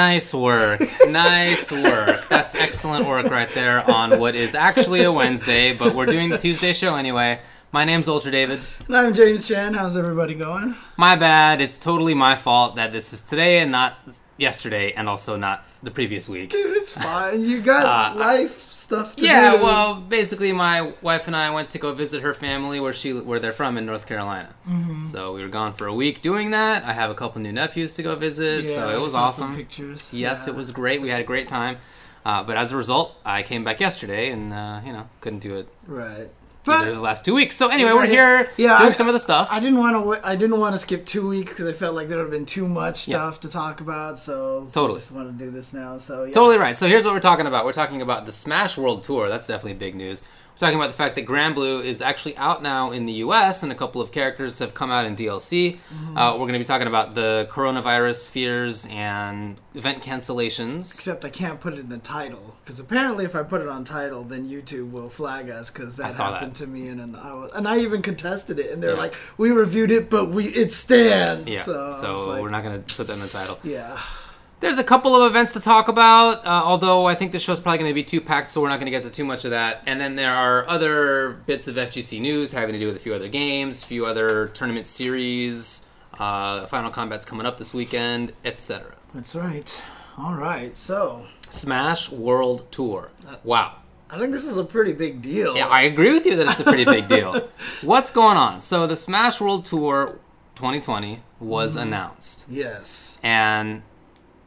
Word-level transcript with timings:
Nice 0.00 0.32
work. 0.32 0.80
Nice 1.08 1.70
work. 1.70 2.26
That's 2.30 2.54
excellent 2.54 3.06
work 3.06 3.30
right 3.30 3.50
there 3.50 3.88
on 3.88 4.18
what 4.18 4.34
is 4.34 4.54
actually 4.54 5.02
a 5.02 5.12
Wednesday, 5.12 5.74
but 5.76 5.94
we're 5.94 6.06
doing 6.06 6.30
the 6.30 6.38
Tuesday 6.38 6.72
show 6.72 6.96
anyway. 6.96 7.38
My 7.70 7.84
name's 7.84 8.08
Ultra 8.08 8.32
David. 8.32 8.60
And 8.86 8.96
I'm 8.96 9.12
James 9.12 9.46
Chen. 9.46 9.74
How's 9.74 9.98
everybody 9.98 10.34
going? 10.34 10.74
My 10.96 11.16
bad. 11.16 11.60
It's 11.60 11.76
totally 11.76 12.14
my 12.14 12.34
fault 12.34 12.76
that 12.76 12.92
this 12.92 13.12
is 13.12 13.20
today 13.20 13.58
and 13.58 13.70
not 13.70 13.98
yesterday, 14.40 14.92
and 14.92 15.08
also 15.08 15.36
not 15.36 15.64
the 15.82 15.90
previous 15.90 16.28
week. 16.28 16.50
Dude, 16.50 16.76
it's 16.76 16.92
fine. 16.94 17.42
You 17.42 17.60
got 17.60 17.84
Uh, 18.14 18.18
life 18.18 18.58
stuff 18.70 19.16
to 19.16 19.22
Yeah, 19.22 19.56
do. 19.56 19.62
well, 19.62 19.94
basically, 20.00 20.52
my 20.52 20.92
wife 21.02 21.26
and 21.26 21.36
I 21.36 21.50
went 21.50 21.70
to 21.70 21.78
go 21.78 21.92
visit 21.92 22.22
her 22.22 22.34
family 22.34 22.80
where 22.80 22.92
she 22.92 23.12
where 23.12 23.38
they're 23.40 23.52
from 23.52 23.76
in 23.78 23.86
North 23.86 24.06
Carolina. 24.06 24.50
Mm-hmm. 24.68 25.04
So 25.04 25.32
we 25.34 25.42
were 25.42 25.48
gone 25.48 25.72
for 25.74 25.86
a 25.86 25.94
week 25.94 26.22
doing 26.22 26.50
that. 26.50 26.84
I 26.84 26.92
have 26.92 27.10
a 27.10 27.14
couple 27.14 27.40
new 27.40 27.52
nephews 27.52 27.94
to 27.94 28.02
go 28.02 28.16
visit, 28.16 28.64
Yeah, 28.64 28.74
so 28.74 28.90
it 28.90 29.00
was 29.00 29.12
saw 29.12 29.30
some 29.30 29.50
awesome. 29.50 29.56
Pictures. 29.56 30.10
Yes, 30.12 30.44
Yeah. 30.46 30.52
it 30.52 30.56
was 30.56 30.70
great. 30.70 31.00
We 31.00 31.08
had 31.08 31.20
a 31.20 31.24
great 31.32 31.48
time. 31.48 31.76
Uh, 32.24 32.42
but 32.42 32.56
as 32.56 32.70
a 32.72 32.76
result, 32.76 33.16
I 33.24 33.42
came 33.42 33.64
back 33.64 33.80
yesterday 33.80 34.30
and, 34.30 34.52
uh, 34.52 34.80
you 34.84 34.92
know, 34.92 35.08
couldn't 35.22 35.38
do 35.38 35.56
it 35.56 35.68
Right. 35.86 36.28
But 36.64 36.84
the 36.84 37.00
last 37.00 37.24
two 37.24 37.34
weeks. 37.34 37.56
So 37.56 37.68
anyway, 37.70 37.92
we're 37.92 38.06
here 38.06 38.50
Yeah, 38.58 38.76
doing 38.78 38.88
I- 38.90 38.92
some 38.92 39.06
of 39.06 39.14
the 39.14 39.18
stuff. 39.18 39.48
I 39.50 39.60
didn't 39.60 39.78
want 39.78 39.96
to. 40.22 40.26
I 40.26 40.36
didn't 40.36 40.58
want 40.58 40.74
to 40.74 40.78
skip 40.78 41.06
two 41.06 41.26
weeks 41.26 41.52
because 41.52 41.66
I 41.66 41.72
felt 41.72 41.94
like 41.94 42.08
there 42.08 42.18
would 42.18 42.24
have 42.24 42.30
been 42.30 42.44
too 42.44 42.68
much 42.68 43.08
Yeah. 43.08 43.16
stuff 43.16 43.40
to 43.40 43.48
talk 43.50 43.80
about. 43.80 44.18
So 44.18 44.68
Totally. 44.72 44.96
I 44.96 45.00
just 45.00 45.12
want 45.12 45.38
to 45.38 45.44
do 45.44 45.50
this 45.50 45.72
now. 45.72 45.96
So 45.98 46.24
yeah. 46.24 46.32
Totally 46.32 46.58
right. 46.58 46.76
So 46.76 46.86
here's 46.86 47.04
what 47.04 47.14
we're 47.14 47.20
talking 47.20 47.46
about. 47.46 47.64
We're 47.64 47.72
talking 47.72 48.02
about 48.02 48.26
the 48.26 48.32
Smash 48.32 48.76
World 48.76 49.04
Tour. 49.04 49.28
That's 49.28 49.46
definitely 49.46 49.74
big 49.74 49.94
news. 49.94 50.22
Talking 50.60 50.76
about 50.76 50.88
the 50.88 50.96
fact 50.96 51.14
that 51.14 51.24
Granblue 51.24 51.82
is 51.82 52.02
actually 52.02 52.36
out 52.36 52.62
now 52.62 52.90
in 52.90 53.06
the 53.06 53.14
U.S. 53.24 53.62
and 53.62 53.72
a 53.72 53.74
couple 53.74 54.02
of 54.02 54.12
characters 54.12 54.58
have 54.58 54.74
come 54.74 54.90
out 54.90 55.06
in 55.06 55.16
DLC. 55.16 55.78
Mm-hmm. 55.78 56.18
Uh, 56.18 56.32
we're 56.34 56.40
going 56.40 56.52
to 56.52 56.58
be 56.58 56.66
talking 56.66 56.86
about 56.86 57.14
the 57.14 57.48
coronavirus 57.50 58.28
fears 58.30 58.86
and 58.90 59.58
event 59.74 60.02
cancellations. 60.02 60.94
Except 60.94 61.24
I 61.24 61.30
can't 61.30 61.60
put 61.60 61.72
it 61.72 61.78
in 61.78 61.88
the 61.88 61.96
title 61.96 62.56
because 62.62 62.78
apparently 62.78 63.24
if 63.24 63.34
I 63.34 63.42
put 63.42 63.62
it 63.62 63.68
on 63.68 63.84
title, 63.84 64.22
then 64.22 64.46
YouTube 64.46 64.90
will 64.90 65.08
flag 65.08 65.48
us 65.48 65.70
because 65.70 65.96
that 65.96 66.14
happened 66.14 66.52
that. 66.56 66.58
to 66.58 66.66
me 66.66 66.88
and, 66.88 67.00
and 67.00 67.16
I 67.16 67.32
was, 67.32 67.52
and 67.54 67.66
I 67.66 67.78
even 67.78 68.02
contested 68.02 68.58
it 68.58 68.70
and 68.70 68.82
they're 68.82 68.90
Yeah. 68.92 68.98
like, 68.98 69.14
we 69.38 69.52
reviewed 69.52 69.90
it, 69.90 70.10
but 70.10 70.28
we 70.28 70.44
it 70.48 70.72
stands. 70.72 71.48
Yeah. 71.48 71.62
So, 71.62 71.92
So, 71.92 72.28
like, 72.28 72.42
we're 72.42 72.50
not 72.50 72.62
going 72.62 72.84
to 72.84 72.96
put 72.96 73.06
that 73.06 73.14
in 73.14 73.20
the 73.20 73.28
title. 73.28 73.58
Yeah. 73.64 73.98
There's 74.60 74.78
a 74.78 74.84
couple 74.84 75.16
of 75.16 75.30
events 75.30 75.54
to 75.54 75.60
talk 75.60 75.88
about, 75.88 76.44
uh, 76.44 76.48
although 76.64 77.06
I 77.06 77.14
think 77.14 77.32
the 77.32 77.38
show's 77.38 77.60
probably 77.60 77.78
going 77.78 77.90
to 77.90 77.94
be 77.94 78.04
too 78.04 78.20
packed, 78.20 78.48
so 78.48 78.60
we're 78.60 78.68
not 78.68 78.78
going 78.78 78.86
to 78.86 78.90
get 78.90 79.02
to 79.04 79.10
too 79.10 79.24
much 79.24 79.46
of 79.46 79.52
that. 79.52 79.82
And 79.86 79.98
then 79.98 80.16
there 80.16 80.34
are 80.34 80.68
other 80.68 81.30
bits 81.46 81.66
of 81.66 81.76
FGC 81.76 82.20
news 82.20 82.52
having 82.52 82.74
to 82.74 82.78
do 82.78 82.86
with 82.86 82.96
a 82.96 82.98
few 82.98 83.14
other 83.14 83.28
games, 83.28 83.82
a 83.82 83.86
few 83.86 84.04
other 84.04 84.48
tournament 84.48 84.86
series, 84.86 85.86
uh, 86.18 86.66
Final 86.66 86.90
Combat's 86.90 87.24
coming 87.24 87.46
up 87.46 87.56
this 87.56 87.72
weekend, 87.72 88.32
etc. 88.44 88.96
That's 89.14 89.34
right. 89.34 89.82
All 90.18 90.34
right. 90.34 90.76
So 90.76 91.26
Smash 91.48 92.10
World 92.12 92.70
Tour. 92.70 93.10
Wow. 93.42 93.76
I 94.10 94.18
think 94.18 94.32
this 94.32 94.44
is 94.44 94.58
a 94.58 94.64
pretty 94.64 94.92
big 94.92 95.22
deal. 95.22 95.56
Yeah, 95.56 95.68
I 95.68 95.82
agree 95.82 96.12
with 96.12 96.26
you 96.26 96.36
that 96.36 96.48
it's 96.50 96.60
a 96.60 96.64
pretty 96.64 96.84
big 96.84 97.08
deal. 97.08 97.48
What's 97.82 98.10
going 98.10 98.36
on? 98.36 98.60
So 98.60 98.86
the 98.86 98.96
Smash 98.96 99.40
World 99.40 99.64
Tour 99.64 100.18
2020 100.56 101.22
was 101.38 101.76
announced. 101.76 102.46
yes. 102.50 103.18
and 103.22 103.82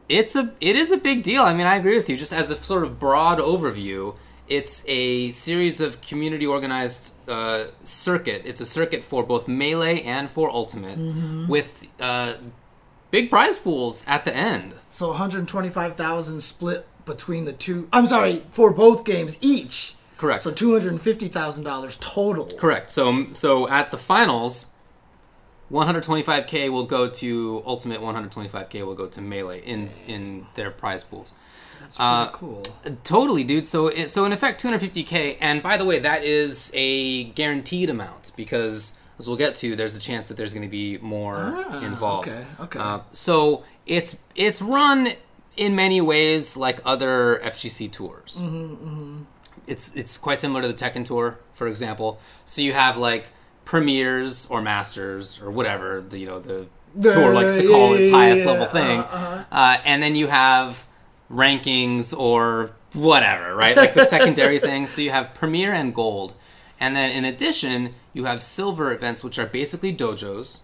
it's 0.08 0.36
a 0.36 0.52
it 0.60 0.76
is 0.76 0.90
a 0.90 0.96
big 0.96 1.22
deal. 1.22 1.42
I 1.42 1.54
mean, 1.54 1.66
I 1.66 1.76
agree 1.76 1.96
with 1.96 2.08
you. 2.08 2.16
Just 2.16 2.32
as 2.32 2.50
a 2.50 2.56
sort 2.56 2.82
of 2.84 2.98
broad 2.98 3.38
overview, 3.38 4.16
it's 4.48 4.84
a 4.88 5.30
series 5.30 5.80
of 5.80 6.00
community 6.00 6.46
organized 6.46 7.14
uh, 7.28 7.66
circuit. 7.82 8.42
It's 8.44 8.60
a 8.60 8.66
circuit 8.66 9.02
for 9.02 9.24
both 9.24 9.48
melee 9.48 10.02
and 10.02 10.28
for 10.28 10.50
ultimate, 10.50 10.98
with 11.48 11.86
uh, 12.00 12.34
big 13.10 13.30
prize 13.30 13.58
pools 13.58 14.04
at 14.06 14.24
the 14.24 14.34
end. 14.34 14.74
So 14.90 15.08
125,000 15.08 16.40
split 16.42 16.86
between 17.06 17.44
the 17.44 17.52
two. 17.52 17.88
I'm 17.92 18.06
sorry, 18.06 18.44
for 18.50 18.70
both 18.70 19.04
games 19.04 19.38
each. 19.40 19.94
Correct. 20.16 20.42
So 20.42 20.52
$250,000 20.52 22.00
total. 22.00 22.46
Correct. 22.46 22.90
So 22.90 23.26
so 23.32 23.68
at 23.68 23.90
the 23.90 23.98
finals. 23.98 24.73
125k 25.72 26.70
will 26.70 26.84
go 26.84 27.08
to 27.08 27.62
ultimate 27.66 28.00
125k 28.00 28.84
will 28.86 28.94
go 28.94 29.06
to 29.06 29.20
melee 29.20 29.60
in 29.60 29.88
in 30.06 30.46
their 30.54 30.70
prize 30.70 31.02
pools 31.04 31.34
That's 31.80 31.96
pretty 31.96 32.08
Uh, 32.08 32.28
cool. 32.30 32.62
Totally, 33.02 33.44
dude. 33.44 33.66
So, 33.66 33.88
it, 33.88 34.08
so 34.08 34.24
in 34.24 34.32
effect, 34.32 34.62
250k. 34.62 35.36
And 35.40 35.62
by 35.62 35.76
the 35.76 35.84
way, 35.84 35.98
that 35.98 36.24
is 36.24 36.70
a 36.74 37.24
guaranteed 37.24 37.90
amount 37.90 38.32
because, 38.36 38.94
as 39.18 39.26
we'll 39.28 39.36
get 39.36 39.54
to, 39.56 39.76
there's 39.76 39.96
a 39.96 40.00
chance 40.00 40.28
that 40.28 40.36
there's 40.38 40.54
going 40.54 40.66
to 40.66 40.70
be 40.70 40.98
more 40.98 41.36
Ah, 41.36 41.84
involved. 41.84 42.28
okay, 42.28 42.44
okay. 42.60 42.78
Uh, 42.78 43.00
so 43.12 43.64
it's 43.86 44.16
it's 44.34 44.62
run 44.62 45.08
in 45.56 45.74
many 45.76 46.00
ways 46.00 46.56
like 46.56 46.80
other 46.84 47.40
FGC 47.44 47.90
tours. 47.92 48.40
Mm-hmm, 48.42 49.22
It's 49.66 49.94
it's 49.96 50.16
quite 50.16 50.38
similar 50.38 50.62
to 50.62 50.68
the 50.68 50.74
Tekken 50.74 51.04
tour, 51.04 51.38
for 51.54 51.66
example. 51.68 52.18
So 52.44 52.62
you 52.62 52.72
have 52.72 52.96
like 52.96 53.24
premieres 53.64 54.46
or 54.46 54.60
masters 54.62 55.40
or 55.40 55.50
whatever 55.50 56.02
the 56.08 56.18
you 56.18 56.26
know 56.26 56.38
the 56.38 56.66
tour 57.00 57.34
likes 57.34 57.54
to 57.54 57.66
call 57.66 57.92
Yeah, 57.94 58.00
its 58.00 58.10
highest 58.10 58.44
yeah, 58.44 58.50
level 58.50 58.66
thing. 58.66 59.00
Uh-huh, 59.00 59.44
Uh, 59.50 59.78
and 59.84 60.02
then 60.02 60.14
you 60.14 60.28
have 60.28 60.86
rankings 61.30 62.16
or 62.16 62.70
whatever, 62.92 63.54
right? 63.56 63.76
Like 63.76 63.94
the 63.94 64.04
secondary 64.16 64.58
thing. 64.58 64.86
So 64.86 65.00
you 65.02 65.10
have 65.10 65.34
Premier 65.34 65.72
and 65.72 65.94
Gold. 65.94 66.34
And 66.78 66.94
then 66.94 67.10
in 67.10 67.24
addition, 67.24 67.94
you 68.12 68.24
have 68.26 68.40
silver 68.42 68.92
events, 68.92 69.24
which 69.24 69.38
are 69.38 69.46
basically 69.46 69.92
dojos. 69.94 70.60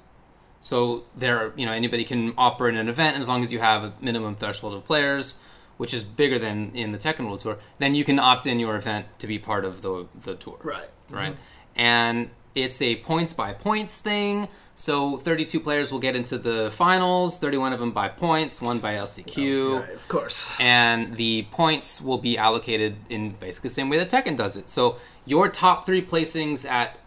So 0.61 1.05
there, 1.17 1.53
you 1.57 1.65
know, 1.67 1.73
anybody 1.73 2.05
can 2.05 2.35
operate 2.37 2.75
an 2.75 2.89
event 2.89 3.17
as 3.19 3.29
long 3.29 3.43
as 3.43 3.53
you 3.53 3.59
have 3.61 3.83
a 3.83 3.93
minimum 4.01 4.37
threshold 4.37 4.75
of 4.75 4.85
players, 4.85 5.41
which 5.79 5.95
is 5.95 6.05
bigger 6.05 6.39
than 6.39 6.71
in 6.75 6.93
the 6.93 6.99
Tekken 6.99 7.25
World 7.27 7.41
Tour. 7.41 7.59
Then 7.79 7.95
you 7.95 8.05
can 8.05 8.19
opt 8.19 8.47
in 8.47 8.61
your 8.61 8.77
event 8.77 9.07
to 9.19 9.27
be 9.27 9.39
part 9.39 9.65
of 9.65 9.83
the 9.83 10.07
the 10.15 10.35
tour 10.37 10.59
Right. 10.63 10.91
right? 11.09 11.37
And 11.75 12.31
it's 12.55 12.81
a 12.83 12.97
points 12.97 13.33
by 13.33 13.53
points 13.53 14.01
thing. 14.01 14.49
So 14.75 15.19
32 15.19 15.61
players 15.61 15.93
will 15.93 15.99
get 15.99 16.17
into 16.17 16.39
the 16.39 16.71
finals, 16.71 17.39
31 17.39 17.75
of 17.75 17.81
them 17.81 17.91
by 17.91 18.09
points, 18.09 18.63
one 18.63 18.79
by 18.79 18.95
LCQ. 18.95 19.93
Of 19.95 20.09
course. 20.09 20.51
And 20.59 21.15
the 21.15 21.47
points 21.51 22.01
will 22.01 22.17
be 22.17 22.39
allocated 22.39 22.97
in 23.11 23.33
basically 23.33 23.69
the 23.69 23.75
same 23.75 23.91
way 23.91 23.99
that 23.99 24.09
Tekken 24.09 24.39
does 24.39 24.57
it. 24.57 24.71
So 24.71 24.97
your 25.27 25.51
top 25.51 25.85
three 25.85 26.01
placings 26.01 26.69
at 26.69 26.99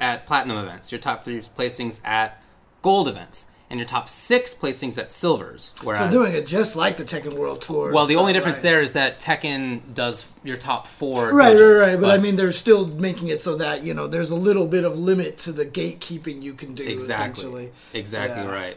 at 0.00 0.26
platinum 0.26 0.58
events, 0.58 0.92
your 0.92 1.00
top 1.00 1.24
three 1.24 1.40
placings 1.40 2.06
at 2.06 2.42
gold 2.82 3.08
events, 3.08 3.51
and 3.72 3.80
your 3.80 3.86
top 3.86 4.06
six 4.06 4.52
placings 4.52 4.98
at 4.98 5.10
silvers. 5.10 5.74
Whereas, 5.82 6.04
So 6.04 6.10
doing 6.10 6.34
it 6.34 6.46
just 6.46 6.76
like 6.76 6.98
the 6.98 7.04
Tekken 7.04 7.38
World 7.38 7.62
Tour. 7.62 7.90
well, 7.90 8.04
the 8.04 8.16
only 8.16 8.34
difference 8.34 8.58
right. 8.58 8.64
there 8.64 8.82
is 8.82 8.92
that 8.92 9.18
Tekken 9.18 9.94
does 9.94 10.30
your 10.44 10.58
top 10.58 10.86
four. 10.86 11.32
Right, 11.32 11.56
dojos, 11.56 11.80
right, 11.80 11.88
right. 11.88 12.00
But, 12.02 12.10
I 12.10 12.18
mean, 12.18 12.36
they're 12.36 12.52
still 12.52 12.86
making 12.86 13.28
it 13.28 13.40
so 13.40 13.56
that 13.56 13.82
you 13.82 13.94
know 13.94 14.06
there's 14.06 14.30
a 14.30 14.36
little 14.36 14.66
bit 14.66 14.84
of 14.84 14.98
limit 14.98 15.38
to 15.38 15.52
the 15.52 15.64
gatekeeping 15.64 16.42
you 16.42 16.52
can 16.52 16.74
do. 16.74 16.84
Exactly. 16.84 17.40
Essentially. 17.40 17.72
Exactly 17.94 18.44
Yeah. 18.44 18.52
right. 18.52 18.76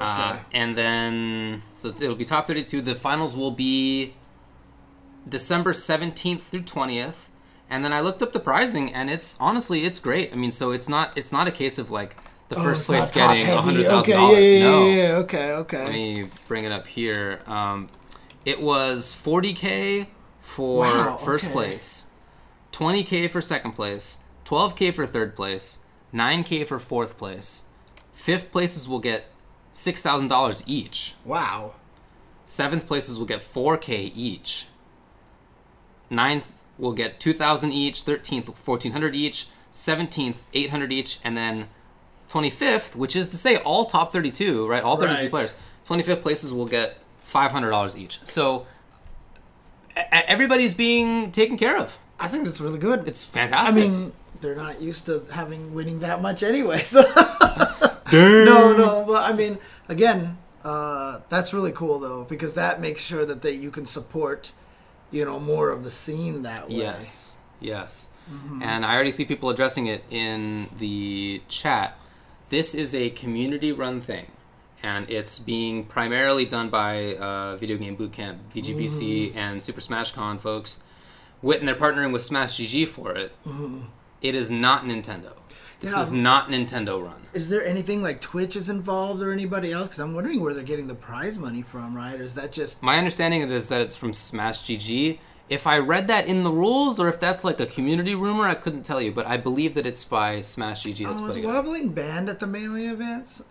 Uh, 0.00 0.38
and 0.52 0.74
then, 0.74 1.62
so 1.76 1.88
it'll 1.88 2.16
be 2.16 2.24
top 2.24 2.46
32. 2.46 2.80
The 2.80 2.94
finals 2.94 3.36
will 3.36 3.50
be 3.52 4.14
December 5.28 5.74
17th 5.74 6.40
through 6.40 6.62
20th. 6.62 7.28
And 7.68 7.84
then 7.84 7.92
I 7.92 8.00
looked 8.00 8.22
up 8.22 8.32
the 8.32 8.40
pricing, 8.40 8.92
and 8.92 9.08
it's 9.08 9.36
honestly, 9.38 9.84
it's 9.84 9.98
great. 9.98 10.32
I 10.32 10.36
mean, 10.36 10.50
so 10.50 10.72
it's 10.72 10.88
not, 10.88 11.16
it's 11.16 11.30
not 11.30 11.46
a 11.46 11.52
case 11.52 11.78
of 11.78 11.90
like 11.90 12.16
the 12.48 12.56
Oh, 12.56 12.62
first 12.62 12.80
it's 12.80 12.86
place 12.86 13.10
getting 13.10 13.46
hundred 13.46 13.86
thousand 13.86 13.98
Okay, 14.00 14.12
dollars. 14.12 14.38
yeah, 14.38 14.58
yeah, 14.58 14.60
no, 14.70 14.86
yeah. 14.88 15.08
Okay, 15.22 15.50
okay. 15.52 15.84
let 15.84 15.92
me 15.92 16.30
bring 16.48 16.64
it 16.64 16.72
up 16.72 16.86
here. 16.86 17.40
Um, 17.46 17.88
it 18.44 18.60
was 18.60 19.12
40k 19.14 20.06
for 20.40 20.80
Wow, 20.84 21.16
first 21.16 21.46
okay. 21.46 21.52
place, 21.54 22.10
20k 22.72 23.30
for 23.30 23.40
second 23.40 23.72
place, 23.72 24.18
12k 24.44 24.94
for 24.94 25.06
third 25.06 25.34
place, 25.34 25.84
9k 26.12 26.66
for 26.66 26.78
fourth 26.78 27.16
place. 27.16 27.64
Fifth 28.12 28.52
places 28.52 28.88
will 28.88 29.00
get 29.00 29.26
six 29.72 30.02
thousand 30.02 30.28
dollars 30.28 30.62
each. 30.66 31.14
Wow. 31.24 31.74
Seventh 32.46 32.86
places 32.86 33.18
will 33.18 33.24
get 33.26 33.40
4k 33.40 34.12
each. 34.14 34.66
Ninth 36.10 36.52
will 36.78 36.92
get 36.92 37.18
2,000 37.18 37.72
each. 37.72 38.02
Thirteenth, 38.02 38.46
1,400 38.48 39.14
each. 39.16 39.48
Seventeenth, 39.70 40.44
800 40.52 40.92
each, 40.92 41.18
and 41.24 41.36
then 41.36 41.68
25th, 42.34 42.96
which 42.96 43.14
is 43.14 43.28
to 43.28 43.36
say 43.36 43.56
all 43.58 43.84
top 43.84 44.12
32, 44.12 44.66
right? 44.66 44.82
All 44.82 44.96
32 44.96 45.22
Right. 45.22 45.30
players. 45.30 45.54
25th 45.86 46.22
places 46.22 46.52
will 46.52 46.66
get 46.66 46.98
$500 47.30 47.96
each. 47.96 48.18
So 48.24 48.66
everybody's 50.10 50.74
being 50.74 51.30
taken 51.30 51.56
care 51.56 51.76
of. 51.76 51.98
I 52.18 52.28
think 52.28 52.44
that's 52.44 52.60
really 52.60 52.78
good. 52.78 53.06
It's 53.06 53.24
fantastic. 53.24 53.84
I 53.84 53.86
mean, 53.88 54.12
they're 54.40 54.56
not 54.56 54.80
used 54.80 55.06
to 55.06 55.24
having 55.32 55.74
winning 55.74 56.00
that 56.00 56.20
much 56.22 56.42
anyway. 56.42 56.82
So 56.82 57.02
no, 58.12 58.76
no. 58.76 59.04
But 59.06 59.30
I 59.30 59.32
mean, 59.32 59.58
again, 59.88 60.38
uh, 60.64 61.20
that's 61.28 61.52
really 61.54 61.72
cool 61.72 61.98
though 61.98 62.24
because 62.24 62.54
that 62.54 62.80
makes 62.80 63.02
sure 63.02 63.24
that 63.24 63.42
they 63.42 63.52
you 63.52 63.70
can 63.70 63.86
support, 63.86 64.52
you 65.10 65.24
know, 65.24 65.38
more 65.38 65.70
of 65.70 65.84
the 65.84 65.90
scene 65.90 66.42
that 66.42 66.68
way. 66.68 66.76
Yes, 66.76 67.38
yes. 67.60 68.08
Mm-hmm. 68.30 68.62
And 68.62 68.86
I 68.86 68.94
already 68.94 69.10
see 69.10 69.24
people 69.24 69.50
addressing 69.50 69.86
it 69.86 70.04
in 70.10 70.68
the 70.78 71.42
chat. 71.48 71.98
This 72.50 72.74
is 72.74 72.94
a 72.94 73.10
community 73.10 73.72
run 73.72 74.00
thing. 74.00 74.26
and 74.82 75.08
it's 75.08 75.38
being 75.38 75.84
primarily 75.84 76.44
done 76.44 76.68
by 76.68 77.16
uh, 77.16 77.56
Video 77.56 77.78
Game 77.78 77.96
Bootcamp, 77.96 78.36
VGBC, 78.54 79.34
and 79.34 79.62
Super 79.62 79.80
Smash 79.80 80.12
Con 80.12 80.36
folks. 80.38 80.82
With, 81.40 81.60
and 81.60 81.68
they're 81.68 81.74
partnering 81.74 82.12
with 82.12 82.20
Smash 82.22 82.58
GG 82.58 82.88
for 82.88 83.12
it. 83.12 83.32
It 84.20 84.36
is 84.36 84.50
not 84.50 84.84
Nintendo. 84.84 85.32
This 85.80 85.96
is 85.96 86.12
not 86.12 86.48
Nintendo 86.48 87.02
run. 87.02 87.22
Is 87.34 87.48
there 87.48 87.64
anything 87.64 88.02
like 88.02 88.20
Twitch 88.20 88.56
is 88.56 88.68
involved 88.70 89.22
or 89.22 89.30
anybody 89.30 89.72
else? 89.72 89.88
Because 89.88 90.00
I'm 90.00 90.14
wondering 90.14 90.40
where 90.40 90.52
they're 90.54 90.62
getting 90.62 90.86
the 90.86 90.94
prize 90.94 91.38
money 91.38 91.62
from, 91.62 91.94
right? 91.96 92.18
Or 92.18 92.22
is 92.22 92.34
that 92.34 92.52
just 92.52 92.82
My 92.82 92.96
understanding 92.98 93.42
is 93.50 93.68
that 93.68 93.80
it's 93.80 93.96
from 93.96 94.12
Smash 94.12 94.60
GG. 94.64 95.18
If 95.48 95.66
I 95.66 95.78
read 95.78 96.08
that 96.08 96.26
in 96.26 96.42
the 96.42 96.50
rules, 96.50 96.98
or 96.98 97.08
if 97.08 97.20
that's 97.20 97.44
like 97.44 97.60
a 97.60 97.66
community 97.66 98.14
rumor, 98.14 98.46
I 98.46 98.54
couldn't 98.54 98.82
tell 98.82 99.00
you. 99.00 99.12
But 99.12 99.26
I 99.26 99.36
believe 99.36 99.74
that 99.74 99.84
it's 99.84 100.04
by 100.04 100.40
Smash 100.40 100.84
GG 100.84 101.06
that's 101.06 101.20
oh, 101.20 101.26
putting 101.26 101.44
it. 101.44 101.46
wobbling 101.46 101.90
banned 101.90 102.28
at 102.28 102.40
the 102.40 102.46
melee 102.46 102.86
events? 102.86 103.42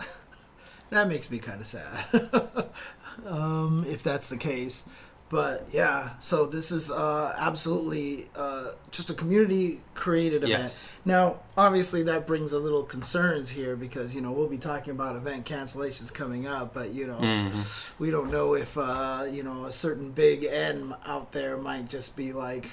that 0.90 1.08
makes 1.08 1.30
me 1.30 1.38
kind 1.38 1.62
of 1.62 1.68
sad. 1.68 2.70
um, 3.28 3.86
if 3.88 4.02
that's 4.02 4.28
the 4.28 4.38
case, 4.38 4.86
but 5.34 5.66
yeah. 5.72 6.12
So 6.20 6.46
this 6.46 6.72
is 6.72 6.92
uh, 6.92 7.36
absolutely 7.40 8.28
uh, 8.36 8.72
just 8.92 9.10
a 9.10 9.14
community 9.16 9.82
created 9.96 10.44
event. 10.44 10.62
Yes. 10.62 10.92
Now, 11.06 11.40
obviously, 11.58 12.04
that 12.04 12.28
brings 12.28 12.54
a 12.54 12.60
little 12.60 12.84
concerns 12.84 13.50
here 13.50 13.76
because 13.76 14.14
you 14.16 14.22
know 14.22 14.32
we'll 14.32 14.48
be 14.48 14.60
talking 14.60 14.92
about 14.92 15.16
event 15.16 15.46
cancellations 15.46 16.14
coming 16.14 16.46
up, 16.48 16.74
but 16.74 16.94
you 16.94 17.08
know 17.08 17.18
Mm-hmm. 17.18 18.04
we 18.04 18.12
don't 18.12 18.32
know 18.32 18.54
if 18.54 18.78
uh, 18.78 19.26
you 19.30 19.42
know 19.44 19.66
a 19.66 19.72
certain 19.72 20.12
big 20.12 20.44
N 20.44 20.94
out 21.06 21.32
there 21.32 21.58
might 21.58 21.90
just 21.90 22.16
be 22.16 22.32
like. 22.32 22.70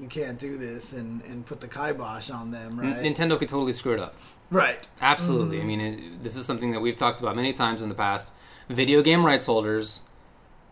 You 0.00 0.08
can't 0.08 0.38
do 0.38 0.56
this 0.56 0.94
and, 0.94 1.22
and 1.26 1.44
put 1.44 1.60
the 1.60 1.68
kibosh 1.68 2.30
on 2.30 2.50
them, 2.50 2.80
N- 2.80 2.92
right? 2.94 3.02
Nintendo 3.02 3.38
could 3.38 3.48
totally 3.50 3.74
screw 3.74 3.92
it 3.92 4.00
up. 4.00 4.14
right. 4.50 4.78
Absolutely. 5.02 5.58
Mm-hmm. 5.58 5.64
I 5.64 5.68
mean, 5.68 5.80
it, 5.82 6.22
this 6.24 6.34
is 6.34 6.46
something 6.46 6.72
that 6.72 6.80
we've 6.80 6.96
talked 6.96 7.20
about 7.20 7.36
many 7.36 7.52
times 7.52 7.82
in 7.82 7.90
the 7.90 7.94
past. 7.94 8.32
Video 8.70 9.02
game 9.02 9.24
rights 9.24 9.44
holders 9.46 10.00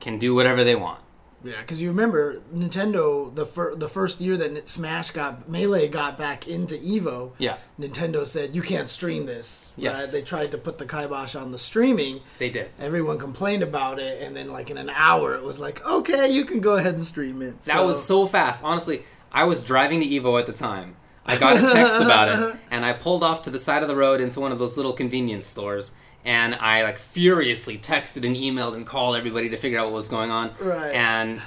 can 0.01 0.19
do 0.19 0.35
whatever 0.35 0.65
they 0.65 0.75
want. 0.75 1.01
Yeah, 1.43 1.61
because 1.61 1.81
you 1.81 1.89
remember 1.89 2.41
Nintendo 2.55 3.35
the 3.35 3.47
fir- 3.47 3.75
the 3.75 3.89
first 3.89 4.21
year 4.21 4.37
that 4.37 4.69
Smash 4.69 5.11
got 5.11 5.49
Melee 5.49 5.89
got 5.89 6.19
back 6.19 6.47
into 6.47 6.77
Evo. 6.77 7.33
Yeah, 7.39 7.57
Nintendo 7.79 8.27
said 8.27 8.55
you 8.55 8.63
can't 8.63 8.89
stream 8.89 9.27
this. 9.27 9.73
Yes. 9.77 10.03
right? 10.03 10.21
they 10.21 10.27
tried 10.27 10.51
to 10.51 10.59
put 10.59 10.79
the 10.79 10.87
kibosh 10.87 11.35
on 11.35 11.53
the 11.53 11.59
streaming. 11.59 12.21
they 12.39 12.51
did. 12.51 12.71
Everyone 12.79 13.19
complained 13.19 13.63
about 13.63 13.99
it, 13.99 14.23
and 14.23 14.37
then 14.37 14.53
like 14.53 14.71
in 14.71 14.79
an 14.79 14.91
hour, 14.91 15.35
it 15.35 15.43
was 15.43 15.61
like, 15.61 15.85
okay, 15.87 16.29
you 16.31 16.45
can 16.45 16.61
go 16.61 16.77
ahead 16.77 16.95
and 16.95 17.05
stream 17.05 17.43
it. 17.43 17.61
That 17.63 17.85
was 17.85 18.05
so 18.05 18.27
fast. 18.27 18.65
Honestly, 18.65 19.05
I 19.33 19.45
was 19.45 19.63
driving 19.63 20.01
to 20.01 20.07
Evo 20.07 20.39
at 20.39 20.47
the 20.47 20.53
time. 20.53 20.97
I 21.27 21.37
got 21.37 21.57
a 21.63 21.69
text 21.69 22.01
about 22.01 22.29
it, 22.29 22.57
and 22.71 22.85
I 22.85 22.93
pulled 22.93 23.23
off 23.23 23.43
to 23.43 23.51
the 23.51 23.59
side 23.59 23.83
of 23.83 23.89
the 23.89 23.97
road 23.97 24.21
into 24.21 24.41
one 24.41 24.53
of 24.53 24.59
those 24.59 24.77
little 24.77 24.93
convenience 24.93 25.47
stores, 25.47 25.93
and 26.25 26.55
I 26.55 26.83
like 26.83 26.99
furiously 26.99 27.79
texted 27.79 28.27
and 28.27 28.37
emailed 28.37 28.75
and 28.75 28.87
called 28.87 29.17
everybody 29.17 29.49
to 29.51 29.57
figure 29.57 29.79
out 29.79 29.87
what 29.87 29.95
was 29.95 30.09
going 30.09 30.31
on. 30.31 30.53
Right. 30.61 30.95
And 30.95 31.41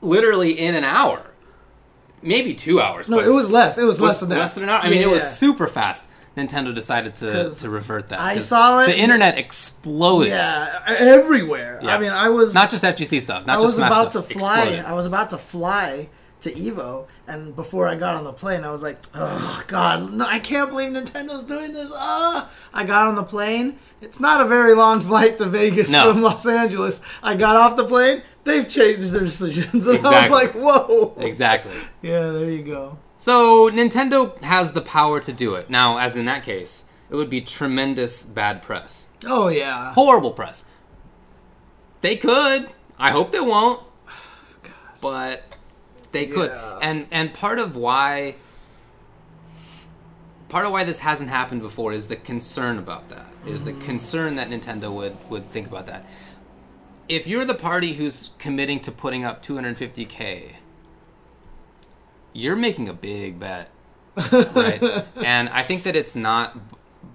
literally 0.00 0.52
in 0.52 0.74
an 0.74 0.84
hour, 0.84 1.22
maybe 2.22 2.54
two 2.54 2.80
hours. 2.80 3.08
No, 3.08 3.16
but 3.18 3.26
it 3.26 3.32
was 3.32 3.52
less. 3.52 3.78
It 3.78 3.84
was 3.84 4.00
less 4.00 4.20
than 4.20 4.28
that. 4.30 4.38
Less 4.38 4.54
than 4.54 4.64
an 4.64 4.68
hour. 4.70 4.80
I 4.80 4.90
mean, 4.90 5.02
it 5.02 5.10
was 5.10 5.22
Yeah. 5.22 5.28
super 5.28 5.66
fast. 5.66 6.10
Nintendo 6.36 6.74
decided 6.74 7.14
to, 7.16 7.50
to 7.50 7.70
revert 7.70 8.08
that. 8.08 8.18
I 8.20 8.38
saw 8.40 8.80
it- 8.82 8.86
The 8.86 8.98
internet 8.98 9.38
exploded. 9.38 10.30
yeah, 10.32 10.68
everywhere. 10.88 11.78
Yeah. 11.80 11.94
I 11.94 11.98
mean, 12.00 12.10
I 12.10 12.28
was 12.28 12.52
Not 12.52 12.70
just 12.70 12.82
FGC 12.82 13.20
stuff. 13.22 13.46
Not 13.46 13.52
I 13.52 13.56
just 13.56 13.64
was 13.66 13.74
Smash 13.76 13.92
about 13.92 14.10
stuff. 14.10 14.28
to 14.28 14.38
fly. 14.40 14.84
I 14.84 14.92
was 14.94 15.06
about 15.06 15.30
to 15.30 15.38
fly 15.38 16.08
to 16.44 16.52
Evo, 16.52 17.06
and 17.26 17.54
before 17.56 17.88
I 17.88 17.96
got 17.96 18.14
on 18.14 18.24
the 18.24 18.32
plane, 18.32 18.64
I 18.64 18.70
was 18.70 18.82
like, 18.82 18.98
"Oh 19.14 19.62
God, 19.66 20.12
no, 20.12 20.24
I 20.26 20.38
can't 20.38 20.70
believe 20.70 20.90
Nintendo's 20.90 21.44
doing 21.44 21.72
this!" 21.72 21.90
Ah! 21.92 22.50
I 22.72 22.84
got 22.84 23.06
on 23.08 23.14
the 23.14 23.22
plane. 23.22 23.78
It's 24.00 24.20
not 24.20 24.40
a 24.40 24.44
very 24.44 24.74
long 24.74 25.00
flight 25.00 25.38
to 25.38 25.46
Vegas 25.46 25.90
No. 25.90 26.12
from 26.12 26.22
Los 26.22 26.46
Angeles. 26.46 27.00
I 27.22 27.34
got 27.34 27.56
off 27.56 27.76
the 27.76 27.84
plane. 27.86 28.22
They've 28.44 28.68
changed 28.68 29.10
their 29.10 29.22
decisions, 29.24 29.86
and 29.88 30.06
I 30.06 30.20
was 30.22 30.30
like, 30.30 30.52
"Whoa!" 30.52 31.14
Exactly. 31.18 31.72
Yeah, 32.02 32.30
there 32.30 32.50
you 32.50 32.62
go. 32.62 32.98
So 33.16 33.70
Nintendo 33.70 34.38
has 34.42 34.72
the 34.72 34.82
power 34.82 35.20
to 35.20 35.32
do 35.32 35.54
it. 35.54 35.70
Now, 35.70 35.98
as 35.98 36.16
in 36.16 36.26
that 36.26 36.42
case, 36.42 36.86
it 37.10 37.14
would 37.16 37.30
be 37.30 37.40
tremendous 37.40 38.24
bad 38.24 38.60
press. 38.62 39.08
Oh 39.26 39.48
yeah. 39.48 39.92
Horrible 39.94 40.32
press. 40.32 40.68
They 42.02 42.16
could. 42.16 42.68
I 42.98 43.10
hope 43.12 43.32
they 43.32 43.40
won't. 43.40 43.80
But 45.00 45.53
they 46.14 46.26
could. 46.26 46.50
Yeah. 46.50 46.78
And 46.80 47.06
and 47.10 47.34
part 47.34 47.58
of 47.58 47.76
why 47.76 48.36
part 50.48 50.64
of 50.64 50.72
why 50.72 50.84
this 50.84 51.00
hasn't 51.00 51.28
happened 51.30 51.60
before 51.60 51.92
is 51.92 52.08
the 52.08 52.16
concern 52.16 52.78
about 52.78 53.08
that. 53.10 53.26
Is 53.46 53.64
the 53.64 53.74
concern 53.74 54.36
that 54.36 54.48
Nintendo 54.48 54.90
would 54.92 55.16
would 55.28 55.50
think 55.50 55.66
about 55.66 55.86
that. 55.86 56.08
If 57.06 57.26
you're 57.26 57.44
the 57.44 57.54
party 57.54 57.94
who's 57.94 58.30
committing 58.38 58.80
to 58.80 58.90
putting 58.90 59.24
up 59.24 59.42
250k, 59.42 60.52
you're 62.32 62.56
making 62.56 62.88
a 62.88 62.94
big 62.94 63.38
bet, 63.38 63.68
right? 64.16 64.80
and 65.16 65.50
I 65.50 65.60
think 65.62 65.82
that 65.82 65.94
it's 65.96 66.16
not 66.16 66.56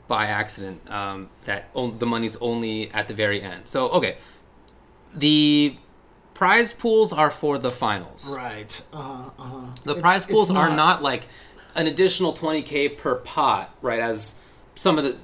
by 0.07 0.25
accident 0.25 0.89
um, 0.91 1.29
that 1.45 1.69
o- 1.73 1.89
the 1.89 2.05
money's 2.05 2.35
only 2.37 2.91
at 2.91 3.07
the 3.07 3.15
very 3.15 3.41
end. 3.41 3.67
So 3.67 3.89
okay, 3.89 4.17
the 5.13 5.77
prize 6.39 6.71
pools 6.71 7.11
are 7.11 7.29
for 7.29 7.57
the 7.57 7.69
finals. 7.69 8.33
Right. 8.33 8.81
Uh 8.93 9.29
huh. 9.37 9.61
The 9.83 9.91
It's- 9.91 10.01
prize 10.01 10.25
pools 10.25 10.49
are 10.49 10.69
not- 10.69 10.75
not 10.77 11.03
like 11.03 11.23
an 11.75 11.85
additional 11.85 12.31
20k 12.33 12.87
per 12.87 13.15
pot, 13.15 13.69
right? 13.81 13.99
As 13.99 14.35
some 14.75 14.97
of 14.97 15.03
the 15.03 15.17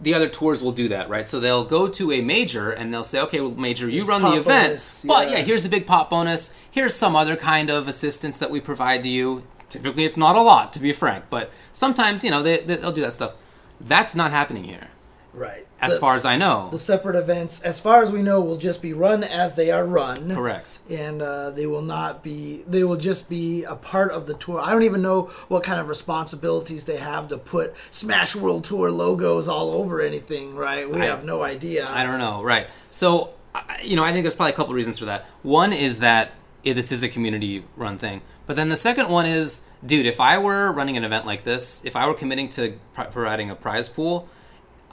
the 0.00 0.14
other 0.14 0.28
tours 0.28 0.62
will 0.64 0.72
do 0.72 0.88
that, 0.88 1.08
right? 1.08 1.28
So 1.28 1.38
they'll 1.38 1.64
go 1.78 1.86
to 1.86 2.10
a 2.12 2.20
major 2.22 2.70
and 2.70 2.92
they'll 2.92 3.04
say, 3.12 3.20
"Okay, 3.20 3.40
well, 3.40 3.52
major, 3.68 3.88
you 3.88 4.04
run 4.04 4.22
the 4.22 4.32
event, 4.36 4.68
bonus, 4.70 5.04
but 5.06 5.30
yeah. 5.30 5.38
yeah, 5.38 5.44
here's 5.44 5.64
a 5.64 5.68
big 5.68 5.86
pot 5.86 6.10
bonus. 6.10 6.54
Here's 6.70 6.94
some 6.94 7.14
other 7.14 7.36
kind 7.36 7.70
of 7.70 7.86
assistance 7.88 8.36
that 8.38 8.50
we 8.50 8.58
provide 8.60 9.02
to 9.04 9.08
you. 9.08 9.42
Typically, 9.68 10.04
it's 10.04 10.16
not 10.16 10.34
a 10.36 10.42
lot, 10.42 10.72
to 10.74 10.80
be 10.80 10.92
frank, 10.92 11.24
but 11.30 11.50
sometimes 11.72 12.24
you 12.24 12.30
know 12.32 12.42
they- 12.42 12.62
they'll 12.66 12.90
do 13.00 13.02
that 13.02 13.14
stuff. 13.14 13.34
That's 13.80 14.14
not 14.16 14.30
happening 14.32 14.64
here, 14.64 14.88
Right. 15.34 15.66
as 15.80 15.94
The- 15.94 16.00
far 16.00 16.14
as 16.14 16.24
I 16.24 16.36
know. 16.36 16.68
the 16.70 16.78
separate 16.78 17.16
events, 17.16 17.60
as 17.62 17.80
far 17.80 18.02
as 18.02 18.12
we 18.12 18.20
know, 18.22 18.40
will 18.40 18.58
just 18.58 18.82
be 18.82 18.92
run 18.92 19.24
as 19.24 19.54
they 19.54 19.70
are 19.70 19.84
run. 19.84 20.34
Correct. 20.34 20.78
and 20.90 21.22
uh, 21.22 21.50
they 21.50 21.66
will 21.66 21.80
not 21.82 22.22
be 22.22 22.62
they 22.68 22.84
will 22.84 22.96
just 22.96 23.28
be 23.30 23.64
a 23.64 23.74
part 23.74 24.10
of 24.12 24.26
the 24.26 24.34
tour 24.34 24.60
i 24.60 24.70
don't 24.72 24.82
even 24.82 25.00
know 25.00 25.22
what 25.48 25.62
kind 25.62 25.80
of 25.80 25.88
responsibilities 25.88 26.84
they 26.84 26.98
have 26.98 27.28
to 27.28 27.38
put 27.38 27.74
smash 27.90 28.36
world 28.36 28.62
tour 28.64 28.90
logos 28.90 29.48
all 29.48 29.70
over 29.70 30.00
anything 30.02 30.54
right 30.54 30.88
we 30.90 31.00
I- 31.00 31.06
have 31.06 31.24
no 31.24 31.42
idea 31.42 31.86
I 31.88 32.04
don't 32.04 32.18
know, 32.18 32.42
right? 32.42 32.66
So, 32.90 33.30
I- 33.54 33.80
you 33.82 33.96
know, 33.96 34.04
I 34.04 34.12
think 34.12 34.24
there's 34.24 34.34
probably 34.36 34.52
a 34.52 34.56
couple 34.56 34.74
reasons 34.74 34.98
for 34.98 35.06
that. 35.06 35.24
One 35.42 35.72
is 35.72 36.00
that 36.00 36.32
this 36.64 36.92
is 36.92 37.02
a 37.02 37.08
community-run 37.08 37.98
thing, 37.98 38.20
but 38.46 38.56
then 38.56 38.68
the 38.68 38.76
second 38.76 39.08
one 39.08 39.26
is, 39.26 39.62
dude, 39.84 40.06
if 40.06 40.20
I 40.20 40.38
were 40.38 40.70
running 40.72 40.96
an 40.96 41.04
event 41.04 41.26
like 41.26 41.44
this, 41.44 41.84
if 41.84 41.96
I 41.96 42.06
were 42.06 42.14
committing 42.14 42.48
to 42.50 42.74
pro- 42.94 43.06
providing 43.06 43.50
a 43.50 43.54
prize 43.54 43.88
pool, 43.88 44.28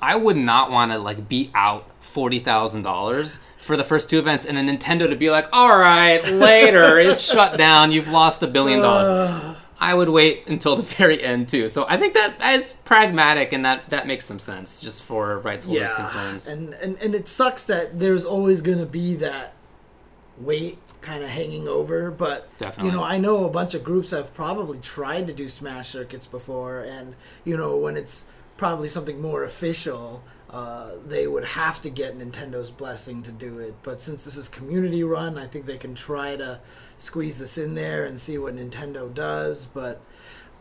I 0.02 0.16
would 0.16 0.38
not 0.38 0.72
want 0.72 0.92
to 0.92 0.98
like 1.00 1.28
be 1.28 1.52
out 1.54 1.86
forty 2.02 2.40
thousand 2.40 2.84
dollars 2.84 3.40
for 3.58 3.78
the 3.78 3.84
first 3.84 4.10
two 4.10 4.20
events, 4.20 4.46
and 4.46 4.58
then 4.58 4.68
Nintendo 4.68 5.10
to 5.10 5.16
be 5.16 5.30
like, 5.30 5.48
"All 5.54 5.78
right, 5.78 6.24
later, 6.26 6.98
it's 7.00 7.22
shut 7.22 7.58
down. 7.58 7.92
You've 7.92 8.10
lost 8.10 8.44
a 8.44 8.48
billion 8.48 8.82
dollars." 8.82 9.56
I 9.82 9.94
would 9.94 10.10
wait 10.10 10.46
until 10.48 10.76
the 10.76 10.84
very 10.84 11.24
end 11.24 11.48
too. 11.48 11.70
So 11.70 11.86
I 11.88 11.96
think 11.96 12.14
that 12.14 12.36
is 12.54 12.74
pragmatic, 12.84 13.54
and 13.54 13.64
that 13.64 13.90
that 13.90 14.08
makes 14.08 14.26
some 14.26 14.40
sense 14.40 14.82
just 14.82 15.04
for 15.04 15.40
rights 15.40 15.64
holders' 15.66 15.94
concerns. 15.94 16.48
and, 16.48 16.74
and 16.76 16.98
and 17.02 17.16
it 17.16 17.28
sucks 17.30 17.64
that 17.66 17.98
there's 18.00 18.26
always 18.26 18.62
going 18.62 18.80
to 18.80 18.86
be 18.86 19.16
that 19.16 19.54
weight 20.38 20.80
kind 21.02 21.24
of 21.24 21.30
hanging 21.30 21.66
over 21.68 22.12
but 22.12 22.50
Definitely. 22.58 22.92
you 22.92 22.98
know 22.98 23.04
i 23.04 23.18
know 23.18 23.46
a 23.46 23.50
bunch 23.50 23.74
of 23.74 23.86
groups 23.86 24.12
have 24.12 24.34
probably 24.34 24.78
tried 24.80 25.28
to 25.28 25.34
do 25.34 25.48
smash 25.48 25.88
circuits 25.88 26.28
before 26.28 26.82
and 26.82 27.16
you 27.46 27.56
know 27.56 27.78
when 27.78 27.96
it's 27.96 28.26
probably 28.60 28.90
something 28.90 29.22
more 29.22 29.44
official 29.44 30.22
uh, 30.50 30.92
they 31.08 31.28
would 31.28 31.46
have 31.46 31.82
to 31.82 31.90
get 31.90 32.20
nintendo's 32.20 32.72
blessing 32.72 33.24
to 33.24 33.32
do 33.32 33.60
it 33.60 33.74
but 33.84 34.02
since 34.02 34.26
this 34.26 34.36
is 34.36 34.50
community 34.50 35.02
run 35.02 35.38
i 35.38 35.48
think 35.48 35.66
they 35.66 35.78
can 35.78 35.96
try 35.96 36.36
to 36.36 36.60
squeeze 36.98 37.40
this 37.40 37.58
in 37.58 37.74
there 37.74 38.04
and 38.04 38.20
see 38.20 38.38
what 38.38 38.54
nintendo 38.54 39.14
does 39.14 39.66
but 39.66 40.02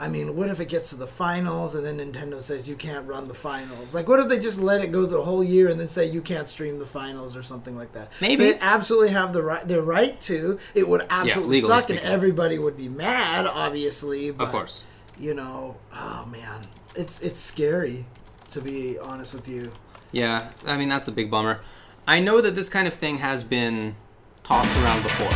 I 0.01 0.07
mean, 0.07 0.37
what 0.37 0.49
if 0.49 0.61
it 0.61 0.69
gets 0.69 0.91
to 0.91 0.97
the 0.97 1.09
finals 1.09 1.75
and 1.75 1.85
then 1.85 1.99
Nintendo 1.99 2.41
says 2.41 2.69
you 2.69 2.77
can't 2.77 3.05
run 3.09 3.27
the 3.27 3.35
finals? 3.35 3.93
Like, 3.93 4.07
what 4.07 4.21
if 4.21 4.29
they 4.29 4.39
just 4.39 4.61
let 4.61 4.81
it 4.81 4.93
go 4.93 5.07
the 5.07 5.21
whole 5.21 5.43
year 5.43 5.69
and 5.69 5.81
then 5.81 5.89
say 5.89 6.07
you 6.07 6.23
can't 6.23 6.49
stream 6.49 6.79
the 6.79 6.87
finals 6.87 7.37
or 7.37 7.43
something 7.43 7.77
like 7.77 7.93
that? 7.95 8.13
Maybe. 8.21 8.45
they 8.45 8.59
absolutely 8.61 9.09
have 9.09 9.33
the 9.33 9.43
right, 9.43 9.67
the 9.67 9.83
right 9.83 10.21
to. 10.21 10.61
It 10.73 10.89
would 10.89 11.05
absolutely 11.11 11.57
legally 11.57 11.81
suck, 11.81 11.91
and 11.91 11.99
everybody 11.99 12.61
would 12.61 12.77
be 12.77 12.89
mad, 12.89 13.47
obviously. 13.47 14.31
But, 14.31 14.45
Of 14.45 14.51
course. 14.53 14.87
you 15.19 15.35
know, 15.35 15.77
oh 15.93 16.29
man, 16.31 16.65
it's 16.99 17.21
it's 17.21 17.41
scary 17.41 18.05
to 18.51 18.61
be 18.61 18.99
honest 18.99 19.33
with 19.35 19.49
you. 19.49 19.73
Yeah, 20.13 20.51
I 20.67 20.77
mean 20.77 20.89
that's 20.89 21.09
a 21.09 21.13
big 21.13 21.31
bummer. 21.31 21.61
I 22.07 22.21
know 22.21 22.41
that 22.41 22.55
this 22.55 22.69
kind 22.69 22.89
of 22.89 22.95
thing 22.95 23.19
has 23.19 23.45
been 23.45 23.95
tossed 24.43 24.77
around 24.79 25.03
before. 25.03 25.31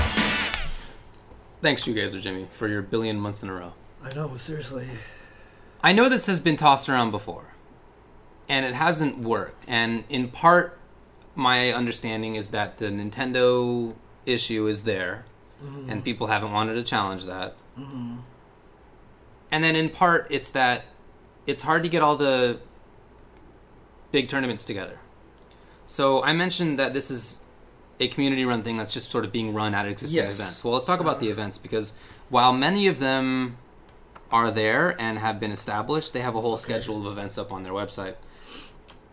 Thanks, 1.60 1.86
you 1.86 1.94
guys, 1.94 2.14
or 2.14 2.20
Jimmy, 2.20 2.48
for 2.50 2.66
your 2.68 2.82
billion 2.82 3.20
months 3.20 3.42
in 3.42 3.48
a 3.48 3.54
row. 3.54 3.74
I 4.02 4.12
know, 4.14 4.34
seriously. 4.36 4.86
I 5.82 5.92
know 5.92 6.08
this 6.08 6.26
has 6.26 6.40
been 6.40 6.56
tossed 6.56 6.88
around 6.88 7.10
before, 7.12 7.44
and 8.48 8.64
it 8.66 8.74
hasn't 8.74 9.18
worked. 9.18 9.66
And 9.68 10.04
in 10.08 10.28
part, 10.28 10.78
my 11.36 11.72
understanding 11.72 12.34
is 12.34 12.50
that 12.50 12.78
the 12.78 12.86
Nintendo 12.86 13.94
issue 14.26 14.66
is 14.66 14.84
there, 14.84 15.24
Mm-hmm. 15.62 15.90
and 15.90 16.02
people 16.04 16.26
haven't 16.26 16.50
wanted 16.50 16.74
to 16.74 16.82
challenge 16.82 17.26
that. 17.26 17.54
And 19.52 19.62
then 19.62 19.76
in 19.76 19.90
part, 19.90 20.26
it's 20.30 20.50
that 20.50 20.86
it's 21.46 21.62
hard 21.62 21.82
to 21.82 21.88
get 21.88 22.02
all 22.02 22.16
the 22.16 22.58
big 24.10 24.28
tournaments 24.28 24.64
together. 24.64 24.98
So 25.86 26.22
I 26.22 26.32
mentioned 26.32 26.78
that 26.78 26.94
this 26.94 27.10
is 27.10 27.42
a 28.00 28.08
community-run 28.08 28.62
thing 28.62 28.76
that's 28.76 28.92
just 28.92 29.10
sort 29.10 29.24
of 29.24 29.32
being 29.32 29.52
run 29.52 29.74
at 29.74 29.86
existing 29.86 30.16
Yes. 30.16 30.38
events. 30.38 30.64
Well, 30.64 30.74
let's 30.74 30.86
talk 30.86 31.00
about 31.00 31.20
the 31.20 31.26
uh-huh. 31.26 31.32
events 31.32 31.58
because 31.58 31.94
while 32.28 32.52
many 32.52 32.86
of 32.86 32.98
them 32.98 33.58
are 34.30 34.50
there 34.50 34.96
and 35.00 35.18
have 35.18 35.38
been 35.38 35.52
established, 35.52 36.12
they 36.12 36.20
have 36.20 36.34
a 36.34 36.40
whole 36.40 36.56
schedule 36.56 37.06
of 37.06 37.12
events 37.12 37.36
up 37.36 37.52
on 37.52 37.62
their 37.62 37.72
website. 37.72 38.14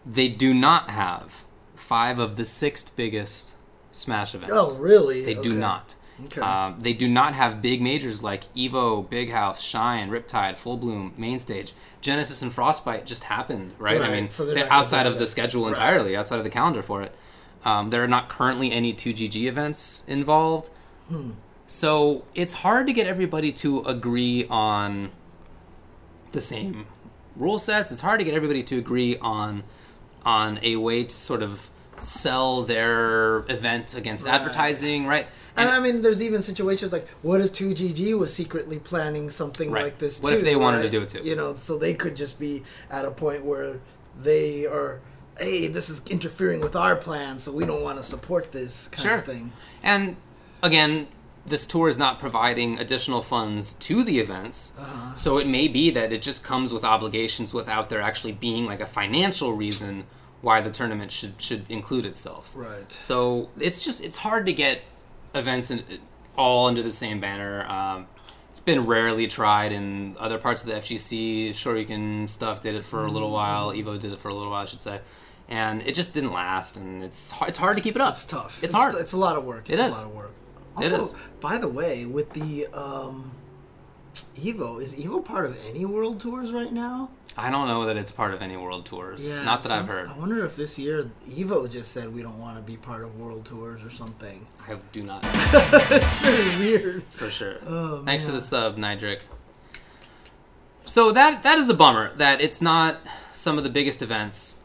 They 0.05 0.29
do 0.29 0.53
not 0.53 0.89
have 0.89 1.43
five 1.75 2.19
of 2.19 2.35
the 2.37 2.45
six 2.45 2.89
biggest 2.89 3.55
Smash 3.91 4.35
events. 4.35 4.53
Oh, 4.55 4.79
really? 4.79 5.25
They 5.25 5.33
do 5.33 5.53
not. 5.53 5.95
Okay. 6.25 6.41
Um, 6.41 6.79
they 6.79 6.93
do 6.93 7.07
not 7.07 7.33
have 7.33 7.61
big 7.61 7.81
majors 7.81 8.21
like 8.23 8.51
Evo, 8.53 9.09
Big 9.09 9.31
House, 9.31 9.61
Shine, 9.61 10.09
Riptide, 10.09 10.57
Full 10.57 10.77
Bloom, 10.77 11.13
Main 11.17 11.39
Stage. 11.39 11.73
Genesis 12.01 12.41
and 12.41 12.51
Frostbite 12.53 13.05
just 13.05 13.25
happened, 13.25 13.73
right? 13.77 14.01
I 14.01 14.09
mean, 14.11 14.29
so 14.29 14.53
outside 14.69 15.05
of 15.05 15.17
the 15.19 15.27
schedule 15.27 15.63
Right. 15.63 15.69
entirely, 15.69 16.15
outside 16.15 16.37
of 16.37 16.43
the 16.43 16.49
calendar 16.49 16.81
for 16.81 17.01
it. 17.01 17.13
Um, 17.65 17.89
there 17.89 18.03
are 18.03 18.07
not 18.07 18.29
currently 18.29 18.71
any 18.71 18.93
2GG 18.93 19.47
events 19.47 20.05
involved. 20.07 20.69
Hmm. 21.09 21.31
So 21.67 22.23
it's 22.35 22.53
hard 22.53 22.87
to 22.87 22.93
get 22.93 23.05
everybody 23.05 23.51
to 23.53 23.81
agree 23.81 24.45
on 24.49 25.11
the 26.31 26.41
same 26.41 26.85
rule 27.35 27.59
sets. 27.59 27.91
It's 27.91 28.01
hard 28.01 28.19
to 28.19 28.25
get 28.25 28.33
everybody 28.33 28.63
to 28.63 28.77
agree 28.77 29.17
on 29.19 29.63
on 30.25 30.59
a 30.63 30.75
way 30.75 31.03
to 31.03 31.15
sort 31.15 31.41
of 31.41 31.69
sell 31.97 32.61
their 32.63 33.39
event 33.49 33.93
against 33.95 34.25
Right. 34.25 34.35
advertising, 34.35 35.05
right? 35.07 35.27
And 35.59 35.69
I 35.69 35.79
mean, 35.79 36.01
there's 36.01 36.21
even 36.21 36.41
situations 36.41 36.91
like, 36.91 37.07
what 37.21 37.41
if 37.41 37.53
2GG 37.53 38.17
was 38.17 38.33
secretly 38.33 38.79
planning 38.79 39.29
something 39.29 39.71
Right. 39.71 39.83
like 39.85 39.99
this 39.99 40.21
What 40.21 40.31
too? 40.31 40.37
if 40.37 40.43
they 40.43 40.55
wanted 40.55 40.81
to 40.83 40.89
do 40.89 41.01
it 41.01 41.09
too? 41.09 41.23
You 41.23 41.35
know, 41.35 41.53
so 41.53 41.77
they 41.77 41.93
could 41.93 42.15
just 42.15 42.39
be 42.39 42.63
at 42.89 43.05
a 43.05 43.11
point 43.11 43.45
where 43.45 43.79
they 44.21 44.65
are, 44.65 44.99
hey, 45.37 45.67
this 45.67 45.89
is 45.89 46.01
interfering 46.09 46.59
with 46.61 46.75
our 46.75 46.95
plan, 46.95 47.39
so 47.39 47.51
we 47.51 47.65
don't 47.65 47.81
want 47.83 47.97
to 47.97 48.03
support 48.03 48.51
this 48.51 48.87
kind 48.89 49.07
Sure. 49.09 49.17
of 49.19 49.25
thing. 49.25 49.51
And 49.83 50.15
again, 50.61 51.07
this 51.45 51.65
tour 51.65 51.87
is 51.87 51.97
not 51.97 52.19
providing 52.19 52.77
additional 52.77 53.21
funds 53.21 53.73
to 53.73 54.03
the 54.03 54.19
events. 54.19 54.73
Uh-huh. 54.77 55.15
So 55.15 55.37
it 55.37 55.47
may 55.47 55.67
be 55.67 55.89
that 55.91 56.11
it 56.11 56.21
just 56.21 56.43
comes 56.43 56.71
with 56.73 56.83
obligations 56.83 57.53
without 57.53 57.89
there 57.89 58.01
actually 58.01 58.33
being 58.33 58.65
like 58.65 58.81
a 58.81 58.85
financial 58.85 59.53
reason 59.53 60.03
why 60.41 60.61
the 60.61 60.69
tournament 60.69 61.11
should 61.11 61.41
should 61.41 61.65
include 61.69 62.05
itself. 62.05 62.51
Right. 62.55 62.89
So 62.91 63.49
it's 63.59 63.83
just 63.83 64.01
it's 64.03 64.17
hard 64.17 64.45
to 64.45 64.53
get 64.53 64.81
events 65.33 65.71
in, 65.71 65.83
all 66.37 66.67
under 66.67 66.81
the 66.81 66.91
same 66.91 67.19
banner. 67.19 67.65
Um, 67.67 68.07
it's 68.49 68.59
been 68.59 68.85
rarely 68.85 69.27
tried 69.27 69.71
in 69.71 70.15
other 70.19 70.37
parts 70.37 70.63
of 70.63 70.69
the 70.69 70.75
FGC. 70.75 71.51
Shoryuken 71.51 72.29
stuff 72.29 72.61
did 72.61 72.75
it 72.75 72.83
for 72.85 73.05
a 73.05 73.11
little 73.11 73.31
while. 73.31 73.71
Evo 73.71 73.99
did 73.99 74.11
it 74.13 74.19
for 74.19 74.29
a 74.29 74.33
little 74.33 74.49
while, 74.51 74.63
I 74.63 74.65
should 74.65 74.81
say, 74.81 75.01
and 75.47 75.81
it 75.83 75.93
just 75.93 76.13
didn't 76.13 76.33
last. 76.33 76.77
And 76.77 77.03
it's 77.03 77.31
hard, 77.31 77.49
it's 77.49 77.59
hard 77.59 77.77
to 77.77 77.83
keep 77.83 77.95
it 77.95 78.01
up. 78.01 78.13
It's 78.13 78.25
tough. 78.25 78.63
It's, 78.63 78.73
hard. 78.73 78.95
It's 78.95 79.13
a 79.13 79.17
lot 79.17 79.35
of 79.37 79.43
work. 79.45 79.69
It's 79.69 79.79
It 79.79 79.83
a 79.83 79.89
lot 79.91 80.05
of 80.05 80.15
work. 80.15 80.31
Also, 80.75 81.01
is. 81.03 81.13
by 81.39 81.57
the 81.57 81.67
way, 81.67 82.05
with 82.05 82.33
the 82.33 82.67
um, 82.67 83.31
Evo, 84.37 84.81
is 84.81 84.95
Evo 84.95 85.23
part 85.23 85.45
of 85.45 85.57
any 85.67 85.85
world 85.85 86.19
tours 86.19 86.51
right 86.51 86.71
now? 86.71 87.09
I 87.39 87.49
don't 87.49 87.67
know 87.67 87.85
that 87.85 87.97
it's 87.97 88.11
part 88.11 88.33
of 88.33 88.41
any 88.41 88.57
world 88.57 88.85
tours. 88.85 89.41
Not 89.43 89.61
that 89.63 89.71
I've 89.71 89.87
heard. 89.87 90.09
I 90.09 90.17
wonder 90.17 90.43
if 90.45 90.55
this 90.55 90.77
year 90.77 91.09
Evo 91.29 91.69
just 91.69 91.91
said 91.91 92.13
we 92.13 92.21
don't 92.21 92.39
want 92.39 92.57
to 92.57 92.63
be 92.63 92.77
part 92.77 93.03
of 93.03 93.19
world 93.19 93.45
tours 93.45 93.83
or 93.83 93.89
something. 93.89 94.45
I 94.67 94.75
do 94.91 95.03
not 95.03 95.21
it's 95.25 96.17
very 96.17 96.57
weird. 96.57 97.03
for 97.09 97.29
sure. 97.29 97.57
Oh, 97.67 98.03
Thanks 98.05 98.25
for 98.25 98.31
man. 98.31 98.35
the 98.39 98.41
sub, 98.41 98.77
Nidric. 98.77 99.21
So 100.85 101.11
that 101.11 101.43
that 101.43 101.57
is 101.59 101.69
a 101.69 101.73
bummer 101.73 102.13
that 102.17 102.41
it's 102.41 102.61
not 102.61 102.97
some 103.31 103.57
of 103.57 103.63
the 103.63 103.69
biggest 103.69 104.01
events. 104.01 104.57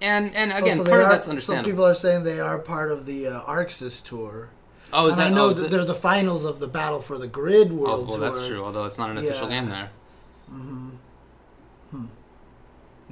And 0.00 0.34
and 0.34 0.50
again, 0.52 0.78
Also, 0.78 0.84
they 0.84 0.90
part 0.90 1.02
of 1.02 1.06
are- 1.06 1.12
that's 1.12 1.24
Some 1.26 1.30
understandable. 1.32 1.70
people 1.70 1.84
are 1.86 1.94
saying 1.94 2.24
they 2.24 2.40
are 2.40 2.58
part 2.58 2.90
of 2.90 3.06
the 3.06 3.26
uh, 3.28 3.42
ArcSys 3.42 4.04
tour. 4.04 4.48
oh, 4.92 5.06
is 5.06 5.18
and 5.18 5.26
that 5.26 5.32
I 5.32 5.34
know 5.34 5.46
oh, 5.46 5.52
that 5.52 5.70
they're 5.70 5.84
the 5.84 5.94
finals 5.94 6.44
of 6.44 6.58
the 6.58 6.66
Battle 6.68 7.00
for 7.00 7.18
the 7.18 7.28
Grid 7.28 7.70
Oh, 7.70 7.74
World 7.74 8.08
well, 8.08 8.16
Tour. 8.18 8.26
that's 8.26 8.46
true. 8.46 8.64
Although 8.64 8.84
it's 8.86 8.98
not 8.98 9.10
an 9.10 9.18
official 9.18 9.48
Yeah. 9.50 9.60
game 9.60 9.68
there. 9.70 9.90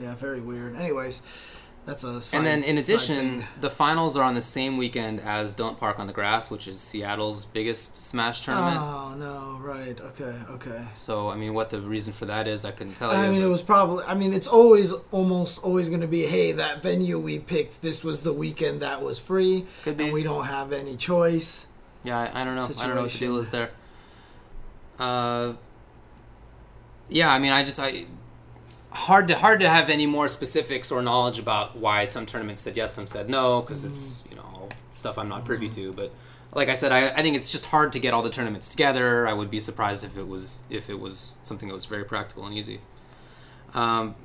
Yeah, 0.00 0.14
very 0.14 0.40
weird. 0.40 0.76
Anyways, 0.76 1.22
that's 1.86 2.04
a 2.04 2.20
side, 2.20 2.38
and 2.38 2.46
then 2.46 2.62
in 2.62 2.78
addition, 2.78 3.44
the 3.60 3.70
finals 3.70 4.16
are 4.16 4.22
on 4.22 4.34
the 4.34 4.40
same 4.40 4.76
weekend 4.76 5.20
as 5.20 5.54
Don't 5.54 5.78
Park 5.78 5.98
on 5.98 6.06
the 6.06 6.12
Grass, 6.12 6.50
which 6.50 6.68
is 6.68 6.78
Seattle's 6.80 7.44
biggest 7.44 7.96
Smash 7.96 8.44
tournament. 8.44 8.78
Oh 8.78 9.14
no! 9.16 9.58
Right? 9.60 10.00
Okay. 10.00 10.34
Okay. 10.50 10.84
So 10.94 11.28
I 11.28 11.36
mean, 11.36 11.54
what 11.54 11.70
the 11.70 11.80
reason 11.80 12.12
for 12.12 12.26
that 12.26 12.46
is, 12.46 12.64
I 12.64 12.70
couldn't 12.70 12.94
tell 12.94 13.12
you. 13.12 13.18
I 13.18 13.30
mean, 13.30 13.42
it 13.42 13.46
was 13.46 13.62
probably. 13.62 14.04
I 14.04 14.14
mean, 14.14 14.32
it's 14.32 14.46
always 14.46 14.92
almost 15.10 15.62
always 15.64 15.88
going 15.88 16.02
to 16.02 16.06
be, 16.06 16.26
hey, 16.26 16.52
that 16.52 16.82
venue 16.82 17.18
we 17.18 17.38
picked, 17.38 17.82
this 17.82 18.04
was 18.04 18.22
the 18.22 18.32
weekend 18.32 18.80
that 18.82 19.02
was 19.02 19.18
free, 19.18 19.66
Could 19.82 19.96
be. 19.96 20.04
and 20.04 20.12
we 20.12 20.22
don't 20.22 20.44
have 20.44 20.72
any 20.72 20.96
choice. 20.96 21.66
Yeah, 22.04 22.18
I, 22.18 22.42
I 22.42 22.44
don't 22.44 22.56
know. 22.56 22.68
I 22.78 22.86
don't 22.86 22.96
know 22.96 23.02
what 23.02 23.10
the 23.10 23.18
deal 23.18 23.38
is 23.38 23.50
there. 23.50 23.70
Uh, 24.98 25.54
yeah, 27.08 27.30
I 27.30 27.38
mean, 27.38 27.52
I 27.52 27.64
just 27.64 27.80
I 27.80 28.04
hard 28.90 29.28
to 29.28 29.36
hard 29.36 29.60
to 29.60 29.68
have 29.68 29.88
any 29.88 30.06
more 30.06 30.28
specifics 30.28 30.90
or 30.90 31.02
knowledge 31.02 31.38
about 31.38 31.76
why 31.76 32.04
some 32.04 32.26
tournaments 32.26 32.60
said 32.60 32.76
yes, 32.76 32.92
some 32.92 33.06
said 33.06 33.28
no, 33.28 33.60
because 33.60 33.84
it's 33.84 34.24
you 34.28 34.36
know 34.36 34.42
all 34.42 34.68
stuff 34.94 35.18
I'm 35.18 35.28
not 35.28 35.44
privy 35.44 35.68
to. 35.70 35.92
But 35.92 36.12
like 36.52 36.68
I 36.68 36.74
said, 36.74 36.92
I, 36.92 37.10
I 37.10 37.22
think 37.22 37.36
it's 37.36 37.52
just 37.52 37.66
hard 37.66 37.92
to 37.92 38.00
get 38.00 38.12
all 38.12 38.22
the 38.22 38.30
tournaments 38.30 38.68
together. 38.68 39.26
I 39.28 39.32
would 39.32 39.50
be 39.50 39.60
surprised 39.60 40.04
if 40.04 40.16
it 40.16 40.26
was 40.26 40.62
if 40.70 40.90
it 40.90 40.98
was 40.98 41.38
something 41.42 41.68
that 41.68 41.74
was 41.74 41.86
very 41.86 42.04
practical 42.04 42.44
and 42.46 42.54
easy. 42.54 42.80
Um, 43.74 44.16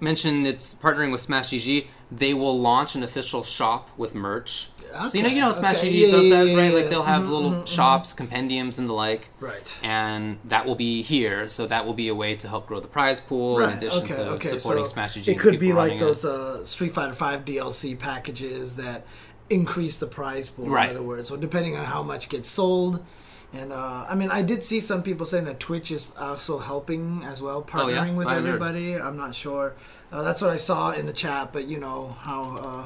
mentioned 0.00 0.46
it's 0.46 0.74
partnering 0.74 1.12
with 1.12 1.20
Smash 1.20 1.50
GG. 1.50 1.88
They 2.10 2.34
will 2.34 2.58
launch 2.58 2.94
an 2.94 3.02
official 3.02 3.42
shop 3.42 3.90
with 3.98 4.14
merch. 4.14 4.68
So 5.08 5.18
you 5.18 5.22
know, 5.24 5.28
you 5.30 5.40
know, 5.40 5.50
Smash 5.50 5.78
okay. 5.78 5.90
Yeah, 5.90 6.10
does 6.10 6.26
yeah, 6.26 6.36
that, 6.44 6.48
yeah, 6.50 6.58
right? 6.58 6.74
Like 6.74 6.90
they'll 6.90 7.02
have 7.02 7.22
Mhm, 7.24 7.28
little 7.30 7.50
mhm, 7.52 7.62
mhm. 7.62 7.68
shops, 7.68 8.12
compendiums, 8.12 8.78
and 8.78 8.88
the 8.88 8.92
like, 8.92 9.28
Right. 9.40 9.78
and 9.82 10.38
that 10.44 10.66
will 10.66 10.74
be 10.74 11.02
here. 11.02 11.48
So 11.48 11.66
that 11.66 11.84
will 11.86 11.94
be 11.94 12.08
a 12.08 12.14
way 12.14 12.34
to 12.36 12.48
help 12.48 12.66
grow 12.66 12.80
the 12.80 12.88
prize 12.88 13.20
pool 13.20 13.58
in 13.60 13.66
Right. 13.66 13.76
addition 13.76 14.04
Okay. 14.04 14.14
to 14.16 14.28
Okay. 14.30 14.48
supporting 14.48 14.84
so 14.84 14.92
Smash 14.92 15.16
it 15.28 15.38
could 15.38 15.58
be 15.58 15.72
like 15.72 15.98
those 15.98 16.24
uh, 16.24 16.64
Street 16.64 16.92
Fighter 16.92 17.14
Five 17.14 17.44
DLC 17.44 17.94
packages 17.98 18.76
that 18.76 19.04
increase 19.50 19.96
the 19.98 20.06
prize 20.06 20.48
pool. 20.48 20.66
Right. 20.68 20.90
In 20.90 20.96
other 20.96 21.04
words, 21.04 21.28
so 21.28 21.36
depending 21.36 21.76
on 21.76 21.84
how 21.84 22.02
much 22.02 22.28
gets 22.28 22.48
sold. 22.48 23.04
And 23.52 23.72
uh, 23.72 24.04
I 24.08 24.16
mean, 24.16 24.30
I 24.32 24.42
did 24.42 24.64
see 24.64 24.80
some 24.80 25.02
people 25.04 25.26
saying 25.26 25.44
that 25.44 25.60
Twitch 25.60 25.92
is 25.92 26.08
also 26.18 26.58
helping 26.58 27.22
as 27.24 27.40
well, 27.40 27.58
Oh, 27.58 27.62
partnering 27.70 28.16
with 28.16 28.26
I 28.26 28.34
heard. 28.34 28.46
everybody. 28.46 28.96
I'm 28.96 29.16
not 29.16 29.32
sure. 29.34 29.74
Uh, 30.10 30.22
that's 30.22 30.40
what 30.42 30.50
I 30.50 30.56
saw 30.56 30.90
in 30.90 31.06
the 31.06 31.12
chat, 31.12 31.52
but 31.52 31.66
you 31.66 31.78
know 31.78 32.16
how 32.20 32.56
uh, 32.56 32.84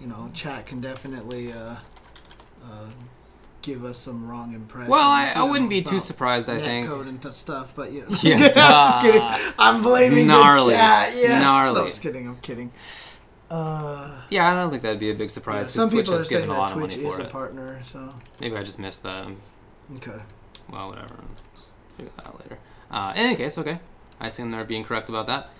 you 0.00 0.06
know 0.06 0.30
chat 0.34 0.66
can 0.66 0.80
definitely 0.80 1.52
uh, 1.52 1.76
uh, 2.64 2.86
give 3.62 3.84
us 3.84 3.98
some 3.98 4.26
wrong 4.28 4.54
impressions. 4.54 4.90
Well, 4.90 5.00
I, 5.08 5.32
I 5.36 5.42
wouldn't 5.44 5.70
be 5.70 5.82
too 5.82 6.00
surprised. 6.00 6.48
I 6.48 6.58
think. 6.58 6.86
netcode 6.88 7.08
and 7.08 7.20
th- 7.22 7.34
stuff, 7.34 7.74
but 7.74 7.92
you 7.92 8.02
know, 8.02 8.06
Yes. 8.22 8.56
I'm 8.58 8.90
just 8.92 9.00
kidding. 9.02 9.52
I'm 9.58 9.82
blaming 9.82 10.26
Gnarly. 10.26 10.72
the 10.72 10.78
chat. 10.78 11.16
Yes. 11.16 11.42
Gnarly. 11.42 11.74
No, 11.74 11.80
I'm 11.82 11.86
just 11.88 12.02
kidding. 12.02 12.28
I'm 12.28 12.36
kidding. 12.40 12.72
Uh, 13.50 14.22
Yeah, 14.30 14.50
I 14.50 14.54
don't 14.54 14.70
think 14.70 14.82
that'd 14.82 15.00
be 15.00 15.10
a 15.10 15.14
big 15.14 15.30
yeah, 15.34 15.62
some 15.64 15.90
Twitch 15.90 16.04
people 16.06 16.14
are 16.14 16.18
has 16.18 16.28
saying 16.28 16.42
given 16.42 16.50
a 16.50 16.52
that 16.54 16.58
lot 16.60 16.70
of 16.70 16.76
Twitch 16.78 16.96
money 16.96 17.08
is 17.08 17.14
for 17.16 17.20
a 17.22 17.24
it. 17.24 17.30
partner. 17.30 17.80
So 17.84 18.14
Maybe 18.40 18.56
I 18.56 18.62
just 18.62 18.78
missed 18.78 19.02
that. 19.02 19.26
Um, 19.26 19.36
okay. 19.96 20.20
well, 20.70 20.88
whatever. 20.88 21.16
Just 21.54 21.72
figure 21.96 22.12
that 22.16 22.26
out 22.28 22.40
later. 22.40 22.58
Uh, 22.90 23.12
in 23.16 23.26
any 23.26 23.36
case, 23.36 23.58
okay. 23.58 23.80
I 24.20 24.28
assume 24.28 24.50
they're 24.52 24.64
being 24.64 24.84
correct 24.84 25.08
about 25.08 25.26
that. 25.26 25.50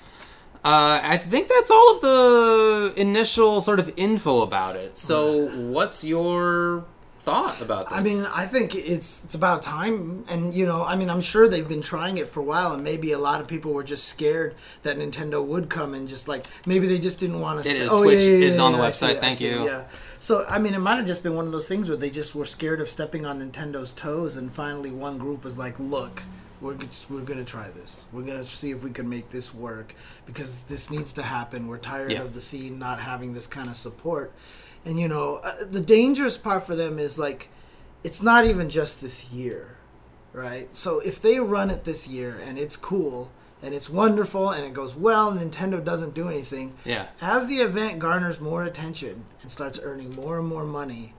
Uh, 0.62 1.00
I 1.02 1.16
think 1.16 1.48
that's 1.48 1.70
all 1.70 1.96
of 1.96 2.02
the 2.02 2.92
initial 2.96 3.62
sort 3.62 3.80
of 3.80 3.92
info 3.96 4.42
about 4.42 4.76
it. 4.76 4.98
So, 4.98 5.48
what's 5.48 6.04
your 6.04 6.84
thought 7.20 7.62
about 7.62 7.88
this? 7.88 7.96
I 7.98 8.02
mean, 8.02 8.26
I 8.34 8.46
think 8.46 8.74
it's 8.74 9.24
it's 9.24 9.34
about 9.34 9.62
time, 9.62 10.24
and 10.28 10.52
you 10.52 10.66
know, 10.66 10.84
I 10.84 10.96
mean, 10.96 11.08
I'm 11.08 11.22
sure 11.22 11.48
they've 11.48 11.68
been 11.68 11.80
trying 11.80 12.18
it 12.18 12.28
for 12.28 12.40
a 12.40 12.42
while, 12.42 12.74
and 12.74 12.84
maybe 12.84 13.12
a 13.12 13.18
lot 13.18 13.40
of 13.40 13.48
people 13.48 13.72
were 13.72 13.82
just 13.84 14.06
scared 14.06 14.54
that 14.82 14.98
Nintendo 14.98 15.42
would 15.42 15.70
come 15.70 15.94
and 15.94 16.06
just 16.06 16.28
like 16.28 16.44
maybe 16.66 16.86
they 16.86 16.98
just 16.98 17.20
didn't 17.20 17.40
want 17.40 17.64
to. 17.64 17.70
It 17.70 17.76
is. 17.76 17.90
Twitch 17.90 18.20
is 18.20 18.58
on 18.58 18.72
the 18.72 18.78
website. 18.78 19.20
Thank 19.20 19.40
you. 19.40 19.64
Yeah. 19.64 19.84
So 20.18 20.44
I 20.46 20.58
mean, 20.58 20.74
it 20.74 20.80
might 20.80 20.96
have 20.96 21.06
just 21.06 21.22
been 21.22 21.36
one 21.36 21.46
of 21.46 21.52
those 21.52 21.68
things 21.68 21.88
where 21.88 21.96
they 21.96 22.10
just 22.10 22.34
were 22.34 22.44
scared 22.44 22.82
of 22.82 22.88
stepping 22.88 23.24
on 23.24 23.40
Nintendo's 23.40 23.94
toes, 23.94 24.36
and 24.36 24.52
finally 24.52 24.90
one 24.90 25.16
group 25.16 25.42
was 25.42 25.56
like, 25.56 25.78
"Look, 25.78 26.22
we're 26.60 26.74
g- 26.74 26.88
we're 27.08 27.20
gonna 27.22 27.44
try 27.44 27.68
this. 27.70 28.06
We're 28.12 28.22
gonna 28.22 28.44
see 28.46 28.70
if 28.70 28.82
we 28.84 28.90
can 28.90 29.08
make 29.08 29.30
this 29.30 29.54
work 29.54 29.94
because 30.26 30.62
this 30.64 30.90
needs 30.90 31.12
to 31.14 31.22
happen. 31.22 31.66
We're 31.68 31.78
tired 31.78 32.12
Yeah. 32.12 32.22
of 32.22 32.34
the 32.34 32.40
scene 32.40 32.78
not 32.78 33.00
having 33.00 33.34
this 33.34 33.46
kind 33.46 33.68
of 33.68 33.76
support." 33.76 34.32
And 34.84 34.98
you 34.98 35.08
know, 35.08 35.36
uh, 35.36 35.64
the 35.70 35.80
dangerous 35.80 36.36
part 36.38 36.66
for 36.66 36.74
them 36.76 36.98
is 36.98 37.18
like, 37.18 37.48
it's 38.04 38.22
not 38.22 38.46
even 38.46 38.70
just 38.70 39.00
this 39.00 39.30
year, 39.30 39.76
right? 40.32 40.74
So 40.74 41.00
if 41.00 41.20
they 41.20 41.38
run 41.40 41.70
it 41.70 41.84
this 41.84 42.08
year 42.08 42.38
and 42.42 42.58
it's 42.58 42.76
cool, 42.76 43.30
and 43.62 43.74
it's 43.74 43.90
wonderful 43.90 44.48
and 44.50 44.64
it 44.64 44.72
goes 44.72 44.96
well, 44.96 45.28
and 45.28 45.38
Nintendo 45.52 45.84
doesn't 45.84 46.14
do 46.14 46.28
anything. 46.30 46.72
Yeah. 46.84 47.08
As 47.20 47.46
the 47.46 47.56
event 47.56 47.98
garners 47.98 48.40
more 48.40 48.64
attention 48.64 49.26
and 49.42 49.52
starts 49.52 49.78
earning 49.82 50.14
more 50.14 50.38
and 50.38 50.48
more 50.48 50.64
money, 50.64 51.12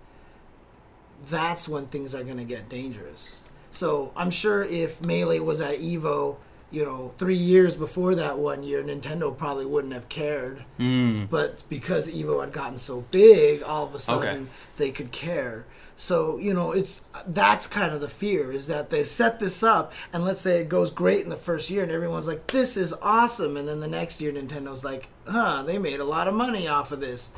that's 1.27 1.69
when 1.69 1.85
things 1.85 2.15
are 2.15 2.23
going 2.23 2.37
to 2.37 2.43
get 2.43 2.67
dangerous. 2.67 3.41
So 3.71 4.11
I'm 4.15 4.29
sure 4.31 4.63
if 4.63 5.01
Melee 5.03 5.39
was 5.39 5.61
at 5.61 5.79
Evo, 5.79 6.35
you 6.71 6.85
know, 6.85 7.11
three 7.17 7.35
years 7.35 7.75
before 7.75 8.15
that 8.15 8.37
one 8.37 8.63
year, 8.63 8.83
Nintendo 8.83 9.35
probably 9.35 9.65
wouldn't 9.65 9.93
have 9.93 10.09
cared. 10.09 10.63
Mm. 10.79 11.29
But 11.29 11.63
because 11.69 12.09
Evo 12.09 12.41
had 12.41 12.53
gotten 12.53 12.77
so 12.77 13.05
big, 13.11 13.63
all 13.63 13.85
of 13.85 13.95
a 13.95 13.99
sudden 13.99 14.29
Okay. 14.43 14.45
they 14.77 14.91
could 14.91 15.11
care. 15.11 15.65
So 15.97 16.37
you 16.37 16.53
know, 16.53 16.71
it's 16.71 17.03
that's 17.27 17.67
kind 17.67 17.93
of 17.93 18.01
the 18.01 18.09
fear 18.09 18.51
is 18.51 18.65
that 18.67 18.89
they 18.89 19.03
set 19.03 19.39
this 19.39 19.61
up, 19.61 19.93
and 20.11 20.25
let's 20.25 20.41
say 20.41 20.59
it 20.59 20.67
goes 20.69 20.89
great 20.89 21.23
in 21.23 21.29
the 21.29 21.35
first 21.35 21.69
year, 21.69 21.83
and 21.83 21.91
everyone's 21.91 22.25
like, 22.27 22.47
"This 22.47 22.75
is 22.75 22.93
awesome," 23.03 23.55
and 23.55 23.67
then 23.67 23.81
the 23.81 23.87
next 23.87 24.19
year, 24.19 24.31
Nintendo's 24.31 24.83
like, 24.83 25.09
"Huh, 25.27 25.61
they 25.63 25.77
made 25.77 25.99
a 25.99 26.03
lot 26.05 26.27
of 26.27 26.33
money 26.33 26.67
off 26.67 26.91
of 26.91 27.01
this," 27.01 27.31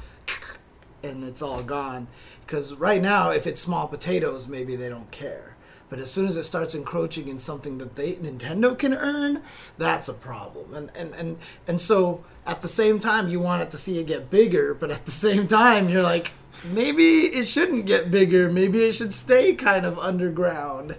and 1.03 1.23
it's 1.25 1.41
all 1.41 1.61
gone. 1.61 2.07
Because 2.41 2.73
right 2.75 3.01
now, 3.01 3.31
if 3.31 3.45
it's 3.45 3.59
small 3.59 3.87
potatoes, 3.87 4.47
maybe 4.47 4.75
they 4.77 4.87
don't 4.89 5.11
care. 5.11 5.52
But 5.93 6.01
as 6.01 6.09
soon 6.09 6.25
as 6.25 6.37
it 6.37 6.43
starts 6.45 6.73
encroaching 6.73 7.27
in 7.27 7.37
something 7.37 7.77
that 7.77 7.95
they 7.95 8.13
Nintendo 8.13 8.75
can 8.75 8.95
earn, 8.95 9.43
that's 9.77 10.07
a 10.07 10.13
problem. 10.13 10.73
And 10.73 10.89
and 10.95 11.13
and 11.13 11.37
and 11.67 11.79
so 11.79 12.23
at 12.47 12.63
the 12.63 12.67
same 12.67 12.99
time, 12.99 13.29
you 13.29 13.39
want 13.39 13.61
it 13.61 13.69
to 13.69 13.77
see 13.77 13.99
it 13.99 14.07
get 14.07 14.31
bigger, 14.31 14.73
but 14.73 14.89
at 14.89 15.05
the 15.05 15.11
same 15.11 15.45
time, 15.45 15.89
you're 15.89 16.01
like, 16.01 16.31
maybe 16.71 17.27
it 17.27 17.45
shouldn't 17.45 17.85
get 17.85 18.09
bigger. 18.09 18.51
Maybe 18.51 18.83
it 18.85 18.93
should 18.93 19.13
stay 19.13 19.53
kind 19.53 19.85
of 19.85 19.99
underground. 19.99 20.97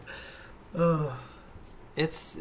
Ugh. 0.76 1.10
it's 1.96 2.38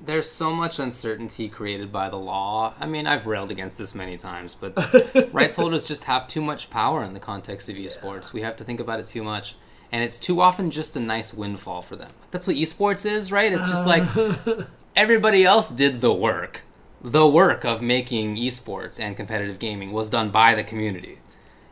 there's 0.00 0.30
so 0.30 0.54
much 0.54 0.78
uncertainty 0.78 1.50
created 1.50 1.92
by 1.92 2.08
the 2.08 2.16
law. 2.16 2.72
I 2.80 2.86
mean, 2.86 3.06
I've 3.06 3.26
railed 3.26 3.50
against 3.50 3.76
this 3.76 3.94
many 3.94 4.16
times, 4.16 4.54
but 4.54 4.72
rights 5.34 5.56
holders 5.56 5.86
just 5.86 6.04
have 6.04 6.26
too 6.26 6.40
much 6.40 6.70
power 6.70 7.04
in 7.04 7.12
the 7.12 7.20
context 7.20 7.68
of 7.68 7.76
esports. 7.76 8.32
We 8.32 8.40
have 8.40 8.56
to 8.56 8.64
think 8.64 8.80
about 8.80 8.98
it 8.98 9.06
too 9.06 9.22
much, 9.22 9.56
and 9.92 10.02
it's 10.02 10.18
too 10.18 10.40
often 10.40 10.70
just 10.70 10.96
a 10.96 11.00
nice 11.00 11.34
windfall 11.34 11.82
for 11.82 11.96
them. 11.96 12.10
That's 12.30 12.46
what 12.46 12.56
esports 12.56 13.04
is, 13.04 13.32
right? 13.32 13.52
It's 13.52 13.70
just 13.70 13.86
like 13.86 14.04
everybody 14.96 15.44
else 15.44 15.68
did 15.68 16.00
the 16.00 16.12
work. 16.12 16.62
The 17.02 17.26
work 17.26 17.64
of 17.64 17.80
making 17.80 18.36
esports 18.36 19.00
and 19.00 19.16
competitive 19.16 19.58
gaming 19.58 19.92
was 19.92 20.10
done 20.10 20.30
by 20.30 20.54
the 20.54 20.62
community. 20.62 21.18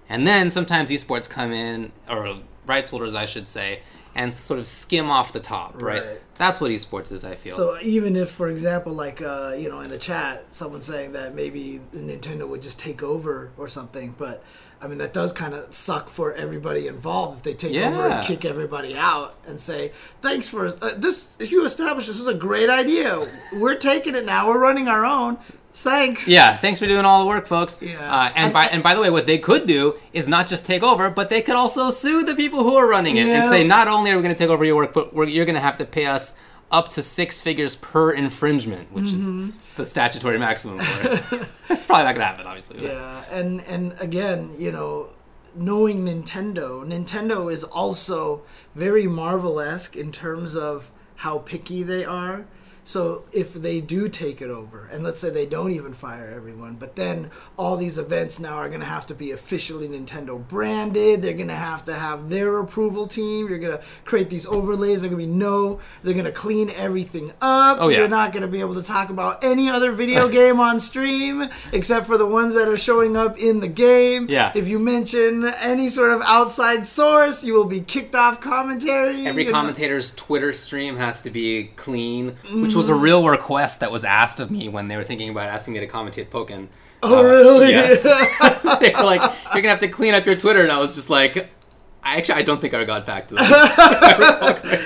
And 0.08 0.26
then 0.26 0.48
sometimes 0.48 0.90
esports 0.90 1.28
come 1.28 1.52
in, 1.52 1.92
or 2.08 2.38
rights 2.66 2.90
holders, 2.90 3.14
I 3.14 3.26
should 3.26 3.46
say, 3.46 3.82
and 4.14 4.32
sort 4.32 4.58
of 4.58 4.66
skim 4.66 5.10
off 5.10 5.32
the 5.32 5.40
top, 5.40 5.80
right? 5.80 6.02
Right. 6.02 6.20
That's 6.37 6.60
what 6.60 6.70
esports 6.70 7.12
is, 7.12 7.25
I 7.25 7.34
feel. 7.34 7.54
So 7.54 7.78
even 7.82 8.16
if, 8.16 8.30
for 8.30 8.48
example, 8.48 8.92
like 8.92 9.20
uh, 9.20 9.54
you 9.56 9.68
know, 9.68 9.80
in 9.80 9.90
the 9.90 9.98
chat, 9.98 10.54
someone 10.54 10.80
saying 10.80 11.12
that 11.12 11.34
maybe 11.34 11.80
Nintendo 11.92 12.48
would 12.48 12.62
just 12.62 12.78
take 12.78 13.02
over 13.02 13.52
or 13.56 13.68
something, 13.68 14.14
but 14.16 14.42
I 14.80 14.87
mean 14.87 14.99
that 14.99 15.12
does 15.12 15.32
kind 15.32 15.54
of 15.54 15.75
suck 15.75 16.08
for 16.08 16.32
everybody 16.35 16.87
involved 16.87 17.38
if 17.38 17.42
they 17.42 17.54
take 17.54 17.76
over 17.76 18.08
and 18.08 18.25
kick 18.25 18.44
everybody 18.44 18.97
out 18.97 19.35
and 19.47 19.58
say, 19.58 19.92
"Thanks 20.23 20.49
for 20.49 20.66
uh, 20.66 20.94
this. 20.97 21.37
You 21.40 21.64
established 21.66 22.06
this 22.08 22.20
is 22.20 22.28
a 22.28 22.35
great 22.35 22.70
idea. 22.70 23.26
We're 23.55 23.74
taking 23.76 24.14
it 24.14 24.24
now. 24.24 24.46
We're 24.48 24.59
running 24.59 24.87
our 24.88 25.05
own. 25.05 25.38
Thanks." 25.74 26.29
yeah, 26.29 26.57
thanks 26.57 26.79
for 26.81 26.87
doing 26.87 27.05
all 27.05 27.22
the 27.22 27.29
work, 27.29 27.46
folks. 27.48 27.83
Yeah. 27.83 27.98
Uh, 28.00 28.29
and 28.35 28.37
And- 28.37 28.52
by 28.52 28.66
and 28.66 28.83
by 28.83 28.94
the 28.94 29.00
way, 29.00 29.11
what 29.11 29.26
they 29.26 29.38
could 29.38 29.66
do 29.66 29.98
is 30.12 30.29
not 30.29 30.46
just 30.46 30.64
take 30.64 30.83
over, 30.85 31.11
but 31.11 31.29
they 31.29 31.42
could 31.42 31.57
also 31.57 31.90
sue 31.90 32.24
the 32.24 32.35
people 32.37 32.62
who 32.62 32.76
are 32.76 32.88
running 32.88 33.16
it 33.16 33.26
and 33.26 33.44
say, 33.46 33.66
not 33.66 33.88
only 33.88 34.11
are 34.12 34.16
we 34.16 34.22
going 34.22 34.33
to 34.33 34.38
take 34.38 34.50
over 34.50 34.64
your 34.64 34.76
work, 34.76 34.94
but 34.94 35.12
we're, 35.12 35.26
you're 35.26 35.44
going 35.44 35.55
to 35.55 35.61
have 35.61 35.76
to 35.79 35.85
pay 35.85 36.07
us 36.07 36.38
up 36.70 36.88
to 36.90 37.02
six 37.02 37.40
figures 37.40 37.76
per 37.76 38.11
infringement, 38.12 38.92
which 38.92 39.07
Mm-hmm. 39.07 39.48
is 39.50 39.54
the 39.76 39.87
statutory 39.87 40.38
maximum 40.38 40.78
for 40.81 41.09
it. 41.12 41.48
It's 41.70 41.87
probably 41.87 42.04
not 42.04 42.14
going 42.14 42.20
to 42.20 42.24
happen, 42.26 42.46
obviously. 42.46 42.85
Yeah, 42.85 43.24
and 43.31 43.61
and 43.62 43.94
again, 44.00 44.50
you 44.59 44.72
know, 44.72 45.11
knowing 45.54 46.04
Nintendo, 46.07 46.85
Nintendo 46.85 47.50
is 47.52 47.62
also 47.64 48.42
very 48.74 49.07
Marvel-esque 49.07 49.96
in 49.96 50.11
terms 50.12 50.57
of 50.57 50.90
how 51.16 51.38
picky 51.38 51.83
they 51.83 52.04
are. 52.04 52.46
So 52.88 53.24
if 53.33 53.53
they 53.53 53.83
do 53.83 54.09
take 54.09 54.40
it 54.40 54.48
over, 54.48 54.88
and 54.90 55.05
let's 55.05 55.20
say 55.20 55.29
they 55.29 55.44
don't 55.44 55.72
even 55.72 55.92
fire 55.92 56.33
everyone, 56.35 56.77
but 56.77 56.96
then 56.96 57.31
all 57.59 57.77
these 57.77 57.98
events 57.98 58.40
now 58.40 58.55
are 58.55 58.68
going 58.68 58.81
to 58.81 58.87
have 58.87 59.07
to 59.09 59.14
be 59.14 59.31
officially 59.31 59.87
Nintendo 59.87 60.48
branded. 60.48 61.20
They're 61.20 61.35
going 61.35 61.48
to 61.48 61.55
have 61.55 61.85
to 61.85 61.92
have 61.92 62.31
their 62.31 62.57
approval 62.57 63.07
team. 63.07 63.46
You're 63.46 63.59
going 63.59 63.77
to 63.77 63.85
create 64.07 64.31
these 64.31 64.46
overlays. 64.46 65.03
They're 65.03 65.11
going 65.11 65.20
to 65.20 65.27
be 65.27 65.31
no. 65.31 65.81
They're 66.03 66.14
going 66.14 66.24
to 66.24 66.33
clean 66.33 66.70
everything 66.70 67.31
up. 67.42 67.77
Oh, 67.79 67.88
yeah. 67.88 67.98
You're 67.98 68.09
not 68.09 68.33
going 68.33 68.40
to 68.40 68.48
be 68.48 68.61
able 68.61 68.77
to 68.77 68.83
talk 68.83 69.11
about 69.11 69.44
any 69.44 69.68
other 69.68 69.92
video 69.92 70.27
game 70.31 70.59
on 70.59 70.81
stream 70.81 71.46
except 71.74 72.07
for 72.07 72.16
the 72.16 72.24
ones 72.27 72.55
that 72.55 72.68
are 72.68 72.77
showing 72.79 73.18
up 73.18 73.37
in 73.37 73.61
the 73.61 73.68
game. 73.68 74.29
Yeah. 74.31 74.51
If 74.55 74.66
you 74.66 74.79
mention 74.79 75.44
any 75.44 75.90
sort 75.90 76.12
of 76.12 76.22
outside 76.22 76.87
source, 76.87 77.44
you 77.44 77.53
will 77.53 77.66
be 77.66 77.83
kicked 77.83 78.14
off 78.14 78.40
commentary. 78.40 79.27
Every 79.27 79.44
commentator's 79.44 80.11
Twitter 80.12 80.55
stream 80.55 80.96
has 80.96 81.20
to 81.20 81.31
be 81.31 81.64
clean, 81.77 82.38
which 82.51 82.77
was 82.78 82.88
a 82.88 82.94
real 82.94 83.28
request 83.28 83.80
that 83.80 83.92
was 83.92 84.04
asked 84.04 84.40
of 84.40 84.50
me 84.50 84.68
when 84.68 84.88
they 84.88 84.96
were 84.96 85.04
thinking 85.04 85.28
about 85.28 85.48
asking 85.48 85.74
me 85.74 85.80
to 85.80 85.86
commentate 85.86 86.28
Pokken. 86.28 86.68
Oh, 87.02 87.18
Uh, 87.18 87.22
really? 87.22 87.70
Yes. 87.70 88.02
they 88.80 88.92
were 88.94 89.02
like, 89.04 89.20
"You're 89.52 89.62
gonna 89.62 89.68
have 89.68 89.78
to 89.80 89.88
clean 89.88 90.14
up 90.14 90.24
your 90.24 90.36
Twitter," 90.36 90.62
and 90.62 90.72
I 90.72 90.78
was 90.80 90.94
just 90.94 91.10
like, 91.10 91.50
"I 92.02 92.16
actually 92.16 92.36
I 92.36 92.42
don't 92.42 92.60
think 92.60 92.72
I 92.74 92.84
got 92.84 93.04
back 93.06 93.28
to 93.28 93.34
them." 93.34 93.44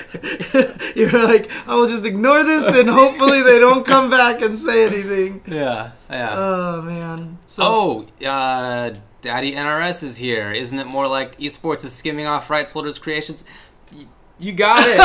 You're 0.95 1.23
like, 1.23 1.49
I 1.67 1.75
will 1.75 1.87
just 1.87 2.05
ignore 2.05 2.43
this 2.43 2.65
and 2.67 2.87
hopefully 2.87 3.41
they 3.41 3.57
don't 3.59 3.83
come 3.85 4.09
back 4.11 4.41
and 4.41 4.55
say 4.57 4.85
anything. 4.85 5.41
yeah, 5.47 5.91
yeah. 6.11 6.35
Oh, 6.37 6.81
man. 6.83 7.39
So, 7.47 7.63
oh, 7.65 8.05
uh, 8.25 8.91
Daddy 9.21 9.53
NRS 9.53 10.03
is 10.03 10.17
here. 10.17 10.51
Isn't 10.51 10.77
it 10.77 10.85
more 10.87 11.07
like 11.07 11.37
esports 11.39 11.83
is 11.85 11.93
skimming 11.93 12.27
off 12.27 12.49
rights 12.51 12.71
holders' 12.71 12.99
creations? 12.99 13.43
Y- 13.91 14.05
you 14.39 14.51
got 14.51 14.83
it. 14.85 14.99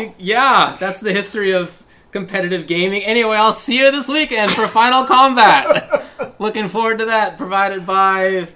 You, 0.00 0.14
yeah, 0.18 0.76
that's 0.78 1.00
the 1.00 1.12
history 1.12 1.52
of 1.52 1.82
competitive 2.12 2.66
gaming. 2.66 3.02
Anyway, 3.04 3.36
I'll 3.36 3.52
see 3.52 3.78
you 3.78 3.90
this 3.90 4.08
weekend 4.08 4.50
for 4.50 4.66
Final 4.66 5.04
Combat. 5.04 6.36
Looking 6.38 6.68
forward 6.68 6.98
to 6.98 7.06
that. 7.06 7.38
Provided 7.38 7.86
by 7.86 8.48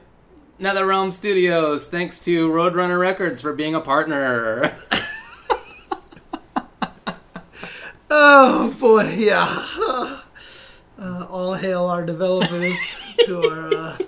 NetherRealm 0.60 1.12
Studios. 1.12 1.88
Thanks 1.88 2.24
to 2.24 2.48
Roadrunner 2.48 2.98
Records 2.98 3.40
for 3.40 3.52
being 3.54 3.74
a 3.74 3.80
partner. 3.80 4.76
Oh 8.16 8.72
boy, 8.78 9.12
yeah. 9.16 9.66
Uh, 10.96 11.26
all 11.28 11.54
hail 11.54 11.86
our 11.86 12.06
developers 12.06 12.76
who 13.26 13.42
are, 13.50 13.74
uh, 13.74 13.98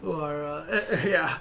who 0.00 0.12
are, 0.12 0.44
uh, 0.44 0.82
yeah. 1.06 1.38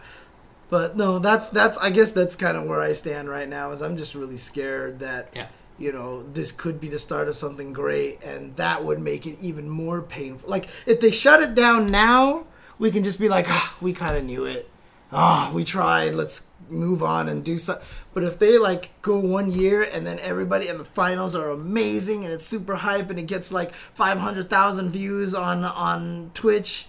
But 0.70 0.98
no, 0.98 1.20
that's 1.20 1.50
that's. 1.50 1.78
I 1.78 1.90
guess 1.90 2.12
that's 2.12 2.36
kind 2.36 2.58
of 2.58 2.66
where 2.66 2.82
I 2.82 2.92
stand 2.92 3.30
right 3.30 3.48
now. 3.48 3.72
Is 3.72 3.82
I'm 3.82 3.96
just 3.98 4.16
really 4.16 4.38
scared 4.38 5.00
that 5.00 5.30
Yeah. 5.34 5.48
you 5.80 5.94
know 5.94 6.24
this 6.24 6.52
could 6.52 6.82
be 6.82 6.90
the 6.90 7.00
start 7.00 7.28
of 7.30 7.36
something 7.36 7.72
great, 7.74 8.22
and 8.24 8.56
that 8.58 8.84
would 8.84 9.00
make 9.00 9.26
it 9.26 9.38
even 9.40 9.70
more 9.70 10.02
painful. 10.02 10.50
Like 10.50 10.68
if 10.86 11.00
they 11.00 11.12
shut 11.12 11.42
it 11.42 11.56
down 11.56 11.86
now, 11.88 12.46
we 12.80 12.92
can 12.92 13.04
just 13.04 13.20
be 13.20 13.30
like, 13.30 13.46
ah, 13.50 13.76
we 13.82 13.94
kind 13.94 14.18
of 14.18 14.24
knew 14.26 14.44
it. 14.46 14.70
Ah, 15.12 15.52
we 15.54 15.64
tried. 15.64 16.16
Let's 16.16 16.48
move 16.70 17.02
on 17.02 17.30
and 17.30 17.46
do 17.46 17.58
something. 17.58 17.86
But 18.14 18.24
if 18.24 18.38
they 18.40 18.58
like 18.58 18.90
go 19.02 19.18
one 19.18 19.50
year 19.50 19.82
and 19.82 20.06
then 20.06 20.20
everybody 20.20 20.68
and 20.68 20.78
the 20.78 20.84
finals 20.84 21.34
are 21.34 21.50
amazing 21.50 22.26
and 22.26 22.34
it's 22.34 22.46
super 22.46 22.76
hype 22.76 23.10
and 23.10 23.18
it 23.18 23.24
gets 23.28 23.54
like 23.54 23.74
five 23.74 24.18
hundred 24.20 24.50
thousand 24.50 24.90
views 24.90 25.34
on 25.34 25.64
on 25.64 26.32
Twitch, 26.34 26.88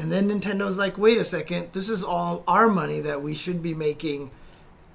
and 0.00 0.10
then 0.10 0.30
Nintendo's 0.30 0.78
like, 0.78 0.96
wait 0.96 1.18
a 1.18 1.24
second, 1.24 1.74
this 1.74 1.90
is 1.90 2.02
all 2.02 2.42
our 2.48 2.68
money 2.68 3.00
that 3.00 3.20
we 3.20 3.34
should 3.34 3.62
be 3.62 3.74
making. 3.74 4.30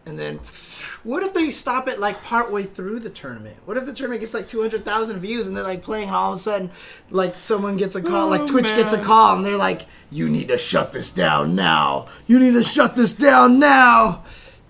And 0.07 0.17
then, 0.17 0.37
what 1.03 1.21
if 1.21 1.31
they 1.35 1.51
stop 1.51 1.87
it 1.87 1.99
like 1.99 2.23
partway 2.23 2.63
through 2.63 3.01
the 3.01 3.11
tournament? 3.11 3.57
What 3.65 3.77
if 3.77 3.85
the 3.85 3.93
tournament 3.93 4.21
gets 4.21 4.33
like 4.33 4.47
200,000 4.47 5.19
views 5.19 5.45
and 5.45 5.55
they're 5.55 5.63
like 5.63 5.83
playing, 5.83 6.07
and 6.07 6.15
all 6.15 6.31
of 6.31 6.39
a 6.39 6.41
sudden, 6.41 6.71
like 7.11 7.35
someone 7.35 7.77
gets 7.77 7.95
a 7.95 8.01
call, 8.01 8.29
like 8.29 8.41
Oh, 8.41 8.47
Twitch 8.47 8.69
gets 8.69 8.93
a 8.93 9.01
call, 9.01 9.35
and 9.35 9.45
they're 9.45 9.57
like, 9.57 9.85
you 10.09 10.27
need 10.27 10.47
to 10.47 10.57
shut 10.57 10.91
this 10.91 11.11
down 11.11 11.53
now. 11.55 12.07
You 12.25 12.39
need 12.39 12.53
to 12.53 12.63
shut 12.63 12.95
this 12.95 13.13
down 13.13 13.59
now. 13.59 14.23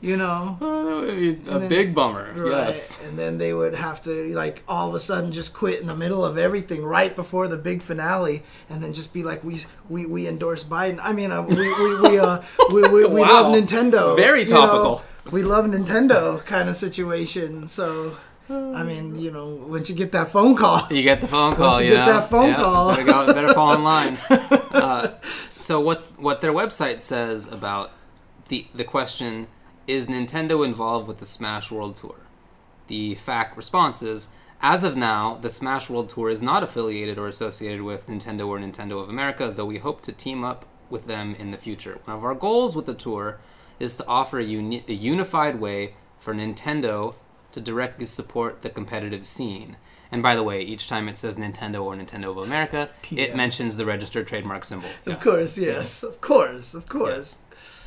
You 0.05 0.17
know? 0.17 0.57
That 0.59 1.55
a 1.55 1.59
then- 1.59 1.67
big 1.69 1.95
bummer. 1.95 2.31
Right. 2.35 2.51
Yes. 2.51 3.01
And 3.05 3.17
then 3.17 3.37
they 3.39 3.53
would 3.53 3.73
have 3.73 4.01
to 4.03 4.11
like 4.35 4.61
all 4.67 4.87
of 4.89 4.93
a 4.95 4.99
sudden 4.99 5.31
just 5.31 5.53
quit 5.53 5.81
in 5.81 5.87
the 5.87 5.95
middle 5.95 6.23
of 6.23 6.37
everything 6.37 6.83
right 6.85 7.15
before 7.15 7.47
the 7.47 7.57
big 7.57 7.81
finale, 7.81 8.43
and 8.69 8.83
then 8.83 8.93
just 8.93 9.13
be 9.13 9.23
like, 9.23 9.43
we 9.43 9.55
we, 9.89 10.05
we 10.05 10.27
endorse 10.27 10.63
Biden. 10.63 10.99
I 11.01 11.11
mean, 11.11 11.31
uh, 11.31 11.41
we 11.41 11.55
we 11.55 12.01
we, 12.01 12.19
uh, 12.19 12.41
we, 12.71 12.81
we, 12.87 13.05
we 13.05 13.21
Wow. 13.21 13.49
love 13.49 13.55
Nintendo. 13.55 14.15
Very 14.15 14.43
you 14.43 14.49
know? 14.49 14.61
topical. 14.61 15.03
we 15.31 15.41
love 15.43 15.65
Nintendo 15.65 16.43
kind 16.45 16.69
of 16.69 16.75
situation. 16.75 17.67
So. 17.67 18.15
I 18.47 18.83
mean, 18.83 19.17
you 19.19 19.31
know, 19.31 19.47
once 19.67 19.89
you 19.89 19.95
get 19.95 20.11
that 20.11 20.27
phone 20.27 20.53
call, 20.55 20.85
You 20.91 21.01
get 21.01 21.19
the 21.19 21.27
phone 21.27 21.55
call. 21.55 21.81
you 21.81 21.87
you 21.89 21.93
get 21.95 22.05
know? 22.05 22.13
that 22.13 22.29
phone 22.29 22.49
Yeah, 22.49 22.55
call. 22.61 22.89
better 22.93 23.03
go. 23.03 23.33
Better 23.33 23.53
fall 23.55 23.73
in 23.73 23.83
line. 23.83 24.19
Uh, 24.75 25.07
so 25.23 25.79
what 25.79 25.99
what 26.19 26.41
their 26.41 26.51
website 26.53 26.99
says 26.99 27.47
about 27.51 27.89
the 28.49 28.67
the 28.75 28.83
question 28.83 29.47
is 29.87 30.07
Nintendo 30.07 30.65
involved 30.65 31.07
with 31.07 31.19
the 31.19 31.25
Smash 31.25 31.71
World 31.71 31.95
Tour? 31.95 32.15
The 32.87 33.15
fact 33.15 33.57
response 33.57 34.01
is 34.01 34.29
As 34.61 34.83
of 34.83 34.95
now, 34.95 35.35
the 35.41 35.49
Smash 35.49 35.89
World 35.89 36.09
Tour 36.09 36.29
is 36.29 36.41
not 36.41 36.63
affiliated 36.63 37.17
or 37.17 37.27
associated 37.27 37.81
with 37.81 38.07
Nintendo 38.07 38.47
or 38.47 38.57
Nintendo 38.59 39.01
of 39.01 39.09
America, 39.09 39.51
though 39.55 39.65
we 39.65 39.79
hope 39.79 40.01
to 40.03 40.11
team 40.11 40.43
up 40.43 40.65
with 40.89 41.07
them 41.07 41.35
in 41.37 41.51
the 41.51 41.57
future. 41.57 41.99
One 42.05 42.17
of 42.17 42.23
our 42.23 42.35
goals 42.35 42.75
with 42.75 42.85
the 42.85 42.93
tour 42.93 43.39
is 43.79 43.95
to 43.97 44.07
offer 44.07 44.39
a, 44.39 44.43
uni- 44.43 44.83
a 44.87 44.93
unified 44.93 45.59
way 45.59 45.95
for 46.19 46.33
Nintendo 46.33 47.15
to 47.51 47.59
directly 47.61 48.05
support 48.05 48.61
the 48.61 48.69
competitive 48.69 49.25
scene. 49.27 49.77
And 50.11 50.21
by 50.23 50.35
the 50.35 50.43
way, 50.43 50.61
each 50.61 50.87
time 50.87 51.09
it 51.09 51.17
says 51.17 51.37
Nintendo 51.37 51.83
or 51.83 51.95
Nintendo 51.95 52.29
of 52.29 52.37
America, 52.37 52.89
it 53.11 53.35
mentions 53.43 53.75
the 53.75 53.85
registered 53.85 54.27
trademark 54.27 54.63
symbol. 54.63 54.87
Of 55.05 55.13
Yes. 55.13 55.23
course, 55.23 55.57
yes, 55.57 56.03
of 56.03 56.21
course, 56.21 56.73
of 56.73 56.87
course. 56.87 57.39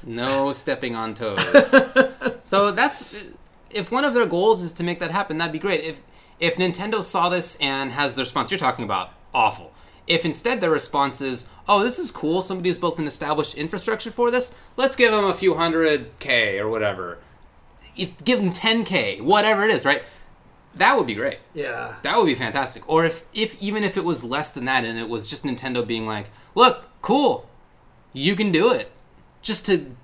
No 0.04 0.52
stepping 0.52 0.94
on 0.94 1.14
toes. 1.14 1.74
so 2.44 2.72
that's 2.72 3.32
if 3.70 3.90
one 3.90 4.04
of 4.04 4.14
their 4.14 4.26
goals 4.26 4.62
is 4.62 4.72
to 4.74 4.82
make 4.84 5.00
that 5.00 5.11
happen, 5.11 5.38
that'd 5.38 5.52
be 5.52 5.58
great. 5.58 5.84
If 5.84 6.02
if 6.40 6.56
Nintendo 6.56 7.02
saw 7.02 7.28
this 7.28 7.56
and 7.61 7.92
has 7.92 8.14
the 8.14 8.22
response 8.22 8.50
you're 8.50 8.58
talking 8.58 8.84
about, 8.84 9.11
awful. 9.34 9.72
If 10.06 10.24
instead 10.24 10.61
their 10.61 10.70
response 10.70 11.20
is, 11.20 11.46
"Oh, 11.68 11.82
this 11.82 11.98
is 11.98 12.11
cool. 12.11 12.40
Somebody's 12.40 12.78
built 12.78 12.98
an 12.98 13.06
established 13.06 13.56
infrastructure 13.56 14.11
for 14.11 14.30
this. 14.30 14.54
Let's 14.76 14.96
give 14.96 15.12
them 15.12 15.24
a 15.24 15.34
few 15.34 15.54
hundred 15.54 16.18
k 16.18 16.58
or 16.58 16.68
whatever. 16.68 17.18
If 17.96 18.24
give 18.24 18.38
them 18.38 18.52
10k, 18.52 19.20
whatever 19.20 19.64
it 19.64 19.70
is, 19.70 19.84
right? 19.84 20.02
That 20.74 20.96
would 20.96 21.06
be 21.06 21.14
great. 21.14 21.38
Yeah. 21.52 21.96
That 22.02 22.16
would 22.16 22.26
be 22.26 22.37
fantastic. 22.37 22.88
Or 22.88 23.04
if, 23.04 23.24
if 23.34 23.61
even 23.61 23.82
if 23.82 23.96
it 23.96 24.04
was 24.04 24.22
less 24.22 24.50
than 24.52 24.64
that 24.66 24.84
and 24.84 24.98
it 24.98 25.08
was 25.08 25.26
just 25.26 25.42
Nintendo 25.42 25.84
being 25.84 26.06
like, 26.06 26.30
look, 26.54 26.84
cool, 27.02 27.50
you 28.12 28.37
can 28.37 28.52
do 28.52 28.72
it. 28.72 28.90
Just 29.48 29.64
to 29.64 29.96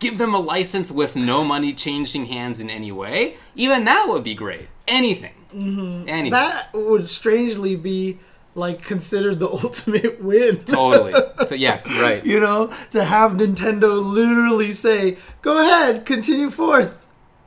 give 0.00 0.18
them 0.18 0.34
a 0.34 0.38
license 0.38 0.92
with 0.92 1.16
no 1.16 1.42
money 1.42 1.72
changing 1.72 2.26
hands 2.26 2.60
in 2.60 2.68
any 2.68 2.92
way, 2.92 3.36
even 3.56 3.86
that 3.86 4.06
would 4.06 4.22
be 4.22 4.34
great. 4.34 4.68
Anything. 4.86 5.32
Mm-hmm. 5.54 6.08
Anything. 6.10 6.30
That 6.32 6.74
would 6.74 7.08
strangely 7.08 7.74
be 7.74 8.18
like 8.54 8.82
considered 8.82 9.38
the 9.38 9.48
ultimate 9.64 10.22
win. 10.22 10.58
totally. 10.64 11.14
So, 11.46 11.54
yeah, 11.54 11.80
right. 12.02 12.24
you 12.24 12.38
know, 12.38 12.70
to 12.90 13.02
have 13.04 13.32
Nintendo 13.32 13.90
literally 14.04 14.72
say, 14.72 15.16
"Go 15.40 15.58
ahead, 15.58 16.04
continue 16.04 16.50
forth." 16.50 16.94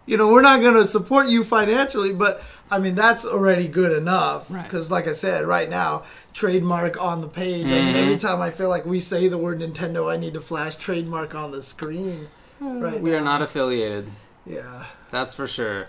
You 0.06 0.18
know, 0.18 0.32
we're 0.32 0.42
not 0.42 0.62
going 0.62 0.76
to 0.76 0.86
support 0.86 1.28
you 1.30 1.44
financially, 1.44 2.14
but 2.14 2.44
I 2.70 2.78
mean 2.80 2.94
that's 2.96 3.26
already 3.26 3.68
good 3.68 3.92
enough. 3.92 4.52
Right. 4.52 4.64
Because, 4.64 4.92
like 4.92 5.08
I 5.08 5.14
said, 5.14 5.46
right 5.46 5.70
now, 5.70 6.04
trademark 6.34 7.02
on 7.02 7.22
the 7.22 7.28
page. 7.28 7.66
I 7.66 7.70
mean, 7.70 7.86
Mm-hmm. 7.88 7.96
every 7.98 8.18
time 8.18 8.42
I 8.42 8.52
feel 8.52 8.70
like 8.70 8.86
we 8.86 9.00
say 9.00 9.28
the 9.28 9.38
word 9.38 9.60
Nintendo, 9.60 10.12
I 10.12 10.18
need 10.18 10.34
to 10.36 10.42
flash 10.42 10.76
trademark 10.76 11.34
on 11.34 11.52
the 11.52 11.62
screen. 11.64 12.28
Right. 12.60 13.02
We 13.02 13.14
are 13.16 13.22
not 13.22 13.42
affiliated. 13.42 14.08
Yeah. 14.46 14.86
That's 15.12 15.34
for 15.34 15.48
sure. 15.48 15.88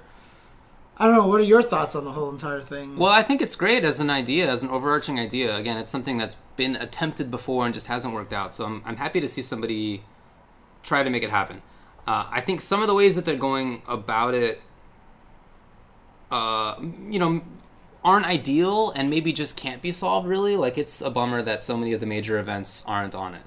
I 0.99 1.05
don't 1.07 1.15
know. 1.15 1.27
What 1.27 1.41
are 1.43 1.45
your 1.45 1.63
thoughts 1.63 1.95
on 1.95 2.07
the 2.07 2.13
whole 2.13 2.31
entire 2.31 2.63
thing? 2.63 2.97
Well, 2.97 3.13
I 3.13 3.23
think 3.23 3.43
it's 3.43 3.55
great 3.55 3.85
as 3.85 4.01
an 4.01 4.09
idea, 4.09 4.51
as 4.51 4.63
an 4.63 4.71
overarching 4.71 5.21
idea. 5.21 5.55
Again, 5.55 5.77
it's 5.77 5.91
something 5.91 6.17
that's 6.17 6.37
been 6.57 6.75
attempted 6.75 7.31
before 7.31 7.67
and 7.67 7.75
just 7.75 7.87
hasn't 7.89 8.15
worked 8.15 8.33
out. 8.33 8.55
So 8.55 8.65
I'm, 8.65 8.83
I'm 8.87 8.97
happy 8.97 9.21
to 9.21 9.29
see 9.29 9.43
somebody 9.43 10.05
try 10.83 11.03
to 11.03 11.11
make 11.11 11.23
it 11.23 11.29
happen. 11.29 11.61
Uh, 12.07 12.27
I 12.31 12.41
think 12.41 12.61
some 12.61 12.83
of 12.83 12.89
the 12.89 12.95
ways 12.95 13.17
that 13.17 13.25
they're 13.25 13.37
going 13.37 13.83
about 13.89 14.35
it, 14.35 14.61
uh, 16.31 16.77
you 17.11 17.19
know, 17.19 17.43
aren't 18.05 18.25
ideal 18.25 18.93
and 18.93 19.11
maybe 19.11 19.33
just 19.33 19.57
can't 19.57 19.83
be 19.83 19.91
solved 19.91 20.29
really. 20.29 20.57
Like 20.57 20.79
it's 20.79 21.01
a 21.01 21.11
bummer 21.11 21.43
that 21.43 21.63
so 21.63 21.77
many 21.77 21.93
of 21.93 22.01
the 22.01 22.07
major 22.07 22.39
events 22.39 22.85
aren't 22.87 23.17
on 23.17 23.35
it. 23.35 23.43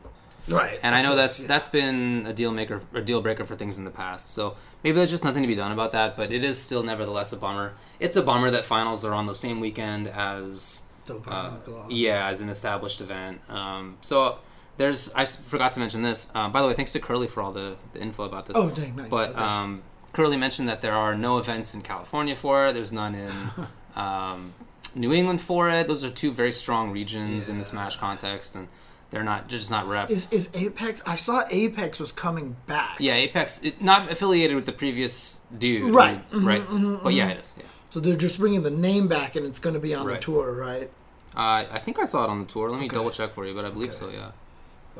right. 0.50 0.78
And 0.84 0.94
I 0.94 1.02
know 1.02 1.16
that's 1.16 1.42
yeah. 1.42 1.48
that's 1.48 1.70
been 1.70 2.26
a 2.28 2.34
deal 2.34 2.52
maker, 2.52 2.82
a 2.94 3.02
deal 3.02 3.22
breaker 3.22 3.46
for 3.46 3.56
things 3.56 3.78
in 3.78 3.86
the 3.86 3.92
past. 3.92 4.30
So 4.30 4.58
maybe 4.84 4.98
there's 4.98 5.12
just 5.12 5.24
nothing 5.24 5.44
to 5.44 5.48
be 5.48 5.56
done 5.56 5.72
about 5.72 5.94
that. 5.94 6.18
But 6.18 6.34
it 6.34 6.44
is 6.44 6.62
still 6.62 6.84
nevertheless 6.84 7.32
a 7.32 7.38
bummer. 7.38 7.74
It's 8.02 8.18
a 8.18 8.22
bummer 8.22 8.52
that 8.52 8.66
finals 8.66 9.06
are 9.06 9.14
on 9.14 9.28
the 9.28 9.36
same 9.36 9.62
weekend 9.62 10.10
as 10.10 10.84
Don't 11.06 11.26
uh, 11.26 11.52
yeah, 11.88 12.28
as 12.28 12.42
an 12.42 12.50
established 12.50 13.00
event. 13.00 13.40
Um, 13.50 13.98
so 14.02 14.40
there's 14.80 15.14
I 15.14 15.26
forgot 15.26 15.74
to 15.74 15.80
mention 15.80 16.02
this. 16.02 16.32
Uh, 16.34 16.48
by 16.50 16.62
the 16.62 16.68
way, 16.68 16.74
thanks 16.74 16.92
to 16.94 17.00
Curly 17.00 17.28
for 17.28 17.42
all 17.44 17.52
the, 17.52 17.76
the 17.94 18.00
info 18.02 18.24
about 18.24 18.46
this. 18.48 18.56
Oh, 18.58 18.70
dang, 18.70 18.96
nice. 18.96 19.10
But 19.10 19.32
Okay. 19.32 19.40
um, 19.40 19.84
Curly 20.14 20.38
mentioned 20.38 20.68
that 20.70 20.82
there 20.82 20.94
are 20.96 21.14
no 21.16 21.38
events 21.38 21.74
in 21.76 21.82
California 21.82 22.36
for 22.36 22.68
it. 22.68 22.74
There's 22.74 22.92
none 22.92 23.14
in 23.14 23.32
um, 23.96 24.54
New 24.96 25.14
England 25.14 25.42
for 25.42 25.70
it. 25.70 25.88
Those 25.88 26.04
are 26.04 26.10
two 26.10 26.32
very 26.32 26.52
strong 26.52 26.92
regions 26.92 27.50
in 27.50 27.60
the 27.60 27.66
Smash 27.66 27.98
context, 27.98 28.56
and 28.56 28.70
they're 29.12 29.24
not 29.24 29.50
they're 29.50 29.60
just 29.60 29.70
not 29.70 29.86
repped. 29.86 30.10
Is 30.12 30.32
is 30.32 30.50
Apex? 30.54 31.02
I 31.06 31.18
saw 31.18 31.44
Apex 31.52 32.00
was 32.00 32.12
coming 32.12 32.56
back. 32.66 32.96
yeah, 33.00 33.16
Apex, 33.16 33.62
it, 33.64 33.82
not 33.82 34.10
affiliated 34.12 34.56
with 34.56 34.66
the 34.66 34.72
previous 34.72 35.42
dude, 35.58 35.94
Right. 35.94 36.24
I 36.32 36.36
mean, 36.36 36.46
right. 36.46 36.64
but 37.04 37.14
yeah, 37.14 37.30
it 37.30 37.40
is. 37.40 37.56
Yeah, 37.58 37.66
So 37.90 38.00
they're 38.00 38.16
just 38.16 38.40
bringing 38.40 38.64
the 38.64 38.72
name 38.72 39.08
back, 39.10 39.36
and 39.36 39.46
it's 39.46 39.60
going 39.60 39.74
to 39.76 39.80
be 39.80 39.94
on 39.94 40.08
the 40.08 40.18
tour, 40.18 40.52
right? 40.54 40.90
uh, 41.36 41.66
I 41.78 41.80
think 41.80 42.00
I 42.00 42.06
saw 42.06 42.24
it 42.24 42.30
on 42.30 42.40
the 42.40 42.46
tour. 42.46 42.70
Let 42.72 42.80
me 42.80 42.86
Okay. 42.88 42.96
double 42.96 43.12
check 43.12 43.32
for 43.32 43.46
you, 43.46 43.54
but 43.54 43.66
I 43.66 43.70
believe 43.70 43.90
Okay. 43.90 43.98
so. 43.98 44.10
Yeah. 44.10 44.32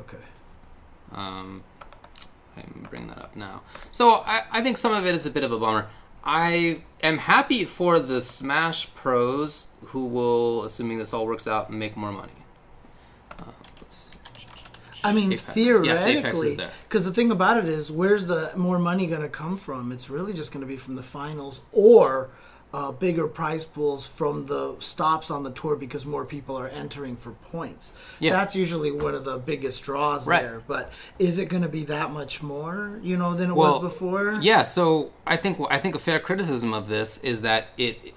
Okay. 0.00 0.24
Um, 1.12 1.62
I'm 2.56 2.86
bringing 2.88 3.08
that 3.08 3.18
up 3.18 3.36
now. 3.36 3.62
So 3.90 4.22
I, 4.26 4.42
I 4.50 4.62
think 4.62 4.78
some 4.78 4.92
of 4.92 5.06
it 5.06 5.14
is 5.14 5.26
a 5.26 5.30
bit 5.30 5.44
of 5.44 5.52
a 5.52 5.58
bummer. 5.58 5.88
I 6.22 6.82
am 7.02 7.18
happy 7.18 7.64
for 7.64 7.98
the 7.98 8.20
Smash 8.20 8.94
pros 8.94 9.68
who 9.86 10.06
will, 10.06 10.64
assuming 10.64 10.98
this 10.98 11.14
all 11.14 11.26
works 11.26 11.48
out, 11.48 11.70
make 11.70 11.96
more 11.96 12.12
money. 12.12 12.32
Uh, 13.38 13.44
let's, 13.80 14.16
I 15.02 15.12
mean, 15.12 15.32
Apex. 15.32 15.56
Yes, 15.56 15.56
Apex 15.56 15.88
is 15.88 16.04
theoretically, 16.04 16.54
there. 16.56 16.70
because 16.84 17.04
the 17.06 17.12
thing 17.12 17.30
about 17.30 17.56
it 17.56 17.64
is, 17.66 17.90
where's 17.90 18.26
the 18.26 18.52
more 18.54 18.78
money 18.78 19.06
going 19.06 19.22
to 19.22 19.28
come 19.28 19.56
from? 19.56 19.92
It's 19.92 20.10
really 20.10 20.34
just 20.34 20.52
going 20.52 20.60
to 20.60 20.66
be 20.66 20.76
from 20.76 20.96
the 20.96 21.02
finals 21.02 21.62
or 21.72 22.30
uh, 22.72 22.92
bigger 22.92 23.26
prize 23.26 23.64
pools 23.64 24.06
from 24.06 24.46
the 24.46 24.76
stops 24.78 25.28
on 25.30 25.42
the 25.42 25.50
tour 25.50 25.74
because 25.74 26.06
more 26.06 26.24
people 26.24 26.56
are 26.56 26.68
entering 26.68 27.16
for 27.16 27.32
points. 27.32 27.92
Yeah. 28.20 28.30
That's 28.32 28.54
usually 28.54 28.92
one 28.92 29.14
of 29.16 29.24
the 29.24 29.38
biggest 29.38 29.82
draws 29.82 30.24
Right. 30.26 30.42
there. 30.42 30.62
But 30.66 30.92
is 31.18 31.38
it 31.40 31.46
going 31.46 31.64
to 31.64 31.68
be 31.68 31.84
that 31.86 32.12
much 32.12 32.42
more, 32.44 33.00
you 33.02 33.16
know, 33.16 33.34
than 33.34 33.50
it 33.50 33.56
Well, 33.56 33.80
was 33.80 33.92
before? 33.92 34.38
Yeah, 34.40 34.62
so 34.62 35.10
I 35.26 35.36
think 35.36 35.58
I 35.68 35.78
think 35.78 35.94
a 35.96 35.98
fair 35.98 36.20
criticism 36.20 36.72
of 36.72 36.86
this 36.86 37.18
is 37.18 37.42
that 37.42 37.68
it 37.76 38.14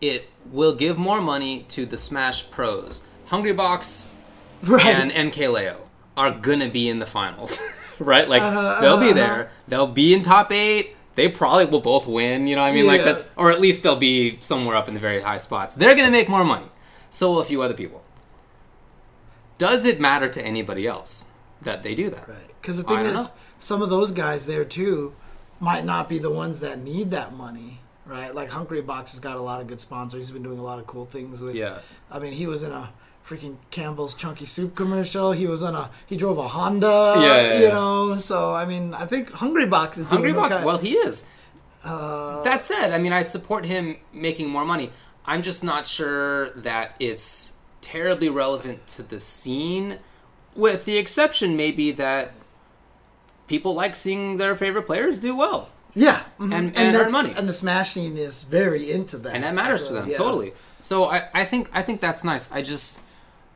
it 0.00 0.28
will 0.50 0.74
give 0.74 0.98
more 0.98 1.20
money 1.22 1.62
to 1.68 1.86
the 1.86 1.96
Smash 1.96 2.50
pros. 2.50 3.02
Hungry 3.26 3.52
Box 3.52 4.10
right. 4.62 4.84
and 4.86 5.10
MKLeo 5.10 5.76
are 6.16 6.30
gonna 6.32 6.68
be 6.68 6.88
in 6.88 6.98
the 6.98 7.06
finals, 7.06 7.60
right? 7.98 8.28
Like 8.28 8.42
Uh-huh, 8.42 8.80
they'll 8.82 8.98
be 8.98 9.06
uh-huh. 9.06 9.14
there. 9.14 9.50
They'll 9.68 9.86
be 9.86 10.12
in 10.12 10.22
top 10.22 10.52
eight. 10.52 10.96
They 11.14 11.28
probably 11.28 11.66
will 11.66 11.80
both 11.80 12.06
win. 12.06 12.46
You 12.46 12.56
know, 12.56 12.62
what 12.62 12.68
I 12.68 12.74
mean, 12.74 12.86
like 12.86 13.04
that's, 13.04 13.30
or 13.36 13.50
at 13.50 13.60
least 13.60 13.82
they'll 13.82 13.96
be 13.96 14.38
somewhere 14.40 14.76
up 14.76 14.88
in 14.88 14.94
the 14.94 15.00
very 15.00 15.20
high 15.20 15.38
spots. 15.38 15.74
They're 15.74 15.94
gonna 15.94 16.10
make 16.10 16.28
more 16.28 16.44
money. 16.44 16.66
So 17.10 17.32
will 17.32 17.40
a 17.40 17.44
few 17.44 17.62
other 17.62 17.74
people. 17.74 18.02
Does 19.58 19.84
it 19.84 20.00
matter 20.00 20.28
to 20.28 20.42
anybody 20.42 20.86
else 20.86 21.30
that 21.60 21.82
they 21.82 21.94
do 21.94 22.08
that? 22.10 22.28
Right. 22.28 22.38
Because 22.60 22.76
the 22.76 22.84
thing 22.84 23.00
is, 23.00 23.14
know. 23.14 23.26
some 23.58 23.82
of 23.82 23.90
those 23.90 24.12
guys 24.12 24.46
there 24.46 24.64
too 24.64 25.14
might 25.58 25.84
not 25.84 26.08
be 26.08 26.18
the 26.18 26.30
ones 26.30 26.60
that 26.60 26.78
need 26.78 27.10
that 27.10 27.34
money, 27.34 27.80
right? 28.06 28.34
Like 28.34 28.50
Hungry 28.50 28.80
Box 28.80 29.12
has 29.12 29.20
got 29.20 29.36
a 29.36 29.42
lot 29.42 29.60
of 29.60 29.66
good 29.66 29.80
sponsors. 29.80 30.26
He's 30.26 30.30
been 30.30 30.42
doing 30.42 30.58
a 30.58 30.62
lot 30.62 30.78
of 30.78 30.86
cool 30.86 31.04
things 31.04 31.42
with. 31.42 31.54
Yeah. 31.54 31.80
I 32.10 32.18
mean, 32.18 32.32
he 32.32 32.46
was 32.46 32.62
in 32.62 32.72
a 32.72 32.90
freaking 33.30 33.56
Campbell's 33.70 34.14
Chunky 34.14 34.44
Soup 34.44 34.74
commercial. 34.74 35.30
He 35.32 35.46
was 35.46 35.62
on 35.62 35.74
a. 35.76 35.90
He 36.06 36.16
drove 36.16 36.36
a 36.38 36.48
Honda. 36.48 37.14
Yeah, 37.16 37.22
yeah, 37.22 37.54
You 37.58 37.62
yeah. 37.66 37.70
know, 37.70 38.16
so 38.16 38.52
I 38.54 38.64
mean, 38.64 38.92
I 38.92 39.06
think 39.06 39.30
Hungry 39.30 39.66
Box 39.66 39.98
is 39.98 40.06
doing 40.06 40.22
Hungry 40.24 40.32
Box. 40.32 40.52
okay. 40.54 40.64
Well, 40.64 40.78
he 40.78 40.92
is. 40.94 41.28
Uh, 41.84 42.42
That 42.42 42.64
said, 42.64 42.90
I 42.92 42.98
mean, 42.98 43.12
I 43.12 43.22
support 43.22 43.64
him 43.66 43.96
making 44.12 44.48
more 44.50 44.64
money. 44.64 44.90
I'm 45.24 45.42
just 45.42 45.62
not 45.62 45.86
sure 45.86 46.50
that 46.50 46.94
it's 46.98 47.54
terribly 47.80 48.28
relevant 48.28 48.86
to 48.88 49.02
the 49.02 49.20
scene, 49.20 49.98
with 50.56 50.84
the 50.84 50.98
exception 50.98 51.56
maybe 51.56 51.92
that 51.92 52.32
people 53.46 53.74
like 53.74 53.94
seeing 53.96 54.36
their 54.38 54.54
favorite 54.56 54.86
players 54.86 55.18
do 55.20 55.36
well. 55.36 55.68
yeah, 55.94 56.22
mhm. 56.38 56.52
And- 56.54 56.76
and 56.76 56.96
earn 56.96 57.10
money. 57.12 57.32
And 57.36 57.48
the 57.48 57.52
Smash 57.52 57.92
scene 57.92 58.16
is 58.16 58.42
very 58.42 58.90
into 58.92 59.16
that, 59.18 59.34
and 59.34 59.42
that 59.44 59.54
matters 59.56 59.82
So, 59.82 59.88
to 59.88 59.94
them 59.94 60.08
yeah. 60.10 60.16
totally. 60.16 60.52
So 60.80 61.04
I, 61.04 61.28
I 61.34 61.44
think 61.44 61.68
I 61.72 61.82
think 61.82 62.00
that's 62.00 62.22
nice. 62.24 62.50
I 62.52 62.62
just 62.62 63.02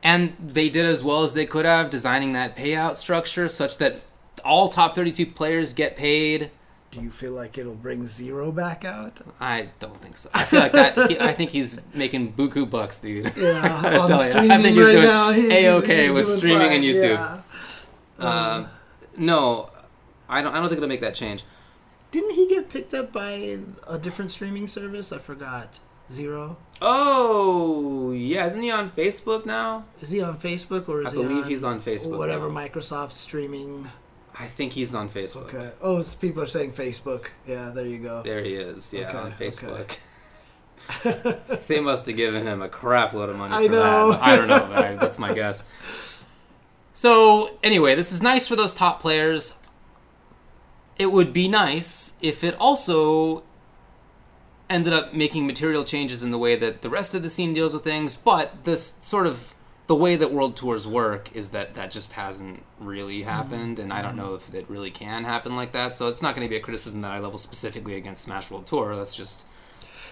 and 0.05 0.33
they 0.39 0.69
did 0.69 0.85
as 0.85 1.03
well 1.03 1.23
as 1.23 1.33
they 1.33 1.45
could 1.47 1.65
have 1.65 1.89
designing 1.89 2.31
that 2.33 2.55
payout 2.55 2.95
structure 2.95 3.47
such 3.49 3.77
that 3.79 4.01
all 4.45 4.69
top 4.69 4.93
32 4.93 5.25
players 5.25 5.73
get 5.73 5.95
paid. 5.97 6.51
Do 6.91 7.01
you 7.01 7.09
feel 7.09 7.33
like 7.33 7.57
it'll 7.57 7.73
bring 7.73 8.05
Zero 8.05 8.51
back 8.51 8.85
out? 8.85 9.19
I 9.41 9.69
don't 9.79 9.99
think 10.01 10.15
so. 10.15 10.29
I 10.33 10.43
feel 10.43 10.59
like 10.61 10.71
that. 10.73 11.09
He, 11.11 11.19
I 11.19 11.33
think 11.33 11.49
he's 11.49 11.81
making 11.93 12.33
buku 12.33 12.69
bucks, 12.69 13.01
dude. 13.01 13.33
Yeah, 13.35 13.59
I 13.83 13.97
on 13.97 14.07
tell 14.07 14.19
ya, 14.45 14.53
I 14.53 14.61
think 14.61 14.77
he's 14.77 14.85
right 14.85 14.91
doing 14.93 15.03
now. 15.03 15.31
He's- 15.31 15.51
A-okay 15.65 16.03
he's 16.03 16.13
with 16.13 16.25
doing 16.27 16.37
streaming 16.37 16.67
fine, 16.67 16.75
and 16.75 16.83
YouTube. 16.85 17.41
yeah. 18.19 18.25
Um, 18.29 18.67
no, 19.17 19.69
I 20.29 20.41
don't. 20.41 20.53
I 20.53 20.59
don't 20.59 20.69
think 20.69 20.77
it'll 20.77 20.87
make 20.87 21.01
that 21.01 21.15
change. 21.15 21.43
Didn't 22.11 22.35
he 22.35 22.47
get 22.47 22.69
picked 22.69 22.93
up 22.93 23.11
by 23.11 23.57
a 23.87 23.97
different 23.97 24.31
streaming 24.31 24.67
service? 24.67 25.11
I 25.11 25.17
forgot. 25.17 25.79
Zero. 26.11 26.57
Oh, 26.81 28.11
yeah. 28.11 28.45
Isn't 28.45 28.61
he 28.61 28.71
on 28.71 28.91
Facebook 28.91 29.45
now? 29.45 29.85
Is 30.01 30.09
he 30.11 30.21
on 30.21 30.37
Facebook 30.37 30.87
or 30.87 31.01
is 31.01 31.11
he? 31.11 31.19
I 31.19 31.21
he 31.21 31.27
believe 31.27 31.43
on 31.45 31.49
he's 31.49 31.63
on 31.63 31.81
Facebook 31.81 32.17
Whatever 32.17 32.49
now. 32.49 32.55
Microsoft 32.55 33.11
streaming. 33.11 33.89
I 34.37 34.47
think 34.47 34.73
he's 34.73 34.93
on 34.93 35.09
Facebook. 35.09 35.53
Okay. 35.53 35.71
Oh, 35.81 35.97
it's, 35.97 36.13
people 36.13 36.43
are 36.43 36.47
saying 36.47 36.73
Facebook. 36.73 37.27
Yeah, 37.47 37.71
there 37.73 37.87
you 37.87 37.99
go. 37.99 38.21
There 38.21 38.43
he 38.43 38.55
is. 38.55 38.93
Yeah, 38.93 39.09
Okay, 39.09 39.17
on 39.17 39.31
Facebook. 39.31 39.97
they 41.67 41.79
must 41.79 42.05
have 42.05 42.17
given 42.17 42.45
him 42.45 42.61
a 42.61 42.69
crap 42.69 43.13
load 43.13 43.29
of 43.29 43.37
money. 43.37 43.53
I 43.53 43.65
for 43.65 43.71
know. 43.71 44.11
That. 44.11 44.21
I 44.21 44.35
don't 44.35 44.47
know. 44.47 44.67
But 44.69 44.85
I, 44.85 44.95
that's 44.95 45.17
my 45.17 45.33
guess. 45.33 45.65
So 46.93 47.57
anyway, 47.63 47.95
this 47.95 48.11
is 48.11 48.21
nice 48.21 48.47
for 48.47 48.55
those 48.55 48.75
top 48.75 49.01
players. 49.01 49.57
It 50.97 51.11
would 51.11 51.33
be 51.33 51.47
nice 51.47 52.17
if 52.21 52.43
it 52.43 52.55
also 52.59 53.43
ended 54.69 54.93
up 54.93 55.13
making 55.13 55.45
material 55.45 55.83
changes 55.83 56.23
in 56.23 56.31
the 56.31 56.37
way 56.37 56.55
that 56.55 56.81
the 56.81 56.89
rest 56.89 57.13
of 57.13 57.23
the 57.23 57.29
scene 57.29 57.53
deals 57.53 57.73
with 57.73 57.83
things. 57.83 58.15
But 58.17 58.63
this 58.63 58.97
sort 59.01 59.27
of 59.27 59.53
the 59.87 59.95
way 59.95 60.15
that 60.15 60.31
world 60.31 60.55
tours 60.55 60.87
work 60.87 61.29
is 61.35 61.51
that 61.51 61.75
that 61.75 61.91
just 61.91 62.13
hasn't 62.13 62.63
really 62.79 63.21
mm. 63.21 63.25
happened, 63.25 63.77
and 63.77 63.93
I 63.93 64.01
don't 64.01 64.13
mm. 64.13 64.17
know 64.17 64.33
if 64.33 64.53
it 64.53 64.65
really 64.69 64.91
can 64.91 65.25
happen 65.25 65.55
like 65.55 65.73
that. 65.73 65.93
So 65.93 66.07
it's 66.07 66.21
not 66.21 66.35
going 66.35 66.45
to 66.45 66.49
be 66.49 66.57
a 66.57 66.61
criticism 66.61 67.01
that 67.01 67.11
I 67.11 67.19
level 67.19 67.37
specifically 67.37 67.95
against 67.95 68.23
Smash 68.23 68.49
World 68.49 68.65
Tour. 68.65 68.95
That's 68.95 69.15
just 69.15 69.45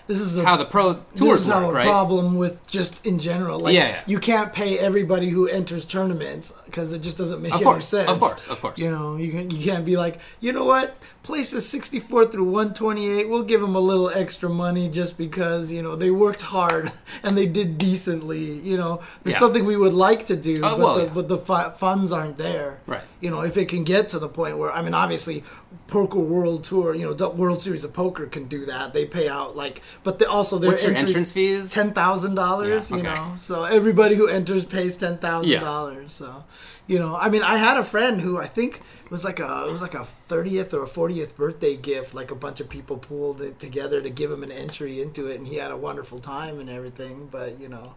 This 0.05 0.19
is 0.19 0.35
the 0.35 0.45
how 0.45 0.57
the 0.57 0.65
pro 0.65 0.93
this 0.93 1.19
tours 1.19 1.41
is 1.41 1.49
our 1.49 1.73
right? 1.73 1.87
problem 1.87 2.37
with 2.37 2.69
just 2.69 3.03
in 3.05 3.17
general. 3.17 3.59
Like, 3.59 3.73
Yeah, 3.73 3.87
yeah. 3.87 4.01
you 4.05 4.19
can't 4.19 4.53
pay 4.53 4.77
everybody 4.77 5.29
who 5.29 5.47
enters 5.47 5.85
tournaments 5.85 6.53
because 6.65 6.91
it 6.91 7.01
just 7.01 7.17
doesn't 7.17 7.41
make 7.41 7.53
Of 7.53 7.61
any 7.61 7.65
course, 7.65 7.87
sense. 7.87 8.09
of 8.09 8.19
course, 8.19 8.47
of 8.47 8.61
course. 8.61 8.77
You 8.77 8.91
know, 8.91 9.15
you 9.15 9.31
can 9.31 9.49
you 9.49 9.63
can't 9.65 9.85
be 9.85 9.97
like, 9.97 10.19
you 10.39 10.51
know 10.51 10.65
what, 10.65 10.95
places 11.23 11.67
64 11.69 12.25
through 12.27 12.43
128, 12.43 13.29
we'll 13.29 13.43
give 13.43 13.61
them 13.61 13.75
a 13.75 13.79
little 13.79 14.09
extra 14.09 14.49
money 14.49 14.89
just 14.89 15.17
because 15.17 15.71
you 15.71 15.81
know 15.81 15.95
they 15.95 16.11
worked 16.11 16.41
hard 16.41 16.91
and 17.23 17.37
they 17.37 17.45
did 17.45 17.77
decently. 17.77 18.59
You 18.59 18.77
know, 18.77 19.01
it's 19.25 19.33
Yeah. 19.33 19.39
something 19.39 19.65
we 19.65 19.77
would 19.77 19.93
like 19.93 20.25
to 20.27 20.35
do, 20.35 20.57
Oh, 20.57 20.69
but 20.71 20.79
well, 20.79 20.95
the 20.95 21.03
yeah. 21.05 21.11
but 21.13 21.27
the 21.29 21.37
fu- 21.37 21.71
funds 21.77 22.11
aren't 22.11 22.37
there. 22.37 22.81
Right. 22.85 23.01
You 23.21 23.29
know, 23.31 23.41
if 23.41 23.55
it 23.57 23.69
can 23.69 23.83
get 23.83 24.09
to 24.09 24.19
the 24.19 24.27
point 24.29 24.57
where 24.57 24.71
I 24.71 24.81
mean, 24.81 24.93
obviously, 24.93 25.43
Poker 25.87 26.19
World 26.19 26.63
Tour, 26.65 26.93
you 26.93 27.05
know, 27.05 27.13
the 27.13 27.29
World 27.29 27.61
Series 27.61 27.83
of 27.83 27.93
Poker 27.93 28.25
can 28.27 28.45
do 28.45 28.65
that. 28.65 28.93
They 28.93 29.05
pay 29.05 29.27
out 29.29 29.55
like, 29.55 29.81
but 30.03 30.19
they 30.19 30.25
also 30.25 30.57
their 30.59 30.71
What's 30.71 30.83
your 30.83 30.93
entrance 30.95 31.31
fees? 31.31 31.71
ten 31.73 31.93
thousand 31.93 32.35
dollars. 32.35 32.91
Yeah, 32.91 32.97
You 32.97 33.03
know, 33.03 33.37
so 33.39 33.63
everybody 33.63 34.15
who 34.15 34.27
enters 34.27 34.65
pays 34.65 34.97
ten 34.97 35.17
thousand 35.19 35.61
dollars. 35.61 36.13
So, 36.13 36.43
you 36.87 36.99
know, 36.99 37.15
I 37.15 37.29
mean, 37.29 37.43
I 37.43 37.57
had 37.57 37.77
a 37.77 37.83
friend 37.83 38.19
who 38.21 38.37
I 38.37 38.47
think 38.47 38.81
was 39.09 39.23
like 39.23 39.39
a 39.39 39.65
it 39.67 39.71
was 39.71 39.81
like 39.81 39.93
a 39.93 40.03
thirtieth 40.03 40.73
or 40.73 40.83
a 40.83 40.87
fortieth 40.87 41.37
birthday 41.37 41.75
gift. 41.75 42.13
Like 42.13 42.31
a 42.31 42.35
bunch 42.35 42.59
of 42.59 42.69
people 42.69 42.97
pulled 42.97 43.41
it 43.41 43.59
together 43.59 44.01
to 44.01 44.09
give 44.09 44.31
him 44.31 44.43
an 44.43 44.51
entry 44.51 45.01
into 45.01 45.27
it, 45.27 45.37
and 45.37 45.47
he 45.47 45.55
had 45.55 45.71
a 45.71 45.77
wonderful 45.77 46.19
time 46.19 46.59
and 46.59 46.69
everything. 46.69 47.27
But 47.31 47.59
you 47.59 47.69
know, 47.69 47.95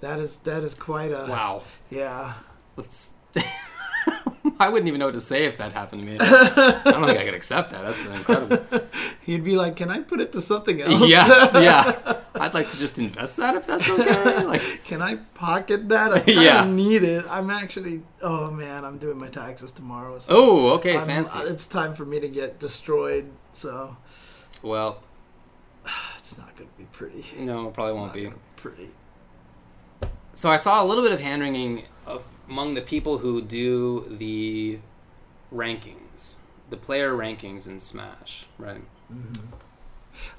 that 0.00 0.18
is 0.18 0.36
that 0.38 0.64
is 0.64 0.74
quite 0.74 1.12
a 1.12 1.26
Wow. 1.28 1.62
yeah. 1.90 2.34
Let's. 2.76 3.14
I 4.60 4.68
wouldn't 4.68 4.88
even 4.88 4.98
know 5.00 5.06
what 5.06 5.14
to 5.14 5.20
say 5.20 5.44
if 5.44 5.56
that 5.58 5.72
happened 5.72 6.02
to 6.02 6.08
me. 6.08 6.16
I 6.20 6.80
don't 6.84 7.06
think 7.06 7.18
I 7.18 7.24
could 7.24 7.34
accept 7.34 7.70
that. 7.72 7.82
That's 7.84 8.04
incredible. 8.06 8.86
He'd 9.22 9.44
be 9.44 9.56
like, 9.56 9.76
"Can 9.76 9.90
I 9.90 10.00
put 10.00 10.20
it 10.20 10.32
to 10.32 10.40
something 10.40 10.80
else? 10.80 11.00
yes, 11.08 11.52
yeah. 11.54 12.20
I'd 12.34 12.54
like 12.54 12.70
to 12.70 12.76
just 12.78 12.98
invest 12.98 13.36
that 13.38 13.54
if 13.56 13.66
that's 13.66 13.88
okay. 13.88 14.44
Like, 14.44 14.84
Can 14.84 15.02
I 15.02 15.16
pocket 15.34 15.88
that? 15.88 16.12
I 16.12 16.22
Yeah. 16.30 16.64
need 16.64 17.02
it. 17.02 17.24
I'm 17.28 17.50
actually. 17.50 18.02
Oh 18.22 18.50
man, 18.50 18.84
I'm 18.84 18.98
doing 18.98 19.18
my 19.18 19.28
taxes 19.28 19.72
tomorrow. 19.72 20.18
So 20.18 20.32
oh, 20.34 20.70
okay, 20.74 20.96
I'm- 20.96 21.06
fancy. 21.06 21.38
Uh, 21.38 21.44
it's 21.44 21.66
time 21.66 21.94
for 21.94 22.04
me 22.06 22.20
to 22.20 22.28
get 22.28 22.58
destroyed. 22.58 23.30
So 23.52 23.96
Well, 24.62 25.02
it's 26.18 26.38
not 26.38 26.54
going 26.56 26.70
to 26.70 26.76
be 26.78 26.84
pretty. 26.92 27.24
no, 27.38 27.68
it 27.68 27.74
probably 27.74 27.92
It's 27.92 27.98
won't 28.00 28.12
be. 28.12 28.22
gonna 28.24 28.36
pretty. 28.56 28.90
So 30.36 30.50
I 30.50 30.58
saw 30.58 30.82
a 30.82 30.86
little 30.86 31.02
bit 31.02 31.12
of 31.12 31.20
hand 31.20 31.40
wringing 31.40 31.84
among 32.46 32.74
the 32.74 32.82
people 32.82 33.16
who 33.18 33.40
do 33.40 34.04
the 34.10 34.78
rankings, 35.50 36.40
the 36.68 36.76
player 36.76 37.12
rankings 37.12 37.66
in 37.66 37.80
Smash, 37.80 38.44
right? 38.58 38.82
Mm-hmm. 39.10 39.46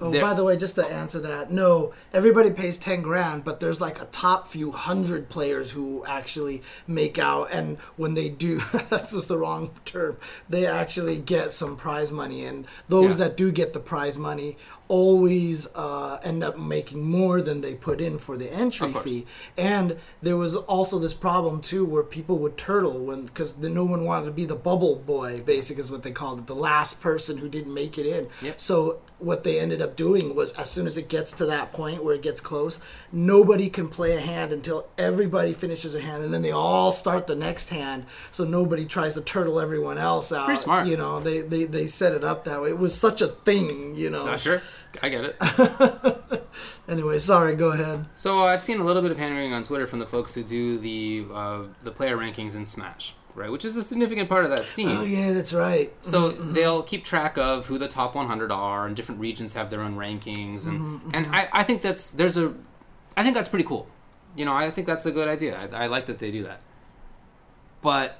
Oh, 0.01 0.12
There- 0.12 0.21
by 0.21 0.33
the 0.36 0.43
way, 0.43 0.55
just 0.57 0.75
to 0.75 0.86
answer 0.86 1.19
that, 1.21 1.51
no, 1.51 1.93
everybody 2.13 2.49
pays 2.51 2.77
ten 2.77 3.01
grand, 3.01 3.43
but 3.43 3.60
there's 3.60 3.79
like 3.81 3.99
a 4.01 4.05
top 4.05 4.47
few 4.47 4.71
hundred 4.71 5.29
players 5.29 5.71
who 5.71 6.03
actually 6.07 6.62
make 6.88 7.17
out, 7.19 7.49
and 7.51 7.77
when 7.95 8.13
they 8.13 8.27
do, 8.29 8.57
that 8.89 9.12
was 9.12 9.25
the 9.27 9.38
wrong 9.38 9.71
term. 9.86 10.17
They 10.49 10.65
actually 10.67 11.17
get 11.17 11.53
some 11.53 11.75
prize 11.77 12.12
money, 12.12 12.43
and 12.45 12.65
those 12.88 13.17
Yeah. 13.19 13.25
that 13.27 13.38
do 13.38 13.51
get 13.51 13.73
the 13.73 13.79
prize 13.79 14.17
money 14.17 14.57
always 14.88 15.67
uh, 15.76 16.19
end 16.23 16.43
up 16.43 16.58
making 16.58 17.04
more 17.04 17.41
than 17.41 17.62
they 17.62 17.76
put 17.76 18.00
in 18.02 18.17
for 18.17 18.38
the 18.38 18.52
entry 18.52 18.91
fee. 18.93 19.26
And 19.58 19.97
there 20.21 20.38
was 20.38 20.56
also 20.56 21.00
this 21.00 21.13
problem 21.13 21.62
too, 21.62 21.86
where 21.86 22.04
people 22.04 22.38
would 22.39 22.58
turtle 22.58 23.00
when 23.00 23.26
because 23.26 23.58
no 23.58 23.84
one 23.84 24.06
wanted 24.06 24.26
to 24.26 24.32
be 24.32 24.45
the 24.45 24.56
bubble 24.56 24.95
boy, 24.95 25.38
basic 25.39 25.78
is 25.78 25.91
what 25.91 26.04
they 26.04 26.12
called 26.12 26.39
it, 26.39 26.47
the 26.47 26.56
last 26.56 27.02
person 27.02 27.38
who 27.38 27.50
didn't 27.50 27.73
make 27.73 27.97
it 27.97 28.06
in. 28.06 28.28
Yep. 28.41 28.60
So 28.60 29.02
what 29.19 29.43
they 29.43 29.60
ended 29.60 29.82
up 29.82 29.95
doing 29.95 30.36
was, 30.36 30.54
as 30.54 30.69
soon 30.69 30.86
as 30.86 30.95
it 30.97 31.10
gets 31.10 31.32
to 31.34 31.45
that 31.47 31.73
point 31.73 32.04
where 32.04 32.13
it 32.13 32.21
gets 32.21 32.39
close, 32.39 32.80
nobody 33.12 33.69
can 33.69 33.88
play 33.88 34.15
a 34.15 34.19
hand 34.19 34.54
until 34.54 34.88
everybody 34.97 35.54
finishes 35.54 35.95
a 35.95 36.02
hand, 36.02 36.23
and 36.23 36.34
then 36.34 36.43
they 36.43 36.52
all 36.52 36.91
start 36.91 37.26
the 37.26 37.36
next 37.36 37.69
hand. 37.69 38.06
So 38.32 38.43
nobody 38.43 38.86
tries 38.86 39.15
to 39.15 39.21
turtle 39.21 39.60
everyone 39.60 39.97
else 39.97 40.32
out. 40.32 40.45
pretty 40.45 40.62
smart. 40.62 40.88
You 40.88 40.97
know, 40.97 41.19
they 41.19 41.41
they 41.41 41.65
they 41.65 41.88
set 41.88 42.13
it 42.13 42.23
up 42.23 42.45
that 42.45 42.62
way. 42.62 42.69
It 42.69 42.78
was 42.78 42.95
such 42.95 43.21
a 43.21 43.28
thing. 43.28 43.95
You 43.95 44.12
know. 44.12 44.19
Uh, 44.19 44.38
sure, 44.38 44.62
I 45.01 45.09
get 45.09 45.25
it. 45.25 46.43
Anyway, 46.87 47.17
sorry. 47.17 47.55
Go 47.55 47.71
ahead. 47.71 48.05
So 48.15 48.45
I've 48.45 48.61
seen 48.61 48.79
a 48.79 48.83
little 48.83 49.01
bit 49.01 49.11
of 49.11 49.17
hand 49.17 49.35
wringing 49.35 49.53
on 49.53 49.63
Twitter 49.63 49.85
from 49.85 49.99
the 49.99 50.07
folks 50.07 50.33
who 50.33 50.43
do 50.43 50.77
the 50.77 51.25
uh, 51.33 51.63
the 51.83 51.91
player 51.91 52.17
rankings 52.17 52.55
in 52.55 52.65
Smash, 52.65 53.13
right? 53.35 53.51
Which 53.51 53.65
is 53.65 53.75
a 53.75 53.83
significant 53.83 54.29
part 54.29 54.45
of 54.45 54.51
that 54.51 54.65
scene. 54.65 54.97
Oh 54.97 55.03
yeah, 55.03 55.33
that's 55.33 55.53
right. 55.53 55.93
So 56.01 56.31
mm-hmm, 56.31 56.41
mm-hmm. 56.41 56.53
they'll 56.53 56.83
keep 56.83 57.03
track 57.03 57.37
of 57.37 57.67
who 57.67 57.77
the 57.77 57.89
top 57.89 58.15
100 58.15 58.51
are, 58.51 58.87
and 58.87 58.95
different 58.95 59.19
regions 59.19 59.53
have 59.53 59.69
their 59.69 59.81
own 59.81 59.97
rankings, 59.97 60.65
and 60.65 60.79
mm-hmm, 60.79 61.09
and 61.13 61.35
I, 61.35 61.49
I 61.51 61.63
think 61.63 61.81
that's 61.81 62.11
there's 62.11 62.37
a, 62.37 62.53
I 63.17 63.23
think 63.23 63.35
that's 63.35 63.49
pretty 63.49 63.65
cool. 63.65 63.87
You 64.35 64.45
know, 64.45 64.53
I 64.53 64.71
think 64.71 64.87
that's 64.87 65.05
a 65.05 65.11
good 65.11 65.27
idea. 65.27 65.57
I, 65.73 65.83
I 65.83 65.87
like 65.87 66.05
that 66.05 66.19
they 66.19 66.31
do 66.31 66.43
that. 66.43 66.61
But 67.81 68.19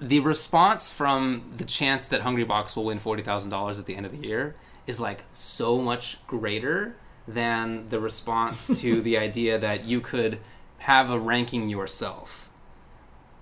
the 0.00 0.20
response 0.20 0.92
from 0.92 1.52
the 1.56 1.64
chance 1.64 2.06
that 2.08 2.20
Hungry 2.22 2.44
Box 2.44 2.76
will 2.76 2.84
win 2.84 2.98
forty 2.98 3.22
thousand 3.22 3.50
dollars 3.50 3.78
at 3.78 3.86
the 3.86 3.96
end 3.96 4.06
of 4.06 4.12
the 4.12 4.26
year 4.26 4.54
is 4.86 5.00
like 5.00 5.24
so 5.32 5.80
much 5.80 6.18
greater 6.26 6.94
than 7.26 7.88
the 7.90 8.00
response 8.00 8.80
to 8.80 9.02
the 9.02 9.18
idea 9.18 9.58
that 9.58 9.84
you 9.84 10.00
could 10.00 10.38
have 10.78 11.10
a 11.10 11.18
ranking 11.18 11.68
yourself. 11.68 12.48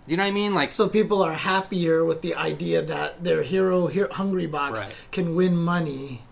Do 0.08 0.12
you 0.12 0.16
know 0.16 0.24
what 0.24 0.28
I 0.30 0.32
mean? 0.32 0.54
Like 0.54 0.72
So 0.72 0.88
people 0.88 1.22
are 1.22 1.34
happier 1.34 2.04
with 2.04 2.22
the 2.22 2.34
idea 2.34 2.80
that 2.82 3.22
their 3.22 3.42
hero, 3.42 3.86
Her- 3.88 4.08
Hungry 4.12 4.46
Box, 4.46 4.80
Right. 4.80 4.92
can 5.12 5.34
win 5.36 5.56
money 5.56 6.22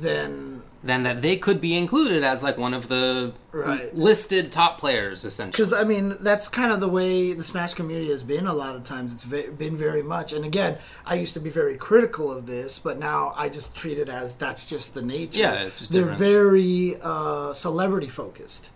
than 0.00 0.62
than 0.84 1.02
that 1.04 1.22
they 1.22 1.36
could 1.36 1.60
be 1.62 1.74
included 1.76 2.22
as 2.22 2.42
like 2.44 2.58
one 2.58 2.74
of 2.74 2.88
the 2.88 3.32
Right. 3.52 3.94
listed 3.96 4.50
top 4.52 4.78
players 4.78 5.24
essentially. 5.24 5.52
because 5.52 5.72
I 5.72 5.84
mean 5.84 6.16
that's 6.20 6.48
kind 6.48 6.72
of 6.72 6.80
the 6.80 6.88
way 6.88 7.32
the 7.32 7.42
Smash 7.44 7.72
community 7.74 8.10
has 8.10 8.22
been. 8.22 8.46
A 8.46 8.52
lot 8.52 8.74
of 8.76 8.84
times, 8.84 9.12
it's 9.12 9.22
ve- 9.22 9.48
been 9.48 9.76
very 9.76 10.02
much. 10.02 10.32
And 10.32 10.44
again, 10.44 10.76
I 11.06 11.14
used 11.14 11.34
to 11.34 11.40
be 11.40 11.50
very 11.50 11.76
critical 11.76 12.30
of 12.32 12.46
this, 12.46 12.78
but 12.80 12.98
now 12.98 13.32
I 13.36 13.48
just 13.48 13.74
treat 13.76 13.96
it 13.98 14.08
as 14.08 14.34
that's 14.34 14.66
just 14.66 14.92
the 14.94 15.02
nature. 15.02 15.38
Yeah, 15.40 15.54
it's 15.62 15.78
just 15.78 15.92
they're 15.92 16.02
different. 16.02 16.18
very 16.18 16.96
uh, 17.00 17.52
celebrity 17.52 18.08
focused. 18.08 18.70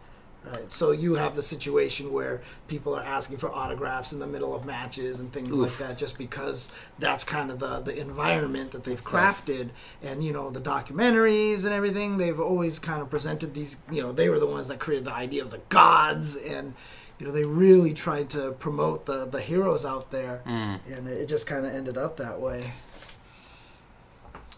Right. 0.44 0.72
So 0.72 0.92
you 0.92 1.16
have 1.16 1.35
the 1.37 1.42
situation 1.42 2.11
where 2.12 2.40
people 2.68 2.94
are 2.94 3.03
asking 3.03 3.37
for 3.37 3.51
autographs 3.53 4.12
in 4.12 4.18
the 4.18 4.27
middle 4.27 4.55
of 4.55 4.64
matches 4.64 5.20
and 5.20 5.31
things 5.31 5.51
like 5.51 5.77
that, 5.79 5.98
just 5.98 6.16
because 6.16 6.72
that's 6.98 7.22
kind 7.24 7.51
of 7.51 7.59
the 7.59 7.81
the 7.81 7.98
environment 8.01 8.70
that 8.70 8.85
they've 8.85 9.01
crafted. 9.01 9.70
And 10.03 10.24
you 10.24 10.33
know 10.33 10.48
the 10.48 10.61
documentaries 10.61 11.64
and 11.64 11.74
everything, 11.74 12.16
they've 12.16 12.40
always 12.40 12.79
kind 12.79 13.03
of 13.03 13.11
presented 13.11 13.53
these. 13.55 13.77
You 13.90 14.01
know, 14.03 14.12
they 14.12 14.31
were 14.31 14.38
the 14.38 14.46
ones 14.46 14.68
that 14.68 14.79
created 14.79 15.05
the 15.05 15.12
idea 15.12 15.42
of 15.42 15.51
the 15.51 15.61
gods, 15.68 16.35
and 16.37 16.72
you 17.18 17.27
know 17.27 17.33
they 17.33 17.44
really 17.44 17.92
tried 17.92 18.31
to 18.31 18.53
promote 18.53 19.05
the 19.05 19.27
the 19.27 19.40
heroes 19.40 19.85
out 19.85 20.11
there, 20.12 20.40
Mm. 20.46 20.79
and 20.96 21.09
it 21.09 21.27
just 21.29 21.46
kind 21.46 21.66
of 21.66 21.74
ended 21.74 21.98
up 21.98 22.16
that 22.16 22.40
way. 22.40 22.72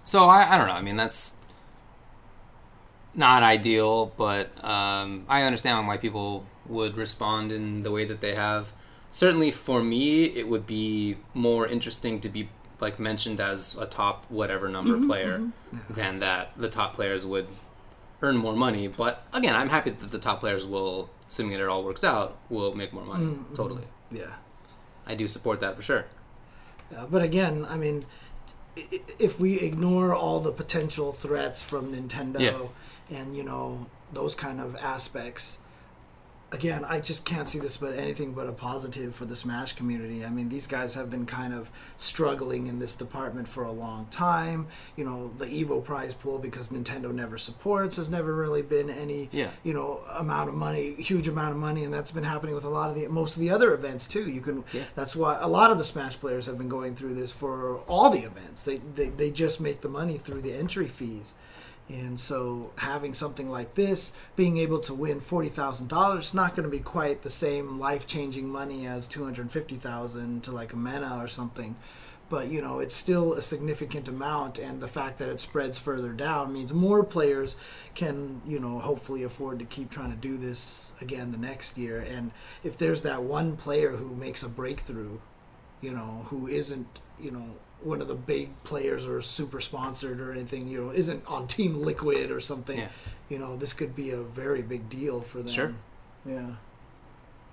So 0.05 0.25
I, 0.25 0.55
I 0.55 0.59
don't 0.59 0.67
know. 0.69 0.75
I 0.75 0.83
mean, 0.83 0.97
that's 0.97 1.40
not 3.15 3.43
ideal, 3.43 4.13
but 4.17 4.49
um, 4.65 5.25
I 5.29 5.43
understand 5.43 5.87
why 5.87 5.97
people 5.97 6.47
would 6.67 6.97
respond 6.97 7.51
in 7.53 7.83
the 7.83 7.91
way 7.91 8.05
that 8.05 8.21
they 8.21 8.35
have. 8.35 8.73
Certainly, 9.11 9.51
for 9.53 9.83
me, 9.83 10.25
it 10.25 10.47
would 10.49 10.67
be 10.67 11.17
more 11.35 11.67
interesting 11.67 12.21
to 12.21 12.29
be 12.29 12.49
like 12.81 12.99
mentioned 12.99 13.41
as 13.41 13.77
a 13.77 13.85
top 13.87 14.25
whatever 14.29 14.69
number 14.69 14.95
mm-hmm, 14.95 15.07
player 15.07 15.39
mm-hmm. 15.39 15.95
than 15.95 16.21
that 16.21 16.53
the 16.57 16.69
top 16.69 16.95
players 16.95 17.27
would 17.27 17.47
earn 18.23 18.37
more 18.37 18.55
money. 18.55 18.87
But 18.89 19.27
again, 19.33 19.55
I'm 19.55 19.69
happy 19.69 19.91
that 19.91 20.11
the 20.11 20.19
top 20.19 20.41
players 20.41 20.67
will, 20.67 21.11
assuming 21.29 21.53
that 21.53 21.63
it 21.63 21.69
all 21.69 21.83
works 21.85 22.05
out, 22.05 22.39
will 22.49 22.75
make 22.75 22.93
more 22.93 23.05
money. 23.05 23.27
Mm-hmm. 23.27 23.55
Totally, 23.55 23.85
Yeah. 24.11 24.35
I 25.07 25.15
do 25.15 25.27
support 25.27 25.61
that 25.61 25.75
for 25.77 25.83
sure. 25.83 26.07
Yeah, 26.93 27.07
but 27.11 27.23
again, 27.23 27.67
I 27.69 27.77
mean, 27.77 28.05
i- 28.77 28.87
i- 28.93 29.01
if 29.19 29.41
we 29.41 29.59
ignore 29.59 30.15
all 30.15 30.41
the 30.41 30.53
potential 30.53 31.13
threats 31.13 31.61
from 31.63 31.93
Nintendo 31.93 32.41
Yeah. 32.41 32.59
And 33.11 33.37
you 33.37 33.43
know 33.45 33.87
those 34.13 34.35
kind 34.35 34.61
of 34.61 34.75
aspects, 34.77 35.59
again, 36.53 36.85
I 36.85 36.99
just 36.99 37.25
can't 37.25 37.49
see 37.49 37.61
this 37.61 37.77
but 37.77 37.95
anything 37.95 38.33
but 38.33 38.49
a 38.49 38.53
positive 38.53 39.15
for 39.15 39.25
the 39.25 39.37
Smash 39.37 39.75
community. 39.75 40.25
I 40.25 40.31
mean, 40.31 40.49
these 40.49 40.67
guys 40.67 40.95
have 40.95 41.09
been 41.09 41.25
kind 41.27 41.55
of 41.55 41.71
struggling 41.97 42.67
in 42.67 42.81
this 42.81 42.97
department 42.97 43.47
for 43.47 43.63
a 43.63 43.71
long 43.71 44.07
time. 44.11 44.67
You 44.97 45.05
know, 45.05 45.29
the 45.39 45.47
Evo 45.47 45.83
prize 45.85 46.13
pool 46.13 46.39
because 46.39 46.71
Nintendo 46.71 47.15
never 47.15 47.39
supports 47.39 47.99
has 47.99 48.11
never 48.11 48.35
really 48.35 48.63
been 48.63 48.91
any 48.91 49.29
Yeah. 49.31 49.51
you 49.63 49.73
know 49.75 50.01
amount 50.17 50.49
of 50.49 50.57
money, 50.57 50.95
huge 50.95 51.29
amount 51.29 51.53
of 51.53 51.59
money, 51.59 51.85
and 51.85 51.95
that's 51.95 52.11
been 52.11 52.25
happening 52.25 52.57
with 52.57 52.65
a 52.65 52.69
lot 52.69 52.91
of 52.91 52.97
the 52.97 53.07
most 53.07 53.37
of 53.37 53.41
the 53.41 53.51
other 53.51 53.73
events 53.73 54.09
too. 54.09 54.29
You 54.29 54.41
can 54.41 54.65
Yeah. 54.73 54.83
that's 54.97 55.15
why 55.15 55.39
a 55.41 55.47
lot 55.49 55.71
of 55.71 55.79
the 55.79 55.85
Smash 55.85 56.19
players 56.19 56.47
have 56.47 56.59
been 56.59 56.69
going 56.69 56.97
through 56.97 57.15
this 57.15 57.31
for 57.31 57.77
all 57.87 58.11
the 58.11 58.25
events. 58.25 58.65
They 58.65 58.79
they, 58.97 59.09
they 59.09 59.31
just 59.31 59.61
make 59.61 59.83
the 59.83 59.89
money 59.89 60.19
through 60.19 60.41
the 60.41 60.53
entry 60.53 60.89
fees. 60.89 61.35
And 61.93 62.21
so 62.21 62.71
having 62.79 63.15
something 63.15 63.51
like 63.51 63.75
this, 63.75 64.13
being 64.37 64.59
able 64.59 64.79
to 64.81 64.95
win 64.95 65.19
forty 65.19 65.49
thousand 65.49 65.89
dollars, 65.89 66.27
it's 66.27 66.35
not 66.35 66.55
going 66.55 66.65
to 66.65 66.71
be 66.71 66.79
quite 66.83 67.23
the 67.23 67.31
same 67.31 67.81
life 67.81 68.07
changing 68.07 68.49
money 68.49 68.87
as 68.87 69.09
two 69.09 69.25
hundred 69.25 69.51
fifty 69.51 69.75
thousand 69.75 70.45
to 70.45 70.53
like 70.53 70.73
a 70.73 70.77
Mena 70.77 71.19
or 71.21 71.27
something. 71.27 71.75
But 72.29 72.49
you 72.49 72.63
know, 72.63 72.79
it's 72.79 72.95
still 72.95 73.33
a 73.33 73.43
significant 73.43 74.07
amount, 74.07 74.57
and 74.57 74.81
the 74.81 74.87
fact 74.87 75.19
that 75.19 75.29
it 75.29 75.41
spreads 75.41 75.81
further 75.81 76.13
down 76.13 76.53
means 76.53 76.73
more 76.73 77.03
players 77.03 77.57
can, 77.97 78.41
you 78.47 78.61
know, 78.61 78.79
hopefully 78.79 79.25
afford 79.25 79.59
to 79.59 79.65
keep 79.65 79.91
trying 79.91 80.13
to 80.13 80.17
do 80.17 80.39
this 80.39 80.93
again 81.01 81.33
the 81.33 81.39
next 81.39 81.77
year. 81.77 81.99
And 81.99 82.31
if 82.63 82.79
there's 82.79 83.03
that 83.03 83.25
one 83.25 83.57
player 83.57 83.97
who 83.97 84.15
makes 84.15 84.45
a 84.45 84.49
breakthrough, 84.49 85.19
you 85.81 85.93
know, 85.93 86.27
who 86.27 86.47
isn't, 86.47 87.01
you 87.19 87.33
know, 87.33 87.57
one 87.83 88.01
of 88.01 88.09
the 88.09 88.15
big 88.15 88.51
players 88.65 89.07
or 89.07 89.21
super 89.21 89.61
sponsored 89.61 90.21
or 90.21 90.33
anything, 90.33 90.69
you 90.69 90.85
know, 90.85 90.91
isn't 90.91 91.25
on 91.27 91.47
Team 91.47 91.83
Liquid 91.83 92.31
or 92.31 92.41
something, 92.41 92.79
Yeah. 92.79 92.89
you 93.29 93.39
know, 93.39 93.57
this 93.57 93.73
could 93.73 93.95
be 93.97 94.11
a 94.11 94.21
very 94.23 94.63
big 94.63 94.89
deal 94.89 95.21
for 95.21 95.39
them. 95.39 95.49
Sure. 95.49 95.73
Yeah. 96.27 96.53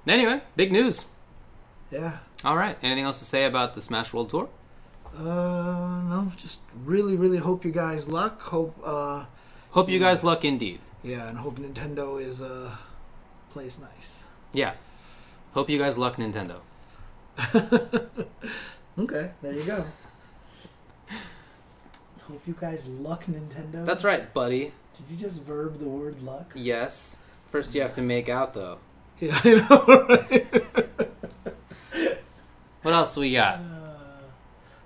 Anyway, 0.08 0.42
big 0.56 0.72
news. 0.72 1.06
Yeah. 1.92 2.18
All 2.44 2.58
right. 2.58 2.78
Anything 2.84 3.06
else 3.06 3.20
to 3.20 3.26
say 3.26 3.46
about 3.46 3.76
the 3.76 3.82
Smash 3.82 4.14
World 4.14 4.30
Tour? 4.30 4.50
Uh, 5.18 6.02
no, 6.04 6.32
just 6.36 6.62
really, 6.86 7.16
really 7.16 7.38
hope 7.38 7.64
you 7.66 7.72
guys 7.72 8.08
luck. 8.08 8.42
Hope, 8.42 8.76
uh, 8.84 9.26
Hope 9.72 9.90
you 9.90 10.00
guys 10.00 10.24
luck 10.24 10.44
indeed. 10.44 10.80
yeah, 11.04 11.30
and 11.30 11.38
hope 11.38 11.58
Nintendo 11.60 12.22
is, 12.22 12.42
uh, 12.42 12.76
plays 13.50 13.80
nice. 13.80 14.24
Yeah. 14.54 14.74
Hope 15.54 15.70
you 15.70 15.78
guys 15.80 15.98
luck 15.98 16.18
Nintendo. 16.18 16.58
Okay, 19.00 19.30
there 19.44 19.54
you 19.54 19.64
go. 19.64 19.86
Hope 22.28 22.42
you 22.46 22.56
guys 22.60 22.88
luck 22.90 23.26
Nintendo. 23.26 23.86
That's 23.86 24.04
right, 24.04 24.34
buddy. 24.34 24.72
Did 24.98 25.06
you 25.12 25.18
just 25.18 25.44
verb 25.44 25.80
the 25.80 25.88
word 25.88 26.22
luck? 26.22 26.52
Yes. 26.56 27.24
First, 27.50 27.74
you 27.76 27.82
have 27.82 27.94
to 27.96 28.02
make 28.02 28.28
out 28.30 28.54
though. 28.54 28.80
Yeah, 29.20 29.40
I 29.44 29.54
know, 29.70 30.08
right? 30.10 31.08
What 32.84 32.94
else 32.94 33.18
we 33.18 33.34
got? 33.34 33.62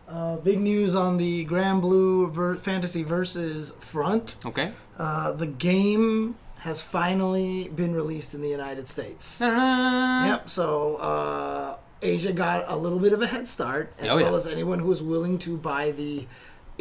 Uh, 0.07 0.37
big 0.37 0.59
news 0.59 0.95
on 0.95 1.17
the 1.17 1.45
Granblue 1.45 2.31
Ver- 2.31 2.55
Fantasy 2.55 3.03
Versus 3.03 3.71
front. 3.79 4.37
Okay. 4.45 4.71
Uh, 4.97 5.31
the 5.33 5.45
game 5.47 6.35
has 6.59 6.81
finally 6.81 7.69
been 7.69 7.93
released 7.93 8.33
in 8.33 8.41
the 8.41 8.49
United 8.49 8.87
States. 8.87 9.37
Ta-da! 9.39 10.25
Yep. 10.33 10.49
So 10.49 10.95
uh, 10.95 11.77
Asia 12.01 12.33
got 12.33 12.65
a 12.67 12.75
little 12.75 12.99
bit 12.99 13.13
of 13.13 13.21
a 13.21 13.27
head 13.27 13.47
start, 13.47 13.93
as 13.99 14.09
Oh, 14.09 14.17
yeah. 14.17 14.25
well 14.25 14.35
as 14.35 14.47
anyone 14.47 14.79
who 14.79 14.87
was 14.87 15.03
willing 15.03 15.37
to 15.39 15.55
buy 15.57 15.91
the 15.91 16.25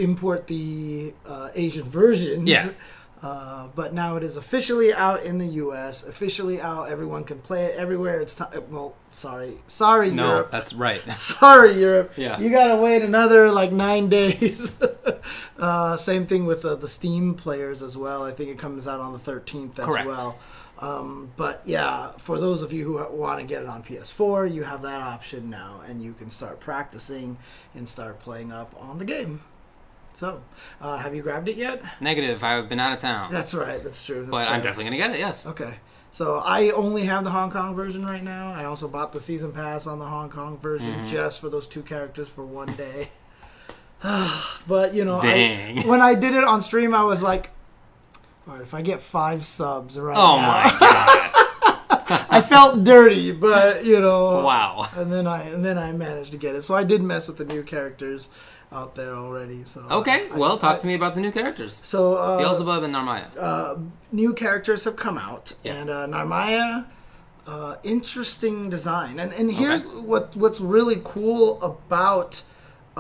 import 0.01 0.47
the 0.47 1.13
uh, 1.27 1.51
Asian 1.55 1.85
versions. 1.85 2.49
Yeah. 2.49 2.71
Uh, 3.23 3.69
but 3.75 3.93
now 3.93 4.17
it 4.17 4.23
is 4.23 4.37
officially 4.37 4.95
out 4.95 5.23
in 5.25 5.37
the 5.37 5.47
U.S. 5.47 6.07
Officially 6.07 6.59
out. 6.59 6.89
Everyone 6.89 7.23
can 7.23 7.39
play 7.39 7.67
it 7.67 7.77
everywhere. 7.77 8.19
It's 8.21 8.35
time. 8.35 8.49
Well, 8.71 8.95
sorry, 9.13 9.59
sorry, 9.67 10.07
Europe. 10.07 10.17
No, 10.17 10.29
Europe. 10.29 10.51
that's 10.51 10.73
right. 10.73 11.03
Sorry, 11.13 11.79
Europe. 11.79 12.13
Yeah. 12.17 12.41
You 12.41 12.49
gotta 12.49 12.77
wait 12.77 13.03
another 13.03 13.51
like 13.51 13.73
nine 13.73 14.09
days. 14.09 14.73
uh, 15.59 15.97
same 15.97 16.27
thing 16.27 16.47
with 16.47 16.65
uh, 16.65 16.77
the 16.77 16.89
Steam 16.89 17.35
players 17.35 17.83
as 17.83 17.95
well. 17.95 18.23
I 18.23 18.33
think 18.33 18.49
it 18.49 18.59
comes 18.59 18.89
out 18.89 19.01
on 19.01 19.13
the 19.13 19.19
13th 19.19 19.79
as 19.79 19.85
Correct. 19.85 20.07
well. 20.07 20.39
Um, 20.79 21.31
but 21.37 21.61
yeah, 21.67 22.13
for 22.13 22.39
those 22.39 22.63
of 22.63 22.73
you 22.73 22.85
who 22.85 23.15
want 23.15 23.39
to 23.39 23.45
get 23.45 23.63
it 23.63 23.69
on 23.69 23.83
PS4, 23.83 24.51
you 24.51 24.63
have 24.63 24.81
that 24.81 25.03
option 25.03 25.51
now, 25.51 25.83
and 25.87 26.03
you 26.03 26.15
can 26.15 26.31
start 26.31 26.59
practicing 26.59 27.37
and 27.75 27.87
start 27.87 28.19
playing 28.21 28.51
up 28.51 28.75
on 28.81 28.97
the 28.97 29.05
game. 29.05 29.43
So, 30.21 30.43
uh, 30.83 30.99
have 30.99 31.15
you 31.15 31.23
grabbed 31.23 31.49
it 31.49 31.57
yet? 31.57 31.83
Negative. 31.99 32.45
I've 32.45 32.69
been 32.69 32.79
out 32.79 32.93
of 32.93 32.99
town, 32.99 33.33
That's 33.33 33.55
right. 33.55 33.83
That's 33.83 34.05
true. 34.05 34.17
That's 34.19 34.31
but 34.31 34.49
I'm 34.49 34.61
definitely 34.61 34.85
gonna 34.85 34.99
get 34.99 35.13
it. 35.13 35.19
Yes. 35.19 35.47
Okay. 35.47 35.77
So 36.13 36.43
I 36.45 36.73
only 36.73 37.05
have 37.07 37.25
the 37.25 37.31
Hong 37.31 37.51
Kong 37.51 37.75
version 37.75 38.05
right 38.05 38.23
now. 38.23 38.53
I 38.53 38.65
also 38.67 38.87
bought 38.87 39.15
the 39.15 39.21
season 39.21 39.51
pass 39.53 39.87
on 39.87 39.99
the 39.99 40.05
Hong 40.05 40.29
Kong 40.29 40.59
version 40.59 40.93
Mm-hmm. 40.93 41.07
just 41.07 41.41
for 41.41 41.49
those 41.49 41.67
two 41.67 41.81
characters 41.81 42.29
for 42.29 42.45
one 42.45 42.75
day. 42.75 43.09
but 44.69 44.93
you 44.93 45.07
know, 45.07 45.21
I, 45.23 45.83
when 45.87 46.03
I 46.03 46.15
did 46.15 46.35
it 46.35 46.45
on 46.45 46.61
stream, 46.61 46.95
I 46.95 47.05
was 47.05 47.23
like, 47.23 47.49
"All 48.47 48.53
right, 48.55 48.63
if 48.63 48.75
I 48.75 48.83
get 48.83 49.01
five 49.01 49.47
subs 49.47 49.99
right 49.99 50.15
Oh 50.19 50.37
now, 50.37 50.47
my 50.49 50.77
god! 50.81 52.27
I 52.29 52.43
felt 52.43 52.85
dirty, 52.85 53.33
but 53.33 53.87
you 53.87 54.01
know, 54.01 54.43
wow. 54.45 54.87
And 54.97 55.11
then 55.11 55.27
I 55.27 55.45
and 55.45 55.65
then 55.65 55.79
I 55.79 55.93
managed 55.93 56.33
to 56.33 56.37
get 56.39 56.55
it. 56.57 56.61
So 56.63 56.75
I 56.75 56.85
did 56.85 57.03
mess 57.03 57.27
with 57.27 57.39
the 57.39 57.47
new 57.47 57.63
characters 57.63 58.29
out 58.73 58.95
there 58.95 59.15
already. 59.15 59.65
So 59.65 59.81
Okay. 59.91 60.29
I- 60.33 60.37
Well, 60.39 60.57
talk 60.59 60.77
I- 60.77 60.79
to 60.81 60.87
me 60.87 60.95
about 60.95 61.15
the 61.15 61.21
new 61.21 61.33
characters. 61.33 61.75
So 61.75 62.15
uh, 62.17 62.39
Beelzebub 62.39 62.83
and 62.85 62.95
Narmaya. 62.95 63.27
uh, 63.39 63.75
new 64.13 64.33
characters 64.33 64.85
have 64.85 64.97
come 64.97 65.19
out, 65.19 65.55
Yeah. 65.65 65.75
and 65.75 65.91
uh, 65.91 66.07
Narmaya, 66.07 66.87
uh, 67.47 67.77
interesting 67.83 68.71
design, 68.71 69.19
and 69.19 69.33
and 69.33 69.51
here's 69.53 69.87
what 69.87 70.37
what's 70.37 70.61
really 70.61 71.01
cool 71.03 71.61
about 71.63 72.43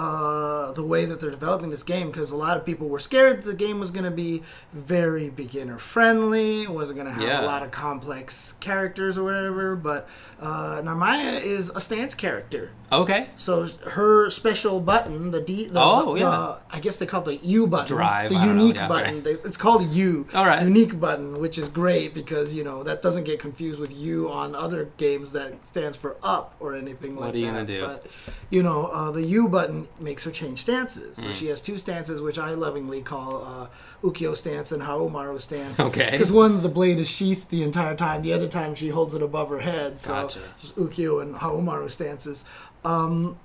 uh, 0.04 0.72
the 0.72 0.82
way 0.82 1.04
that 1.04 1.20
they're 1.20 1.30
developing 1.30 1.68
this 1.70 1.82
game 1.82 2.06
because 2.10 2.30
a 2.30 2.36
lot 2.36 2.56
of 2.56 2.64
people 2.64 2.88
were 2.88 2.98
scared 2.98 3.42
that 3.42 3.46
the 3.46 3.54
game 3.54 3.78
was 3.78 3.90
going 3.90 4.04
to 4.04 4.10
be 4.10 4.42
very 4.72 5.28
beginner 5.28 5.78
friendly, 5.78 6.66
wasn't 6.66 6.96
going 6.98 7.06
to 7.06 7.12
have 7.12 7.22
Yeah. 7.22 7.42
a 7.42 7.46
lot 7.46 7.62
of 7.62 7.70
complex 7.70 8.54
characters 8.60 9.18
or 9.18 9.24
whatever, 9.24 9.76
but 9.76 10.08
uh, 10.40 10.80
Narmaya 10.82 11.42
is 11.42 11.68
a 11.70 11.80
stance 11.82 12.14
character. 12.14 12.70
Okay. 12.90 13.28
So 13.36 13.66
her 13.90 14.30
special 14.30 14.80
button, 14.80 15.30
the 15.30 15.40
D, 15.42 15.66
the, 15.66 15.78
Oh, 15.80 16.14
the- 16.14 16.20
yeah. 16.20 16.30
the- 16.30 16.56
I 16.76 16.80
guess 16.80 16.96
they 16.96 17.06
call 17.06 17.22
it 17.28 17.40
the 17.42 17.46
U 17.46 17.66
button, 17.66 17.86
Drive, 17.96 18.30
the 18.30 18.36
know, 18.38 18.44
unique 18.46 18.76
yeah, 18.76 18.88
button. 18.88 19.22
They- 19.22 19.32
It's 19.32 19.56
called 19.56 19.92
U, 19.92 20.26
All 20.34 20.46
right. 20.46 20.62
unique 20.62 20.98
button, 20.98 21.38
which 21.40 21.58
is 21.58 21.68
great 21.68 22.14
because 22.14 22.54
you 22.54 22.64
know 22.64 22.82
that 22.82 23.02
doesn't 23.02 23.24
get 23.24 23.38
confused 23.38 23.80
with 23.80 23.92
U 23.94 24.30
on 24.30 24.54
other 24.54 24.88
games 24.96 25.32
that 25.32 25.64
stands 25.66 25.96
for 25.96 26.16
up 26.22 26.54
or 26.58 26.74
anything 26.74 27.16
like 27.16 27.20
that. 27.20 27.26
What 27.26 27.34
are 27.34 27.38
you 27.38 27.46
gonna 27.46 27.64
do? 27.66 27.80
But 27.86 28.06
you 28.48 28.62
know, 28.62 28.86
uh, 28.86 29.10
the 29.12 29.22
U 29.24 29.46
button 29.48 29.86
makes 29.98 30.24
her 30.24 30.30
change 30.30 30.60
stances. 30.62 31.16
Hmm. 31.16 31.22
So 31.24 31.32
she 31.32 31.46
has 31.48 31.60
two 31.60 31.76
stances, 31.76 32.20
which 32.20 32.38
I 32.38 32.50
lovingly 32.52 33.02
call 33.02 33.44
uh, 33.44 33.66
Ukyo 34.02 34.36
stance 34.36 34.72
and 34.72 34.82
Haomaru 34.82 35.40
stance. 35.40 35.78
Okay. 35.80 36.10
Because 36.10 36.30
one, 36.32 36.62
the 36.62 36.68
blade 36.68 36.98
is 36.98 37.10
sheathed 37.10 37.50
the 37.50 37.62
entire 37.62 37.94
time. 37.94 38.22
The 38.22 38.32
other 38.32 38.48
time, 38.48 38.74
she 38.74 38.88
holds 38.90 39.14
it 39.14 39.22
above 39.22 39.48
her 39.50 39.60
head. 39.60 40.00
So 40.00 40.12
Gotcha. 40.14 40.40
just 40.60 40.76
Ukyo 40.76 41.22
and 41.22 41.34
Haomaru 41.36 41.90
stances. 41.90 42.44
Um, 42.84 43.38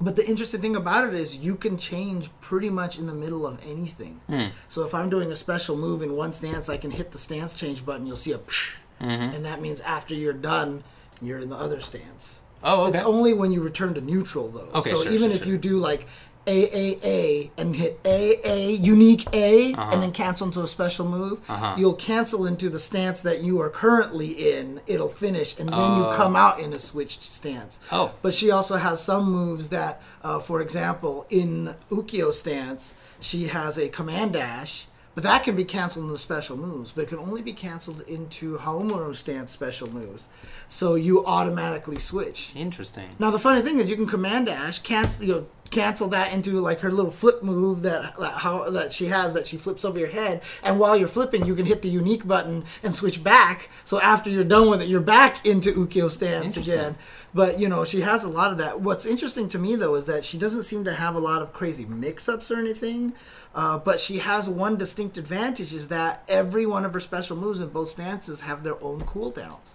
but 0.00 0.16
the 0.16 0.26
interesting 0.28 0.60
thing 0.60 0.74
about 0.74 1.06
it 1.06 1.14
is 1.14 1.36
you 1.36 1.54
can 1.54 1.76
change 1.78 2.28
pretty 2.40 2.70
much 2.70 2.98
in 2.98 3.06
the 3.06 3.14
middle 3.14 3.46
of 3.46 3.64
anything. 3.66 4.20
Hmm. 4.28 4.46
So 4.68 4.84
if 4.84 4.94
I'm 4.94 5.08
doing 5.10 5.30
a 5.30 5.36
special 5.36 5.76
move 5.76 6.02
in 6.02 6.16
one 6.16 6.32
stance, 6.32 6.68
I 6.68 6.76
can 6.76 6.90
hit 6.90 7.12
the 7.12 7.18
stance 7.18 7.54
change 7.54 7.84
button. 7.86 8.06
You'll 8.06 8.16
see 8.16 8.32
a 8.32 8.38
psh, 8.38 8.76
Mm-hmm. 9.00 9.34
and 9.34 9.44
that 9.44 9.60
means 9.60 9.80
after 9.80 10.14
you're 10.14 10.32
done, 10.32 10.84
you're 11.20 11.40
in 11.40 11.48
the 11.48 11.56
other 11.56 11.80
stance. 11.80 12.38
Oh, 12.64 12.84
okay. 12.86 12.98
It's 12.98 13.06
only 13.06 13.32
when 13.32 13.52
you 13.52 13.60
return 13.62 13.94
to 13.94 14.00
neutral 14.00 14.48
though. 14.48 14.68
Okay, 14.74 14.90
so 14.90 15.02
sure, 15.02 15.12
even 15.12 15.28
sure, 15.30 15.36
if 15.36 15.42
sure. 15.42 15.52
you 15.52 15.58
do 15.58 15.78
like 15.78 16.06
AAA 16.46 17.50
and 17.56 17.74
hit 17.76 18.00
AA 18.04 18.76
unique 18.80 19.26
A 19.32 19.72
Uh-huh. 19.74 19.90
and 19.92 20.02
then 20.02 20.12
cancel 20.12 20.46
into 20.48 20.60
a 20.60 20.68
special 20.68 21.08
move, 21.08 21.40
you'll 21.76 21.94
cancel 21.94 22.46
into 22.46 22.68
the 22.68 22.78
stance 22.78 23.20
that 23.22 23.42
you 23.42 23.60
are 23.60 23.68
currently 23.70 24.52
in. 24.56 24.80
It'll 24.86 25.08
finish 25.08 25.58
and 25.58 25.68
then 25.68 25.96
you 25.98 26.04
come 26.14 26.34
out 26.36 26.58
in 26.60 26.72
a 26.72 26.78
switched 26.78 27.24
stance. 27.24 27.78
Oh. 27.90 28.12
But 28.22 28.34
she 28.34 28.50
also 28.50 28.76
has 28.76 29.02
some 29.02 29.30
moves 29.30 29.68
that, 29.70 30.02
uh, 30.22 30.38
for 30.40 30.60
example, 30.60 31.26
in 31.30 31.74
Ukyo 31.90 32.32
stance, 32.32 32.94
she 33.20 33.46
has 33.46 33.78
a 33.78 33.88
command 33.88 34.32
dash. 34.34 34.86
But 35.14 35.24
that 35.24 35.44
can 35.44 35.56
be 35.56 35.64
canceled 35.64 36.06
into 36.06 36.16
special 36.18 36.56
moves, 36.56 36.92
but 36.92 37.02
it 37.02 37.08
can 37.08 37.18
only 37.18 37.42
be 37.42 37.52
canceled 37.52 38.00
into 38.02 38.56
Haomaru 38.56 39.14
stance 39.14 39.52
special 39.52 39.90
moves. 39.90 40.28
So 40.68 40.94
you 40.94 41.24
automatically 41.26 41.98
switch. 41.98 42.52
Interesting. 42.56 43.10
Now 43.18 43.30
the 43.30 43.38
funny 43.38 43.60
thing 43.60 43.78
is, 43.78 43.90
you 43.90 43.96
can 43.96 44.06
command 44.06 44.46
dash 44.46 44.78
cancel 44.78 45.24
you 45.24 45.32
know, 45.34 45.46
cancel 45.72 46.08
that 46.08 46.32
into 46.32 46.60
like 46.60 46.80
her 46.80 46.92
little 46.92 47.10
flip 47.10 47.42
move 47.42 47.82
that, 47.82 48.14
that 48.18 48.32
how 48.32 48.70
that 48.70 48.92
she 48.92 49.06
has 49.06 49.32
that 49.34 49.46
she 49.46 49.56
flips 49.56 49.84
over 49.84 49.98
your 49.98 50.10
head, 50.10 50.42
and 50.62 50.78
while 50.78 50.96
you're 50.96 51.08
flipping, 51.08 51.44
you 51.44 51.54
can 51.54 51.66
hit 51.66 51.82
the 51.82 51.88
unique 51.88 52.26
button 52.26 52.64
and 52.82 52.94
switch 52.94 53.24
back. 53.24 53.68
So 53.84 54.00
after 54.00 54.30
you're 54.30 54.44
done 54.44 54.70
with 54.70 54.82
it, 54.82 54.88
you're 54.88 55.00
back 55.00 55.44
into 55.44 55.72
Ukyo 55.72 56.10
stance 56.10 56.56
again. 56.56 56.96
But 57.34 57.58
you 57.58 57.68
know 57.68 57.84
she 57.84 58.02
has 58.02 58.22
a 58.22 58.28
lot 58.28 58.50
of 58.50 58.58
that. 58.58 58.80
What's 58.80 59.06
interesting 59.06 59.48
to 59.48 59.58
me 59.58 59.74
though 59.74 59.94
is 59.94 60.04
that 60.06 60.24
she 60.24 60.38
doesn't 60.38 60.62
seem 60.64 60.84
to 60.84 60.94
have 60.94 61.14
a 61.14 61.20
lot 61.20 61.42
of 61.42 61.52
crazy 61.52 61.86
mix-ups 61.86 62.50
or 62.50 62.56
anything. 62.58 63.14
Uh, 63.54 63.78
but 63.78 64.00
she 64.00 64.18
has 64.18 64.48
one 64.48 64.76
distinct 64.76 65.18
advantage 65.18 65.74
is 65.74 65.88
that 65.88 66.22
every 66.28 66.64
one 66.66 66.84
of 66.86 66.92
her 66.94 67.00
special 67.00 67.36
moves 67.36 67.60
in 67.60 67.68
both 67.68 67.90
stances 67.90 68.40
have 68.42 68.64
their 68.64 68.82
own 68.82 69.02
cooldowns. 69.02 69.74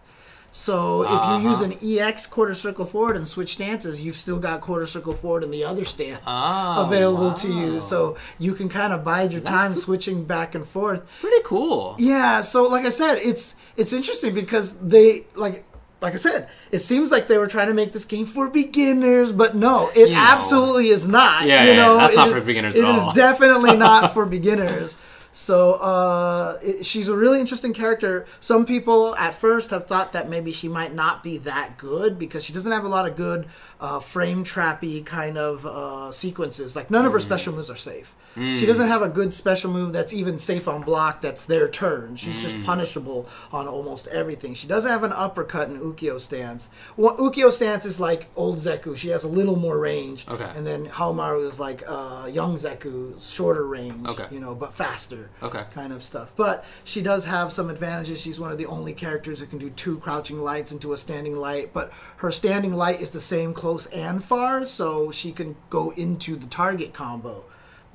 So 0.50 1.04
if 1.04 1.10
Uh-huh. 1.10 1.38
you 1.40 1.50
use 1.50 1.62
an 1.62 1.74
EX 1.84 2.26
quarter 2.26 2.56
circle 2.56 2.86
forward 2.86 3.16
and 3.18 3.28
switch 3.28 3.54
stances, 3.54 4.02
you've 4.02 4.16
still 4.16 4.40
got 4.40 4.62
quarter 4.62 4.88
circle 4.88 5.14
forward 5.14 5.44
in 5.44 5.52
the 5.52 5.64
other 5.64 5.86
stance 5.86 6.22
Oh, 6.26 6.86
available 6.86 7.34
to 7.34 7.48
you. 7.52 7.82
So 7.82 8.16
you 8.40 8.54
can 8.54 8.68
kind 8.70 8.94
of 8.94 9.04
bide 9.04 9.32
your 9.34 9.42
time 9.42 9.72
switching 9.72 10.24
back 10.24 10.56
and 10.56 10.66
forth. 10.66 11.04
Pretty 11.22 11.44
cool. 11.44 11.96
Yeah, 12.00 12.42
so 12.42 12.64
like 12.64 12.86
I 12.86 12.90
said, 12.90 13.16
it's 13.22 13.56
it's 13.76 13.94
interesting 13.94 14.34
because 14.34 14.74
they 14.80 15.28
like 15.36 15.64
like 16.02 16.14
I 16.14 16.18
said, 16.18 16.48
it 16.72 16.80
seems 16.80 17.10
like 17.12 17.28
they 17.28 17.38
were 17.38 17.48
trying 17.48 17.68
to 17.70 17.74
make 17.74 17.92
this 17.92 18.06
game 18.06 18.26
for 18.26 18.50
beginners, 18.50 19.32
but 19.32 19.56
no, 19.56 19.90
it 19.96 20.10
You 20.10 20.16
know. 20.16 20.22
absolutely 20.22 20.90
is 20.90 21.08
not. 21.08 21.46
Yeah, 21.46 21.64
you 21.64 21.70
yeah, 21.72 21.76
know, 21.76 21.98
that's 21.98 22.14
It 22.14 22.18
not 22.18 22.28
is- 22.30 22.40
for 22.40 22.46
beginners 22.46 22.76
It 22.76 22.86
is 22.86 23.04
definitely 23.16 23.76
not 23.76 24.14
for 24.14 24.26
beginners. 24.26 24.96
So 25.38 25.74
uh, 25.74 26.58
it, 26.64 26.84
she's 26.84 27.08
a 27.10 27.16
really 27.16 27.40
interesting 27.40 27.72
character. 27.72 28.26
Some 28.40 28.66
people 28.66 29.16
at 29.18 29.36
first 29.36 29.70
have 29.70 29.86
thought 29.86 30.14
that 30.14 30.28
maybe 30.28 30.52
she 30.52 30.68
might 30.68 30.96
not 30.96 31.22
be 31.22 31.38
that 31.40 31.78
good 31.78 32.18
because 32.18 32.44
she 32.44 32.54
doesn't 32.54 32.72
have 32.72 32.84
a 32.84 32.88
lot 32.88 33.08
of 33.08 33.16
good 33.16 33.46
uh, 33.80 34.00
frame 34.00 34.44
trappy 34.44 35.06
kind 35.06 35.38
of 35.38 35.64
uh, 35.64 36.12
sequences. 36.12 36.76
Like 36.76 36.90
none 36.90 37.06
of 37.06 37.12
Mm. 37.12 37.16
her 37.16 37.20
special 37.20 37.54
moves 37.54 37.70
are 37.70 37.76
safe. 37.76 38.16
She 38.36 38.68
doesn't 38.68 38.86
have 38.88 39.02
a 39.02 39.10
good 39.10 39.34
special 39.34 39.72
move 39.72 39.94
that's 39.94 40.14
even 40.14 40.38
safe 40.38 40.68
on 40.68 40.84
block. 40.84 41.22
That's 41.22 41.46
their 41.46 41.68
turn. 41.68 42.18
She's 42.18 42.38
Mm. 42.38 42.42
just 42.44 42.62
punishable 42.64 43.28
on 43.52 43.68
almost 43.68 44.06
everything. 44.10 44.54
She 44.54 44.68
doesn't 44.68 44.92
have 44.92 45.04
an 45.04 45.12
uppercut 45.12 45.70
in 45.72 45.80
Ukyo 45.80 46.20
stance. 46.22 46.70
Well, 46.98 47.16
Ukyo 47.18 47.52
stance 47.52 47.84
is 47.84 48.00
like 48.00 48.28
old 48.36 48.58
Zeku. 48.58 48.96
She 48.96 49.08
has 49.10 49.24
a 49.24 49.28
little 49.28 49.56
more 49.56 49.80
range. 49.80 50.28
Okay. 50.30 50.52
And 50.56 50.68
then 50.68 50.86
Haomaru 50.86 51.46
is 51.48 51.60
like 51.60 51.82
uh, 51.88 52.28
young 52.32 52.58
Zeku, 52.58 53.20
shorter 53.20 53.66
range. 53.66 54.08
Okay. 54.08 54.28
You 54.30 54.40
know, 54.40 54.54
but 54.54 54.72
faster. 54.74 55.27
Okay. 55.42 55.66
Kind 55.72 55.94
of 55.94 56.04
stuff. 56.04 56.34
But 56.36 56.66
she 56.84 57.02
does 57.02 57.26
have 57.26 57.52
some 57.52 57.70
advantages. 57.70 58.22
She's 58.22 58.40
one 58.40 58.52
of 58.52 58.58
the 58.58 58.66
only 58.66 58.94
characters 58.94 59.40
who 59.40 59.46
can 59.46 59.60
do 59.60 59.70
two 59.70 59.98
crouching 59.98 60.40
lights 60.40 60.72
into 60.72 60.94
a 60.94 60.98
standing 60.98 61.36
light. 61.36 61.74
But 61.74 61.92
her 62.18 62.32
standing 62.32 62.74
light 62.74 63.02
is 63.02 63.12
the 63.12 63.22
same 63.22 63.54
close 63.54 63.86
and 63.88 64.24
far, 64.24 64.66
so 64.66 65.12
she 65.12 65.32
can 65.32 65.56
go 65.70 65.92
into 65.92 66.36
the 66.36 66.48
target 66.48 66.94
combo 66.94 67.44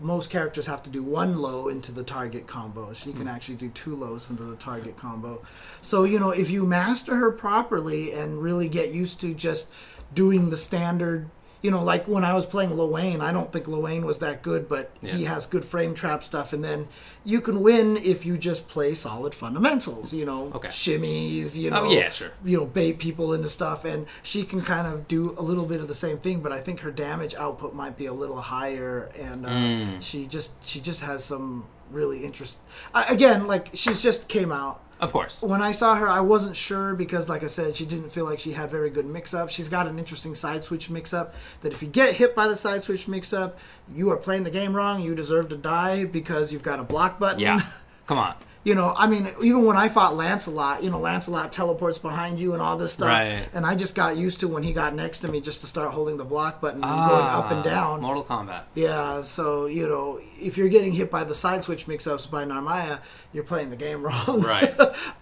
most 0.03 0.31
characters 0.31 0.67
have 0.67 0.83
to 0.83 0.91
do 0.91 1.03
one 1.03 1.39
low 1.39 1.69
into 1.69 1.93
the 1.93 2.03
target 2.03 2.47
combo. 2.47 2.93
She 2.93 3.13
can 3.13 3.23
hmm. 3.23 3.29
actually 3.29 3.57
do 3.57 3.69
two 3.69 3.95
lows 3.95 4.29
into 4.29 4.43
the 4.43 4.57
target 4.57 4.97
combo. 4.97 5.43
So, 5.81 6.05
you 6.05 6.19
know, 6.19 6.31
if 6.31 6.51
you 6.51 6.67
master 6.67 7.17
her 7.17 7.31
properly 7.31 8.13
and 8.13 8.43
really 8.43 8.69
get 8.69 8.93
used 8.93 9.21
to 9.21 9.35
just 9.35 9.71
doing 10.13 10.51
the 10.51 10.57
standard, 10.57 11.31
you 11.63 11.71
know, 11.71 11.83
like 11.83 12.09
when 12.09 12.25
I 12.25 12.35
was 12.35 12.45
playing 12.45 12.77
Lowain, 12.77 13.21
I 13.21 13.33
don't 13.33 13.53
think 13.53 13.69
Lowain 13.69 14.05
was 14.05 14.19
that 14.19 14.43
good, 14.43 14.69
but 14.69 14.91
he 15.01 15.25
has 15.25 15.47
good 15.47 15.65
frame 15.65 15.95
trap 15.95 16.25
stuff. 16.25 16.53
And 16.53 16.63
then 16.65 16.89
you 17.25 17.41
can 17.41 17.61
win 17.63 17.97
if 17.97 18.27
you 18.27 18.37
just 18.37 18.67
play 18.69 18.95
solid 18.95 19.33
fundamentals, 19.35 20.13
you 20.13 20.25
know, 20.25 20.51
Okay. 20.57 20.69
shimmies, 20.69 21.57
you 21.57 21.71
know, 21.71 21.85
Oh, 21.87 21.91
yeah, 21.93 22.11
sure. 22.11 22.33
you 22.45 22.59
know, 22.59 22.67
bait 22.67 22.99
people 22.99 23.33
into 23.33 23.49
stuff, 23.49 23.85
and 23.85 24.07
she 24.23 24.43
can 24.45 24.61
kind 24.61 24.87
of 24.89 25.07
do 25.07 25.35
a 25.39 25.43
little 25.43 25.65
bit 25.67 25.81
of 25.81 25.87
the 25.89 25.95
same 25.95 26.19
thing. 26.19 26.41
But 26.41 26.51
I 26.53 26.61
think 26.61 26.81
her 26.81 26.91
damage 26.91 27.35
output 27.37 27.75
might 27.75 27.97
be 27.97 28.07
a 28.07 28.13
little 28.13 28.41
higher, 28.41 29.11
and 29.19 29.47
uh, 29.47 29.51
Mm. 29.51 30.03
she 30.03 30.27
just 30.27 30.53
she 30.67 30.81
just 30.81 31.01
has 31.03 31.25
some 31.25 31.67
really 31.93 32.25
interest. 32.25 32.59
Again, 32.95 33.47
like 33.47 33.71
she's 33.75 34.03
just 34.03 34.27
came 34.29 34.51
out. 34.51 34.81
Of 35.03 35.13
course. 35.13 35.43
When 35.43 35.61
I 35.61 35.73
saw 35.73 35.97
her, 35.97 36.09
I 36.09 36.21
wasn't 36.21 36.55
sure 36.57 36.95
because, 36.95 37.29
like 37.29 37.43
I 37.43 37.49
said, 37.49 37.77
she 37.77 37.85
didn't 37.85 38.11
feel 38.11 38.25
like 38.25 38.39
she 38.39 38.53
had 38.53 38.71
very 38.71 38.89
good 38.89 39.05
mix 39.05 39.35
up. 39.35 39.51
She's 39.51 39.69
got 39.69 39.89
an 39.89 39.99
interesting 39.99 40.35
side 40.37 40.63
switch 40.63 40.89
mix 40.91 41.13
up 41.13 41.35
that 41.63 41.73
if 41.73 41.83
you 41.83 41.89
get 41.89 42.15
hit 42.15 42.37
by 42.37 42.47
the 42.47 42.55
side 42.57 42.85
switch 42.85 43.09
mix 43.09 43.33
up, 43.33 43.59
you 43.93 44.11
are 44.11 44.17
playing 44.17 44.45
the 44.45 44.51
game 44.51 44.75
wrong. 44.77 45.03
You 45.03 45.17
deserve 45.17 45.49
to 45.49 45.57
die 45.57 46.05
because 46.05 46.53
you've 46.53 46.63
got 46.63 46.79
a 46.79 46.85
block 46.85 47.19
button. 47.19 47.41
Yeah. 47.41 47.63
Come 48.07 48.19
on. 48.19 48.37
You 48.65 48.77
know, 48.77 48.95
I 48.97 49.09
mean, 49.09 49.27
even 49.43 49.65
when 49.65 49.77
I 49.77 49.89
fought 49.89 50.15
Lancelot, 50.15 50.85
you 50.85 50.91
know, 50.93 51.01
Lancelot 51.01 51.51
teleports 51.51 51.99
behind 51.99 52.39
you 52.39 52.53
and 52.53 52.63
all 52.63 52.77
this 52.77 52.93
stuff. 52.93 53.09
Right. 53.09 53.45
And 53.53 53.67
I 53.67 53.75
just 53.75 53.97
got 53.97 54.17
used 54.17 54.39
to 54.39 54.47
when 54.47 54.63
he 54.63 54.73
got 54.73 54.95
next 54.95 55.19
to 55.23 55.29
me 55.29 55.41
just 55.41 55.63
to 55.63 55.67
start 55.67 55.91
holding 55.91 56.17
the 56.17 56.25
block 56.25 56.61
button 56.61 56.81
and 56.85 57.09
going 57.09 57.27
up 57.27 57.51
and 57.51 57.59
Ah, 57.59 57.63
down. 57.65 58.03
Mortal 58.03 58.23
Kombat. 58.23 58.63
Yeah, 58.77 59.25
so, 59.25 59.67
you 59.67 59.89
know, 59.89 60.21
if 60.41 60.57
you're 60.57 60.69
getting 60.69 60.93
hit 60.93 61.11
by 61.11 61.25
the 61.25 61.35
side 61.35 61.65
switch 61.65 61.89
mix 61.89 62.07
ups 62.07 62.29
by 62.29 62.45
Narmaya, 62.45 63.01
you're 63.33 63.45
playing 63.45 63.71
the 63.71 63.77
game 63.77 64.03
wrong. 64.07 64.41
Right. 64.43 64.75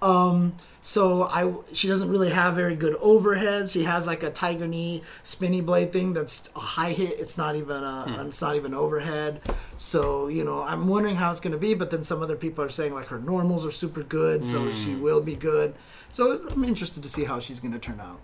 So 0.83 1.25
I 1.25 1.53
she 1.75 1.89
doesn't 1.89 2.09
really 2.09 2.31
have 2.31 2.57
very 2.57 2.75
good 2.75 2.95
overheads. 2.97 3.71
She 3.71 3.85
has 3.85 4.07
like 4.07 4.23
a 4.23 4.31
tiger 4.31 4.67
knee 4.67 5.03
spinny 5.23 5.61
blade 5.61 5.93
thing 5.93 6.15
that's 6.15 6.49
a 6.57 6.59
high 6.61 6.93
hit. 6.93 7.21
It's 7.21 7.37
not 7.37 7.55
even 7.55 7.85
a 7.85 8.05
Hmm. 8.09 8.29
it's 8.29 8.41
not 8.41 8.57
even 8.57 8.73
overhead. 8.73 9.43
So 9.77 10.29
you 10.29 10.43
know 10.43 10.63
I'm 10.63 10.89
wondering 10.89 11.17
how 11.17 11.33
it's 11.33 11.41
going 11.41 11.53
to 11.53 11.59
be. 11.59 11.75
But 11.75 11.91
then 11.91 12.03
some 12.03 12.23
other 12.23 12.35
people 12.35 12.65
are 12.65 12.71
saying 12.71 12.95
like 12.95 13.09
her 13.09 13.19
normals 13.19 13.67
are 13.67 13.71
super 13.71 14.03
good, 14.03 14.43
so 14.47 14.73
she 14.73 14.95
Hmm. 14.95 15.03
will 15.03 15.21
be 15.21 15.37
good. 15.37 15.75
So 16.09 16.41
I'm 16.51 16.65
interested 16.65 17.03
to 17.03 17.11
see 17.11 17.25
how 17.25 17.41
she's 17.41 17.61
going 17.61 17.73
to 17.73 17.79
turn 17.79 18.01
out. 18.01 18.21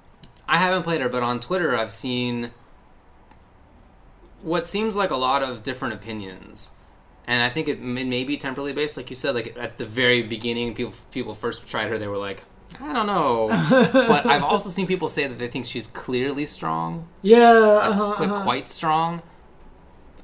I 0.49 0.57
haven't 0.57 0.84
played 0.84 1.03
her, 1.03 1.11
but 1.11 1.22
on 1.22 1.41
Twitter 1.41 1.76
I've 1.76 1.93
seen 1.93 2.53
what 4.43 4.66
seems 4.66 4.97
like 4.97 5.11
a 5.11 5.16
lot 5.16 5.43
of 5.43 5.62
different 5.62 5.93
opinions. 5.93 6.70
And 7.26 7.42
I 7.42 7.48
think 7.50 7.66
it 7.68 7.80
may 7.80 8.04
may 8.04 8.24
be 8.24 8.36
temporally 8.36 8.72
based, 8.72 8.96
like 8.96 9.10
you 9.10 9.16
said. 9.16 9.34
Like 9.34 9.56
at 9.58 9.78
the 9.78 9.86
very 9.86 10.22
beginning, 10.22 10.74
people 10.74 10.94
people 11.10 11.34
first 11.34 11.66
tried 11.66 11.88
her, 11.88 11.98
they 11.98 12.06
were 12.06 12.18
like, 12.18 12.44
"I 12.80 12.92
don't 12.92 13.06
know." 13.06 13.48
but 13.92 14.26
I've 14.26 14.44
also 14.44 14.68
seen 14.70 14.86
people 14.86 15.08
say 15.08 15.26
that 15.26 15.38
they 15.38 15.48
think 15.48 15.66
she's 15.66 15.86
clearly 15.88 16.46
strong, 16.46 17.08
Yeah, 17.22 17.50
uh-huh, 17.50 18.08
like 18.10 18.20
uh-huh. 18.20 18.42
quite 18.42 18.68
strong. 18.68 19.22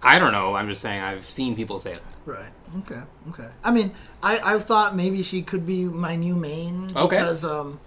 I 0.03 0.18
don't 0.18 0.32
know. 0.32 0.55
I'm 0.55 0.68
just 0.68 0.80
saying 0.82 1.00
I've 1.03 1.24
seen 1.24 1.55
people 1.57 1.78
say 1.78 1.94
that. 1.94 2.03
Right. 2.24 2.53
Okay. 2.78 3.00
Okay. 3.30 3.48
I 3.64 3.70
mean, 3.72 3.92
I 4.22 4.55
I 4.55 4.59
thought 4.59 4.94
maybe 4.94 5.22
she 5.22 5.42
could 5.42 5.66
be 5.66 5.84
my 5.84 6.14
new 6.16 6.36
main 6.36 6.90
Okay. 6.96 7.16
because 7.18 7.44
um 7.44 7.80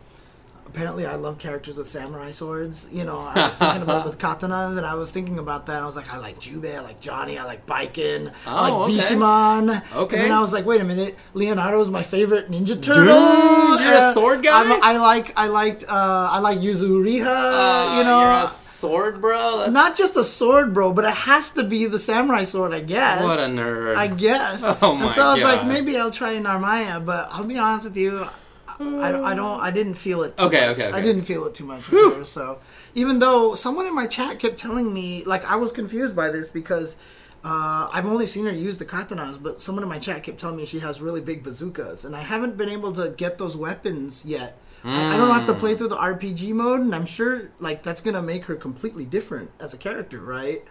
apparently 0.76 1.06
I 1.06 1.16
love 1.16 1.38
characters 1.40 1.78
with 1.78 1.88
samurai 1.88 2.32
swords. 2.32 2.90
You 2.92 3.06
know, 3.06 3.20
I 3.20 3.44
was 3.46 3.56
thinking 3.62 3.82
about 3.82 4.06
with 4.06 4.18
katanas, 4.18 4.76
and 4.78 4.86
I 4.86 4.96
was 4.96 5.10
thinking 5.10 5.40
about 5.40 5.68
that. 5.68 5.82
I 5.82 5.86
was 5.86 5.96
like, 5.96 6.14
I 6.14 6.18
like 6.18 6.40
Jubei, 6.40 6.76
I 6.76 6.82
like 6.82 7.00
Johnny, 7.00 7.38
I 7.38 7.46
like 7.46 7.66
Baiken, 7.66 8.34
I 8.46 8.70
Oh, 8.70 8.80
like 8.80 8.90
okay. 8.90 8.94
Bishamon. 8.98 9.94
Okay. 9.96 10.16
And 10.18 10.26
then 10.26 10.32
I 10.34 10.42
was 10.42 10.52
like, 10.52 10.66
wait 10.66 10.82
a 10.82 10.84
minute, 10.84 11.16
Leonardo 11.34 11.80
is 11.80 11.90
my 11.90 12.04
favorite 12.04 12.52
Ninja 12.52 12.80
Turtle. 12.82 13.06
Dude, 13.06 13.82
you're 13.86 13.94
a 13.96 14.12
sword 14.12 14.44
guy? 14.44 14.64
I'm- 14.70 14.80
I 14.84 14.98
like 14.98 15.34
I 15.38 15.48
liked 15.48 15.84
uh, 15.88 16.30
I 16.32 16.40
like 16.40 16.60
Yuzuriha. 16.60 17.26
Uh, 17.26 17.98
you 17.98 18.04
know, 18.04 18.20
you're 18.22 18.44
a 18.44 18.48
sword, 18.48 19.22
bro. 19.22 19.60
That's 19.60 19.72
not 19.72 19.96
just 19.96 20.16
a 20.18 20.24
sword, 20.24 20.74
bro, 20.74 20.92
but 20.92 21.06
it 21.06 21.14
has 21.14 21.52
to 21.52 21.64
be 21.64 21.86
the 21.86 22.00
samurai 22.00 22.44
sword, 22.44 22.74
I 22.74 22.82
guess. 22.82 23.24
what 23.24 23.40
a 23.40 23.44
nerd. 23.44 23.96
I 23.96 24.08
guess. 24.08 24.64
Oh 24.82 24.92
and 24.92 25.02
my 25.02 25.08
so 25.08 25.22
I 25.24 25.34
was 25.34 25.44
like, 25.44 25.66
maybe 25.66 25.98
I'll 25.98 26.12
try 26.12 26.34
Narmaya, 26.36 27.04
but 27.04 27.30
I'll 27.32 27.46
be 27.46 27.58
honest 27.58 27.86
with 27.86 27.98
you, 27.98 28.28
I, 28.80 29.32
I 29.32 29.36
don't, 29.36 29.60
I 29.62 29.72
didn't 29.72 29.94
feel 29.96 30.24
it. 30.24 30.38
Too 30.38 30.46
Okay, 30.46 30.60
much. 30.68 30.78
okay, 30.80 30.88
okay. 30.90 30.98
I 30.98 31.02
didn't 31.02 31.24
feel 31.24 31.46
it 31.46 31.54
too 31.56 31.66
much 31.66 31.90
with 31.90 32.18
her. 32.18 32.26
So 32.26 32.60
even 32.94 33.20
though 33.20 33.56
someone 33.56 33.86
in 33.88 33.96
my 33.96 34.08
chat 34.08 34.40
kept 34.40 34.58
telling 34.58 34.94
me, 34.94 35.24
like, 35.26 35.44
I 35.50 35.56
was 35.56 35.72
confused 35.72 36.16
by 36.16 36.30
this 36.30 36.50
because. 36.50 36.98
Uh, 37.48 37.88
I've 37.94 38.08
only 38.08 38.26
seen 38.26 38.46
her 38.48 38.52
use 38.52 38.80
the 38.80 38.86
katanas, 38.86 39.38
but 39.40 39.62
someone 39.62 39.84
in 39.84 39.90
my 39.90 40.00
chat 40.00 40.24
kept 40.24 40.40
telling 40.40 40.56
me 40.58 40.66
she 40.66 40.80
has 40.80 41.00
really 41.00 41.22
big 41.22 41.44
bazookas, 41.44 42.04
and 42.04 42.16
I 42.16 42.22
haven't 42.22 42.58
been 42.58 42.70
able 42.70 42.92
to 42.94 43.12
get 43.16 43.38
those 43.38 43.56
weapons 43.56 44.26
yet. 44.26 44.58
I, 44.84 45.14
I 45.14 45.18
don't 45.18 45.30
have 45.32 45.46
to 45.46 45.54
Hmm. 45.54 45.60
play 45.60 45.76
through 45.76 45.90
the 45.90 45.96
RPG 45.98 46.54
mode, 46.54 46.80
and 46.82 46.96
I'm 46.96 47.06
sure 47.06 47.52
like 47.60 47.84
that's 47.84 48.02
gonna 48.02 48.24
make 48.24 48.46
her 48.46 48.56
completely 48.56 49.06
different 49.06 49.52
as 49.60 49.76
a 49.76 49.78
character, 49.78 50.20
right? 50.22 50.64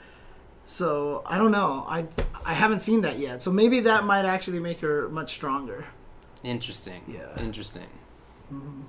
So 0.66 1.22
I 1.26 1.38
don't 1.38 1.52
know. 1.52 1.84
I 1.88 2.06
I 2.44 2.54
haven't 2.54 2.80
seen 2.80 3.02
that 3.02 3.20
yet. 3.20 3.44
So 3.44 3.52
maybe 3.52 3.78
that 3.80 4.02
might 4.04 4.24
actually 4.24 4.58
make 4.58 4.80
her 4.80 5.08
much 5.10 5.32
stronger. 5.34 5.86
Interesting. 6.44 7.02
Yeah. 7.08 7.42
Interesting. 7.42 7.88
Mm-hmm. 8.52 8.82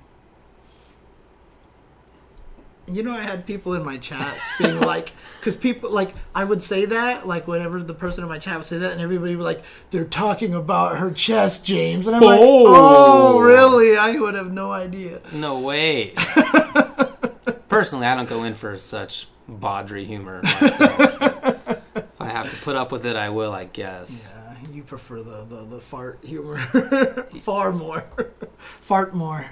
You 2.88 3.02
know, 3.02 3.12
I 3.12 3.22
had 3.22 3.46
people 3.46 3.74
in 3.74 3.84
my 3.84 3.96
chats 3.96 4.56
being 4.58 4.78
like, 4.78 5.10
because 5.40 5.56
people 5.56 5.90
like 5.90 6.14
I 6.34 6.44
would 6.44 6.62
say 6.62 6.84
that 6.84 7.26
like 7.26 7.48
whenever 7.48 7.82
the 7.82 7.94
person 7.94 8.22
in 8.22 8.28
my 8.28 8.38
chat 8.38 8.58
would 8.58 8.66
say 8.66 8.78
that, 8.78 8.92
and 8.92 9.00
everybody 9.00 9.34
would 9.34 9.40
be 9.40 9.44
like, 9.44 9.62
they're 9.90 10.04
talking 10.04 10.54
about 10.54 10.98
her 10.98 11.10
chest, 11.10 11.64
James, 11.66 12.06
and 12.06 12.14
I'm 12.14 12.22
like, 12.22 12.38
Oh. 12.40 13.36
oh, 13.36 13.40
really? 13.40 13.96
I 13.96 14.12
would 14.12 14.34
have 14.34 14.52
no 14.52 14.70
idea. 14.70 15.20
No 15.32 15.58
way. 15.60 16.14
Personally, 17.68 18.06
I 18.06 18.14
don't 18.14 18.28
go 18.28 18.44
in 18.44 18.54
for 18.54 18.76
such 18.76 19.26
bawdry 19.48 20.04
humor 20.04 20.40
myself. 20.42 20.98
if 21.96 22.20
I 22.20 22.28
have 22.28 22.50
to 22.50 22.56
put 22.58 22.76
up 22.76 22.92
with 22.92 23.04
it, 23.04 23.16
I 23.16 23.30
will, 23.30 23.52
I 23.52 23.64
guess. 23.64 24.32
Yeah, 24.36 24.45
you 24.76 24.82
prefer 24.84 25.22
the 25.22 25.44
the, 25.44 25.64
the 25.64 25.80
fart 25.80 26.18
humor 26.22 26.58
far 27.40 27.72
more, 27.72 28.02
fart 28.58 29.14
more. 29.14 29.44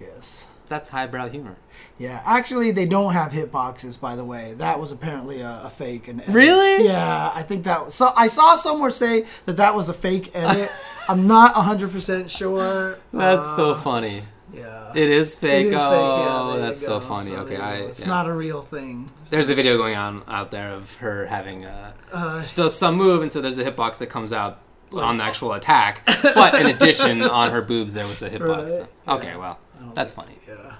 Yes. 0.00 0.46
That's 0.68 0.90
highbrow 0.90 1.30
humor. 1.30 1.56
Yeah, 1.96 2.22
actually, 2.26 2.72
they 2.72 2.84
don't 2.84 3.14
have 3.14 3.32
hitboxes. 3.32 3.98
By 3.98 4.16
the 4.16 4.24
way, 4.24 4.52
that 4.58 4.78
was 4.78 4.90
apparently 4.92 5.40
a, 5.40 5.62
a 5.64 5.70
fake. 5.70 6.08
And 6.08 6.22
Really? 6.28 6.84
Yeah, 6.84 7.30
I 7.34 7.42
think 7.42 7.64
that. 7.64 7.86
Was, 7.86 7.94
so 7.94 8.12
I 8.14 8.26
saw 8.28 8.54
somewhere 8.54 8.90
say 8.90 9.24
that 9.46 9.56
that 9.56 9.74
was 9.74 9.88
a 9.88 9.94
fake 9.94 10.30
edit. 10.36 10.70
I'm 11.08 11.26
not 11.26 11.56
100 11.56 11.90
percent 11.90 12.30
sure. 12.30 12.98
That's 13.14 13.46
Uh, 13.46 13.56
so 13.56 13.74
funny. 13.76 14.24
Yeah. 14.58 14.92
It 14.94 15.08
is 15.10 15.36
fake. 15.36 15.66
It 15.66 15.72
is 15.74 15.80
fake, 15.80 15.82
oh, 15.82 16.54
yeah, 16.54 16.60
that's 16.66 16.84
so 16.84 17.00
funny. 17.00 17.30
So 17.32 17.36
okay, 17.38 17.56
I. 17.56 17.76
It's 17.76 18.00
yeah. 18.00 18.06
not 18.06 18.26
a 18.26 18.32
real 18.32 18.62
thing. 18.62 19.08
There's 19.30 19.48
a 19.48 19.54
video 19.54 19.76
going 19.76 19.96
on 19.96 20.22
out 20.26 20.50
there 20.50 20.70
of 20.70 20.96
her 20.96 21.26
having 21.26 21.64
uh, 21.66 21.92
s- 22.12 22.54
does 22.54 22.76
some 22.76 22.96
move, 22.96 23.22
and 23.22 23.30
so 23.30 23.40
there's 23.40 23.58
a 23.58 23.64
hitbox 23.70 23.98
that 23.98 24.06
comes 24.08 24.32
out 24.32 24.60
on 24.92 25.18
the 25.18 25.24
actual 25.24 25.52
attack. 25.52 26.02
But 26.22 26.54
in 26.60 26.66
addition, 26.66 27.22
on 27.40 27.50
her 27.52 27.60
boobs 27.62 27.94
there 27.94 28.06
was 28.06 28.22
a 28.22 28.30
hitbox. 28.30 28.78
Right, 28.80 28.88
Okay, 29.16 29.36
well, 29.36 29.58
That's 29.94 30.14
funny. 30.14 30.38
Yeah. 30.48 30.74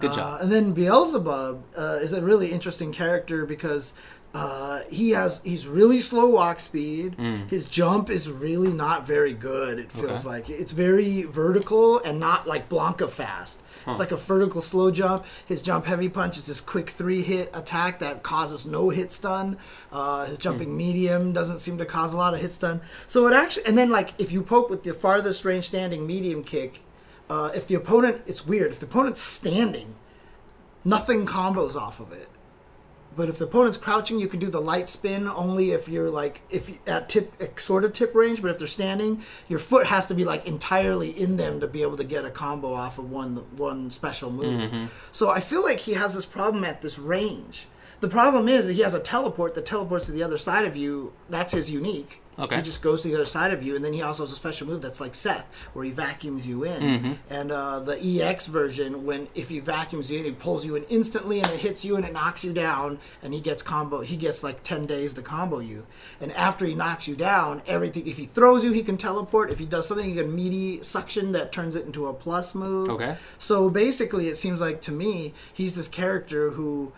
Good 0.00 0.10
Uh, 0.10 0.14
job. 0.16 0.40
and 0.42 0.52
then 0.52 0.72
Beelzebub 0.74 1.62
uh, 1.76 1.98
is 2.00 2.12
a 2.12 2.20
really 2.20 2.52
interesting 2.52 2.92
character 2.92 3.44
because 3.46 3.94
uh, 4.34 4.80
he 4.90 5.10
has 5.10 5.40
he's 5.42 5.66
really 5.66 6.00
slow 6.00 6.28
walk 6.28 6.60
speed. 6.60 7.16
His 7.48 7.64
jump 7.66 8.10
is 8.10 8.30
really 8.30 8.72
not 8.72 9.06
very 9.06 9.32
good. 9.34 9.78
It 9.78 9.90
feels 9.90 10.08
Mm. 10.24 10.26
Okay. 10.26 10.28
like 10.28 10.50
it's 10.50 10.72
very 10.72 11.22
vertical 11.22 11.98
and 12.00 12.20
not 12.20 12.46
like 12.46 12.68
Blanka 12.68 13.08
fast. 13.10 13.60
It's 13.86 13.98
like 13.98 14.12
a 14.12 14.16
vertical 14.16 14.60
slow 14.60 14.90
jump. 14.90 15.24
His 15.46 15.62
jump 15.62 15.86
heavy 15.86 16.10
punch 16.10 16.36
is 16.36 16.44
this 16.44 16.60
quick 16.60 16.90
three 16.90 17.22
hit 17.22 17.48
attack 17.54 18.00
that 18.00 18.22
causes 18.22 18.66
no 18.66 18.90
hit 18.90 19.12
stun. 19.12 19.56
Uh, 19.90 20.26
his 20.26 20.36
jumping 20.36 20.76
medium 20.76 21.32
doesn't 21.32 21.60
seem 21.60 21.78
to 21.78 21.86
cause 21.86 22.12
a 22.12 22.16
lot 22.18 22.34
of 22.34 22.40
hit 22.40 22.52
stun. 22.52 22.82
So 23.06 23.26
it 23.28 23.32
actually 23.34 23.64
and 23.64 23.78
then 23.78 23.88
like 23.90 24.12
if 24.20 24.30
you 24.30 24.42
poke 24.42 24.68
with 24.68 24.82
the 24.84 24.92
farthest 24.92 25.42
range 25.46 25.64
standing 25.68 26.06
medium 26.06 26.44
kick, 26.44 26.82
uh, 27.30 27.50
if 27.54 27.66
the 27.66 27.76
opponent, 27.76 28.22
it's 28.26 28.46
weird. 28.46 28.72
If 28.72 28.80
the 28.80 28.86
opponent's 28.86 29.22
standing, 29.22 29.94
nothing 30.84 31.24
combos 31.26 31.74
off 31.74 31.98
of 31.98 32.12
it. 32.12 32.27
But 33.18 33.28
if 33.28 33.38
the 33.38 33.46
opponent's 33.46 33.76
crouching, 33.76 34.20
you 34.20 34.28
can 34.28 34.38
do 34.38 34.48
the 34.48 34.60
light 34.60 34.88
spin 34.88 35.26
only 35.26 35.72
if 35.72 35.88
you're 35.88 36.08
like 36.08 36.40
if 36.50 36.68
you, 36.68 36.78
at 36.86 37.08
tip 37.08 37.58
sort 37.58 37.84
of 37.84 37.92
tip 37.92 38.14
range. 38.14 38.40
But 38.40 38.52
if 38.52 38.60
they're 38.60 38.68
standing, 38.68 39.22
your 39.48 39.58
foot 39.58 39.88
has 39.88 40.06
to 40.06 40.14
be 40.14 40.24
like 40.24 40.46
entirely 40.46 41.10
in 41.10 41.36
them 41.36 41.58
to 41.58 41.66
be 41.66 41.82
able 41.82 41.96
to 41.96 42.04
get 42.04 42.24
a 42.24 42.30
combo 42.30 42.72
off 42.72 42.96
of 42.96 43.10
one 43.10 43.38
one 43.56 43.90
special 43.90 44.30
move. 44.30 44.70
Mm-hmm. 44.70 44.86
So 45.10 45.30
I 45.30 45.40
feel 45.40 45.64
like 45.64 45.80
he 45.80 45.94
has 45.94 46.14
this 46.14 46.26
problem 46.26 46.62
at 46.62 46.80
this 46.80 46.96
range. 46.96 47.66
The 47.98 48.08
problem 48.08 48.48
is 48.48 48.68
that 48.68 48.74
he 48.74 48.82
has 48.82 48.94
a 48.94 49.00
teleport 49.00 49.56
that 49.56 49.66
teleports 49.66 50.06
to 50.06 50.12
the 50.12 50.22
other 50.22 50.38
side 50.38 50.64
of 50.64 50.76
you. 50.76 51.12
That's 51.28 51.54
his 51.54 51.72
unique. 51.72 52.22
Okay. 52.38 52.56
He 52.56 52.62
just 52.62 52.82
goes 52.82 53.02
to 53.02 53.08
the 53.08 53.14
other 53.14 53.26
side 53.26 53.52
of 53.52 53.62
you, 53.62 53.74
and 53.74 53.84
then 53.84 53.92
he 53.92 54.02
also 54.02 54.22
has 54.22 54.32
a 54.32 54.36
special 54.36 54.66
move 54.68 54.80
that's 54.80 55.00
like 55.00 55.14
Seth, 55.14 55.52
where 55.72 55.84
he 55.84 55.90
vacuums 55.90 56.46
you 56.46 56.64
in. 56.64 56.80
Mm-hmm. 56.82 57.12
And 57.30 57.50
uh, 57.50 57.80
the 57.80 58.22
EX 58.22 58.46
version, 58.46 59.04
when 59.04 59.28
if 59.34 59.48
he 59.48 59.58
vacuums 59.58 60.10
you 60.10 60.18
in, 60.18 60.24
he 60.24 60.32
pulls 60.32 60.64
you 60.64 60.76
in 60.76 60.84
instantly, 60.84 61.40
and 61.40 61.50
it 61.50 61.60
hits 61.60 61.84
you, 61.84 61.96
and 61.96 62.04
it 62.04 62.12
knocks 62.12 62.44
you 62.44 62.52
down, 62.52 63.00
and 63.22 63.34
he 63.34 63.40
gets 63.40 63.62
combo. 63.62 64.02
He 64.02 64.16
gets 64.16 64.42
like 64.42 64.62
ten 64.62 64.86
days 64.86 65.14
to 65.14 65.22
combo 65.22 65.58
you. 65.58 65.86
And 66.20 66.32
after 66.32 66.64
he 66.64 66.74
knocks 66.74 67.08
you 67.08 67.16
down, 67.16 67.62
everything. 67.66 68.06
If 68.06 68.18
he 68.18 68.26
throws 68.26 68.64
you, 68.64 68.72
he 68.72 68.84
can 68.84 68.96
teleport. 68.96 69.50
If 69.50 69.58
he 69.58 69.66
does 69.66 69.88
something, 69.88 70.08
he 70.08 70.14
can 70.14 70.34
meaty 70.34 70.82
suction 70.82 71.32
that 71.32 71.50
turns 71.50 71.74
it 71.74 71.86
into 71.86 72.06
a 72.06 72.14
plus 72.14 72.54
move. 72.54 72.88
Okay. 72.88 73.16
So 73.38 73.68
basically, 73.68 74.28
it 74.28 74.36
seems 74.36 74.60
like 74.60 74.80
to 74.82 74.92
me, 74.92 75.34
he's 75.52 75.74
this 75.74 75.88
character 75.88 76.50
who 76.50 76.92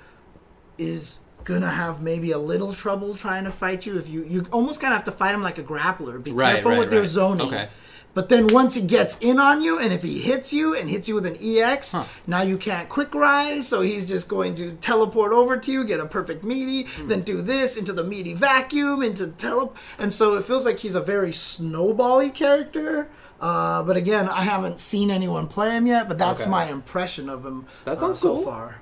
is 0.76 1.18
gonna 1.44 1.68
have 1.70 2.00
maybe 2.02 2.30
a 2.32 2.38
little 2.38 2.72
trouble 2.72 3.14
trying 3.14 3.44
to 3.44 3.50
fight 3.52 3.86
you. 3.86 3.98
If 3.98 4.08
you 4.08 4.24
you 4.24 4.46
almost 4.52 4.80
kind 4.80 4.92
of 4.92 4.98
have 4.98 5.04
to 5.04 5.12
fight 5.12 5.34
him 5.34 5.42
like 5.42 5.58
a 5.58 5.62
grappler. 5.62 6.22
Be 6.22 6.32
Right, 6.32 6.54
careful 6.54 6.72
right, 6.72 6.78
with 6.80 6.92
right. 6.92 7.06
zoning. 7.06 7.46
Okay. 7.48 7.68
But 8.12 8.28
then 8.28 8.48
once 8.48 8.74
he 8.74 8.82
gets 8.82 9.16
in 9.18 9.38
on 9.38 9.62
you, 9.62 9.78
and 9.78 9.92
if 9.92 10.02
he 10.02 10.18
hits 10.18 10.52
you 10.52 10.76
and 10.76 10.90
hits 10.90 11.06
you 11.08 11.14
with 11.14 11.26
an 11.26 11.36
EX, 11.40 11.92
Huh. 11.92 12.02
now 12.26 12.42
you 12.42 12.56
can't 12.58 12.88
quick 12.88 13.14
rise, 13.14 13.68
so 13.68 13.82
he's 13.82 14.04
just 14.04 14.26
going 14.26 14.56
to 14.56 14.72
teleport 14.72 15.32
over 15.32 15.56
to 15.56 15.70
you, 15.70 15.84
get 15.84 16.00
a 16.00 16.06
perfect 16.06 16.42
meaty, 16.44 16.88
Hmm. 16.90 17.06
then 17.06 17.20
do 17.20 17.40
this 17.40 17.76
into 17.76 17.92
the 17.92 18.02
meaty 18.02 18.34
vacuum, 18.34 19.04
into 19.04 19.28
tele, 19.28 19.72
and 19.96 20.12
so 20.12 20.34
it 20.34 20.44
feels 20.44 20.66
like 20.66 20.80
he's 20.80 20.96
a 20.96 21.00
very 21.00 21.30
snowbally 21.30 22.34
character. 22.34 23.06
Uh, 23.40 23.82
but 23.84 23.96
again, 23.96 24.28
I 24.28 24.42
haven't 24.42 24.80
seen 24.80 25.10
anyone 25.10 25.46
play 25.46 25.70
him 25.70 25.86
yet, 25.86 26.08
but 26.08 26.18
that's 26.18 26.42
Okay. 26.42 26.50
my 26.50 26.64
impression 26.64 27.30
of 27.30 27.46
him 27.46 27.64
That 27.84 27.92
uh, 27.96 28.00
sounds 28.00 28.18
so 28.18 28.34
cool. 28.34 28.42
far. 28.42 28.79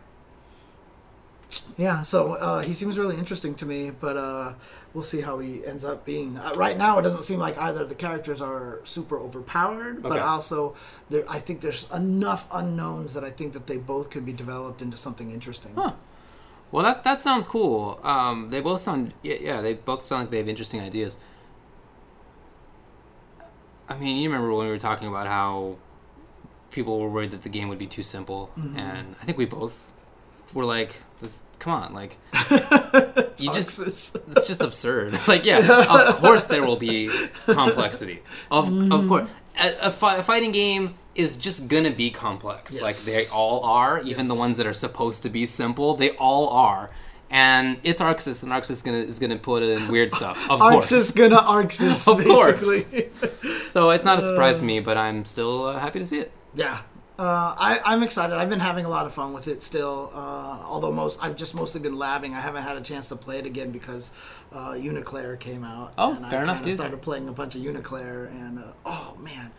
Yeah, 1.79 2.03
so 2.03 2.33
uh, 2.35 2.61
he 2.63 2.75
seems 2.75 2.99
really 2.99 3.17
interesting 3.17 3.55
to 3.57 3.65
me, 3.67 3.91
but 3.91 4.17
uh, 4.17 4.55
we'll 4.93 5.03
see 5.03 5.21
how 5.21 5.39
he 5.39 5.65
ends 5.65 5.85
up 5.85 6.05
being. 6.05 6.37
Uh, 6.37 6.53
right 6.57 6.77
now, 6.77 6.99
it 6.99 7.03
doesn't 7.03 7.23
seem 7.23 7.39
like 7.39 7.57
either 7.57 7.83
of 7.83 7.89
the 7.89 7.95
characters 7.95 8.43
are 8.43 8.81
super 8.85 9.17
overpowered, 9.19 10.03
but 10.03 10.13
Okay. 10.13 10.21
also 10.21 10.75
there, 11.09 11.25
I 11.29 11.39
think 11.39 11.61
there's 11.61 11.91
enough 11.93 12.47
unknowns 12.53 13.15
that 13.15 13.23
I 13.25 13.31
think 13.31 13.53
that 13.53 13.67
they 13.69 13.77
both 13.79 14.11
can 14.11 14.25
be 14.25 14.33
developed 14.33 14.83
into 14.83 14.97
something 14.97 15.31
interesting. 15.31 15.73
Huh. 15.77 15.93
Well, 16.73 16.83
that 16.85 17.03
that 17.05 17.19
sounds 17.21 17.47
cool. 17.47 17.99
Um, 18.03 18.51
they 18.51 18.61
both 18.61 18.81
sound 18.83 19.15
yeah, 19.23 19.37
yeah, 19.41 19.61
they 19.63 19.73
both 19.75 20.03
sound 20.03 20.25
like 20.25 20.31
they 20.33 20.39
have 20.39 20.49
interesting 20.49 20.81
ideas. 20.81 21.17
I 23.89 23.97
mean, 23.97 24.19
you 24.19 24.29
remember 24.29 24.53
when 24.53 24.67
we 24.67 24.73
were 24.73 24.79
talking 24.79 25.09
about 25.09 25.27
how 25.29 25.77
people 26.71 27.01
were 27.01 27.09
worried 27.09 27.31
that 27.31 27.43
the 27.43 27.49
game 27.49 27.69
would 27.69 27.79
be 27.79 27.87
too 27.87 28.03
simple, 28.03 28.51
Mm-hmm. 28.59 28.79
and 28.79 29.17
I 29.23 29.25
think 29.25 29.39
we 29.39 29.47
both 29.47 29.93
were 30.53 30.65
like, 30.67 30.97
"This, 31.21 31.45
come 31.59 31.73
on, 31.73 31.95
like, 31.95 32.17
you 33.39 33.53
just 33.53 33.79
it's 33.81 34.13
just 34.47 34.63
absurd. 34.63 35.19
Like, 35.29 35.45
yeah, 35.45 35.59
of 36.09 36.17
course 36.17 36.47
there 36.47 36.63
will 36.63 36.77
be 36.77 37.11
complexity. 37.45 38.23
Of 38.51 38.93
of 38.93 39.09
course, 39.09 39.29
a, 39.61 39.89
a, 39.89 39.91
fi- 39.91 40.17
a 40.17 40.23
fighting 40.23 40.53
game 40.53 40.95
is 41.15 41.37
just 41.37 41.69
gonna 41.69 41.91
be 41.91 42.11
complex. 42.11 42.81
Like 42.81 42.97
they 42.97 43.25
all 43.33 43.65
are. 43.65 44.01
Even 44.03 44.29
the 44.29 44.35
ones 44.35 44.57
that 44.57 44.67
are 44.67 44.73
supposed 44.73 45.23
to 45.25 45.29
be 45.29 45.47
simple, 45.47 45.95
they 45.95 46.11
all 46.13 46.49
are. 46.51 46.91
And 47.31 47.77
it's 47.83 48.01
ArcSys, 48.01 48.43
and 48.43 48.53
ArcSys 48.53 48.83
gonna 48.83 48.99
is 48.99 49.19
gonna 49.19 49.37
put 49.37 49.63
in 49.63 49.89
weird 49.89 50.13
stuff. 50.13 50.49
Of 50.49 50.61
course. 50.61 50.91
ArcSys 50.91 51.15
gonna 51.15 51.37
ArcSys, 51.37 52.09
Of 52.09 52.25
course. 52.25 53.71
So 53.71 53.91
it's 53.91 54.05
not 54.05 54.19
a 54.19 54.23
surprise 54.23 54.61
to 54.61 54.65
me, 54.65 54.81
but 54.81 54.97
I'm 54.97 55.25
still 55.27 55.67
uh, 55.67 55.79
happy 55.79 55.99
to 55.99 56.07
see 56.07 56.21
it. 56.21 56.33
Yeah. 56.55 56.79
Uh, 57.19 57.53
I, 57.59 57.81
I'm 57.85 58.05
excited. 58.05 58.37
I've 58.37 58.49
been 58.49 58.61
having 58.61 58.85
a 58.85 58.89
lot 58.89 59.05
of 59.05 59.13
fun 59.13 59.33
with 59.33 59.49
it 59.49 59.61
still. 59.63 60.13
Uh, 60.15 60.63
although 60.65 60.93
most, 60.93 61.19
I've 61.21 61.35
just 61.35 61.53
mostly 61.53 61.81
been 61.81 61.97
labbing. 61.97 62.33
I 62.33 62.41
haven't 62.41 62.63
had 62.63 62.77
a 62.77 62.81
chance 62.81 63.09
to 63.09 63.17
play 63.17 63.39
it 63.41 63.47
again 63.47 63.73
because 63.73 64.13
uh, 64.53 64.73
UNICLR 64.75 65.41
came 65.41 65.65
out. 65.65 65.95
Oh, 65.99 66.15
and 66.15 66.29
fair 66.31 66.41
I 66.41 66.43
enough, 66.45 66.63
dude. 66.63 66.75
started 66.75 67.03
playing 67.03 67.29
a 67.29 67.33
bunch 67.33 67.57
of 67.57 67.63
UNICLR, 67.63 68.31
and 68.31 68.61
uh, 68.61 68.63
oh 68.87 69.17
man, 69.21 69.51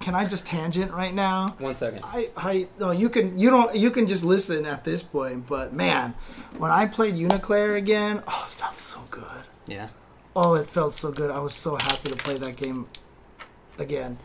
can 0.00 0.14
I 0.14 0.24
just 0.24 0.46
tangent 0.46 0.90
right 0.92 1.12
now? 1.12 1.54
One 1.58 1.74
second. 1.74 2.00
I, 2.02 2.30
I 2.34 2.68
no, 2.78 2.92
you 2.92 3.10
can 3.10 3.38
you 3.38 3.50
don't 3.50 3.74
you 3.74 3.90
can 3.90 4.06
just 4.06 4.24
listen 4.24 4.64
at 4.64 4.82
this 4.82 5.02
point. 5.02 5.46
But 5.46 5.74
man, 5.74 6.14
when 6.56 6.70
I 6.70 6.86
played 6.86 7.14
UNICLR 7.14 7.76
again, 7.76 8.22
oh, 8.26 8.44
it 8.48 8.52
felt 8.52 8.76
so 8.76 9.00
good. 9.10 9.42
Yeah. 9.66 9.88
Oh, 10.34 10.54
it 10.54 10.66
felt 10.66 10.94
so 10.94 11.12
good. 11.12 11.30
I 11.30 11.40
was 11.40 11.52
so 11.52 11.74
happy 11.76 12.08
to 12.10 12.16
play 12.16 12.38
that 12.38 12.56
game 12.56 12.88
again. 13.78 14.16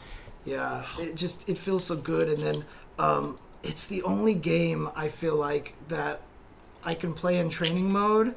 Yeah, 0.45 0.85
it 0.99 1.15
just 1.15 1.49
it 1.49 1.57
feels 1.57 1.83
so 1.83 1.95
good. 1.95 2.29
And 2.29 2.39
then 2.39 2.65
um, 2.99 3.39
it's 3.63 3.85
the 3.87 4.03
only 4.03 4.33
game 4.35 4.89
I 4.95 5.07
feel 5.09 5.35
like 5.35 5.73
that 5.87 6.21
I 6.83 6.93
can 6.93 7.13
play 7.13 7.39
in 7.39 7.49
training 7.49 7.91
mode 7.91 8.35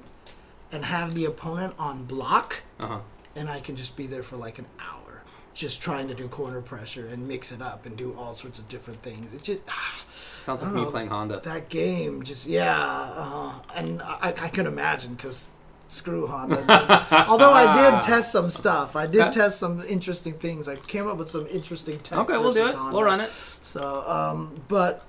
and 0.72 0.84
have 0.84 1.14
the 1.14 1.24
opponent 1.26 1.74
on 1.78 2.04
block, 2.04 2.62
Uh 2.80 2.86
huh. 2.86 3.00
and 3.36 3.48
I 3.48 3.61
can 3.61 3.76
just 3.76 3.96
be 3.96 4.06
there 4.06 4.22
for 4.22 4.36
like 4.36 4.59
an 4.59 4.66
hour, 4.80 5.22
just 5.54 5.80
trying 5.82 6.09
to 6.09 6.14
do 6.14 6.28
corner 6.28 6.61
pressure 6.62 7.06
and 7.06 7.26
mix 7.28 7.52
it 7.52 7.61
up 7.62 7.84
and 7.86 7.96
do 7.96 8.14
all 8.18 8.32
sorts 8.34 8.59
of 8.59 8.68
different 8.68 9.02
things. 9.02 9.34
It 9.34 9.42
just 9.42 9.62
ah, 9.68 10.04
Sounds 10.11 10.62
like 10.62 10.72
I 10.72 10.74
me 10.76 10.84
playing 10.90 11.09
Honda. 11.09 11.40
that 11.44 11.68
game 11.68 12.22
just 12.22 12.46
yeah 12.46 12.80
uh, 12.80 13.52
and 13.74 14.00
I, 14.00 14.28
I 14.40 14.48
can 14.48 14.66
imagine 14.66 15.12
because 15.14 15.48
screw 15.89 16.26
honda 16.26 16.57
although 17.28 17.53
i 17.53 17.91
did 17.91 18.03
test 18.03 18.30
some 18.30 18.51
stuff 18.51 18.95
i 18.95 19.07
did 19.07 19.20
Okay. 19.22 19.30
test 19.32 19.59
some 19.59 19.82
interesting 19.89 20.34
things 20.34 20.68
i 20.68 20.76
came 20.76 21.07
up 21.09 21.16
with 21.16 21.28
some 21.30 21.47
interesting 21.49 21.97
tech 21.99 22.18
Okay, 22.18 22.36
we'll 22.36 22.53
do 22.53 22.66
it. 22.66 22.74
Honda. 22.74 22.95
We'll 22.97 23.05
run 23.07 23.20
it. 23.20 23.30
so 23.62 24.03
um 24.07 24.55
but 24.68 25.05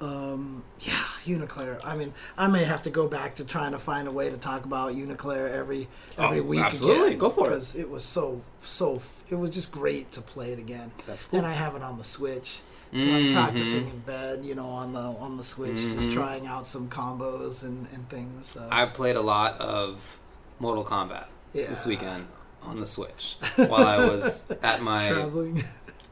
um 0.00 0.62
yeah 0.80 0.92
UNICLR 1.24 1.80
i 1.84 1.96
mean 1.96 2.12
i 2.36 2.46
may 2.46 2.64
have 2.64 2.82
to 2.82 2.90
go 2.90 3.08
back 3.08 3.34
to 3.36 3.44
trying 3.46 3.72
to 3.72 3.78
find 3.78 4.06
a 4.06 4.10
way 4.10 4.28
to 4.28 4.36
talk 4.36 4.64
about 4.66 4.94
UNICLR 4.94 5.50
every 5.50 5.88
every 6.18 6.40
Oh, 6.40 6.42
week 6.42 6.60
absolutely. 6.64 7.06
again 7.08 7.18
Go 7.18 7.30
for 7.30 7.46
it. 7.46 7.50
because 7.50 7.76
it 7.76 7.88
was 7.88 8.04
so 8.04 8.42
so 8.60 9.00
it 9.30 9.36
was 9.36 9.50
just 9.50 9.72
great 9.72 10.12
to 10.12 10.20
play 10.20 10.52
it 10.52 10.58
again 10.58 10.90
That's 11.06 11.24
cool. 11.24 11.38
and 11.38 11.46
i 11.46 11.52
have 11.54 11.74
it 11.76 11.82
on 11.82 11.96
the 11.96 12.04
switch 12.04 12.60
so 12.96 13.04
Mhm. 13.06 13.14
I'm 13.28 13.32
practicing 13.34 13.88
in 13.88 13.98
bed, 14.00 14.44
you 14.44 14.54
know, 14.54 14.66
on 14.68 14.92
the 14.92 15.00
on 15.00 15.36
the 15.36 15.44
Switch, 15.44 15.76
just 15.76 16.08
Mhm. 16.08 16.14
trying 16.14 16.46
out 16.46 16.66
some 16.66 16.88
combos 16.88 17.62
and, 17.62 17.86
and 17.92 18.08
things. 18.08 18.46
So. 18.48 18.66
I 18.70 18.84
played 18.86 19.16
a 19.16 19.20
lot 19.22 19.58
of 19.60 20.18
Mortal 20.58 20.84
Kombat 20.84 21.26
this 21.52 21.84
weekend 21.86 22.26
on 22.62 22.80
the 22.80 22.86
Switch 22.86 23.36
while 23.56 23.86
I 23.86 23.98
was 24.08 24.50
at 24.62 24.82
my 24.82 25.08
traveling. 25.10 25.64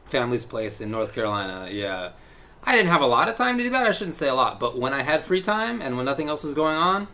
family's 0.05 0.45
place 0.45 0.81
in 0.81 0.91
North 0.91 1.13
Carolina. 1.13 1.67
Yeah. 1.71 2.11
I 2.63 2.75
didn't 2.75 2.89
have 2.89 3.01
a 3.01 3.05
lot 3.07 3.27
of 3.29 3.35
time 3.35 3.57
to 3.57 3.63
do 3.63 3.69
that. 3.71 3.85
I 3.85 3.91
shouldn't 3.91 4.15
say 4.15 4.27
a 4.27 4.33
lot, 4.33 4.59
but 4.59 4.77
when 4.77 4.91
I 4.93 5.03
had 5.03 5.21
free 5.23 5.41
time 5.41 5.81
and 5.81 5.97
when 5.97 6.05
nothing 6.05 6.29
else 6.29 6.43
was 6.43 6.53
going 6.55 6.75
on, 6.77 7.07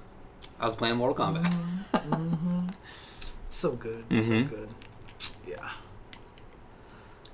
I 0.60 0.66
was 0.66 0.76
playing 0.76 0.96
Mortal 0.98 1.16
Kombat. 1.26 1.52
so 3.50 3.72
good, 3.74 4.06
so 4.10 4.16
Mhm. 4.16 4.50
good. 4.50 4.70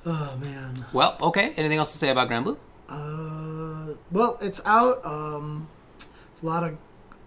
Oh 0.10 0.38
man. 0.42 0.86
Well, 0.94 1.18
okay. 1.22 1.54
Anything 1.58 1.78
else 1.80 1.92
to 1.92 1.98
say 1.98 2.10
about 2.10 2.30
Granblue? 2.30 2.56
Uh, 2.88 3.94
well, 4.10 4.38
it's 4.42 4.62
out. 4.66 5.04
Um, 5.06 5.68
a 6.42 6.46
lot 6.46 6.64
of 6.64 6.78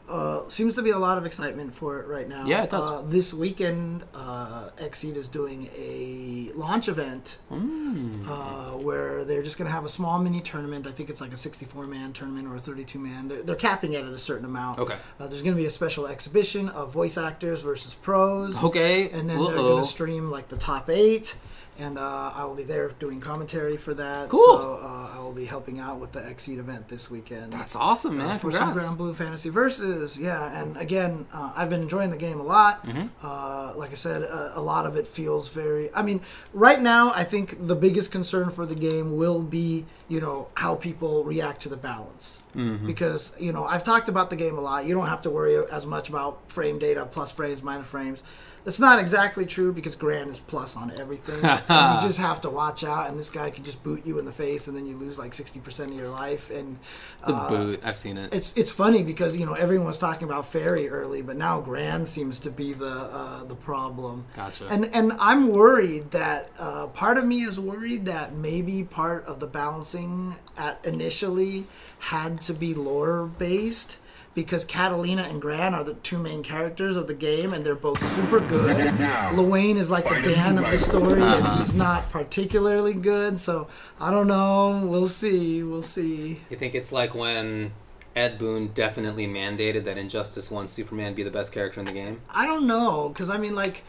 uh, 0.09 0.49
seems 0.49 0.75
to 0.75 0.83
be 0.83 0.91
a 0.91 0.99
lot 0.99 1.19
of 1.19 1.27
excitement 1.27 1.73
for 1.75 2.01
it 2.01 2.07
right 2.09 2.27
now. 2.29 2.45
Yeah, 2.47 2.63
it 2.65 2.71
does. 2.71 2.85
Uh, 2.87 3.03
this 3.07 3.33
weekend, 3.35 4.03
uh, 4.15 4.71
XSEED 4.79 5.17
is 5.17 5.29
doing 5.29 5.69
a 5.77 6.51
launch 6.57 6.89
event 6.89 7.39
Mm. 7.53 8.25
uh, 8.27 8.79
where 8.79 9.25
they're 9.25 9.43
just 9.43 9.57
going 9.59 9.69
to 9.69 9.73
have 9.73 9.85
a 9.85 9.89
small 9.89 10.19
mini 10.19 10.41
tournament. 10.41 10.87
I 10.87 10.91
think 10.91 11.11
it's 11.11 11.21
like 11.21 11.33
a 11.33 11.37
64 11.37 11.87
man 11.87 12.13
tournament 12.13 12.49
or 12.49 12.57
a 12.57 12.59
32 12.61 12.99
man. 12.99 13.29
They're, 13.29 13.43
they're 13.43 13.55
capping 13.55 13.93
it 13.93 14.05
at 14.05 14.13
a 14.13 14.19
certain 14.19 14.47
amount. 14.47 14.79
Okay. 14.81 14.97
Uh, 15.21 15.29
there's 15.29 15.43
going 15.43 15.55
to 15.55 15.61
be 15.61 15.67
a 15.67 15.71
special 15.71 16.09
exhibition 16.09 16.71
of 16.71 16.93
voice 16.93 17.17
actors 17.19 17.63
versus 17.63 17.95
pros. 17.95 18.65
Okay. 18.65 19.11
And 19.11 19.29
then 19.31 19.37
they're 19.45 19.55
going 19.55 19.83
to 19.83 19.89
stream 19.89 20.31
like 20.31 20.49
the 20.49 20.57
top 20.57 20.89
eight. 20.91 21.37
And 21.81 21.97
uh, 21.99 22.33
I 22.35 22.45
will 22.45 22.55
be 22.55 22.63
there 22.63 22.89
doing 22.99 23.21
commentary 23.21 23.79
for 23.79 23.95
that. 23.95 24.29
Cool. 24.29 24.59
So 24.59 24.81
uh, 24.83 25.17
I 25.17 25.21
will 25.21 25.33
be 25.33 25.47
helping 25.47 25.81
out 25.81 25.99
with 25.99 26.13
the 26.13 26.21
XSEED 26.21 26.59
event 26.59 26.89
this 26.89 27.11
weekend. 27.11 27.55
That's 27.55 27.75
awesome, 27.75 28.19
man. 28.19 28.29
Uh, 28.29 28.39
for 28.39 28.53
some 28.53 28.73
Congrats. 28.73 28.95
Granblue 28.95 29.17
Fantasy 29.17 29.49
Versus. 29.49 30.19
Yeah, 30.19 30.61
and 30.61 30.77
again, 30.77 31.27
uh, 31.33 31.53
I've 31.57 31.71
been 31.71 31.81
enjoying 31.81 32.11
the 32.11 32.19
game 32.19 32.39
a 32.39 32.43
lot. 32.43 32.87
Mm-hmm. 32.87 33.07
Uh, 33.23 33.73
like 33.77 33.93
I 33.93 33.95
said, 33.95 34.23
uh, 34.23 34.53
a 34.55 34.61
lot 34.61 34.85
of 34.85 34.97
it 34.97 35.09
feels 35.09 35.49
very. 35.49 35.93
I 35.95 36.03
mean, 36.03 36.21
right 36.53 36.81
now, 36.81 37.13
I 37.15 37.25
think 37.25 37.67
the 37.67 37.77
biggest 37.77 38.13
concern 38.13 38.51
for 38.51 38.67
the 38.67 38.75
game 38.75 39.17
will 39.17 39.43
be, 39.43 39.87
you 40.07 40.21
know, 40.21 40.49
how 40.55 40.75
people 40.75 41.25
react 41.25 41.63
to 41.63 41.71
the 41.71 41.79
balance. 41.79 42.43
Mm-hmm. 42.55 42.87
Because 42.87 43.33
you 43.39 43.53
know, 43.53 43.65
I've 43.65 43.85
talked 43.85 44.09
about 44.09 44.29
the 44.29 44.37
game 44.37 44.59
a 44.59 44.61
lot. 44.61 44.85
You 44.85 44.95
don't 44.95 45.07
have 45.07 45.23
to 45.23 45.31
worry 45.31 45.57
as 45.73 45.87
much 45.87 46.09
about 46.11 46.51
frame 46.51 46.79
data, 46.79 47.07
plus 47.07 47.33
frames, 47.33 47.63
minus 47.63 47.87
frames. 47.87 48.23
That's 48.65 48.81
not 48.81 48.99
exactly 48.99 49.47
true 49.47 49.73
because 49.73 49.95
Gran 49.95 50.29
is 50.29 50.41
plus 50.41 50.77
on 50.77 50.91
everything. 50.99 51.37
you 51.37 51.41
just 52.07 52.19
have 52.19 52.41
to 52.43 52.51
watch 52.51 52.85
out, 52.85 53.09
and 53.09 53.19
this 53.19 53.31
guy 53.31 53.51
can 53.51 53.65
just 53.65 53.83
boot 53.83 54.05
you 54.05 54.19
in 54.19 54.25
the 54.25 54.33
face, 54.33 54.67
and 54.69 54.77
then 54.77 54.87
you 54.87 54.97
lose 54.97 55.19
like 55.19 55.33
sixty 55.35 55.61
percent 55.61 55.91
of 55.93 55.97
your 55.97 56.11
life. 56.11 56.51
And 56.51 56.79
The 57.27 57.35
uh, 57.35 57.49
boot. 57.49 57.81
I've 57.85 57.99
seen 57.99 58.17
it. 58.19 58.35
it's 58.35 58.57
it's 58.57 58.71
funny 58.73 59.03
because 59.03 59.37
you 59.37 59.47
know 59.47 59.55
everyone 59.55 59.87
was 59.87 59.99
talking 59.99 60.25
about 60.29 60.47
Ferry 60.47 60.89
early, 60.89 61.23
but 61.23 61.37
now 61.37 61.61
Grand 61.61 62.09
seems 62.09 62.41
to 62.41 62.51
be 62.51 62.73
the 62.73 62.87
uh, 62.87 63.45
the 63.45 63.55
problem. 63.55 64.25
Gotcha. 64.37 64.67
And 64.71 64.87
and 64.95 65.13
I'm 65.15 65.49
worried 65.49 66.11
that 66.11 66.51
uh, 66.59 66.89
part 66.89 67.17
of 67.19 67.25
me 67.25 67.43
is 67.45 67.59
worried 67.59 68.05
that 68.07 68.35
maybe 68.35 68.85
part 68.85 69.25
of 69.25 69.41
the 69.41 69.47
balancing 69.47 70.35
at 70.57 70.85
initially 70.85 71.67
had 72.01 72.41
to 72.43 72.53
be 72.55 72.75
lore 72.75 73.25
based. 73.39 73.97
Because 74.33 74.65
Catalina 74.65 75.23
and 75.23 75.43
Gran 75.43 75.75
are 75.75 75.83
the 75.83 75.95
two 75.95 76.17
main 76.17 76.45
characters 76.45 76.97
of 76.97 77.09
the 77.09 77.15
game, 77.15 77.53
and 77.53 77.67
they're 77.67 77.75
both 77.75 78.01
super 78.03 78.39
good. 78.39 78.97
Lowain 79.35 79.77
is 79.77 79.91
like 79.91 80.05
the 80.05 80.23
Dan 80.23 80.57
of 80.57 80.71
the 80.71 80.79
story, 80.79 81.21
and 81.21 81.59
he's 81.59 81.75
not 81.75 82.11
particularly 82.11 82.95
good. 82.95 83.41
So 83.41 83.67
I 83.99 84.13
don't 84.13 84.29
know. 84.29 84.83
We'll 84.87 85.09
see. 85.09 85.65
We'll 85.65 85.83
see. 85.83 86.41
You 86.49 86.57
think 86.57 86.77
it's 86.77 86.93
like 86.93 87.13
when 87.13 87.73
Ed 88.15 88.39
Boon 88.39 88.69
definitely 88.69 89.27
mandated 89.27 89.85
that 89.85 89.99
Injustice 89.99 90.51
1 90.51 90.67
Superman 90.69 91.15
be 91.15 91.23
the 91.23 91.31
best 91.31 91.53
character 91.53 91.81
in 91.81 91.87
the 91.87 91.93
game? 91.93 92.21
I 92.31 92.47
don't 92.47 92.67
know, 92.67 93.09
because 93.09 93.31
I 93.31 93.37
mean, 93.37 93.55
like, 93.55 93.85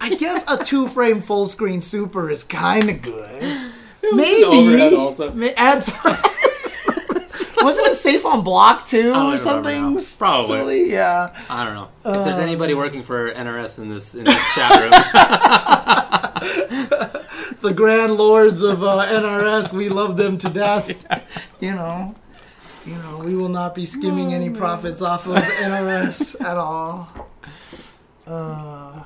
I 0.00 0.14
guess 0.14 0.44
a 0.50 0.62
two 0.62 0.88
frame 0.88 1.20
full 1.20 1.46
screen 1.46 1.82
super 1.82 2.30
is 2.30 2.44
kind 2.44 2.88
of 2.88 3.02
good. 3.02 3.72
Maybe. 4.12 4.44
overhead 4.44 4.94
also. 4.94 5.32
May- 5.32 5.54
adds. 5.54 5.92
Wasn't 7.66 7.86
it 7.88 7.96
safe 7.96 8.24
on 8.24 8.44
block 8.44 8.86
too, 8.86 9.12
or 9.12 9.36
something? 9.36 9.98
Probably. 10.18 10.56
Silly? 10.56 10.90
Yeah. 10.92 11.32
I 11.50 11.64
don't 11.64 11.74
know. 11.74 11.88
if 12.04 12.24
there's 12.24 12.36
Um, 12.38 12.44
anybody 12.44 12.74
working 12.74 13.02
for 13.02 13.32
NRS 13.32 13.80
in 13.82 13.88
this 13.90 14.14
in 14.14 14.22
this 14.24 14.54
chat 14.54 14.70
room, 14.82 14.92
The 17.60 17.72
Grand 17.74 18.14
Lords 18.14 18.62
of 18.62 18.84
uh, 18.84 19.04
NRS, 19.06 19.72
we 19.72 19.88
love 19.88 20.16
them 20.16 20.38
to 20.38 20.48
death. 20.48 20.90
You 21.60 21.72
know. 21.74 22.14
You 22.86 22.94
know, 23.02 23.18
we 23.24 23.34
will 23.34 23.48
not 23.48 23.74
be 23.74 23.84
skimming 23.84 24.32
any 24.32 24.48
profits 24.50 25.02
off 25.02 25.26
of 25.26 25.34
NRS 25.36 26.40
at 26.40 26.56
all. 26.56 27.08
Uh, 28.26 28.92
yeah. 28.94 29.02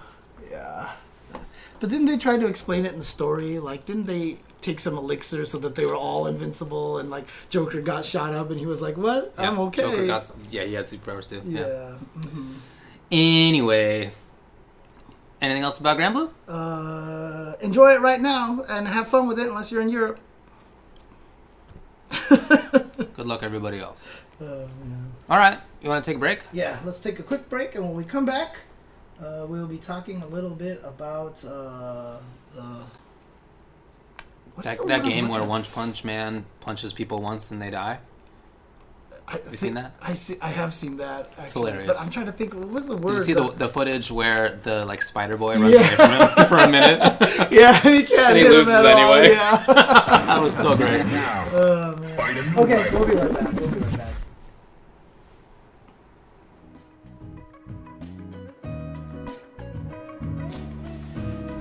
But 1.81 1.89
didn't 1.89 2.07
they 2.07 2.19
try 2.19 2.37
to 2.37 2.47
explain 2.47 2.85
it 2.85 2.93
in 2.93 2.99
the 2.99 3.05
story? 3.05 3.59
Like, 3.59 3.87
didn't 3.87 4.07
they 4.07 4.39
take 4.61 4.79
some 4.79 4.97
elixir 4.97 5.47
so 5.47 5.59
that 5.59 5.75
they 5.75 5.87
were 5.87 5.95
all 5.95 6.27
invincible 6.27 6.99
and 6.99 7.09
like 7.09 7.25
Joker 7.49 7.81
got 7.81 8.05
shot 8.05 8.35
up 8.35 8.51
and 8.51 8.61
he 8.61 8.67
was 8.67 8.83
like, 8.83 8.97
"What? 8.97 9.33
I'm 9.39 9.59
okay." 9.59 9.83
Joker 9.83 10.07
got 10.07 10.25
some, 10.25 10.43
yeah, 10.51 10.65
he 10.65 10.75
had 10.75 10.85
superpowers 10.85 11.29
too. 11.29 11.43
Yeah. 11.47 11.67
yeah. 11.67 11.95
Anyway, 13.11 14.13
anything 15.41 15.63
else 15.63 15.81
about 15.81 15.97
Granblue? 15.99 16.31
Uh, 16.47 17.55
enjoy 17.61 17.95
it 17.95 18.01
right 18.01 18.21
now 18.21 18.63
and 18.69 18.87
have 18.87 19.09
fun 19.09 19.27
with 19.27 19.39
it 19.39 19.49
unless 19.49 19.73
you're 19.73 19.83
in 19.83 19.89
Europe. 19.89 20.21
Good 22.29 23.27
luck, 23.27 23.43
everybody 23.43 23.81
else. 23.81 24.09
All 24.41 25.37
right, 25.37 25.59
you 25.81 25.89
want 25.89 26.05
to 26.05 26.11
take 26.11 26.17
a 26.17 26.21
break? 26.21 26.41
Yeah, 26.53 26.79
let's 26.85 27.01
take 27.01 27.19
a 27.19 27.23
quick 27.23 27.49
break, 27.49 27.75
and 27.75 27.85
when 27.85 27.95
we 27.95 28.05
come 28.05 28.25
back, 28.25 28.61
uh, 29.23 29.47
we'll 29.49 29.67
be 29.67 29.79
talking 29.79 30.23
a 30.23 30.27
little 30.27 30.51
bit 30.55 30.81
about 30.85 31.45
uh, 31.45 32.17
the. 32.55 32.83
what's 34.55 34.79
That, 34.79 34.87
that 34.87 35.05
game 35.05 35.29
where 35.29 35.39
looking 35.41 35.49
One 35.51 35.65
Punch 35.65 36.05
Man 36.05 36.45
punches 36.61 36.93
people 36.93 37.21
once 37.21 37.51
and 37.51 37.61
they 37.61 37.71
die. 37.71 37.95
at? 37.95 38.01
I, 39.29 39.39
you 39.49 39.57
seen 39.57 39.75
that? 39.75 39.93
I 40.03 40.15
see. 40.15 40.37
I 40.41 40.49
have 40.49 40.75
seen 40.75 40.97
that. 40.97 41.33
Actually, 41.39 41.71
hilarious. 41.71 41.87
But 41.97 42.01
I'm 42.05 42.11
trying 42.11 42.27
to 42.27 42.33
think. 42.33 42.53
What 42.53 42.69
was 42.69 42.87
the 42.89 42.97
word? 42.97 43.13
Did 43.13 43.19
you 43.19 43.25
see 43.25 43.33
that- 43.35 43.59
the, 43.59 43.67
the 43.67 43.69
footage 43.69 44.11
where 44.11 44.59
the 44.65 44.85
like 44.87 45.03
Spider 45.03 45.37
Boy 45.37 45.57
runs 45.57 45.73
Yeah. 45.75 45.81
away 45.81 45.95
from 45.95 46.11
him 46.11 46.49
for 46.49 46.57
a 46.57 46.69
minute? 46.69 46.99
yeah, 47.53 47.79
he 47.81 48.03
can't 48.03 48.11
And 48.31 48.37
he 48.37 48.43
hit 48.43 48.51
him 48.53 48.59
loses 48.59 48.75
at 48.75 48.87
all, 48.87 49.15
anyway. 49.15 49.35
Yeah. 49.35 49.57
that 49.67 50.43
was 50.43 50.57
so 50.57 50.77
great. 50.77 51.05
Now, 51.07 51.47
oh, 51.53 51.97
man. 51.97 52.17
fight 52.17 52.37
a 52.39 52.43
new 52.43 52.59
Okay, 52.59 52.91
we'll 52.93 53.07
be 53.07 53.15
right 53.15 53.33
back. 53.33 53.53
We'll 53.53 53.69
be 53.69 53.79
right 53.79 53.81
back. 53.83 53.90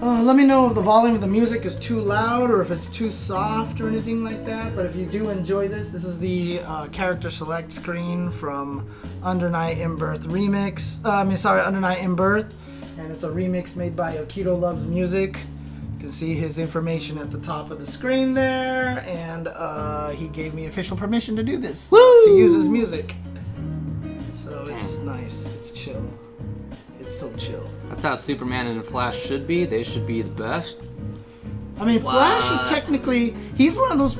Uh, 0.01 0.23
let 0.23 0.37
me 0.37 0.45
know 0.45 0.65
if 0.65 0.75
the 0.75 0.81
volume 0.81 1.13
of 1.13 1.19
the 1.19 1.27
music 1.27 1.65
is 1.65 1.75
too 1.75 1.99
loud 1.99 2.49
or 2.49 2.61
if 2.61 2.71
it's 2.71 2.89
too 2.89 3.11
soft 3.11 3.81
or 3.81 3.89
anything 3.89 4.23
like 4.23 4.45
that. 4.45 4.73
But 4.73 4.85
if 4.85 4.95
you 4.95 5.05
do 5.05 5.29
enjoy 5.29 5.67
this, 5.67 5.89
this 5.89 6.05
is 6.05 6.17
the 6.19 6.61
uh, 6.61 6.87
character 6.87 7.29
select 7.29 7.73
screen 7.73 8.31
from 8.31 8.89
Under 9.21 9.49
Night 9.49 9.77
in 9.77 9.97
Birth 9.97 10.25
remix. 10.25 11.03
Uh, 11.03 11.09
I 11.09 11.23
mean, 11.25 11.35
sorry, 11.35 11.59
Under 11.59 11.81
Night 11.81 12.01
in 12.01 12.15
Birth, 12.15 12.55
and 12.97 13.11
it's 13.11 13.23
a 13.23 13.29
remix 13.29 13.75
made 13.75 13.93
by 13.93 14.15
Okito 14.15 14.57
Loves 14.57 14.85
Music. 14.85 15.35
You 15.95 15.99
can 15.99 16.11
see 16.11 16.33
his 16.33 16.59
information 16.59 17.17
at 17.17 17.29
the 17.29 17.39
top 17.39 17.69
of 17.69 17.79
the 17.79 17.85
screen 17.85 18.33
there, 18.33 19.03
and 19.05 19.49
uh, 19.49 20.11
he 20.11 20.29
gave 20.29 20.53
me 20.53 20.67
official 20.67 20.95
permission 20.95 21.35
to 21.35 21.43
do 21.43 21.57
this, 21.57 21.89
to 21.89 22.35
use 22.37 22.53
his 22.53 22.69
music. 22.69 23.15
So 24.33 24.63
it's 24.69 24.99
nice. 24.99 25.45
It's 25.47 25.71
chill. 25.71 26.09
It's 27.09 27.17
so 27.17 27.33
chill. 27.37 27.67
That's 27.89 28.03
how 28.03 28.15
Superman 28.15 28.67
and 28.67 28.79
the 28.79 28.83
Flash 28.83 29.19
should 29.19 29.47
be. 29.47 29.65
They 29.65 29.81
should 29.81 30.05
be 30.05 30.21
the 30.21 30.29
best. 30.29 30.77
I 31.79 31.83
mean, 31.83 32.01
Flash 32.01 32.51
is 32.51 32.69
technically 32.69 33.31
he's 33.55 33.79
one 33.79 33.91
of 33.91 33.97
those 33.97 34.15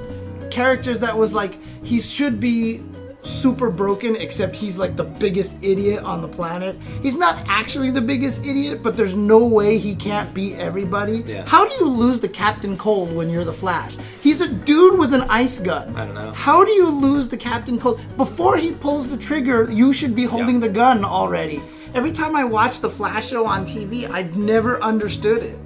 characters 0.50 1.00
that 1.02 1.16
was 1.16 1.32
like 1.32 1.60
he 1.86 2.00
should 2.00 2.40
be 2.40 2.82
super 3.20 3.70
broken 3.70 4.16
except 4.16 4.56
he's 4.56 4.80
like 4.80 4.96
the 4.96 5.04
biggest 5.04 5.56
idiot 5.64 6.04
on 6.04 6.24
the 6.24 6.28
planet. 6.28 6.78
He's 7.04 7.16
not 7.16 7.36
actually 7.48 7.92
the 7.92 8.02
biggest 8.02 8.44
idiot, 8.48 8.82
but 8.82 8.98
there's 8.98 9.16
no 9.16 9.38
way 9.38 9.78
he 9.78 9.94
can't 9.94 10.34
beat 10.34 10.56
everybody. 10.56 11.18
Yeah. 11.28 11.46
How 11.48 11.70
do 11.70 11.76
you 11.76 11.86
lose 11.92 12.20
the 12.20 12.30
Captain 12.30 12.76
Cold 12.76 13.16
when 13.16 13.30
you're 13.30 13.46
the 13.46 13.54
Flash? 13.54 13.98
He's 14.22 14.42
a 14.42 14.52
dude 14.52 14.98
with 14.98 15.14
an 15.14 15.22
ice 15.30 15.60
gun. 15.60 15.96
I 15.96 16.06
don't 16.06 16.16
know. 16.16 16.32
How 16.32 16.66
do 16.66 16.72
you 16.72 16.90
lose 16.90 17.30
the 17.30 17.38
Captain 17.38 17.78
Cold? 17.78 18.02
Before 18.18 18.58
he 18.58 18.72
pulls 18.72 19.08
the 19.08 19.18
trigger, 19.18 19.70
you 19.72 19.94
should 19.94 20.16
be 20.16 20.26
holding 20.26 20.56
Yeah. 20.56 20.62
the 20.70 20.70
gun 20.70 21.06
already. 21.06 21.62
Every 21.96 22.12
time 22.12 22.36
I 22.36 22.44
watch 22.44 22.82
the 22.82 22.90
Flash 22.90 23.30
show 23.30 23.46
on 23.46 23.66
TV, 23.66 24.08
I 24.10 24.24
never 24.38 24.80
understood 24.82 25.44
it. 25.44 25.60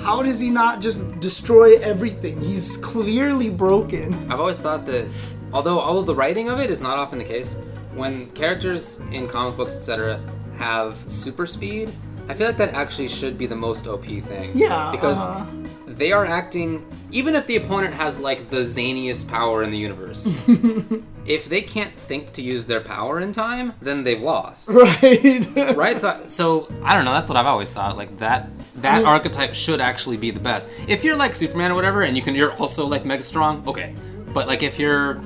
How 0.00 0.22
does 0.22 0.40
he 0.40 0.48
not 0.48 0.80
just 0.80 1.20
destroy 1.20 1.76
everything? 1.76 2.40
He's 2.40 2.78
clearly 2.78 3.50
broken. 3.50 4.14
I've 4.30 4.40
always 4.40 4.60
thought 4.60 4.86
that, 4.86 5.06
although 5.52 5.78
all 5.78 5.98
of 5.98 6.06
the 6.06 6.14
writing 6.14 6.48
of 6.48 6.60
it 6.60 6.70
is 6.70 6.80
not 6.80 6.96
often 6.96 7.18
the 7.18 7.24
case, 7.24 7.60
when 7.94 8.28
characters 8.30 9.00
in 9.12 9.28
comic 9.28 9.56
books, 9.56 9.76
etc., 9.76 10.20
have 10.56 11.04
super 11.12 11.46
speed, 11.46 11.92
I 12.28 12.34
feel 12.34 12.46
like 12.46 12.56
that 12.56 12.72
actually 12.74 13.08
should 13.08 13.36
be 13.36 13.46
the 13.46 13.56
most 13.56 13.86
OP 13.86 14.04
thing. 14.04 14.56
Yeah, 14.56 14.90
Because 14.90 15.26
uh-huh. 15.26 15.46
they 15.88 16.10
are 16.12 16.24
acting, 16.24 16.86
even 17.18 17.34
if 17.34 17.46
the 17.46 17.56
opponent 17.56 17.94
has 17.94 18.20
like 18.20 18.50
the 18.50 18.62
zaniest 18.76 19.28
power 19.28 19.62
in 19.62 19.70
the 19.70 19.78
universe, 19.78 20.26
if 21.26 21.48
they 21.48 21.62
can't 21.62 21.94
think 22.08 22.32
to 22.34 22.42
use 22.42 22.66
their 22.66 22.80
power 22.80 23.18
in 23.20 23.32
time, 23.32 23.72
then 23.80 24.04
they've 24.04 24.20
lost. 24.20 24.68
Right. 24.70 25.46
right? 25.76 25.98
So, 26.00 26.24
so 26.26 26.44
I 26.82 26.94
don't 26.94 27.04
know. 27.04 27.12
That's 27.12 27.30
what 27.30 27.36
I've 27.36 27.46
always 27.46 27.70
thought. 27.72 27.96
Like 27.96 28.18
that, 28.18 28.48
that 28.82 28.98
mean- 28.98 29.06
archetype 29.06 29.54
should 29.54 29.80
actually 29.80 30.16
be 30.18 30.30
the 30.30 30.40
best. 30.40 30.70
If 30.88 31.04
you're 31.04 31.16
like 31.16 31.34
Superman 31.34 31.70
or 31.72 31.74
whatever, 31.74 32.02
and 32.02 32.16
you 32.16 32.22
can, 32.22 32.34
you're 32.34 32.52
also 32.60 32.86
like 32.86 33.04
mega 33.04 33.22
strong. 33.22 33.66
Okay, 33.66 33.94
but 34.34 34.46
like 34.46 34.62
if 34.62 34.78
you're 34.78 35.20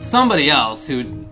somebody 0.00 0.48
else 0.50 0.86
who 0.86 1.26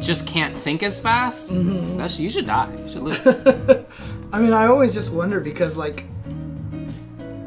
just 0.00 0.26
can't 0.26 0.56
think 0.56 0.82
as 0.82 1.00
fast, 1.00 1.54
Mm-hmm. 1.54 1.98
that's 1.98 2.18
you 2.18 2.28
should 2.28 2.46
die. 2.46 2.70
You 2.82 2.88
should 2.88 3.02
lose. 3.02 3.26
I 4.32 4.38
mean, 4.40 4.52
I 4.52 4.66
always 4.66 4.92
just 4.92 5.12
wonder 5.12 5.38
because, 5.40 5.76
like, 5.76 6.04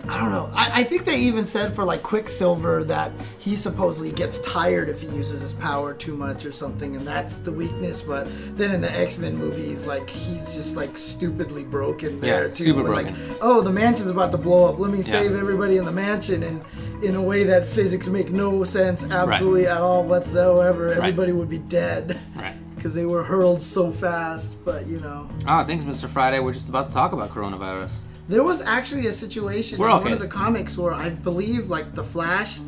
I 0.09 0.19
don't 0.19 0.31
know. 0.31 0.49
I, 0.53 0.81
I 0.81 0.83
think 0.83 1.05
they 1.05 1.17
even 1.19 1.45
said 1.45 1.71
for 1.71 1.83
like 1.85 2.01
Quicksilver 2.01 2.83
that 2.85 3.11
he 3.37 3.55
supposedly 3.55 4.11
gets 4.11 4.41
tired 4.41 4.89
if 4.89 5.01
he 5.01 5.07
uses 5.07 5.41
his 5.41 5.53
power 5.53 5.93
too 5.93 6.17
much 6.17 6.45
or 6.45 6.51
something, 6.51 6.95
and 6.95 7.07
that's 7.07 7.37
the 7.37 7.51
weakness. 7.51 8.01
But 8.01 8.27
then 8.57 8.71
in 8.71 8.81
the 8.81 8.91
X 8.91 9.17
Men 9.19 9.35
movies, 9.37 9.85
like 9.85 10.09
he's 10.09 10.55
just 10.55 10.75
like 10.75 10.97
stupidly 10.97 11.63
broken 11.63 12.19
there 12.19 12.47
Yeah, 12.47 12.53
too. 12.53 12.63
super 12.63 12.83
broken. 12.83 13.29
Like, 13.29 13.37
oh, 13.41 13.61
the 13.61 13.71
mansion's 13.71 14.09
about 14.09 14.31
to 14.31 14.39
blow 14.39 14.65
up. 14.65 14.79
Let 14.79 14.91
me 14.91 15.03
save 15.03 15.35
everybody 15.35 15.77
in 15.77 15.85
the 15.85 15.91
mansion, 15.91 16.41
and 16.41 16.63
in 17.03 17.15
a 17.15 17.21
way 17.21 17.43
that 17.43 17.67
physics 17.67 18.07
make 18.07 18.31
no 18.31 18.63
sense 18.63 19.09
absolutely 19.11 19.67
at 19.67 19.79
all 19.81 20.03
whatsoever. 20.03 20.91
Everybody 20.93 21.33
would 21.33 21.49
be 21.49 21.59
dead 21.59 22.19
right. 22.35 22.55
because 22.75 22.93
they 22.95 23.05
were 23.05 23.23
hurled 23.23 23.61
so 23.61 23.91
fast. 23.91 24.57
But 24.65 24.87
you 24.87 24.99
know. 25.01 25.29
Ah, 25.45 25.63
thanks, 25.65 25.83
Mr. 25.83 26.09
Friday. 26.09 26.39
We're 26.39 26.53
just 26.53 26.69
about 26.69 26.87
to 26.87 26.93
talk 26.93 27.11
about 27.11 27.29
coronavirus. 27.29 28.01
There 28.29 28.43
was 28.43 28.61
actually 28.61 29.07
a 29.07 29.11
situation 29.11 29.79
We're 29.79 29.89
in 29.89 29.95
okay. 29.95 30.03
one 30.05 30.13
of 30.13 30.19
the 30.19 30.27
comics 30.27 30.77
where 30.77 30.93
I 30.93 31.09
believe 31.09 31.69
like 31.69 31.95
the 31.95 32.03
Flash, 32.03 32.59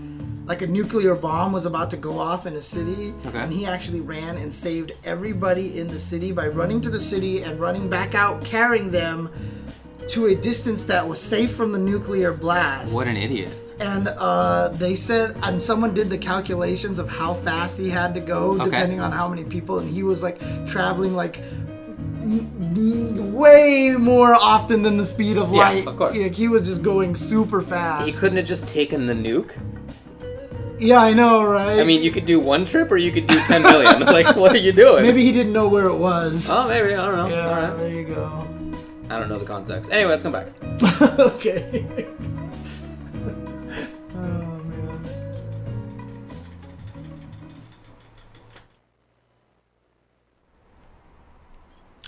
like 0.47 0.63
a 0.63 0.67
nuclear 0.67 1.13
bomb 1.13 1.53
was 1.53 1.67
about 1.67 1.91
to 1.91 1.97
go 1.97 2.17
off 2.17 2.47
in 2.47 2.55
a 2.55 2.61
city, 2.63 3.13
Okay. 3.27 3.37
and 3.37 3.53
he 3.53 3.67
actually 3.67 4.01
ran 4.01 4.37
and 4.37 4.51
saved 4.51 4.93
everybody 5.03 5.79
in 5.79 5.87
the 5.89 5.99
city 5.99 6.31
by 6.31 6.47
running 6.47 6.81
to 6.81 6.89
the 6.89 6.99
city 6.99 7.43
and 7.43 7.59
running 7.59 7.87
back 7.89 8.15
out, 8.15 8.43
carrying 8.43 8.89
them 8.89 9.29
to 10.09 10.25
a 10.25 10.35
distance 10.35 10.85
that 10.85 11.07
was 11.07 11.21
safe 11.21 11.51
from 11.51 11.71
the 11.71 11.79
nuclear 11.79 12.33
blast. 12.33 12.93
What 12.95 13.07
an 13.07 13.15
idiot. 13.17 13.49
and 13.79 14.07
uh, 14.09 14.69
they 14.69 14.95
said, 14.95 15.35
and 15.43 15.61
someone 15.61 15.93
did 15.93 16.09
the 16.09 16.17
calculations 16.17 16.97
of 16.99 17.07
how 17.09 17.33
fast 17.35 17.77
he 17.79 17.89
had 17.89 18.13
to 18.15 18.19
go, 18.19 18.53
Okay. 18.55 18.65
depending 18.65 18.99
on 18.99 19.11
how 19.11 19.27
many 19.27 19.43
people, 19.43 19.77
and 19.79 19.89
he 19.89 20.01
was 20.03 20.21
like 20.23 20.39
traveling 20.67 21.15
like 21.15 21.41
way 22.23 23.95
more 23.97 24.33
often 24.35 24.81
than 24.83 24.97
the 24.97 25.05
speed 25.05 25.37
of 25.37 25.51
Yeah, 25.51 25.57
light. 25.59 25.87
of 25.87 25.97
course. 25.97 26.17
Like, 26.21 26.31
he 26.33 26.47
was 26.47 26.63
just 26.67 26.83
going 26.83 27.15
super 27.15 27.61
fast. 27.61 28.05
He 28.05 28.11
couldn't 28.13 28.37
have 28.37 28.45
just 28.45 28.67
taken 28.67 29.05
the 29.05 29.13
nuke. 29.13 29.51
yeah, 30.79 30.99
I 30.99 31.13
know, 31.13 31.43
right? 31.43 31.79
I 31.79 31.83
mean, 31.83 32.03
you 32.03 32.11
could 32.11 32.25
do 32.25 32.39
one 32.39 32.65
trip 32.65 32.91
or 32.91 32.97
you 32.97 33.11
could 33.11 33.25
do 33.25 33.39
10 33.39 33.61
million. 33.63 33.99
like, 34.05 34.35
what 34.35 34.51
are 34.53 34.57
you 34.57 34.71
doing? 34.71 35.03
maybe 35.03 35.23
he 35.23 35.31
didn't 35.31 35.53
know 35.53 35.67
where 35.67 35.85
it 35.85 35.95
was. 35.97 36.49
Oh, 36.49 36.67
maybe. 36.67 36.93
I 36.93 37.05
don't 37.05 37.17
know. 37.17 37.27
yeah, 37.35 37.47
All 37.49 37.55
right. 37.61 37.77
there 37.77 37.89
you 37.91 38.05
go. 38.05 38.47
I 39.09 39.19
don't 39.19 39.27
know 39.29 39.37
the 39.39 39.45
context. 39.45 39.91
Anyway, 39.91 40.09
let's 40.11 40.23
come 40.23 40.31
back. 40.31 40.47
okay. 41.19 42.07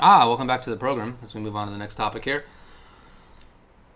Ah, 0.06 0.28
welcome 0.28 0.46
back 0.46 0.62
to 0.64 0.70
the 0.70 0.76
program 0.76 1.18
as 1.24 1.34
we 1.34 1.40
move 1.40 1.56
on 1.56 1.66
to 1.68 1.72
the 1.72 1.80
next 1.80 1.96
topic 1.96 2.26
here. 2.26 2.44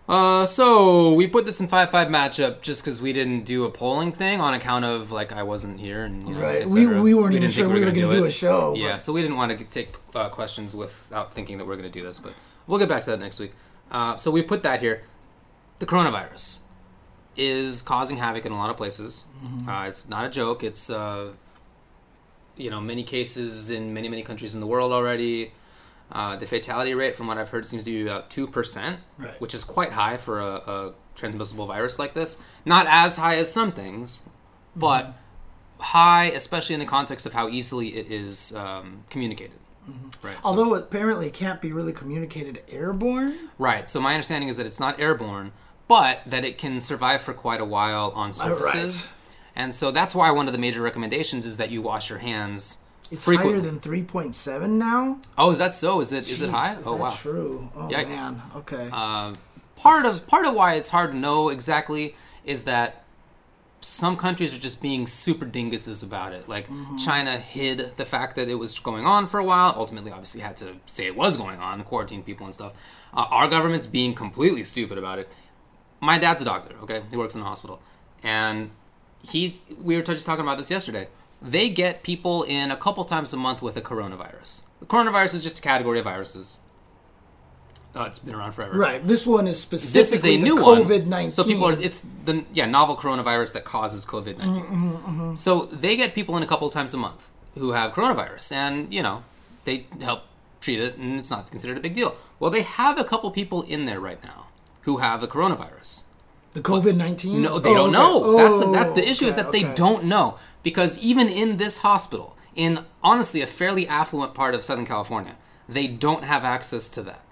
Uh, 0.08 0.46
so 0.46 1.12
we 1.12 1.26
put 1.26 1.44
this 1.44 1.60
in 1.60 1.68
five 1.68 1.90
five 1.90 2.08
matchup 2.08 2.62
just 2.62 2.82
because 2.82 3.02
we 3.02 3.12
didn't 3.12 3.44
do 3.44 3.66
a 3.66 3.70
polling 3.70 4.10
thing 4.10 4.40
on 4.40 4.54
account 4.54 4.86
of 4.86 5.12
like 5.12 5.32
I 5.32 5.42
wasn't 5.42 5.80
here 5.80 6.04
and 6.04 6.26
you 6.26 6.34
know, 6.34 6.40
Right. 6.40 6.66
We, 6.66 6.86
we 6.86 7.12
weren't 7.12 7.32
even 7.34 7.42
didn't 7.42 7.52
sure 7.52 7.66
we 7.68 7.74
were 7.74 7.80
gonna 7.80 7.92
going 7.92 8.10
to 8.10 8.16
do 8.16 8.24
it. 8.24 8.28
a 8.28 8.30
show. 8.30 8.74
Yeah, 8.74 8.92
but- 8.92 9.02
so 9.02 9.12
we 9.12 9.20
didn't 9.20 9.36
want 9.36 9.58
to 9.58 9.62
take 9.66 9.96
uh, 10.14 10.30
questions 10.30 10.74
without 10.74 11.34
thinking 11.34 11.58
that 11.58 11.66
we're 11.66 11.76
going 11.76 11.92
to 11.92 11.98
do 12.00 12.02
this, 12.06 12.18
but 12.18 12.32
we'll 12.66 12.78
get 12.78 12.88
back 12.88 13.02
to 13.02 13.10
that 13.10 13.20
next 13.20 13.38
week. 13.38 13.52
Uh, 13.90 14.16
so 14.16 14.30
we 14.30 14.40
put 14.40 14.62
that 14.62 14.80
here. 14.80 15.02
The 15.78 15.84
coronavirus 15.86 16.60
is 17.36 17.82
causing 17.82 18.16
havoc 18.16 18.46
in 18.46 18.52
a 18.52 18.56
lot 18.56 18.70
of 18.70 18.78
places. 18.78 19.26
Mm-hmm. 19.44 19.68
Uh, 19.68 19.88
it's 19.88 20.08
not 20.08 20.24
a 20.24 20.30
joke. 20.30 20.64
It's 20.64 20.88
uh, 20.88 21.32
you 22.56 22.70
know 22.70 22.80
many 22.80 23.02
cases 23.02 23.68
in 23.68 23.92
many 23.92 24.08
many 24.08 24.22
countries 24.22 24.54
in 24.54 24.60
the 24.62 24.66
world 24.66 24.90
already. 24.90 25.52
Uh, 26.10 26.36
the 26.36 26.46
fatality 26.46 26.94
rate, 26.94 27.14
from 27.14 27.26
what 27.26 27.36
I've 27.38 27.50
heard, 27.50 27.66
seems 27.66 27.84
to 27.84 27.90
be 27.90 28.02
about 28.02 28.30
two 28.30 28.46
percent, 28.46 29.00
Right. 29.18 29.38
which 29.40 29.54
is 29.54 29.62
quite 29.64 29.92
high 29.92 30.16
for 30.16 30.40
a, 30.40 30.54
a 30.54 30.92
transmissible 31.14 31.66
virus 31.66 31.98
like 31.98 32.14
this. 32.14 32.40
Not 32.64 32.86
as 32.88 33.16
high 33.16 33.36
as 33.36 33.52
some 33.52 33.72
things, 33.72 34.22
but 34.74 35.04
Mm-hmm. 35.04 35.82
high, 35.82 36.24
especially 36.26 36.74
in 36.74 36.80
the 36.80 36.86
context 36.86 37.26
of 37.26 37.34
how 37.34 37.48
easily 37.48 37.88
it 37.96 38.10
is 38.10 38.54
um, 38.56 39.04
communicated. 39.10 39.58
Right. 40.22 40.34
so- 40.36 40.40
Although 40.44 40.74
apparently 40.74 41.26
it 41.28 41.34
can't 41.34 41.60
be 41.60 41.72
really 41.72 41.92
communicated 41.92 42.62
airborne. 42.68 43.34
Right. 43.58 43.88
So 43.88 44.00
my 44.00 44.14
understanding 44.14 44.48
is 44.48 44.56
that 44.56 44.66
it's 44.66 44.80
not 44.80 44.98
airborne, 44.98 45.52
but 45.88 46.20
that 46.26 46.44
it 46.44 46.58
can 46.58 46.80
survive 46.80 47.22
for 47.22 47.32
quite 47.34 47.60
a 47.60 47.64
while 47.64 48.12
on 48.14 48.32
surfaces. 48.32 49.12
And 49.56 49.74
so 49.74 49.90
that's 49.90 50.14
why 50.14 50.30
one 50.30 50.46
of 50.46 50.52
the 50.52 50.58
major 50.58 50.82
recommendations 50.82 51.44
is 51.46 51.56
that 51.58 51.70
you 51.70 51.80
wash 51.82 52.10
your 52.10 52.18
hands 52.20 52.78
It's 53.10 53.24
higher 53.24 53.60
than 53.60 53.80
3.7 53.80 54.70
now. 54.70 55.18
oh, 55.36 55.50
is 55.50 55.58
that 55.58 55.74
so? 55.74 56.00
Is 56.00 56.12
it 56.12 56.30
is 56.30 56.42
it 56.42 56.50
Jeez, 56.50 56.52
high? 56.52 56.72
Is 56.72 56.86
Oh 56.86 56.96
wow. 56.96 57.10
True. 57.10 57.70
Oh 57.74 57.88
Yikes. 57.90 58.32
man. 58.32 58.42
Okay. 58.56 58.88
Uh, 58.92 59.34
part 59.76 60.04
of 60.04 60.26
part 60.26 60.46
of 60.46 60.54
why 60.54 60.74
it's 60.74 60.90
hard 60.90 61.12
to 61.12 61.16
know 61.16 61.48
exactly 61.48 62.14
is 62.44 62.64
that 62.64 63.04
some 63.80 64.16
countries 64.16 64.54
are 64.54 64.58
just 64.58 64.82
being 64.82 65.06
super 65.06 65.46
dinguses 65.46 66.02
about 66.02 66.32
it. 66.32 66.48
Like 66.48 66.68
China 66.98 67.38
hid 67.38 67.96
the 67.96 68.04
fact 68.04 68.34
that 68.36 68.48
it 68.48 68.56
was 68.56 68.78
going 68.78 69.06
on 69.06 69.26
for 69.28 69.38
a 69.38 69.44
while. 69.44 69.72
Ultimately, 69.76 70.10
obviously, 70.10 70.40
had 70.40 70.56
to 70.58 70.76
say 70.86 71.06
it 71.06 71.16
was 71.16 71.36
going 71.36 71.60
on, 71.60 71.82
quarantine 71.84 72.22
people 72.22 72.44
and 72.44 72.54
stuff. 72.54 72.72
Uh, 73.14 73.26
our 73.30 73.48
government's 73.48 73.86
being 73.86 74.14
completely 74.14 74.64
stupid 74.64 74.98
about 74.98 75.18
it. 75.18 75.32
My 76.00 76.18
dad's 76.18 76.42
a 76.42 76.44
doctor. 76.44 76.74
Okay, 76.82 77.02
he 77.10 77.16
works 77.16 77.34
in 77.34 77.40
a 77.40 77.44
hospital, 77.44 77.80
and 78.22 78.70
he's. 79.22 79.60
We 79.80 79.96
were 79.96 80.02
just 80.02 80.26
talking 80.26 80.42
about 80.42 80.58
this 80.58 80.70
yesterday. 80.70 81.08
They 81.40 81.68
get 81.68 82.02
people 82.02 82.42
in 82.42 82.70
a 82.70 82.76
couple 82.76 83.04
times 83.04 83.32
a 83.32 83.36
month 83.36 83.62
with 83.62 83.76
a 83.76 83.80
coronavirus. 83.82 84.62
The 84.80 84.86
coronavirus 84.86 85.34
is 85.34 85.42
just 85.44 85.58
a 85.58 85.62
category 85.62 85.98
of 85.98 86.04
viruses. 86.04 86.58
Uh, 87.96 88.04
it's 88.04 88.18
been 88.18 88.34
around 88.34 88.52
forever 88.52 88.78
right. 88.78 89.06
This 89.06 89.26
one 89.26 89.48
is 89.48 89.58
specifically 89.60 90.00
this 90.00 90.12
is 90.12 90.24
a 90.24 90.36
the 90.36 90.42
new 90.42 90.62
one. 90.62 90.82
COVID 90.82 91.06
nineteen. 91.06 91.30
So 91.30 91.42
people 91.44 91.64
are 91.66 91.80
it's 91.80 92.04
the 92.24 92.44
yeah 92.52 92.66
novel 92.66 92.96
coronavirus 92.96 93.54
that 93.54 93.64
causes 93.64 94.04
COVID 94.04 94.38
19 94.38 94.62
Mm-hmm, 94.64 95.34
So 95.36 95.66
they 95.66 95.96
get 95.96 96.14
people 96.14 96.36
in 96.36 96.42
a 96.42 96.46
couple 96.46 96.68
times 96.70 96.92
a 96.92 96.98
month 96.98 97.30
who 97.56 97.72
have 97.72 97.92
coronavirus, 97.92 98.52
and 98.52 98.92
you 98.94 99.02
know 99.02 99.24
they 99.64 99.86
help 100.00 100.22
treat 100.60 100.80
it, 100.80 100.96
and 100.96 101.18
it's 101.18 101.30
not 101.30 101.50
considered 101.50 101.76
a 101.78 101.80
big 101.80 101.94
deal. 101.94 102.14
Well, 102.38 102.50
they 102.50 102.62
have 102.62 102.98
a 102.98 103.04
couple 103.04 103.30
people 103.30 103.62
in 103.62 103.86
there 103.86 104.00
right 104.00 104.22
now 104.22 104.46
who 104.82 104.98
have 104.98 105.20
the 105.20 105.28
coronavirus. 105.28 106.02
the 106.52 106.60
COVID 106.60 106.94
nineteen. 106.96 107.42
No, 107.42 107.58
they 107.58 107.72
don't 107.72 107.90
know. 107.92 108.36
that's 108.36 108.58
the 108.64 108.70
that's 108.70 108.92
the 108.92 109.08
issue 109.08 109.26
is 109.26 109.34
okay, 109.34 109.42
that 109.42 109.52
they 109.52 109.64
don't 109.74 110.04
know 110.04 110.38
because 110.62 110.98
even 110.98 111.28
in 111.28 111.56
this 111.56 111.78
hospital, 111.78 112.36
in 112.54 112.84
honestly 113.02 113.40
a 113.40 113.46
fairly 113.46 113.86
affluent 113.86 114.34
part 114.34 114.54
of 114.54 114.62
Southern 114.62 114.86
California, 114.86 115.36
they 115.68 115.86
don't 115.86 116.24
have 116.24 116.44
access 116.44 116.88
to 116.90 117.02
that. 117.02 117.22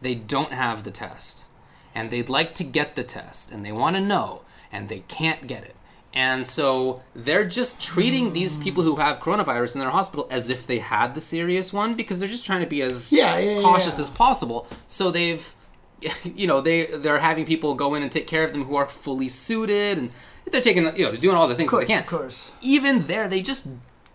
They 0.00 0.14
don't 0.14 0.52
have 0.52 0.84
the 0.84 0.90
test, 0.90 1.46
and 1.94 2.10
they'd 2.10 2.28
like 2.28 2.54
to 2.54 2.64
get 2.64 2.96
the 2.96 3.04
test, 3.04 3.50
and 3.52 3.64
they 3.64 3.72
want 3.72 3.96
to 3.96 4.02
know, 4.02 4.42
and 4.72 4.88
they 4.88 5.00
can't 5.08 5.46
get 5.46 5.64
it. 5.64 5.76
And 6.12 6.44
so 6.46 7.02
they're 7.14 7.44
just 7.44 7.80
treating 7.80 8.32
these 8.32 8.56
people 8.56 8.82
who 8.82 8.96
have 8.96 9.20
coronavirus 9.20 9.74
in 9.76 9.80
their 9.80 9.90
hospital 9.90 10.26
as 10.30 10.50
if 10.50 10.66
they 10.66 10.80
had 10.80 11.14
the 11.14 11.20
serious 11.20 11.72
one 11.72 11.94
because 11.94 12.18
they're 12.18 12.28
just 12.28 12.44
trying 12.44 12.60
to 12.62 12.66
be 12.66 12.82
as 12.82 13.12
Yeah, 13.12 13.38
yeah, 13.38 13.60
cautious 13.62 13.96
yeah. 13.96 14.02
as 14.02 14.10
possible. 14.10 14.66
So 14.88 15.10
they've 15.12 15.54
you 16.24 16.46
know 16.46 16.60
they 16.60 16.86
they're 16.86 17.18
having 17.20 17.44
people 17.44 17.74
go 17.74 17.94
in 17.94 18.02
and 18.02 18.10
take 18.10 18.26
care 18.26 18.42
of 18.42 18.52
them 18.52 18.64
who 18.64 18.74
are 18.74 18.86
fully 18.86 19.28
suited 19.28 19.98
and 19.98 20.10
they're 20.52 20.60
taking 20.60 20.84
you 20.96 21.04
know 21.04 21.10
they're 21.10 21.20
doing 21.20 21.36
all 21.36 21.48
the 21.48 21.54
things 21.54 21.70
that 21.70 21.78
they 21.78 21.84
course, 21.86 21.96
can 21.96 22.00
of 22.00 22.06
course. 22.06 22.52
even 22.60 23.06
there 23.06 23.28
they 23.28 23.42
just 23.42 23.68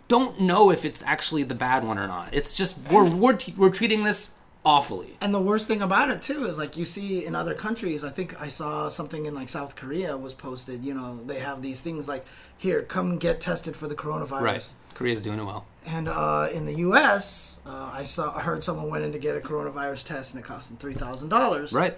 don't 0.08 0.40
know 0.40 0.72
if 0.72 0.86
it's 0.86 1.02
actually 1.04 1.44
the 1.44 1.56
bad 1.56 1.84
one 1.84 1.98
or 1.98 2.08
not 2.08 2.34
it's 2.34 2.56
just 2.56 2.80
we're 2.92 3.10
we're, 3.10 3.36
t- 3.36 3.54
we're 3.58 3.72
treating 3.72 4.04
this 4.04 4.36
awfully 4.64 5.16
And 5.22 5.32
the 5.34 5.40
worst 5.42 5.68
thing 5.68 5.82
about 5.84 6.10
it 6.10 6.22
too 6.24 6.46
is 6.46 6.58
like 6.58 6.76
you 6.76 6.86
see 6.86 7.24
in 7.24 7.36
other 7.36 7.54
countries. 7.54 8.04
I 8.04 8.10
think 8.10 8.40
I 8.42 8.48
saw 8.48 8.90
something 8.90 9.28
in 9.28 9.36
like 9.36 9.48
South 9.48 9.76
Korea 9.76 10.18
was 10.18 10.34
posted. 10.34 10.84
You 10.84 10.96
know, 10.96 11.20
they 11.24 11.38
have 11.40 11.62
these 11.62 11.82
things 11.82 12.08
like, 12.08 12.26
"Here, 12.58 12.82
come 12.82 13.20
get 13.20 13.40
tested 13.40 13.76
for 13.76 13.88
the 13.88 13.94
coronavirus." 13.96 14.42
right 14.42 14.74
korea's 14.96 15.22
doing 15.22 15.38
it 15.40 15.44
well 15.44 15.66
And 15.86 16.08
uh, 16.08 16.50
in 16.52 16.66
the 16.66 16.74
U.S., 16.88 17.60
uh, 17.66 17.92
I 17.94 18.04
saw 18.06 18.36
I 18.36 18.42
heard 18.42 18.64
someone 18.64 18.90
went 18.90 19.04
in 19.06 19.12
to 19.12 19.20
get 19.20 19.38
a 19.38 19.40
coronavirus 19.40 20.06
test 20.08 20.34
and 20.34 20.44
it 20.44 20.48
cost 20.48 20.70
them 20.70 20.78
three 20.78 20.96
thousand 20.96 21.30
dollars. 21.30 21.72
right 21.72 21.96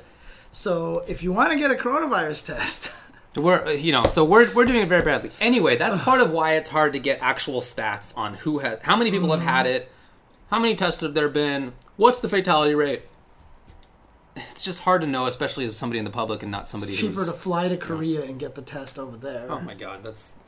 So 0.52 1.02
if 1.08 1.24
you 1.24 1.32
want 1.32 1.54
to 1.54 1.58
get 1.58 1.72
a 1.72 1.76
coronavirus 1.76 2.48
test, 2.48 2.92
we're 3.36 3.65
uh, 3.65 3.71
you 3.71 3.91
know 3.91 4.03
so 4.03 4.23
we're, 4.23 4.51
we're 4.53 4.65
doing 4.65 4.82
it 4.82 4.89
very 4.89 5.03
badly. 5.03 5.32
Anyway 5.39 5.75
that's 5.78 5.99
part 6.03 6.21
of 6.21 6.32
why 6.32 6.53
it's 6.53 6.69
hard 6.69 6.93
to 6.93 6.99
get 6.99 7.19
actual 7.21 7.61
stats 7.61 8.17
on 8.17 8.36
who 8.36 8.59
had 8.59 8.80
how 8.84 8.95
many 8.95 9.11
people 9.11 9.32
have 9.32 9.41
had 9.41 9.65
it 9.65 9.91
how 10.49 10.59
many 10.59 10.75
tests 10.75 11.01
have 11.01 11.13
there 11.13 11.30
been 11.30 11.73
what's 11.97 12.19
the 12.19 12.30
fatality 12.30 12.75
rate? 12.75 13.03
It's 14.36 14.61
just 14.61 14.82
hard 14.82 15.01
to 15.01 15.07
know 15.07 15.25
especially 15.25 15.65
as 15.65 15.75
somebody 15.75 15.99
in 15.99 16.05
the 16.05 16.11
public 16.11 16.43
and 16.43 16.51
not 16.51 16.67
somebody 16.67 16.91
it's 16.91 17.01
cheaper 17.01 17.15
who's 17.15 17.28
to 17.28 17.34
fly 17.34 17.67
to 17.67 17.78
Korea 17.78 18.23
and 18.23 18.39
get 18.39 18.55
the 18.55 18.61
test 18.61 18.99
over 18.99 19.17
there. 19.17 19.47
Oh 19.49 19.59
my 19.59 19.73
god, 19.73 20.03
that's 20.03 20.39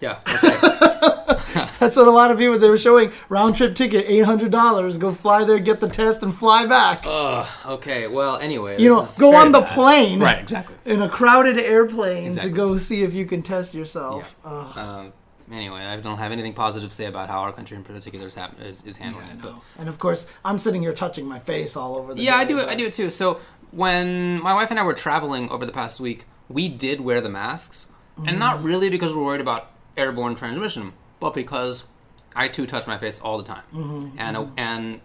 yeah. 0.00 0.18
Okay. 1.28 1.68
That's 1.80 1.96
what 1.96 2.06
a 2.06 2.10
lot 2.10 2.30
of 2.30 2.36
people 2.38 2.58
they 2.58 2.68
were 2.68 2.76
showing 2.76 3.12
round 3.30 3.54
trip 3.56 3.74
ticket 3.74 4.04
eight 4.06 4.20
hundred 4.24 4.50
dollars. 4.52 4.98
Go 4.98 5.10
fly 5.10 5.44
there, 5.44 5.58
get 5.58 5.80
the 5.80 5.88
test, 5.88 6.22
and 6.22 6.34
fly 6.34 6.66
back. 6.66 7.00
Ugh. 7.06 7.46
Okay. 7.66 8.06
Well, 8.08 8.36
anyway. 8.36 8.80
you 8.80 8.88
know, 8.90 9.06
go 9.18 9.34
on 9.34 9.52
the 9.52 9.60
bad. 9.60 9.70
plane. 9.70 10.20
Right. 10.20 10.40
Exactly. 10.40 10.76
In 10.84 11.00
a 11.00 11.08
crowded 11.08 11.56
airplane 11.58 12.26
Exactly. 12.26 12.50
to 12.50 12.56
go 12.56 12.76
see 12.76 13.02
if 13.02 13.14
you 13.14 13.24
can 13.26 13.42
test 13.42 13.74
yourself. 13.74 14.34
Ugh. 14.44 14.76
Um, 14.78 15.12
anyway, 15.50 15.80
I 15.80 15.96
don't 15.96 16.18
have 16.18 16.30
anything 16.32 16.52
positive 16.52 16.90
to 16.90 16.94
say 16.94 17.06
about 17.06 17.30
how 17.30 17.38
our 17.40 17.52
country 17.52 17.76
in 17.76 17.84
particular 17.84 18.26
is, 18.26 18.34
hap- 18.34 18.60
is, 18.60 18.84
is 18.84 18.98
handling 18.98 19.26
it. 19.28 19.40
But 19.40 19.54
And 19.78 19.88
of 19.88 19.98
course, 19.98 20.26
I'm 20.44 20.58
sitting 20.58 20.82
here 20.82 20.92
touching 20.92 21.26
my 21.26 21.38
face 21.38 21.74
all 21.76 21.96
over 21.96 22.12
the. 22.14 22.22
yeah, 22.22 22.36
I 22.36 22.44
do 22.44 22.58
it. 22.58 22.62
but- 22.66 22.70
I 22.70 22.74
do 22.74 22.86
it 22.86 22.92
too. 22.92 23.08
So 23.10 23.40
when 23.70 24.40
my 24.42 24.52
wife 24.52 24.70
and 24.70 24.78
I 24.78 24.82
were 24.82 24.94
traveling 24.94 25.48
over 25.50 25.64
the 25.64 25.72
past 25.72 26.00
week, 26.00 26.26
we 26.48 26.68
did 26.68 27.00
wear 27.00 27.20
the 27.22 27.30
masks, 27.30 27.88
and 28.16 28.26
Mm-hmm. 28.26 28.38
not 28.38 28.62
really 28.62 28.90
because 28.90 29.14
we're 29.14 29.24
worried 29.24 29.40
about 29.40 29.70
airborne 29.96 30.34
transmission, 30.34 30.92
but 31.20 31.34
because 31.34 31.84
I 32.34 32.48
too 32.48 32.66
touch 32.66 32.86
my 32.86 32.98
face 32.98 33.20
all 33.20 33.38
the 33.38 33.44
time, 33.44 33.62
Mm-hmm, 33.74 34.18
and 34.18 34.48
and 34.56 35.00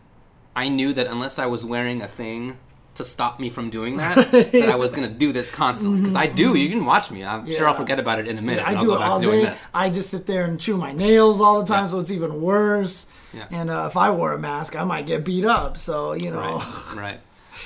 I 0.55 0.67
knew 0.69 0.93
that 0.93 1.07
unless 1.07 1.39
I 1.39 1.45
was 1.45 1.63
wearing 1.65 2.01
a 2.01 2.07
thing 2.07 2.57
to 2.95 3.05
stop 3.05 3.39
me 3.39 3.49
from 3.49 3.69
doing 3.69 3.95
that, 3.97 4.15
that 4.31 4.69
I 4.69 4.75
was 4.75 4.93
gonna 4.93 5.07
do 5.09 5.31
this 5.31 5.49
constantly 5.49 6.01
because 6.01 6.15
I 6.15 6.27
do. 6.27 6.55
You 6.55 6.69
can 6.69 6.85
watch 6.85 7.09
me. 7.09 7.23
I'm 7.23 7.49
sure 7.49 7.67
I'll 7.67 7.73
forget 7.73 7.99
about 7.99 8.19
it 8.19 8.27
in 8.27 8.37
a 8.37 8.41
minute. 8.41 8.67
I 8.67 8.75
do 8.79 8.93
it 8.93 9.01
all 9.01 9.19
day. 9.21 9.45
this. 9.45 9.69
I 9.73 9.89
just 9.89 10.09
sit 10.09 10.27
there 10.27 10.43
and 10.43 10.59
chew 10.59 10.75
my 10.77 10.91
nails 10.91 11.39
all 11.39 11.61
the 11.61 11.67
time, 11.67 11.83
Yeah. 11.83 11.87
so 11.87 11.99
it's 11.99 12.11
even 12.11 12.41
worse. 12.41 13.07
Yeah. 13.33 13.47
And 13.49 13.69
uh, 13.69 13.85
if 13.89 13.95
I 13.95 14.09
wore 14.11 14.33
a 14.33 14.37
mask, 14.39 14.75
I 14.75 14.83
might 14.83 15.07
get 15.07 15.23
beat 15.23 15.45
up. 15.45 15.77
So 15.77 16.11
you 16.11 16.31
know, 16.31 16.57
Right, 16.57 16.95
right. 16.95 17.19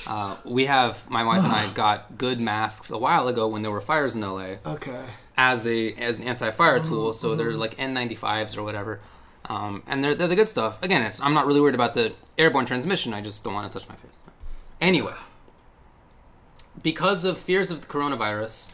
Uh, 0.08 0.36
we 0.46 0.66
have 0.66 1.10
my 1.10 1.24
wife 1.24 1.44
and 1.44 1.52
I 1.52 1.72
got 1.74 2.18
good 2.20 2.40
masks 2.40 2.92
a 2.92 2.98
while 2.98 3.28
ago 3.28 3.48
when 3.48 3.64
there 3.64 3.72
were 3.72 3.82
fires 3.82 4.14
in 4.16 4.22
LA 4.22 4.58
Okay. 4.66 5.02
As 5.38 5.68
a 5.68 5.94
as 5.94 6.20
an 6.20 6.28
anti-fire 6.28 6.80
Mm-hmm, 6.80 6.90
tool. 6.90 7.14
So 7.14 7.36
they're 7.36 7.54
like 7.54 7.76
N95s 7.78 8.58
or 8.58 8.64
whatever, 8.64 9.00
um, 9.46 9.84
and 9.88 10.04
they're 10.04 10.16
they're 10.16 10.28
the 10.28 10.36
good 10.36 10.48
stuff. 10.48 10.82
Again, 10.84 11.02
it's, 11.02 11.22
I'm 11.22 11.34
not 11.34 11.46
really 11.46 11.62
worried 11.62 11.76
about 11.76 11.94
the 11.94 12.14
airborne 12.38 12.66
transmission. 12.66 13.14
I 13.14 13.22
just 13.22 13.44
don't 13.44 13.54
want 13.54 13.72
to 13.72 13.78
touch 13.80 13.88
my 13.90 13.96
face. 13.96 14.22
Anyway, 14.82 15.14
because 16.82 17.24
of 17.26 17.38
fears 17.38 17.72
of 17.72 17.82
the 17.82 17.88
coronavirus 17.88 18.74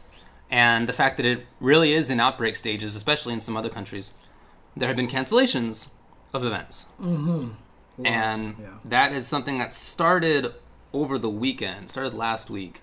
and 0.49 0.87
the 0.89 0.93
fact 0.93 1.17
that 1.17 1.25
it 1.25 1.45
really 1.59 1.93
is 1.93 2.09
in 2.09 2.19
outbreak 2.19 2.55
stages, 2.55 2.95
especially 2.95 3.33
in 3.33 3.39
some 3.39 3.55
other 3.55 3.69
countries, 3.69 4.13
there 4.75 4.87
have 4.87 4.97
been 4.97 5.07
cancellations 5.07 5.89
of 6.33 6.43
events. 6.43 6.87
Mm-hmm. 7.01 8.05
and 8.05 8.55
yeah. 8.59 8.69
that 8.85 9.11
is 9.13 9.27
something 9.27 9.57
that 9.59 9.71
started 9.73 10.53
over 10.93 11.17
the 11.19 11.29
weekend, 11.29 11.89
started 11.91 12.13
last 12.13 12.49
week, 12.49 12.81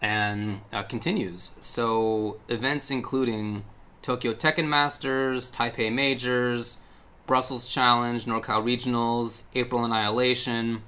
and 0.00 0.60
uh, 0.72 0.82
continues. 0.82 1.52
So 1.60 2.38
events 2.48 2.90
including 2.90 3.64
Tokyo 4.02 4.32
Tekken 4.34 4.68
Masters, 4.68 5.50
Taipei 5.52 5.92
Majors, 5.92 6.78
Brussels 7.26 7.72
Challenge, 7.72 8.24
NorCal 8.24 8.62
Regionals, 8.64 9.44
April 9.54 9.84
Annihilation, 9.84 10.82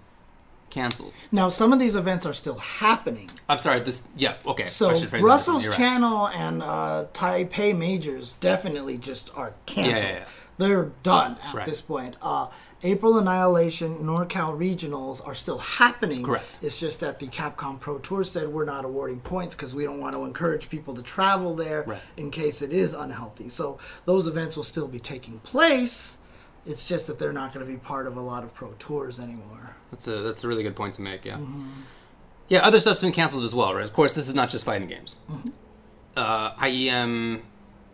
canceled. 0.70 1.12
Now, 1.32 1.48
some 1.48 1.72
of 1.72 1.78
these 1.78 1.94
events 1.94 2.24
are 2.24 2.32
still 2.32 2.58
happening. 2.58 3.28
I'm 3.48 3.58
sorry. 3.58 3.80
This 3.80 4.06
yeah 4.16 4.36
okay. 4.46 4.64
So 4.64 4.94
Brussels. 5.20 5.64
You're 5.64 5.72
right. 5.72 5.78
Channel 5.78 6.28
and 6.28 6.62
uh, 6.62 7.06
Taipei 7.12 7.76
majors 7.76 8.34
definitely 8.34 8.96
just 8.96 9.36
are 9.36 9.52
canceled. 9.66 9.96
Yeah, 9.98 10.02
yeah, 10.08 10.18
yeah. 10.20 10.24
They're 10.58 10.92
done 11.02 11.38
at 11.42 11.54
Right. 11.54 11.66
this 11.66 11.80
point. 11.80 12.16
Uh, 12.22 12.48
April 12.82 13.18
Annihilation, 13.18 13.98
NorCal 13.98 14.56
Regionals 14.58 15.26
are 15.26 15.34
still 15.34 15.58
happening. 15.58 16.22
Correct. 16.22 16.58
It's 16.62 16.80
just 16.80 17.00
that 17.00 17.18
the 17.18 17.26
Capcom 17.28 17.78
Pro 17.78 17.98
Tour 17.98 18.24
said 18.24 18.48
we're 18.48 18.64
not 18.64 18.84
awarding 18.86 19.20
points 19.20 19.54
because 19.54 19.74
we 19.74 19.84
don't 19.84 20.00
want 20.00 20.14
to 20.14 20.24
encourage 20.24 20.70
people 20.70 20.94
to 20.94 21.02
travel 21.02 21.54
there 21.54 21.84
Right. 21.86 22.00
in 22.16 22.30
case 22.30 22.62
it 22.62 22.72
is 22.72 22.92
unhealthy. 22.94 23.50
So 23.50 23.78
those 24.06 24.26
events 24.26 24.56
will 24.56 24.64
still 24.64 24.88
be 24.88 24.98
taking 24.98 25.40
place. 25.40 26.18
It's 26.66 26.86
just 26.88 27.06
that 27.06 27.18
they're 27.18 27.32
not 27.34 27.52
going 27.52 27.66
to 27.66 27.70
be 27.70 27.78
part 27.78 28.06
of 28.06 28.16
a 28.16 28.20
lot 28.20 28.44
of 28.44 28.54
pro 28.54 28.72
tours 28.78 29.18
anymore. 29.20 29.76
That's 29.90 30.06
a 30.08 30.22
that's 30.22 30.44
a 30.44 30.48
really 30.48 30.62
good 30.62 30.76
point 30.76 30.94
to 30.94 31.02
make. 31.02 31.24
Yeah. 31.24 31.36
Mm-hmm. 31.38 31.66
Yeah. 32.48 32.60
Other 32.60 32.78
stuff's 32.80 33.00
been 33.00 33.12
canceled 33.12 33.44
as 33.44 33.54
well, 33.54 33.74
right? 33.74 33.84
Of 33.84 33.92
course, 33.92 34.14
this 34.14 34.28
is 34.28 34.34
not 34.34 34.48
just 34.50 34.64
fighting 34.64 34.88
games. 34.88 35.16
Uh, 36.16 36.52
IEM 36.54 37.40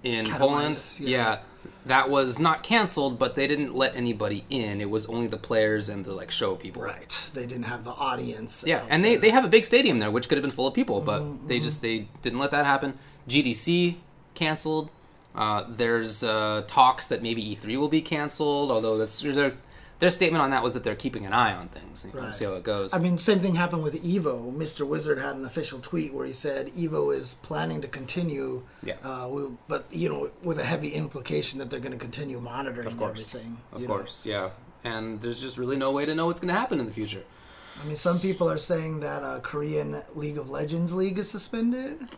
in 0.03 0.25
Katowice, 0.27 0.39
Poland, 0.39 0.95
yeah. 1.01 1.09
yeah. 1.09 1.39
That 1.87 2.11
was 2.11 2.39
not 2.39 2.63
canceled, 2.63 3.19
but 3.19 3.37
they 3.37 3.47
didn't 3.47 3.75
let 3.75 3.95
anybody 3.95 4.45
in. 4.51 4.81
It 4.81 4.91
was 4.91 5.07
only 5.07 5.29
the 5.29 5.37
players 5.37 5.89
and 5.89 6.05
the 6.05 6.13
like 6.13 6.31
show 6.31 6.57
people. 6.57 6.83
Right. 6.83 7.31
They 7.33 7.47
didn't 7.47 7.65
have 7.65 7.85
the 7.85 7.93
audience. 7.93 8.65
Yeah, 8.67 8.85
and 8.89 9.05
they, 9.05 9.13
there. 9.13 9.21
they 9.23 9.31
have 9.31 9.45
a 9.45 9.49
big 9.49 9.65
stadium 9.65 10.01
there, 10.01 10.11
which 10.11 10.29
could 10.29 10.37
have 10.37 10.43
been 10.43 10.51
full 10.51 10.67
of 10.67 10.75
people, 10.75 11.01
but 11.01 11.23
Mm-hmm, 11.23 11.47
they 11.47 11.61
just 11.61 11.83
they 11.83 12.09
didn't 12.23 12.39
let 12.39 12.51
that 12.51 12.67
happen. 12.67 12.99
GDC 13.29 13.97
canceled. 14.35 14.91
Uh, 15.35 15.65
there's 15.69 16.23
uh, 16.25 16.65
talks 16.67 17.09
that 17.09 17.23
maybe 17.23 17.43
E3 17.43 17.77
will 17.79 17.89
be 17.89 18.01
canceled, 18.01 18.71
although 18.71 18.97
that's 18.99 19.21
their 19.21 19.53
their 19.99 20.11
statement 20.11 20.43
on 20.43 20.51
that 20.51 20.63
was 20.63 20.75
that 20.75 20.85
they're 20.85 20.95
keeping 20.95 21.25
an 21.25 21.33
eye 21.33 21.55
on 21.55 21.69
things. 21.69 22.05
Know, 22.05 22.21
Right. 22.21 22.35
See 22.35 22.45
how 22.45 22.55
it 22.55 22.63
goes. 22.63 22.93
I 22.93 22.99
mean, 22.99 23.17
same 23.19 23.41
thing 23.41 23.55
happened 23.55 23.83
with 23.83 24.03
Evo. 24.03 24.55
Mr. 24.55 24.87
Wizard 24.87 25.19
had 25.19 25.37
an 25.37 25.45
official 25.45 25.79
tweet 25.79 26.13
where 26.13 26.27
he 26.27 26.33
said 26.33 26.69
Evo 26.75 27.17
is 27.17 27.35
planning 27.43 27.81
to 27.81 27.89
continue. 27.89 28.63
Yeah. 28.83 28.95
Uh, 29.03 29.29
we, 29.29 29.45
but 29.69 29.87
you 29.91 30.09
know, 30.09 30.31
with 30.43 30.59
a 30.59 30.65
heavy 30.65 30.89
implication 30.89 31.59
that 31.61 31.71
they're 31.71 31.81
going 31.81 31.93
to 31.93 31.99
continue 31.99 32.41
monitoring 32.41 32.87
of 32.87 32.97
course, 32.99 33.35
everything. 33.35 33.59
of 33.73 33.81
you 33.81 33.89
know. 33.89 33.95
course, 33.95 34.27
yeah. 34.27 34.51
And 34.85 35.21
there's 35.21 35.41
just 35.41 35.57
really 35.59 35.77
no 35.77 35.93
way 35.93 36.07
to 36.07 36.15
know 36.15 36.27
what's 36.27 36.41
going 36.41 36.53
to 36.53 36.59
happen 36.61 36.79
in 36.79 36.87
the 36.87 36.93
future. 36.93 37.25
I 37.83 37.87
mean, 37.87 37.97
some 37.97 38.19
people 38.19 38.51
are 38.51 38.59
saying 38.59 39.01
that 39.01 39.23
uh, 39.23 39.41
Korean 39.41 40.03
League 40.15 40.39
of 40.39 40.49
Legends 40.49 40.93
league 40.93 41.19
is 41.19 41.31
suspended. 41.31 42.09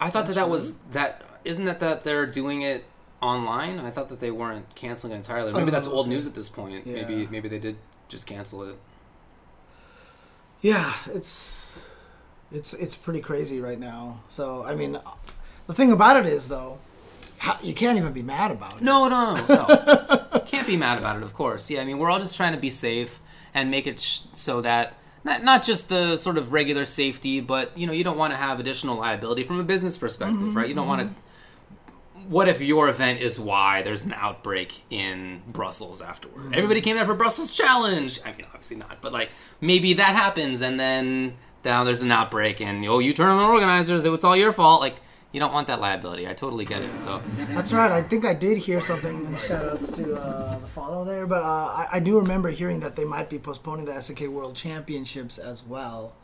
I 0.00 0.10
thought 0.10 0.26
that 0.26 0.36
that 0.36 0.48
was 0.50 0.76
that 0.90 1.22
isn't 1.44 1.64
that 1.64 1.80
that 1.80 2.02
they're 2.04 2.26
doing 2.26 2.62
it 2.62 2.84
online. 3.22 3.78
I 3.78 3.90
thought 3.90 4.08
that 4.08 4.20
they 4.20 4.30
weren't 4.30 4.74
canceling 4.74 5.12
it 5.12 5.16
entirely. 5.16 5.52
Maybe 5.52 5.70
that's 5.70 5.88
old 5.88 6.08
news 6.08 6.26
at 6.26 6.34
this 6.34 6.48
point. 6.48 6.86
Yeah. 6.86 6.94
Maybe 6.94 7.28
maybe 7.30 7.48
they 7.48 7.58
did 7.58 7.76
just 8.08 8.26
cancel 8.26 8.62
it. 8.62 8.76
Yeah, 10.60 10.92
it's 11.12 11.90
it's 12.52 12.74
it's 12.74 12.94
pretty 12.94 13.20
crazy 13.20 13.60
right 13.60 13.78
now. 13.78 14.20
So 14.28 14.64
I 14.64 14.74
mean, 14.74 14.98
the 15.66 15.74
thing 15.74 15.92
about 15.92 16.16
it 16.16 16.26
is 16.26 16.48
though, 16.48 16.78
how, 17.38 17.58
you 17.62 17.74
can't 17.74 17.98
even 17.98 18.12
be 18.12 18.22
mad 18.22 18.50
about 18.50 18.76
it. 18.76 18.82
No, 18.82 19.08
no, 19.08 19.34
no, 19.34 19.66
no. 19.66 20.40
Can't 20.46 20.66
be 20.66 20.76
mad 20.76 20.98
about 20.98 21.16
it, 21.16 21.24
of 21.24 21.34
course. 21.34 21.68
Yeah, 21.70 21.80
I 21.80 21.84
mean, 21.84 21.98
we're 21.98 22.08
all 22.08 22.20
just 22.20 22.36
trying 22.36 22.52
to 22.52 22.58
be 22.58 22.70
safe 22.70 23.18
and 23.52 23.68
make 23.68 23.86
it 23.88 23.98
sh- 23.98 24.20
so 24.34 24.60
that 24.60 24.94
not, 25.24 25.42
not 25.42 25.64
just 25.64 25.88
the 25.88 26.16
sort 26.18 26.38
of 26.38 26.52
regular 26.52 26.84
safety, 26.84 27.40
but 27.40 27.76
you 27.76 27.86
know, 27.86 27.92
you 27.92 28.04
don't 28.04 28.16
want 28.16 28.32
to 28.32 28.36
have 28.36 28.60
additional 28.60 28.96
liability 28.96 29.42
from 29.42 29.58
a 29.58 29.64
business 29.64 29.98
perspective, 29.98 30.38
mm-hmm, 30.38 30.56
right? 30.56 30.68
You 30.68 30.74
don't 30.74 30.86
want 30.86 31.00
to. 31.00 31.06
Mm-hmm. 31.08 31.20
What 32.28 32.48
if 32.48 32.60
your 32.60 32.88
event 32.88 33.20
is 33.20 33.38
why 33.38 33.82
there's 33.82 34.04
an 34.04 34.12
outbreak 34.14 34.82
in 34.90 35.42
Brussels 35.46 36.02
afterward? 36.02 36.54
Everybody 36.54 36.80
came 36.80 36.96
there 36.96 37.06
for 37.06 37.14
Brussels 37.14 37.50
Challenge. 37.56 38.18
I 38.24 38.32
mean, 38.32 38.46
obviously 38.46 38.76
not, 38.76 38.98
but 39.00 39.12
like 39.12 39.30
maybe 39.60 39.92
that 39.94 40.14
happens, 40.16 40.60
and 40.62 40.78
then 40.80 41.36
now 41.64 41.84
there's 41.84 42.02
an 42.02 42.10
outbreak, 42.10 42.60
and 42.60 42.84
oh, 42.86 42.98
you 42.98 43.12
turn 43.12 43.26
tournament 43.26 43.48
organizers, 43.50 44.04
it's 44.04 44.24
all 44.24 44.36
your 44.36 44.52
fault. 44.52 44.80
Like 44.80 44.96
you 45.32 45.40
don't 45.40 45.52
want 45.52 45.66
that 45.66 45.80
liability. 45.80 46.26
I 46.26 46.32
totally 46.34 46.64
get 46.64 46.80
it. 46.80 47.00
So 47.00 47.20
That's 47.50 47.72
right. 47.72 47.90
I 47.92 48.02
think 48.02 48.24
I 48.24 48.32
did 48.34 48.58
hear 48.58 48.80
something. 48.80 49.26
And 49.26 49.38
shout 49.38 49.64
outs 49.66 49.90
to 49.92 50.14
uh, 50.14 50.58
the 50.58 50.66
follow 50.68 51.04
there, 51.04 51.26
but 51.26 51.42
uh, 51.42 51.46
I, 51.46 51.86
I 51.94 52.00
do 52.00 52.18
remember 52.18 52.48
hearing 52.50 52.80
that 52.80 52.96
they 52.96 53.04
might 53.04 53.28
be 53.28 53.38
postponing 53.38 53.84
the 53.84 54.00
SK 54.00 54.22
World 54.22 54.56
Championships 54.56 55.38
as 55.38 55.62
well. 55.62 56.14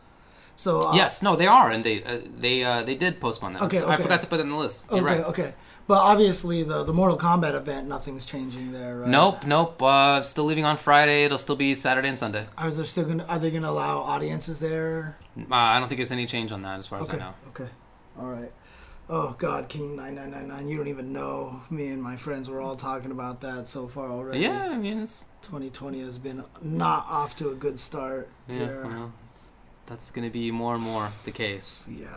So 0.57 0.89
uh, 0.89 0.95
Yes, 0.95 1.23
no, 1.23 1.37
they 1.37 1.47
are, 1.47 1.71
and 1.71 1.85
they 1.85 2.03
uh, 2.05 2.19
they 2.39 2.65
uh, 2.65 2.83
they 2.83 2.95
did 2.95 3.21
postpone 3.21 3.55
that. 3.55 3.63
Okay, 3.63 3.79
So 3.79 3.89
I 3.91 3.97
forgot 3.97 4.23
to 4.23 4.29
put 4.29 4.39
it 4.41 4.45
in 4.45 4.51
the 4.51 4.57
list. 4.57 4.87
You're 4.91 5.01
Okay, 5.05 5.17
right. 5.19 5.27
okay. 5.27 5.55
But 5.93 6.05
obviously, 6.05 6.63
the 6.63 6.85
the 6.85 6.93
Mortal 6.95 7.19
Kombat 7.19 7.55
event, 7.55 7.87
nothing's 7.87 8.25
changing 8.25 8.73
there, 8.73 9.01
right? 9.01 9.11
Nope, 9.11 9.45
nope. 9.45 9.83
Uh, 9.83 10.23
still 10.23 10.45
leaving 10.45 10.65
on 10.65 10.79
Friday. 10.79 11.25
It'll 11.25 11.37
still 11.37 11.55
be 11.55 11.75
Saturday 11.75 12.09
and 12.09 12.17
Sunday. 12.17 12.47
Are 12.57 12.71
there 12.71 12.87
still 12.87 13.05
gonna, 13.05 13.27
Are 13.27 13.39
they 13.39 13.51
going 13.51 13.63
to 13.63 13.69
allow 13.69 13.99
audiences 13.99 14.59
there? 14.59 15.19
Uh, 15.39 15.55
I 15.55 15.79
don't 15.79 15.89
think 15.91 15.99
there's 15.99 16.11
any 16.11 16.25
change 16.25 16.51
on 16.51 16.63
that 16.63 16.79
as 16.79 16.89
far 16.89 16.99
as 16.99 17.11
I 17.11 17.19
know. 17.19 17.35
Okay. 17.49 17.69
All 18.19 18.31
right. 18.31 18.51
Oh 19.11 19.37
God, 19.39 19.69
King 19.69 19.95
nine 19.95 20.15
nine 20.15 20.31
nine 20.31 20.49
nine. 20.49 20.67
You 20.67 20.79
don't 20.79 20.89
even 20.89 21.13
know. 21.13 21.61
Me 21.69 21.89
and 21.89 22.03
my 22.03 22.17
friends 22.17 22.49
were 22.49 22.63
all 22.63 22.75
talking 22.75 23.11
about 23.11 23.43
that 23.43 23.69
so 23.69 23.87
far 23.87 24.11
already. 24.11 24.41
Yeah, 24.41 24.69
I 24.71 24.79
mean 24.79 24.99
it's 25.01 25.27
2020 25.43 26.01
has 26.01 26.17
been 26.17 26.43
not 26.63 27.05
off 27.07 27.37
to 27.37 27.51
a 27.51 27.55
good 27.55 27.79
start. 27.79 28.31
yeah. 28.49 28.83
Well, 28.83 29.13
that's 29.85 30.11
going 30.11 30.27
to 30.27 30.33
be 30.33 30.51
more 30.53 30.75
and 30.75 30.83
more 30.83 31.13
the 31.27 31.33
case. 31.33 31.87
Yeah. 31.87 32.17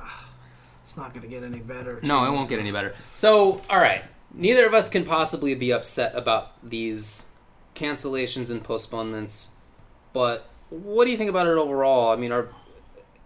It's 0.85 0.95
not 0.95 1.13
going 1.15 1.23
to 1.23 1.27
get 1.27 1.41
any 1.41 1.61
better. 1.61 1.99
No, 2.03 2.25
it 2.25 2.31
won't 2.31 2.47
get 2.47 2.59
any 2.59 2.71
better. 2.71 2.93
So, 3.15 3.59
all 3.71 3.79
right. 3.79 4.03
Neither 4.35 4.67
of 4.67 4.73
us 4.75 4.87
can 4.87 5.03
possibly 5.03 5.55
be 5.55 5.71
upset 5.73 6.13
about 6.15 6.51
these 6.67 7.29
cancellations 7.73 8.51
and 8.51 8.63
postponements, 8.63 9.49
but 10.13 10.47
what 10.69 11.05
do 11.05 11.11
you 11.11 11.17
think 11.17 11.31
about 11.31 11.47
it 11.47 11.57
overall? 11.57 12.11
I 12.11 12.17
mean, 12.17 12.31
are 12.31 12.49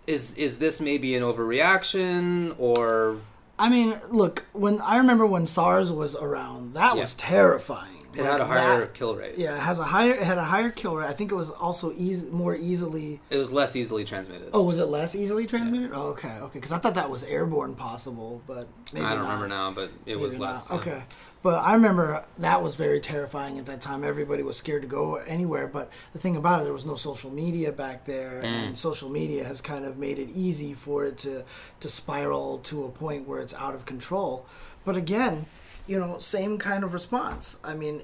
is 0.08 0.36
is 0.38 0.60
this 0.60 0.80
maybe 0.80 1.16
an 1.16 1.22
overreaction 1.24 2.56
or 2.58 3.18
I 3.60 3.68
mean, 3.70 3.98
look, 4.10 4.46
when 4.54 4.80
I 4.82 4.96
remember 4.96 5.26
when 5.26 5.46
SARS 5.46 5.92
was 5.92 6.16
around, 6.16 6.76
that 6.76 6.96
Yeah. 6.96 7.02
was 7.02 7.14
terrifying. 7.16 7.99
It 8.16 8.22
Like, 8.22 8.32
had 8.32 8.40
a 8.42 8.46
higher 8.46 8.80
that- 8.82 8.94
kill 8.94 9.16
rate? 9.16 9.36
yeah, 9.38 9.56
it 9.56 9.60
has 9.60 9.80
a 9.80 9.84
higher. 9.84 10.14
It 10.14 10.24
had 10.24 10.38
a 10.38 10.44
higher 10.44 10.70
kill 10.70 10.96
rate. 10.96 11.08
I 11.10 11.14
think 11.14 11.32
it 11.32 11.36
was 11.36 11.50
also 11.50 11.94
easy, 11.96 12.30
more 12.32 12.56
easily. 12.56 13.20
It 13.30 13.38
was 13.38 13.52
less 13.54 13.76
easily 13.76 14.04
transmitted. 14.04 14.50
Oh, 14.54 14.64
was 14.64 14.80
it 14.80 14.86
less 14.86 15.16
easily 15.16 15.46
transmitted? 15.46 15.92
Oh, 15.94 16.08
okay, 16.10 16.38
okay. 16.42 16.54
Because 16.60 16.72
I 16.72 16.80
thought 16.80 16.96
that 16.96 17.10
was 17.10 17.24
airborne 17.24 17.76
possible, 17.76 18.42
but 18.48 18.68
maybe 18.94 19.06
I 19.06 19.10
don't 19.10 19.20
not. 19.20 19.26
remember 19.26 19.48
now, 19.48 19.72
but 19.72 19.92
it 20.06 20.20
was 20.20 20.34
Maybe 20.34 20.46
not. 20.46 20.52
less. 20.54 20.70
yeah. 20.70 20.76
Okay. 20.78 21.04
But 21.42 21.64
I 21.64 21.72
remember 21.74 22.26
that 22.40 22.62
was 22.62 22.76
very 22.76 23.00
terrifying 23.00 23.58
at 23.60 23.66
that 23.68 23.80
time. 23.80 24.04
Everybody 24.04 24.44
was 24.44 24.58
scared 24.58 24.82
to 24.82 24.90
go 24.90 25.16
anywhere. 25.16 25.68
But 25.68 25.90
the 26.12 26.20
thing 26.20 26.36
about 26.36 26.60
it, 26.62 26.64
there 26.66 26.74
was 26.74 26.86
no 26.86 26.96
social 26.96 27.32
media 27.32 27.72
back 27.72 28.04
there, 28.06 28.42
Mm. 28.44 28.46
and 28.68 28.78
social 28.78 29.08
media 29.10 29.46
has 29.46 29.62
kind 29.62 29.86
of 29.86 29.98
made 29.98 30.20
it 30.20 30.28
easy 30.36 30.74
for 30.74 31.06
it 31.06 31.18
to 31.20 31.44
to 31.80 31.88
spiral 31.90 32.58
to 32.64 32.84
a 32.84 32.90
point 32.90 33.26
where 33.26 33.40
it's 33.40 33.54
out 33.54 33.74
of 33.74 33.86
control. 33.86 34.46
But 34.84 34.98
again, 34.98 35.46
you 35.90 36.00
know, 36.00 36.18
same 36.20 36.58
kind 36.60 36.84
of 36.84 36.94
response. 36.94 37.58
I 37.64 37.74
mean, 37.74 38.04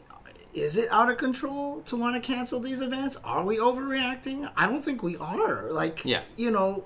is 0.54 0.76
it 0.76 0.90
out 0.90 1.12
of 1.12 1.18
control 1.18 1.82
to 1.82 1.96
want 1.96 2.16
to 2.16 2.22
cancel 2.22 2.60
these 2.60 2.82
events? 2.82 3.18
Are 3.24 3.44
we 3.46 3.58
overreacting? 3.58 4.50
I 4.58 4.66
don't 4.66 4.84
think 4.84 5.04
we 5.04 5.16
are. 5.18 5.72
Like, 5.72 6.04
Yeah. 6.04 6.22
you 6.36 6.50
know, 6.50 6.84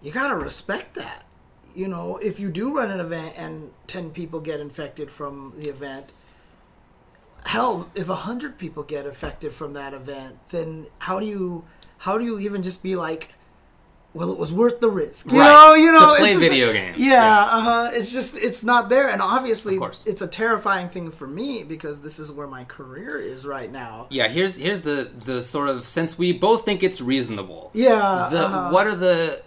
you 0.00 0.10
gotta 0.10 0.36
respect 0.36 0.94
that. 0.94 1.24
You 1.74 1.88
know, 1.88 2.16
if 2.18 2.40
you 2.40 2.50
do 2.50 2.74
run 2.74 2.90
an 2.90 3.00
event 3.00 3.34
and 3.36 3.72
ten 3.86 4.10
people 4.10 4.40
get 4.40 4.58
infected 4.60 5.10
from 5.10 5.52
the 5.58 5.68
event, 5.68 6.06
hell, 7.46 7.90
if 7.94 8.08
a 8.08 8.14
hundred 8.14 8.56
people 8.58 8.82
get 8.84 9.06
affected 9.06 9.52
from 9.52 9.72
that 9.74 9.92
event, 9.92 10.36
then 10.50 10.86
how 11.00 11.20
do 11.20 11.26
you 11.26 11.64
how 11.98 12.16
do 12.18 12.24
you 12.24 12.38
even 12.38 12.62
just 12.62 12.82
be 12.82 12.96
like, 12.96 13.34
well, 14.14 14.30
it 14.32 14.38
was 14.38 14.52
worth 14.52 14.80
the 14.80 14.88
risk. 14.88 15.30
You 15.30 15.40
Right. 15.40 15.52
know, 15.52 15.74
you 15.74 15.92
To 15.92 16.00
know, 16.00 16.10
it's 16.12 16.20
play 16.20 16.36
video 16.36 16.72
games, 16.72 16.96
Yeah, 16.98 17.08
yeah. 17.10 17.40
uh-huh. 17.56 17.90
It's 17.92 18.12
just 18.12 18.36
it's 18.36 18.62
not 18.64 18.88
there, 18.88 19.08
and 19.08 19.20
obviously, 19.20 19.76
it's 20.06 20.22
a 20.22 20.26
terrifying 20.28 20.88
thing 20.88 21.10
for 21.10 21.26
me 21.26 21.64
because 21.64 22.00
this 22.00 22.18
is 22.18 22.30
where 22.30 22.46
my 22.46 22.64
career 22.64 23.16
is 23.18 23.44
right 23.44 23.70
now. 23.70 24.06
Yeah, 24.10 24.28
here's 24.28 24.56
here's 24.56 24.82
the 24.82 25.10
the 25.24 25.42
sort 25.42 25.68
of 25.68 25.86
since 25.88 26.16
we 26.16 26.32
both 26.32 26.64
think 26.64 26.82
it's 26.82 27.00
reasonable. 27.00 27.70
Yeah, 27.74 28.28
The 28.30 28.46
uh-huh. 28.46 28.70
what 28.70 28.86
are 28.86 28.94
the 28.96 29.42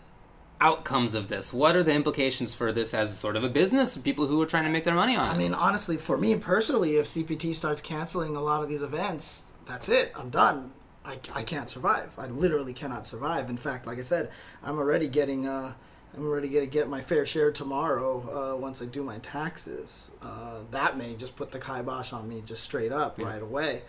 outcomes 0.59 1.13
of 1.13 1.27
this? 1.27 1.53
What 1.53 1.75
are 1.75 1.83
the 1.83 1.93
implications 1.93 2.53
for 2.55 2.71
this 2.71 2.93
as 2.93 3.15
sort 3.17 3.35
of 3.35 3.43
a 3.43 3.49
business 3.49 3.95
of 3.95 4.03
people 4.03 4.25
who 4.27 4.41
are 4.41 4.45
trying 4.45 4.63
to 4.63 4.71
make 4.71 4.85
their 4.85 4.95
money 4.95 5.15
on 5.15 5.27
it? 5.29 5.33
I 5.33 5.37
mean, 5.37 5.53
honestly, 5.53 5.97
for 5.97 6.17
me 6.17 6.35
personally, 6.35 6.97
if 6.97 7.05
CPT 7.05 7.53
starts 7.53 7.79
canceling 7.79 8.35
a 8.35 8.41
lot 8.41 8.63
of 8.63 8.69
these 8.69 8.81
events, 8.81 9.43
that's 9.67 9.87
it. 9.87 10.11
I'm 10.15 10.29
done. 10.29 10.71
I, 11.07 11.19
I 11.33 11.43
can't 11.43 11.69
survive. 11.69 12.11
I 12.17 12.27
literally 12.27 12.73
cannot 12.73 13.07
survive. 13.07 13.49
In 13.49 13.57
fact, 13.57 13.87
like 13.87 13.97
I 13.97 14.01
said, 14.01 14.29
I'm 14.61 14.77
already 14.77 15.07
getting 15.07 15.47
uh, 15.47 15.73
I'm 16.15 16.25
already 16.25 16.49
going 16.49 16.65
to 16.65 16.71
get 16.71 16.89
my 16.89 17.01
fair 17.01 17.25
share 17.25 17.51
tomorrow 17.51 18.53
uh, 18.53 18.57
once 18.57 18.81
I 18.81 18.85
do 18.85 19.03
my 19.03 19.19
taxes. 19.19 20.11
Uh, 20.21 20.59
that 20.71 20.97
may 20.97 21.15
just 21.15 21.35
put 21.35 21.51
the 21.51 21.59
kibosh 21.59 22.11
on 22.11 22.27
me 22.27 22.41
just 22.45 22.63
straight 22.63 22.91
up 22.91 23.17
right 23.19 23.41
away. 23.41 23.83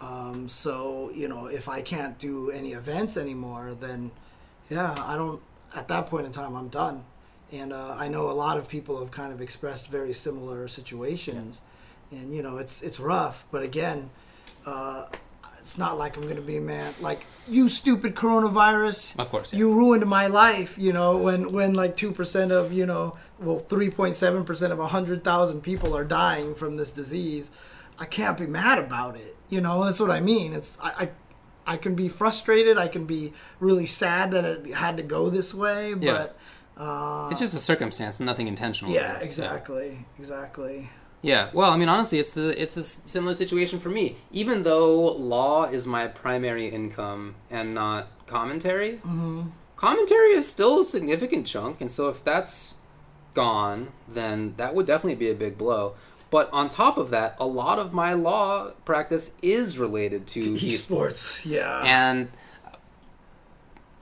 Um, 0.00 0.48
so 0.48 1.10
you 1.14 1.28
know, 1.28 1.46
if 1.46 1.68
I 1.68 1.82
can't 1.82 2.18
do 2.18 2.50
any 2.50 2.72
events 2.72 3.16
anymore, 3.16 3.76
then 3.78 4.12
yeah, 4.70 4.94
I 4.98 5.16
don't. 5.16 5.42
At 5.74 5.88
that 5.88 6.06
point 6.06 6.26
in 6.26 6.32
time, 6.32 6.54
I'm 6.54 6.68
done. 6.68 7.04
And 7.50 7.72
uh, 7.72 7.96
I 7.98 8.08
know 8.08 8.30
a 8.30 8.32
lot 8.32 8.56
of 8.56 8.68
people 8.68 8.98
have 9.00 9.10
kind 9.10 9.32
of 9.32 9.40
expressed 9.40 9.88
very 9.88 10.12
similar 10.12 10.68
situations, 10.68 11.60
and 12.10 12.34
you 12.34 12.42
know, 12.42 12.58
it's 12.58 12.82
it's 12.82 13.00
rough. 13.00 13.46
But 13.50 13.62
again, 13.62 14.10
uh, 14.64 15.06
it's 15.62 15.78
not 15.78 15.96
like 15.96 16.16
I'm 16.16 16.26
gonna 16.28 16.40
be 16.40 16.58
mad. 16.58 16.94
like 17.00 17.24
you 17.48 17.68
stupid 17.68 18.14
coronavirus. 18.14 19.18
Of 19.18 19.28
course, 19.30 19.52
yeah. 19.52 19.60
you 19.60 19.72
ruined 19.74 20.04
my 20.06 20.26
life. 20.26 20.76
You 20.76 20.92
know, 20.92 21.16
when 21.16 21.52
when 21.52 21.72
like 21.74 21.96
two 21.96 22.12
percent 22.12 22.52
of 22.52 22.72
you 22.72 22.84
know, 22.84 23.16
well, 23.38 23.58
three 23.58 23.88
point 23.90 24.16
seven 24.16 24.44
percent 24.44 24.72
of 24.72 24.78
hundred 24.90 25.22
thousand 25.24 25.62
people 25.62 25.96
are 25.96 26.04
dying 26.04 26.54
from 26.54 26.76
this 26.76 26.92
disease. 26.92 27.50
I 27.98 28.04
can't 28.06 28.36
be 28.36 28.46
mad 28.46 28.78
about 28.78 29.16
it. 29.16 29.36
You 29.48 29.60
know, 29.60 29.84
that's 29.84 30.00
what 30.00 30.10
I 30.10 30.20
mean. 30.20 30.52
It's 30.52 30.76
I. 30.82 30.90
I 31.04 31.10
I 31.64 31.76
can 31.76 31.94
be 31.94 32.08
frustrated. 32.08 32.76
I 32.76 32.88
can 32.88 33.04
be 33.06 33.32
really 33.60 33.86
sad 33.86 34.32
that 34.32 34.44
it 34.44 34.74
had 34.74 34.96
to 34.96 35.04
go 35.04 35.30
this 35.30 35.54
way, 35.54 35.94
Yeah. 36.00 36.12
but 36.12 36.36
uh, 36.76 37.28
it's 37.30 37.38
just 37.38 37.54
a 37.54 37.60
circumstance, 37.60 38.18
nothing 38.18 38.48
intentional. 38.48 38.92
yeah, 38.92 39.12
course, 39.12 39.24
exactly, 39.28 40.06
exactly. 40.18 40.90
Yeah, 41.22 41.50
well, 41.52 41.70
I 41.70 41.76
mean, 41.76 41.88
honestly, 41.88 42.18
it's 42.18 42.34
the 42.34 42.60
it's 42.60 42.76
a 42.76 42.82
similar 42.82 43.34
situation 43.34 43.78
for 43.78 43.88
me. 43.88 44.16
Even 44.32 44.64
though 44.64 45.12
law 45.12 45.64
is 45.64 45.86
my 45.86 46.08
primary 46.08 46.68
income 46.68 47.36
and 47.48 47.74
not 47.74 48.08
commentary, 48.26 48.94
mm-hmm. 48.94 49.42
commentary 49.76 50.32
is 50.32 50.48
still 50.48 50.80
a 50.80 50.84
significant 50.84 51.46
chunk, 51.46 51.80
and 51.80 51.90
so 51.90 52.08
if 52.08 52.24
that's 52.24 52.76
gone, 53.34 53.92
then 54.08 54.54
that 54.56 54.74
would 54.74 54.86
definitely 54.86 55.14
be 55.14 55.30
a 55.30 55.34
big 55.34 55.56
blow. 55.56 55.94
But 56.30 56.48
on 56.52 56.68
top 56.68 56.98
of 56.98 57.10
that, 57.10 57.36
a 57.38 57.46
lot 57.46 57.78
of 57.78 57.92
my 57.92 58.14
law 58.14 58.70
practice 58.84 59.38
is 59.42 59.78
related 59.78 60.26
to 60.28 60.40
Esports, 60.54 61.46
yeah. 61.46 61.82
and 61.84 62.30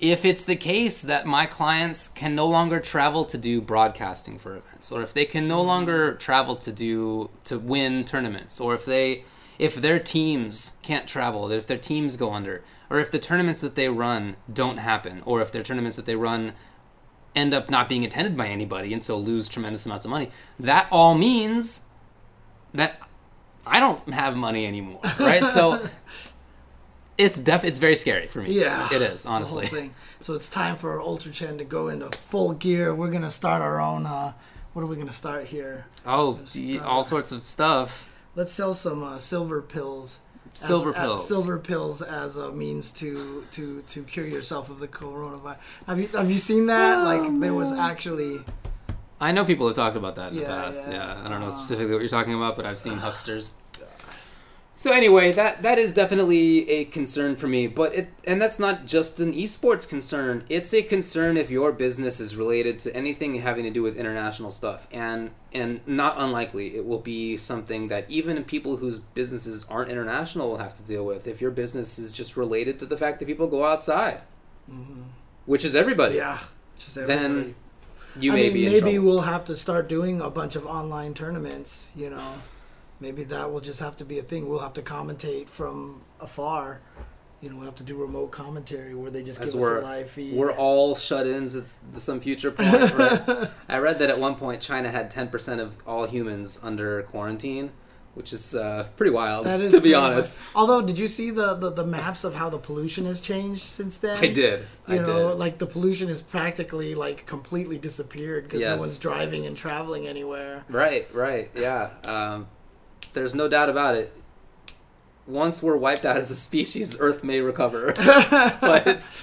if 0.00 0.24
it's 0.24 0.44
the 0.44 0.56
case 0.56 1.02
that 1.02 1.26
my 1.26 1.44
clients 1.44 2.08
can 2.08 2.34
no 2.34 2.46
longer 2.46 2.80
travel 2.80 3.24
to 3.26 3.36
do 3.36 3.60
broadcasting 3.60 4.38
for 4.38 4.56
events, 4.56 4.90
or 4.90 5.02
if 5.02 5.12
they 5.12 5.26
can 5.26 5.46
no 5.46 5.60
longer 5.60 6.14
travel 6.14 6.56
to 6.56 6.72
do 6.72 7.30
to 7.44 7.58
win 7.58 8.04
tournaments, 8.04 8.58
or 8.60 8.74
if 8.74 8.86
they 8.86 9.24
if 9.58 9.74
their 9.74 9.98
teams 9.98 10.78
can't 10.82 11.06
travel, 11.06 11.52
if 11.52 11.66
their 11.66 11.76
teams 11.76 12.16
go 12.16 12.32
under, 12.32 12.64
or 12.88 12.98
if 12.98 13.10
the 13.10 13.18
tournaments 13.18 13.60
that 13.60 13.74
they 13.74 13.90
run 13.90 14.36
don't 14.50 14.78
happen, 14.78 15.22
or 15.26 15.42
if 15.42 15.52
their 15.52 15.62
tournaments 15.62 15.98
that 15.98 16.06
they 16.06 16.16
run 16.16 16.54
end 17.36 17.52
up 17.52 17.68
not 17.68 17.88
being 17.88 18.02
attended 18.02 18.36
by 18.36 18.48
anybody 18.48 18.92
and 18.92 19.02
so 19.02 19.18
lose 19.18 19.48
tremendous 19.50 19.84
amounts 19.84 20.06
of 20.06 20.10
money, 20.10 20.30
that 20.58 20.88
all 20.90 21.14
means 21.14 21.88
that 22.72 22.98
I 23.66 23.80
don't 23.80 24.08
have 24.14 24.34
money 24.34 24.66
anymore, 24.66 25.00
right? 25.18 25.46
so 25.46 25.86
it's 27.24 27.38
def 27.38 27.64
it's 27.64 27.78
very 27.78 27.96
scary 27.96 28.26
for 28.26 28.40
me. 28.42 28.52
Yeah, 28.52 28.86
it 28.92 29.02
is 29.02 29.22
the 29.22 29.28
whole 29.28 29.36
honestly. 29.36 29.66
thing. 29.66 29.94
So 30.20 30.34
it's 30.34 30.48
time 30.48 30.76
for 30.76 31.00
Ultra 31.00 31.30
Chen 31.32 31.58
to 31.58 31.64
go 31.64 31.88
into 31.88 32.08
full 32.16 32.52
gear. 32.52 32.94
We're 32.94 33.10
gonna 33.10 33.30
start 33.30 33.62
our 33.62 33.80
own. 33.80 34.06
Uh, 34.06 34.32
what 34.72 34.82
are 34.82 34.86
we 34.86 34.96
gonna 34.96 35.12
start 35.12 35.46
here? 35.46 35.86
Oh, 36.06 36.40
uh, 36.56 36.78
all 36.84 37.04
sorts 37.04 37.32
of 37.32 37.46
stuff. 37.46 38.06
Let's 38.34 38.52
sell 38.52 38.74
some 38.74 39.02
uh, 39.02 39.18
silver 39.18 39.60
pills. 39.62 40.20
as- 40.54 40.60
Silver 40.60 40.90
as- 40.96 41.02
pills. 41.04 41.28
silver 41.28 41.58
pills 41.58 42.02
as 42.02 42.36
a 42.36 42.50
means 42.52 42.90
to 42.92 43.44
to 43.52 43.82
to 43.82 44.02
cure 44.04 44.24
yourself 44.24 44.70
of 44.70 44.80
the 44.80 44.88
coronavirus. 44.88 45.62
Have 45.86 45.98
you 46.00 46.08
have 46.08 46.30
you 46.30 46.38
seen 46.38 46.66
that? 46.66 47.04
like 47.04 47.24
there 47.40 47.54
was 47.54 47.72
actually 47.72 48.40
I 49.20 49.32
know 49.32 49.44
people 49.44 49.66
have 49.66 49.76
talked 49.76 49.96
about 49.96 50.14
that 50.16 50.32
in 50.32 50.38
the 50.38 50.44
past. 50.46 50.88
yeah. 50.88 50.94
Yeah, 50.96 51.24
I 51.24 51.28
don't 51.28 51.40
know 51.40 51.50
specifically 51.50 51.92
what 51.92 52.00
you're 52.00 52.08
talking 52.08 52.34
about, 52.34 52.56
but 52.56 52.64
I've 52.66 52.78
seen 52.78 52.98
hucksters. 52.98 53.52
So 54.80 54.92
anyway, 54.92 55.30
that 55.32 55.60
that 55.60 55.76
is 55.76 55.92
definitely 55.92 56.66
a 56.70 56.86
concern 56.86 57.36
for 57.36 57.46
me, 57.46 57.66
but 57.66 57.94
it 57.94 58.08
and 58.24 58.40
that's 58.40 58.58
not 58.58 58.86
just 58.86 59.20
an 59.20 59.34
esports 59.34 59.86
concern. 59.86 60.42
It's 60.48 60.72
a 60.72 60.80
concern 60.80 61.36
if 61.36 61.50
your 61.50 61.70
business 61.70 62.18
is 62.18 62.34
related 62.34 62.78
to 62.78 62.96
anything 62.96 63.34
having 63.34 63.64
to 63.64 63.70
do 63.70 63.82
with 63.82 63.98
international 63.98 64.50
stuff, 64.50 64.88
and 64.90 65.32
and 65.52 65.86
not 65.86 66.14
unlikely 66.16 66.76
it 66.76 66.86
will 66.86 66.98
be 66.98 67.36
something 67.36 67.88
that 67.88 68.06
even 68.08 68.42
people 68.42 68.78
whose 68.78 69.00
businesses 69.00 69.66
aren't 69.68 69.90
international 69.90 70.48
will 70.48 70.56
have 70.56 70.74
to 70.78 70.82
deal 70.82 71.04
with. 71.04 71.26
If 71.26 71.42
your 71.42 71.50
business 71.50 71.98
is 71.98 72.10
just 72.10 72.34
related 72.38 72.78
to 72.78 72.86
the 72.86 72.96
fact 72.96 73.18
that 73.18 73.26
people 73.26 73.48
go 73.48 73.66
outside, 73.66 74.22
mm-hmm. 74.66 75.02
which 75.44 75.62
is 75.62 75.76
everybody, 75.76 76.14
yeah. 76.14 76.38
Then 76.94 77.10
everybody. 77.10 77.54
you 78.18 78.32
I 78.32 78.34
may 78.34 78.42
mean, 78.44 78.52
be 78.54 78.64
in 78.64 78.72
maybe 78.72 78.92
trouble. 78.92 79.06
we'll 79.08 79.20
have 79.20 79.44
to 79.44 79.56
start 79.56 79.90
doing 79.90 80.22
a 80.22 80.30
bunch 80.30 80.56
of 80.56 80.64
online 80.64 81.12
tournaments. 81.12 81.92
You 81.94 82.08
know, 82.08 82.32
maybe 83.00 83.24
that 83.24 83.50
will 83.52 83.60
just 83.60 83.80
have 83.80 83.96
to 83.96 84.04
be 84.04 84.18
a 84.18 84.22
thing. 84.22 84.48
We'll 84.48 84.58
have 84.60 84.74
to 84.74 84.82
commentate 84.82 85.48
from 85.48 86.02
afar. 86.20 86.80
You 87.40 87.48
know, 87.48 87.56
we'll 87.56 87.64
have 87.64 87.76
to 87.76 87.82
do 87.84 87.96
remote 87.96 88.32
commentary 88.32 88.94
where 88.94 89.10
they 89.10 89.22
just 89.22 89.40
As 89.40 89.54
give 89.54 89.62
us 89.62 89.82
a 89.82 89.84
live 89.84 90.10
feed. 90.10 90.34
we're 90.36 90.52
all 90.52 90.94
shut-ins 90.94 91.56
at 91.56 91.68
some 92.00 92.20
future 92.20 92.50
point. 92.50 92.92
Right? 92.92 93.48
I 93.68 93.78
read 93.78 93.98
that 94.00 94.10
at 94.10 94.18
one 94.18 94.34
point 94.34 94.60
China 94.60 94.90
had 94.90 95.10
10% 95.10 95.58
of 95.58 95.74
all 95.86 96.06
humans 96.06 96.60
under 96.62 97.02
quarantine, 97.04 97.70
which 98.12 98.34
is 98.34 98.54
uh, 98.54 98.88
pretty 98.94 99.10
wild, 99.12 99.46
that 99.46 99.62
is 99.62 99.72
to 99.72 99.80
be 99.80 99.94
honest. 99.94 100.38
Although, 100.54 100.82
did 100.82 100.98
you 100.98 101.08
see 101.08 101.30
the, 101.30 101.54
the 101.54 101.70
the 101.70 101.86
maps 101.86 102.24
of 102.24 102.34
how 102.34 102.50
the 102.50 102.58
pollution 102.58 103.06
has 103.06 103.22
changed 103.22 103.62
since 103.62 103.96
then? 103.96 104.18
I 104.22 104.26
did. 104.26 104.66
I 104.86 104.96
You 104.96 105.00
know, 105.02 105.30
did. 105.30 105.38
like 105.38 105.56
the 105.56 105.66
pollution 105.66 106.08
has 106.08 106.20
practically 106.20 106.94
like 106.94 107.24
completely 107.24 107.78
disappeared 107.78 108.44
because 108.44 108.60
no 108.60 108.76
one's 108.76 109.00
driving 109.00 109.46
and 109.46 109.56
traveling 109.56 110.06
anywhere. 110.06 110.64
Right, 110.68 111.06
right, 111.14 111.50
yeah. 111.56 111.88
Um, 112.06 112.48
there's 113.12 113.34
no 113.34 113.48
doubt 113.48 113.68
about 113.68 113.94
it. 113.94 114.12
Once 115.26 115.62
we're 115.62 115.76
wiped 115.76 116.04
out 116.04 116.16
as 116.16 116.30
a 116.30 116.34
species, 116.34 116.96
Earth 116.98 117.22
may 117.22 117.40
recover, 117.40 117.92
but 118.60 118.86
it's, 118.86 119.16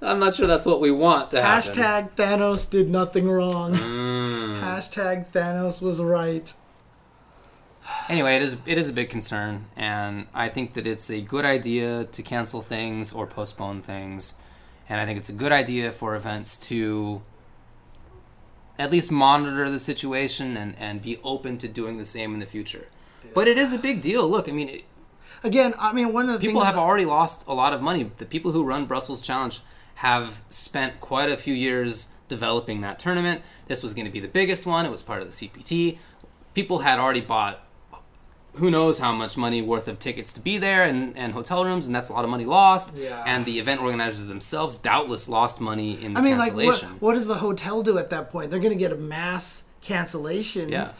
I'm 0.00 0.18
not 0.18 0.34
sure 0.34 0.46
that's 0.46 0.64
what 0.64 0.80
we 0.80 0.90
want 0.90 1.30
to 1.32 1.42
happen. 1.42 1.74
Hashtag 1.74 2.10
Thanos 2.12 2.70
did 2.70 2.88
nothing 2.88 3.28
wrong. 3.28 3.74
Mm. 3.74 4.60
Hashtag 4.60 5.30
Thanos 5.32 5.82
was 5.82 6.00
right. 6.00 6.52
Anyway, 8.08 8.36
it 8.36 8.42
is 8.42 8.56
it 8.66 8.78
is 8.78 8.88
a 8.88 8.92
big 8.92 9.10
concern, 9.10 9.66
and 9.76 10.26
I 10.32 10.48
think 10.48 10.74
that 10.74 10.86
it's 10.86 11.10
a 11.10 11.20
good 11.20 11.44
idea 11.44 12.04
to 12.04 12.22
cancel 12.22 12.62
things 12.62 13.12
or 13.12 13.26
postpone 13.26 13.82
things, 13.82 14.34
and 14.88 15.00
I 15.00 15.06
think 15.06 15.18
it's 15.18 15.28
a 15.28 15.34
good 15.34 15.52
idea 15.52 15.90
for 15.90 16.14
events 16.14 16.56
to 16.68 17.22
at 18.80 18.90
least 18.90 19.10
monitor 19.10 19.70
the 19.70 19.78
situation 19.78 20.56
and, 20.56 20.74
and 20.78 21.02
be 21.02 21.18
open 21.22 21.58
to 21.58 21.68
doing 21.68 21.98
the 21.98 22.04
same 22.04 22.32
in 22.32 22.40
the 22.40 22.46
future. 22.46 22.88
But 23.34 23.48
it 23.48 23.58
is 23.58 23.72
a 23.72 23.78
big 23.78 24.00
deal. 24.00 24.28
Look, 24.28 24.48
I 24.48 24.52
mean, 24.52 24.68
it, 24.68 24.84
Again, 25.42 25.74
I 25.78 25.92
mean, 25.92 26.12
one 26.12 26.28
of 26.28 26.40
the 26.40 26.46
people 26.46 26.62
have 26.62 26.76
already 26.76 27.06
lost 27.06 27.46
a 27.46 27.54
lot 27.54 27.72
of 27.72 27.80
money. 27.80 28.10
The 28.18 28.26
people 28.26 28.52
who 28.52 28.64
run 28.64 28.84
Brussels 28.84 29.22
Challenge 29.22 29.60
have 29.96 30.42
spent 30.50 31.00
quite 31.00 31.30
a 31.30 31.36
few 31.36 31.54
years 31.54 32.08
developing 32.28 32.82
that 32.82 32.98
tournament. 32.98 33.42
This 33.66 33.82
was 33.82 33.94
going 33.94 34.04
to 34.04 34.10
be 34.10 34.20
the 34.20 34.28
biggest 34.28 34.66
one. 34.66 34.84
It 34.84 34.90
was 34.90 35.02
part 35.02 35.22
of 35.22 35.28
the 35.28 35.32
CPT. 35.32 35.98
People 36.54 36.80
had 36.80 36.98
already 36.98 37.22
bought 37.22 37.64
who 38.54 38.70
knows 38.70 38.98
how 38.98 39.12
much 39.12 39.36
money 39.36 39.62
worth 39.62 39.86
of 39.86 39.98
tickets 40.00 40.32
to 40.32 40.40
be 40.40 40.58
there 40.58 40.82
and, 40.82 41.16
and 41.16 41.32
hotel 41.32 41.64
rooms, 41.64 41.86
and 41.86 41.94
that's 41.94 42.10
a 42.10 42.12
lot 42.12 42.24
of 42.24 42.30
money 42.30 42.44
lost. 42.44 42.96
Yeah. 42.96 43.22
And 43.24 43.46
the 43.46 43.60
event 43.60 43.80
organizers 43.80 44.26
themselves 44.26 44.76
doubtless 44.76 45.28
lost 45.28 45.60
money 45.60 46.02
in 46.02 46.14
the 46.14 46.18
I 46.18 46.22
mean, 46.22 46.36
like, 46.36 46.52
what, 46.54 46.64
cancellation. 46.64 47.00
what 47.00 47.14
does 47.14 47.28
the 47.28 47.36
hotel 47.36 47.82
do 47.82 47.96
at 47.96 48.10
that 48.10 48.30
point? 48.30 48.50
They're 48.50 48.58
going 48.58 48.72
to 48.72 48.78
get 48.78 48.90
a 48.90 48.96
mass 48.96 49.64
cancellations. 49.82 50.70
Yeah. 50.70 50.90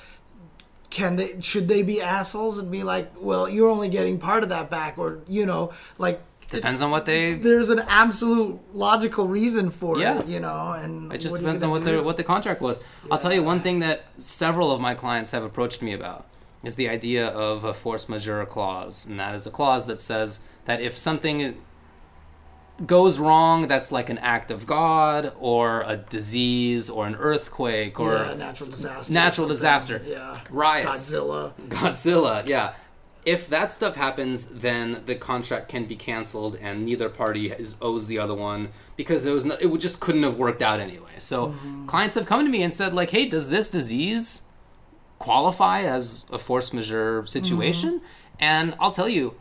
Can 0.91 1.17
they? 1.17 1.37
Should 1.41 1.69
they 1.69 1.83
be 1.83 2.03
assholes 2.03 2.59
and 2.59 2.71
be 2.71 2.83
like, 2.83 3.11
"Well, 3.21 3.49
you're 3.49 3.69
only 3.71 3.89
getting 3.89 4.19
part 4.19 4.43
of 4.43 4.49
that 4.49 4.71
back," 4.71 4.99
or 4.99 5.21
you 5.29 5.47
know, 5.47 5.73
like 5.99 6.21
Depends 6.51 6.83
on 6.83 6.91
what 6.91 7.07
they. 7.07 7.35
there's 7.35 7.71
an 7.71 7.79
absolute 7.87 8.59
logical 8.75 9.29
reason 9.29 9.71
for 9.71 9.97
Yeah. 9.99 10.19
it, 10.19 10.27
you 10.27 10.41
know, 10.41 10.73
and 10.73 11.13
It 11.13 11.19
just 11.19 11.35
what 11.35 11.39
are 11.39 11.43
you 11.43 11.47
depends 11.47 11.63
on 11.63 11.71
what 11.71 11.85
the 11.85 11.93
do? 11.93 12.03
what 12.03 12.17
the 12.17 12.25
contract 12.25 12.61
was. 12.61 12.81
I'll 13.11 13.19
tell 13.19 13.33
you 13.33 13.43
one 13.45 13.61
thing 13.61 13.79
that 13.81 14.07
several 14.17 14.73
of 14.73 14.81
my 14.81 14.95
clients 14.95 15.31
have 15.31 15.45
approached 15.45 15.81
me 15.81 15.93
about 15.93 16.27
is 16.65 16.75
the 16.75 16.89
idea 16.89 17.27
of 17.29 17.63
a 17.63 17.73
force 17.73 18.09
majeure 18.09 18.45
clause, 18.47 19.07
and 19.07 19.19
that 19.21 19.33
is 19.37 19.47
a 19.47 19.51
clause 19.51 19.87
that 19.87 20.01
says 20.01 20.41
that 20.65 20.83
if 20.83 20.99
something 20.99 21.57
goes 22.87 23.19
wrong 23.19 23.69
that's 23.69 23.93
like 23.93 24.09
an 24.09 24.19
act 24.19 24.51
of 24.51 24.67
God 24.67 25.33
or 25.39 25.83
a 25.83 25.97
disease 25.97 26.89
or 26.89 27.07
an 27.07 27.15
earthquake 27.17 28.01
or 28.01 28.15
yeah, 28.15 28.35
natural 28.35 28.71
disaster. 28.71 29.13
natural 29.13 29.49
disaster. 29.49 30.03
Yeah. 30.07 30.41
Riots. 30.51 31.11
Godzilla. 31.11 31.55
Godzilla, 31.69 32.47
yeah. 32.47 32.75
If 33.27 33.49
that 33.51 33.71
stuff 33.71 33.97
happens, 33.97 34.47
then 34.47 35.03
the 35.05 35.15
contract 35.15 35.69
can 35.69 35.85
be 35.85 35.95
canceled, 35.95 36.57
and 36.57 36.87
neither 36.87 37.11
party 37.11 37.51
is, 37.51 37.77
owes 37.83 38.07
the 38.07 38.19
other 38.19 38.35
one 38.35 38.71
because 38.97 39.25
there 39.25 39.35
was 39.35 39.45
no, 39.45 39.57
it 39.57 39.77
just 39.77 40.01
couldn't 40.01 40.23
have 40.23 40.39
worked 40.39 40.63
out 40.63 40.81
anyway. 40.81 41.13
So 41.19 41.49
mm-hmm. 41.49 41.85
clients 41.85 42.15
have 42.15 42.25
come 42.25 42.47
to 42.47 42.51
me 42.51 42.63
and 42.63 42.73
said 42.73 42.95
like, 42.95 43.11
"Hey, 43.11 43.29
does 43.29 43.51
this 43.51 43.69
disease 43.69 44.43
qualify 45.19 45.83
as 45.83 46.25
a 46.33 46.39
force 46.39 46.73
majeure 46.73 47.27
situation?" 47.27 47.99
Mm-hmm. 47.99 48.07
And 48.39 48.75
I'll 48.81 48.91
tell 48.91 49.09
you, 49.09 49.35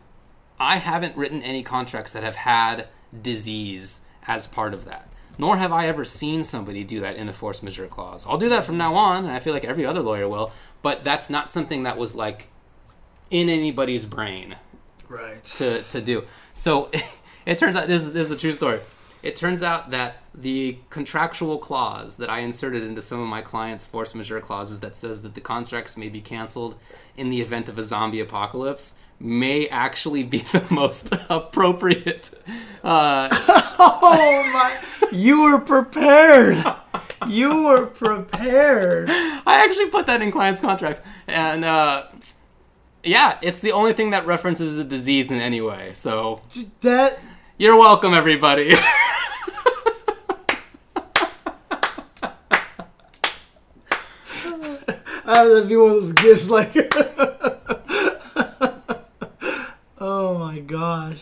I 0.60 0.76
haven't 0.76 1.16
written 1.16 1.42
any 1.42 1.64
contracts 1.64 2.12
that 2.12 2.22
have 2.22 2.36
had 2.36 2.90
disease 3.22 4.06
as 4.28 4.48
part 4.48 4.74
of 4.74 4.86
that. 4.86 5.08
Nor 5.38 5.58
have 5.58 5.72
I 5.72 5.88
ever 5.88 6.04
seen 6.04 6.44
somebody 6.44 6.84
do 6.84 7.00
that 7.00 7.16
in 7.16 7.30
a 7.30 7.34
force 7.34 7.64
majeure 7.64 7.88
clause. 7.88 8.26
I'll 8.28 8.38
do 8.38 8.50
that 8.50 8.66
from 8.66 8.78
now 8.78 8.96
on, 8.96 9.24
and 9.24 9.32
I 9.32 9.40
feel 9.40 9.54
like 9.54 9.64
every 9.64 9.86
other 9.86 10.02
lawyer 10.02 10.28
will, 10.28 10.52
but 10.82 11.04
that's 11.04 11.30
not 11.30 11.50
something 11.50 11.84
that 11.84 11.98
was 11.98 12.14
like 12.16 12.48
in 13.32 13.48
anybody's 13.48 14.06
brain 14.06 14.56
Right. 15.08 15.44
to, 15.44 15.82
to 15.84 16.02
do. 16.02 16.26
So 16.54 16.92
it 17.46 17.58
turns 17.58 17.76
out 17.76 17.88
this 17.88 18.04
is, 18.04 18.14
this 18.14 18.26
is 18.26 18.32
a 18.32 18.38
true 18.38 18.54
story. 18.54 18.82
It 19.22 19.36
turns 19.36 19.64
out 19.64 19.90
that 19.92 20.18
the 20.34 20.78
contractual 20.90 21.58
clause 21.58 22.18
that 22.18 22.30
I 22.30 22.40
inserted 22.40 22.84
into 22.84 23.02
some 23.02 23.20
of 23.20 23.28
my 23.28 23.42
clients' 23.42 23.86
force 23.86 24.16
majeure 24.16 24.40
clauses 24.40 24.80
that 24.80 24.96
says 24.96 25.24
that 25.24 25.36
the 25.36 25.42
contracts 25.42 25.98
may 25.98 26.08
be 26.10 26.22
canceled 26.22 26.76
in 27.18 27.30
the 27.30 27.42
event 27.42 27.68
of 27.68 27.78
a 27.78 27.84
zombie 27.84 28.22
apocalypse 28.22 28.98
may 29.20 29.68
actually 29.68 30.24
be 30.24 30.40
the 30.40 30.66
most 30.72 31.14
appropriate. 31.30 32.32
Uh, 32.84 33.30
Oh 33.82 34.50
my! 34.54 35.08
You 35.12 35.44
were 35.44 35.58
prepared. 35.60 36.62
You 37.28 37.64
were 37.64 37.86
prepared. 37.86 39.10
I 39.10 39.64
actually 39.66 39.90
put 39.90 40.06
that 40.08 40.22
in 40.22 40.32
clients' 40.32 40.60
contracts, 40.60 41.02
and 41.28 41.64
uh, 41.64 42.08
yeah, 43.04 43.38
it's 43.42 43.60
the 43.62 43.72
only 43.72 43.94
thing 43.94 44.10
that 44.10 44.26
references 44.26 44.78
a 44.78 44.84
disease 44.84 45.32
in 45.32 45.40
any 45.40 45.62
way. 45.62 45.92
So 45.94 46.42
That 46.82 47.20
you're 47.58 47.78
welcome, 47.78 48.14
everybody. 48.14 48.74
uh, 55.26 55.48
that'd 55.48 55.70
be 55.70 55.76
one 55.78 55.92
of 55.92 56.02
those 56.02 56.14
gifts. 56.14 56.50
Like, 56.50 56.74
oh 60.00 60.49
my 60.60 60.66
gosh. 60.66 61.20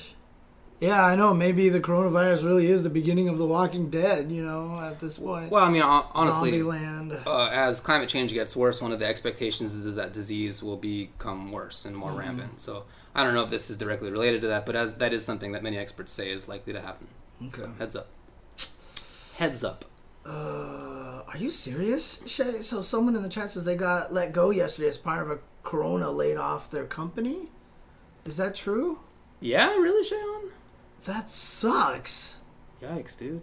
Yeah, 0.79 1.03
I 1.03 1.15
know. 1.15 1.33
Maybe 1.33 1.69
the 1.69 1.79
coronavirus 1.79 2.45
really 2.45 2.67
is 2.67 2.83
the 2.83 2.89
beginning 2.89 3.29
of 3.29 3.39
The 3.39 3.47
Walking 3.47 3.89
Dead. 3.89 4.31
You 4.31 4.43
know, 4.45 4.79
at 4.79 4.99
this 4.99 5.17
point, 5.17 5.51
well, 5.51 5.63
I 5.63 5.69
mean, 5.69 5.81
hon- 5.81 6.05
honestly, 6.13 6.61
uh, 6.61 7.49
as 7.51 7.79
climate 7.79 8.09
change 8.09 8.31
gets 8.31 8.55
worse, 8.55 8.79
one 8.79 8.91
of 8.91 8.99
the 8.99 9.05
expectations 9.07 9.73
is 9.73 9.95
that 9.95 10.13
disease 10.13 10.61
will 10.61 10.77
become 10.77 11.51
worse 11.51 11.85
and 11.85 11.95
more 11.95 12.11
rampant. 12.11 12.59
So 12.59 12.83
I 13.15 13.23
don't 13.23 13.33
know 13.33 13.43
if 13.43 13.49
this 13.49 13.71
is 13.71 13.77
directly 13.77 14.11
related 14.11 14.41
to 14.41 14.47
that, 14.47 14.67
but 14.67 14.75
as 14.75 14.93
that 14.95 15.13
is 15.13 15.25
something 15.25 15.51
that 15.53 15.63
many 15.63 15.77
experts 15.77 16.11
say 16.11 16.29
is 16.29 16.47
likely 16.47 16.73
to 16.73 16.81
happen. 16.81 17.07
Okay. 17.43 17.57
So 17.57 17.67
heads 17.79 17.95
up. 17.95 18.07
Heads 19.37 19.63
up. 19.63 19.85
Uh, 20.25 21.23
are 21.27 21.37
you 21.37 21.49
serious, 21.49 22.21
Shay? 22.27 22.61
So 22.61 22.83
someone 22.83 23.15
in 23.15 23.23
the 23.23 23.29
chat 23.29 23.49
says 23.49 23.65
they 23.65 23.77
got 23.77 24.13
let 24.13 24.31
go 24.31 24.51
yesterday 24.51 24.89
as 24.89 24.97
part 24.97 25.23
of 25.23 25.31
a 25.31 25.39
Corona 25.63 26.11
laid 26.11 26.37
off 26.37 26.69
their 26.69 26.85
company. 26.85 27.49
Is 28.25 28.37
that 28.37 28.53
true? 28.53 28.99
Yeah, 29.39 29.75
really, 29.75 30.03
Shayon? 30.03 30.51
That 31.05 31.29
sucks. 31.29 32.39
Yikes, 32.81 33.17
dude. 33.17 33.41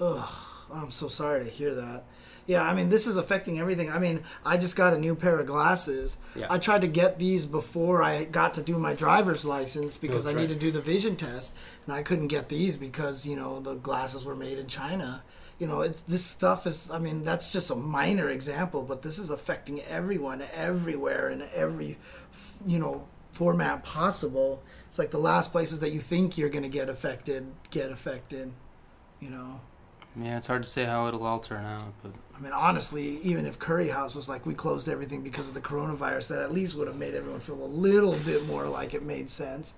Ugh, 0.00 0.28
I'm 0.72 0.90
so 0.90 1.08
sorry 1.08 1.44
to 1.44 1.50
hear 1.50 1.74
that. 1.74 2.04
Yeah, 2.46 2.62
I 2.62 2.74
mean, 2.74 2.90
this 2.90 3.08
is 3.08 3.16
affecting 3.16 3.58
everything. 3.58 3.90
I 3.90 3.98
mean, 3.98 4.22
I 4.44 4.56
just 4.56 4.76
got 4.76 4.94
a 4.94 4.98
new 4.98 5.16
pair 5.16 5.38
of 5.40 5.46
glasses. 5.46 6.16
Yeah. 6.36 6.46
I 6.48 6.58
tried 6.58 6.82
to 6.82 6.86
get 6.86 7.18
these 7.18 7.44
before 7.44 8.02
I 8.02 8.24
got 8.24 8.54
to 8.54 8.62
do 8.62 8.78
my 8.78 8.94
driver's 8.94 9.44
license 9.44 9.96
because 9.96 10.24
That's 10.24 10.34
I 10.34 10.38
right. 10.38 10.42
need 10.48 10.54
to 10.54 10.60
do 10.60 10.70
the 10.70 10.80
vision 10.80 11.16
test, 11.16 11.56
and 11.84 11.94
I 11.94 12.02
couldn't 12.04 12.28
get 12.28 12.48
these 12.48 12.76
because 12.76 13.26
you 13.26 13.34
know 13.34 13.58
the 13.58 13.74
glasses 13.74 14.24
were 14.24 14.36
made 14.36 14.58
in 14.58 14.68
China. 14.68 15.24
You 15.58 15.66
know, 15.66 15.80
it, 15.80 16.00
this 16.06 16.24
stuff 16.24 16.66
is. 16.68 16.88
I 16.88 17.00
mean, 17.00 17.24
that's 17.24 17.52
just 17.52 17.70
a 17.70 17.74
minor 17.74 18.28
example, 18.30 18.84
but 18.84 19.02
this 19.02 19.18
is 19.18 19.28
affecting 19.28 19.80
everyone, 19.82 20.42
everywhere, 20.54 21.28
in 21.30 21.42
every, 21.52 21.98
you 22.64 22.78
know, 22.78 23.08
format 23.36 23.84
possible. 23.84 24.62
It's 24.88 24.98
like 24.98 25.10
the 25.10 25.18
last 25.18 25.52
places 25.52 25.80
that 25.80 25.92
you 25.92 26.00
think 26.00 26.38
you're 26.38 26.48
going 26.48 26.62
to 26.62 26.68
get 26.68 26.88
affected 26.88 27.46
get 27.70 27.90
affected. 27.90 28.52
You 29.20 29.30
know. 29.30 29.60
Yeah, 30.18 30.38
it's 30.38 30.46
hard 30.46 30.62
to 30.62 30.68
say 30.68 30.84
how 30.84 31.06
it'll 31.08 31.26
all 31.26 31.40
turn 31.40 31.66
out, 31.66 31.92
but 32.02 32.12
I 32.34 32.40
mean, 32.40 32.52
honestly, 32.52 33.18
even 33.22 33.44
if 33.44 33.58
Curry 33.58 33.88
House 33.88 34.14
was 34.14 34.30
like, 34.30 34.46
we 34.46 34.54
closed 34.54 34.88
everything 34.88 35.22
because 35.22 35.46
of 35.46 35.52
the 35.52 35.60
coronavirus, 35.60 36.28
that 36.28 36.40
at 36.40 36.52
least 36.52 36.74
would 36.76 36.86
have 36.86 36.96
made 36.96 37.14
everyone 37.14 37.40
feel 37.40 37.62
a 37.62 37.66
little 37.66 38.16
bit 38.24 38.46
more 38.46 38.66
like 38.66 38.94
it 38.94 39.02
made 39.02 39.30
sense. 39.30 39.74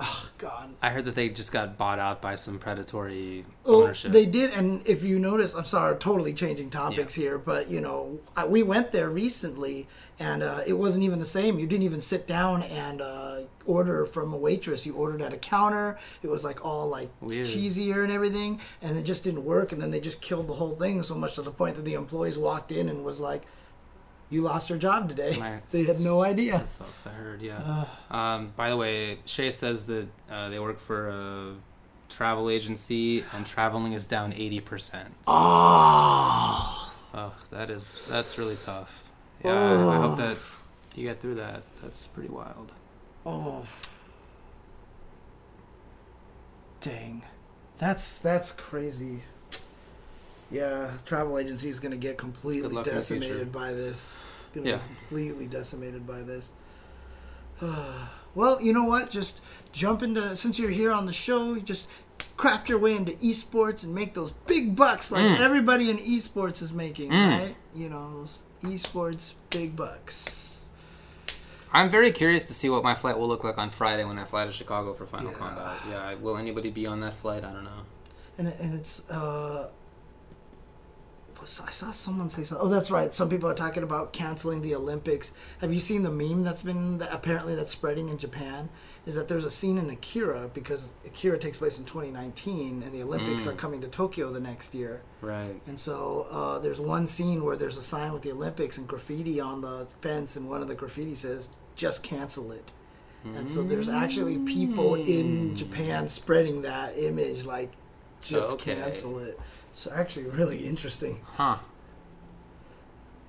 Oh, 0.00 0.28
God. 0.38 0.74
I 0.80 0.90
heard 0.90 1.06
that 1.06 1.16
they 1.16 1.28
just 1.28 1.50
got 1.52 1.76
bought 1.76 1.98
out 1.98 2.22
by 2.22 2.36
some 2.36 2.58
predatory 2.60 3.44
Oh, 3.66 3.82
ownership. 3.82 4.12
they 4.12 4.26
did, 4.26 4.52
and 4.52 4.86
if 4.86 5.02
you 5.02 5.18
notice, 5.18 5.54
I'm 5.54 5.64
sorry, 5.64 5.96
totally 5.98 6.32
changing 6.32 6.70
topics 6.70 7.14
here, 7.14 7.36
but 7.36 7.68
you 7.68 7.80
know, 7.80 8.20
I, 8.36 8.46
we 8.46 8.62
went 8.62 8.92
there 8.92 9.10
recently, 9.10 9.88
and 10.20 10.44
uh, 10.44 10.60
it 10.66 10.74
wasn't 10.74 11.02
even 11.04 11.18
the 11.18 11.26
same. 11.26 11.58
You 11.58 11.66
didn't 11.66 11.82
even 11.82 12.00
sit 12.00 12.28
down 12.28 12.62
and 12.62 13.00
uh, 13.02 13.40
order 13.66 14.04
from 14.04 14.32
a 14.32 14.36
waitress. 14.36 14.86
You 14.86 14.94
ordered 14.94 15.20
at 15.20 15.32
a 15.32 15.36
counter. 15.36 15.98
It 16.22 16.28
was 16.28 16.44
like 16.44 16.64
all 16.64 16.88
like 16.88 17.10
Weird. 17.20 17.44
cheesier 17.46 18.04
and 18.04 18.12
everything, 18.12 18.60
and 18.80 18.96
it 18.96 19.02
just 19.02 19.24
didn't 19.24 19.44
work. 19.44 19.72
And 19.72 19.82
then 19.82 19.90
they 19.90 20.00
just 20.00 20.20
killed 20.22 20.46
the 20.46 20.54
whole 20.54 20.72
thing 20.72 21.02
so 21.02 21.16
much 21.16 21.34
to 21.34 21.42
the 21.42 21.50
point 21.50 21.74
that 21.74 21.84
the 21.84 21.94
employees 21.94 22.38
walked 22.38 22.70
in 22.70 22.88
and 22.88 23.04
was 23.04 23.18
like, 23.18 23.42
"You 24.30 24.42
lost 24.42 24.68
your 24.70 24.78
job 24.78 25.08
today." 25.08 25.36
Right. 25.38 25.60
they 25.70 25.84
had 25.84 26.00
no 26.00 26.22
idea. 26.22 26.52
That 26.58 26.70
sucks. 26.70 27.06
I 27.06 27.10
heard. 27.10 27.42
Yeah. 27.42 27.84
um, 28.10 28.52
by 28.56 28.70
the 28.70 28.76
way, 28.76 29.18
Shay 29.24 29.50
says 29.50 29.86
that 29.86 30.08
uh, 30.30 30.48
they 30.48 30.58
work 30.58 30.80
for 30.80 31.08
a 31.08 31.54
travel 32.08 32.50
agency, 32.50 33.24
and 33.34 33.46
traveling 33.46 33.92
is 33.92 34.06
down 34.06 34.32
eighty 34.32 34.60
percent. 34.60 35.14
Oh. 35.26 36.92
Ugh, 37.14 37.32
that 37.50 37.70
is 37.70 38.06
that's 38.08 38.38
really 38.38 38.56
tough. 38.56 39.10
Yeah, 39.44 39.52
I, 39.52 39.96
I 39.96 39.96
hope 39.98 40.16
that 40.18 40.36
you 40.94 41.04
get 41.04 41.20
through 41.20 41.36
that. 41.36 41.62
That's 41.82 42.06
pretty 42.06 42.28
wild. 42.28 42.72
Oh. 43.24 43.64
Dang. 46.80 47.22
That's 47.78 48.18
that's 48.18 48.52
crazy. 48.52 49.20
Yeah, 50.50 50.90
travel 51.04 51.38
agency 51.38 51.68
is 51.68 51.78
going 51.80 51.92
to 51.92 51.98
get 51.98 52.16
completely 52.16 52.70
luck 52.70 52.86
in 52.86 52.94
the 52.94 53.00
future. 53.02 53.20
decimated 53.24 53.52
by 53.52 53.72
this. 53.72 54.18
Going 54.54 54.64
to 54.64 54.70
Yeah. 54.72 54.76
be 54.78 54.82
completely 54.94 55.46
decimated 55.46 56.06
by 56.06 56.22
this. 56.22 56.52
well, 58.34 58.60
you 58.62 58.72
know 58.72 58.84
what? 58.84 59.10
Just 59.10 59.40
jump 59.72 60.02
into 60.02 60.34
since 60.36 60.58
you're 60.58 60.70
here 60.70 60.90
on 60.92 61.06
the 61.06 61.12
show, 61.12 61.56
just 61.58 61.88
craft 62.36 62.68
your 62.68 62.78
way 62.78 62.94
into 62.96 63.12
esports 63.12 63.82
and 63.84 63.94
make 63.94 64.14
those 64.14 64.30
big 64.46 64.76
bucks 64.76 65.10
like 65.10 65.22
Mm. 65.24 65.40
everybody 65.40 65.90
in 65.90 65.98
esports 65.98 66.62
is 66.62 66.72
making, 66.72 67.10
Mm. 67.10 67.28
right? 67.40 67.56
You 67.74 67.88
know, 67.88 68.20
those 68.20 68.44
esports 68.62 69.32
big 69.50 69.74
bucks. 69.76 70.64
I'm 71.72 71.90
very 71.90 72.12
curious 72.12 72.44
to 72.46 72.54
see 72.54 72.70
what 72.70 72.82
my 72.82 72.94
flight 72.94 73.18
will 73.18 73.28
look 73.28 73.44
like 73.44 73.58
on 73.58 73.70
Friday 73.70 74.04
when 74.04 74.18
I 74.18 74.24
fly 74.24 74.46
to 74.46 74.52
Chicago 74.52 74.94
for 74.94 75.04
Final 75.04 75.32
Yeah. 75.32 75.36
Combat. 75.38 75.76
Yeah, 75.90 76.14
will 76.14 76.36
anybody 76.38 76.70
be 76.70 76.86
on 76.86 77.00
that 77.00 77.14
flight? 77.14 77.44
I 77.44 77.52
don't 77.52 77.64
know. 77.64 77.82
and 78.38 78.46
and 78.46 78.72
it's 78.78 79.00
uh 79.10 79.68
was- 81.40 81.60
I 81.66 81.70
saw 81.70 81.90
someone 81.92 82.30
say 82.30 82.44
something. 82.44 82.66
Oh, 82.66 82.70
that's 82.70 82.90
right. 82.90 83.14
Some 83.14 83.28
people 83.28 83.48
are 83.48 83.54
talking 83.54 83.82
about 83.82 84.12
canceling 84.12 84.62
the 84.62 84.74
Olympics. 84.74 85.32
Have 85.60 85.72
you 85.72 85.80
seen 85.80 86.02
the 86.02 86.10
meme 86.10 86.44
that's 86.44 86.62
been 86.62 86.98
that 86.98 87.12
apparently 87.12 87.54
that's 87.54 87.72
spreading 87.72 88.08
in 88.08 88.18
Japan? 88.18 88.68
Is 89.06 89.14
that 89.14 89.28
there's 89.28 89.44
a 89.44 89.50
scene 89.50 89.78
in 89.78 89.88
Akira 89.88 90.50
because 90.52 90.92
Akira 91.06 91.38
takes 91.38 91.56
place 91.58 91.78
in 91.78 91.84
2019 91.86 92.82
and 92.82 92.92
the 92.92 93.02
Olympics 93.02 93.44
Mm. 93.44 93.48
are 93.48 93.54
coming 93.54 93.80
to 93.80 93.88
Tokyo 93.88 94.30
the 94.30 94.40
next 94.40 94.74
year. 94.74 95.00
Right. 95.22 95.60
And 95.66 95.80
so 95.80 96.26
uh, 96.30 96.58
there's 96.58 96.80
one 96.80 97.06
scene 97.06 97.42
where 97.44 97.56
there's 97.56 97.78
a 97.78 97.82
sign 97.82 98.12
with 98.12 98.22
the 98.22 98.32
Olympics 98.32 98.76
and 98.76 98.86
graffiti 98.86 99.40
on 99.40 99.62
the 99.62 99.86
fence, 100.00 100.36
and 100.36 100.48
one 100.48 100.60
of 100.62 100.68
the 100.68 100.74
graffiti 100.74 101.14
says, 101.14 101.48
"Just 101.74 102.02
cancel 102.02 102.52
it." 102.52 102.72
And 103.24 103.48
so 103.50 103.62
there's 103.62 103.88
actually 103.88 104.38
people 104.38 104.94
in 104.94 105.54
Japan 105.54 106.08
spreading 106.08 106.62
that 106.62 106.96
image, 106.96 107.44
like, 107.44 107.72
"Just 108.22 108.52
Okay. 108.52 108.74
cancel 108.76 109.18
it." 109.18 109.38
So 109.72 109.90
actually, 109.94 110.24
really 110.24 110.58
interesting. 110.66 111.20
Huh. 111.34 111.58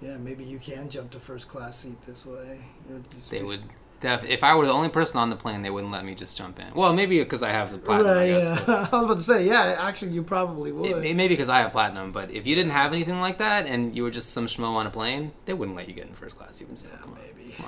Yeah, 0.02 0.18
maybe 0.18 0.44
you 0.46 0.60
can 0.60 0.90
jump 0.90 1.12
to 1.12 1.20
first 1.20 1.50
class 1.50 1.80
seat 1.80 2.02
this 2.06 2.26
way. 2.26 2.60
Would 2.90 3.04
They 3.30 3.40
be- 3.40 3.46
would. 3.46 3.64
Def- 4.02 4.24
if 4.24 4.46
I 4.46 4.56
were 4.56 4.66
the 4.66 4.72
only 4.72 4.88
person 4.88 5.18
on 5.20 5.30
the 5.30 5.36
plane, 5.36 5.62
they 5.62 5.70
wouldn't 5.70 5.92
let 5.92 6.06
me 6.06 6.16
just 6.16 6.38
jump 6.38 6.58
in. 6.58 6.74
Well, 6.74 6.94
maybe 6.94 7.20
because 7.20 7.44
I 7.44 7.50
have 7.50 7.70
the 7.74 7.78
platinum, 7.80 8.16
Right, 8.16 8.18
I 8.24 8.28
guess. 8.28 8.48
yeah. 8.48 8.88
I 8.94 8.96
was 8.96 9.04
about 9.06 9.18
to 9.18 9.22
say, 9.24 9.46
yeah. 9.46 9.76
Actually, 9.78 10.12
you 10.14 10.24
probably 10.24 10.72
would. 10.72 10.90
It, 10.90 11.06
it 11.06 11.16
may 11.18 11.28
because 11.28 11.50
I 11.50 11.60
have 11.60 11.74
platinum, 11.74 12.14
but 12.14 12.32
if 12.32 12.48
you 12.48 12.56
didn't 12.56 12.72
have 12.72 12.94
anything 12.94 13.20
like 13.20 13.40
that 13.40 13.66
and 13.66 13.94
you 13.94 14.04
were 14.04 14.10
just 14.10 14.30
some 14.30 14.48
schmo 14.48 14.70
on 14.70 14.88
a 14.88 14.90
plane, 14.90 15.34
they 15.44 15.54
wouldn't 15.54 15.76
let 15.76 15.90
you 15.90 15.94
get 15.94 16.08
in 16.08 16.14
first 16.14 16.38
class 16.38 16.62
even 16.62 16.78
still. 16.78 16.98
yeah, 16.98 17.12
maybe. 17.36 17.52
Come 17.56 17.66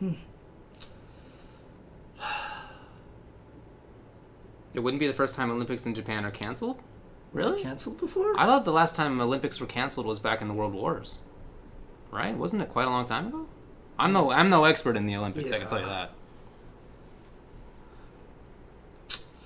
hmm. 0.00 0.12
It 4.74 4.80
wouldn't 4.80 4.98
be 5.00 5.06
the 5.06 5.14
first 5.14 5.36
time 5.36 5.50
Olympics 5.50 5.86
in 5.86 5.94
Japan 5.94 6.24
are 6.24 6.30
canceled. 6.30 6.80
Really? 7.32 7.62
Canceled 7.62 7.98
before? 7.98 8.38
I 8.38 8.44
thought 8.46 8.64
the 8.64 8.72
last 8.72 8.94
time 8.96 9.20
Olympics 9.20 9.60
were 9.60 9.66
canceled 9.66 10.06
was 10.06 10.18
back 10.20 10.40
in 10.42 10.48
the 10.48 10.54
World 10.54 10.72
Wars. 10.74 11.20
Right? 12.10 12.36
Wasn't 12.36 12.60
it 12.62 12.68
quite 12.68 12.86
a 12.86 12.90
long 12.90 13.06
time 13.06 13.28
ago? 13.28 13.46
I'm 13.98 14.12
no 14.12 14.30
I'm 14.32 14.50
no 14.50 14.64
expert 14.64 14.96
in 14.96 15.06
the 15.06 15.16
Olympics, 15.16 15.52
I 15.52 15.58
can 15.58 15.66
tell 15.68 15.80
you 15.80 15.86
that. 15.86 16.10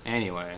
Anyway, 0.05 0.57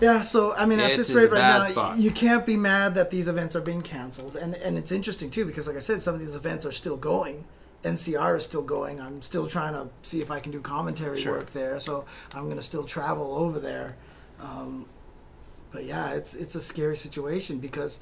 Yeah, 0.00 0.22
so 0.22 0.54
I 0.54 0.64
mean, 0.64 0.80
at 0.80 0.96
this 0.96 1.10
rate 1.12 1.30
right 1.30 1.40
now, 1.40 1.62
spot. 1.64 1.98
you 1.98 2.10
can't 2.10 2.46
be 2.46 2.56
mad 2.56 2.94
that 2.94 3.10
these 3.10 3.28
events 3.28 3.54
are 3.56 3.60
being 3.60 3.82
canceled, 3.82 4.36
and 4.36 4.54
and 4.54 4.78
it's 4.78 4.90
interesting 4.92 5.28
too 5.30 5.44
because, 5.44 5.66
like 5.66 5.76
I 5.76 5.80
said, 5.80 6.02
some 6.02 6.14
of 6.14 6.20
these 6.20 6.34
events 6.34 6.64
are 6.64 6.72
still 6.72 6.96
going. 6.96 7.44
NCR 7.84 8.36
is 8.38 8.44
still 8.44 8.62
going. 8.62 9.00
I'm 9.00 9.20
still 9.22 9.46
trying 9.46 9.74
to 9.74 9.88
see 10.02 10.20
if 10.22 10.30
I 10.30 10.40
can 10.40 10.50
do 10.50 10.60
commentary 10.60 11.20
Sure. 11.20 11.34
work 11.34 11.50
there, 11.52 11.78
so 11.78 12.04
I'm 12.34 12.44
going 12.44 12.56
to 12.56 12.62
still 12.62 12.84
travel 12.84 13.34
over 13.36 13.58
there. 13.60 13.96
Um, 14.40 14.88
but 15.72 15.84
yeah, 15.84 16.14
it's 16.14 16.34
it's 16.34 16.54
a 16.54 16.62
scary 16.62 16.96
situation 16.96 17.58
because 17.58 18.00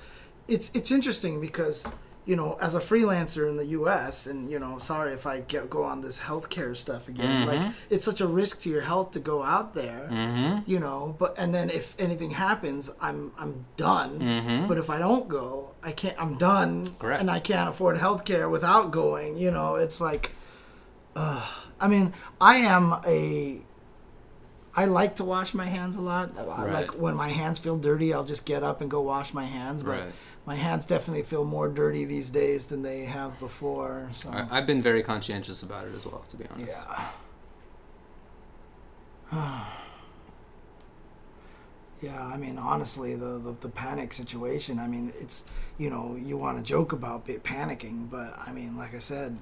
it's 0.48 0.70
it's 0.74 0.90
interesting 0.90 1.40
because 1.40 1.86
you 2.24 2.36
know 2.36 2.56
as 2.61 2.74
a 2.74 2.81
freelancer 2.81 3.48
in 3.48 3.56
the 3.56 3.66
U.S. 3.66 4.27
and 4.27 4.51
you 4.51 4.59
know 4.59 4.78
sorry 4.78 5.12
if 5.12 5.27
I 5.27 5.40
get, 5.40 5.70
go 5.70 5.85
on 5.85 6.01
this 6.01 6.20
healthcare 6.20 6.77
stuff 6.77 7.09
again. 7.09 7.47
Like 7.47 7.73
it's 7.90 8.05
such 8.05 8.20
a 8.20 8.27
risk 8.27 8.62
to 8.62 8.70
your 8.70 8.82
health 8.82 9.12
to 9.12 9.20
go 9.20 9.43
out 9.43 9.74
there 9.74 10.09
mm-hmm. 10.11 10.70
you 10.70 10.78
know 10.78 11.16
but 11.19 11.39
and 11.39 11.55
then 11.55 11.70
if 11.70 11.94
anything 12.01 12.31
happens 12.31 12.90
i'm 13.01 13.32
i'm 13.39 13.65
done 13.77 14.66
but 14.69 14.78
if 14.78 14.90
i 14.90 14.98
don't 14.98 15.28
go 15.28 15.70
i 15.82 15.93
can't 15.93 16.20
i'm 16.20 16.36
done 16.36 16.94
Correct. 16.98 17.20
and 17.20 17.31
i 17.31 17.39
can't 17.39 17.69
afford 17.69 17.98
health 17.98 18.24
care 18.24 18.48
without 18.48 18.90
going 18.90 19.36
you 19.36 19.51
know 19.51 19.77
it's 19.77 20.01
like 20.01 20.32
uh, 21.16 21.47
i 21.81 21.89
mean 21.89 22.12
i 22.40 22.56
am 22.56 22.94
a 23.06 23.61
i 24.77 24.85
like 24.85 25.17
to 25.17 25.25
wash 25.25 25.55
my 25.55 25.67
hands 25.67 25.97
a 25.97 26.01
lot 26.01 26.35
Right. 26.37 26.73
like 26.73 26.91
when 26.99 27.15
my 27.17 27.29
hands 27.29 27.59
feel 27.59 27.77
dirty 27.77 28.13
i'll 28.13 28.25
just 28.25 28.45
get 28.47 28.63
up 28.63 28.81
and 28.81 28.91
go 28.91 29.01
wash 29.01 29.33
my 29.35 29.45
hands 29.45 29.83
but 29.83 30.01
Right. 30.01 30.13
my 30.47 30.55
hands 30.57 30.85
definitely 30.87 31.23
feel 31.23 31.45
more 31.45 31.69
dirty 31.69 32.05
these 32.05 32.31
days 32.31 32.67
than 32.67 32.83
they 32.83 33.05
have 33.05 33.39
before 33.41 34.11
so 34.15 34.31
I, 34.31 34.47
I've 34.51 34.67
been 34.67 34.83
very 34.83 35.03
conscientious 35.03 35.63
about 35.63 35.87
it 35.87 35.95
as 35.95 36.05
well, 36.07 36.25
to 36.29 36.37
be 36.37 36.45
honest. 36.53 36.85
yeah. 39.33 39.65
yeah, 42.03 42.25
I 42.27 42.37
mean, 42.37 42.59
honestly, 42.59 43.15
the, 43.15 43.39
the 43.39 43.53
the 43.61 43.69
panic 43.69 44.13
situation. 44.13 44.79
I 44.79 44.87
mean, 44.87 45.13
it's 45.19 45.45
you 45.79 45.89
know 45.91 46.17
you 46.21 46.37
want 46.37 46.59
to 46.59 46.63
joke 46.63 46.93
about 46.93 47.27
panicking, 47.27 48.11
but 48.11 48.39
I 48.39 48.53
mean, 48.53 48.77
like 48.77 48.95
I 48.95 48.99
said, 48.99 49.39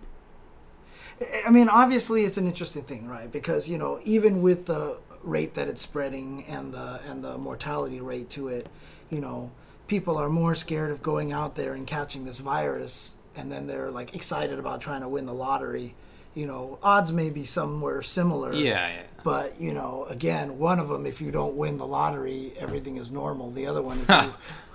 I- 1.46 1.50
mean, 1.50 1.68
obviously, 1.68 2.24
it's 2.24 2.36
an 2.36 2.46
interesting 2.46 2.82
thing, 2.82 3.08
right? 3.08 3.30
Because 3.30 3.68
you 3.68 3.78
know, 3.78 4.00
even 4.04 4.42
with 4.42 4.66
the 4.66 5.00
rate 5.22 5.54
that 5.54 5.68
it's 5.68 5.82
spreading 5.82 6.44
and 6.48 6.72
the 6.74 7.00
and 7.08 7.22
the 7.24 7.38
mortality 7.38 8.00
rate 8.00 8.30
to 8.30 8.48
it, 8.48 8.66
you 9.10 9.20
know, 9.20 9.50
people 9.86 10.16
are 10.16 10.28
more 10.28 10.54
scared 10.54 10.90
of 10.90 11.02
going 11.02 11.32
out 11.32 11.54
there 11.54 11.74
and 11.74 11.86
catching 11.86 12.24
this 12.24 12.38
virus, 12.38 13.14
and 13.36 13.50
then 13.52 13.66
they're 13.66 13.90
like 13.90 14.14
excited 14.14 14.58
about 14.58 14.80
trying 14.80 15.02
to 15.02 15.08
win 15.08 15.26
the 15.26 15.34
lottery. 15.34 15.94
You 16.34 16.46
know, 16.46 16.78
odds 16.82 17.12
may 17.12 17.28
be 17.28 17.44
somewhere 17.44 18.00
similar. 18.00 18.54
Yeah, 18.54 18.88
yeah. 18.88 19.02
But 19.22 19.60
you 19.60 19.74
know, 19.74 20.06
again, 20.08 20.58
one 20.58 20.80
of 20.80 20.88
them, 20.88 21.04
if 21.06 21.20
you 21.20 21.30
don't 21.30 21.54
win 21.56 21.76
the 21.76 21.86
lottery, 21.86 22.54
everything 22.58 22.96
is 22.96 23.10
normal. 23.12 23.50
The 23.50 23.66
other 23.66 23.82
one, 23.82 24.00
if 24.08 24.08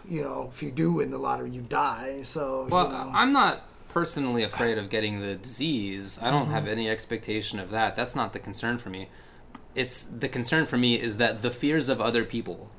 you, 0.07 0.17
you 0.17 0.23
know, 0.23 0.49
if 0.53 0.61
you 0.61 0.69
do 0.71 0.93
win 0.93 1.09
the 1.09 1.17
lottery, 1.17 1.49
you 1.49 1.61
die. 1.61 2.21
So 2.21 2.67
Well, 2.69 2.85
you 2.85 2.91
know, 2.93 3.11
I'm 3.13 3.33
not 3.33 3.66
personally 4.01 4.43
afraid 4.43 4.77
of 4.77 4.89
getting 4.91 5.21
the 5.21 5.33
disease. 5.35 6.19
I 6.21 6.29
don't 6.29 6.43
Mm-hmm. 6.43 6.51
have 6.51 6.67
any 6.67 6.87
expectation 6.87 7.57
of 7.59 7.71
that. 7.71 7.95
That's 7.95 8.15
not 8.15 8.31
the 8.31 8.37
concern 8.39 8.77
for 8.77 8.89
me. 8.91 9.09
It's 9.73 10.03
the 10.03 10.29
concern 10.29 10.65
for 10.67 10.77
me 10.77 11.01
is 11.01 11.17
that 11.17 11.41
the 11.41 11.49
fears 11.49 11.89
of 11.89 11.99
other 11.99 12.23
people 12.23 12.71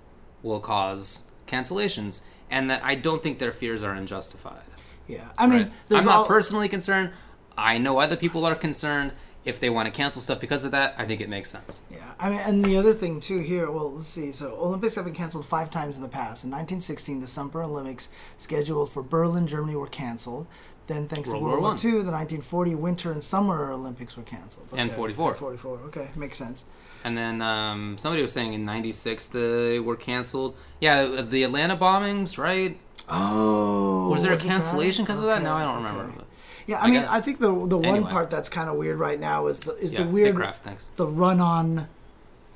will 0.44 0.60
cause 0.60 1.24
cancellations, 1.48 2.22
and 2.50 2.70
that 2.70 2.82
I 2.84 2.94
don't 2.94 3.20
think 3.22 3.38
their 3.40 3.50
fears 3.52 3.82
are 3.82 3.92
unjustified. 3.94 4.62
yeah. 5.08 5.28
I 5.36 5.46
mean, 5.48 5.72
right? 5.90 5.98
I'm 5.98 6.04
not 6.04 6.14
all- 6.14 6.26
personally 6.26 6.68
concerned. 6.68 7.10
I 7.56 7.78
know 7.78 7.98
other 7.98 8.16
people 8.16 8.44
are 8.44 8.54
concerned. 8.54 9.10
If 9.44 9.58
they 9.60 9.70
want 9.70 9.86
to 9.88 9.92
cancel 9.92 10.20
stuff 10.20 10.40
because 10.40 10.64
of 10.64 10.72
that, 10.72 10.94
I 10.98 11.04
think 11.06 11.20
it 11.22 11.28
makes 11.28 11.50
sense. 11.50 11.80
Yeah, 11.90 12.12
I 12.20 12.28
mean, 12.30 12.38
and 12.40 12.62
the 12.64 12.76
other 12.76 12.92
thing 12.92 13.18
too 13.18 13.38
here. 13.40 13.70
Well, 13.70 13.94
let's 13.94 14.08
see. 14.08 14.30
So 14.30 14.54
Olympics 14.60 14.94
have 14.96 15.06
been 15.06 15.14
canceled 15.14 15.46
five 15.46 15.70
times 15.70 15.96
in 15.96 16.02
the 16.02 16.08
past. 16.08 16.44
In 16.44 16.50
1916, 16.50 17.20
the 17.20 17.26
Summer 17.26 17.62
Olympics 17.62 18.10
scheduled 18.36 18.92
for 18.92 19.02
Berlin, 19.02 19.46
Germany, 19.46 19.74
were 19.76 19.86
canceled. 19.88 20.46
Then, 20.88 21.06
thanks 21.06 21.28
World 21.28 21.40
to 21.40 21.44
World 21.44 21.60
War 21.62 21.70
War 21.70 21.78
II, 21.78 21.90
the 22.02 22.10
1940 22.10 22.74
Winter 22.74 23.12
and 23.12 23.22
Summer 23.22 23.70
Olympics 23.70 24.16
were 24.16 24.22
canceled. 24.24 24.66
And 24.76 24.90
44. 24.90 25.34
44. 25.34 25.78
Okay, 25.86 26.08
makes 26.16 26.36
sense. 26.36 26.64
And 27.04 27.16
then 27.16 27.40
um, 27.40 27.96
somebody 27.98 28.22
was 28.22 28.32
saying 28.32 28.54
in 28.54 28.64
'96 28.64 29.26
they 29.28 29.78
were 29.78 29.94
canceled. 29.96 30.56
Yeah, 30.80 31.22
the 31.22 31.44
Atlanta 31.44 31.76
bombings, 31.76 32.36
right? 32.38 32.78
Oh, 33.08 34.08
Was 34.08 34.22
there 34.22 34.32
a 34.32 34.38
cancellation 34.38 35.04
because 35.04 35.20
of 35.20 35.26
that? 35.26 35.42
No, 35.42 35.54
I 35.54 35.64
don't 35.64 35.84
okay. 35.84 35.92
remember. 35.96 36.24
Yeah, 36.66 36.78
I, 36.80 36.82
I 36.82 36.90
mean, 36.90 37.00
guess. 37.02 37.10
I 37.10 37.20
think 37.20 37.38
the 37.38 37.66
the 37.66 37.78
one 37.78 38.04
part 38.04 38.30
that's 38.30 38.48
kind 38.48 38.68
of 38.68 38.76
weird 38.76 38.98
right 38.98 39.18
now 39.18 39.46
is 39.46 39.60
the 39.60 39.72
is 39.76 39.92
yeah, 39.92 40.02
the 40.02 40.08
weird 40.08 40.34
Hitcraft, 40.34 40.56
thanks. 40.56 40.88
the 40.96 41.06
run 41.06 41.40
on, 41.40 41.88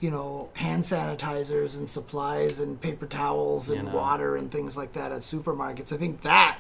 you 0.01 0.11
know, 0.11 0.51
hand 0.55 0.83
sanitizers 0.83 1.77
and 1.77 1.89
supplies 1.89 2.59
and 2.59 2.81
paper 2.81 3.07
towels 3.07 3.71
and 3.71 3.85
You 3.87 3.91
know. 3.91 3.97
water 3.97 4.37
and 4.37 4.51
things 4.51 4.77
like 4.77 4.93
that 4.95 5.13
at 5.13 5.21
supermarkets. 5.21 5.93
I 5.93 5.97
think 5.97 6.23
that 6.23 6.59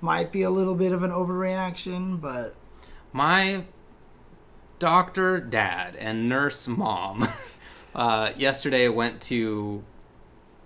might 0.00 0.32
be 0.32 0.42
a 0.42 0.50
little 0.50 0.74
bit 0.74 0.92
of 0.92 1.02
an 1.02 1.10
overreaction, 1.10 2.20
but 2.20 2.54
My 3.12 3.64
doctor 4.78 5.38
dad 5.40 5.96
and 5.96 6.28
nurse 6.28 6.66
mom 6.66 7.28
uh, 7.94 8.30
yesterday 8.36 8.88
went 8.88 9.20
to 9.22 9.84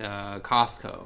uh, 0.01 0.39
Costco 0.41 1.05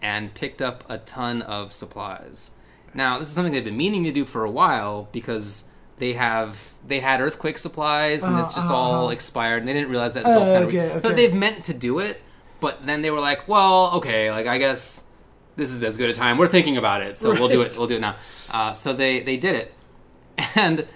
and 0.00 0.34
picked 0.34 0.60
up 0.60 0.82
a 0.90 0.98
ton 0.98 1.42
of 1.42 1.72
supplies. 1.72 2.58
Now, 2.94 3.18
this 3.18 3.28
is 3.28 3.34
something 3.34 3.52
they've 3.52 3.64
been 3.64 3.76
meaning 3.76 4.04
to 4.04 4.12
do 4.12 4.24
for 4.24 4.44
a 4.44 4.50
while 4.50 5.08
because 5.12 5.70
they 5.98 6.14
have 6.14 6.72
they 6.86 6.98
had 7.00 7.20
earthquake 7.20 7.58
supplies 7.58 8.24
and 8.24 8.38
it's 8.40 8.54
just 8.54 8.66
Uh-huh, 8.68 8.76
all 8.76 9.04
uh-huh. 9.04 9.12
expired 9.12 9.58
and 9.60 9.68
they 9.68 9.72
didn't 9.72 9.90
realize 9.90 10.14
that 10.14 10.24
until 10.24 10.40
kind 10.40 10.64
okay, 10.64 10.90
of 10.90 11.02
so 11.02 11.12
they've 11.12 11.32
meant 11.32 11.64
to 11.64 11.74
do 11.74 12.00
it, 12.00 12.20
but 12.60 12.84
then 12.86 13.02
they 13.02 13.10
were 13.10 13.20
like, 13.20 13.46
well, 13.46 13.92
okay, 13.92 14.30
like 14.32 14.46
I 14.48 14.58
guess 14.58 15.08
this 15.56 15.70
is 15.70 15.82
as 15.82 15.96
good 15.96 16.10
a 16.10 16.12
time. 16.12 16.38
We're 16.38 16.48
thinking 16.48 16.76
about 16.76 17.02
it, 17.02 17.18
so 17.18 17.32
we'll 17.32 17.48
do 17.48 17.62
it. 17.62 17.76
We'll 17.76 17.86
do 17.86 17.96
it 17.96 18.00
now. 18.00 18.16
Uh, 18.50 18.72
so 18.72 18.92
they 18.92 19.20
they 19.20 19.36
did 19.36 19.54
it, 19.54 19.74
and 20.54 20.86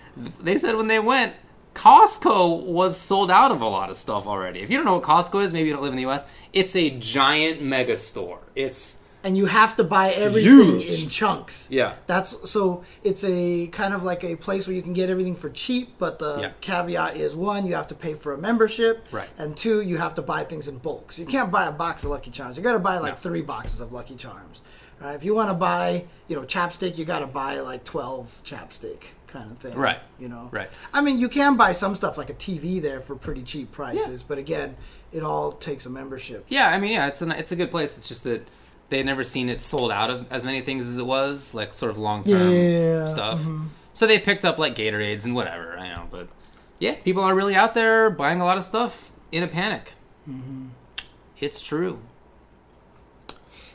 they 0.40 0.56
said 0.56 0.76
when 0.76 0.88
they 0.88 0.98
went, 0.98 1.34
Costco 1.74 2.64
was 2.64 2.98
sold 2.98 3.30
out 3.30 3.50
of 3.50 3.60
a 3.60 3.66
lot 3.66 3.90
of 3.90 3.96
stuff 3.96 4.26
already. 4.26 4.60
If 4.60 4.70
you 4.70 4.76
don't 4.76 4.86
know 4.86 4.94
what 4.94 5.02
Costco 5.02 5.42
is, 5.42 5.52
maybe 5.52 5.68
you 5.68 5.74
don't 5.74 5.82
live 5.82 5.92
in 5.92 5.96
the 5.96 6.02
U.S. 6.02 6.30
It's 6.52 6.74
a 6.74 6.90
giant 6.90 7.60
mega 7.60 7.96
store. 7.96 8.40
It's 8.54 9.04
and 9.24 9.36
you 9.36 9.46
have 9.46 9.76
to 9.76 9.84
buy 9.84 10.12
everything 10.12 10.80
Huge. 10.80 11.02
in 11.02 11.08
chunks. 11.08 11.66
yeah, 11.70 11.94
That's 12.06 12.48
so 12.50 12.84
it's 13.02 13.24
a 13.24 13.66
kind 13.68 13.92
of 13.94 14.04
like 14.04 14.22
a 14.24 14.36
place 14.36 14.66
where 14.68 14.76
you 14.76 14.82
can 14.82 14.92
get 14.92 15.10
everything 15.10 15.34
for 15.34 15.50
cheap, 15.50 15.94
but 15.98 16.18
the 16.18 16.38
Yeah. 16.40 16.50
caveat 16.60 17.16
is 17.16 17.34
one, 17.34 17.66
you 17.66 17.74
have 17.74 17.88
to 17.88 17.94
pay 17.94 18.14
for 18.14 18.32
a 18.32 18.38
membership, 18.38 19.06
Right. 19.10 19.28
And 19.38 19.56
two, 19.56 19.80
you 19.80 19.96
have 19.98 20.14
to 20.14 20.22
buy 20.22 20.44
things 20.44 20.68
in 20.68 20.78
bulk. 20.78 21.12
So 21.12 21.22
you 21.22 21.28
can't 21.28 21.50
buy 21.50 21.66
a 21.66 21.72
box 21.72 22.04
of 22.04 22.10
Lucky 22.10 22.30
Charms. 22.30 22.56
You 22.56 22.62
got 22.62 22.74
to 22.74 22.78
buy 22.78 22.98
like 22.98 23.14
No. 23.14 23.16
three 23.16 23.42
boxes 23.42 23.80
of 23.80 23.92
Lucky 23.92 24.14
Charms. 24.14 24.62
Right? 25.00 25.14
If 25.14 25.24
you 25.24 25.34
want 25.34 25.50
to 25.50 25.54
buy, 25.54 26.04
you 26.28 26.36
know, 26.36 26.42
chapstick, 26.42 26.96
you 26.96 27.04
got 27.04 27.18
to 27.18 27.26
buy 27.26 27.58
like 27.60 27.84
twelve 27.84 28.40
chapstick 28.44 29.08
kind 29.26 29.50
of 29.50 29.58
thing. 29.58 29.76
Right. 29.76 29.98
You 30.18 30.28
know. 30.28 30.48
Right. 30.50 30.70
I 30.94 31.00
mean, 31.02 31.18
you 31.18 31.28
can 31.28 31.56
buy 31.58 31.72
some 31.72 31.94
stuff 31.94 32.16
like 32.16 32.30
a 32.30 32.34
TV 32.34 32.80
there 32.80 33.00
for 33.00 33.14
pretty 33.14 33.42
cheap 33.42 33.72
prices, 33.72 34.20
yeah. 34.20 34.26
but 34.28 34.38
again, 34.38 34.76
it 35.12 35.22
all 35.22 35.52
takes 35.52 35.84
a 35.84 35.90
membership. 35.90 36.46
yeah. 36.48 36.68
I 36.70 36.78
mean, 36.78 36.92
yeah, 36.94 37.08
it's 37.08 37.20
a 37.20 37.28
it's 37.38 37.52
a 37.52 37.56
good 37.56 37.70
place. 37.70 37.98
It's 37.98 38.08
just 38.08 38.24
that 38.24 38.48
they'd 38.88 39.04
never 39.06 39.24
seen 39.24 39.48
it 39.48 39.60
sold 39.60 39.90
out 39.90 40.10
of 40.10 40.30
as 40.30 40.44
many 40.44 40.60
things 40.60 40.88
as 40.88 40.98
it 40.98 41.06
was, 41.06 41.54
like 41.54 41.72
sort 41.74 41.90
of 41.90 41.98
long 41.98 42.24
term 42.24 42.52
Yeah, 42.52 43.06
stuff. 43.06 43.42
mhm. 43.42 43.66
So 43.92 44.06
they 44.06 44.18
picked 44.18 44.44
up 44.44 44.58
like 44.58 44.74
Gatorades 44.76 45.24
and 45.24 45.34
whatever. 45.34 45.76
I 45.78 45.94
know, 45.94 46.06
but 46.10 46.28
yeah, 46.78 46.96
people 47.04 47.22
are 47.22 47.34
really 47.34 47.54
out 47.54 47.74
there 47.74 48.10
buying 48.10 48.40
a 48.40 48.44
lot 48.44 48.56
of 48.58 48.62
stuff 48.64 49.10
in 49.32 49.42
a 49.42 49.48
panic. 49.48 49.92
Mm-hmm. 50.28 50.66
It's 51.40 51.62
true. 51.62 52.00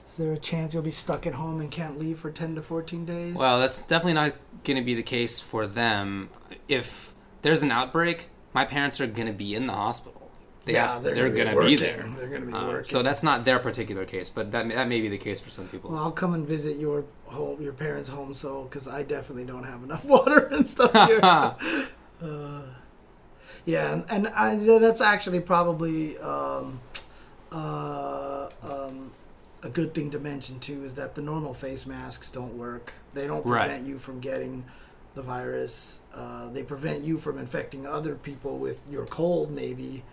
Is 0.10 0.18
there 0.18 0.34
a 0.34 0.38
chance 0.38 0.74
you'll 0.74 0.84
be 0.84 0.92
stuck 0.92 1.26
at 1.26 1.36
home 1.36 1.62
and 1.62 1.72
can't 1.72 1.98
leave 1.98 2.20
for 2.20 2.32
ten 2.32 2.54
to 2.56 2.62
fourteen 2.62 3.06
days? 3.06 3.36
Well, 3.36 3.60
that's 3.60 3.78
definitely 3.80 4.14
not 4.14 4.34
going 4.64 4.78
to 4.78 4.84
be 4.84 4.94
the 4.94 5.04
case 5.04 5.40
for 5.40 5.66
them. 5.66 6.30
If 6.68 7.14
there's 7.42 7.64
an 7.64 7.72
outbreak, 7.72 8.28
my 8.54 8.66
parents 8.66 9.00
are 9.00 9.08
going 9.08 9.28
to 9.28 9.34
be 9.34 9.56
in 9.56 9.68
the 9.68 9.74
hospital. 9.74 10.21
They 10.64 10.74
Yeah, 10.74 10.94
have, 10.94 11.04
they're 11.04 11.16
they're, 11.16 11.24
gonna 11.30 11.52
be 11.52 11.54
going 11.54 11.56
to 11.56 11.66
be 11.68 11.76
there. 11.76 12.06
They're 12.18 12.28
gonna 12.28 12.46
be 12.46 12.54
Um, 12.54 12.68
working. 12.68 12.86
So 12.88 13.02
that's 13.02 13.24
not 13.24 13.46
their 13.46 13.58
particular 13.60 14.06
case, 14.06 14.30
but 14.30 14.52
that 14.52 14.68
may, 14.68 14.76
that 14.76 14.88
may 14.88 15.02
be 15.02 15.08
the 15.10 15.18
case 15.18 15.40
for 15.40 15.50
some 15.50 15.68
people. 15.68 15.90
Well, 15.90 16.00
I'll 16.04 16.12
come 16.12 16.34
and 16.36 16.48
visit 16.48 16.78
your 16.78 17.06
home, 17.26 17.62
your 17.62 17.74
parents' 17.74 18.10
home, 18.10 18.34
so 18.36 18.64
because 18.64 18.88
I 18.88 19.02
definitely 19.04 19.46
don't 19.46 19.64
have 19.64 19.84
enough 19.84 20.06
water 20.16 20.48
and 20.52 20.68
stuff 20.68 20.92
here. 21.08 21.20
uh, 22.24 22.62
yeah, 23.66 23.94
and, 23.94 24.06
and 24.12 24.28
I, 24.28 24.56
that's 24.80 25.02
actually 25.02 25.40
probably 25.40 26.18
um, 26.20 26.80
uh, 27.52 28.50
um, 28.64 29.12
a 29.64 29.70
good 29.70 29.94
thing 29.94 30.10
to 30.12 30.20
mention 30.20 30.60
too. 30.60 30.84
Is 30.84 30.94
that 30.96 31.16
the 31.16 31.22
normal 31.22 31.54
face 31.54 31.86
masks 31.86 32.30
don't 32.30 32.58
work. 32.58 32.94
They 33.14 33.28
don't 33.28 33.46
Right. 33.46 33.68
prevent 33.68 33.88
you 33.88 33.98
from 34.00 34.20
getting 34.20 34.66
the 35.16 35.22
virus. 35.22 36.02
Uh, 36.14 36.50
they 36.50 36.64
prevent 36.64 37.02
you 37.04 37.18
from 37.18 37.38
infecting 37.38 37.86
other 37.86 38.16
people 38.16 38.58
with 38.58 38.82
your 38.90 39.06
cold, 39.06 39.52
maybe. 39.52 40.04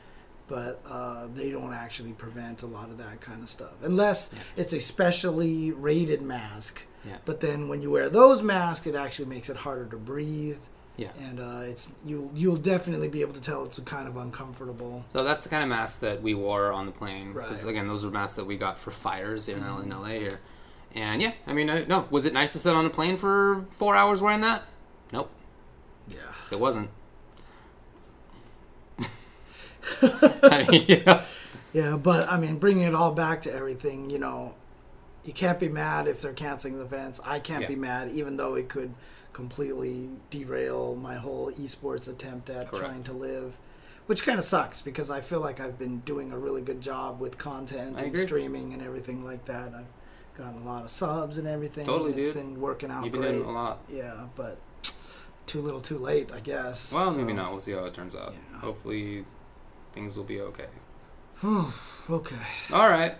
But 0.49 0.81
uh, 0.89 1.29
they 1.35 1.51
don't 1.51 1.73
actually 1.73 2.13
prevent 2.13 2.63
a 2.63 2.67
lot 2.67 2.89
of 2.91 2.99
that 2.99 3.21
kind 3.21 3.43
of 3.43 3.49
stuff 3.49 3.73
unless 3.83 4.33
it's 4.57 4.73
a 4.73 4.81
specially 4.81 5.71
rated 5.71 6.23
mask. 6.23 6.83
Yeah. 7.07 7.19
But 7.25 7.41
then 7.41 7.69
when 7.69 7.81
you 7.81 7.91
wear 7.91 8.09
those 8.09 8.43
masks, 8.43 8.87
it 8.87 8.95
actually 8.97 9.27
makes 9.27 9.49
it 9.49 9.57
harder 9.59 9.87
to 9.87 9.97
breathe, 9.97 10.59
Yeah. 10.97 11.11
and 11.21 11.39
uh, 11.39 11.61
it's 11.63 11.93
you 12.05 12.31
you'll 12.35 12.57
definitely 12.57 13.09
be 13.09 13.21
able 13.21 13.35
to 13.35 13.41
tell 13.41 13.65
it's 13.65 13.79
kind 13.81 14.09
of 14.09 14.17
uncomfortable. 14.17 15.05
So 15.09 15.23
that's 15.23 15.45
the 15.45 15.51
kind 15.51 15.63
of 15.63 15.69
mask 15.69 16.01
that 16.01 16.21
we 16.23 16.35
wore 16.35 16.73
on 16.73 16.87
the 16.87 16.93
plane. 16.93 17.33
Because 17.33 17.65
Right. 17.65 17.71
again, 17.71 17.87
those 17.87 18.05
were 18.05 18.11
masks 18.11 18.37
that 18.37 18.47
we 18.47 18.57
got 18.57 18.79
for 18.79 18.91
fires 18.91 19.47
here 19.47 19.59
L- 19.65 19.79
in 19.81 19.91
LA 19.91 20.19
here. 20.19 20.41
And 20.95 21.23
yeah, 21.23 21.33
I 21.47 21.53
mean, 21.53 21.71
I, 21.71 21.85
no, 21.85 22.07
was 22.11 22.25
it 22.25 22.33
nice 22.33 22.53
to 22.55 22.59
sit 22.59 22.75
on 22.75 22.85
a 22.87 22.91
plane 22.91 23.17
for 23.17 23.65
four 23.71 23.95
hours 23.95 24.21
wearing 24.21 24.41
that? 24.41 24.65
Nope, 25.13 25.31
Yeah. 26.09 26.17
it 26.51 26.59
wasn't. 26.59 26.89
I 30.43 30.67
mean, 30.71 31.03
know, 31.07 31.23
Yeah, 31.73 31.97
but 31.97 32.29
I 32.31 32.39
mean, 32.39 32.59
bringing 32.59 32.85
it 32.85 32.95
all 32.95 33.13
back 33.13 33.43
to 33.43 33.53
everything, 33.53 34.11
you 34.11 34.19
know, 34.19 34.55
you 35.25 35.33
can't 35.33 35.59
be 35.61 35.69
mad 35.69 36.07
if 36.09 36.21
they're 36.23 36.33
canceling 36.33 36.79
the 36.79 36.85
events. 36.85 37.21
I 37.25 37.39
can't 37.41 37.63
Yeah. 37.63 37.69
be 37.69 37.77
mad, 37.77 38.11
even 38.11 38.37
though 38.37 38.55
it 38.55 38.69
could 38.69 38.95
completely 39.33 40.11
derail 40.31 40.97
my 40.97 41.15
whole 41.17 41.53
esports 41.53 42.09
attempt 42.09 42.51
at 42.51 42.69
Correct. 42.71 42.85
trying 42.85 43.03
to 43.05 43.13
live, 43.13 43.59
which 44.07 44.25
kind 44.25 44.39
of 44.39 44.45
sucks 44.45 44.81
because 44.83 45.11
I 45.11 45.21
feel 45.21 45.41
like 45.41 45.61
I've 45.61 45.79
been 45.79 45.99
doing 46.01 46.33
a 46.33 46.39
really 46.39 46.63
good 46.63 46.81
job 46.81 47.21
with 47.21 47.39
content 47.39 47.97
I 47.99 48.01
and 48.05 48.09
agree. 48.09 48.25
streaming 48.27 48.73
and 48.73 48.83
everything 48.83 49.25
like 49.25 49.45
that. 49.45 49.75
I've 49.75 49.87
gotten 50.37 50.63
a 50.63 50.65
lot 50.65 50.85
of 50.85 50.91
subs 50.91 51.37
and 51.39 51.47
everything. 51.47 51.85
Totally, 51.87 52.11
and 52.11 52.19
It's 52.19 52.27
dude. 52.29 52.37
been 52.37 52.61
working 52.61 52.91
out 52.91 53.05
you've 53.05 53.13
been 53.13 53.23
great. 53.23 53.33
doing 53.35 53.45
a 53.49 53.53
lot. 53.53 53.81
Yeah, 53.89 54.27
but 54.35 54.59
too 55.47 55.61
little, 55.61 55.81
too 55.81 55.99
late, 55.99 56.31
I 56.33 56.41
guess. 56.41 56.93
Well, 56.93 57.13
maybe 57.13 57.33
not. 57.33 57.51
We'll 57.51 57.61
see 57.61 57.73
how 57.73 57.85
it 57.85 57.95
turns 57.95 58.17
out. 58.17 58.35
Yeah. 58.53 58.59
Hopefully, 58.61 59.25
things 59.99 60.17
will 60.17 60.25
be 60.25 60.41
okay. 60.41 60.67
Okay. 62.11 62.37
All 62.73 62.89
right. 62.89 63.17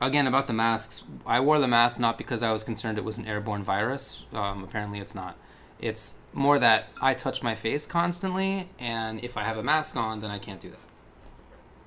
Again, 0.00 0.26
about 0.26 0.48
the 0.48 0.52
masks, 0.52 1.04
I 1.24 1.38
wore 1.38 1.60
the 1.60 1.68
mask 1.68 2.00
not 2.00 2.18
because 2.18 2.42
I 2.42 2.50
was 2.50 2.64
concerned 2.64 2.98
it 2.98 3.04
was 3.04 3.16
an 3.16 3.28
airborne 3.28 3.62
virus. 3.62 4.24
Um, 4.32 4.64
apparently, 4.64 4.98
it's 4.98 5.14
not. 5.14 5.36
It's 5.78 6.16
more 6.32 6.58
that 6.58 6.88
I 7.00 7.14
touch 7.14 7.44
my 7.44 7.54
face 7.54 7.86
constantly, 7.86 8.70
and 8.80 9.22
if 9.22 9.36
I 9.36 9.44
have 9.44 9.56
a 9.56 9.62
mask 9.62 9.94
on, 9.96 10.20
then 10.20 10.32
I 10.32 10.40
can't 10.40 10.60
do 10.60 10.72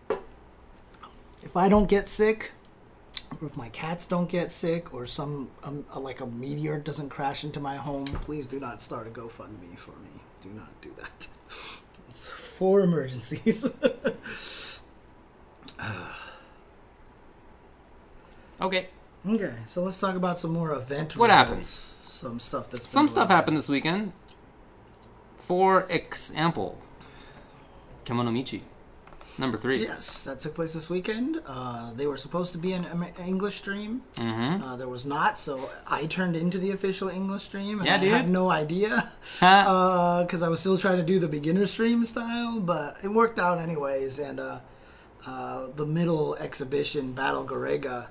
that. 0.07 0.19
if 1.43 1.57
I 1.57 1.67
don't 1.67 1.89
get 1.89 2.07
sick, 2.07 2.53
or 3.39 3.47
if 3.47 3.55
my 3.55 3.69
cats 3.69 4.05
don't 4.05 4.29
get 4.29 4.51
sick, 4.51 4.93
or 4.93 5.05
some 5.05 5.49
um, 5.63 5.85
like 5.95 6.19
a 6.19 6.25
meteor 6.25 6.79
doesn't 6.79 7.09
crash 7.09 7.43
into 7.43 7.59
my 7.59 7.77
home, 7.77 8.05
please 8.05 8.45
do 8.47 8.59
not 8.59 8.81
start 8.81 9.07
a 9.07 9.09
GoFundMe 9.09 9.77
for 9.77 9.91
me. 9.91 10.21
Do 10.41 10.49
not 10.49 10.69
do 10.81 10.91
that. 10.97 11.27
It's 12.09 12.27
for 12.27 12.81
emergencies. 12.81 13.71
Okay. 18.61 18.89
okay, 19.27 19.53
so 19.65 19.81
let's 19.81 19.99
talk 19.99 20.15
about 20.15 20.37
some 20.37 20.51
more 20.51 20.71
event. 20.71 21.17
What 21.17 21.31
results. 21.31 21.49
happened? 21.49 21.65
Some 21.65 22.39
stuff 22.39 22.69
that's 22.69 22.87
Some 22.87 23.07
stuff 23.07 23.27
going 23.27 23.35
happened 23.35 23.57
this 23.57 23.69
weekend. 23.69 24.11
For 25.39 25.87
example, 25.89 26.77
Kemonomichi, 28.05 28.61
number 29.37 29.57
three. 29.57 29.81
Yes, 29.81 30.21
that 30.23 30.39
took 30.39 30.55
place 30.55 30.73
this 30.73 30.89
weekend. 30.89 31.41
Uh, 31.47 31.93
they 31.93 32.05
were 32.07 32.17
supposed 32.17 32.51
to 32.53 32.57
be 32.57 32.73
an 32.73 32.85
English 33.25 33.57
stream. 33.57 34.03
Mm-hmm. 34.15 34.63
Uh, 34.63 34.75
there 34.77 34.87
was 34.87 35.05
not, 35.05 35.37
so 35.39 35.69
I 35.87 36.05
turned 36.05 36.35
into 36.35 36.57
the 36.57 36.71
official 36.71 37.09
English 37.09 37.43
stream, 37.43 37.79
and 37.79 37.87
Yeah, 37.87 37.95
I 37.95 37.99
dude. 37.99 38.09
had 38.11 38.29
no 38.29 38.49
idea. 38.49 39.11
Uh, 39.41 40.23
because 40.23 40.43
I 40.43 40.49
was 40.49 40.59
still 40.59 40.77
trying 40.77 40.97
to 40.97 41.03
do 41.03 41.19
the 41.19 41.27
beginner 41.27 41.65
stream 41.65 42.05
style, 42.05 42.59
but 42.59 42.97
it 43.03 43.07
worked 43.09 43.39
out 43.39 43.59
anyways. 43.59 44.19
And 44.19 44.39
uh, 44.39 44.59
uh, 45.25 45.67
the 45.75 45.85
middle 45.85 46.35
exhibition, 46.35 47.13
Battle 47.13 47.43
Garegga, 47.45 48.07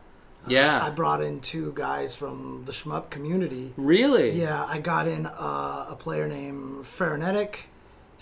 yeah. 0.49 0.83
I 0.83 0.91
brought 0.91 1.21
in 1.23 1.41
two 1.41 1.73
guys 1.75 2.15
from 2.17 2.65
the 2.65 2.73
shmup 2.73 3.11
community. 3.11 3.75
really? 3.77 4.31
Yeah, 4.41 4.65
I 4.65 4.79
got 4.81 5.07
in 5.07 5.27
uh, 5.27 5.87
a 5.91 5.97
player 5.99 6.27
named 6.27 6.87
Frenetic 6.87 7.67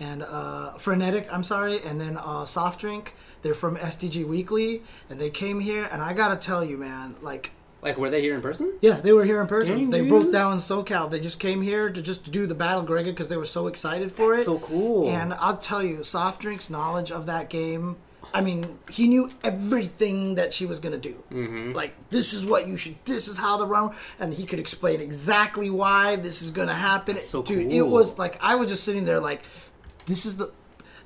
and 0.01 0.23
uh, 0.23 0.73
Frenetic, 0.79 1.27
I'm 1.33 1.45
sorry, 1.45 1.81
and 1.83 2.01
then 2.01 2.16
uh, 2.16 2.45
Soft 2.45 2.81
Drink. 2.81 3.15
They're 3.43 3.55
from 3.55 3.77
STG 3.77 4.27
Weekly, 4.27 4.83
and 5.09 5.20
they 5.20 5.31
came 5.31 5.61
here, 5.61 5.89
and 5.93 6.03
I 6.03 6.12
gotta 6.12 6.37
tell 6.37 6.65
you, 6.65 6.77
man, 6.77 7.15
like 7.23 7.53
Like, 7.83 7.97
were 7.97 8.11
they 8.11 8.20
here 8.20 8.35
in 8.35 8.43
person? 8.43 8.75
yeah, 8.81 9.01
they 9.01 9.12
were 9.12 9.25
here 9.25 9.41
in 9.41 9.47
person. 9.47 9.77
Dang, 9.77 9.91
they 9.91 10.01
dude. 10.01 10.09
broke 10.09 10.33
down 10.33 10.55
in 10.55 10.59
SoCal. 10.59 11.09
They 11.11 11.20
just 11.20 11.39
came 11.39 11.62
here 11.62 11.89
to 11.91 12.03
just 12.03 12.33
do 12.33 12.47
the 12.47 12.55
battle 12.57 12.85
Garegga 12.85 13.07
because 13.07 13.29
they 13.29 13.37
were 13.37 13.45
so 13.45 13.66
excited 13.69 14.11
for 14.11 14.33
it. 14.35 14.43
So 14.45 14.59
cool. 14.59 15.09
And 15.09 15.33
I'll 15.35 15.57
tell 15.57 15.83
you, 15.85 16.03
Soft 16.03 16.41
Drink's 16.43 16.69
knowledge 16.69 17.12
of 17.12 17.27
that 17.27 17.49
game. 17.49 17.97
I 18.35 18.41
mean, 18.43 18.79
he 18.91 19.09
knew 19.09 19.31
everything 19.43 20.35
that 20.35 20.53
she 20.53 20.66
was 20.66 20.81
gonna 20.81 20.99
do. 20.99 21.15
Mm-hmm. 21.31 21.73
Like, 21.73 21.95
this 22.11 22.33
is 22.35 22.45
what 22.45 22.66
you 22.66 22.77
should. 22.77 22.97
This 23.05 23.27
is 23.29 23.39
how 23.39 23.57
the 23.57 23.66
run. 23.66 23.95
And 24.19 24.35
he 24.35 24.45
could 24.45 24.59
explain 24.59 25.01
exactly 25.01 25.70
why 25.70 26.16
this 26.16 26.43
is 26.43 26.51
gonna 26.51 26.75
happen. 26.75 27.20
so 27.20 27.43
Dude, 27.43 27.73
it 27.73 27.83
was 27.83 28.19
like 28.19 28.39
I 28.43 28.57
was 28.57 28.69
just 28.69 28.83
sitting 28.85 29.05
there, 29.07 29.20
like, 29.20 29.43
this 30.09 30.26
is 30.26 30.36
the 30.39 30.51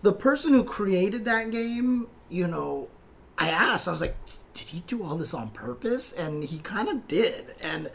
the 0.00 0.12
person 0.12 0.54
who 0.54 0.64
created 0.64 1.24
that 1.26 1.50
game. 1.50 2.08
You 2.30 2.48
know, 2.48 2.88
I 3.36 3.50
asked. 3.50 3.86
I 3.86 3.90
was 3.90 4.00
like, 4.00 4.16
did 4.54 4.68
he 4.68 4.80
do 4.86 5.04
all 5.04 5.16
this 5.16 5.34
on 5.34 5.50
purpose? 5.50 6.12
And 6.12 6.42
he 6.44 6.58
kind 6.60 6.88
of 6.88 7.06
did. 7.06 7.54
And 7.62 7.90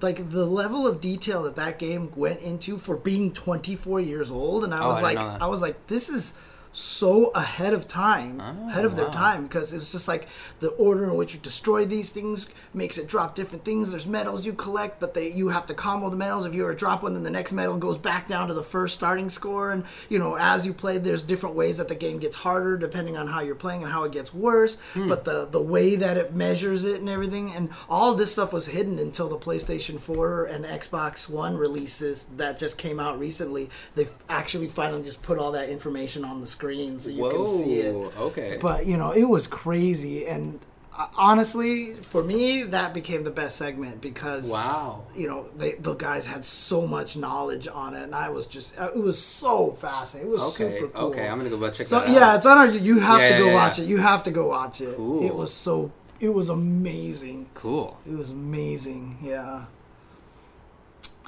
like 0.00 0.30
the 0.30 0.46
level 0.46 0.86
of 0.86 1.00
detail 1.00 1.42
that 1.42 1.56
that 1.56 1.78
game 1.78 2.12
went 2.14 2.40
into 2.40 2.76
for 2.76 2.96
being 2.96 3.32
24 3.32 4.00
years 4.00 4.30
old, 4.30 4.62
and 4.64 4.72
I 4.72 4.84
Oh, 4.84 4.88
was 4.88 4.98
I 4.98 5.02
like, 5.02 5.16
didn't 5.18 5.26
know 5.26 5.32
that. 5.38 5.42
I 5.42 5.46
was 5.48 5.60
like, 5.62 5.86
this 5.88 6.08
is 6.08 6.34
so 6.72 7.30
ahead 7.30 7.72
of 7.72 7.88
time, 7.88 8.40
Oh, 8.40 8.68
ahead 8.68 8.84
of 8.84 8.96
their 8.96 9.08
time, 9.10 9.44
because 9.44 9.72
it's 9.72 9.90
just 9.90 10.06
like 10.06 10.28
the 10.60 10.68
order 10.70 11.04
in 11.04 11.16
which 11.16 11.34
you 11.34 11.40
destroy 11.40 11.84
these 11.84 12.10
things 12.12 12.48
makes 12.72 12.96
it 12.96 13.08
drop 13.08 13.34
different 13.34 13.64
things. 13.64 13.90
There's 13.90 14.06
medals 14.06 14.46
you 14.46 14.52
collect, 14.52 15.00
but 15.00 15.14
they 15.14 15.32
you 15.32 15.48
have 15.48 15.66
to 15.66 15.74
combo 15.74 16.10
the 16.10 16.16
medals. 16.16 16.46
If 16.46 16.54
you 16.54 16.62
were 16.62 16.72
to 16.72 16.78
drop 16.78 17.02
one, 17.02 17.14
then 17.14 17.24
the 17.24 17.30
next 17.30 17.52
medal 17.52 17.76
goes 17.76 17.98
back 17.98 18.28
down 18.28 18.48
to 18.48 18.54
the 18.54 18.62
first 18.62 18.94
starting 18.94 19.28
score. 19.28 19.72
And 19.72 19.84
you 20.08 20.18
know, 20.18 20.36
as 20.36 20.64
you 20.64 20.72
play, 20.72 20.98
there's 20.98 21.24
different 21.24 21.56
ways 21.56 21.78
that 21.78 21.88
the 21.88 21.96
game 21.96 22.18
gets 22.18 22.36
harder 22.36 22.76
depending 22.76 23.16
on 23.16 23.26
how 23.26 23.40
you're 23.40 23.56
playing 23.56 23.82
and 23.82 23.90
how 23.90 24.04
it 24.04 24.12
gets 24.12 24.32
worse. 24.32 24.78
Hmm. 24.94 25.08
But 25.08 25.24
the 25.24 25.46
the 25.46 25.60
way 25.60 25.96
that 25.96 26.16
it 26.16 26.34
measures 26.34 26.84
it 26.84 27.00
and 27.00 27.08
everything, 27.08 27.52
and 27.52 27.70
all 27.88 28.14
this 28.14 28.32
stuff 28.32 28.52
was 28.52 28.68
hidden 28.68 29.00
until 29.00 29.28
the 29.28 29.38
PlayStation 29.38 29.98
4 29.98 30.44
and 30.44 30.64
Xbox 30.64 31.28
One 31.28 31.56
releases 31.56 32.26
that 32.36 32.60
just 32.60 32.78
came 32.78 33.00
out 33.00 33.18
recently. 33.18 33.70
They 33.96 34.06
actually 34.28 34.68
finally 34.68 35.02
just 35.02 35.22
put 35.22 35.38
all 35.38 35.50
that 35.52 35.68
information 35.68 36.24
on 36.24 36.40
the 36.40 36.46
screen 36.46 36.59
so 36.98 37.10
you 37.10 37.22
Whoa. 37.22 37.30
can 37.30 37.46
see 37.46 37.74
it. 37.80 37.94
Okay. 38.18 38.58
But 38.60 38.86
you 38.86 38.96
know, 38.96 39.12
it 39.12 39.24
was 39.24 39.46
crazy, 39.46 40.26
and 40.26 40.60
uh, 40.96 41.06
honestly, 41.16 41.94
for 41.94 42.22
me, 42.22 42.62
that 42.64 42.92
became 42.92 43.24
the 43.24 43.30
best 43.30 43.56
segment 43.56 44.00
because 44.02 44.50
wow. 44.50 45.02
you 45.16 45.26
know 45.28 45.46
they, 45.56 45.72
the 45.74 45.94
guys 45.94 46.26
had 46.26 46.44
so 46.44 46.86
much 46.86 47.16
knowledge 47.16 47.66
on 47.68 47.94
it, 47.94 48.02
and 48.02 48.14
I 48.14 48.28
was 48.30 48.46
just 48.46 48.78
uh, 48.78 48.90
it 48.94 48.98
was 49.02 49.18
so 49.20 49.70
fascinating. 49.72 50.30
It 50.30 50.32
was 50.32 50.60
Okay. 50.60 50.78
super 50.78 50.92
cool. 50.92 51.06
Okay. 51.10 51.28
I'm 51.28 51.38
gonna 51.38 51.50
go 51.50 51.70
check 51.70 51.86
So 51.86 52.00
that 52.00 52.08
out. 52.08 52.12
yeah, 52.14 52.36
it's 52.36 52.46
on 52.46 52.58
our. 52.58 52.66
You 52.66 52.98
have 52.98 53.20
Yeah, 53.20 53.32
to 53.32 53.38
go 53.38 53.46
yeah, 53.46 53.54
watch 53.54 53.78
yeah. 53.78 53.84
it. 53.84 53.88
You 53.88 53.96
have 53.98 54.22
to 54.24 54.30
go 54.30 54.48
watch 54.48 54.80
it. 54.80 54.96
Cool. 54.96 55.24
It 55.26 55.34
was 55.34 55.52
so. 55.52 55.90
It 56.20 56.34
was 56.34 56.50
amazing. 56.50 57.48
Cool. 57.54 57.96
It 58.06 58.12
was 58.16 58.30
amazing. 58.30 59.18
Yeah. 59.22 59.64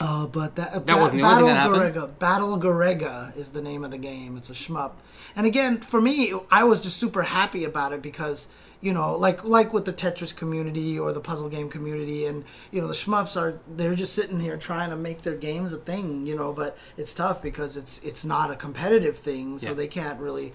Uh, 0.04 0.26
but 0.26 0.56
that 0.56 0.86
That 0.86 0.98
wasn't 0.98 1.22
the 1.22 1.28
only 1.28 1.44
Battle 1.44 1.46
thing 1.46 1.78
that 1.78 1.94
happened? 1.94 2.18
Battle 2.18 2.58
Garegga 2.58 3.36
is 3.36 3.50
the 3.50 3.62
name 3.62 3.84
of 3.84 3.92
the 3.92 3.98
game. 3.98 4.36
It's 4.36 4.50
a 4.50 4.52
shmup. 4.52 4.92
And 5.36 5.46
again, 5.46 5.78
for 5.78 6.00
me, 6.00 6.32
I 6.50 6.64
was 6.64 6.80
just 6.80 6.98
super 6.98 7.22
happy 7.22 7.62
about 7.64 7.92
it 7.92 8.02
because 8.02 8.48
you 8.80 8.92
know, 8.92 9.14
like 9.16 9.44
like 9.44 9.72
with 9.72 9.84
the 9.84 9.92
Tetris 9.92 10.34
community 10.34 10.98
or 10.98 11.12
the 11.12 11.20
puzzle 11.20 11.48
game 11.48 11.68
community, 11.68 12.26
and 12.26 12.44
you 12.72 12.80
know, 12.80 12.88
the 12.88 12.94
shmups 12.94 13.40
are 13.40 13.60
they're 13.76 13.94
just 13.94 14.12
sitting 14.12 14.40
here 14.40 14.56
trying 14.56 14.90
to 14.90 14.96
make 14.96 15.22
their 15.22 15.36
games 15.36 15.72
a 15.72 15.76
thing, 15.76 16.26
you 16.26 16.34
know. 16.34 16.52
But 16.52 16.76
it's 16.96 17.14
tough 17.14 17.40
because 17.40 17.76
it's 17.76 18.00
it's 18.02 18.24
not 18.24 18.50
a 18.50 18.56
competitive 18.56 19.16
thing, 19.16 19.60
so 19.60 19.68
Yeah. 19.68 19.74
they 19.74 19.86
can't 19.86 20.18
really 20.18 20.52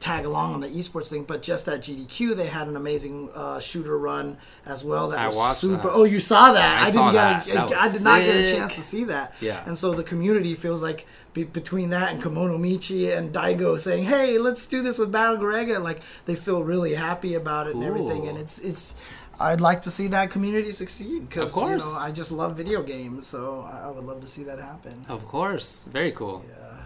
tag 0.00 0.24
along 0.24 0.54
on 0.54 0.60
the 0.60 0.68
esports 0.68 1.08
thing. 1.08 1.24
But 1.24 1.42
just 1.42 1.68
at 1.68 1.80
GDQ, 1.80 2.36
they 2.36 2.46
had 2.46 2.68
an 2.68 2.76
amazing 2.76 3.30
uh, 3.34 3.58
shooter 3.60 3.98
run 3.98 4.38
as 4.64 4.84
well. 4.84 5.08
That 5.08 5.18
I 5.18 5.26
was 5.28 5.58
super. 5.58 5.76
that. 5.88 5.92
Oh, 5.92 6.04
you 6.04 6.20
saw 6.20 6.52
that? 6.52 6.78
I 6.78 6.84
didn't 6.84 6.94
saw 6.94 7.12
get. 7.12 7.44
that. 7.44 7.48
A, 7.48 7.52
That 7.68 7.80
I 7.80 7.92
did 7.92 8.04
not 8.04 8.20
get 8.20 8.36
a 8.36 8.56
chance 8.56 8.74
to 8.76 8.82
see 8.82 9.04
that. 9.04 9.34
Yeah. 9.40 9.62
And 9.66 9.78
so 9.78 9.92
the 9.92 10.04
community 10.04 10.54
feels 10.54 10.82
like 10.82 11.06
be, 11.32 11.44
between 11.44 11.90
that 11.90 12.12
and 12.12 12.22
Kemonomichi 12.22 13.16
and 13.16 13.32
Daigo 13.32 13.78
saying, 13.78 14.04
"Hey, 14.04 14.38
let's 14.38 14.66
do 14.66 14.82
this 14.82 14.98
with 14.98 15.10
Battle 15.12 15.38
Garegga," 15.38 15.82
like 15.82 16.00
they 16.26 16.36
feel 16.36 16.62
really 16.62 16.94
happy 16.94 17.34
about 17.34 17.66
it 17.66 17.74
and 17.74 17.84
everything. 17.84 18.28
And 18.28 18.38
it's 18.38 18.58
it's. 18.58 18.94
I'd 19.40 19.60
like 19.60 19.82
to 19.82 19.90
see 19.92 20.08
that 20.08 20.32
community 20.32 20.72
succeed 20.72 21.28
because 21.28 21.44
Of 21.44 21.52
course. 21.52 21.84
you 21.86 21.92
know 21.92 21.98
I 22.00 22.10
just 22.10 22.32
love 22.32 22.56
video 22.56 22.82
games, 22.82 23.28
so 23.28 23.60
I, 23.72 23.86
I 23.86 23.90
would 23.90 24.02
love 24.04 24.20
to 24.20 24.26
see 24.26 24.42
that 24.42 24.58
happen. 24.58 25.06
Of 25.08 25.24
course. 25.28 25.84
Very 25.92 26.10
cool. 26.10 26.44
Yeah. 26.48 26.78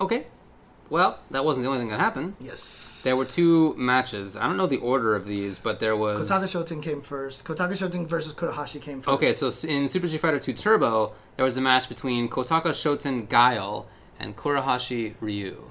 Okay. 0.00 0.26
Well, 0.92 1.18
that 1.30 1.42
wasn't 1.42 1.64
the 1.64 1.70
only 1.70 1.80
thing 1.80 1.88
that 1.88 2.00
happened. 2.00 2.34
Yes. 2.38 3.00
There 3.02 3.16
were 3.16 3.24
two 3.24 3.74
matches. 3.78 4.36
I 4.36 4.42
don't 4.46 4.58
know 4.58 4.66
the 4.66 4.76
order 4.76 5.16
of 5.16 5.24
these, 5.26 5.58
but 5.58 5.80
there 5.80 5.96
was. 5.96 6.30
Kotaka 6.30 6.44
Shoten 6.44 6.82
came 6.82 7.00
first. 7.00 7.46
Kotaka 7.46 7.72
Shoten 7.72 8.06
versus 8.06 8.34
Kurahashi 8.34 8.78
came 8.78 9.00
first. 9.00 9.08
Okay, 9.14 9.32
so 9.32 9.46
in 9.66 9.88
Super 9.88 10.06
Street 10.06 10.20
Fighter 10.20 10.38
2 10.38 10.52
Turbo, 10.52 11.14
there 11.36 11.44
was 11.46 11.56
a 11.56 11.62
match 11.62 11.88
between 11.88 12.28
Kotaka 12.28 12.74
Shoten 12.74 13.26
Guile 13.26 13.86
and 14.20 14.36
Kurahashi 14.36 15.14
Ryu. 15.18 15.64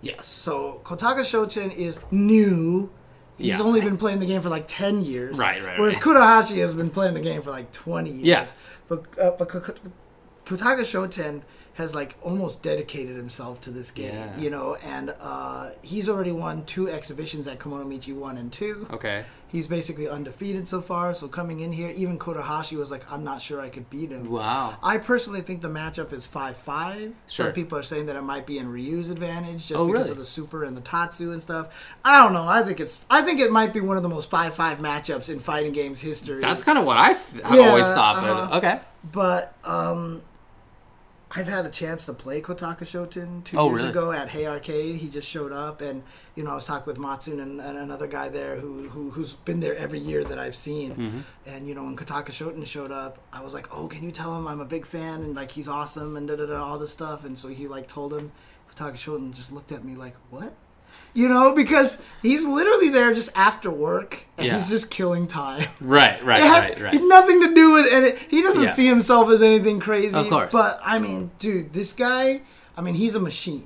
Yes. 0.00 0.28
So 0.28 0.80
Kotaka 0.84 1.22
Shoten 1.24 1.76
is 1.76 1.98
new. 2.12 2.88
He's 3.36 3.58
Yeah. 3.58 3.62
only 3.64 3.80
been 3.80 3.96
playing 3.96 4.20
the 4.20 4.26
game 4.26 4.42
for 4.42 4.48
like 4.48 4.66
ten 4.68 5.02
years. 5.02 5.38
Right, 5.38 5.60
right, 5.64 5.76
Whereas 5.80 5.96
right. 5.96 6.04
Kurahashi 6.04 6.58
has 6.58 6.72
been 6.74 6.90
playing 6.90 7.14
the 7.14 7.20
game 7.20 7.42
for 7.42 7.50
like 7.50 7.72
twenty 7.72 8.10
years. 8.10 8.24
Yeah. 8.26 8.46
But 8.88 9.06
uh, 9.20 9.32
but 9.32 9.48
Ko- 9.48 9.60
Ko- 9.60 9.74
Kotaka 10.46 10.82
Shoten 10.82 11.42
has 11.78 11.94
like 11.94 12.16
almost 12.22 12.60
dedicated 12.60 13.14
himself 13.16 13.60
to 13.62 13.70
this 13.70 13.92
game. 13.92 14.12
Yeah. 14.12 14.36
You 14.36 14.50
know, 14.50 14.74
and 14.84 15.14
uh, 15.20 15.70
he's 15.80 16.08
already 16.08 16.32
won 16.32 16.64
two 16.64 16.88
exhibitions 16.90 17.46
at 17.46 17.60
Kemonomichi 17.60 18.12
one 18.14 18.36
and 18.36 18.52
two. 18.52 18.86
Okay. 18.90 19.24
He's 19.46 19.68
basically 19.68 20.08
undefeated 20.08 20.66
so 20.68 20.80
far. 20.80 21.14
So 21.14 21.28
coming 21.28 21.60
in 21.60 21.70
here, 21.72 21.88
even 21.90 22.18
Kurahashi 22.18 22.76
was 22.76 22.90
like, 22.90 23.10
I'm 23.10 23.22
not 23.24 23.40
sure 23.40 23.60
I 23.60 23.68
could 23.70 23.88
beat 23.88 24.10
him. 24.10 24.28
Wow. 24.28 24.76
I 24.82 24.98
personally 24.98 25.40
think 25.40 25.62
the 25.62 25.68
matchup 25.70 26.12
is 26.12 26.26
5 26.26 26.56
5. 26.56 26.98
Sure. 27.28 27.46
Some 27.46 27.52
people 27.54 27.78
are 27.78 27.82
saying 27.84 28.06
that 28.06 28.16
it 28.16 28.22
might 28.22 28.44
be 28.44 28.58
in 28.58 28.70
Ryu's 28.70 29.08
advantage 29.08 29.68
just 29.68 29.80
Oh, 29.80 29.86
because 29.86 30.00
really? 30.08 30.10
of 30.10 30.18
the 30.18 30.26
super 30.26 30.64
and 30.64 30.76
the 30.76 30.80
Tatsu 30.82 31.30
and 31.32 31.40
stuff. 31.40 31.96
I 32.04 32.22
don't 32.22 32.34
know. 32.34 32.46
I 32.46 32.62
think 32.64 32.80
it's 32.80 33.06
I 33.08 33.22
think 33.22 33.38
it 33.40 33.50
might 33.52 33.72
be 33.72 33.80
one 33.80 33.96
of 33.96 34.02
the 34.02 34.08
most 34.10 34.28
5 34.30 34.52
5 34.54 34.78
matchups 34.78 35.30
in 35.30 35.38
fighting 35.38 35.72
games 35.72 36.00
history. 36.00 36.40
That's 36.42 36.62
kind 36.64 36.76
of 36.76 36.84
what 36.84 36.96
I've, 36.98 37.24
Yeah, 37.50 37.68
always 37.68 37.86
thought, 37.86 38.20
but 38.20 38.30
uh-huh. 38.30 38.56
okay. 38.58 38.80
but 39.12 39.54
um 39.64 40.22
I've 41.30 41.46
had 41.46 41.66
a 41.66 41.70
chance 41.70 42.06
to 42.06 42.14
play 42.14 42.40
Kotaka 42.40 42.84
Shoten 42.86 43.44
two 43.44 43.58
Oh, 43.58 43.68
years 43.68 43.78
really? 43.80 43.90
ago 43.90 44.12
at 44.12 44.30
Hey 44.30 44.46
Arcade. 44.46 44.96
He 44.96 45.08
just 45.10 45.28
showed 45.28 45.52
up, 45.52 45.82
and 45.82 46.02
you 46.34 46.42
know 46.42 46.52
I 46.52 46.54
was 46.54 46.64
talking 46.64 46.86
with 46.86 46.96
Matsun 46.96 47.38
and, 47.42 47.60
and 47.60 47.76
another 47.76 48.06
guy 48.06 48.30
there 48.30 48.56
who, 48.56 48.88
who 48.88 49.10
who's 49.10 49.34
been 49.34 49.60
there 49.60 49.76
every 49.76 49.98
year 49.98 50.24
that 50.24 50.38
I've 50.38 50.56
seen. 50.56 50.92
Mm-hmm. 50.92 51.18
And 51.46 51.66
you 51.68 51.74
know 51.74 51.84
when 51.84 51.96
Kotaka 51.96 52.30
Shoten 52.30 52.64
showed 52.66 52.90
up, 52.90 53.18
I 53.32 53.42
was 53.42 53.52
like, 53.52 53.68
"Oh, 53.76 53.88
can 53.88 54.02
you 54.02 54.10
tell 54.10 54.34
him 54.38 54.46
I'm 54.48 54.60
a 54.60 54.64
big 54.64 54.86
fan 54.86 55.22
and 55.22 55.36
like 55.36 55.50
he's 55.50 55.68
awesome 55.68 56.16
and 56.16 56.26
da 56.28 56.36
da 56.36 56.46
da 56.46 56.64
all 56.64 56.78
this 56.78 56.92
stuff." 56.92 57.24
And 57.26 57.38
so 57.38 57.48
he 57.48 57.68
like 57.68 57.86
told 57.86 58.14
him. 58.14 58.32
Kotaka 58.74 58.94
Shoten 58.94 59.34
just 59.34 59.52
looked 59.52 59.72
at 59.72 59.84
me 59.84 59.96
like, 59.96 60.14
"What?" 60.30 60.54
You 61.14 61.28
know, 61.28 61.52
because 61.54 62.00
he's 62.22 62.44
literally 62.44 62.90
there 62.90 63.12
just 63.12 63.30
after 63.34 63.70
work, 63.70 64.26
and 64.36 64.46
Yeah. 64.46 64.54
he's 64.56 64.68
just 64.68 64.90
killing 64.90 65.26
time. 65.26 65.66
Right, 65.80 66.22
right, 66.24 66.40
had 66.42 66.80
right, 66.80 66.92
right. 66.94 67.02
nothing 67.02 67.40
to 67.42 67.54
do 67.54 67.72
with 67.72 67.86
it. 67.86 68.18
He 68.28 68.42
doesn't 68.42 68.62
Yeah. 68.62 68.72
see 68.72 68.86
himself 68.86 69.28
as 69.30 69.42
anything 69.42 69.80
crazy. 69.80 70.16
Of 70.16 70.28
course. 70.28 70.52
But 70.52 70.78
I 70.84 70.98
mean, 70.98 71.30
dude, 71.38 71.72
this 71.72 71.92
guy. 71.92 72.42
I 72.76 72.80
mean, 72.82 72.94
he's 72.94 73.14
a 73.16 73.20
machine. 73.20 73.64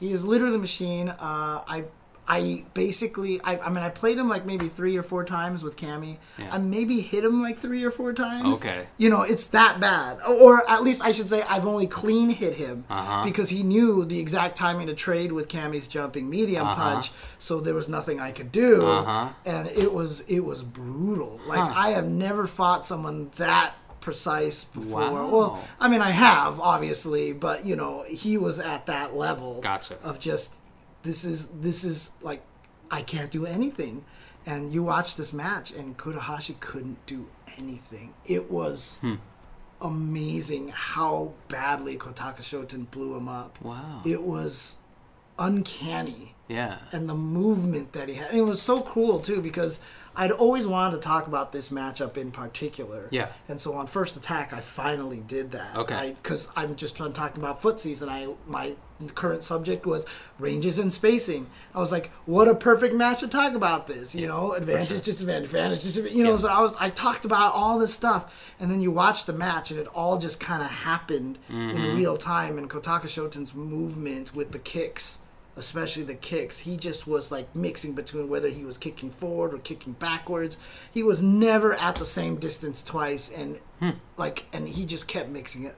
He 0.00 0.12
is 0.12 0.24
literally 0.24 0.56
a 0.56 0.58
machine. 0.58 1.08
Uh, 1.10 1.62
I. 1.68 1.84
I 2.30 2.64
basically, 2.74 3.40
I, 3.42 3.56
I 3.58 3.68
mean, 3.70 3.78
I 3.82 3.88
played 3.88 4.18
him 4.18 4.28
like 4.28 4.44
maybe 4.44 4.68
three 4.68 4.98
or 4.98 5.02
four 5.02 5.24
times 5.24 5.62
with 5.62 5.76
Cammy. 5.76 6.18
Yeah. 6.38 6.50
I 6.52 6.58
maybe 6.58 7.00
hit 7.00 7.24
him 7.24 7.40
like 7.40 7.56
three 7.56 7.82
or 7.82 7.90
four 7.90 8.12
times. 8.12 8.56
Okay. 8.58 8.86
You 8.98 9.08
know, 9.08 9.22
it's 9.22 9.46
that 9.48 9.80
bad. 9.80 10.20
Or 10.28 10.68
at 10.68 10.82
least 10.82 11.02
I 11.02 11.10
should 11.10 11.26
say 11.28 11.40
I've 11.48 11.66
only 11.66 11.86
clean 11.86 12.28
hit 12.28 12.54
him 12.56 12.84
Uh-huh. 12.90 13.24
because 13.24 13.48
he 13.48 13.62
knew 13.62 14.04
the 14.04 14.18
exact 14.20 14.56
timing 14.56 14.88
to 14.88 14.94
trade 14.94 15.32
with 15.32 15.48
Cammy's 15.48 15.86
jumping 15.86 16.28
medium 16.28 16.66
Uh-huh. 16.66 16.74
punch, 16.74 17.12
so 17.38 17.60
there 17.60 17.74
was 17.74 17.88
nothing 17.88 18.20
I 18.20 18.30
could 18.32 18.52
do. 18.52 18.86
Uh-huh. 18.86 19.30
And 19.46 19.66
it 19.68 19.92
was 19.94 20.20
it 20.28 20.40
was 20.40 20.62
brutal. 20.62 21.40
Like 21.46 21.60
Huh. 21.60 21.72
I 21.74 21.88
have 21.90 22.06
never 22.06 22.46
fought 22.46 22.84
someone 22.84 23.30
that 23.36 23.72
precise 24.00 24.64
before. 24.64 25.00
Wow. 25.10 25.28
Well, 25.28 25.64
I 25.80 25.88
mean 25.88 26.02
I 26.02 26.10
have 26.10 26.60
obviously, 26.60 27.32
but 27.32 27.64
you 27.64 27.74
know, 27.74 28.04
he 28.06 28.36
was 28.38 28.58
at 28.60 28.86
that 28.86 29.16
level 29.16 29.60
Gotcha. 29.62 29.96
of 30.04 30.20
just 30.20 30.54
this 31.08 31.24
is 31.24 31.46
this 31.66 31.84
is 31.84 32.10
like 32.20 32.42
I 32.90 33.00
can't 33.02 33.30
do 33.30 33.46
anything. 33.46 34.04
And 34.46 34.72
you 34.74 34.82
watch 34.82 35.16
this 35.16 35.32
match 35.32 35.72
and 35.72 35.96
Kurahashi 35.98 36.58
couldn't 36.60 36.98
do 37.06 37.20
anything. 37.58 38.14
It 38.24 38.50
was 38.50 38.98
Hmm. 39.00 39.16
amazing 39.80 40.68
how 40.74 41.32
badly 41.48 41.96
Kotaka 41.96 42.42
Shoten 42.50 42.90
blew 42.90 43.14
him 43.16 43.28
up. 43.28 43.52
Wow. 43.62 44.00
It 44.04 44.22
was 44.22 44.78
uncanny 45.38 46.34
Yeah. 46.48 46.78
and 46.92 47.08
the 47.08 47.14
movement 47.14 47.92
that 47.92 48.08
he 48.08 48.14
had. 48.16 48.30
And 48.30 48.38
it 48.38 48.42
was 48.42 48.60
so 48.60 48.80
cool 48.82 49.20
too 49.20 49.40
because 49.40 49.80
I'd 50.18 50.32
always 50.32 50.66
wanted 50.66 50.96
to 50.96 51.02
talk 51.02 51.26
about 51.28 51.52
this 51.52 51.70
matchup 51.70 52.16
in 52.18 52.30
particular. 52.32 53.06
Yeah. 53.10 53.28
And 53.48 53.60
so 53.60 53.74
on 53.74 53.86
first 53.86 54.16
attack, 54.16 54.52
I 54.52 54.60
finally 54.60 55.20
did 55.20 55.52
that. 55.52 55.76
Okay. 55.76 56.14
Because 56.22 56.48
I'm 56.56 56.74
just 56.76 56.98
done 56.98 57.12
talking 57.12 57.42
about 57.42 57.62
footsies, 57.62 58.02
and 58.02 58.10
I 58.10 58.26
my 58.46 58.74
current 59.14 59.44
subject 59.44 59.86
was 59.86 60.04
ranges 60.40 60.76
and 60.76 60.92
spacing. 60.92 61.46
I 61.72 61.78
was 61.78 61.92
like, 61.92 62.10
what 62.26 62.48
a 62.48 62.54
perfect 62.56 62.94
match 62.94 63.20
to 63.20 63.28
talk 63.28 63.54
about 63.54 63.86
this. 63.86 64.12
You 64.12 64.26
know, 64.26 64.54
advantage, 64.54 65.04
disadvantage, 65.04 65.44
advantage, 65.50 65.82
disadvantage. 65.84 66.16
You 66.18 66.24
know, 66.24 66.30
Yeah. 66.32 66.36
so 66.38 66.48
I 66.48 66.60
was 66.60 66.74
I 66.80 66.90
talked 66.90 67.24
about 67.24 67.54
all 67.54 67.78
this 67.78 67.94
stuff, 67.94 68.52
and 68.58 68.70
then 68.72 68.80
you 68.80 68.90
watch 68.90 69.24
the 69.24 69.32
match, 69.32 69.70
and 69.70 69.78
it 69.78 69.86
all 69.94 70.18
just 70.18 70.40
kind 70.40 70.62
of 70.62 70.68
happened 70.70 71.38
Mm-hmm. 71.48 71.78
in 71.78 71.96
real 71.96 72.16
time. 72.16 72.58
And 72.58 72.68
Kotaka 72.68 73.08
Shoten's 73.08 73.54
movement 73.54 74.34
with 74.34 74.50
the 74.50 74.58
kicks 74.58 75.17
especially 75.58 76.04
the 76.04 76.14
kicks. 76.14 76.60
He 76.60 76.76
just 76.76 77.06
was 77.06 77.30
like 77.32 77.54
mixing 77.54 77.94
between 77.94 78.28
whether 78.28 78.48
he 78.48 78.64
was 78.64 78.78
kicking 78.78 79.10
forward 79.10 79.52
or 79.54 79.58
kicking 79.58 79.92
backwards. 79.94 80.58
He 80.92 81.02
was 81.02 81.22
never 81.22 81.74
at 81.74 81.96
the 81.96 82.06
same 82.06 82.36
distance 82.36 82.82
twice, 82.82 83.30
and 83.30 83.58
Hmm. 83.80 83.90
like, 84.16 84.46
and 84.52 84.68
he 84.68 84.84
just 84.86 85.06
kept 85.08 85.28
mixing 85.28 85.64
it. 85.64 85.76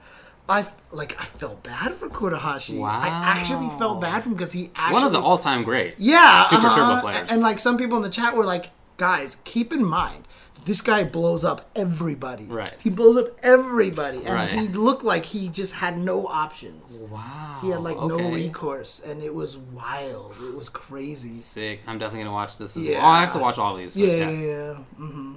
I 0.48 0.66
like 0.90 1.20
I 1.20 1.24
felt 1.24 1.62
bad 1.62 1.94
for 1.94 2.09
Kurahashi. 2.09 2.82
I 2.85 3.09
actually 3.09 3.69
felt 3.78 4.01
bad 4.01 4.23
for 4.23 4.31
him 4.31 4.35
because 4.35 4.52
he 4.52 4.70
actually 4.74 4.94
One 4.94 5.05
of 5.05 5.12
the 5.12 5.20
all-time 5.20 5.62
great. 5.62 5.94
yeah 5.98 6.44
Super 6.44 6.66
uh-huh. 6.66 6.77
Turbo 6.77 7.01
players. 7.02 7.31
And 7.31 7.40
like 7.43 7.59
some 7.59 7.77
people 7.78 7.97
in 7.98 8.02
the 8.02 8.11
chat 8.11 8.36
were 8.36 8.44
like, 8.44 8.70
guys, 8.97 9.36
keep 9.44 9.73
in 9.73 9.85
mind. 9.85 10.24
This 10.65 10.82
guy 10.82 11.05
blows 11.05 11.43
up 11.45 11.70
everybody. 11.74 12.45
Right. 12.45 12.74
He 12.82 12.91
blows 12.91 13.16
up 13.16 13.28
everybody. 13.43 14.19
And 14.19 14.35
Right. 14.35 14.49
he 14.49 14.69
looked 14.69 15.03
like 15.05 15.24
he 15.24 15.49
just 15.49 15.74
had 15.74 15.99
no 15.99 16.27
options. 16.27 16.99
Wow. 16.99 17.59
He 17.62 17.70
had 17.70 17.81
like 17.81 17.97
no 17.97 18.19
recourse, 18.31 19.01
and 19.05 19.23
it 19.23 19.35
was 19.35 19.57
wild. 19.57 20.35
It 20.43 20.55
was 20.55 20.69
crazy. 20.69 21.37
Sick. 21.39 21.81
I'm 21.87 21.99
definitely 21.99 22.24
gonna 22.24 22.35
watch 22.35 22.59
this 22.59 22.77
as 22.77 22.87
Yeah. 22.87 22.99
well. 22.99 23.07
Oh, 23.07 23.11
I 23.11 23.20
have 23.20 23.32
to 23.32 23.39
watch 23.39 23.59
all 23.59 23.74
these. 23.77 23.97
Yeah, 23.97 24.07
yeah. 24.09 24.31
yeah, 24.31 24.41
yeah. 24.41 24.74
hmm 24.97 25.35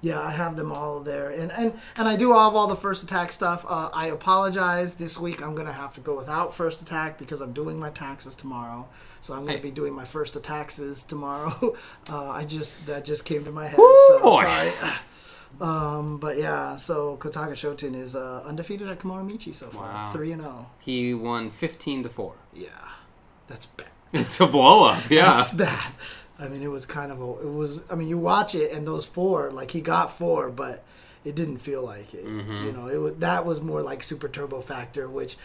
Yeah, 0.00 0.20
I 0.20 0.30
have 0.30 0.54
them 0.56 0.70
all 0.70 1.00
there, 1.00 1.30
and 1.30 1.50
and 1.52 1.72
and 1.96 2.06
I 2.06 2.14
do 2.14 2.28
have 2.32 2.54
all 2.54 2.68
the 2.68 2.76
first 2.76 3.02
attack 3.02 3.32
stuff. 3.32 3.66
Uh, 3.68 3.90
I 3.92 4.06
apologize. 4.06 4.94
This 4.94 5.18
week 5.18 5.42
I'm 5.42 5.56
gonna 5.56 5.72
have 5.72 5.92
to 5.94 6.00
go 6.00 6.16
without 6.16 6.54
first 6.54 6.80
attack 6.80 7.18
because 7.18 7.40
I'm 7.40 7.52
doing 7.52 7.80
my 7.80 7.90
taxes 7.90 8.36
tomorrow. 8.36 8.86
So 9.20 9.34
I'm 9.34 9.40
gonna 9.40 9.52
Hey. 9.58 9.60
be 9.62 9.70
doing 9.70 9.92
my 9.94 10.04
first 10.04 10.40
taxes 10.42 11.02
tomorrow. 11.02 11.74
Uh, 12.10 12.28
I 12.30 12.44
just 12.44 12.86
that 12.86 13.04
just 13.04 13.24
came 13.24 13.44
to 13.44 13.50
my 13.52 13.66
head. 13.66 13.78
Woo, 13.78 13.98
so 14.08 14.20
boy. 14.22 14.42
sorry. 14.42 14.72
Um, 15.60 16.18
but 16.18 16.36
yeah, 16.36 16.76
so 16.76 17.16
Kotaka 17.16 17.52
Shoten 17.52 17.94
is 17.94 18.14
uh, 18.14 18.42
undefeated 18.46 18.86
at 18.88 18.98
Kemonomichi 19.00 19.52
so 19.54 19.68
far, 19.68 20.12
three 20.12 20.30
and 20.30 20.42
zero. 20.42 20.66
He 20.78 21.14
won 21.14 21.50
15 21.50 22.02
to 22.04 22.08
four. 22.08 22.34
Yeah, 22.54 22.68
that's 23.48 23.66
bad. 23.66 23.88
It's 24.12 24.40
a 24.40 24.46
blow 24.46 24.84
up. 24.84 25.10
Yeah. 25.10 25.34
That's 25.34 25.52
bad. 25.52 25.92
I 26.38 26.48
mean, 26.48 26.62
it 26.62 26.70
was 26.70 26.86
kind 26.86 27.10
of 27.10 27.20
a. 27.20 27.30
It 27.40 27.52
was. 27.52 27.82
I 27.90 27.94
mean, 27.94 28.08
you 28.08 28.18
watch 28.18 28.54
it 28.54 28.72
and 28.72 28.86
those 28.86 29.04
four, 29.06 29.50
like 29.50 29.72
he 29.72 29.80
got 29.80 30.16
four, 30.16 30.50
but 30.50 30.84
it 31.24 31.34
didn't 31.34 31.58
feel 31.58 31.82
like 31.82 32.14
it. 32.14 32.24
Mm-hmm. 32.26 32.64
You 32.66 32.72
know, 32.72 32.86
it 32.88 32.98
was 32.98 33.14
that 33.16 33.44
was 33.44 33.60
more 33.60 33.82
like 33.82 34.02
Super 34.02 34.28
Turbo 34.28 34.60
Factor, 34.60 35.08
which 35.08 35.36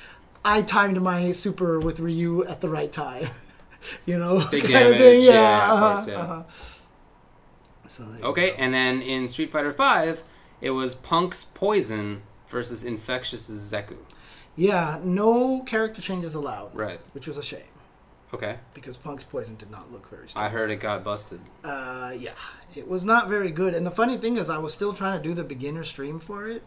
I 0.46 0.62
timed 0.62 1.02
my 1.02 1.32
Super 1.32 1.80
with 1.80 2.00
Ryu 2.00 2.44
at 2.46 2.62
the 2.62 2.70
right 2.70 2.92
time. 2.92 3.30
you 4.06 4.18
know, 4.18 4.46
Big 4.52 4.64
damage, 4.68 5.24
yeah, 5.24 5.74
of 5.74 5.80
course, 5.80 6.08
yeah. 6.08 6.16
uh-huh. 6.20 6.44
So 7.88 8.06
Okay, 8.24 8.52
go. 8.52 8.56
and 8.58 8.74
then 8.74 9.02
in 9.02 9.28
Street 9.28 9.52
Fighter 9.52 9.72
V, 9.72 10.22
it 10.62 10.72
was 10.72 10.96
Punk's 10.96 11.46
Poison 11.46 12.22
versus 12.48 12.84
Infectious 12.84 13.50
Zeku. 13.50 13.98
Yeah, 14.56 15.00
no 15.04 15.62
character 15.64 16.02
changes 16.02 16.36
allowed, 16.36 16.76
Right. 16.76 17.00
which 17.14 17.28
was 17.28 17.38
a 17.38 17.44
shame 17.44 17.62
Okay. 18.34 18.58
because 18.74 18.98
Punk's 18.98 19.24
Poison 19.24 19.56
did 19.56 19.70
not 19.72 19.92
look 19.92 20.10
very 20.10 20.30
strong. 20.30 20.46
I 20.46 20.50
heard 20.50 20.72
it 20.72 20.78
got 20.78 21.04
busted. 21.04 21.42
Uh, 21.64 22.14
yeah, 22.18 22.32
it 22.76 22.88
was 22.88 23.04
not 23.04 23.28
very 23.30 23.52
good. 23.52 23.74
And 23.74 23.86
the 23.86 23.92
funny 23.92 24.18
thing 24.18 24.38
is, 24.38 24.50
I 24.50 24.58
was 24.60 24.74
still 24.74 24.94
trying 24.94 25.22
to 25.22 25.24
do 25.28 25.34
the 25.34 25.44
beginner 25.44 25.84
stream 25.84 26.20
for 26.20 26.48
it, 26.48 26.64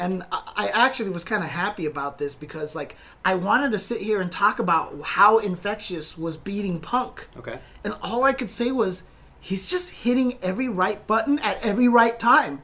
and 0.00 0.24
I, 0.30 0.68
actually 0.72 1.10
was 1.10 1.24
kind 1.24 1.42
of 1.42 1.50
happy 1.50 1.86
about 1.86 2.18
this 2.18 2.34
because, 2.34 2.74
like, 2.74 2.96
I 3.24 3.34
wanted 3.34 3.72
to 3.72 3.78
sit 3.78 4.00
here 4.00 4.20
and 4.20 4.30
talk 4.30 4.58
about 4.58 5.00
how 5.02 5.38
infectious 5.38 6.16
was 6.16 6.36
beating 6.36 6.80
Punk, 6.80 7.28
Okay. 7.36 7.58
and 7.84 7.94
all 8.02 8.24
I 8.24 8.32
could 8.32 8.50
say 8.50 8.70
was, 8.70 9.02
he's 9.40 9.68
just 9.70 9.90
hitting 10.04 10.38
every 10.42 10.68
right 10.68 11.06
button 11.06 11.38
at 11.40 11.64
every 11.64 11.88
right 11.88 12.18
time. 12.18 12.62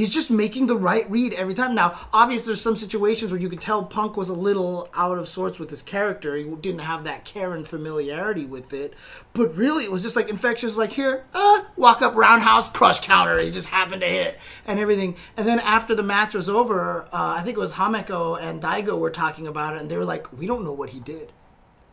He's 0.00 0.08
just 0.08 0.30
making 0.30 0.66
the 0.66 0.78
right 0.78 1.08
read 1.10 1.34
every 1.34 1.52
time. 1.52 1.74
Now, 1.74 1.94
obviously, 2.10 2.52
there's 2.52 2.62
some 2.62 2.74
situations 2.74 3.32
where 3.32 3.40
you 3.40 3.50
could 3.50 3.60
tell 3.60 3.84
Punk 3.84 4.16
was 4.16 4.30
a 4.30 4.34
little 4.34 4.88
out 4.94 5.18
of 5.18 5.28
sorts 5.28 5.58
with 5.58 5.68
his 5.68 5.82
character. 5.82 6.36
He 6.36 6.44
didn't 6.44 6.80
have 6.80 7.04
that 7.04 7.26
Karen 7.26 7.66
familiarity 7.66 8.46
with 8.46 8.72
it. 8.72 8.94
But 9.34 9.54
really, 9.54 9.84
it 9.84 9.92
was 9.92 10.02
just 10.02 10.16
like 10.16 10.30
Infectious, 10.30 10.78
like, 10.78 10.92
here, 10.92 11.26
uh, 11.34 11.64
walk 11.76 12.00
up, 12.00 12.14
roundhouse, 12.14 12.70
crush 12.70 13.00
counter. 13.00 13.42
He 13.42 13.50
just 13.50 13.68
happened 13.68 14.00
to 14.00 14.08
hit 14.08 14.38
and 14.66 14.80
everything. 14.80 15.16
And 15.36 15.46
then 15.46 15.60
after 15.60 15.94
the 15.94 16.02
match 16.02 16.34
was 16.34 16.48
over, 16.48 17.02
uh, 17.12 17.34
I 17.36 17.42
think 17.42 17.58
it 17.58 17.60
was 17.60 17.72
Hameko 17.72 18.40
and 18.40 18.62
Daigo 18.62 18.98
were 18.98 19.10
talking 19.10 19.46
about 19.46 19.76
it, 19.76 19.82
and 19.82 19.90
they 19.90 19.98
were 19.98 20.06
like, 20.06 20.32
we 20.32 20.46
don't 20.46 20.64
know 20.64 20.72
what 20.72 20.88
he 20.88 21.00
did. 21.00 21.30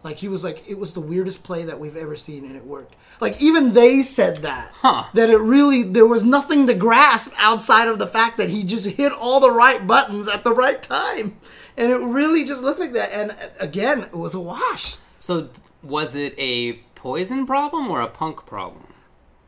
Like 0.04 0.18
he 0.18 0.28
was 0.28 0.44
like 0.44 0.70
it 0.70 0.78
was 0.78 0.94
the 0.94 1.02
weirdest 1.02 1.44
play 1.44 1.64
that 1.64 1.80
we've 1.80 1.98
ever 1.98 2.16
seen, 2.16 2.46
and 2.46 2.56
it 2.56 2.66
worked. 2.66 2.96
Like 3.20 3.42
even 3.42 3.74
they 3.74 4.02
said 4.04 4.38
that 4.38 4.72
Huh. 4.82 5.06
that 5.14 5.30
it 5.30 5.38
really 5.38 5.84
there 5.84 6.06
was 6.08 6.24
nothing 6.24 6.68
to 6.68 6.74
grasp 6.74 7.34
outside 7.38 7.88
of 7.88 8.00
the 8.00 8.08
fact 8.08 8.38
that 8.38 8.50
he 8.50 8.64
just 8.64 8.88
hit 8.92 9.12
all 9.12 9.40
the 9.40 9.52
right 9.52 9.86
buttons 9.86 10.28
at 10.28 10.44
the 10.44 10.54
right 10.54 10.82
time, 10.82 11.38
and 11.76 11.92
it 11.92 11.98
really 11.98 12.46
just 12.46 12.62
looked 12.64 12.80
like 12.80 12.94
that. 12.94 13.12
And 13.12 13.32
uh, 13.32 13.36
again, 13.60 14.02
it 14.04 14.16
was 14.16 14.34
a 14.34 14.40
wash. 14.40 14.98
So 15.18 15.50
was 15.84 16.16
it 16.16 16.36
a 16.38 16.74
poison 16.96 17.46
problem 17.46 17.90
or 17.90 18.00
a 18.02 18.08
punk 18.08 18.46
problem? 18.46 18.94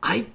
I 0.02 0.26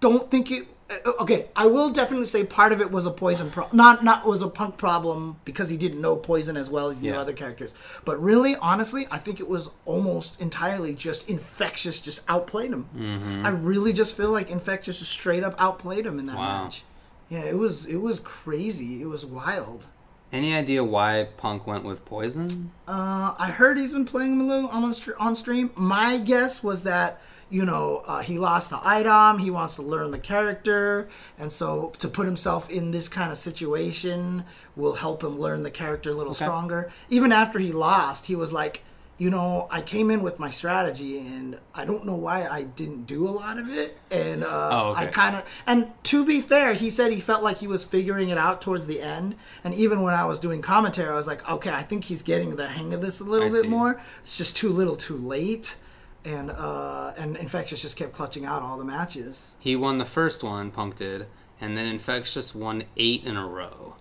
don't 0.00 0.30
think 0.30 0.50
it. 0.50 0.66
Uh, 0.90 1.12
Okay, 1.20 1.46
I 1.56 1.66
will 1.66 1.90
definitely 1.90 2.26
say 2.26 2.44
part 2.44 2.72
of 2.72 2.80
it 2.80 2.90
was 2.90 3.06
a 3.06 3.10
poison 3.10 3.50
problem. 3.50 3.76
Not 3.76 4.04
not 4.04 4.26
was 4.26 4.42
a 4.42 4.48
punk 4.48 4.76
problem 4.76 5.36
because 5.44 5.68
he 5.68 5.76
didn't 5.76 6.00
know 6.00 6.16
poison 6.16 6.56
as 6.56 6.70
well 6.70 6.90
as 6.90 6.98
he 6.98 7.02
knew 7.06 7.12
Yeah. 7.14 7.20
other 7.20 7.32
characters. 7.32 7.72
But 8.04 8.22
really, 8.22 8.56
honestly, 8.56 9.06
I 9.10 9.18
think 9.18 9.40
it 9.40 9.48
was 9.48 9.70
almost 9.86 10.40
entirely 10.40 10.94
just 10.94 11.28
infectious. 11.28 12.00
Just 12.00 12.28
outplayed 12.28 12.72
him. 12.72 13.42
I 13.44 13.48
really 13.48 13.92
just 13.92 14.16
feel 14.16 14.30
like 14.30 14.50
infectious 14.50 14.98
just 14.98 15.10
straight 15.10 15.42
up 15.42 15.54
outplayed 15.58 16.04
him 16.06 16.18
in 16.18 16.26
that 16.26 16.36
Wow. 16.36 16.64
match. 16.64 16.84
Yeah, 17.30 17.40
it 17.44 17.56
was 17.58 17.86
it 17.86 17.96
was 18.02 18.20
crazy. 18.20 19.00
It 19.00 19.06
was 19.06 19.24
wild. 19.24 19.86
Any 20.32 20.52
idea 20.54 20.82
why 20.82 21.28
Punk 21.36 21.64
went 21.66 21.84
with 21.84 22.04
poison? 22.04 22.72
Uh, 22.88 23.34
I 23.38 23.52
heard 23.52 23.78
he's 23.78 23.92
been 23.92 24.04
playing 24.04 24.32
him 24.32 24.40
a 24.40 24.44
little 24.44 24.68
on, 24.68 24.92
on 25.20 25.34
stream. 25.36 25.70
My 25.76 26.18
guess 26.18 26.60
was 26.62 26.82
that 26.82 27.20
you 27.50 27.64
know 27.64 28.02
uh, 28.06 28.20
he 28.20 28.38
lost 28.38 28.70
the 28.70 28.80
item. 28.82 29.38
He 29.38 29.50
wants 29.50 29.76
to 29.76 29.82
learn 29.82 30.10
the 30.10 30.18
character, 30.18 31.08
and 31.38 31.52
so 31.52 31.92
to 31.98 32.08
put 32.08 32.26
himself 32.26 32.70
in 32.70 32.90
this 32.90 33.08
kind 33.08 33.30
of 33.32 33.38
situation 33.38 34.44
will 34.76 34.94
help 34.94 35.22
him 35.22 35.38
learn 35.38 35.62
the 35.62 35.70
character 35.70 36.10
a 36.10 36.14
little 36.14 36.34
stronger. 36.34 36.90
Even 37.08 37.32
after 37.32 37.58
he 37.58 37.72
lost, 37.72 38.26
he 38.26 38.34
was 38.36 38.52
like, 38.52 38.82
you 39.16 39.30
know, 39.30 39.68
I 39.70 39.80
came 39.80 40.10
in 40.10 40.22
with 40.22 40.40
my 40.40 40.50
strategy, 40.50 41.18
and 41.20 41.60
I 41.72 41.84
don't 41.84 42.04
know 42.04 42.16
why 42.16 42.48
I 42.48 42.64
didn't 42.64 43.04
do 43.06 43.28
a 43.28 43.30
lot 43.30 43.58
of 43.60 43.72
it, 43.72 43.96
and 44.10 44.42
uh, 44.42 44.70
Oh, 44.72 44.90
okay. 44.90 45.02
I 45.02 45.06
kind 45.06 45.36
of. 45.36 45.44
And 45.68 45.92
to 46.04 46.26
be 46.26 46.40
fair, 46.40 46.74
he 46.74 46.90
said 46.90 47.12
he 47.12 47.20
felt 47.20 47.42
like 47.44 47.58
he 47.58 47.68
was 47.68 47.84
figuring 47.84 48.30
it 48.30 48.38
out 48.38 48.60
towards 48.60 48.88
the 48.88 49.00
end. 49.00 49.36
And 49.62 49.72
even 49.72 50.02
when 50.02 50.14
I 50.14 50.24
was 50.24 50.40
doing 50.40 50.62
commentary, 50.62 51.10
I 51.10 51.14
was 51.14 51.28
like, 51.28 51.48
okay, 51.48 51.70
I 51.70 51.82
think 51.82 52.04
he's 52.06 52.22
getting 52.22 52.56
the 52.56 52.66
hang 52.66 52.92
of 52.92 53.02
this 53.02 53.20
a 53.20 53.24
little 53.24 53.46
I 53.46 53.50
bit 53.50 53.62
see. 53.62 53.68
more. 53.68 54.00
It's 54.22 54.36
just 54.36 54.56
too 54.56 54.70
little, 54.70 54.96
too 54.96 55.16
late. 55.16 55.76
And 56.24 56.50
uh, 56.50 57.12
and 57.18 57.36
Infectious 57.36 57.82
just 57.82 57.96
kept 57.96 58.12
clutching 58.12 58.44
out 58.46 58.62
all 58.62 58.78
the 58.78 58.84
matches. 58.84 59.50
He 59.58 59.76
won 59.76 59.98
the 59.98 60.04
first 60.06 60.42
one, 60.42 60.70
Punk 60.70 60.96
did, 60.96 61.26
and 61.60 61.76
then 61.76 61.86
Infectious 61.86 62.54
won 62.54 62.84
eight 62.96 63.24
in 63.24 63.36
a 63.36 63.46
row. 63.46 63.96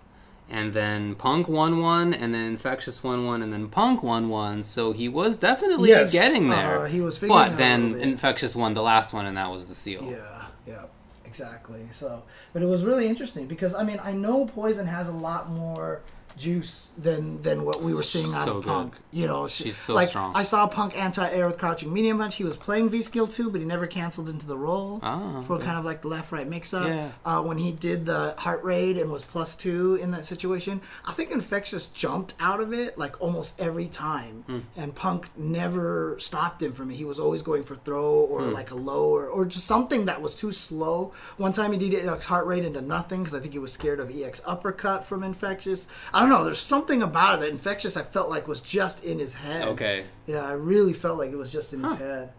And 0.49 0.73
then 0.73 1.15
Punk 1.15 1.47
won 1.47 1.79
one, 1.79 2.13
and 2.13 2.33
then 2.33 2.45
Infectious 2.45 3.03
won 3.03 3.25
one, 3.25 3.41
and 3.41 3.51
then 3.51 3.67
Punk 3.69 4.03
won 4.03 4.29
one. 4.29 4.63
So 4.63 4.91
he 4.93 5.09
was 5.09 5.35
definitely 5.37 5.89
Yes, 5.89 6.11
getting 6.13 6.47
there. 6.49 6.79
uh, 6.79 6.85
he 6.85 7.01
was 7.01 7.17
figuring 7.17 7.37
but 7.51 7.57
then. 7.57 7.95
Infectious 7.95 8.55
won 8.55 8.73
the 8.73 8.83
last 8.83 9.13
one, 9.13 9.25
and 9.25 9.35
that 9.37 9.49
was 9.51 9.67
the 9.67 9.75
seal. 9.75 10.03
Yeah, 10.03 10.45
yeah, 10.67 10.83
exactly. 11.25 11.87
So, 11.91 12.23
but 12.53 12.61
it 12.61 12.67
was 12.67 12.83
really 12.85 13.07
interesting 13.07 13.47
because 13.47 13.73
I 13.73 13.83
mean, 13.83 13.99
I 14.03 14.11
know 14.13 14.45
Poison 14.45 14.85
has 14.87 15.07
a 15.07 15.13
lot 15.13 15.49
more 15.49 16.01
juice 16.37 16.89
than 16.97 17.41
than 17.41 17.63
what 17.65 17.81
we 17.81 17.93
were 17.93 18.03
seeing 18.03 18.27
out 18.33 18.45
so 18.45 18.57
of 18.57 18.63
good. 18.63 18.69
Punk. 18.69 18.95
You 19.11 19.27
know, 19.27 19.47
she- 19.47 19.65
She's 19.65 19.77
so 19.77 19.93
like, 19.93 20.09
strong. 20.09 20.35
I 20.35 20.43
saw 20.43 20.67
Punk 20.67 20.97
anti-air 20.97 21.47
with 21.47 21.57
crouching 21.57 21.91
medium 21.93 22.17
punch. 22.17 22.35
He 22.35 22.43
was 22.43 22.57
playing 22.57 22.89
V 22.89 23.01
skill 23.01 23.27
two, 23.27 23.49
but 23.49 23.61
he 23.61 23.65
never 23.65 23.85
canceled 23.87 24.27
into 24.29 24.45
the 24.45 24.57
roll 24.57 24.99
Ah, 25.03 25.41
for 25.45 25.55
okay. 25.55 25.65
kind 25.65 25.77
of 25.79 25.85
like 25.85 26.01
the 26.01 26.07
left-right 26.07 26.47
mix-up. 26.47 26.87
Yeah. 26.87 27.09
Uh, 27.25 27.41
when 27.43 27.57
he 27.57 27.71
did 27.71 28.05
the 28.05 28.33
Heart 28.39 28.63
Raid 28.63 28.97
and 28.97 29.11
was 29.11 29.23
plus 29.23 29.55
two 29.55 29.95
in 29.95 30.11
that 30.11 30.25
situation, 30.25 30.81
I 31.05 31.13
think 31.13 31.31
Infectious 31.31 31.87
jumped 31.87 32.33
out 32.39 32.59
of 32.59 32.73
it 32.73 32.97
like 32.97 33.21
almost 33.21 33.53
every 33.59 33.87
time, 33.87 34.43
Hmm. 34.47 34.59
and 34.75 34.95
Punk 34.95 35.29
never 35.35 36.15
stopped 36.19 36.61
him 36.61 36.73
from 36.73 36.89
it. 36.91 36.95
He 36.95 37.05
was 37.05 37.19
always 37.19 37.41
going 37.41 37.63
for 37.63 37.75
throw 37.75 38.03
or 38.11 38.41
Hmm. 38.41 38.53
like 38.53 38.71
a 38.71 38.75
low 38.75 39.05
or, 39.05 39.27
or 39.27 39.45
just 39.45 39.65
something 39.67 40.05
that 40.05 40.21
was 40.21 40.35
too 40.35 40.51
slow. 40.51 41.11
One 41.37 41.53
time 41.53 41.71
he 41.71 41.77
did 41.77 41.93
EX 42.07 42.25
Heart 42.25 42.47
Raid 42.47 42.65
into 42.65 42.81
nothing 42.81 43.21
because 43.23 43.35
I 43.35 43.39
think 43.39 43.53
he 43.53 43.59
was 43.59 43.71
scared 43.71 43.99
of 43.99 44.09
EX 44.09 44.41
uppercut 44.45 45.05
from 45.05 45.23
Infectious. 45.23 45.87
I 46.13 46.22
don't 46.23 46.29
know. 46.29 46.43
There's 46.43 46.59
something 46.59 47.01
about 47.01 47.35
it 47.35 47.41
that 47.41 47.49
Infectious 47.49 47.95
I 47.95 48.03
felt 48.03 48.29
like 48.29 48.47
was 48.47 48.61
just 48.61 49.03
in 49.03 49.19
his 49.19 49.35
head. 49.35 49.67
Okay. 49.69 50.05
Yeah, 50.25 50.45
I 50.45 50.53
really 50.53 50.93
felt 50.93 51.17
like 51.17 51.31
it 51.31 51.37
was 51.37 51.51
just 51.51 51.73
in 51.73 51.83
his 51.83 51.93
head. 51.93 52.31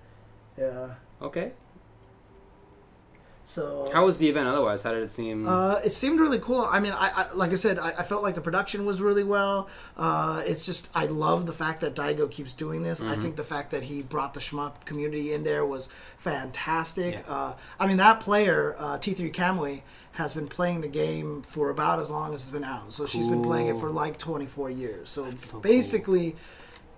Yeah. 0.59 0.95
Okay. 1.21 1.53
So 3.47 3.87
How 3.93 4.07
was 4.07 4.17
the 4.17 4.29
event 4.29 4.49
otherwise? 4.49 4.83
How 4.83 4.93
did 4.93 5.03
it 5.03 5.11
seem? 5.11 5.47
Uh, 5.47 5.79
it 5.85 5.93
seemed 5.93 6.19
really 6.19 6.39
cool. 6.39 6.63
I 6.63 6.81
mean, 6.81 6.93
I, 6.93 7.11
I 7.11 7.33
like 7.35 7.53
I 7.53 7.57
said, 7.57 7.79
I, 7.79 7.91
I 7.91 8.03
felt 8.03 8.23
like 8.23 8.35
the 8.35 8.41
production 8.41 8.87
was 8.87 9.03
really 9.03 9.23
well. 9.23 9.69
Uh, 9.99 10.43
it's 10.47 10.65
just 10.65 10.91
I 10.95 11.05
love 11.07 11.45
the 11.45 11.53
fact 11.53 11.83
that 11.83 11.95
Daigo 11.95 12.31
keeps 12.31 12.55
doing 12.55 12.83
this. 12.83 13.01
Mm-hmm. 13.01 13.11
I 13.11 13.17
think 13.17 13.37
the 13.37 13.45
fact 13.45 13.71
that 13.73 13.85
he 13.85 14.01
brought 14.01 14.33
the 14.33 14.41
shmup 14.41 14.87
community 14.87 15.35
in 15.35 15.45
there 15.45 15.65
was 15.65 15.91
fantastic. 16.17 17.17
Yeah. 17.17 17.33
Uh, 17.33 17.55
I 17.79 17.87
mean, 17.87 17.99
that 17.99 18.19
player 18.21 18.77
uh, 18.79 18.97
T3 18.97 19.31
Kamui 19.33 19.83
has 20.15 20.35
been 20.35 20.47
playing 20.49 20.81
the 20.81 20.89
game 20.89 21.43
for 21.43 21.71
about 21.71 21.99
as 21.99 22.11
long 22.11 22.33
as 22.35 22.43
it's 22.43 22.51
been 22.51 22.65
out. 22.65 22.93
So 22.93 23.05
she's 23.07 23.27
been 23.29 23.43
playing 23.43 23.67
it 23.69 23.79
for 23.79 23.91
like 23.91 24.17
24 24.19 24.71
years. 24.71 25.11
So, 25.11 25.29
so 25.33 25.53
cool. 25.55 25.61
basically. 25.61 26.37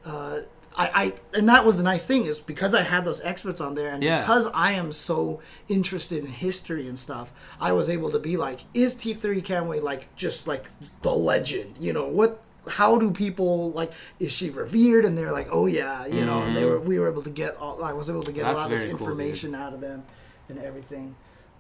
Uh, 0.05 0.41
I, 0.79 0.91
I 1.33 1.39
and 1.39 1.49
that 1.49 1.65
was 1.65 1.79
the 1.79 1.83
nice 1.83 2.05
thing 2.05 2.27
is 2.27 2.41
because 2.43 2.75
I 2.75 2.83
had 2.83 3.07
those 3.07 3.23
experts 3.23 3.63
on 3.63 3.75
there 3.75 3.89
and 3.89 4.03
Yeah. 4.05 4.21
because 4.21 4.47
I 4.53 4.73
am 4.73 4.93
so 4.93 5.41
interested 5.69 6.19
in 6.23 6.27
history 6.31 6.87
and 6.87 6.99
stuff, 6.99 7.33
I 7.59 7.73
was 7.73 7.89
able 7.89 8.11
to 8.11 8.19
be 8.19 8.37
like, 8.37 8.61
is 8.75 8.95
T3 8.95 9.43
Kamui 9.43 9.81
like 9.83 10.15
just 10.17 10.47
like 10.47 10.69
the 11.01 11.13
legend? 11.13 11.77
You 11.81 11.95
know 11.95 12.07
what? 12.07 12.43
How 12.69 12.99
do 12.99 13.11
people 13.11 13.71
like? 13.71 13.93
Is 14.19 14.33
she 14.33 14.51
revered? 14.51 15.07
And 15.07 15.17
they're 15.17 15.33
like, 15.33 15.49
oh 15.51 15.65
yeah, 15.65 16.05
you 16.07 16.27
know. 16.27 16.43
And 16.43 16.55
they 16.55 16.67
were 16.67 16.79
we 16.81 16.99
were 16.99 17.09
able 17.11 17.23
to 17.23 17.31
get 17.31 17.57
all, 17.57 17.83
I 17.83 17.95
was 17.95 18.11
able 18.11 18.25
to 18.25 18.33
get 18.33 18.43
That's 18.45 18.57
a 18.57 18.59
lot 18.59 18.67
of 18.67 18.73
this 18.73 18.83
very 18.85 18.99
cool, 18.99 19.07
information 19.09 19.55
out 19.55 19.73
of 19.73 19.81
them 19.81 20.03
and 20.51 20.59
everything. 20.59 21.15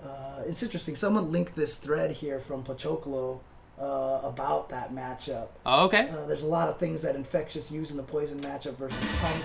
Uh, 0.04 0.42
it's 0.46 0.62
interesting. 0.62 0.94
Someone 0.94 1.32
linked 1.32 1.54
this 1.56 1.76
thread 1.78 2.10
here 2.12 2.38
from 2.38 2.62
Pochoclo 2.62 3.40
uh, 3.78 4.20
about 4.22 4.70
that 4.70 4.94
matchup. 4.94 5.48
oh, 5.66 5.86
okay. 5.86 6.08
Uh, 6.08 6.26
there's 6.26 6.42
a 6.42 6.46
lot 6.48 6.68
of 6.68 6.78
things 6.78 7.02
that 7.02 7.16
Infectious 7.16 7.70
use 7.72 7.90
in 7.90 7.96
the 7.96 8.02
Poison 8.02 8.40
matchup 8.40 8.76
versus 8.76 8.98
Punk. 9.20 9.44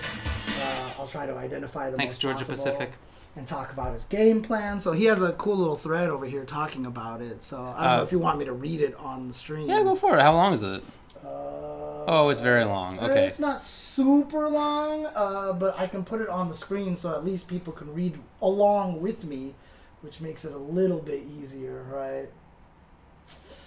Uh, 0.60 0.90
I'll 0.98 1.06
try 1.08 1.26
to 1.26 1.34
identify 1.36 1.90
them. 1.90 1.98
Thanks, 1.98 2.18
Georgia 2.18 2.44
Pacific. 2.44 2.92
And 3.34 3.46
talk 3.46 3.72
about 3.72 3.94
his 3.94 4.04
game 4.04 4.42
plan. 4.42 4.78
So 4.78 4.92
he 4.92 5.06
has 5.06 5.22
a 5.22 5.32
cool 5.32 5.56
little 5.56 5.76
thread 5.76 6.10
over 6.10 6.26
here 6.26 6.44
talking 6.44 6.84
about 6.84 7.22
it. 7.22 7.42
So 7.42 7.56
I 7.56 7.62
don't 7.62 7.82
know 7.96 8.00
Uh, 8.00 8.02
if 8.02 8.12
you 8.12 8.18
want 8.18 8.38
me 8.38 8.44
to 8.44 8.52
read 8.52 8.80
it 8.82 8.94
on 8.96 9.28
the 9.28 9.34
stream. 9.34 9.66
yeah, 9.68 9.82
go 9.82 9.94
for 9.94 10.16
it. 10.18 10.22
How 10.22 10.32
long 10.34 10.52
is 10.52 10.62
it? 10.62 10.82
Uh, 11.24 12.04
Oh, 12.04 12.28
it's 12.30 12.40
very 12.40 12.64
long. 12.64 12.98
Okay. 12.98 13.26
It's 13.26 13.38
not 13.38 13.62
super 13.62 14.48
long, 14.50 15.06
uh, 15.14 15.52
but 15.52 15.78
I 15.78 15.86
can 15.86 16.04
put 16.04 16.20
it 16.20 16.28
on 16.28 16.48
the 16.48 16.54
screen 16.54 16.96
so 16.96 17.12
at 17.12 17.24
least 17.24 17.46
people 17.48 17.72
can 17.72 17.94
read 17.94 18.18
along 18.42 19.00
with 19.00 19.24
me, 19.24 19.54
which 20.02 20.20
makes 20.20 20.44
it 20.44 20.52
a 20.52 20.58
little 20.58 21.00
bit 21.00 21.24
easier, 21.24 21.84
right? 21.84 22.28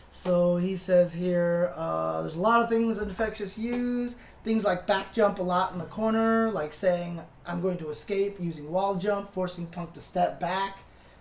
So 0.10 0.56
he 0.56 0.78
says 0.78 1.14
here, 1.14 1.74
uh, 1.76 2.22
there's 2.22 2.38
a 2.38 2.42
lot 2.42 2.62
of 2.62 2.70
things 2.70 2.98
that 2.98 3.08
infectious 3.08 3.58
use. 3.58 4.16
Things 4.46 4.64
like 4.64 4.86
back 4.88 5.12
jump 5.12 5.40
a 5.40 5.44
lot 5.44 5.74
in 5.74 5.80
the 5.80 5.86
corner, 5.86 6.52
like 6.52 6.72
saying 6.72 7.22
I'm 7.46 7.62
going 7.62 7.78
to 7.80 7.90
escape 7.90 8.38
using 8.40 8.72
wall 8.72 8.96
jump, 8.96 9.28
forcing 9.28 9.66
Punk 9.66 9.94
to 9.94 10.02
step 10.02 10.40
back. 10.40 10.80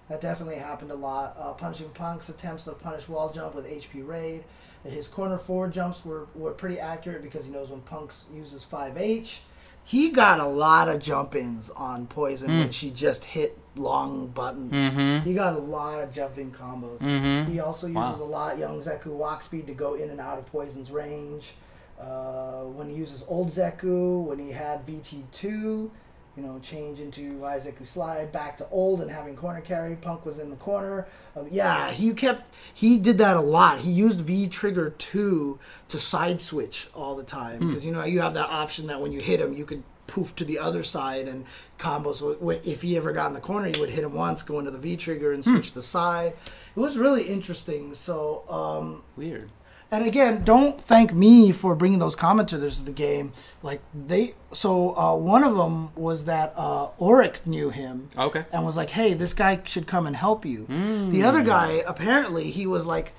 That 0.08 0.20
definitely 0.20 0.56
happened 0.56 0.90
a 0.90 0.94
lot. 0.94 1.36
Uh, 1.38 1.52
punishing 1.54 1.88
Punk's 1.90 2.28
attempts 2.28 2.66
of 2.66 2.80
punish 2.80 3.08
wall 3.08 3.32
jump 3.32 3.54
with 3.54 3.66
HP 3.66 4.06
raid. 4.06 4.44
His 4.84 5.08
corner 5.08 5.38
forward 5.38 5.72
jumps 5.72 6.04
were, 6.04 6.28
were 6.34 6.52
pretty 6.52 6.78
accurate 6.78 7.22
because 7.22 7.46
he 7.46 7.50
knows 7.50 7.70
when 7.70 7.80
Punks 7.80 8.26
uses 8.34 8.64
5H. 8.64 9.40
He 9.84 10.10
got 10.10 10.40
a 10.40 10.46
lot 10.46 10.88
of 10.88 11.00
jump 11.02 11.34
ins 11.34 11.68
on 11.70 12.06
Poison 12.06 12.58
when 12.58 12.70
she 12.70 12.90
just 12.90 13.24
hit 13.24 13.58
long 13.76 14.28
buttons. 14.28 14.72
Mhm. 14.72 15.22
He 15.24 15.34
got 15.34 15.54
a 15.54 15.58
lot 15.58 16.02
of 16.02 16.10
jump 16.12 16.38
in 16.38 16.52
combos. 16.52 16.98
Mhm. 17.00 17.48
He 17.48 17.60
also 17.60 17.86
uses 17.88 18.18
Wow. 18.18 18.24
a 18.24 18.24
lot 18.24 18.58
Young 18.58 18.78
Zeku 18.80 19.08
walk 19.08 19.42
speed 19.42 19.66
to 19.66 19.74
go 19.74 19.94
in 19.94 20.08
and 20.10 20.20
out 20.20 20.38
of 20.38 20.50
Poison's 20.50 20.90
range. 20.90 21.54
Uh, 22.00 22.62
when 22.62 22.88
he 22.88 22.96
uses 22.96 23.24
Old 23.28 23.48
Zeku, 23.48 24.24
when 24.24 24.38
he 24.38 24.52
had 24.52 24.84
VT2, 24.86 25.90
you 26.36 26.42
know, 26.42 26.58
change 26.58 27.00
into 27.00 27.44
Isaac 27.44 27.78
who 27.78 27.84
slide 27.84 28.32
back 28.32 28.56
to 28.58 28.68
old 28.70 29.00
and 29.00 29.10
having 29.10 29.36
corner 29.36 29.60
carry. 29.60 29.94
Punk 29.96 30.26
was 30.26 30.38
in 30.38 30.50
the 30.50 30.56
corner. 30.56 31.06
Uh, 31.36 31.44
yeah, 31.50 31.90
he 31.90 32.12
kept 32.12 32.42
he 32.72 32.98
did 32.98 33.18
that 33.18 33.36
a 33.36 33.40
lot. 33.40 33.80
He 33.80 33.90
used 33.90 34.20
V 34.20 34.48
trigger 34.48 34.90
two 34.90 35.58
to 35.88 35.98
side 35.98 36.40
switch 36.40 36.88
all 36.94 37.16
the 37.16 37.24
time 37.24 37.68
because 37.68 37.86
you 37.86 37.92
know 37.92 38.04
you 38.04 38.20
have 38.20 38.34
that 38.34 38.48
option 38.48 38.86
that 38.88 39.00
when 39.00 39.12
you 39.12 39.20
hit 39.20 39.40
him 39.40 39.52
you 39.52 39.64
could 39.64 39.82
poof 40.06 40.36
to 40.36 40.44
the 40.44 40.58
other 40.58 40.82
side 40.82 41.28
and 41.28 41.44
combos. 41.78 42.22
If 42.66 42.82
he 42.82 42.96
ever 42.96 43.12
got 43.12 43.28
in 43.28 43.34
the 43.34 43.40
corner, 43.40 43.68
you 43.68 43.80
would 43.80 43.90
hit 43.90 44.04
him 44.04 44.14
once, 44.14 44.42
go 44.42 44.58
into 44.58 44.70
the 44.70 44.78
V 44.78 44.96
trigger 44.96 45.32
and 45.32 45.44
switch 45.44 45.72
the 45.72 45.82
side. 45.82 46.34
It 46.76 46.80
was 46.80 46.98
really 46.98 47.24
interesting. 47.24 47.94
So. 47.94 48.44
Um, 48.48 49.02
Weird. 49.16 49.50
And 49.94 50.06
again, 50.06 50.44
don't 50.44 50.80
thank 50.80 51.12
me 51.12 51.52
for 51.52 51.74
bringing 51.74 51.98
those 51.98 52.14
commentators 52.16 52.78
to 52.78 52.84
the 52.84 52.92
game. 52.92 53.32
Like 53.62 53.80
they, 53.94 54.34
so 54.52 54.96
uh, 54.96 55.14
one 55.16 55.42
of 55.44 55.56
them 55.56 55.94
was 55.96 56.26
that 56.26 56.52
uh, 56.56 56.88
Oric 57.00 57.46
knew 57.46 57.70
him 57.70 58.08
Okay. 58.16 58.44
and 58.52 58.64
was 58.66 58.76
like, 58.76 58.90
"Hey, 58.90 59.14
this 59.14 59.32
guy 59.34 59.60
should 59.64 59.86
come 59.86 60.06
and 60.06 60.14
help 60.16 60.44
you." 60.44 60.66
The 61.10 61.22
other 61.22 61.42
guy, 61.42 61.82
apparently, 61.86 62.50
he 62.50 62.66
was 62.66 62.86
like, 62.86 63.14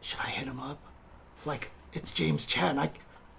"Should 0.00 0.20
I 0.20 0.28
hit 0.30 0.48
him 0.48 0.60
up? 0.60 0.78
Like 1.44 1.70
it's 1.92 2.12
James 2.14 2.46
Chen. 2.46 2.78
I, 2.78 2.90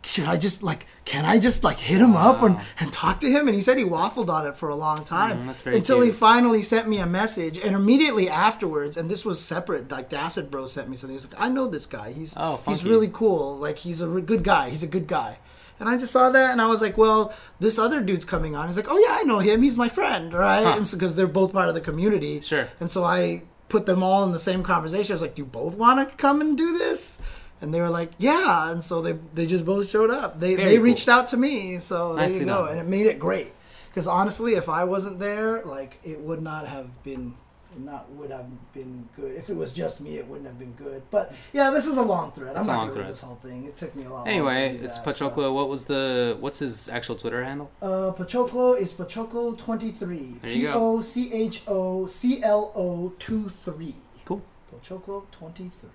should 0.06 0.26
I 0.26 0.38
just 0.38 0.62
like, 0.64 0.86
can 1.06 1.26
I 1.26 1.40
just 1.40 1.64
like 1.64 1.78
hit 1.78 2.00
him 2.02 2.16
up 2.16 2.42
and, 2.44 2.60
and 2.80 2.92
talk 2.92 3.20
to 3.22 3.30
him? 3.32 3.48
And 3.48 3.56
he 3.56 3.62
said 3.62 3.78
he 3.78 3.84
waffled 3.84 4.30
on 4.30 4.46
it 4.48 4.56
for 4.56 4.70
a 4.70 4.76
long 4.76 4.98
time 5.06 5.40
Mm, 5.40 5.48
that's 5.48 5.64
very 5.64 5.78
until 5.78 6.02
he 6.02 6.12
finally 6.12 6.62
sent 6.62 6.88
me 6.88 6.98
a 6.98 7.06
message. 7.06 7.58
And 7.58 7.76
immediately 7.76 8.30
afterwards, 8.30 8.98
and 8.98 9.10
this 9.10 9.26
was 9.26 9.40
separate, 9.44 9.90
like 9.92 10.10
the 10.10 10.18
Acid 10.18 10.52
Bro 10.52 10.68
sent 10.68 10.90
me 10.90 10.98
something. 10.98 11.16
He's 11.16 11.30
like, 11.30 11.40
I 11.42 11.50
know 11.50 11.68
this 11.68 11.86
guy. 11.86 12.12
He's 12.12 12.34
Oh, 12.38 12.60
he's 12.66 12.84
really 12.86 13.10
cool. 13.12 13.58
Like 13.58 13.78
he's 13.80 14.02
a 14.02 14.08
good 14.08 14.44
guy. 14.44 14.70
He's 14.70 14.84
a 14.84 14.88
good 14.88 15.08
guy. 15.08 15.40
And 15.80 15.90
I 15.90 15.98
just 15.98 16.14
saw 16.14 16.30
that, 16.30 16.52
and 16.52 16.62
I 16.62 16.68
was 16.68 16.82
like, 16.82 16.98
"Well, 16.98 17.34
this 17.60 17.78
other 17.80 18.00
dude's 18.00 18.24
coming 18.26 18.56
on." 18.56 18.68
He's 18.68 18.78
like, 18.78 18.90
"Oh 18.90 18.98
yeah, 19.00 19.18
I 19.20 19.24
know 19.24 19.40
him. 19.40 19.64
He's 19.64 19.76
my 19.76 19.90
friend, 19.90 20.32
right?" 20.32 20.64
Huh. 20.64 20.76
And 20.78 20.88
so 20.88 20.96
because 20.96 21.16
they're 21.16 21.28
both 21.28 21.52
part 21.52 21.68
of 21.68 21.74
the 21.74 21.82
community, 21.82 22.40
Sure. 22.42 22.70
And 22.80 22.90
so 22.92 23.04
I 23.04 23.42
put 23.70 23.86
them 23.88 24.04
all 24.04 24.24
in 24.24 24.32
the 24.32 24.40
same 24.40 24.64
conversation. 24.64 25.12
I 25.12 25.16
was 25.16 25.22
like, 25.24 25.36
"Do 25.36 25.42
you 25.42 25.48
both 25.48 25.76
want 25.76 26.08
to 26.08 26.16
come 26.16 26.40
and 26.42 26.56
do 26.58 26.78
this?" 26.78 27.20
And 27.64 27.74
they 27.74 27.80
were 27.82 27.90
like, 27.90 28.12
"Yeah." 28.18 28.70
And 28.72 28.84
so 28.84 29.02
they 29.02 29.14
they 29.34 29.46
just 29.48 29.66
both 29.66 29.90
showed 29.90 30.12
up. 30.12 30.40
They 30.40 30.56
Very 30.56 30.70
they 30.70 30.76
cool. 30.76 30.84
reached 30.84 31.08
out 31.10 31.30
to 31.30 31.38
me, 31.38 31.80
so 31.80 32.14
there 32.14 32.24
Nicely 32.24 32.42
you 32.42 32.46
go, 32.46 32.66
done. 32.66 32.72
and 32.72 32.80
it 32.80 32.88
made 32.98 33.08
it 33.08 33.18
great. 33.18 33.52
Because 33.90 34.08
honestly, 34.08 34.56
if 34.56 34.68
I 34.68 34.84
wasn't 34.84 35.18
there, 35.20 35.64
like 35.64 36.00
it 36.04 36.20
would 36.20 36.42
not 36.42 36.68
have 36.68 36.88
been. 37.04 37.36
Not 37.76 38.08
would 38.12 38.30
have 38.30 38.46
been 38.72 39.10
good 39.16 39.32
if 39.36 39.50
it 39.50 39.56
was 39.56 39.74
just 39.74 40.00
me. 40.00 40.18
It 40.22 40.28
wouldn't 40.28 40.46
have 40.46 40.60
been 40.60 40.74
good. 40.74 41.02
But 41.10 41.34
yeah, 41.54 41.72
this 41.72 41.88
is 41.88 41.98
a 41.98 42.04
long 42.04 42.32
thread. 42.32 42.56
It's 42.56 42.68
I'm 42.68 42.76
a 42.76 42.78
not 42.78 42.78
long 42.78 42.88
gonna 42.90 43.00
read 43.00 43.06
thread. 43.06 43.14
this 43.16 43.22
whole 43.22 43.40
thing. 43.48 43.66
It 43.66 43.76
took 43.76 43.96
me 43.96 44.04
a 44.06 44.10
long. 44.12 44.28
Anyway, 44.28 44.78
it's 44.84 45.00
that, 45.00 45.16
so. 45.18 45.30
Pochoclo. 45.32 45.52
What 45.56 45.70
was 45.70 45.86
the 45.86 46.38
what's 46.40 46.60
his 46.60 46.88
actual 46.90 47.16
Twitter 47.16 47.44
handle? 47.44 47.72
Uh, 47.82 48.12
Pochoclo 48.12 48.78
is 48.80 48.94
Pochoclo 48.94 49.58
twenty 49.58 49.92
three. 49.92 50.36
There 50.44 50.52
P 50.52 50.60
you 50.60 50.68
go. 50.68 50.74
O 50.98 51.02
C 51.02 51.34
H 51.34 51.64
O 51.68 52.06
C 52.06 52.44
L 52.44 52.72
O 52.76 53.12
two 53.18 53.50
three. 53.50 53.96
Cool. 54.24 54.44
Pochoclo 54.72 55.24
twenty 55.32 55.72
three. 55.82 55.90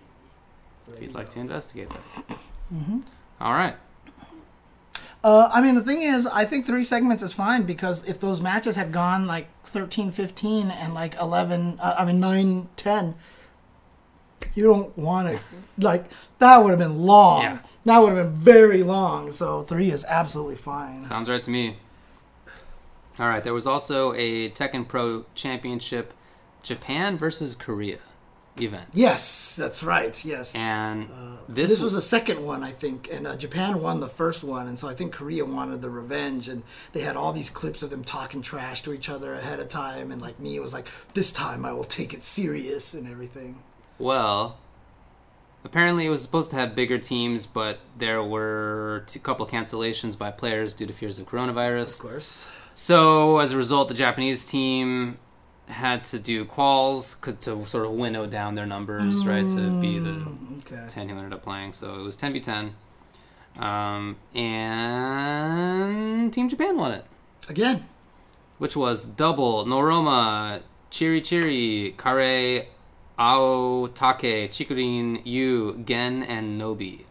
If 0.95 1.03
you'd 1.03 1.15
like 1.15 1.29
to 1.31 1.41
investigate 1.41 1.91
that. 1.91 2.39
Mm-hmm. 2.73 3.01
All 3.41 3.53
right. 3.53 3.77
Uh, 5.23 5.51
I 5.53 5.61
mean, 5.61 5.75
the 5.75 5.83
thing 5.83 6.03
is, 6.03 6.27
I 6.27 6.45
think 6.45 6.67
three 6.67 6.85
segments 6.85 7.23
is 7.23 7.33
fine 7.33 7.65
because 7.65 8.07
if 8.07 8.21
those 8.21 8.41
matches 8.41 8.77
had 8.77 8.93
gone 8.93 9.27
like 9.27 9.49
13, 9.65 10.13
15, 10.13 10.71
and 10.71 10.95
like 10.95 11.17
11, 11.21 11.79
uh, 11.81 11.97
I 11.99 12.05
mean, 12.05 12.21
9, 12.21 12.69
10, 12.77 13.15
you 14.55 14.65
don't 14.65 14.97
want 14.97 15.37
to, 15.37 15.43
like, 15.79 16.05
that 16.39 16.59
would 16.59 16.71
have 16.71 16.79
been 16.79 17.03
long. 17.03 17.43
Yeah. 17.43 17.59
That 17.85 17.99
would 17.99 18.17
have 18.17 18.27
been 18.27 18.35
very 18.35 18.83
long. 18.83 19.33
So 19.33 19.63
three 19.63 19.91
is 19.91 20.05
absolutely 20.05 20.57
fine. 20.57 21.03
Sounds 21.03 21.29
right 21.29 21.43
to 21.43 21.51
me. 21.51 21.79
All 23.19 23.29
right. 23.29 23.43
There 23.43 23.55
was 23.55 23.67
also 23.67 24.13
a 24.15 24.51
Tekken 24.51 24.87
Pro 24.87 25.25
Championship 25.35 26.15
Japan 26.63 27.19
versus 27.19 27.57
Korea 27.57 27.99
event. 28.61 28.89
Yes, 28.93 29.57
that's 29.57 29.83
right. 29.83 30.25
Yes. 30.25 30.55
And 30.55 31.09
This, 31.49 31.71
this, 31.71 31.83
was 31.83 31.93
the 31.93 32.03
second 32.03 32.45
one, 32.45 32.63
I 32.63 32.71
think, 32.73 33.09
and 33.11 33.27
uh, 33.27 33.37
Japan 33.37 33.81
won 33.81 34.01
the 34.01 34.09
first 34.09 34.45
one, 34.45 34.69
and 34.69 34.79
so 34.79 34.89
I 34.89 34.95
think 34.95 35.13
Korea 35.13 35.45
wanted 35.45 35.83
the 35.83 35.91
revenge, 35.91 36.49
and 36.49 36.63
they 36.93 37.01
had 37.01 37.17
all 37.17 37.33
these 37.33 37.51
clips 37.51 37.83
of 37.83 37.91
them 37.91 38.05
talking 38.05 38.43
trash 38.43 38.83
to 38.83 38.93
each 38.93 39.09
other 39.09 39.35
ahead 39.35 39.61
of 39.61 39.69
time, 39.69 40.11
and 40.13 40.21
like 40.21 40.39
me 40.39 40.59
was 40.59 40.73
like, 40.73 40.89
"This 41.15 41.33
time 41.33 41.65
I 41.65 41.73
will 41.73 41.85
take 41.85 42.13
it 42.13 42.23
serious" 42.23 42.95
and 42.95 43.09
everything. 43.09 43.63
well, 43.99 44.59
apparently 45.65 46.07
it 46.07 46.11
was 46.11 46.23
supposed 46.23 46.51
to 46.51 46.57
have 46.57 46.75
bigger 46.75 46.99
teams, 46.99 47.47
but 47.47 47.79
there 47.97 48.23
were 48.23 49.05
a 49.15 49.19
couple 49.19 49.47
cancellations 49.47 50.17
by 50.19 50.31
players 50.31 50.75
due 50.75 50.87
to 50.87 50.93
fears 50.93 51.19
of 51.19 51.27
coronavirus. 51.27 52.01
Of 52.01 52.11
course. 52.11 52.49
So 52.75 53.39
as 53.39 53.53
a 53.53 53.57
result, 53.57 53.89
the 53.89 53.95
Japanese 53.95 54.45
team 54.45 55.19
had 55.69 56.03
to 56.05 56.19
do 56.19 56.45
quals 56.45 57.21
to 57.41 57.65
sort 57.67 57.85
of 57.87 57.93
winnow 57.93 58.27
down 58.27 58.55
their 58.55 58.67
numbers, 58.67 59.27
right, 59.27 59.47
to 59.49 59.81
be 59.81 59.99
the 59.99 60.27
Okay. 60.61 60.85
10 60.89 61.09
who 61.09 61.17
ended 61.17 61.33
up 61.33 61.43
playing. 61.43 61.73
So 61.73 61.95
it 62.01 62.03
was 62.03 62.17
10v10. 62.17 62.73
Um, 63.63 64.17
and 65.13 66.33
Team 66.33 66.49
Japan 66.49 66.77
won 66.77 66.93
it, 66.93 67.05
Again, 67.49 67.87
which 68.59 68.77
was 68.77 69.05
double 69.07 69.65
Noroma, 69.65 70.63
Chiri 70.91 71.21
Chiri, 71.21 71.97
Kare, 71.97 72.67
Ao 73.19 73.87
Take, 73.95 74.51
Chikurin, 74.51 75.21
Yu, 75.25 75.83
Gen, 75.85 76.23
and 76.23 76.61
Nobi. 76.61 77.05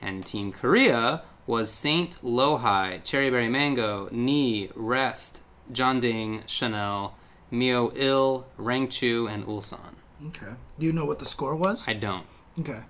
And 0.00 0.24
Team 0.24 0.52
Korea 0.52 1.22
was 1.46 1.70
Saint 1.70 2.18
LowHigh, 2.22 3.04
Cherry 3.04 3.28
Berry 3.30 3.48
Mango, 3.48 4.08
Ni, 4.10 4.70
Rest, 4.74 5.42
Jonding, 5.70 6.42
Chanel, 6.46 7.14
Mio 7.50 7.90
Il, 7.96 8.46
Rangchu, 8.58 9.30
and 9.32 9.44
Ulsan. 9.46 9.94
okay. 10.28 10.54
Do 10.78 10.86
you 10.86 10.92
know 10.92 11.04
what 11.04 11.18
the 11.18 11.24
score 11.26 11.54
was? 11.56 11.86
I 11.88 11.94
don't. 11.94 12.26
Okay. 12.58 12.80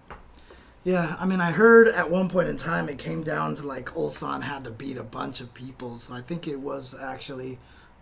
Yeah, 0.82 1.16
I 1.20 1.27
mean, 1.27 1.41
I 1.43 1.51
heard 1.51 1.89
at 1.89 2.11
one 2.11 2.28
point 2.31 2.49
in 2.49 2.57
time 2.57 2.89
it 2.89 2.99
came 2.99 3.23
down 3.23 3.55
to 3.57 3.66
like 3.66 3.87
Ulsan 3.91 4.43
had 4.43 4.65
to 4.65 4.70
beat 4.70 4.97
a 4.97 5.03
bunch 5.03 5.41
of 5.43 5.53
people, 5.53 5.99
so 5.99 6.15
I 6.15 6.20
think 6.23 6.49
it 6.49 6.61
was 6.61 6.95
actually. 7.01 7.59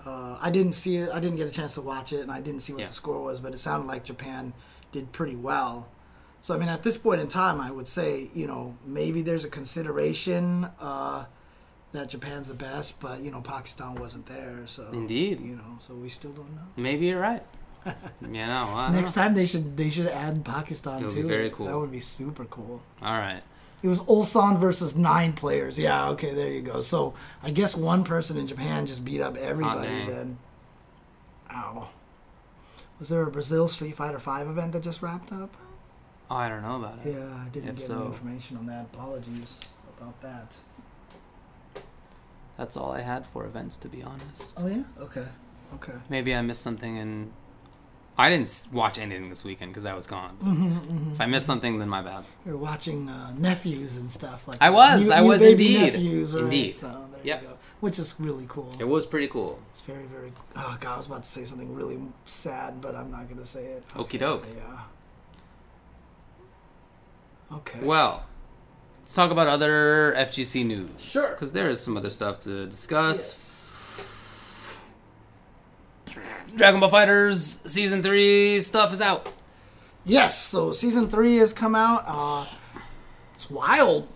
Uh, 0.07 0.39
I 0.41 0.51
didn't 0.53 0.75
see 0.75 0.97
it. 0.99 1.11
I 1.13 1.19
didn't 1.19 1.37
get 1.39 1.49
a 1.49 1.51
chance 1.51 1.75
to 1.75 1.81
watch 1.81 2.13
it, 2.13 2.21
and 2.21 2.31
I 2.31 2.41
didn't 2.41 2.61
see 2.61 2.73
what 2.73 2.81
Yeah. 2.83 2.87
the 2.87 2.93
score 2.93 3.21
was, 3.23 3.41
but 3.41 3.53
it 3.53 3.59
sounded 3.59 3.89
like 3.89 4.05
Japan 4.05 4.53
did 4.93 5.11
pretty 5.11 5.35
well. 5.35 5.89
So 6.41 6.55
I 6.55 6.57
mean, 6.59 6.69
at 6.69 6.85
this 6.85 6.97
point 6.97 7.21
in 7.21 7.27
time, 7.27 7.61
I 7.61 7.73
would 7.73 7.89
say 7.89 8.31
you 8.33 8.47
know 8.47 8.77
maybe 8.87 9.23
there's 9.23 9.45
a 9.45 9.49
consideration 9.51 10.69
uh, 10.81 11.25
that 11.93 12.09
Japan's 12.09 12.49
the 12.49 12.55
best, 12.55 13.01
but 13.01 13.21
you 13.21 13.31
know 13.31 13.41
Pakistan 13.41 13.95
wasn't 13.95 14.27
there, 14.27 14.63
so 14.67 14.89
Indeed. 14.93 15.41
you 15.41 15.57
know, 15.57 15.77
so 15.79 15.95
we 15.95 16.09
still 16.09 16.33
don't 16.33 16.55
know. 16.55 16.63
Maybe 16.77 17.07
you're 17.07 17.21
right. 17.21 17.43
you 17.87 18.29
know, 18.29 18.69
I 18.73 18.91
Next 18.93 19.17
know. 19.17 19.23
time 19.23 19.35
they 19.35 19.47
should 19.47 19.77
they 19.77 19.89
should 19.91 20.09
add 20.09 20.45
Pakistan 20.45 21.01
It 21.01 21.05
would 21.07 21.15
too. 21.15 21.23
be 21.23 21.29
very 21.29 21.51
cool. 21.51 21.67
That 21.67 21.79
would 21.79 21.91
be 21.93 22.01
super 22.01 22.45
cool. 22.45 22.83
All 23.03 23.17
right. 23.19 23.43
It 23.83 23.87
was 23.87 24.01
Ulsan 24.03 24.59
versus 24.59 24.97
nine 24.97 25.33
players. 25.35 25.79
Yeah, 25.79 26.09
okay, 26.11 26.35
there 26.35 26.51
you 26.51 26.63
go. 26.63 26.81
So 26.81 27.15
I 27.45 27.51
guess 27.53 27.77
one 27.77 28.03
person 28.03 28.37
in 28.37 28.49
Japan 28.49 28.87
just 28.87 29.05
beat 29.05 29.21
up 29.21 29.37
everybody 29.37 30.05
then. 30.05 30.39
Ow. 31.53 31.89
Was 32.99 33.09
there 33.09 33.23
a 33.23 33.31
Brazil 33.31 33.69
Street 33.69 33.95
Fighter 33.95 34.19
Five 34.19 34.49
event 34.49 34.73
that 34.73 34.83
just 34.83 35.01
wrapped 35.01 35.33
up? 35.33 35.57
Oh, 36.31 36.35
I 36.37 36.49
don't 36.49 36.63
know 36.63 36.77
about 36.77 36.99
it. 37.07 37.13
Yeah, 37.15 37.43
I 37.47 37.49
didn't 37.51 37.69
If 37.71 37.77
get 37.77 37.85
so- 37.87 37.95
any 37.99 38.07
information 38.07 38.57
on 38.59 38.67
that. 38.67 38.87
Apologies 38.93 39.61
about 39.97 40.21
that. 40.23 40.57
That's 42.59 42.77
all 42.77 42.91
I 42.93 43.01
had 43.01 43.25
for 43.27 43.47
events, 43.47 43.77
to 43.79 43.89
be 43.89 44.03
honest. 44.03 44.59
Oh 44.61 44.67
yeah? 44.67 44.83
Okay. 45.01 45.25
Okay. 45.77 45.95
Maybe 46.11 46.35
I 46.35 46.43
missed 46.43 46.61
something 46.63 46.99
and 46.99 47.33
I 48.19 48.29
didn't 48.31 48.67
watch 48.73 48.99
anything 48.99 49.29
this 49.29 49.45
weekend 49.45 49.71
because 49.71 49.87
I 49.87 49.95
was 49.95 50.07
gone. 50.09 50.37
Mm-hmm, 50.43 51.13
If 51.13 51.21
I 51.21 51.27
missed 51.27 51.47
something, 51.47 51.79
then 51.79 51.89
my 51.89 52.03
bad. 52.03 52.25
You're 52.45 52.57
watching 52.57 53.09
uh, 53.09 53.33
nephews 53.39 53.97
and 53.97 54.11
stuff 54.11 54.49
like 54.49 54.59
I 54.61 54.71
that. 54.71 54.77
was, 54.77 55.09
New- 55.09 55.15
I 55.15 55.21
new 55.21 55.29
was 55.29 55.43
indeed. 55.43 55.81
Nephews, 55.81 56.35
right? 56.35 56.43
Indeed. 56.43 56.75
So 56.75 57.07
there 57.13 57.21
Yep. 57.23 57.43
you 57.43 57.49
go. 57.49 57.55
Which 57.81 57.99
is 58.01 58.15
really 58.19 58.47
cool. 58.49 58.75
It 58.81 58.89
was 58.89 59.07
pretty 59.07 59.29
cool. 59.29 59.61
It's 59.71 59.79
very, 59.81 60.03
very. 60.07 60.33
Oh 60.57 60.77
God, 60.81 60.95
I 60.95 60.97
was 60.97 61.07
about 61.07 61.23
to 61.23 61.29
say 61.29 61.45
something 61.45 61.73
really 61.77 62.01
sad, 62.27 62.81
but 62.81 62.97
I'm 62.97 63.09
not 63.13 63.29
gonna 63.29 63.47
say 63.47 63.67
it. 63.67 63.87
Okie 63.91 64.19
doke. 64.19 64.47
Yeah. 64.57 64.81
Okay. 67.59 67.79
Well, 67.83 68.25
let's 69.09 69.15
talk 69.15 69.31
about 69.31 69.49
other 69.49 70.15
FGC 70.19 70.67
news. 70.67 70.91
Sure. 70.99 71.31
Because 71.31 71.53
there 71.53 71.71
is 71.71 71.81
some 71.81 71.97
other 71.97 72.11
stuff 72.11 72.39
to 72.41 72.67
discuss. 72.67 73.47
Dragon 76.57 76.81
Ball 76.81 76.91
FighterZ 76.91 77.69
Season 77.69 78.03
3 78.03 78.61
stuff 78.61 78.93
is 78.93 79.01
out. 79.01 79.33
Yes. 80.05 80.39
So 80.39 80.73
season 80.73 81.09
three 81.09 81.37
has 81.37 81.53
come 81.53 81.75
out. 81.75 82.05
Uh, 82.07 82.47
it's 83.35 83.51
wild. 83.51 84.09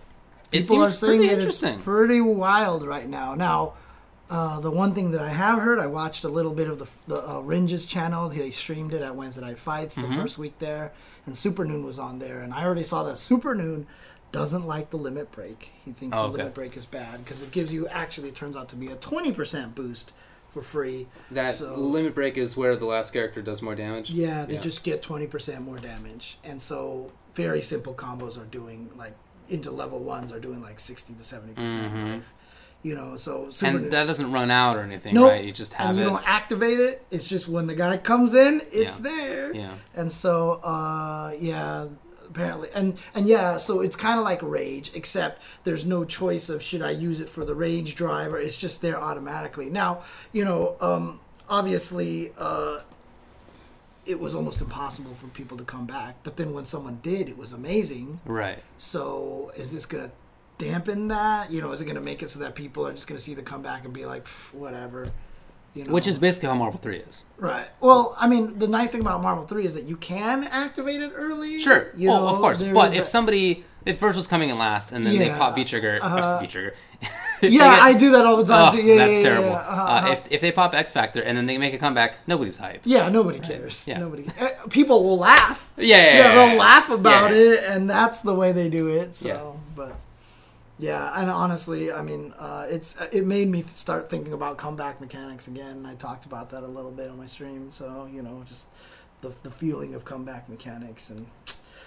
It 0.51 0.61
People 0.61 0.81
are 0.83 0.87
saying 0.87 1.17
pretty 1.19 1.27
that 1.27 1.39
interesting. 1.39 1.75
it's 1.75 1.83
pretty 1.83 2.19
wild 2.21 2.85
right 2.85 3.07
now. 3.07 3.35
Now, 3.35 3.73
uh, 4.29 4.59
the 4.59 4.71
one 4.71 4.95
thing 4.95 5.11
that 5.11 5.21
I 5.21 5.29
have 5.29 5.59
heard, 5.59 5.77
I 5.79 5.85
watched 5.85 6.23
a 6.23 6.29
little 6.29 6.53
bit 6.53 6.67
of 6.67 6.79
the 6.79 6.87
the 7.07 7.29
uh, 7.29 7.39
Ringes 7.41 7.85
channel. 7.85 8.27
They 8.29 8.49
streamed 8.49 8.93
it 8.95 9.03
at 9.03 9.15
Wednesday 9.15 9.41
Night 9.41 9.59
Fights 9.59 9.95
Mm-hmm. 9.97 10.09
the 10.15 10.15
first 10.21 10.39
week 10.39 10.57
there, 10.57 10.93
and 11.27 11.37
Super 11.37 11.63
Noon 11.63 11.85
was 11.85 11.99
on 11.99 12.17
there, 12.17 12.39
and 12.39 12.53
I 12.53 12.63
already 12.63 12.83
saw 12.83 13.03
that 13.03 13.19
Super 13.19 13.53
Noon 13.53 13.85
doesn't 14.33 14.67
like 14.67 14.89
the 14.89 14.97
limit 14.97 15.31
break. 15.31 15.71
He 15.85 15.93
thinks 15.93 16.17
Oh, 16.17 16.23
the 16.23 16.27
okay. 16.29 16.37
limit 16.39 16.53
break 16.53 16.75
is 16.75 16.85
bad 16.85 17.23
because 17.23 17.41
it 17.41 17.51
gives 17.51 17.73
you 17.73 17.87
actually 17.87 18.27
it 18.29 18.35
turns 18.35 18.57
out 18.57 18.67
to 18.69 18.75
be 18.75 18.87
a 18.87 18.95
twenty 18.95 19.31
percent 19.31 19.75
boost 19.75 20.11
for 20.49 20.61
free. 20.61 21.07
That 21.31 21.55
So- 21.55 21.75
limit 21.75 22.13
break 22.13 22.35
is 22.37 22.57
where 22.57 22.75
the 22.75 22.85
last 22.85 23.13
character 23.13 23.41
does 23.41 23.61
more 23.61 23.73
damage. 23.75 24.11
Yeah, 24.11 24.45
they 24.45 24.55
Yeah. 24.55 24.59
just 24.59 24.83
get 24.83 25.01
20% 25.01 25.61
more 25.63 25.77
damage. 25.77 26.37
And 26.43 26.61
so 26.61 27.11
very 27.33 27.61
simple 27.61 27.93
combos 27.95 28.37
are 28.39 28.45
doing 28.45 28.91
like 28.95 29.15
into 29.49 29.71
level 29.71 29.99
ones 29.99 30.31
are 30.31 30.39
doing 30.39 30.61
like 30.61 30.79
60 30.79 31.13
to 31.15 31.23
70% 31.23 31.55
Mhm. 31.93 32.11
life. 32.15 32.33
You 32.83 32.95
know, 32.95 33.15
so 33.15 33.49
super 33.49 33.77
And 33.77 33.91
that 33.91 34.05
doesn't 34.05 34.31
run 34.31 34.51
out 34.51 34.75
or 34.77 34.81
anything, 34.81 35.13
Nope. 35.15 35.29
right? 35.31 35.43
You 35.45 35.51
just 35.51 35.73
have 35.75 35.91
and 35.91 35.97
you 35.99 36.03
it. 36.05 36.09
don't 36.09 36.27
activate 36.27 36.79
it. 36.79 37.05
It's 37.11 37.27
just 37.27 37.47
when 37.47 37.65
the 37.67 37.75
guy 37.75 37.97
comes 37.97 38.33
in, 38.33 38.61
it's 38.71 38.97
Yeah. 38.97 39.01
there. 39.03 39.55
Yeah. 39.55 39.75
And 39.95 40.11
so 40.11 40.53
uh 40.63 41.31
yeah, 41.39 41.87
apparently 42.33 42.69
and 42.73 42.97
and 43.13 43.27
yeah, 43.27 43.57
so 43.57 43.81
it's 43.81 43.95
kind 43.95 44.19
of 44.19 44.25
like 44.25 44.41
rage 44.41 44.91
except 44.93 45.41
there's 45.63 45.85
no 45.85 46.03
choice 46.03 46.49
of 46.49 46.61
should 46.61 46.81
I 46.81 46.91
use 46.91 47.19
it 47.19 47.29
for 47.29 47.45
the 47.45 47.55
rage 47.55 47.95
driver. 47.95 48.39
It's 48.39 48.57
just 48.57 48.81
there 48.81 48.97
automatically. 48.97 49.69
Now, 49.69 50.03
you 50.31 50.43
know, 50.43 50.75
um 50.81 51.19
obviously 51.49 52.31
uh 52.37 52.79
it 54.05 54.19
was 54.19 54.35
almost 54.35 54.59
impossible 54.59 55.13
for 55.13 55.27
people 55.27 55.57
to 55.57 55.63
come 55.63 55.85
back. 55.85 56.15
But 56.23 56.35
then 56.35 56.53
when 56.53 56.65
someone 56.65 56.99
did, 57.01 57.29
it 57.29 57.37
was 57.37 57.53
amazing. 57.53 58.19
Right. 58.25 58.61
So 58.77 59.53
is 59.55 59.71
this 59.71 59.85
gonna 59.85 60.11
dampen 60.57 61.07
that? 61.09 61.51
You 61.51 61.61
know, 61.61 61.71
is 61.71 61.81
it 61.81 61.85
going 61.85 61.95
to 61.95 62.01
make 62.01 62.21
it 62.21 62.29
so 62.29 62.39
that 62.39 62.55
people 62.55 62.87
are 62.87 62.91
just 62.91 63.07
going 63.07 63.17
to 63.17 63.23
see 63.23 63.33
the 63.33 63.41
comeback 63.41 63.85
and 63.85 63.93
be 63.93 64.05
like, 64.05 64.27
whatever? 64.53 65.11
You 65.73 65.85
know? 65.85 65.91
Which 65.93 66.05
is 66.07 66.19
basically 66.19 66.49
how 66.49 66.55
Marvel 66.55 66.79
3 66.79 66.97
is. 66.97 67.23
right. 67.37 67.67
Well, 67.81 68.15
I 68.19 68.27
mean, 68.27 68.59
the 68.59 68.67
nice 68.67 68.91
thing 68.91 69.01
about 69.01 69.21
Marvel 69.23 69.43
Three 69.45 69.65
is 69.65 69.73
that 69.73 69.85
you 69.85 69.95
can 69.97 70.43
activate 70.43 71.01
it 71.01 71.11
early. 71.15 71.57
Sure. 71.59 71.87
You 71.95 72.09
well, 72.09 72.21
know, 72.21 72.27
of 72.27 72.37
course. 72.37 72.61
But 72.61 72.89
if 72.91 72.97
that- 72.97 73.05
somebody, 73.05 73.65
if 73.85 73.99
Vergil's 73.99 74.27
coming 74.27 74.49
in 74.49 74.57
last 74.59 74.91
and 74.91 75.03
then 75.05 75.17
they 75.17 75.29
pop 75.29 75.55
V 75.55 75.63
Trigger, 75.65 75.97
uh, 76.01 76.39
V 76.39 76.45
Trigger. 76.47 76.75
yeah, 77.41 77.79
I 77.81 77.93
do 77.93 78.11
that 78.11 78.25
all 78.25 78.37
the 78.37 78.45
time 78.45 78.71
Oh, 78.71 78.75
too. 78.77 78.81
Yeah, 78.83 78.95
that's 78.97 79.13
yeah, 79.13 79.17
yeah, 79.17 79.23
terrible. 79.23 79.49
yeah. 79.49 79.55
Uh-huh, 79.57 79.81
Uh, 79.81 79.85
uh-huh. 79.95 80.11
if, 80.13 80.31
if 80.31 80.41
they 80.41 80.51
pop 80.51 80.73
X 80.75 80.93
Factor 80.93 81.21
and 81.23 81.35
then 81.37 81.47
they 81.47 81.57
make 81.57 81.73
a 81.73 81.77
comeback, 81.79 82.19
nobody's 82.27 82.59
hyped. 82.59 82.81
Yeah, 82.85 83.09
nobody 83.09 83.39
cares. 83.39 83.85
Yeah. 83.87 83.97
Nobody. 83.99 84.27
uh, 84.39 84.49
People 84.69 85.03
will 85.03 85.17
laugh. 85.17 85.73
Yeah, 85.75 85.85
yeah, 85.85 85.97
Yeah, 85.97 86.17
yeah, 86.17 86.35
they'll 86.35 86.53
yeah. 86.53 86.59
laugh 86.59 86.89
about 86.91 87.31
Yeah. 87.31 87.37
it, 87.37 87.63
and 87.67 87.89
that's 87.89 88.21
the 88.21 88.35
way 88.35 88.51
they 88.53 88.69
do 88.69 88.87
it. 88.89 89.15
So, 89.15 89.27
Yeah. 89.27 89.41
but 89.75 89.95
yeah, 90.79 91.11
and 91.15 91.29
honestly, 91.29 91.91
I 91.91 92.01
mean, 92.01 92.33
uh, 92.37 92.65
it's 92.69 92.99
uh, 92.99 93.07
it 93.13 93.25
made 93.25 93.47
me 93.47 93.63
start 93.73 94.09
thinking 94.09 94.33
about 94.33 94.57
comeback 94.57 94.99
mechanics 94.99 95.47
again. 95.47 95.85
I 95.85 95.95
talked 95.95 96.25
about 96.25 96.49
that 96.49 96.63
a 96.63 96.67
little 96.67 96.91
bit 96.91 97.09
on 97.09 97.17
my 97.17 97.27
stream. 97.27 97.69
So 97.71 98.09
you 98.11 98.21
know, 98.21 98.43
just 98.45 98.67
the 99.21 99.29
the 99.43 99.51
feeling 99.51 99.93
of 99.93 100.05
comeback 100.05 100.49
mechanics 100.49 101.09
and. 101.09 101.27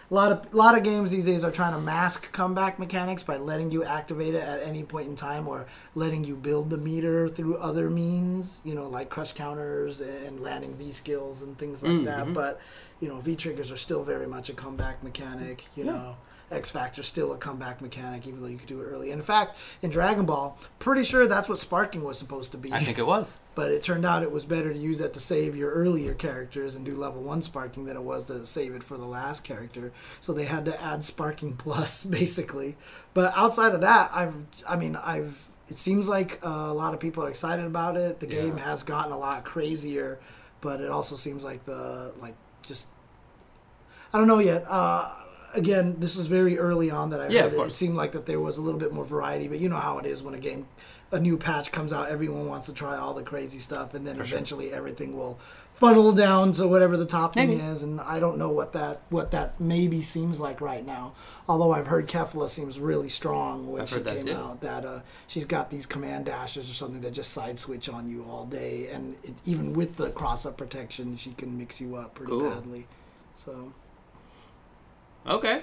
A 0.09 0.15
lot 0.15 0.31
of 0.31 0.53
a 0.55 0.57
lot 0.57 0.79
of 0.79 0.85
games 0.85 1.11
these 1.11 1.25
days 1.25 1.43
are 1.43 1.51
trying 1.51 1.75
to 1.75 1.81
mask 1.81 2.31
comeback 2.31 2.79
mechanics 2.79 3.25
by 3.25 3.39
letting 3.39 3.73
you 3.73 3.83
activate 3.83 4.37
it 4.37 4.43
at 4.45 4.63
any 4.63 4.85
point 4.85 5.09
in 5.09 5.17
time, 5.17 5.49
or 5.49 5.67
letting 5.97 6.23
you 6.23 6.37
build 6.37 6.71
the 6.71 6.79
meter 6.79 7.29
through 7.29 7.57
other 7.57 7.91
means. 7.91 8.61
You 8.65 8.77
know, 8.77 8.87
like 8.87 9.09
crush 9.09 9.33
counters 9.33 10.01
and 10.01 10.39
landing 10.39 10.77
V 10.77 10.93
skills 10.93 11.43
and 11.43 11.59
things 11.59 11.83
like 11.83 11.91
mm, 11.91 12.05
that. 12.05 12.27
Mm-hmm. 12.27 12.35
But 12.35 12.61
you 13.01 13.09
know, 13.09 13.19
V 13.19 13.35
triggers 13.35 13.73
are 13.73 13.77
still 13.77 14.05
very 14.05 14.29
much 14.29 14.49
a 14.49 14.53
comeback 14.53 15.03
mechanic. 15.03 15.65
You 15.75 15.83
know, 15.83 16.17
X 16.51 16.71
Factor's 16.71 17.07
still 17.07 17.33
a 17.33 17.37
comeback 17.37 17.81
mechanic, 17.83 18.27
even 18.27 18.41
though 18.41 18.49
you 18.49 18.57
could 18.59 18.69
do 18.69 18.81
it 18.81 18.85
early. 18.85 19.11
In 19.11 19.21
fact, 19.23 19.57
in 19.83 19.91
Dragon 19.91 20.27
Ball, 20.27 20.59
pretty 20.79 21.03
sure 21.03 21.27
that's 21.27 21.49
what 21.49 21.59
sparking 21.59 22.05
was 22.05 22.19
supposed 22.19 22.53
to 22.53 22.59
be. 22.59 22.73
I 22.73 22.81
think 22.81 22.99
it 22.99 23.07
was. 23.07 23.39
But 23.57 23.71
it 23.71 23.83
turned 23.83 24.05
out 24.05 24.23
it 24.23 24.31
was 24.31 24.45
better 24.45 24.71
to 24.71 24.79
use 24.79 24.99
that 24.99 25.15
to 25.15 25.21
save 25.21 25.57
your 25.57 25.71
earlier 25.71 26.13
characters 26.13 26.75
and 26.75 26.85
do 26.85 26.95
level 26.95 27.23
one 27.23 27.41
sparking 27.41 27.87
than 27.87 27.97
it 27.97 28.03
was 28.03 28.27
to 28.27 28.45
save 28.45 28.75
it 28.75 28.83
for 28.83 28.99
the 28.99 29.07
last 29.07 29.45
character. 29.45 29.93
So 30.21 30.35
they 30.35 30.45
had 30.45 30.67
to 30.67 30.83
add 30.83 31.05
sparking 31.05 31.57
plus 31.57 32.05
basically. 32.05 32.77
But 33.15 33.33
outside 33.35 33.73
of 33.73 33.81
that, 33.81 34.11
I've 34.13 34.35
I 34.69 34.77
mean 34.77 34.95
I've 34.97 35.49
it 35.71 35.79
seems 35.79 36.07
like 36.07 36.39
uh, 36.45 36.67
a 36.69 36.75
lot 36.75 36.93
of 36.93 37.01
people 37.01 37.25
are 37.25 37.31
excited 37.31 37.65
about 37.65 37.97
it. 37.97 38.21
The 38.21 38.27
game 38.27 38.59
has 38.59 38.83
gotten 38.83 39.11
a 39.11 39.19
lot 39.19 39.43
crazier, 39.45 40.21
but 40.61 40.83
it 40.83 40.91
also 40.91 41.17
seems 41.17 41.43
like 41.43 41.65
the 41.65 42.13
like 42.21 42.35
just 42.61 42.89
I 44.13 44.19
don't 44.19 44.29
know 44.29 44.39
yet. 44.39 44.65
Uh, 44.69 45.11
again, 45.57 45.97
this 45.99 46.17
is 46.17 46.29
very 46.29 46.59
early 46.59 46.91
on 46.91 47.11
that 47.11 47.21
I 47.21 47.29
Yeah, 47.29 47.43
heard 47.43 47.55
it. 47.55 47.61
It 47.61 47.73
seemed 47.73 47.97
like 47.97 48.13
that 48.13 48.27
there 48.27 48.41
was 48.41 48.57
a 48.57 48.63
little 48.63 48.81
bit 48.81 48.93
more 48.93 49.05
variety, 49.05 49.49
but 49.49 49.59
you 49.59 49.69
know 49.69 49.77
how 49.79 49.99
it 49.99 50.07
is 50.07 50.23
when 50.23 50.35
a 50.35 50.39
game, 50.39 50.67
a 51.11 51.19
new 51.21 51.37
patch 51.37 51.73
comes 51.73 51.93
out, 51.93 52.09
everyone 52.09 52.47
wants 52.47 52.67
to 52.67 52.75
try 52.75 52.97
all 52.97 53.15
the 53.15 53.23
crazy 53.23 53.59
stuff, 53.59 53.95
and 53.95 54.07
then 54.07 54.21
eventually 54.21 54.73
everything 54.73 55.17
will 55.17 55.39
funnel 55.75 56.11
down 56.11 56.53
to 56.53 56.67
whatever 56.67 56.97
the 56.97 57.05
topping 57.05 57.51
Maybe. 57.51 57.61
is. 57.63 57.83
And 57.83 58.01
I 58.01 58.19
don't 58.19 58.39
know 58.39 58.49
what 58.51 58.73
that 58.73 59.03
what 59.11 59.31
that 59.33 59.61
maybe 59.61 60.01
seems 60.03 60.41
like 60.41 60.61
right 60.63 60.85
now. 60.85 61.13
Although 61.49 61.73
I've 61.73 61.87
heard 61.89 62.07
Kefla 62.09 62.49
seems 62.49 62.81
really 62.81 63.11
strong 63.11 63.71
when 63.71 63.83
I've 63.83 63.89
she 63.89 63.97
heard 63.97 64.05
that 64.05 64.17
came 64.17 64.27
too. 64.29 64.33
out. 64.35 64.61
That 64.63 64.85
uh, 64.87 65.01
she's 65.27 65.45
got 65.45 65.71
these 65.71 65.85
command 65.85 66.25
dashes 66.27 66.71
or 66.71 66.73
something 66.73 67.03
that 67.03 67.11
just 67.13 67.31
side 67.33 67.59
switch 67.59 67.89
on 67.91 68.09
you 68.09 68.25
all 68.29 68.47
day, 68.47 68.89
and 68.89 69.17
it, 69.23 69.35
even 69.45 69.75
with 69.75 69.97
the 69.97 70.11
cross 70.11 70.47
up 70.47 70.57
protection, 70.57 71.17
she 71.19 71.33
can 71.33 71.59
mix 71.59 71.79
you 71.81 71.97
up 71.97 72.15
pretty 72.15 72.31
Cool. 72.31 72.49
badly. 72.51 72.87
So. 73.37 73.73
Okay. 75.27 75.63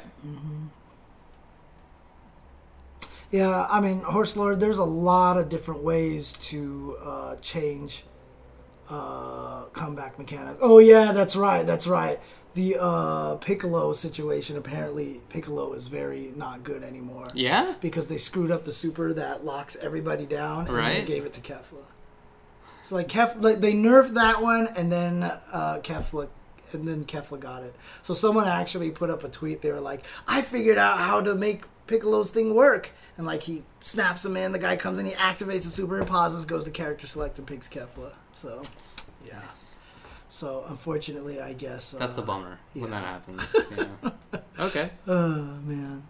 Yeah, 3.31 3.65
I 3.69 3.79
mean, 3.81 4.01
Horse 4.01 4.37
Lord, 4.37 4.59
there's 4.59 4.77
a 4.77 4.83
lot 4.83 5.37
of 5.37 5.49
different 5.49 5.81
ways 5.81 6.33
to 6.33 6.97
uh, 7.03 7.35
change 7.37 8.03
uh, 8.89 9.63
comeback 9.73 10.19
mechanics. 10.19 10.59
Oh, 10.61 10.77
yeah, 10.77 11.11
that's 11.13 11.35
right, 11.35 11.65
that's 11.65 11.87
right. 11.87 12.19
The 12.53 12.77
uh, 12.79 13.35
Piccolo 13.37 13.93
situation, 13.93 14.55
apparently, 14.55 15.21
Piccolo 15.29 15.73
is 15.73 15.87
very 15.87 16.31
not 16.35 16.63
good 16.63 16.83
anymore. 16.83 17.25
Yeah? 17.33 17.73
Because 17.81 18.07
they 18.07 18.19
screwed 18.19 18.51
up 18.51 18.65
the 18.65 18.71
super 18.71 19.11
that 19.13 19.43
locks 19.43 19.75
everybody 19.81 20.27
down, 20.27 20.67
and 20.67 20.75
Right. 20.75 20.99
they 20.99 21.05
gave 21.05 21.25
it 21.25 21.33
to 21.33 21.41
Kefla. 21.41 21.85
So, 22.83 22.93
like, 22.93 23.07
Kef, 23.07 23.41
like, 23.41 23.61
they 23.61 23.73
nerfed 23.73 24.13
that 24.13 24.43
one, 24.43 24.67
and 24.75 24.91
then 24.91 25.23
uh, 25.23 25.79
Kefla. 25.81 26.27
And 26.73 26.87
then 26.87 27.05
Kefla 27.05 27.39
got 27.39 27.63
it. 27.63 27.75
So 28.01 28.13
someone 28.13 28.47
actually 28.47 28.91
put 28.91 29.09
up 29.09 29.23
a 29.23 29.29
tweet. 29.29 29.61
They 29.61 29.71
were 29.71 29.81
like, 29.81 30.05
"I 30.27 30.41
figured 30.41 30.77
out 30.77 30.97
how 30.97 31.21
to 31.21 31.35
make 31.35 31.65
Piccolo's 31.87 32.31
thing 32.31 32.55
work." 32.55 32.91
And 33.17 33.25
like 33.27 33.43
he 33.43 33.63
snaps 33.81 34.25
him 34.25 34.35
in. 34.37 34.51
The 34.51 34.59
guy 34.59 34.75
comes 34.75 34.99
in, 34.99 35.05
he 35.05 35.13
activates 35.13 35.63
the 35.63 35.69
super, 35.69 35.99
and 35.99 36.07
pauses, 36.07 36.45
goes 36.45 36.65
to 36.65 36.71
character 36.71 37.07
select, 37.07 37.37
and 37.37 37.45
picks 37.45 37.67
Kefla. 37.67 38.13
So, 38.31 38.63
yeah. 39.25 39.39
Yes. 39.43 39.79
So 40.29 40.65
unfortunately, 40.67 41.39
I 41.39 41.53
guess 41.53 41.91
That's 41.91 42.17
a 42.17 42.21
uh, 42.21 42.25
bummer 42.25 42.57
when 42.73 42.89
that 42.89 43.03
happens. 43.03 43.55
Yeah. 43.77 44.41
okay. 44.59 44.89
Oh 45.07 45.59
man. 45.63 46.03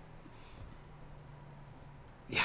Yeah. 2.29 2.39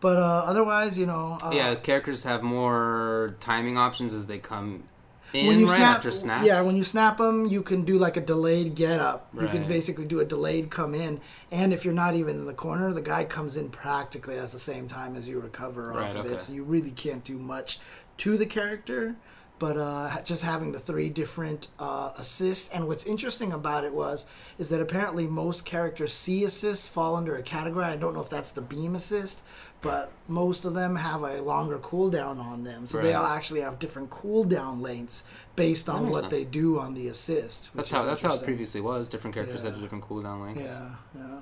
But 0.00 0.16
uh, 0.16 0.44
otherwise, 0.46 0.98
you 0.98 1.04
know, 1.04 1.36
uh, 1.42 1.50
yeah, 1.52 1.74
characters 1.74 2.24
have 2.24 2.42
more 2.42 3.36
timing 3.40 3.76
options 3.76 4.14
as 4.14 4.26
they 4.26 4.38
come 4.38 4.84
in 5.32 5.46
when 5.46 5.58
you 5.58 5.66
right 5.66 5.76
snap, 5.76 5.96
after 5.96 6.10
snaps. 6.10 6.44
yeah, 6.46 6.64
when 6.64 6.76
you 6.76 6.84
snap 6.84 7.18
them, 7.18 7.46
you 7.46 7.62
can 7.62 7.84
do 7.84 7.98
like 7.98 8.16
a 8.16 8.20
delayed 8.20 8.74
get 8.74 9.00
up. 9.00 9.28
You 9.34 9.48
can 9.48 9.66
basically 9.66 10.04
do 10.06 10.20
a 10.20 10.24
delayed 10.24 10.70
come 10.70 10.94
in, 10.94 11.20
and 11.50 11.72
if 11.72 11.84
you're 11.84 11.94
not 11.94 12.14
even 12.14 12.36
in 12.36 12.46
the 12.46 12.54
corner, 12.54 12.92
the 12.92 13.02
guy 13.02 13.24
comes 13.24 13.56
in 13.56 13.68
practically 13.70 14.38
at 14.38 14.48
the 14.50 14.58
same 14.58 14.88
time 14.88 15.16
as 15.16 15.28
you 15.28 15.40
recover 15.40 15.92
off 15.92 15.98
Right, 15.98 16.16
of 16.16 16.26
okay. 16.26 16.34
it. 16.34 16.40
So 16.40 16.52
you 16.52 16.64
really 16.64 16.90
can't 16.90 17.22
do 17.24 17.38
much 17.38 17.78
to 18.18 18.36
the 18.36 18.46
character. 18.46 19.16
But 19.58 19.76
uh, 19.76 20.22
just 20.22 20.42
having 20.42 20.72
the 20.72 20.78
three 20.80 21.10
different 21.10 21.68
uh, 21.78 22.12
assists, 22.16 22.70
and 22.70 22.88
what's 22.88 23.04
interesting 23.04 23.52
about 23.52 23.84
it 23.84 23.92
was, 23.92 24.24
is 24.56 24.70
that 24.70 24.80
apparently 24.80 25.26
most 25.26 25.66
characters 25.66 26.14
C 26.14 26.44
assists 26.44 26.88
fall 26.88 27.14
under 27.14 27.36
a 27.36 27.42
category. 27.42 27.84
I 27.84 27.98
don't 27.98 28.14
know 28.14 28.22
if 28.22 28.30
that's 28.30 28.52
the 28.52 28.62
beam 28.62 28.94
assist, 28.94 29.42
but 29.82 30.12
most 30.28 30.64
of 30.64 30.74
them 30.74 30.96
have 30.96 31.22
a 31.22 31.40
longer 31.42 31.78
cooldown 31.78 32.38
on 32.38 32.64
them, 32.64 32.86
so 32.86 32.98
they 32.98 33.08
Right. 33.08 33.14
all 33.16 33.26
actually 33.26 33.60
have 33.62 33.78
different 33.78 34.10
cooldown 34.10 34.80
lengths 34.80 35.24
based 35.56 35.88
on 35.88 36.10
what 36.10 36.20
sense. 36.22 36.30
they 36.32 36.44
do 36.44 36.78
on 36.78 36.94
the 36.94 37.08
assist. 37.08 37.70
That's 37.74 37.90
how 37.90 38.04
that's 38.04 38.22
how 38.22 38.34
it 38.34 38.42
previously 38.44 38.80
was. 38.80 39.08
Different 39.08 39.34
characters 39.34 39.62
had 39.62 39.80
different 39.80 40.04
cooldown 40.04 40.42
lengths. 40.44 40.78
Yeah, 40.78 40.90
yeah. 41.14 41.40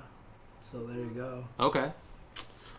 So 0.63 0.85
there 0.85 0.97
you 0.97 1.11
go. 1.15 1.45
Okay. 1.59 1.91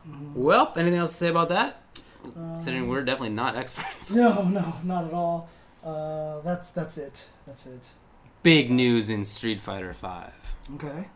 Mm-hmm. 0.09 0.43
Well, 0.43 0.73
anything 0.77 0.99
else 0.99 1.13
to 1.13 1.17
say 1.19 1.29
about 1.29 1.49
that? 1.51 1.77
Um, 2.25 2.33
Considering 2.55 2.89
we're 2.89 3.03
definitely 3.03 3.35
not 3.35 3.57
experts. 3.63 4.11
No, 4.11 4.43
no, 4.45 4.75
not 4.85 5.05
at 5.05 5.13
all. 5.13 5.49
Uh, 5.85 6.41
that's 6.41 6.71
that's 6.71 6.97
it. 6.99 7.27
That's 7.47 7.67
it. 7.67 7.81
Big 8.43 8.71
news 8.71 9.11
in 9.11 9.25
Street 9.27 9.61
Fighter 9.61 9.93
Five. 9.93 10.55
Okay. 10.75 11.09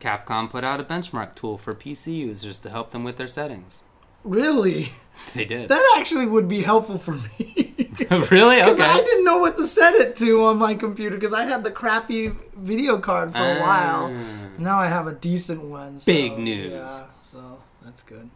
Capcom 0.00 0.50
put 0.50 0.64
out 0.64 0.80
a 0.80 0.84
benchmark 0.84 1.34
tool 1.34 1.58
for 1.58 1.74
PC 1.74 2.16
users 2.16 2.58
to 2.60 2.70
help 2.70 2.90
them 2.90 3.04
with 3.04 3.16
their 3.16 3.26
settings. 3.28 3.84
Really? 4.24 4.88
They 5.32 5.46
did. 5.46 5.70
That 5.70 5.96
actually 5.98 6.26
would 6.26 6.46
be 6.46 6.60
helpful 6.60 6.98
for 6.98 7.12
me. 7.12 7.74
really? 8.30 8.56
Because 8.60 8.80
I 8.80 8.98
didn't 8.98 9.24
know 9.24 9.38
what 9.38 9.56
to 9.56 9.66
set 9.66 9.94
it 9.94 10.14
to 10.16 10.44
on 10.44 10.58
my 10.58 10.74
computer 10.74 11.14
because 11.14 11.32
I 11.32 11.44
had 11.44 11.64
the 11.64 11.70
crappy 11.70 12.32
video 12.54 12.98
card 12.98 13.32
for 13.32 13.38
a 13.38 13.60
while. 13.60 14.14
Ah. 14.14 14.48
Now 14.58 14.78
I 14.78 14.88
have 14.88 15.06
a 15.06 15.14
decent 15.14 15.62
one. 15.62 16.00
So, 16.00 16.12
Big 16.12 16.38
news. 16.38 16.70
Yeah, 16.70 17.06
so 17.22 17.58
that's 17.82 18.02
good. 18.02 18.28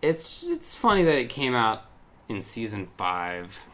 It's 0.00 0.48
it's 0.48 0.76
funny 0.76 1.02
that 1.02 1.18
it 1.18 1.28
came 1.28 1.56
out 1.56 1.86
in 2.28 2.40
season 2.40 2.86
five. 2.96 3.66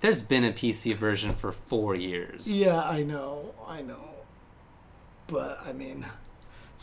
There's 0.00 0.22
been 0.22 0.44
a 0.44 0.52
PC 0.52 0.96
version 0.96 1.34
for 1.34 1.52
four 1.52 1.94
years. 1.94 2.56
Yeah, 2.56 2.82
I 2.82 3.02
know. 3.02 3.54
I 3.68 3.82
know. 3.82 4.08
But, 5.26 5.60
I 5.64 5.72
mean, 5.72 6.04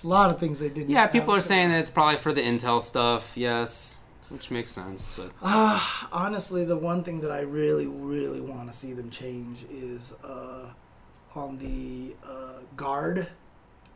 there's 0.01 0.05
a 0.05 0.07
lot 0.07 0.31
of 0.31 0.39
things 0.39 0.59
they 0.59 0.69
didn't 0.69 0.89
Yeah, 0.89 1.07
people 1.07 1.33
are 1.35 1.41
saying 1.41 1.69
that 1.69 1.79
it's 1.79 1.89
probably 1.89 2.17
for 2.17 2.31
the 2.33 2.41
Intel 2.41 2.81
stuff. 2.81 3.33
Yes, 3.35 4.03
which 4.29 4.49
makes 4.51 4.71
sense. 4.71 5.13
But 5.17 5.31
Ah, 5.41 6.07
honestly, 6.11 6.63
the 6.65 6.77
one 6.77 7.03
thing 7.03 7.21
that 7.21 7.31
I 7.31 7.41
really, 7.41 7.87
really 7.87 8.39
want 8.41 8.71
to 8.71 8.77
see 8.77 8.93
them 8.93 9.09
change 9.09 9.65
is 9.69 10.13
uh, 10.23 10.67
on 11.35 11.57
the 11.57 12.15
uh, 12.25 12.59
guard 12.75 13.27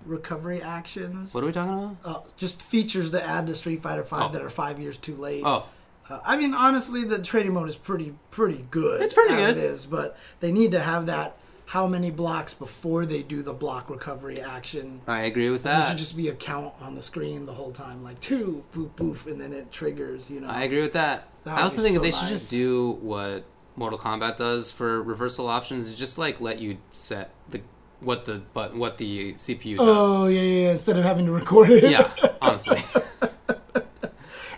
recovery 0.06 0.62
actions. 0.62 1.34
what 1.34 1.44
are 1.44 1.48
we 1.48 1.54
talking 1.54 1.74
about? 1.74 1.96
uh, 2.04 2.20
just 2.36 2.62
features 2.62 3.12
that 3.12 3.24
add 3.24 3.48
to 3.48 3.56
Street 3.56 3.82
Fighter 3.82 4.04
Five 4.04 4.30
Oh. 4.32 4.34
that 4.34 4.42
are 4.42 4.50
five 4.50 4.80
years 4.80 4.98
too 4.98 5.16
late. 5.16 5.44
Oh, 5.46 5.66
Uh, 6.10 6.20
I 6.26 6.36
mean, 6.36 6.54
honestly, 6.54 7.06
the 7.06 7.20
trading 7.20 7.54
mode 7.54 7.70
is 7.70 7.78
pretty 7.78 8.14
pretty 8.30 8.66
good. 8.70 9.02
It's 9.02 9.14
pretty 9.14 9.36
good. 9.36 9.58
It 9.58 9.64
is, 9.64 9.86
but 9.86 10.18
they 10.42 10.52
need 10.52 10.72
to 10.72 10.82
have 10.82 11.06
that. 11.06 11.38
How 11.74 11.88
many 11.88 12.12
blocks 12.12 12.54
before 12.54 13.08
they 13.08 13.24
do 13.24 13.42
the 13.42 13.52
block 13.52 13.90
recovery 13.90 14.40
action? 14.40 15.02
I 15.08 15.22
agree 15.22 15.50
with 15.50 15.64
that. 15.64 15.80
There 15.80 15.90
should 15.90 15.98
just 15.98 16.16
be 16.16 16.28
a 16.28 16.36
count 16.36 16.76
on 16.80 16.94
the 16.94 17.02
screen 17.02 17.48
the 17.48 17.54
whole 17.54 17.72
time, 17.72 18.04
like 18.04 18.20
two, 18.20 18.64
poof, 18.72 18.96
poof, 18.96 19.26
and 19.26 19.42
then 19.42 19.54
it 19.54 19.72
triggers. 19.72 20.30
You 20.30 20.42
know. 20.42 20.50
I 20.50 20.66
agree 20.66 20.82
with 20.82 20.94
that. 20.94 21.30
That 21.46 21.58
I 21.58 21.64
also 21.64 21.82
think 21.82 21.96
so 21.96 22.02
they 22.04 22.12
should 22.12 22.28
just 22.28 22.52
do 22.52 22.92
what 23.02 23.46
Mortal 23.76 23.98
Kombat 23.98 24.38
does 24.38 24.70
for 24.70 25.02
reversal 25.02 25.48
options. 25.48 25.88
is 25.88 25.96
Just 25.96 26.20
like 26.20 26.40
let 26.40 26.60
you 26.60 26.78
set 26.92 27.32
the 27.50 27.62
what 28.02 28.26
the 28.26 28.44
but 28.54 28.76
what 28.76 29.00
the 29.00 29.34
CPU 29.34 29.78
does. 29.78 30.10
Oh 30.12 30.28
yeah, 30.28 30.42
yeah. 30.42 30.66
yeah, 30.66 30.72
Instead 30.74 30.98
of 30.98 31.04
having 31.04 31.26
to 31.26 31.32
record 31.32 31.72
it. 31.72 31.90
yeah, 31.90 32.14
honestly. 32.44 32.84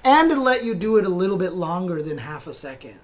and 0.04 0.30
to 0.32 0.38
let 0.38 0.66
you 0.66 0.76
do 0.76 0.98
it 0.98 1.06
a 1.06 1.10
little 1.10 1.38
bit 1.38 1.54
longer 1.54 2.02
than 2.02 2.18
half 2.18 2.46
a 2.46 2.54
second. 2.54 3.00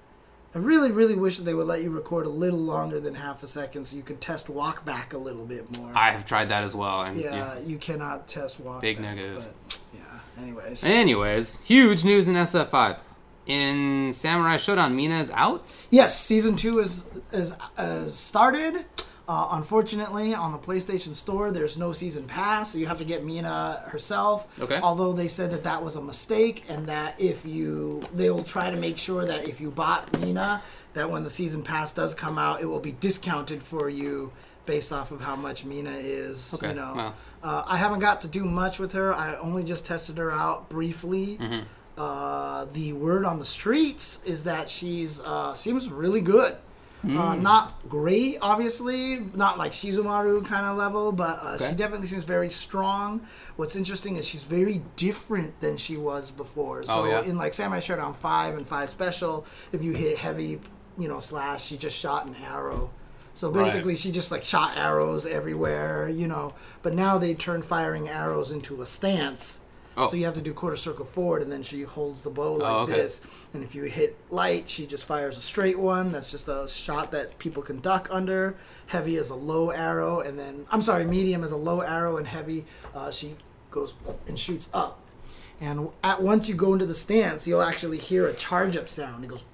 I 0.54 0.58
really, 0.58 0.90
really 0.90 1.14
wish 1.14 1.38
that 1.38 1.44
they 1.44 1.54
would 1.54 1.66
let 1.66 1.82
you 1.82 1.90
record 1.90 2.26
a 2.26 2.30
little 2.30 2.58
longer 2.58 3.00
than 3.00 3.14
half 3.14 3.42
a 3.42 3.48
second 3.48 3.86
so 3.86 3.96
you 3.96 4.02
can 4.02 4.18
test 4.18 4.50
walk 4.50 4.84
back 4.84 5.14
a 5.14 5.18
little 5.18 5.46
bit 5.46 5.78
more. 5.78 5.90
I 5.94 6.10
have 6.10 6.26
tried 6.26 6.50
that 6.50 6.62
as 6.62 6.74
well. 6.74 7.00
And, 7.02 7.18
yeah, 7.18 7.58
you 7.60 7.78
cannot 7.78 8.28
test 8.28 8.60
walk 8.60 8.82
Big 8.82 8.98
back, 8.98 9.16
negative. 9.16 9.46
But, 9.66 9.78
yeah, 9.94 10.42
anyways. 10.42 10.84
Anyways, 10.84 11.60
huge 11.62 12.04
news 12.04 12.28
in 12.28 12.34
SF5. 12.34 12.98
In 13.46 14.12
Samurai 14.12 14.56
Shodown, 14.56 14.94
Mina 14.94 15.18
is 15.18 15.30
out. 15.32 15.64
Yes, 15.90 16.20
season 16.20 16.54
two 16.54 16.78
is 16.78 17.04
is, 17.32 17.54
is 17.76 18.14
started. 18.14 18.84
Uh, 19.32 19.48
unfortunately, 19.52 20.34
on 20.34 20.52
the 20.52 20.58
PlayStation 20.58 21.14
Store, 21.14 21.50
there's 21.50 21.78
no 21.78 21.92
season 21.94 22.24
pass, 22.24 22.70
so 22.72 22.76
you 22.76 22.84
have 22.86 22.98
to 22.98 23.04
get 23.04 23.24
Mina 23.24 23.82
herself. 23.86 24.46
Okay. 24.60 24.78
Although 24.82 25.14
they 25.14 25.26
said 25.26 25.50
that 25.52 25.64
that 25.64 25.82
was 25.82 25.96
a 25.96 26.02
mistake, 26.02 26.64
and 26.68 26.86
that 26.86 27.18
if 27.18 27.46
you, 27.46 28.02
they 28.14 28.28
will 28.28 28.44
try 28.44 28.70
to 28.70 28.76
make 28.76 28.98
sure 28.98 29.24
that 29.24 29.48
if 29.48 29.58
you 29.58 29.70
bought 29.70 30.20
Mina, 30.20 30.62
that 30.92 31.08
when 31.10 31.24
the 31.24 31.30
season 31.30 31.62
pass 31.62 31.94
does 31.94 32.12
come 32.12 32.36
out, 32.36 32.60
it 32.60 32.66
will 32.66 32.78
be 32.78 32.92
discounted 32.92 33.62
for 33.62 33.88
you 33.88 34.32
based 34.66 34.92
off 34.92 35.10
of 35.10 35.22
how 35.22 35.34
much 35.34 35.64
Mina 35.64 35.92
is. 35.94 36.52
Okay, 36.52 36.68
You 36.68 36.74
know, 36.74 36.92
wow. 36.94 37.14
uh, 37.42 37.64
I 37.66 37.78
haven't 37.78 38.00
got 38.00 38.20
to 38.20 38.28
do 38.28 38.44
much 38.44 38.78
with 38.78 38.92
her. 38.92 39.14
I 39.14 39.36
only 39.36 39.64
just 39.64 39.86
tested 39.86 40.18
her 40.18 40.30
out 40.30 40.68
briefly. 40.68 41.38
Mm-hmm. 41.38 41.60
Uh, 41.96 42.66
the 42.66 42.92
word 42.92 43.24
on 43.24 43.38
the 43.38 43.46
streets 43.46 44.22
is 44.26 44.44
that 44.44 44.68
she's 44.68 45.20
uh, 45.20 45.54
seems 45.54 45.88
really 45.88 46.20
good. 46.20 46.54
Hmm. 47.02 47.18
Uh, 47.18 47.34
not 47.34 47.88
great, 47.88 48.38
obviously, 48.40 49.18
not 49.34 49.58
like 49.58 49.72
Shizumaru 49.72 50.44
kind 50.46 50.64
of 50.66 50.76
level, 50.76 51.10
but 51.12 51.38
uh, 51.42 51.58
she 51.58 51.74
definitely 51.74 52.06
seems 52.06 52.22
very 52.24 52.48
strong. 52.48 53.22
What's 53.56 53.74
interesting 53.74 54.16
is 54.16 54.26
she's 54.26 54.44
very 54.44 54.82
different 54.96 55.60
than 55.60 55.76
she 55.76 55.96
was 55.96 56.30
before. 56.30 56.84
So 56.84 57.00
Oh, 57.02 57.04
yeah? 57.04 57.22
in 57.22 57.36
like 57.36 57.54
Samurai 57.54 57.80
Shodown 57.80 58.14
Five 58.14 58.56
and 58.56 58.66
Five 58.66 58.88
Special, 58.88 59.44
if 59.72 59.82
you 59.82 59.92
hit 59.94 60.16
heavy, 60.18 60.60
you 60.96 61.08
know, 61.08 61.18
slash, 61.18 61.64
she 61.64 61.76
just 61.76 61.98
shot 61.98 62.24
an 62.26 62.36
arrow. 62.36 62.90
So 63.34 63.50
Right. 63.50 63.64
basically, 63.64 63.96
she 63.96 64.12
just 64.12 64.30
like 64.30 64.44
shot 64.44 64.76
arrows 64.76 65.26
everywhere, 65.26 66.08
you 66.08 66.28
know. 66.28 66.52
But 66.82 66.94
now 66.94 67.18
they 67.18 67.34
turn 67.34 67.62
firing 67.62 68.08
arrows 68.08 68.52
into 68.52 68.80
a 68.80 68.86
stance. 68.86 69.58
Oh. 69.96 70.06
So 70.06 70.16
you 70.16 70.24
have 70.24 70.34
to 70.34 70.40
do 70.40 70.54
quarter 70.54 70.76
circle 70.76 71.04
forward, 71.04 71.42
and 71.42 71.52
then 71.52 71.62
she 71.62 71.82
holds 71.82 72.22
the 72.22 72.30
bow 72.30 72.54
like 72.54 72.72
Oh, 72.72 72.78
okay. 72.80 72.92
this. 72.92 73.20
And 73.52 73.62
if 73.62 73.74
you 73.74 73.84
hit 73.84 74.16
light, 74.30 74.68
she 74.68 74.86
just 74.86 75.04
fires 75.04 75.36
a 75.36 75.40
straight 75.42 75.78
one. 75.78 76.12
That's 76.12 76.30
just 76.30 76.48
a 76.48 76.66
shot 76.68 77.12
that 77.12 77.38
people 77.38 77.62
can 77.62 77.80
duck 77.80 78.08
under. 78.10 78.56
Heavy 78.86 79.16
is 79.16 79.30
a 79.30 79.34
low 79.34 79.70
arrow, 79.70 80.20
and 80.20 80.38
then 80.38 80.66
I'm 80.70 80.82
sorry, 80.82 81.04
medium 81.04 81.44
is 81.44 81.52
a 81.52 81.56
low 81.56 81.80
arrow, 81.80 82.16
and 82.16 82.26
heavy 82.26 82.64
uh, 82.94 83.10
she 83.10 83.36
goes 83.70 83.94
and 84.26 84.38
shoots 84.38 84.70
up. 84.72 84.98
And 85.60 85.90
at 86.02 86.22
once 86.22 86.48
you 86.48 86.54
go 86.54 86.72
into 86.72 86.86
the 86.86 86.94
stance, 86.94 87.46
you'll 87.46 87.62
actually 87.62 87.98
hear 87.98 88.26
a 88.26 88.34
charge 88.34 88.76
up 88.76 88.88
sound. 88.88 89.24
It 89.24 89.28
goes 89.28 89.44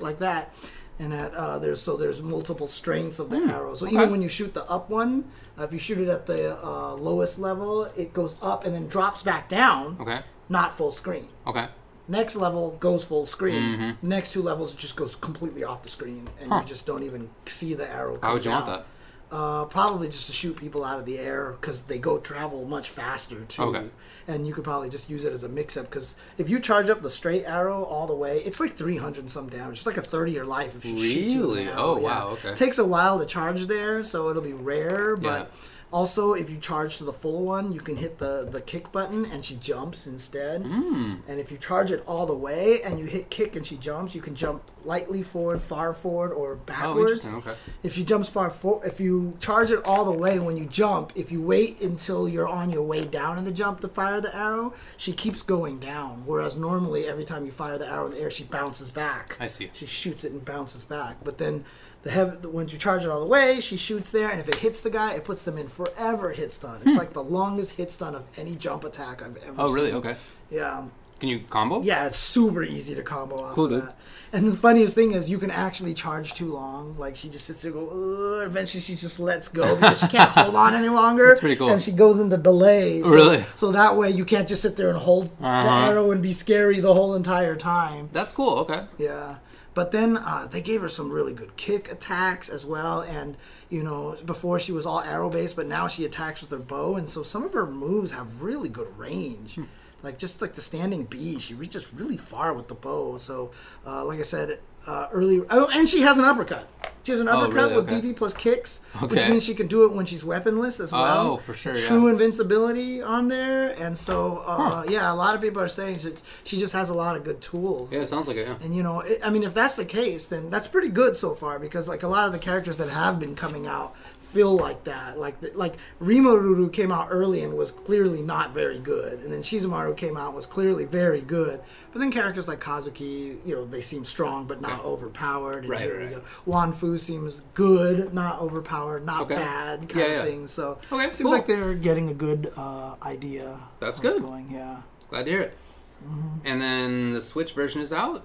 like 0.00 0.18
that. 0.18 0.52
And 0.98 1.12
that 1.12 1.32
uh, 1.34 1.58
there's 1.58 1.80
so 1.80 1.96
there's 1.96 2.22
multiple 2.22 2.68
strengths 2.68 3.18
of 3.18 3.30
the 3.30 3.38
arrow. 3.38 3.74
So 3.74 3.86
okay. 3.86 3.96
even 3.96 4.10
when 4.10 4.22
you 4.22 4.28
shoot 4.28 4.52
the 4.54 4.64
up 4.70 4.90
one, 4.90 5.30
uh, 5.62 5.64
if 5.64 5.72
you 5.72 5.78
shoot 5.78 5.98
it 5.98 6.08
at 6.08 6.26
the 6.26 6.56
uh, 6.62 6.94
lowest 6.94 7.38
level, 7.38 7.84
it 7.96 8.12
goes 8.12 8.36
up 8.42 8.64
and 8.64 8.74
then 8.74 8.86
drops 8.88 9.22
back 9.22 9.48
down, 9.48 9.96
Okay. 10.00 10.20
not 10.48 10.74
full 10.76 10.92
screen. 10.92 11.28
Okay. 11.46 11.68
Next 12.08 12.34
level 12.36 12.72
goes 12.80 13.04
full 13.04 13.26
screen. 13.26 13.62
Mm-hmm. 13.78 14.08
Next 14.08 14.32
two 14.32 14.42
levels 14.42 14.74
it 14.74 14.78
just 14.78 14.96
goes 14.96 15.14
completely 15.14 15.62
off 15.64 15.82
the 15.82 15.88
screen, 15.88 16.28
and 16.40 16.50
Huh. 16.52 16.58
you 16.60 16.66
just 16.66 16.84
don't 16.86 17.04
even 17.04 17.30
see 17.46 17.74
the 17.74 17.88
arrow. 17.88 18.16
Come 18.16 18.22
How 18.28 18.32
would 18.34 18.44
you 18.44 18.50
want 18.50 18.66
that? 18.66 18.86
Uh, 19.32 19.64
probably 19.64 20.08
just 20.08 20.26
to 20.26 20.32
shoot 20.34 20.54
people 20.58 20.84
out 20.84 20.98
of 20.98 21.06
the 21.06 21.18
air 21.18 21.52
because 21.58 21.80
they 21.84 21.98
go 21.98 22.18
travel 22.18 22.66
much 22.66 22.90
faster 22.90 23.40
too. 23.46 23.62
Okay. 23.62 23.86
And 24.28 24.46
you 24.46 24.52
could 24.52 24.62
probably 24.62 24.90
just 24.90 25.08
use 25.08 25.24
it 25.24 25.32
as 25.32 25.42
a 25.42 25.48
mix-up 25.48 25.86
because 25.88 26.16
if 26.36 26.50
you 26.50 26.60
charge 26.60 26.90
up 26.90 27.00
the 27.00 27.08
straight 27.08 27.44
arrow 27.46 27.82
all 27.82 28.06
the 28.06 28.14
way, 28.14 28.40
it's 28.44 28.60
like 28.60 28.74
300 28.76 29.30
some 29.30 29.48
damage. 29.48 29.78
It's 29.78 29.86
like 29.86 29.96
a 29.96 30.02
30 30.02 30.32
your 30.32 30.44
life 30.44 30.76
if 30.76 30.82
she 30.82 30.98
shoots 30.98 31.34
you 31.34 31.40
Really? 31.54 31.68
Oh, 31.70 31.96
yeah. 31.96 32.02
wow, 32.04 32.28
okay. 32.32 32.50
It 32.50 32.58
Takes 32.58 32.76
a 32.76 32.84
while 32.84 33.18
to 33.20 33.24
charge 33.24 33.66
there, 33.68 34.04
so 34.04 34.28
it'll 34.28 34.42
be 34.42 34.52
rare. 34.52 35.16
But 35.16 35.50
Yeah. 35.50 35.68
Also, 35.92 36.32
if 36.32 36.48
you 36.50 36.56
charge 36.58 36.96
to 36.98 37.04
the 37.04 37.12
full 37.12 37.44
one, 37.44 37.72
you 37.72 37.80
can 37.80 37.96
hit 37.96 38.18
the 38.18 38.48
the 38.50 38.60
kick 38.60 38.90
button 38.92 39.24
and 39.26 39.44
she 39.44 39.56
jumps 39.56 40.06
instead. 40.06 40.62
Hmm. 40.62 41.16
And 41.28 41.38
if 41.38 41.52
you 41.52 41.58
charge 41.58 41.90
it 41.90 42.02
all 42.06 42.26
the 42.26 42.34
way 42.34 42.78
and 42.84 42.98
you 42.98 43.04
hit 43.06 43.30
kick 43.30 43.54
and 43.56 43.66
she 43.66 43.76
jumps, 43.76 44.14
you 44.14 44.20
can 44.22 44.34
jump 44.34 44.62
lightly 44.84 45.22
forward, 45.22 45.60
far 45.62 45.92
forward, 45.92 46.32
or 46.32 46.54
Oh, 46.54 46.56
backwards. 46.66 47.24
interesting. 47.26 47.34
Okay. 47.36 47.54
If 47.84 47.92
she 47.92 48.02
jumps 48.04 48.28
far 48.28 48.50
for, 48.50 48.84
if 48.84 48.98
you 49.00 49.36
charge 49.38 49.70
it 49.70 49.80
all 49.84 50.04
the 50.04 50.10
way 50.18 50.38
when 50.40 50.56
you 50.56 50.64
jump, 50.66 51.12
if 51.14 51.30
you 51.30 51.40
wait 51.40 51.80
until 51.80 52.28
you're 52.28 52.48
on 52.48 52.72
your 52.72 52.82
way 52.82 53.04
down 53.04 53.38
in 53.38 53.44
the 53.44 53.52
jump 53.52 53.80
to 53.82 53.88
fire 53.88 54.20
the 54.20 54.34
arrow, 54.36 54.74
she 54.96 55.12
keeps 55.12 55.42
going 55.42 55.78
down. 55.78 56.24
Whereas 56.26 56.56
normally 56.56 57.06
every 57.06 57.24
time 57.24 57.44
you 57.44 57.52
fire 57.52 57.78
the 57.78 57.86
arrow 57.88 58.06
in 58.06 58.12
the 58.12 58.20
air, 58.20 58.30
she 58.30 58.44
bounces 58.44 58.90
back. 58.90 59.36
I 59.38 59.46
see. 59.46 59.70
She 59.72 59.86
shoots 59.86 60.24
it 60.24 60.32
and 60.32 60.44
bounces 60.44 60.82
back. 60.82 61.18
But 61.22 61.38
then 61.38 61.64
the 62.02 62.10
heavy, 62.10 62.46
once 62.48 62.72
you 62.72 62.78
charge 62.78 63.04
it 63.04 63.08
all 63.10 63.20
the 63.20 63.26
way, 63.26 63.60
she 63.60 63.76
shoots 63.76 64.10
there, 64.10 64.30
and 64.30 64.40
if 64.40 64.48
it 64.48 64.56
hits 64.56 64.80
the 64.80 64.90
guy, 64.90 65.14
it 65.14 65.24
puts 65.24 65.44
them 65.44 65.56
in 65.58 65.68
forever 65.68 66.32
hit 66.32 66.52
stun. 66.52 66.80
It's 66.84 66.96
like 66.96 67.12
the 67.12 67.22
longest 67.22 67.72
hit 67.76 67.90
stun 67.92 68.14
of 68.14 68.24
any 68.36 68.56
jump 68.56 68.84
attack 68.84 69.22
I've 69.22 69.36
ever. 69.36 69.52
Hmm. 69.52 69.60
Oh, 69.60 69.72
really? 69.72 69.92
Okay. 69.92 70.16
Yeah. 70.50 70.84
Can 71.20 71.28
you 71.28 71.38
combo? 71.48 71.80
Yeah, 71.82 72.06
it's 72.08 72.16
super 72.16 72.64
easy 72.64 72.96
to 72.96 73.02
combo 73.04 73.36
off 73.40 73.54
Cool, 73.54 73.72
of 73.72 73.84
that. 73.86 73.94
And 74.32 74.48
the 74.48 74.56
funniest 74.56 74.96
thing 74.96 75.12
is, 75.12 75.30
you 75.30 75.38
can 75.38 75.52
actually 75.52 75.94
charge 75.94 76.34
too 76.34 76.52
long. 76.52 76.96
Like 76.98 77.14
she 77.14 77.28
just 77.28 77.46
sits 77.46 77.62
there, 77.62 77.70
and 77.70 77.88
go. 77.88 78.40
"Ugh," 78.40 78.46
Eventually, 78.48 78.80
she 78.80 78.96
just 78.96 79.20
lets 79.20 79.46
go 79.46 79.76
because 79.76 80.00
she 80.00 80.08
can't 80.08 80.30
hold 80.36 80.56
on 80.56 80.74
any 80.74 80.88
longer. 80.88 81.28
That's 81.28 81.38
pretty 81.38 81.54
cool. 81.54 81.68
And 81.68 81.80
she 81.80 81.92
goes 81.92 82.18
into 82.18 82.36
delay. 82.38 83.02
So, 83.04 83.10
Really? 83.10 83.44
So 83.54 83.70
that 83.70 83.96
way, 83.96 84.10
you 84.10 84.24
can't 84.24 84.48
just 84.48 84.62
sit 84.62 84.74
there 84.76 84.88
and 84.88 84.98
hold 84.98 85.26
the 85.38 85.46
Uh-huh. 85.46 85.90
arrow 85.90 86.10
and 86.10 86.20
be 86.20 86.32
scary 86.32 86.80
the 86.80 86.92
whole 86.92 87.14
entire 87.14 87.54
time. 87.54 88.08
That's 88.12 88.32
cool. 88.32 88.58
Okay. 88.60 88.80
Yeah. 88.98 89.36
But 89.74 89.92
then 89.92 90.16
uh, 90.18 90.48
they 90.50 90.60
gave 90.60 90.82
her 90.82 90.88
some 90.88 91.10
really 91.10 91.32
good 91.32 91.56
kick 91.56 91.90
attacks 91.90 92.48
as 92.48 92.66
well. 92.66 93.00
And, 93.00 93.36
you 93.70 93.82
know, 93.82 94.16
before 94.24 94.60
she 94.60 94.72
was 94.72 94.84
all 94.84 95.00
arrow 95.00 95.30
based, 95.30 95.56
but 95.56 95.66
now 95.66 95.88
she 95.88 96.04
attacks 96.04 96.42
with 96.42 96.50
her 96.50 96.58
bow. 96.58 96.96
And 96.96 97.08
so 97.08 97.22
some 97.22 97.44
of 97.44 97.54
her 97.54 97.66
moves 97.66 98.12
have 98.12 98.42
really 98.42 98.68
good 98.68 98.96
range. 98.98 99.54
Hmm. 99.54 99.64
Like 100.02 100.18
just 100.18 100.42
like 100.42 100.54
the 100.54 100.60
standing 100.60 101.04
B, 101.04 101.38
she 101.38 101.54
reaches 101.54 101.92
really 101.94 102.16
far 102.16 102.52
with 102.52 102.68
the 102.68 102.74
bow. 102.74 103.18
So, 103.18 103.52
uh, 103.86 104.04
like 104.04 104.18
I 104.18 104.22
said 104.22 104.58
uh, 104.86 105.08
earlier, 105.12 105.44
oh, 105.50 105.68
and 105.72 105.88
she 105.88 106.00
has 106.02 106.18
an 106.18 106.24
uppercut. 106.24 106.68
She 107.04 107.10
has 107.12 107.20
an 107.20 107.28
Oh, 107.28 107.32
uppercut 107.44 107.70
really? 107.70 107.76
with 107.76 107.92
Okay. 107.92 108.00
DP 108.12 108.16
plus 108.16 108.32
kicks, 108.32 108.78
which 109.08 109.28
means 109.28 109.44
she 109.44 109.54
can 109.54 109.66
do 109.66 109.84
it 109.84 109.92
when 109.92 110.06
she's 110.06 110.24
weaponless 110.24 110.78
as 110.78 110.92
well. 110.92 111.32
Oh, 111.32 111.36
for 111.36 111.52
sure, 111.52 111.74
yeah. 111.76 111.86
True 111.88 112.06
invincibility 112.08 113.02
on 113.02 113.26
there, 113.28 113.70
and 113.80 113.96
so 113.98 114.42
uh, 114.46 114.84
yeah, 114.88 115.12
a 115.12 115.14
lot 115.14 115.34
of 115.34 115.40
people 115.40 115.60
are 115.62 115.68
saying 115.68 115.98
that 115.98 116.20
she 116.44 116.58
just 116.58 116.72
has 116.72 116.90
a 116.90 116.94
lot 116.94 117.16
of 117.16 117.24
good 117.24 117.40
tools. 117.40 117.92
Yeah, 117.92 118.00
it 118.00 118.08
sounds 118.08 118.28
like 118.28 118.36
it. 118.36 118.46
Yeah. 118.46 118.56
And 118.62 118.74
you 118.74 118.82
know, 118.82 119.00
it, 119.00 119.18
I 119.24 119.30
mean, 119.30 119.42
if 119.42 119.52
that's 119.54 119.76
the 119.76 119.84
case, 119.84 120.26
then 120.26 120.48
that's 120.50 120.68
pretty 120.68 120.88
good 120.88 121.16
so 121.16 121.34
far 121.34 121.58
because 121.58 121.88
like 121.88 122.02
a 122.04 122.08
lot 122.08 122.26
of 122.26 122.32
the 122.32 122.38
characters 122.38 122.76
that 122.78 122.88
have 122.88 123.18
been 123.20 123.34
coming 123.36 123.66
out 123.66 123.94
feel 124.32 124.54
like 124.56 124.84
that. 124.84 125.18
Like 125.18 125.40
the, 125.40 125.50
like 125.54 125.76
Rimururu 126.00 126.72
came 126.72 126.90
out 126.90 127.08
early 127.10 127.42
and 127.42 127.54
was 127.56 127.70
clearly 127.70 128.22
not 128.22 128.52
very 128.54 128.78
good, 128.78 129.20
and 129.20 129.32
then 129.32 129.42
Shizumaru 129.42 129.96
came 129.96 130.16
out 130.16 130.26
and 130.28 130.34
was 130.34 130.46
clearly 130.46 130.84
very 130.84 131.20
good. 131.20 131.60
But 131.92 131.98
then 132.00 132.10
characters 132.10 132.48
like 132.48 132.60
Kazuki, 132.60 133.36
you 133.46 133.54
know, 133.54 133.64
they 133.66 133.82
seem 133.82 134.04
strong 134.04 134.46
but 134.46 134.60
not 134.60 134.80
Okay. 134.80 134.88
overpowered. 134.88 135.64
And 135.64 135.68
Right, 135.70 135.80
here 135.82 135.98
right, 135.98 136.08
we 136.08 136.14
right. 136.14 136.24
go. 136.24 136.30
Wan 136.46 136.72
seems 136.98 137.42
good, 137.54 138.14
not 138.14 138.40
overpowered, 138.40 139.04
not 139.04 139.22
Okay. 139.22 139.36
bad 139.36 139.88
kind 139.88 139.96
Yeah, 140.00 140.04
of 140.04 140.10
yeah. 140.12 140.24
thing. 140.24 140.46
So 140.46 140.78
Okay, 140.90 141.04
seems 141.04 141.20
cool. 141.20 141.30
like 141.32 141.46
they're 141.46 141.74
getting 141.74 142.08
a 142.08 142.14
good 142.14 142.52
uh, 142.56 142.94
idea. 143.02 143.58
That's 143.80 144.00
good. 144.00 144.22
Going, 144.22 144.50
yeah. 144.50 144.82
Glad 145.08 145.24
to 145.26 145.30
hear 145.30 145.40
it. 145.42 145.56
Mm-hmm. 146.04 146.46
And 146.46 146.60
then 146.62 147.10
the 147.10 147.20
Switch 147.20 147.52
version 147.52 147.80
is 147.82 147.92
out. 147.92 148.24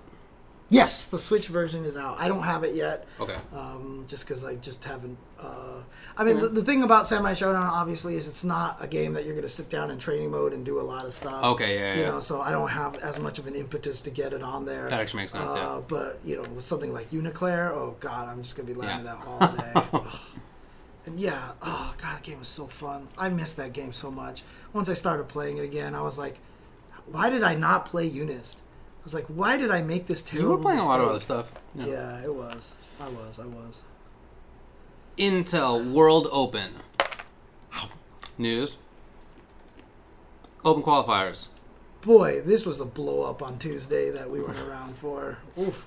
Yes, 0.69 1.05
the 1.07 1.17
Switch 1.17 1.47
version 1.47 1.85
is 1.85 1.95
out. 1.95 2.17
I 2.19 2.27
don't 2.27 2.43
have 2.43 2.65
it 2.65 2.75
yet. 2.75 3.05
Okay. 3.21 3.37
um, 3.55 4.03
just 4.07 4.27
because 4.27 4.43
I 4.43 4.55
just 4.55 4.83
haven't. 4.83 5.17
Uh, 5.39 5.81
I 6.17 6.25
mean, 6.25 6.41
the, 6.41 6.49
the 6.49 6.63
thing 6.63 6.83
about 6.83 7.07
Samurai 7.07 7.31
Shodown 7.31 7.55
obviously 7.69 8.15
is 8.15 8.27
it's 8.27 8.43
not 8.43 8.77
a 8.83 8.87
game 8.87 9.13
that 9.13 9.23
you're 9.23 9.33
going 9.33 9.45
to 9.45 9.49
sit 9.49 9.69
down 9.69 9.91
in 9.91 9.97
training 9.97 10.29
mode 10.31 10.51
and 10.51 10.65
do 10.65 10.79
a 10.79 10.83
lot 10.83 11.05
of 11.05 11.13
stuff. 11.13 11.41
Okay, 11.41 11.75
yeah, 11.79 11.93
You 11.95 12.01
yeah. 12.01 12.07
know, 12.09 12.19
so 12.19 12.41
I 12.41 12.51
don't 12.51 12.67
have 12.69 12.95
as 12.95 13.17
much 13.17 13.39
of 13.39 13.47
an 13.47 13.55
impetus 13.55 14.01
to 14.01 14.09
get 14.09 14.33
it 14.33 14.43
on 14.43 14.65
there. 14.65 14.89
That 14.89 14.99
actually 14.99 15.21
makes 15.23 15.31
sense, 15.31 15.53
yeah. 15.55 15.61
Uh, 15.67 15.79
But 15.81 16.19
you 16.25 16.35
know, 16.35 16.41
with 16.41 16.65
something 16.65 16.91
like 16.91 17.11
UNICLR, 17.11 17.69
oh 17.71 17.95
god, 18.01 18.27
I'm 18.27 18.43
just 18.43 18.57
gonna 18.57 18.67
be 18.67 18.73
landing 18.73 19.05
Yeah. 19.05 19.15
that 19.15 19.25
all 19.25 20.01
day. 20.01 20.07
And 21.05 21.17
yeah, 21.19 21.51
oh 21.61 21.95
god, 21.97 22.17
that 22.17 22.23
game 22.23 22.39
was 22.39 22.49
so 22.49 22.67
fun. 22.67 23.07
I 23.17 23.29
missed 23.29 23.55
that 23.55 23.71
game 23.71 23.93
so 23.93 24.11
much. 24.11 24.43
Once 24.73 24.89
I 24.89 24.93
started 24.95 25.29
playing 25.29 25.57
it 25.57 25.63
again, 25.63 25.95
I 25.95 26.01
was 26.01 26.17
like, 26.17 26.39
why 27.05 27.29
did 27.29 27.43
I 27.43 27.55
not 27.55 27.85
play 27.85 28.09
Unist? 28.09 28.57
Was 29.07 29.13
like, 29.13 29.27
why 29.27 29.55
did 29.55 29.71
I 29.71 29.81
make 29.81 30.07
this 30.07 30.21
terrible? 30.21 30.49
You 30.49 30.57
were 30.57 30.61
playing 30.61 30.81
a 30.81 30.85
lot 30.85 30.99
of 30.99 31.07
other 31.07 31.21
stuff. 31.21 31.49
Yeah. 31.73 31.85
Yeah, 31.85 32.23
it 32.25 32.35
was. 32.35 32.73
I 32.99 33.07
was. 33.07 33.39
I 33.39 33.45
was. 33.45 33.83
Intel 35.17 35.93
World 35.93 36.27
Open. 36.29 36.71
News. 38.37 38.75
Open 40.65 40.83
qualifiers. 40.83 41.47
Boy, 42.01 42.41
this 42.41 42.65
was 42.65 42.81
a 42.81 42.85
blow 42.85 43.21
up 43.21 43.41
on 43.41 43.57
Tuesday 43.57 44.09
that 44.09 44.29
we 44.29 44.41
weren't 44.41 44.59
around 44.67 44.97
for. 44.97 45.37
Oof. 45.57 45.85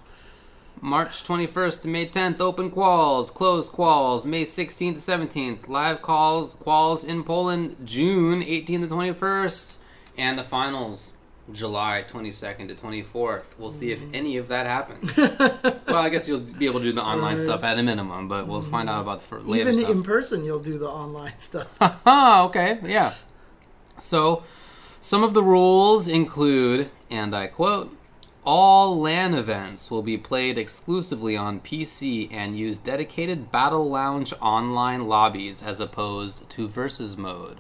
March 0.81 1.23
21st 1.23 1.83
to 1.83 1.89
May 1.89 2.09
10th, 2.09 2.41
open 2.41 2.71
quals, 2.71 3.31
closed 3.35 3.71
quals, 3.71 4.25
May 4.25 4.45
16th 4.45 4.95
to 4.95 5.13
17th, 5.13 5.69
live 5.69 6.01
calls, 6.01 6.57
quals 6.57 7.07
in 7.07 7.23
Poland, 7.23 7.77
June 7.85 8.41
18th 8.41 8.89
to 8.89 8.95
21st, 8.95 9.79
and 10.17 10.39
the 10.39 10.43
finals, 10.43 11.19
July 11.53 12.05
22nd 12.09 12.69
to 12.69 12.75
24th. 12.75 13.59
We'll 13.59 13.71
see 13.71 13.91
if 13.93 14.01
mm. 14.01 14.11
any 14.15 14.37
of 14.37 14.49
that 14.49 14.67
happens. 14.67 15.17
well, 15.87 15.97
I 15.97 16.09
guess 16.09 16.29
you'll 16.29 16.41
be 16.41 16.67
able 16.67 16.81
to 16.81 16.87
do 16.87 16.93
the 16.93 17.03
online 17.03 17.35
Right. 17.35 17.41
stuff 17.41 17.65
at 17.65 17.79
a 17.79 17.83
minimum, 17.83 18.29
but 18.29 18.47
we'll 18.47 18.61
find 18.61 18.89
out 18.89 18.99
mm. 18.99 19.03
about 19.03 19.19
the 19.21 19.25
fir- 19.25 19.39
later 19.41 19.71
Even 19.71 19.75
stuff. 19.75 19.91
in 19.91 20.03
person, 20.03 20.45
you'll 20.45 20.59
do 20.61 20.79
the 20.79 20.89
online 20.89 21.39
stuff. 21.39 21.69
Okay, 22.07 22.79
yeah. 22.85 23.13
So, 23.99 24.43
some 25.01 25.23
of 25.23 25.35
the 25.35 25.43
rules 25.43 26.09
include, 26.09 26.91
and 27.11 27.35
I 27.35 27.47
quote, 27.47 27.97
all 28.45 28.99
LAN 28.99 29.35
events 29.35 29.91
will 29.91 30.03
be 30.03 30.17
played 30.17 30.57
exclusively 30.57 31.37
on 31.37 31.61
PC 31.61 32.33
and 32.33 32.59
use 32.59 32.79
dedicated 32.79 33.53
Battle 33.53 33.89
Lounge 33.89 34.33
online 34.41 35.07
lobbies 35.07 35.63
as 35.63 35.79
opposed 35.79 36.49
to 36.51 36.67
versus 36.67 37.19
mode. 37.19 37.59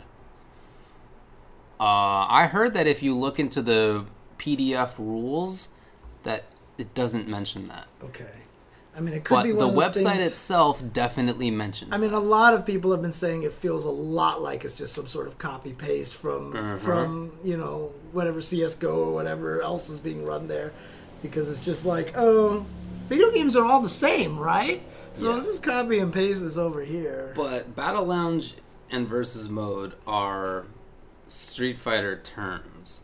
Uh, 1.81 2.27
I 2.29 2.47
heard 2.53 2.75
that 2.75 2.87
if 2.87 3.03
you 3.03 3.17
look 3.17 3.39
into 3.39 3.63
the 3.63 4.05
PDF 4.39 4.99
rules, 4.99 5.69
that 6.25 6.45
it 6.77 6.93
doesn't 6.95 7.27
mention 7.27 7.67
that. 7.69 7.87
Okay. 8.05 8.27
I 8.95 9.01
mean, 9.01 9.15
it 9.15 9.25
could 9.25 9.35
But 9.37 9.43
be 9.45 9.53
the 9.53 9.67
of 9.69 9.75
those 9.75 9.85
website 9.85 10.17
things- 10.17 10.27
itself 10.27 10.83
definitely 10.93 11.51
mentions 11.51 11.93
I 11.95 11.99
mean, 11.99 12.13
a 12.13 12.19
lot 12.21 12.53
of 12.55 12.67
people 12.67 12.91
have 12.91 13.01
been 13.01 13.13
saying 13.13 13.45
it 13.45 13.53
feels 13.53 13.85
a 13.85 13.91
lot 13.91 14.43
like 14.43 14.65
it's 14.65 14.77
just 14.77 14.93
some 14.93 15.07
sort 15.07 15.27
of 15.27 15.39
copy 15.39 15.73
paste 15.73 16.15
from 16.17 16.55
Uh-huh. 16.55 16.77
from 16.77 17.33
you 17.45 17.57
know 17.57 17.93
whatever 18.13 18.41
CS:GO 18.43 18.93
or 19.05 19.13
whatever 19.13 19.63
else 19.63 19.89
is 19.89 20.01
being 20.01 20.25
run 20.27 20.49
there, 20.49 20.73
because 21.23 21.49
it's 21.49 21.65
just 21.65 21.87
like 21.87 22.13
oh, 22.19 22.67
video 23.09 23.31
games 23.31 23.57
are 23.57 23.65
all 23.65 23.81
the 23.81 23.89
same, 23.89 24.37
right? 24.39 24.83
So 25.15 25.29
Yeah. 25.29 25.35
let's 25.35 25.47
just 25.47 25.63
copy 25.63 25.99
and 25.99 26.13
paste 26.13 26.43
this 26.43 26.59
over 26.59 26.83
here. 26.83 27.33
But 27.35 27.75
Battle 27.77 28.05
Lounge 28.05 28.55
and 28.91 29.07
Versus 29.09 29.49
Mode 29.49 29.93
are 30.07 30.65
Street 31.31 31.79
Fighter 31.79 32.17
terms. 32.23 33.03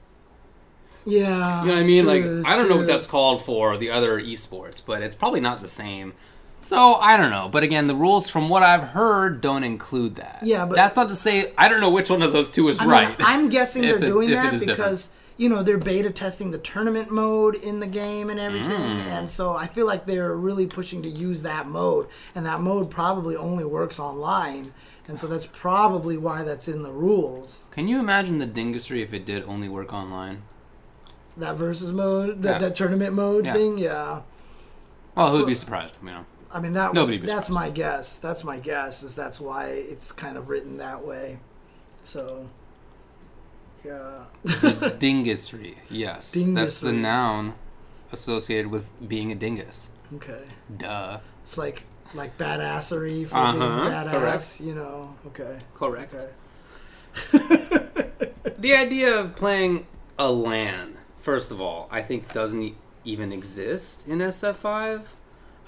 yeah, 1.05 1.63
You 1.63 1.69
know 1.69 1.75
what 1.75 1.85
I 1.85 1.87
mean? 1.87 2.05
true, 2.05 2.41
like, 2.43 2.47
I 2.47 2.57
don't 2.57 2.69
know 2.69 2.77
what 2.79 2.87
that's 2.87 3.07
called 3.07 3.43
for 3.45 3.77
the 3.77 3.91
other 3.91 4.21
esports, 4.21 4.83
but 4.85 5.03
it's 5.03 5.15
probably 5.15 5.41
not 5.41 5.61
the 5.61 5.69
same. 5.69 6.15
So 6.59 6.95
I 6.95 7.17
don't 7.17 7.31
know. 7.31 7.49
But 7.49 7.63
again, 7.63 7.87
the 7.87 7.95
rules 7.95 8.29
from 8.29 8.49
what 8.49 8.63
I've 8.65 8.83
heard 8.89 9.41
don't 9.41 9.63
include 9.63 10.17
that. 10.17 10.41
Yeah, 10.43 10.67
but- 10.67 10.75
that's 10.75 10.97
not 10.97 11.09
to 11.11 11.15
say 11.15 11.53
I 11.57 11.69
don't 11.69 11.81
know 11.81 11.91
which 11.91 12.11
one 12.11 12.23
of 12.23 12.33
those 12.33 12.51
two 12.51 12.69
is 12.69 12.81
I 12.81 12.85
mean, 12.85 12.91
right. 12.91 13.17
I'm 13.21 13.49
guessing 13.51 13.83
they're 13.87 14.01
doing 14.01 14.31
it 14.31 14.35
that 14.35 14.53
is 14.55 14.61
different. 14.61 14.79
because 14.79 15.11
you 15.37 15.49
know 15.51 15.63
they're 15.63 15.77
beta 15.79 16.11
testing 16.11 16.51
the 16.51 16.59
tournament 16.59 17.11
mode 17.13 17.55
in 17.57 17.79
the 17.79 17.87
game 17.87 18.31
and 18.31 18.41
everything, 18.41 18.71
Mm. 18.71 19.01
and 19.07 19.31
so 19.31 19.55
I 19.55 19.67
feel 19.67 19.87
like 19.87 20.07
they're 20.07 20.35
really 20.35 20.67
pushing 20.67 21.03
to 21.03 21.09
use 21.09 21.43
that 21.43 21.69
mode, 21.69 22.07
and 22.35 22.45
that 22.47 22.61
mode 22.63 22.91
probably 22.91 23.37
only 23.37 23.65
works 23.65 24.01
online, 24.01 24.73
and 25.09 25.19
so 25.19 25.27
that's 25.27 25.47
probably 25.47 26.17
why 26.17 26.43
that's 26.43 26.69
in 26.69 26.83
the 26.83 26.93
rules. 26.93 27.61
Can 27.71 27.89
you 27.89 28.01
imagine 28.01 28.39
the 28.39 28.47
dingustry 28.47 29.03
if 29.03 29.13
it 29.15 29.25
did 29.25 29.45
only 29.45 29.69
work 29.69 29.93
online? 29.93 30.43
That 31.37 31.57
versus 31.57 31.93
mode, 31.93 32.43
that, 32.43 32.53
Yeah. 32.61 32.69
that 32.69 32.75
tournament 32.77 33.13
mode 33.15 33.47
Yeah. 33.47 33.53
thing, 33.53 33.79
yeah. 33.79 34.23
Well, 35.15 35.31
who'd 35.33 35.41
So- 35.43 35.47
be 35.47 35.55
surprised? 35.55 35.95
You 36.03 36.09
know. 36.11 36.25
I 36.51 36.61
mean 36.61 36.73
that. 36.73 36.95
Nobody 36.95 37.19
be 37.19 37.27
That's 37.27 37.49
surprised. 37.49 37.69
my 37.69 37.71
guess. 37.75 38.17
That's 38.19 38.45
my 38.45 38.59
guess. 38.59 39.03
Is 39.03 39.15
that's 39.15 39.41
why 39.41 39.67
it's 39.67 40.13
kind 40.13 40.39
of 40.39 40.49
written 40.49 40.79
that 40.79 41.05
way. 41.07 41.39
So, 42.03 42.49
yeah. 43.85 44.25
Dingustry. 44.45 45.75
Yes, 45.91 46.35
dingusry. 46.35 46.55
that's 46.55 46.81
the 46.81 46.93
noun 46.93 47.55
associated 48.13 48.71
with 48.71 48.89
being 49.07 49.31
a 49.33 49.35
dingus. 49.35 49.91
Okay. 50.15 50.45
Duh. 50.75 51.19
It's 51.43 51.59
like 51.59 51.85
like 52.17 52.37
badassery 52.39 53.27
for 53.27 53.37
Uh-huh, 53.37 53.53
being 53.59 53.93
badass, 53.93 54.11
correct. 54.11 54.61
you 54.61 54.75
know. 54.75 55.15
Okay. 55.29 55.57
Correct. 55.75 56.15
Okay. 56.15 56.31
The 58.59 58.75
idea 58.75 59.21
of 59.21 59.37
playing 59.37 59.87
a 60.19 60.31
LAN, 60.31 60.97
first 61.21 61.51
of 61.53 61.61
all, 61.61 61.89
I 61.91 62.01
think 62.03 62.33
doesn't 62.33 62.63
e- 62.63 62.75
even 63.05 63.31
exist 63.33 64.09
in 64.09 64.19
SF5. 64.21 65.03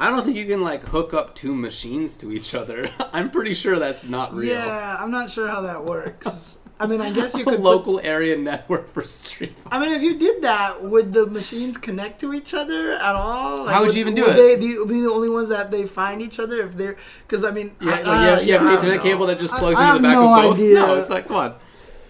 I 0.00 0.10
don't 0.10 0.24
think 0.24 0.36
you 0.36 0.46
can 0.46 0.62
like 0.62 0.84
hook 0.88 1.12
up 1.12 1.34
two 1.34 1.54
machines 1.54 2.16
to 2.18 2.32
each 2.32 2.54
other. 2.54 2.88
I'm 3.12 3.30
pretty 3.30 3.52
sure 3.54 3.78
that's 3.78 4.04
not 4.04 4.32
real. 4.32 4.52
Yeah, 4.54 4.96
I'm 4.98 5.10
not 5.10 5.30
sure 5.30 5.48
how 5.48 5.60
that 5.62 5.84
works. 5.84 6.57
I 6.80 6.86
mean, 6.86 7.00
I 7.00 7.10
guess 7.10 7.34
you 7.34 7.44
could. 7.44 7.55
put- 7.56 7.60
local 7.74 8.00
area 8.02 8.36
network 8.36 8.92
for 8.92 9.02
Street 9.05 9.59
Fighter. 9.59 9.74
I 9.76 9.80
mean, 9.80 9.92
if 9.92 10.02
you 10.02 10.18
did 10.18 10.42
that, 10.42 10.82
would 10.82 11.12
the 11.12 11.26
machines 11.26 11.76
connect 11.76 12.20
to 12.20 12.32
each 12.32 12.55
other 12.55 12.92
at 12.92 13.14
all? 13.16 13.64
Like, 13.64 13.74
How 13.74 13.82
would 13.82 13.94
you 13.94 14.00
even 14.00 14.14
do 14.14 14.22
would 14.22 14.32
it? 14.32 14.36
They 14.36 14.56
be, 14.56 14.84
be 14.86 15.00
the 15.00 15.10
only 15.10 15.28
ones 15.28 15.48
that 15.48 15.70
they 15.72 15.86
find 15.86 16.22
each 16.22 16.38
other 16.38 16.62
if 16.62 16.74
they're 16.76 16.96
because 17.26 17.42
I 17.44 17.50
mean, 17.50 17.74
Yeah, 17.80 17.90
I, 17.90 17.92
like, 17.92 18.05
you 18.05 18.10
have, 18.12 18.44
you 18.46 18.52
have 18.55 18.62
yeah, 18.62 18.92
an 18.92 18.98
Ethernet 18.98 19.02
cable 19.02 19.26
that 19.26 19.38
just 19.38 19.55
plugs 19.55 19.76
I 19.76 19.90
into 19.96 20.02
the 20.02 20.09
back 20.09 20.14
no 20.14 20.32
of 20.34 20.42
both. 20.42 20.56
idea. 20.59 20.74
No, 20.74 20.94
it's 20.96 21.10
like 21.10 21.26
come 21.26 21.36
on, 21.36 21.55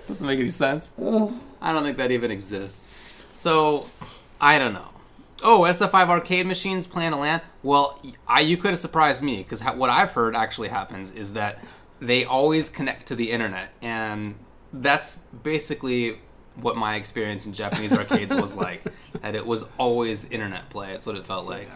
doesn't 0.06 0.26
make 0.26 0.38
any 0.38 0.48
sense. 0.50 0.92
I 1.60 1.72
don't 1.72 1.82
think 1.82 1.96
that 1.96 2.10
even 2.10 2.30
exists. 2.30 2.90
So, 3.32 3.86
I 4.40 4.58
don't 4.58 4.74
know. 4.74 4.88
Oh, 5.42 5.60
SF5 5.60 6.08
arcade 6.08 6.46
machines 6.46 6.86
playing 6.86 7.12
a 7.12 7.18
LAN. 7.18 7.40
Well, 7.62 8.00
I 8.26 8.40
you 8.40 8.56
could 8.56 8.70
have 8.70 8.78
surprised 8.78 9.22
me 9.22 9.38
because 9.38 9.62
what 9.62 9.88
I've 9.88 10.10
heard 10.12 10.34
actually 10.36 10.68
happens 10.68 11.12
is 11.12 11.32
that 11.34 11.64
they 12.00 12.24
always 12.24 12.68
connect 12.68 13.06
to 13.06 13.14
the 13.14 13.30
internet, 13.30 13.70
and 13.80 14.34
that's 14.72 15.16
basically 15.42 16.18
what 16.56 16.76
my 16.76 16.96
experience 16.96 17.46
in 17.46 17.52
Japanese 17.52 17.94
arcades 17.94 18.34
was 18.34 18.54
like. 18.54 18.82
That 19.22 19.34
it 19.34 19.46
was 19.46 19.64
always 19.78 20.30
internet 20.30 20.70
play. 20.70 20.92
It's 20.92 21.04
what 21.04 21.16
it 21.16 21.26
felt 21.26 21.46
like. 21.46 21.68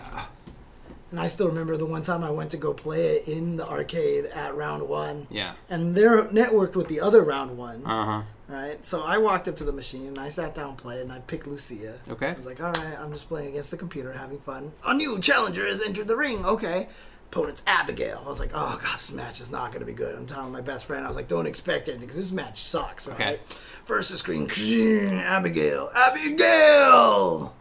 And 1.10 1.18
I 1.20 1.26
still 1.26 1.48
remember 1.48 1.76
the 1.76 1.84
one 1.86 2.02
time 2.02 2.22
I 2.24 2.30
went 2.30 2.50
to 2.52 2.56
go 2.56 2.72
play 2.72 3.16
it 3.16 3.28
in 3.28 3.56
the 3.56 3.68
arcade 3.68 4.26
at 4.26 4.54
round 4.54 4.88
one, 4.88 5.26
Yeah. 5.30 5.52
and 5.68 5.94
they're 5.94 6.22
networked 6.26 6.74
with 6.76 6.88
the 6.88 7.00
other 7.00 7.22
round 7.22 7.58
ones. 7.58 7.84
Uh 7.84 8.04
huh. 8.04 8.22
Right, 8.48 8.84
so 8.84 9.02
I 9.02 9.16
walked 9.18 9.48
up 9.48 9.56
to 9.56 9.64
the 9.64 9.72
machine 9.72 10.06
and 10.08 10.18
I 10.18 10.28
sat 10.28 10.54
down 10.54 10.70
and 10.70 10.78
played, 10.78 11.00
and 11.00 11.12
I 11.12 11.20
picked 11.20 11.46
Lucia. 11.46 11.98
Okay. 12.08 12.28
I 12.28 12.32
was 12.34 12.46
like, 12.46 12.62
all 12.62 12.72
right, 12.72 12.98
I'm 12.98 13.12
just 13.12 13.28
playing 13.28 13.48
against 13.48 13.70
the 13.70 13.76
computer, 13.78 14.12
having 14.12 14.38
fun. 14.38 14.72
A 14.86 14.94
new 14.94 15.18
challenger 15.20 15.66
has 15.66 15.82
entered 15.82 16.06
the 16.08 16.16
ring. 16.16 16.44
Okay. 16.44 16.88
Opponent's 17.32 17.62
Abigail. 17.66 18.20
I 18.22 18.28
was 18.28 18.38
like, 18.40 18.50
oh, 18.52 18.78
God, 18.82 18.94
this 18.96 19.10
match 19.10 19.40
is 19.40 19.50
not 19.50 19.68
going 19.68 19.80
to 19.80 19.86
be 19.86 19.94
good. 19.94 20.14
I'm 20.14 20.26
telling 20.26 20.52
my 20.52 20.60
best 20.60 20.84
friend, 20.84 21.02
I 21.02 21.08
was 21.08 21.16
like, 21.16 21.28
don't 21.28 21.46
expect 21.46 21.88
anything 21.88 22.02
because 22.06 22.16
this 22.16 22.30
match 22.30 22.60
sucks, 22.60 23.06
right? 23.06 23.18
Okay. 23.18 23.38
First 23.86 24.10
screen, 24.18 24.50
Abigail. 24.50 25.88
Abigail! 25.94 27.54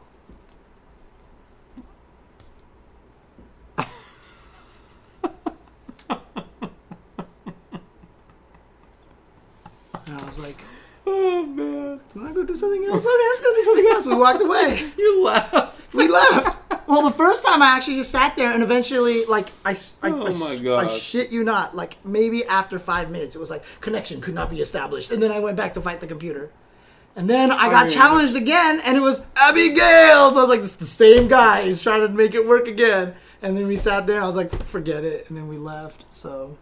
And 10.06 10.20
I 10.20 10.26
was 10.26 10.40
like, 10.40 10.58
Oh 11.08 11.44
man. 11.46 12.00
you 12.14 12.22
want 12.22 12.34
to 12.36 12.42
go 12.42 12.44
do 12.44 12.56
something 12.56 12.84
else? 12.86 13.06
Okay, 13.06 13.28
let's 13.30 13.42
go 13.42 13.54
do 13.54 13.62
something 13.62 13.86
else. 13.88 14.06
We 14.06 14.16
walked 14.16 14.42
away. 14.44 14.92
You 14.98 15.26
laughed. 15.26 15.94
we 15.94 16.08
left. 16.08 16.41
Well, 16.92 17.04
the 17.04 17.16
first 17.16 17.46
time 17.46 17.62
I 17.62 17.68
actually 17.68 17.96
just 17.96 18.12
sat 18.12 18.36
there 18.36 18.52
and 18.52 18.62
eventually, 18.62 19.24
like, 19.24 19.48
I, 19.64 19.72
I- 20.04 20.10
Oh 20.12 20.26
I 20.28 20.34
my 20.34 20.52
s- 20.56 20.60
God. 20.60 20.86
I 20.86 20.88
shit 20.90 21.32
you 21.32 21.42
not, 21.42 21.74
like, 21.74 21.96
maybe 22.06 22.44
after 22.46 22.78
five 22.80 23.10
minutes, 23.10 23.34
it 23.34 23.40
was 23.40 23.50
like, 23.50 23.64
connection 23.80 24.20
could 24.20 24.34
not 24.34 24.50
be 24.50 24.60
established. 24.60 25.10
And 25.10 25.24
then 25.24 25.32
I 25.32 25.40
went 25.40 25.56
back 25.56 25.74
to 25.76 25.82
fight 25.82 26.02
the 26.02 26.08
computer. 26.08 26.50
And 27.16 27.30
then 27.30 27.50
I 27.50 27.70
got 27.70 27.88
yeah. 27.90 27.96
challenged 27.96 28.36
again, 28.36 28.82
and 28.86 28.98
it 28.98 29.00
was 29.00 29.26
Abigail. 29.38 30.32
So 30.32 30.38
I 30.38 30.42
was 30.42 30.50
like, 30.50 30.60
this 30.62 30.72
is 30.72 30.78
the 30.78 30.86
same 30.86 31.30
guy. 31.30 31.62
He's 31.64 31.82
trying 31.82 32.02
to 32.02 32.10
make 32.10 32.34
it 32.34 32.46
work 32.46 32.68
again. 32.68 33.14
And 33.42 33.58
then 33.58 33.68
we 33.68 33.78
sat 33.78 34.06
there, 34.06 34.18
and 34.18 34.24
I 34.26 34.28
was 34.28 34.36
like, 34.36 34.52
forget 34.66 35.06
it. 35.06 35.30
And 35.30 35.38
then 35.38 35.48
we 35.48 35.58
left. 35.58 36.06
So, 36.12 36.58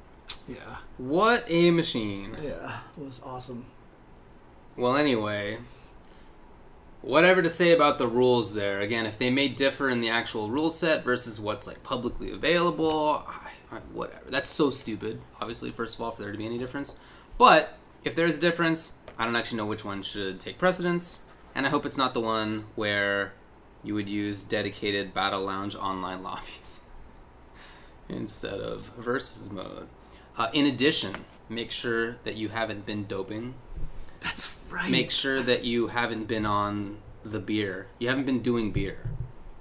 yeah. 0.48 0.78
What 1.00 1.44
a 1.48 1.72
machine. 1.72 2.38
Yeah. 2.44 2.78
It 3.00 3.04
was 3.04 3.20
awesome. 3.26 3.66
Well, 4.78 4.96
anyway, 4.96 5.58
whatever 7.02 7.42
to 7.42 7.50
say 7.50 7.72
about 7.72 7.98
the 7.98 8.08
rules 8.08 8.54
there. 8.54 8.80
Again, 8.80 9.06
if 9.06 9.18
they 9.18 9.30
may 9.30 9.48
differ 9.48 9.90
in 9.90 10.02
the 10.02 10.10
actual 10.10 10.50
rule 10.50 10.70
set 10.70 11.04
versus 11.04 11.40
what's 11.40 11.68
like 11.68 11.84
publicly 11.84 12.32
available, 12.32 13.26
I, 13.28 13.52
I, 13.72 13.80
whatever. 13.94 14.30
That's 14.30 14.50
so 14.50 14.70
stupid. 14.70 15.22
Obviously, 15.40 15.72
first 15.72 15.96
of 15.96 16.02
all, 16.02 16.12
for 16.12 16.22
there 16.22 16.32
to 16.32 16.38
be 16.38 16.46
any 16.46 16.58
difference. 16.58 16.98
But 17.38 17.78
if 18.04 18.16
there's 18.16 18.38
a 18.38 18.42
difference, 18.42 18.94
I 19.18 19.26
don't 19.26 19.36
actually 19.36 19.58
know 19.58 19.66
which 19.66 19.86
one 19.86 20.02
should 20.02 20.40
take 20.40 20.58
precedence, 20.58 21.24
and 21.56 21.66
I 21.66 21.70
hope 21.70 21.86
it's 21.86 21.98
not 21.98 22.14
the 22.14 22.22
one 22.22 22.66
where 22.76 23.34
you 23.84 23.94
would 23.94 24.10
use 24.10 24.44
dedicated 24.44 25.14
Battle 25.14 25.42
Lounge 25.42 25.76
online 25.76 26.24
lobbies 26.24 26.82
instead 28.08 28.60
of 28.60 28.92
versus 28.98 29.52
mode. 29.52 29.88
Uh, 30.38 30.48
in 30.54 30.66
addition, 30.66 31.26
make 31.50 31.72
sure 31.72 32.18
that 32.24 32.36
you 32.36 32.50
haven't 32.50 32.86
been 32.86 33.06
doping 33.06 33.56
That's 34.22 34.54
right. 34.72 34.91
make 34.91 35.12
sure 35.12 35.41
that 35.41 35.64
you 35.64 35.88
haven't 35.88 36.28
been 36.28 36.46
on 36.46 36.98
the 37.24 37.40
beer. 37.40 37.88
You 38.00 38.10
haven't 38.10 38.26
been 38.26 38.41
doing 38.41 38.72
beer. 38.72 39.10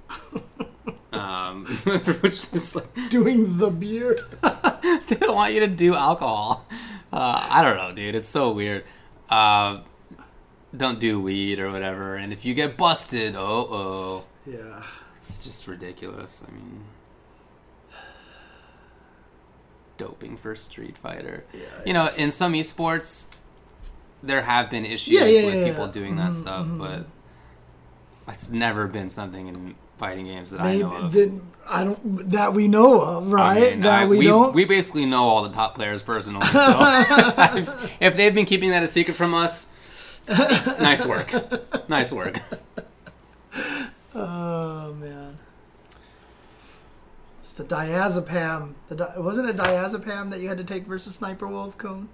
um, 1.13 1.67
which 2.21 2.53
is 2.53 2.77
like 2.77 3.11
doing 3.11 3.59
the 3.59 3.71
beer. 3.71 4.19
they 4.43 5.17
don't 5.17 5.35
want 5.35 5.53
you 5.55 5.61
to 5.61 5.67
do 5.67 5.95
alcohol. 5.95 6.67
Uh, 7.13 7.47
I 7.51 7.63
don't 7.63 7.77
know, 7.77 7.93
dude. 7.93 8.15
It's 8.15 8.29
so 8.29 8.53
weird. 8.53 8.85
Uh, 9.29 9.81
don't 10.77 11.01
do 11.01 11.21
weed 11.21 11.59
or 11.59 11.71
whatever. 11.71 12.17
And 12.17 12.33
if 12.33 12.45
you 12.45 12.55
get 12.55 12.77
busted, 12.77 13.35
oh 13.37 13.67
oh. 13.71 14.25
Yeah. 14.47 14.83
It's 15.17 15.41
just 15.43 15.67
ridiculous. 15.67 16.45
I 16.47 16.53
mean, 16.53 16.85
doping 19.97 20.37
for 20.37 20.55
Street 20.55 20.97
Fighter. 20.97 21.45
Yeah, 21.53 21.61
You 21.85 21.93
know, 21.93 22.11
in 22.17 22.31
some 22.31 22.53
esports, 22.53 23.35
there 24.23 24.43
have 24.43 24.71
been 24.71 24.85
issues 24.85 25.15
Yeah, 25.15 25.27
yeah, 25.27 25.47
with 25.47 25.65
people 25.65 25.87
doing 25.89 26.17
that 26.17 26.31
Mhm, 26.31 26.35
stuff, 26.35 26.67
mhm. 26.67 26.79
but 26.79 27.07
it's 28.33 28.51
never 28.51 28.87
been 28.87 29.09
something 29.11 29.49
in 29.49 29.75
fighting 29.99 30.25
games 30.27 30.51
that 30.53 30.61
Maybe 30.63 30.85
I 30.85 30.89
know 30.89 30.97
of. 31.07 31.13
then 31.13 31.43
I 31.71 31.85
don't 31.85 32.31
that 32.31 32.53
we 32.55 32.67
know 32.69 33.01
of, 33.01 33.29
I 33.35 33.37
right? 33.37 33.71
mean, 33.73 33.81
that 33.83 34.03
I- 34.03 34.07
we, 34.07 34.19
we, 34.19 34.25
don't. 34.27 34.55
we 34.55 34.65
basically 34.65 35.07
know 35.07 35.25
all 35.29 35.43
the 35.43 35.51
top 35.51 35.75
players 35.75 36.03
personally. 36.03 36.47
So 36.53 36.79
if 38.01 38.17
they've 38.17 38.35
been 38.35 38.47
keeping 38.47 38.71
that 38.71 38.83
a 38.83 38.89
secret 38.89 39.15
from 39.15 39.35
us, 39.35 39.75
nice 40.81 41.05
work. 41.07 41.33
Nice 41.89 42.13
work. 42.13 42.41
oh 44.15 44.93
man, 44.95 45.39
it's 47.41 47.53
the 47.55 47.65
diazepam. 47.65 48.75
The 48.89 48.97
di- 48.97 49.15
wasn't 49.19 49.49
it 49.51 49.57
diazepam 49.57 50.31
that 50.31 50.41
you 50.41 50.49
had 50.49 50.59
to 50.59 50.65
take 50.65 50.85
versus 50.85 51.15
Sniper 51.15 51.47
Wolf 51.47 51.77
Cone? 51.79 52.09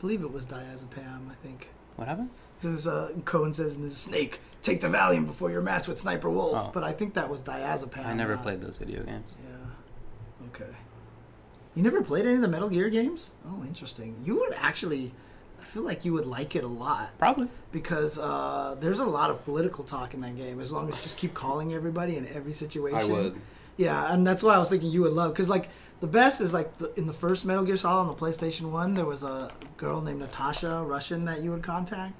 Believe 0.00 0.22
it 0.22 0.32
was 0.32 0.46
diazepam. 0.46 1.30
I 1.30 1.34
think. 1.42 1.70
What 1.96 2.08
happened? 2.08 2.30
This 2.62 2.86
uh, 2.86 3.12
Cone 3.24 3.54
says 3.54 3.74
in 3.74 3.82
the 3.82 3.90
snake, 3.90 4.40
take 4.62 4.80
the 4.80 4.88
Valium 4.88 5.26
before 5.26 5.50
your 5.50 5.62
match 5.62 5.88
with 5.88 5.98
Sniper 5.98 6.28
Wolf. 6.28 6.56
Oh. 6.66 6.70
But 6.74 6.84
I 6.84 6.92
think 6.92 7.14
that 7.14 7.28
was 7.30 7.40
diazepam. 7.42 8.04
I 8.06 8.14
never 8.14 8.34
not- 8.34 8.42
played 8.42 8.60
those 8.60 8.78
video 8.78 9.02
games. 9.02 9.36
Yeah. 9.42 10.46
Okay. 10.48 10.76
You 11.74 11.82
never 11.82 12.02
played 12.02 12.24
any 12.26 12.34
of 12.34 12.40
the 12.40 12.48
Metal 12.48 12.68
Gear 12.68 12.90
games? 12.90 13.30
Oh, 13.46 13.62
interesting. 13.66 14.16
You 14.24 14.36
would 14.36 14.54
actually. 14.58 15.12
I 15.60 15.64
feel 15.64 15.82
like 15.82 16.04
you 16.04 16.14
would 16.14 16.24
like 16.26 16.56
it 16.56 16.64
a 16.64 16.68
lot 16.68 17.16
Probably. 17.18 17.46
because 17.70 18.18
uh, 18.18 18.76
there's 18.80 18.98
a 18.98 19.04
lot 19.04 19.30
of 19.30 19.44
political 19.44 19.84
talk 19.84 20.14
in 20.14 20.20
that 20.22 20.34
game. 20.36 20.58
As 20.58 20.72
long 20.72 20.88
as 20.88 20.96
you 20.96 21.02
just 21.02 21.18
keep 21.18 21.34
calling 21.34 21.74
everybody 21.74 22.16
in 22.16 22.26
every 22.28 22.54
situation. 22.54 22.98
I 22.98 23.04
would. 23.04 23.40
Yeah, 23.76 24.12
and 24.12 24.26
that's 24.26 24.42
why 24.42 24.54
I 24.54 24.58
was 24.58 24.68
thinking 24.70 24.90
you 24.90 25.02
would 25.02 25.12
love 25.12 25.32
because 25.32 25.48
like 25.48 25.68
the 26.00 26.06
best 26.06 26.40
is 26.40 26.52
like 26.52 26.78
the, 26.78 26.92
in 26.98 27.06
the 27.06 27.12
first 27.12 27.44
Metal 27.44 27.64
Gear 27.64 27.76
Solid 27.76 28.02
on 28.02 28.06
the 28.08 28.14
PlayStation 28.14 28.70
One, 28.70 28.94
there 28.94 29.04
was 29.04 29.22
a 29.22 29.52
girl 29.76 30.00
named 30.00 30.20
Natasha, 30.20 30.84
Russian, 30.86 31.24
that 31.26 31.42
you 31.42 31.50
would 31.50 31.62
contact. 31.62 32.14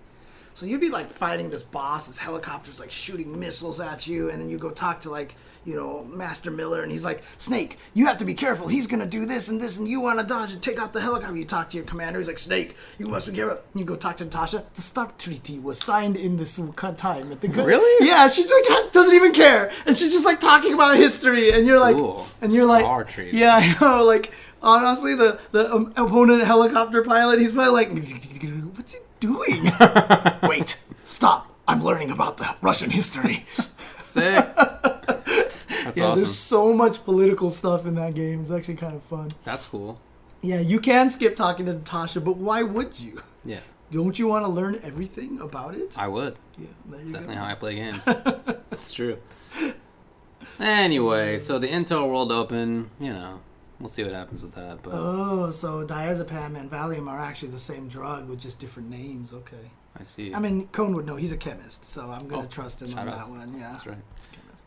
So 0.55 0.67
you'd 0.67 0.81
be 0.81 0.91
like 0.91 1.11
fighting 1.13 1.51
this 1.51 1.63
boss, 1.63 2.07
this 2.07 2.19
helicopter's 2.19 2.79
like 2.81 2.91
shooting 2.91 3.39
missiles 3.39 3.81
at 3.81 4.07
you, 4.07 4.31
and 4.31 4.41
then 4.41 4.49
you 4.49 4.59
go 4.59 4.71
talk 4.71 5.01
to 5.01 5.11
like 5.11 5.37
you 5.65 5.77
know 5.77 6.05
Master 6.05 6.51
Miller, 6.51 6.83
and 6.83 6.91
he's 6.91 7.05
like, 7.05 7.23
Snake, 7.39 7.79
you 7.95 8.07
have 8.07 8.19
to 8.19 8.25
be 8.25 8.35
careful. 8.35 8.69
He's 8.69 8.87
gonna 8.87 9.07
do 9.07 9.25
this 9.27 9.49
and 9.49 9.61
this, 9.61 9.79
and 9.79 9.89
you 9.89 10.01
want 10.01 10.19
to 10.19 10.27
dodge 10.27 10.53
and 10.53 10.63
take 10.63 10.79
out 10.79 10.93
the 10.93 11.01
helicopter. 11.01 11.37
You 11.37 11.45
talk 11.45 11.71
to 11.71 11.77
your 11.77 11.87
commander. 11.87 12.19
He's 12.19 12.29
like, 12.29 12.39
Snake, 12.39 12.77
you 12.99 13.09
must 13.09 13.29
be 13.29 13.35
careful. 13.35 13.59
And 13.73 13.81
you 13.81 13.85
go 13.87 13.97
talk 13.97 14.17
to 14.19 14.25
Natasha. 14.25 14.65
The 14.75 14.83
START 14.83 15.19
treaty 15.19 15.59
was 15.59 15.79
signed 15.79 16.17
in 16.17 16.37
this 16.37 16.57
time 16.57 17.33
at 17.33 17.41
the 17.41 17.49
Really? 17.49 18.07
Yeah, 18.07 18.29
she's 18.29 18.51
like 18.51 18.93
doesn't 18.93 19.15
even 19.15 19.33
care, 19.33 19.71
and 19.87 19.97
she's 19.97 20.13
just 20.13 20.25
like 20.25 20.41
talking 20.41 20.75
about 20.75 20.97
history, 20.97 21.53
and 21.53 21.67
you're 21.67 21.81
like, 21.81 21.97
Cool. 21.97 22.27
and 22.43 22.53
you're 22.53 22.67
like, 22.67 23.09
treaty. 23.09 23.37
yeah, 23.39 23.57
I 23.63 23.77
know. 23.81 24.05
Like 24.05 24.33
honestly, 24.63 25.15
the 25.15 25.39
the 25.53 25.73
um, 25.73 25.93
opponent 25.97 26.43
helicopter 26.45 27.03
pilot, 27.03 27.41
he's 27.41 27.53
probably 27.53 27.73
like, 27.73 27.89
what's 28.77 28.93
he 28.93 29.01
doing? 29.21 29.71
Wait, 30.43 30.81
stop! 31.05 31.55
I'm 31.69 31.85
learning 31.85 32.11
about 32.11 32.39
the 32.39 32.57
Russian 32.61 32.91
history. 32.91 33.45
Sick. 33.99 34.45
That's 34.57 35.99
yeah, 35.99 36.07
awesome. 36.07 36.17
there's 36.21 36.35
so 36.37 36.73
much 36.75 37.05
political 37.05 37.49
stuff 37.51 37.87
in 37.87 37.95
that 37.95 38.15
game. 38.15 38.41
It's 38.43 38.51
actually 38.51 38.75
kind 38.77 38.95
of 38.97 39.03
fun. 39.05 39.29
That's 39.45 39.67
cool. 39.67 40.01
Yeah, 40.43 40.61
you 40.61 40.81
can 40.81 41.11
skip 41.11 41.37
talking 41.37 41.67
to 41.67 41.75
Natasha, 41.75 42.21
but 42.21 42.37
why 42.37 42.63
would 42.63 42.99
you? 42.99 43.21
Yeah, 43.45 43.61
Don't 43.91 44.19
you 44.19 44.27
want 44.27 44.45
to 44.45 44.51
learn 44.51 44.79
everything 44.83 45.41
about 45.41 45.75
it? 45.75 45.99
I 45.99 46.09
would. 46.09 46.37
yeah, 46.59 46.67
That's 46.87 47.11
definitely 47.11 47.37
go. 47.37 47.41
how 47.43 47.47
I 47.49 47.55
play 47.55 47.75
games. 47.77 48.05
That's 48.71 48.93
true. 48.93 49.19
Anyway, 50.59 51.39
so 51.39 51.59
the 51.59 51.69
Intel 51.69 52.09
World 52.09 52.33
Open, 52.33 52.91
you 52.99 53.13
know, 53.13 53.41
we'll 53.81 53.89
see 53.89 54.05
what 54.05 54.13
happens 54.13 54.43
with 54.43 54.55
that. 54.55 54.83
But 54.83 54.91
Oh, 54.95 55.51
so 55.51 55.87
diazepam 55.87 56.59
and 56.59 56.71
Valium 56.71 57.09
are 57.09 57.19
actually 57.21 57.49
the 57.51 57.59
same 57.59 57.89
drug 57.89 58.29
with 58.29 58.41
just 58.41 58.59
different 58.61 58.89
names. 58.91 59.33
Okay. 59.33 59.71
I 59.99 60.05
see. 60.05 60.33
I 60.35 60.39
mean, 60.39 60.69
Cone 60.69 60.95
would 60.95 61.07
know. 61.07 61.17
He's 61.17 61.33
a 61.33 61.37
chemist, 61.37 61.89
so 61.89 62.11
I'm 62.11 62.29
gonna 62.29 62.43
Oh, 62.43 62.47
trust 62.47 62.81
him 62.83 62.97
on 62.97 63.07
that 63.07 63.29
one. 63.29 63.57
Yeah. 63.59 63.71
That's 63.73 63.87
right. 63.87 63.99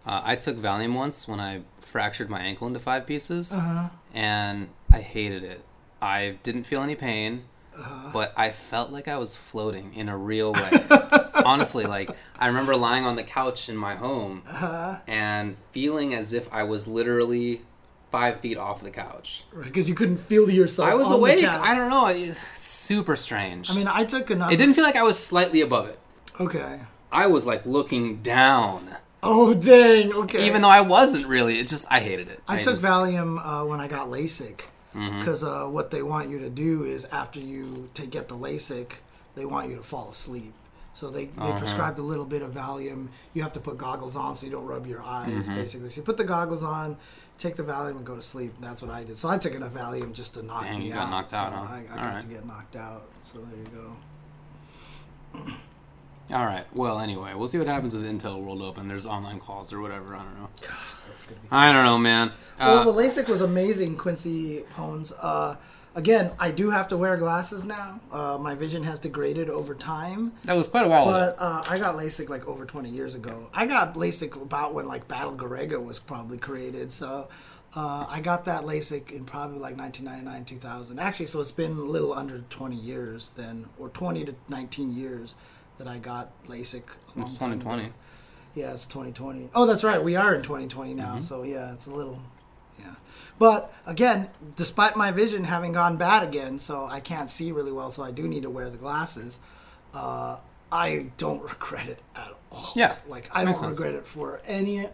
Uh, 0.06 0.22
I 0.23 0.35
took 0.35 0.57
Valium 0.57 0.94
once 0.95 1.27
when 1.30 1.40
I 1.40 1.61
fractured 1.80 2.30
my 2.30 2.41
ankle 2.41 2.68
into 2.68 2.80
five 2.80 3.06
pieces, 3.07 3.53
Uh 3.53 3.60
huh. 3.60 3.90
and 4.14 4.68
I 4.91 4.99
hated 4.99 5.44
it. 5.44 5.64
I 6.02 6.38
didn't 6.44 6.64
feel 6.65 6.81
any 6.81 6.95
pain, 6.95 7.45
Uh-huh. 7.73 8.10
but 8.11 8.34
I 8.35 8.52
felt 8.52 8.90
like 8.91 9.07
I 9.07 9.18
was 9.18 9.38
floating 9.38 9.94
in 9.94 10.10
a 10.10 10.18
real 10.18 10.52
way. 10.52 10.72
Honestly, 11.45 11.85
like 11.85 12.10
I 12.38 12.48
remember 12.48 12.76
lying 12.76 13.06
on 13.06 13.15
the 13.15 13.23
couch 13.23 13.69
in 13.69 13.77
my 13.77 13.95
home 13.95 14.44
Uh-huh. 14.45 14.98
and 15.07 15.56
feeling 15.72 16.14
as 16.14 16.34
if 16.34 16.52
I 16.53 16.64
was 16.64 16.85
literally 16.88 17.61
five 18.14 18.40
feet 18.41 18.57
off 18.57 18.81
the 18.84 18.91
couch. 18.91 19.44
Right, 19.52 19.65
because 19.65 19.90
you 19.90 19.95
couldn't 19.95 20.18
feel 20.18 20.49
yourself. 20.49 20.88
I 20.88 20.94
was 20.94 21.10
awake. 21.11 21.44
I 21.44 21.73
don't 21.76 21.90
know. 21.90 22.07
It's 22.07 22.40
super 22.60 23.15
strange. 23.15 23.72
I 23.72 23.73
mean, 23.76 23.88
I 23.88 24.06
took 24.06 24.30
another. 24.30 24.53
it 24.53 24.57
didn't 24.57 24.76
feel 24.76 24.84
like 24.84 24.95
I 24.95 25.02
was 25.11 25.18
slightly 25.18 25.61
above 25.61 25.88
it. 25.90 25.99
Okay. 26.40 26.80
I 27.11 27.26
was 27.27 27.45
like 27.45 27.65
looking 27.65 28.22
down, 28.22 28.95
Oh 29.22 29.53
dang. 29.53 30.14
Okay. 30.14 30.45
even 30.48 30.61
though 30.61 30.69
I 30.69 30.81
wasn't 30.81 31.26
really. 31.27 31.60
It 31.60 31.68
just 31.68 31.91
I 31.91 31.99
hated 31.99 32.27
it. 32.30 32.40
I 32.48 32.60
took 32.61 32.76
just- 32.76 32.85
Valium 32.85 33.30
uh, 33.44 33.65
when 33.65 33.80
I 33.80 33.88
got 33.88 34.07
LASIK, 34.10 34.60
Mm-hmm. 34.95 35.19
because 35.19 35.44
uh, 35.44 35.65
what 35.65 35.90
they 35.90 36.03
want 36.03 36.30
you 36.30 36.38
to 36.40 36.49
do 36.52 36.84
is 36.84 37.06
after 37.06 37.40
you 37.40 37.90
to 37.95 38.06
get 38.06 38.27
the 38.27 38.35
LASIK, 38.35 38.90
they 39.34 39.44
want 39.45 39.69
you 39.72 39.76
to 39.77 39.81
fall 39.84 40.10
asleep. 40.10 40.53
So 40.95 41.10
they, 41.10 41.26
they 41.26 41.41
Uh-huh. 41.41 41.57
prescribed 41.57 41.98
a 41.98 42.03
little 42.03 42.26
bit 42.26 42.44
of 42.44 42.52
Valium. 42.53 43.07
You 43.34 43.41
have 43.41 43.53
to 43.53 43.60
put 43.60 43.76
goggles 43.80 44.15
on 44.15 44.35
so 44.35 44.45
you 44.45 44.52
don't 44.52 44.68
rub 44.68 44.85
your 44.85 45.02
eyes, 45.02 45.45
Mm-hmm. 45.48 45.56
basically. 45.56 45.90
So 45.90 46.02
you 46.02 46.03
put 46.11 46.18
the 46.18 46.23
goggles 46.35 46.61
on, 46.61 46.98
take 47.38 47.55
the 47.55 47.64
Valium, 47.64 47.97
and 47.97 48.05
go 48.05 48.15
to 48.15 48.22
sleep. 48.22 48.53
That's 48.61 48.81
what 48.81 48.91
I 48.91 49.03
did. 49.03 49.18
So 49.18 49.30
I 49.30 49.38
took 49.38 49.53
enough 49.53 49.73
Valium 49.73 50.14
just 50.14 50.34
to 50.35 50.43
knock 50.43 50.64
Dang, 50.64 50.80
me 50.80 50.88
you 50.88 50.93
got 50.93 51.03
out. 51.03 51.10
knocked 51.10 51.31
so 51.31 51.38
out, 51.38 51.53
huh? 51.53 51.60
I, 51.73 51.80
I 51.80 51.84
got 51.95 52.14
right. 52.14 52.19
to 52.22 52.27
get 52.27 52.45
knocked 52.45 52.76
out. 52.76 53.05
So 53.23 53.39
there 53.39 53.60
you 53.60 53.69
go. 55.43 55.49
All 56.31 56.45
right. 56.45 56.65
Well, 56.73 56.99
anyway, 56.99 57.34
we'll 57.35 57.47
see 57.49 57.57
what 57.57 57.68
happens 57.68 57.95
with 57.95 58.05
Intel 58.05 58.41
World 58.41 58.61
Open. 58.61 58.88
There's 58.88 59.05
online 59.05 59.39
calls 59.39 59.73
or 59.73 59.81
whatever. 59.81 60.15
I 60.15 60.23
don't 60.23 60.39
know. 60.39 60.49
I 61.51 61.72
don't 61.72 61.84
know, 61.85 61.97
man. 61.97 62.31
well, 62.57 62.80
Uh, 62.80 62.84
the 62.85 62.93
LASIK 62.93 63.27
was 63.27 63.41
amazing, 63.41 63.97
Quincy 63.97 64.64
Pones. 64.76 65.11
Uh, 65.22 65.55
again, 65.95 66.31
I 66.39 66.51
do 66.51 66.69
have 66.69 66.87
to 66.89 66.97
wear 66.97 67.17
glasses 67.17 67.65
now. 67.65 67.99
Uh, 68.11 68.37
my 68.39 68.55
vision 68.55 68.83
has 68.83 68.99
degraded 68.99 69.49
over 69.49 69.75
time. 69.75 70.33
that 70.45 70.55
was 70.55 70.67
quite 70.67 70.85
a 70.85 70.89
while 70.89 71.09
ago. 71.09 71.35
But 71.37 71.43
uh, 71.43 71.63
I 71.69 71.77
got 71.77 71.95
LASIK 71.95 72.29
like 72.29 72.47
over 72.47 72.65
20 72.65 72.89
years 72.89 73.15
ago. 73.15 73.49
I 73.53 73.65
got 73.65 73.95
LASIK 73.95 74.41
about 74.41 74.73
when 74.73 74.87
like 74.87 75.07
Battle 75.07 75.35
Garegga 75.35 75.83
was 75.83 75.99
probably 75.99 76.37
created. 76.37 76.91
So 76.91 77.27
uh, 77.75 78.05
I 78.07 78.21
got 78.21 78.45
that 78.45 78.63
LASIK 78.63 79.11
in 79.11 79.25
probably 79.25 79.59
like 79.59 79.77
1999, 79.77 80.45
2000. 80.45 80.99
Actually, 80.99 81.25
so 81.25 81.41
it's 81.41 81.51
been 81.51 81.71
a 81.71 81.81
little 81.81 82.13
under 82.13 82.39
20 82.49 82.75
years 82.75 83.31
then, 83.35 83.65
or 83.79 83.89
20 83.89 84.25
to 84.25 84.35
19 84.49 84.93
years 84.95 85.35
that 85.77 85.87
I 85.87 85.97
got 85.97 86.31
LASIK. 86.45 86.83
It's 87.17 87.33
2020. 87.33 87.91
Yeah, 88.55 88.73
it's 88.73 88.85
2020. 88.85 89.49
Oh, 89.55 89.65
that's 89.65 89.83
right. 89.83 90.03
We 90.03 90.15
are 90.15 90.35
in 90.35 90.43
2020 90.43 90.93
now. 90.93 91.13
Mm-hmm. 91.13 91.21
So 91.21 91.43
yeah, 91.43 91.73
it's 91.73 91.87
a 91.87 91.91
little. 91.91 92.19
Yeah. 92.79 92.95
But 93.39 93.73
again, 93.85 94.29
despite 94.55 94.95
my 94.95 95.11
vision 95.11 95.43
having 95.45 95.73
gone 95.73 95.97
bad 95.97 96.23
again, 96.23 96.59
so 96.59 96.85
I 96.85 96.99
can't 96.99 97.29
see 97.29 97.51
really 97.51 97.71
well, 97.71 97.91
so 97.91 98.03
I 98.03 98.11
do 98.11 98.27
need 98.27 98.43
to 98.43 98.49
wear 98.49 98.69
the 98.69 98.77
glasses. 98.77 99.39
Uh, 99.93 100.37
I 100.71 101.07
don't 101.17 101.41
regret 101.53 101.87
it 101.87 101.99
at 102.15 102.31
all. 102.51 102.73
Yeah, 102.75 102.95
Like 103.07 103.29
I 103.33 103.43
don't 103.43 103.55
sense. 103.55 103.77
regret 103.79 103.95
it 103.95 104.05
for 104.05 104.41
any. 104.45 104.87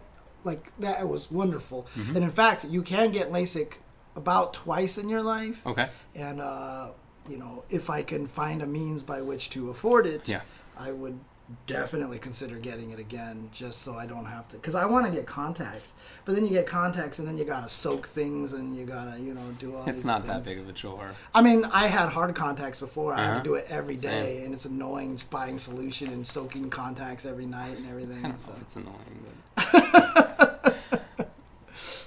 Like 0.44 0.72
that 0.78 1.06
was 1.08 1.30
wonderful. 1.30 1.86
Mm-hmm. 1.96 2.16
And 2.16 2.24
in 2.24 2.30
fact, 2.30 2.64
you 2.64 2.82
can 2.82 3.10
get 3.12 3.30
LASIK 3.30 3.74
about 4.16 4.54
twice 4.54 4.96
in 4.98 5.08
your 5.08 5.22
life. 5.22 5.60
okay. 5.66 5.88
And 6.14 6.40
uh, 6.40 6.88
you 7.28 7.36
know, 7.38 7.64
if 7.68 7.90
I 7.90 8.02
can 8.02 8.26
find 8.26 8.62
a 8.62 8.66
means 8.66 9.02
by 9.02 9.20
which 9.20 9.50
to 9.50 9.70
afford 9.70 10.06
it, 10.06 10.28
Yeah. 10.28 10.40
I 10.78 10.92
would 10.92 11.20
definitely 11.66 12.18
consider 12.18 12.56
getting 12.58 12.90
it 12.90 12.98
again, 12.98 13.48
just 13.52 13.82
so 13.82 13.94
I 13.94 14.06
don't 14.06 14.26
have 14.26 14.48
to. 14.48 14.56
Because 14.56 14.74
I 14.74 14.84
want 14.86 15.06
to 15.06 15.12
get 15.12 15.26
contacts, 15.26 15.94
but 16.24 16.34
then 16.34 16.44
you 16.44 16.50
get 16.50 16.66
contacts, 16.66 17.18
and 17.18 17.26
then 17.26 17.36
you 17.36 17.44
gotta 17.44 17.68
soak 17.68 18.06
things, 18.06 18.52
and 18.52 18.76
you 18.76 18.84
gotta, 18.84 19.18
you 19.18 19.34
know, 19.34 19.40
do 19.58 19.74
all. 19.76 19.88
It's 19.88 20.04
not 20.04 20.26
that 20.26 20.44
big 20.44 20.58
of 20.58 20.68
a 20.68 20.72
chore. 20.72 21.10
I 21.34 21.42
mean, 21.42 21.64
I 21.66 21.86
had 21.86 22.08
hard 22.10 22.34
contacts 22.34 22.80
before. 22.80 23.14
I 23.14 23.20
had 23.22 23.30
Uh-huh. 23.30 23.38
to 23.38 23.44
do 23.44 23.54
it 23.54 23.66
every 23.68 23.96
day, 23.96 24.36
Same. 24.38 24.44
and 24.46 24.54
it's 24.54 24.64
annoying 24.64 25.18
buying 25.30 25.58
solution 25.58 26.08
and 26.12 26.26
soaking 26.26 26.70
contacts 26.70 27.24
every 27.26 27.46
night 27.46 27.76
and 27.78 27.88
everything. 27.88 28.34
So. 28.38 28.52
it's 28.60 28.76
annoying, 28.76 29.24
but. 29.56 30.76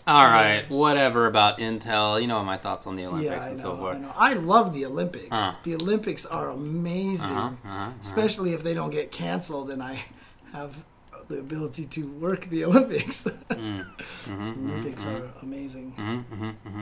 All 0.05 0.25
right, 0.25 0.69
whatever 0.69 1.27
about 1.27 1.59
Intel. 1.59 2.21
You 2.21 2.27
know 2.27 2.43
my 2.43 2.57
thoughts 2.57 2.85
on 2.87 2.95
the 2.97 3.05
Olympics 3.05 3.31
Yeah, 3.31 3.37
I 3.39 3.41
know, 3.41 3.47
and 3.47 3.57
so 3.57 3.73
I 3.75 3.77
forth. 3.79 3.99
know. 3.99 4.11
I 4.15 4.33
love 4.33 4.73
the 4.73 4.85
Olympics. 4.85 5.27
Uh. 5.31 5.55
The 5.63 5.75
Olympics 5.75 6.25
are 6.25 6.49
amazing, 6.49 7.29
Uh-huh, 7.31 7.55
uh-huh, 7.65 7.91
especially 8.01 8.53
if 8.53 8.63
they 8.63 8.73
don't 8.73 8.89
get 8.89 9.11
canceled 9.11 9.69
and 9.69 9.81
I 9.81 10.03
have 10.51 10.83
the 11.29 11.39
ability 11.39 11.85
to 11.85 12.07
work 12.07 12.45
the 12.49 12.65
Olympics. 12.69 13.23
Mm. 13.49 13.85
the 14.27 14.33
Olympics 14.73 15.05
are 15.05 15.29
amazing. 15.41 15.93
Mm-hmm, 15.97 16.43
mm-hmm, 16.43 16.79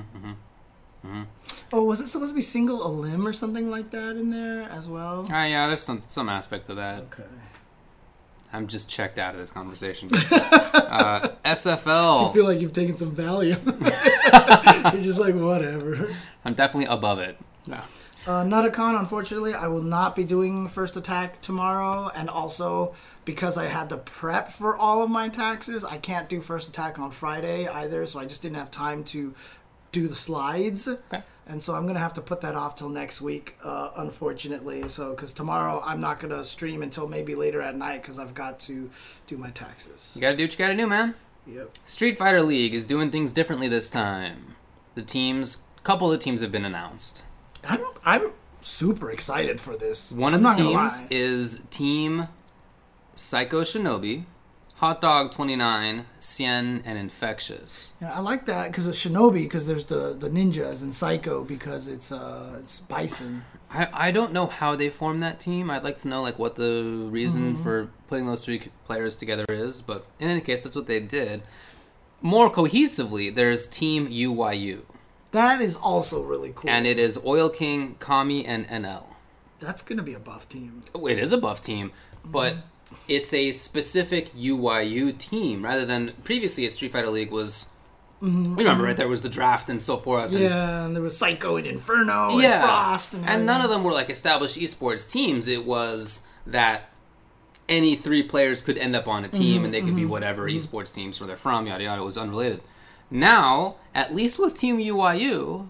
mm-hmm. 1.07 1.21
Oh, 1.73 1.83
was 1.83 1.99
it 1.99 2.07
supposed 2.07 2.31
to 2.31 2.35
be 2.35 2.41
single 2.41 2.85
a 2.85 2.89
limb 2.89 3.27
or 3.27 3.33
something 3.33 3.69
like 3.69 3.91
that 3.91 4.15
in 4.17 4.29
there 4.31 4.63
as 4.69 4.87
well? 4.87 5.27
Ah, 5.31 5.45
yeah, 5.45 5.67
there's 5.67 5.81
some 5.83 6.01
some 6.07 6.27
aspect 6.29 6.69
of 6.69 6.75
that. 6.77 7.03
Okay. 7.03 7.23
I'm 8.53 8.67
just 8.67 8.89
checked 8.89 9.17
out 9.17 9.33
of 9.33 9.39
this 9.39 9.51
conversation. 9.51 10.09
uh, 10.13 11.29
I 11.43 11.51
SFL. 11.51 12.33
feel 12.33 12.45
like 12.45 12.59
you've 12.59 12.73
taken 12.73 12.95
some 12.95 13.15
Valium. 13.15 13.63
You're 14.93 15.03
just 15.03 15.19
like 15.19 15.35
whatever. 15.35 16.13
I'm 16.43 16.53
definitely 16.53 16.93
above 16.93 17.19
it. 17.19 17.37
Yeah. 17.65 17.81
Uh, 18.27 18.43
Nutacon, 18.43 18.99
unfortunately, 18.99 19.53
I 19.55 19.67
will 19.67 19.81
not 19.81 20.15
be 20.15 20.23
doing 20.23 20.67
first 20.67 20.95
attack 20.95 21.41
tomorrow, 21.41 22.11
and 22.15 22.29
also 22.29 22.93
because 23.25 23.57
I 23.57 23.65
had 23.65 23.89
to 23.89 23.97
prep 23.97 24.49
for 24.51 24.75
all 24.75 25.01
of 25.01 25.09
my 25.09 25.29
taxes, 25.29 25.83
I 25.83 25.97
can't 25.97 26.29
do 26.29 26.39
first 26.41 26.69
attack 26.69 26.99
on 26.99 27.09
Friday 27.11 27.67
either. 27.67 28.05
So 28.05 28.19
I 28.19 28.25
just 28.25 28.41
didn't 28.41 28.57
have 28.57 28.69
time 28.69 29.03
to 29.05 29.33
do 29.91 30.07
the 30.07 30.15
slides. 30.15 30.87
Okay. 30.87 31.23
And 31.47 31.61
so 31.61 31.73
I'm 31.73 31.87
gonna 31.87 31.99
have 31.99 32.13
to 32.13 32.21
put 32.21 32.41
that 32.41 32.55
off 32.55 32.75
till 32.75 32.89
next 32.89 33.21
week, 33.21 33.57
uh, 33.63 33.91
unfortunately. 33.97 34.87
So 34.89 35.11
because 35.11 35.33
tomorrow 35.33 35.81
I'm 35.85 35.99
not 35.99 36.19
gonna 36.19 36.43
stream 36.43 36.81
until 36.83 37.07
maybe 37.07 37.35
later 37.35 37.61
at 37.61 37.75
night 37.75 38.01
because 38.01 38.19
I've 38.19 38.33
got 38.33 38.59
to 38.61 38.89
do 39.27 39.37
my 39.37 39.49
taxes. 39.51 40.11
You 40.15 40.21
gotta 40.21 40.37
do 40.37 40.43
what 40.43 40.51
you 40.51 40.57
gotta 40.57 40.75
do, 40.75 40.87
man. 40.87 41.15
Yep. 41.47 41.73
Street 41.85 42.17
Fighter 42.17 42.41
League 42.41 42.73
is 42.73 42.85
doing 42.85 43.09
things 43.09 43.33
differently 43.33 43.67
this 43.67 43.89
time. 43.89 44.55
The 44.95 45.01
teams, 45.01 45.63
couple 45.83 46.11
of 46.11 46.17
the 46.19 46.23
teams 46.23 46.41
have 46.41 46.51
been 46.51 46.65
announced. 46.65 47.23
I'm 47.67 47.83
I'm 48.05 48.33
super 48.61 49.11
excited 49.11 49.59
for 49.59 49.75
this. 49.75 50.11
One 50.11 50.33
of 50.33 50.45
I'm 50.45 50.57
the 50.57 50.63
teams 50.63 51.03
is 51.09 51.61
Team 51.69 52.27
Psycho 53.15 53.61
Shinobi, 53.61 54.25
Hot 54.81 54.99
Dog 54.99 55.31
29, 55.31 56.05
Xian, 56.19 56.81
and 56.83 56.97
Infexious. 56.97 57.93
Yeah, 58.01 58.13
I 58.13 58.19
like 58.19 58.45
that 58.47 58.71
because 58.71 58.87
of 58.87 58.93
Shinobi 58.95 59.43
because 59.43 59.67
there's 59.67 59.85
the 59.85 60.13
the 60.13 60.27
ninjas 60.27 60.81
and 60.81 60.93
Psycho 60.95 61.43
because 61.43 61.87
it's 61.87 62.11
uh 62.11 62.57
it's 62.59 62.79
Bison. 62.79 63.43
I, 63.69 63.87
I 63.93 64.11
don't 64.11 64.33
know 64.33 64.47
how 64.47 64.75
they 64.75 64.89
formed 64.89 65.21
that 65.21 65.39
team. 65.39 65.69
I'd 65.69 65.83
like 65.83 65.97
to 65.97 66.07
know 66.07 66.21
like 66.23 66.39
what 66.39 66.55
the 66.55 66.83
reason 67.11 67.53
Mm-hmm. 67.53 67.63
for 67.63 67.89
putting 68.07 68.25
those 68.25 68.43
three 68.43 68.69
players 68.85 69.15
together 69.15 69.45
is, 69.49 69.81
but 69.83 70.05
in 70.19 70.29
any 70.29 70.41
case, 70.41 70.63
that's 70.63 70.75
what 70.75 70.87
they 70.87 70.99
did. 70.99 71.43
More 72.23 72.51
cohesively, 72.51 73.33
there's 73.33 73.67
Team 73.67 74.07
UYU, 74.07 74.81
That 75.31 75.61
is 75.61 75.75
also 75.75 76.21
really 76.23 76.53
cool. 76.55 76.69
and 76.71 76.85
it 76.87 76.97
is 76.99 77.19
Oil 77.23 77.49
King, 77.49 77.95
Kami, 77.99 78.45
and 78.45 78.67
NL. 78.67 79.05
that's 79.59 79.83
gonna 79.83 80.03
be 80.03 80.15
a 80.15 80.19
buff 80.19 80.49
team. 80.49 80.83
It 81.07 81.19
is 81.19 81.31
a 81.31 81.37
buff 81.37 81.61
team, 81.61 81.91
but 82.25 82.55
it's 83.07 83.33
a 83.33 83.51
specific 83.51 84.33
UYU 84.35 85.17
team 85.17 85.63
rather 85.63 85.85
than 85.85 86.13
previously 86.23 86.65
a 86.65 86.71
Street 86.71 86.91
Fighter 86.91 87.09
League 87.09 87.31
was. 87.31 87.69
Mm-hmm. 88.21 88.51
You 88.51 88.57
remember, 88.57 88.83
right? 88.83 88.95
There 88.95 89.07
was 89.07 89.23
the 89.23 89.29
draft 89.29 89.67
and 89.67 89.81
so 89.81 89.97
forth. 89.97 90.31
and- 90.31 90.39
Yeah, 90.39 90.85
and 90.85 90.95
there 90.95 91.01
was 91.01 91.17
Psycho 91.17 91.57
and 91.57 91.65
Inferno 91.65 92.29
and 92.31 92.41
yeah, 92.41 92.61
Frost 92.61 93.13
and, 93.13 93.27
and 93.27 93.45
none 93.47 93.61
of 93.61 93.71
them 93.71 93.83
were 93.83 93.91
like 93.91 94.11
established 94.11 94.57
esports 94.59 95.11
teams. 95.11 95.47
It 95.47 95.65
was 95.65 96.27
that 96.45 96.91
any 97.67 97.95
three 97.95 98.21
players 98.21 98.61
could 98.61 98.77
end 98.77 98.95
up 98.95 99.07
on 99.07 99.25
a 99.25 99.27
team, 99.27 99.55
Mm-hmm, 99.55 99.65
and 99.65 99.73
they 99.73 99.81
could 99.81 99.95
be 99.95 100.03
mm-hmm, 100.03 100.11
whatever 100.11 100.47
mm-hmm. 100.47 100.57
esports 100.57 100.93
teams 100.93 101.19
where 101.19 101.27
they're 101.27 101.35
from. 101.35 101.65
Yada 101.65 101.83
yada. 101.83 102.01
It 102.01 102.05
was 102.05 102.17
unrelated. 102.17 102.61
Now, 103.09 103.75
at 103.93 104.13
least 104.13 104.39
with 104.39 104.53
Team 104.55 104.77
UYU, 104.77 105.67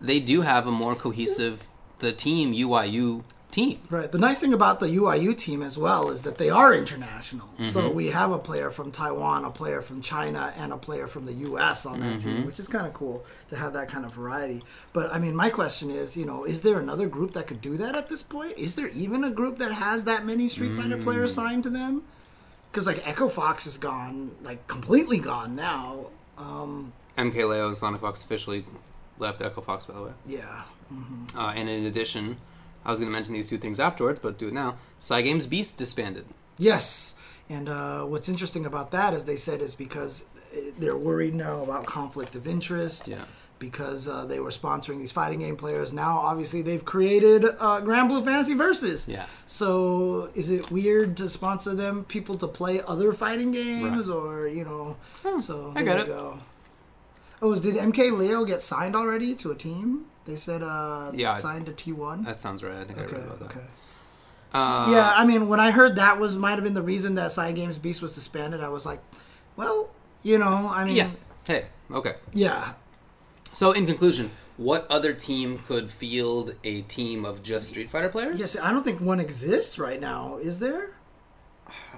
they 0.00 0.18
do 0.18 0.40
have 0.40 0.66
a 0.66 0.72
more 0.72 0.94
cohesive 0.96 1.68
the 1.98 2.10
Team 2.12 2.52
UYU 2.52 3.22
team. 3.52 3.78
Right. 3.90 4.10
The 4.10 4.18
nice 4.18 4.40
thing 4.40 4.52
about 4.52 4.80
the 4.80 4.86
UYU 4.88 5.36
team 5.36 5.62
as 5.62 5.78
well 5.78 6.10
is 6.10 6.22
that 6.22 6.38
they 6.38 6.50
are 6.50 6.74
international. 6.74 7.48
So 7.62 7.82
Mm-hmm. 7.82 7.94
we 7.94 8.06
have 8.10 8.32
a 8.32 8.38
player 8.38 8.70
from 8.70 8.90
Taiwan, 8.90 9.44
a 9.44 9.50
player 9.50 9.80
from 9.82 10.00
China, 10.00 10.52
and 10.56 10.72
a 10.72 10.76
player 10.76 11.06
from 11.06 11.26
the 11.26 11.34
US 11.50 11.86
on 11.86 12.00
that 12.00 12.16
Mm-hmm. 12.18 12.36
team, 12.36 12.46
which 12.46 12.58
is 12.58 12.66
kind 12.66 12.86
of 12.86 12.94
cool 12.94 13.24
to 13.50 13.56
have 13.56 13.72
that 13.74 13.88
kind 13.88 14.04
of 14.04 14.12
variety. 14.14 14.64
But 14.92 15.12
I 15.14 15.18
mean, 15.20 15.36
my 15.36 15.50
question 15.50 15.90
is, 15.90 16.16
you 16.16 16.24
know, 16.26 16.44
is 16.44 16.62
there 16.62 16.78
another 16.80 17.06
group 17.08 17.32
that 17.34 17.46
could 17.46 17.60
do 17.60 17.76
that 17.76 17.94
at 17.94 18.08
this 18.08 18.22
point? 18.22 18.58
Is 18.58 18.74
there 18.74 18.88
even 18.88 19.22
a 19.22 19.30
group 19.30 19.58
that 19.58 19.72
has 19.72 20.04
that 20.04 20.24
many 20.24 20.48
Street 20.48 20.76
Fighter 20.76 20.96
Mm. 20.96 21.04
players 21.04 21.34
signed 21.34 21.62
to 21.64 21.70
them? 21.70 22.02
Because 22.70 22.86
like 22.86 23.06
Echo 23.06 23.28
Fox 23.28 23.66
is 23.66 23.76
gone, 23.78 24.30
like 24.42 24.66
completely 24.66 25.18
gone 25.18 25.54
now. 25.54 26.06
Um, 26.38 26.92
MK 27.18 27.34
Leo 27.46 27.70
Sonic 27.72 28.00
Fox 28.00 28.24
officially 28.24 28.64
left 29.18 29.42
Echo 29.42 29.60
Fox, 29.60 29.84
by 29.84 29.92
the 29.94 30.02
way. 30.04 30.12
yeah. 30.26 30.62
Uh, 31.36 31.52
and 31.54 31.68
in 31.68 31.84
addition, 31.86 32.38
I 32.84 32.90
was 32.90 32.98
going 32.98 33.08
to 33.08 33.12
mention 33.12 33.34
these 33.34 33.48
two 33.48 33.58
things 33.58 33.78
afterwards, 33.80 34.20
but 34.20 34.38
do 34.38 34.48
it 34.48 34.54
now. 34.54 34.76
Cygames 35.00 35.48
Beast 35.48 35.78
disbanded. 35.78 36.26
Yes. 36.58 37.14
And 37.48 37.68
uh, 37.68 38.02
what's 38.04 38.28
interesting 38.28 38.66
about 38.66 38.90
that 38.92 39.14
is 39.14 39.24
they 39.24 39.36
said 39.36 39.60
is 39.60 39.74
because 39.74 40.24
uh, 40.54 40.58
they're 40.78 40.96
worried 40.96 41.34
now 41.34 41.62
about 41.62 41.86
conflict 41.86 42.34
of 42.36 42.46
interest. 42.46 43.08
Yeah. 43.08 43.24
Because 43.58 44.08
uh, 44.08 44.26
they 44.26 44.40
were 44.40 44.50
sponsoring 44.50 44.98
these 44.98 45.12
fighting 45.12 45.38
game 45.38 45.54
players. 45.56 45.92
Now, 45.92 46.18
obviously, 46.18 46.62
they've 46.62 46.84
created 46.84 47.44
uh, 47.44 47.80
Granblue 47.80 48.24
Fantasy 48.24 48.54
Versus. 48.54 49.06
Yeah. 49.06 49.26
So, 49.46 50.30
is 50.34 50.50
it 50.50 50.72
weird 50.72 51.16
to 51.18 51.28
sponsor 51.28 51.72
them 51.72 52.02
people 52.04 52.34
to 52.38 52.48
play 52.48 52.80
other 52.82 53.12
fighting 53.12 53.52
games, 53.52 54.08
Right. 54.08 54.16
or 54.16 54.48
you 54.48 54.64
know? 54.64 54.96
so 55.38 55.70
I 55.76 55.84
there 55.84 55.84
get 55.84 55.96
you 56.08 56.12
it. 56.12 56.16
go. 56.16 56.38
Oh, 57.40 57.54
did 57.54 57.76
MK 57.76 58.18
Leo 58.18 58.44
get 58.44 58.62
signed 58.64 58.96
already 58.96 59.34
to 59.36 59.52
a 59.52 59.54
team? 59.54 60.06
They 60.24 60.36
said 60.36 60.62
uh, 60.62 61.10
Yeah. 61.14 61.34
signed 61.34 61.66
to 61.66 61.72
T 61.72 61.92
one. 61.92 62.22
That 62.24 62.40
sounds 62.40 62.62
right. 62.62 62.76
I 62.76 62.84
think 62.84 62.98
I 62.98 63.02
Okay, 63.02 63.16
read 63.16 63.24
about 63.26 63.38
that. 63.40 63.44
okay. 63.56 63.66
Uh, 64.54 64.88
Yeah, 64.90 65.12
I 65.16 65.24
mean, 65.24 65.48
when 65.48 65.60
I 65.60 65.70
heard 65.70 65.96
that 65.96 66.18
was 66.20 66.36
might 66.36 66.52
have 66.52 66.62
been 66.64 66.74
the 66.74 66.82
reason 66.82 67.14
that 67.16 67.30
Cygames 67.30 67.80
Beast 67.80 68.02
was 68.02 68.14
disbanded, 68.14 68.60
I 68.60 68.68
was 68.68 68.84
like, 68.86 69.00
well, 69.56 69.90
you 70.22 70.38
know, 70.38 70.70
I 70.72 70.84
mean, 70.84 70.96
Yeah. 70.96 71.10
Hey, 71.46 71.66
okay. 71.90 72.16
yeah. 72.32 72.74
So, 73.52 73.72
in 73.72 73.86
conclusion, 73.86 74.30
what 74.56 74.86
other 74.90 75.12
team 75.12 75.58
could 75.66 75.90
field 75.90 76.54
a 76.64 76.82
team 76.82 77.24
of 77.24 77.42
just 77.42 77.70
Street 77.70 77.90
Fighter 77.90 78.08
players? 78.08 78.38
Yes, 78.38 78.56
I 78.62 78.70
don't 78.70 78.84
think 78.84 79.00
one 79.00 79.18
exists 79.20 79.78
right 79.78 80.00
now. 80.00 80.36
Is 80.36 80.58
there? 80.60 80.90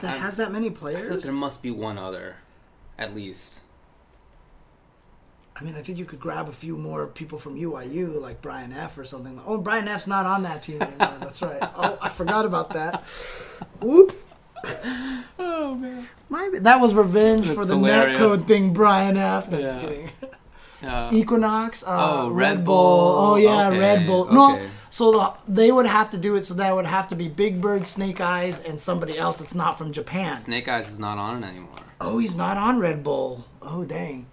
That 0.00 0.12
I'm- 0.12 0.20
has 0.20 0.36
that 0.36 0.50
many 0.52 0.68
I 0.68 0.70
feel 0.72 0.82
like 0.84 0.94
players? 0.94 1.24
there 1.24 1.32
must 1.32 1.62
be 1.62 1.70
one 1.70 1.98
other, 1.98 2.36
at 2.98 3.14
least. 3.14 3.62
I 5.56 5.62
mean, 5.62 5.76
I 5.76 5.82
think 5.82 5.98
you 5.98 6.04
could 6.04 6.18
grab 6.18 6.48
a 6.48 6.52
few 6.52 6.76
more 6.76 7.06
people 7.06 7.38
from 7.38 7.54
UYU, 7.56 8.20
like 8.20 8.42
Brian 8.42 8.72
F 8.72 8.98
or 8.98 9.04
something. 9.04 9.40
Oh, 9.46 9.58
Brian 9.58 9.86
F's 9.86 10.06
not 10.08 10.26
on 10.26 10.42
that 10.42 10.62
team 10.64 10.82
anymore. 10.82 11.14
That's 11.20 11.42
right. 11.42 11.58
Oh, 11.76 11.96
I 12.02 12.08
forgot 12.08 12.44
about 12.44 12.70
that. 12.70 13.02
Whoops. 13.80 14.18
Oh 15.38 15.74
man. 15.74 16.08
My, 16.28 16.50
that 16.60 16.80
was 16.80 16.94
revenge 16.94 17.46
for 17.46 17.64
the 17.64 17.76
hilarious. 17.76 18.18
netcode 18.18 18.42
thing, 18.46 18.72
Brian 18.72 19.16
F. 19.16 19.50
No, 19.50 19.60
just 19.60 19.80
kidding. 19.80 20.10
Uh, 20.84 21.08
Equinox, 21.12 21.82
uh, 21.84 21.86
Oh, 21.88 22.30
Red, 22.30 22.56
Red 22.58 22.64
Bull. 22.64 22.74
Bull. 22.74 23.16
Oh 23.32 23.36
yeah, 23.36 23.68
Okay, 23.68 23.78
Red 23.78 24.06
Bull. 24.06 24.26
No, 24.32 24.60
so 24.90 25.12
the, 25.12 25.32
they 25.48 25.70
would 25.72 25.86
have 25.86 26.10
to 26.10 26.18
do 26.18 26.34
it. 26.36 26.44
So 26.46 26.54
that 26.54 26.74
would 26.74 26.86
have 26.86 27.08
to 27.08 27.16
be 27.16 27.28
Big 27.28 27.60
Bird, 27.60 27.86
Snake 27.86 28.20
Eyes, 28.20 28.58
and 28.60 28.80
somebody 28.80 29.16
else 29.16 29.38
that's 29.38 29.54
not 29.54 29.78
from 29.78 29.92
Japan. 29.92 30.36
Snake 30.36 30.68
Eyes 30.68 30.88
is 30.88 30.98
not 30.98 31.16
on 31.18 31.42
it 31.42 31.46
anymore. 31.46 31.70
Oh, 32.00 32.18
he's 32.18 32.36
not 32.36 32.56
on 32.56 32.78
Red 32.80 33.02
Bull. 33.04 33.46
Oh 33.62 33.84
dang. 33.84 34.26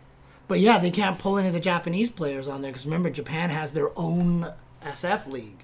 But 0.52 0.60
yeah, 0.60 0.80
they 0.80 0.92
can't 0.92 1.18
pull 1.18 1.38
any 1.38 1.48
of 1.48 1.54
the 1.54 1.62
Japanese 1.62 2.10
players 2.10 2.50
on 2.50 2.62
there 2.62 2.72
because 2.72 2.84
remember 2.86 3.10
Japan 3.10 3.52
has 3.52 3.72
their 3.72 3.98
own 3.98 4.48
SF 4.84 5.32
league. 5.32 5.64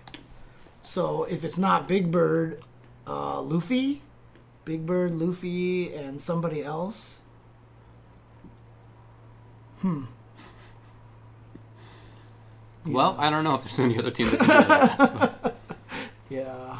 So 0.81 1.25
if 1.25 1.43
it's 1.43 1.57
not 1.57 1.89
Big 1.89 2.09
Bird, 2.09 2.61
uh, 3.05 3.41
Luffy, 3.41 4.01
Big 4.63 4.85
Bird, 4.85 5.13
Luffy, 5.13 5.93
and 5.93 6.21
somebody 6.21 6.63
else. 6.63 7.19
Hmm. 9.81 10.05
Well, 12.85 13.17
I 13.19 13.29
don't 13.29 13.43
know 13.43 13.55
if 13.55 13.63
there's 13.63 13.79
any 13.79 13.99
other 13.99 14.09
teams 14.09 14.31
that 14.31 14.39
can 14.39 14.47
do 14.47 14.67
that. 15.17 15.55
Yeah. 16.29 16.77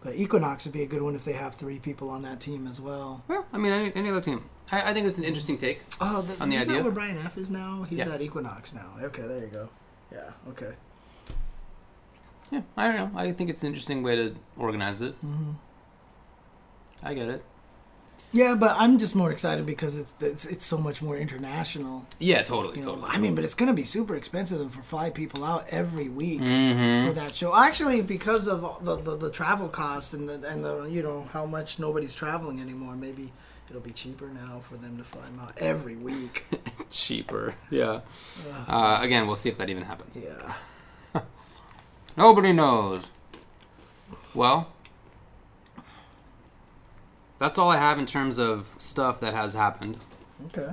But 0.00 0.14
Equinox 0.14 0.64
would 0.64 0.72
be 0.72 0.82
a 0.82 0.86
good 0.86 1.02
one 1.02 1.14
if 1.14 1.26
they 1.26 1.34
have 1.34 1.56
three 1.56 1.78
people 1.78 2.08
on 2.08 2.22
that 2.22 2.40
team 2.40 2.66
as 2.66 2.80
well. 2.80 3.22
well, 3.28 3.44
I 3.52 3.58
mean, 3.58 3.72
any, 3.74 3.92
any 3.94 4.08
other 4.08 4.22
team. 4.22 4.48
I, 4.70 4.90
I 4.90 4.94
think 4.94 5.06
it's 5.06 5.18
an 5.18 5.24
interesting 5.24 5.56
take. 5.58 5.82
Oh, 6.00 6.22
th- 6.26 6.40
On 6.40 6.48
the 6.48 6.58
idea? 6.58 6.82
where 6.82 6.92
Brian 6.92 7.16
F 7.18 7.38
is 7.38 7.50
now? 7.50 7.84
He's 7.88 7.98
Yeah. 8.00 8.12
at 8.14 8.20
Equinox 8.20 8.74
now. 8.74 8.90
Okay, 9.02 9.22
there 9.22 9.40
you 9.40 9.46
go. 9.46 9.68
Yeah. 10.12 10.30
Okay. 10.50 10.72
Yeah, 12.50 12.62
I 12.76 12.88
don't 12.88 12.96
know. 13.14 13.18
I 13.20 13.32
think 13.32 13.50
it's 13.50 13.62
an 13.62 13.68
interesting 13.68 14.02
way 14.02 14.16
to 14.16 14.34
organize 14.56 15.02
it. 15.02 15.14
Mm-hmm. 15.24 15.52
I 17.02 17.14
get 17.14 17.28
it. 17.28 17.44
Yeah, 18.30 18.54
but 18.56 18.76
I'm 18.78 18.98
just 18.98 19.14
more 19.16 19.30
excited 19.30 19.64
because 19.64 19.96
it's 19.96 20.14
it's, 20.20 20.44
it's 20.44 20.64
so 20.66 20.76
much 20.76 21.00
more 21.00 21.16
international. 21.16 22.04
Yeah, 22.18 22.42
totally, 22.42 22.76
You 22.76 22.82
know? 22.82 22.94
totally. 22.96 23.10
I 23.10 23.18
mean, 23.18 23.34
but 23.34 23.42
it's 23.44 23.54
gonna 23.54 23.72
be 23.72 23.84
super 23.84 24.14
expensive 24.14 24.70
for 24.72 24.82
fly 24.82 25.08
people 25.08 25.44
out 25.44 25.66
every 25.70 26.08
week 26.10 26.40
Mm-hmm. 26.40 27.08
for 27.08 27.14
that 27.14 27.34
show. 27.34 27.56
Actually, 27.56 28.02
because 28.02 28.46
of 28.46 28.84
the, 28.84 28.96
the 28.96 29.16
the 29.16 29.30
travel 29.30 29.68
costs 29.68 30.12
and 30.12 30.28
the 30.28 30.46
and 30.46 30.62
the 30.62 30.84
you 30.84 31.02
know 31.02 31.26
how 31.32 31.46
much 31.46 31.78
nobody's 31.78 32.14
traveling 32.14 32.60
anymore, 32.60 32.96
maybe 32.96 33.32
it'll 33.70 33.82
be 33.82 33.92
cheaper 33.92 34.28
now 34.28 34.60
for 34.62 34.76
them 34.76 34.96
to 34.98 35.04
fly 35.04 35.22
them 35.22 35.40
out 35.40 35.54
every 35.58 35.96
week. 35.96 36.46
cheaper. 36.90 37.54
Yeah. 37.70 38.00
Uh, 38.66 38.98
again, 39.02 39.26
we'll 39.26 39.36
see 39.36 39.48
if 39.48 39.58
that 39.58 39.68
even 39.68 39.82
happens. 39.82 40.16
yeah. 40.16 40.54
Nobody 42.16 42.52
knows. 42.52 43.12
Well, 44.34 44.72
that's 47.38 47.58
all 47.58 47.70
I 47.70 47.76
have 47.76 47.98
in 47.98 48.06
terms 48.06 48.38
of 48.38 48.74
stuff 48.78 49.20
that 49.20 49.34
has 49.34 49.54
happened. 49.54 49.98
Okay. 50.46 50.72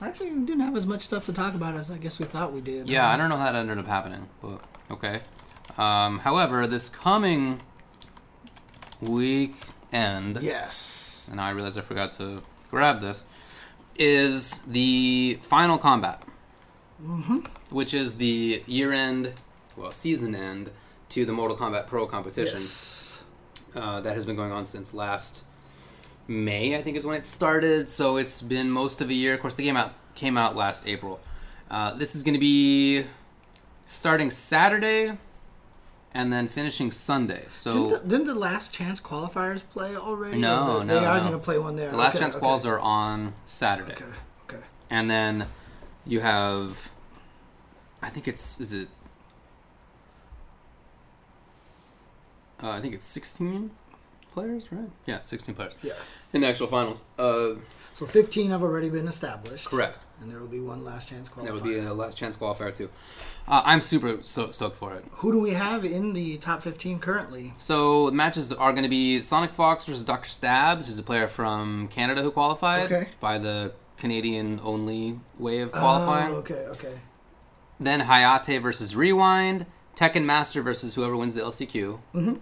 Actually, 0.00 0.32
we 0.32 0.44
didn't 0.44 0.60
have 0.60 0.76
as 0.76 0.86
much 0.86 1.02
stuff 1.02 1.24
to 1.24 1.32
talk 1.32 1.54
about 1.54 1.74
as 1.76 1.90
I 1.90 1.98
guess 1.98 2.18
we 2.18 2.26
thought 2.26 2.52
we 2.52 2.60
did. 2.60 2.88
Yeah, 2.88 3.08
I 3.08 3.16
don't 3.16 3.28
know 3.28 3.36
how 3.36 3.52
that 3.52 3.54
ended 3.54 3.78
up 3.78 3.86
happening, 3.86 4.28
but 4.42 4.60
okay. 4.90 5.20
Um, 5.78 6.18
however, 6.20 6.66
this 6.66 6.88
coming 6.88 7.60
week, 9.00 9.54
end, 9.92 10.40
And 11.28 11.40
I 11.40 11.50
realized 11.50 11.78
I 11.78 11.82
forgot 11.82 12.12
to 12.12 12.42
grab 12.70 13.00
this, 13.00 13.24
is 13.96 14.58
the 14.66 15.38
final 15.42 15.78
combat, 15.78 16.22
mm-hmm. 17.02 17.38
which 17.70 17.94
is 17.94 18.16
the 18.16 18.62
year 18.66 18.92
end, 18.92 19.32
well, 19.76 19.92
season 19.92 20.34
end 20.34 20.70
to 21.10 21.24
the 21.24 21.32
Mortal 21.32 21.56
Kombat 21.56 21.86
Pro 21.86 22.06
competition 22.06 22.58
Yes. 22.58 23.22
uh, 23.74 24.00
that 24.00 24.14
has 24.14 24.26
been 24.26 24.36
going 24.36 24.52
on 24.52 24.66
since 24.66 24.92
last 24.92 25.44
May, 26.26 26.76
I 26.76 26.82
think, 26.82 26.96
is 26.96 27.06
when 27.06 27.16
it 27.16 27.26
started. 27.26 27.88
So 27.88 28.16
it's 28.16 28.40
been 28.42 28.70
most 28.70 29.00
of 29.00 29.10
a 29.10 29.14
year. 29.14 29.34
Of 29.34 29.40
course, 29.40 29.54
the 29.54 29.64
game 29.64 29.76
out 29.76 29.92
came 30.14 30.36
out 30.36 30.56
last 30.56 30.88
April. 30.88 31.20
Uh, 31.70 31.94
this 31.94 32.14
is 32.14 32.22
going 32.22 32.34
to 32.34 32.40
be 32.40 33.04
starting 33.84 34.30
Saturday 34.30 35.18
and 36.14 36.32
then 36.32 36.46
finishing 36.46 36.90
Sunday. 36.92 37.44
So 37.48 37.72
Didn't 37.74 37.90
the, 38.04 38.08
didn't 38.08 38.26
the 38.28 38.34
last 38.36 38.72
chance 38.72 39.00
qualifiers 39.00 39.62
play 39.68 39.96
already? 39.96 40.38
No, 40.38 40.82
no, 40.82 40.86
They 40.86 41.04
are 41.04 41.16
no. 41.16 41.20
going 41.28 41.32
to 41.32 41.38
play 41.44 41.58
one 41.58 41.74
there. 41.76 41.90
the 41.90 41.96
last 41.96 42.14
Okay, 42.16 42.22
chance 42.24 42.36
okay. 42.36 42.46
quals 42.46 42.64
are 42.66 42.78
on 42.78 43.34
Saturday, 43.44 43.92
Okay. 43.94 44.04
Okay. 44.48 44.64
and 44.90 45.10
then 45.10 45.46
you 46.06 46.20
have, 46.20 46.90
I 48.00 48.10
think 48.10 48.28
it's 48.28 48.60
is 48.60 48.72
it. 48.72 48.88
Uh, 52.62 52.70
I 52.70 52.80
think 52.80 52.94
it's 52.94 53.04
16 53.04 53.70
players, 54.32 54.70
right? 54.72 54.88
Yeah, 55.06 55.20
16 55.20 55.54
players 55.54 55.72
Yeah. 55.82 55.92
in 56.32 56.40
the 56.40 56.46
actual 56.46 56.66
finals. 56.68 57.02
Uh, 57.18 57.54
So 57.94 58.06
15 58.06 58.50
have 58.50 58.62
already 58.62 58.90
been 58.90 59.06
established. 59.06 59.70
correct. 59.70 60.04
And 60.20 60.30
there 60.30 60.40
will 60.40 60.48
be 60.48 60.58
one 60.60 60.84
last 60.84 61.08
chance 61.08 61.28
qualifier. 61.28 61.44
That 61.44 61.54
would 61.54 61.62
be 61.62 61.78
a 61.78 61.94
last 61.94 62.18
chance 62.18 62.36
qualifier 62.36 62.74
too. 62.76 62.90
Uh, 63.46 63.62
I'm 63.64 63.80
super 63.80 64.18
so 64.22 64.50
stoked 64.50 64.76
for 64.76 64.94
it. 64.94 65.04
Who 65.18 65.30
do 65.30 65.38
we 65.38 65.52
have 65.52 65.84
in 65.84 66.12
the 66.12 66.36
top 66.38 66.62
15 66.62 66.98
currently? 66.98 67.52
So 67.58 68.06
the 68.10 68.16
matches 68.16 68.52
are 68.52 68.72
going 68.72 68.82
to 68.82 68.88
be 68.88 69.20
Sonic 69.20 69.52
Fox 69.52 69.84
versus 69.86 70.02
Dr. 70.02 70.28
Stabs, 70.28 70.86
who's 70.88 70.98
a 70.98 71.02
player 71.04 71.28
from 71.28 71.86
Canada 71.88 72.22
who 72.22 72.30
qualified 72.32 72.90
Okay. 72.92 73.08
by 73.20 73.38
the 73.38 73.72
Canadian 73.96 74.60
only 74.64 75.20
way 75.38 75.60
of 75.60 75.70
qualifying. 75.70 76.32
Oh, 76.34 76.38
okay, 76.38 76.66
okay. 76.70 76.94
Then 77.78 78.00
Hayate 78.02 78.60
versus 78.60 78.96
Rewind, 78.96 79.66
Tekken 79.94 80.24
Master 80.24 80.62
versus 80.62 80.96
whoever 80.96 81.16
wins 81.16 81.34
the 81.36 81.42
LCQ, 81.42 82.00
Mm-hmm. 82.14 82.34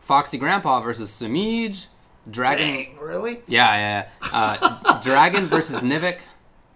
Foxy 0.00 0.36
Grandpa 0.38 0.80
versus 0.80 1.10
Semiij, 1.10 1.86
Dragon. 2.30 2.66
Dang, 2.66 2.96
really? 2.98 3.42
Yeah, 3.46 3.76
yeah. 3.76 4.08
yeah. 4.22 4.28
Uh, 4.32 5.00
Dragon 5.02 5.46
versus 5.46 5.80
Nivik. 5.80 6.20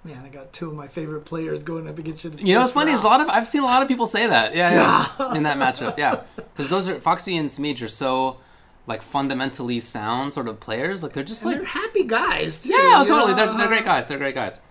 Man, 0.05 0.23
I 0.25 0.29
got 0.29 0.53
two 0.53 0.69
of 0.69 0.75
my 0.75 0.89
favorite 0.89 1.25
players 1.25 1.63
going 1.63 1.89
up 1.89 1.99
against 1.99 2.25
you. 2.25 2.33
You 2.39 2.55
know 2.55 2.61
what's 2.61 2.73
funny 2.73 2.93
is 2.93 3.03
a 3.03 3.07
lot 3.07 3.21
of 3.21 3.29
I've 3.29 3.49
seen 3.49 3.63
a 3.63 3.67
lot 3.67 3.83
of 3.83 3.89
people 3.89 4.07
say 4.07 4.27
that. 4.27 4.55
Yeah, 4.55 5.07
yeah. 5.19 5.35
in 5.35 5.43
that 5.43 5.57
matchup. 5.59 5.99
Yeah, 5.99 6.21
because 6.37 6.71
those 6.71 6.89
are 6.89 6.99
Foxy 7.01 7.37
and 7.37 7.49
Smidge 7.49 7.83
are 7.83 7.89
so 7.89 8.39
like 8.87 9.03
fundamentally 9.03 9.81
sound 9.81 10.33
sort 10.33 10.49
of 10.49 10.61
players. 10.61 11.03
Like 11.03 11.13
they're 11.13 11.25
just 11.25 11.43
And 11.43 11.53
like 11.53 11.61
they're 11.61 11.69
happy 11.83 12.05
guys, 12.05 12.61
too. 12.63 12.71
yeah, 12.71 13.03
you 13.03 13.09
totally. 13.09 13.35
They're, 13.35 13.53
they're 13.55 13.69
great 13.69 13.85
guys. 13.85 14.07
They're 14.07 14.19
great 14.19 14.35
guys. 14.35 14.63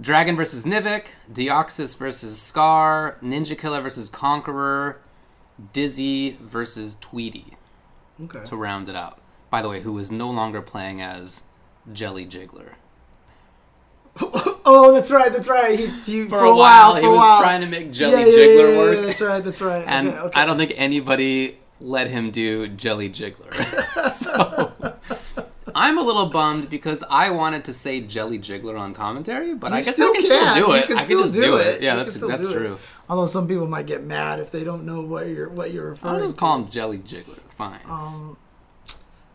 Dragon 0.00 0.36
versus 0.36 0.64
Nivik, 0.64 1.06
Deoxys 1.30 1.98
versus 1.98 2.40
Scar, 2.40 3.18
Ninja 3.20 3.58
Killer 3.58 3.80
versus 3.80 4.08
Conqueror, 4.08 5.00
Dizzy 5.72 6.36
versus 6.40 6.96
Tweety 7.00 7.56
Okay. 8.22 8.44
to 8.44 8.56
round 8.56 8.88
it 8.88 8.94
out. 8.94 9.18
By 9.50 9.62
the 9.62 9.68
way, 9.68 9.80
who 9.80 9.96
is 9.98 10.10
no 10.12 10.30
longer 10.30 10.60
playing 10.62 11.00
as 11.00 11.44
Jelly 11.92 12.26
Jiggler. 12.26 12.72
Oh, 14.70 14.92
that's 14.92 15.10
right, 15.10 15.32
that's 15.32 15.48
right. 15.48 15.78
He, 15.78 15.86
he, 15.86 16.28
For, 16.28 16.44
a 16.44 16.54
while, 16.54 16.94
he 16.96 17.00
for 17.00 17.06
a 17.06 17.10
was 17.12 17.18
while. 17.20 17.40
trying 17.40 17.62
to 17.62 17.66
make 17.66 17.90
Jelly 17.90 18.20
Yeah, 18.20 18.26
Jiggler 18.26 18.56
yeah, 18.58 18.68
yeah, 18.72 18.78
work. 18.78 18.96
yeah, 18.96 19.00
that's 19.06 19.20
right, 19.22 19.42
that's 19.44 19.60
right. 19.62 19.84
and 19.88 20.08
okay, 20.08 20.18
okay. 20.18 20.40
I 20.40 20.44
don't 20.44 20.58
think 20.58 20.74
anybody 20.76 21.56
let 21.80 22.08
him 22.10 22.30
do 22.30 22.68
Jelly 22.68 23.08
Jiggler. 23.08 23.54
so 24.02 24.94
I'm 25.74 25.96
a 25.96 26.02
little 26.02 26.26
bummed 26.26 26.68
because 26.68 27.02
I 27.08 27.30
wanted 27.30 27.64
to 27.64 27.72
say 27.72 28.02
Jelly 28.02 28.38
Jiggler 28.38 28.78
on 28.78 28.92
commentary, 28.92 29.54
but 29.54 29.72
I 29.72 29.80
guess 29.80 29.98
I 29.98 30.12
can 30.12 30.22
still 30.22 30.54
do 30.56 30.72
it. 30.74 30.86
can 30.86 30.98
I 30.98 31.04
can 31.06 31.16
just 31.18 31.34
do 31.34 31.40
do 31.40 31.56
it. 31.56 31.66
it. 31.76 31.82
Yeah, 31.82 31.92
You 31.92 32.04
that's 32.04 32.16
that's 32.18 32.44
do 32.46 32.50
it. 32.50 32.54
true. 32.58 32.78
Although 33.08 33.24
some 33.26 33.48
people 33.48 33.66
might 33.66 33.86
get 33.86 34.04
mad 34.04 34.38
if 34.38 34.50
they 34.50 34.64
don't 34.64 34.84
know 34.84 35.00
what 35.00 35.28
you're 35.28 35.48
what 35.48 35.72
you're 35.72 35.88
referring 35.88 36.16
to. 36.16 36.18
I'll 36.20 36.24
just 36.26 36.34
to. 36.36 36.40
call 36.40 36.58
him 36.58 36.68
Jelly 36.68 36.98
Jiggler. 36.98 37.38
Fine. 37.56 37.80
Um, 37.86 38.36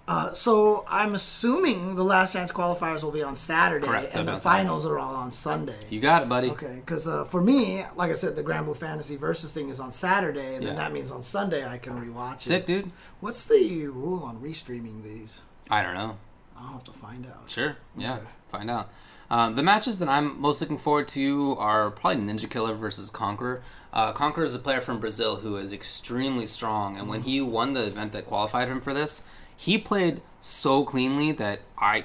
Uh, 0.05 0.33
so 0.33 0.83
I'm 0.89 1.15
assuming 1.15 1.95
the 1.95 2.03
last 2.03 2.33
chance 2.33 2.51
qualifiers 2.51 3.03
will 3.05 3.11
be 3.11 3.23
on 3.23 3.37
Saturday, 3.37 3.85
Correct, 3.87 4.13
and 4.13 4.27
the 4.27 4.39
Saturday. 4.39 4.63
finals 4.63 4.85
are 4.85 4.99
all 4.99 5.15
on 5.15 5.31
Sunday. 5.31 5.77
you 5.89 6.01
got 6.01 6.23
it, 6.23 6.29
buddy. 6.29 6.49
Okay, 6.49 6.75
because 6.85 7.07
uh, 7.07 7.23
for 7.23 7.41
me, 7.41 7.83
like 7.95 8.11
I 8.11 8.13
said, 8.13 8.35
the 8.35 8.43
Granblue 8.43 8.75
Fantasy 8.75 9.15
Versus 9.15 9.53
thing 9.53 9.69
is 9.69 9.79
on 9.79 9.93
Saturday, 9.93 10.55
and 10.55 10.63
Yeah. 10.63 10.69
then 10.71 10.75
that 10.75 10.91
means 10.91 11.09
on 11.09 11.23
Sunday 11.23 11.65
I 11.65 11.77
can 11.77 11.93
rewatch 11.93 12.41
Sick, 12.41 12.63
it. 12.63 12.67
dude. 12.67 12.91
What's 13.21 13.45
the 13.45 13.87
rule 13.87 14.23
on 14.23 14.39
restreaming 14.41 15.03
these? 15.03 15.39
I 15.69 15.81
don't 15.81 15.93
know. 15.93 16.17
I'll 16.57 16.73
have 16.73 16.83
to 16.83 16.91
find 16.91 17.25
out. 17.25 17.49
Sure. 17.49 17.77
Yeah. 17.95 18.15
Okay. 18.15 18.27
Find 18.49 18.69
out. 18.69 18.89
Um, 19.31 19.55
the 19.55 19.63
matches 19.63 19.97
that 19.99 20.09
I'm 20.09 20.39
most 20.39 20.59
looking 20.61 20.77
forward 20.77 21.07
to 21.09 21.55
are 21.57 21.89
probably 21.89 22.21
Ninja 22.21 22.47
Killer 22.49 22.75
versus 22.75 23.09
Conqueror. 23.09 23.63
Uh, 23.93 24.11
Conqueror 24.11 24.43
is 24.43 24.53
a 24.53 24.59
player 24.59 24.81
from 24.81 24.99
Brazil 24.99 25.37
who 25.37 25.55
is 25.55 25.71
extremely 25.71 26.45
strong, 26.45 26.97
and 26.97 27.07
when 27.07 27.21
he 27.21 27.39
won 27.41 27.71
the 27.73 27.85
event 27.87 28.11
that 28.11 28.25
qualified 28.25 28.67
him 28.67 28.79
for 28.81 28.93
this, 28.93 29.23
he 29.55 29.77
played 29.77 30.21
so 30.39 30.83
cleanly 30.83 31.31
that 31.33 31.61
I, 31.77 32.03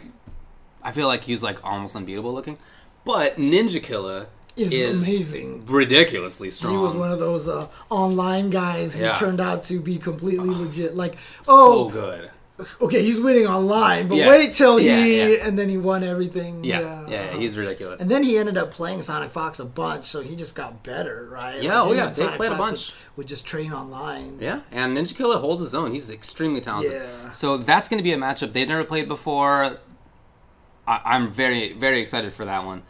I 0.82 0.92
feel 0.92 1.06
like 1.08 1.24
he 1.24 1.32
was 1.32 1.42
like 1.42 1.64
almost 1.64 1.96
unbeatable 1.96 2.32
looking. 2.32 2.58
But 3.04 3.36
Ninja 3.36 3.82
Killer 3.82 4.26
Is 4.56 4.72
is, 4.72 5.08
amazing. 5.08 5.64
ridiculously 5.66 6.50
strong. 6.50 6.72
He 6.72 6.78
was 6.78 6.94
one 6.94 7.10
of 7.10 7.18
those 7.18 7.48
uh, 7.48 7.68
online 7.90 8.50
guys 8.50 8.94
who 8.94 9.02
Yeah. 9.02 9.14
turned 9.16 9.40
out 9.40 9.62
to 9.64 9.80
be 9.80 9.96
completely 9.98 10.50
legit. 10.50 10.94
Like, 10.96 11.16
oh, 11.48 11.88
so 11.88 11.92
good. 11.92 12.30
Okay, 12.80 13.02
he's 13.02 13.20
winning 13.20 13.46
online, 13.46 14.08
but 14.08 14.16
Yeah. 14.18 14.28
wait 14.28 14.52
till 14.52 14.76
he, 14.78 14.86
Yeah, 14.88 15.44
and 15.46 15.58
then 15.58 15.68
he 15.68 15.78
won 15.78 16.02
everything. 16.02 16.64
Yeah, 16.64 17.06
Yeah, 17.08 17.36
he's 17.36 17.56
ridiculous. 17.56 18.00
And 18.00 18.10
then 18.10 18.22
he 18.24 18.36
ended 18.38 18.56
up 18.56 18.70
playing 18.70 19.02
Sonic 19.02 19.30
Fox 19.30 19.58
a 19.60 19.64
bunch, 19.64 20.06
so 20.06 20.20
he 20.22 20.34
just 20.36 20.54
got 20.54 20.82
better, 20.82 21.28
right? 21.30 21.62
Yeah, 21.62 21.82
oh 21.82 21.92
yeah, 21.92 22.06
they 22.06 22.12
Sonic 22.14 22.36
played 22.36 22.52
a 22.52 22.56
bunch. 22.56 22.92
Would, 22.92 23.16
would 23.18 23.26
just 23.28 23.46
train 23.46 23.72
online. 23.72 24.38
Yeah, 24.40 24.60
and 24.72 24.96
Ninja 24.96 25.16
Killer 25.16 25.38
holds 25.38 25.62
his 25.62 25.74
own. 25.74 25.92
He's 25.92 26.10
extremely 26.10 26.60
talented. 26.60 26.92
Yeah. 26.92 27.30
So 27.32 27.56
that's 27.56 27.88
going 27.88 27.98
to 27.98 28.04
be 28.04 28.12
a 28.12 28.16
matchup 28.18 28.52
they've 28.52 28.68
never 28.68 28.84
played 28.84 29.08
before. 29.08 29.78
I- 30.86 31.00
I'm 31.04 31.30
very, 31.30 31.72
very 31.74 32.00
excited 32.00 32.32
for 32.32 32.44
that 32.44 32.64
one. 32.64 32.82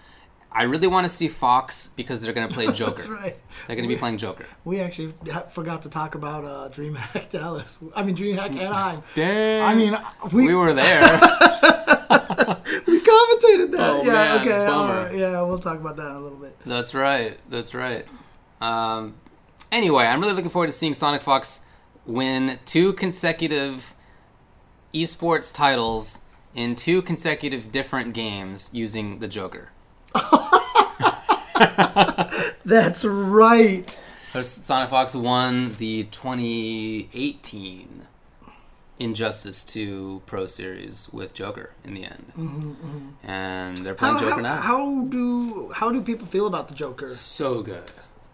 I 0.50 0.62
really 0.62 0.86
want 0.86 1.04
to 1.04 1.08
see 1.08 1.28
Fox 1.28 1.88
because 1.88 2.20
they're 2.20 2.32
going 2.32 2.48
to 2.48 2.54
play 2.54 2.66
Joker. 2.72 2.92
That's 2.92 3.08
right. 3.08 3.36
They're 3.66 3.76
going 3.76 3.88
to 3.88 3.94
be 3.94 3.98
playing 3.98 4.18
Joker. 4.18 4.46
We 4.64 4.80
actually 4.80 5.12
forgot 5.50 5.82
to 5.82 5.90
talk 5.90 6.14
about 6.14 6.44
uh, 6.44 6.68
DreamHack 6.72 7.30
Dallas. 7.30 7.78
I 7.94 8.02
mean, 8.02 8.16
DreamHack 8.16 8.56
Anaheim. 8.56 9.02
Damn. 9.14 9.68
I 9.68 9.74
mean, 9.74 9.96
we, 10.32 10.48
we 10.48 10.54
were 10.54 10.72
there. 10.72 11.02
we 12.86 13.00
commentated 13.00 13.70
that. 13.72 13.90
Oh, 13.90 14.02
yeah, 14.04 14.12
man, 14.12 14.40
okay. 14.40 14.66
bummer. 14.66 15.02
right, 15.04 15.14
yeah, 15.14 15.42
we'll 15.42 15.58
talk 15.58 15.78
about 15.78 15.96
that 15.96 16.10
in 16.10 16.16
a 16.16 16.20
little 16.20 16.38
bit. 16.38 16.56
that's 16.64 16.94
right. 16.94 17.38
That's 17.50 17.74
right. 17.74 18.06
Um, 18.60 19.14
anyway, 19.70 20.04
I'm 20.04 20.20
really 20.20 20.32
looking 20.32 20.50
forward 20.50 20.68
to 20.68 20.72
seeing 20.72 20.94
Sonic 20.94 21.22
Fox 21.22 21.66
win 22.06 22.58
two 22.64 22.94
consecutive 22.94 23.94
esports 24.94 25.54
titles 25.54 26.24
in 26.54 26.74
two 26.74 27.02
consecutive 27.02 27.70
different 27.70 28.14
games 28.14 28.70
using 28.72 29.18
the 29.18 29.28
Joker. 29.28 29.70
That's 32.64 33.04
right. 33.04 33.98
So 34.30 34.42
Sonic 34.42 34.90
Fox 34.90 35.14
won 35.14 35.72
the 35.74 36.04
2018 36.04 38.02
Injustice 38.98 39.64
2 39.64 40.22
Pro 40.26 40.46
Series 40.46 41.08
with 41.12 41.32
Joker 41.32 41.70
in 41.84 41.94
the 41.94 42.04
end, 42.04 42.32
and 43.22 43.76
they're 43.78 43.94
playing 43.94 44.14
How, 44.16 44.20
Joker 44.20 44.34
how, 44.34 44.40
now. 44.40 44.56
how 44.60 45.04
do 45.04 45.70
how 45.72 45.92
do 45.92 46.02
people 46.02 46.26
feel 46.26 46.46
about 46.46 46.68
the 46.68 46.74
Joker? 46.74 47.08
so 47.08 47.62
good, 47.62 47.84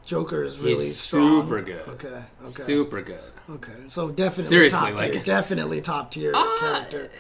Joker 0.07 0.43
is 0.43 0.59
really 0.59 0.71
He's 0.85 0.99
strong. 0.99 1.43
super 1.43 1.61
good. 1.63 1.87
Okay. 1.89 2.09
Okay. 2.09 2.25
super 2.49 3.03
good. 3.03 3.21
Okay. 3.51 3.73
So 3.89 4.11
definitely 4.11 4.45
Seriously, 4.45 4.91
top 4.93 4.99
tier. 5.01 5.13
like- 5.13 5.25
definitely 5.25 5.81
top 5.83 6.11
tier 6.11 6.33
Ah, 6.35 6.57
character. 6.61 7.11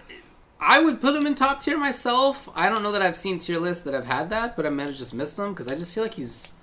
I 0.64 0.82
would 0.82 1.00
put 1.00 1.14
him 1.14 1.26
in 1.26 1.34
top 1.34 1.60
tier 1.60 1.76
myself. 1.76 2.48
I 2.54 2.70
don't 2.70 2.82
know 2.82 2.92
that 2.92 3.02
I've 3.02 3.16
seen 3.16 3.38
tier 3.38 3.58
lists 3.58 3.84
that 3.84 3.92
have 3.92 4.06
had 4.06 4.30
that, 4.30 4.56
but 4.56 4.64
I 4.64 4.70
might 4.70 4.88
have 4.88 4.96
just 4.96 5.14
missed 5.14 5.36
them 5.36 5.52
because 5.52 5.70
I 5.70 5.76
just 5.76 5.94
feel 5.94 6.02
like 6.02 6.14
he's 6.14 6.54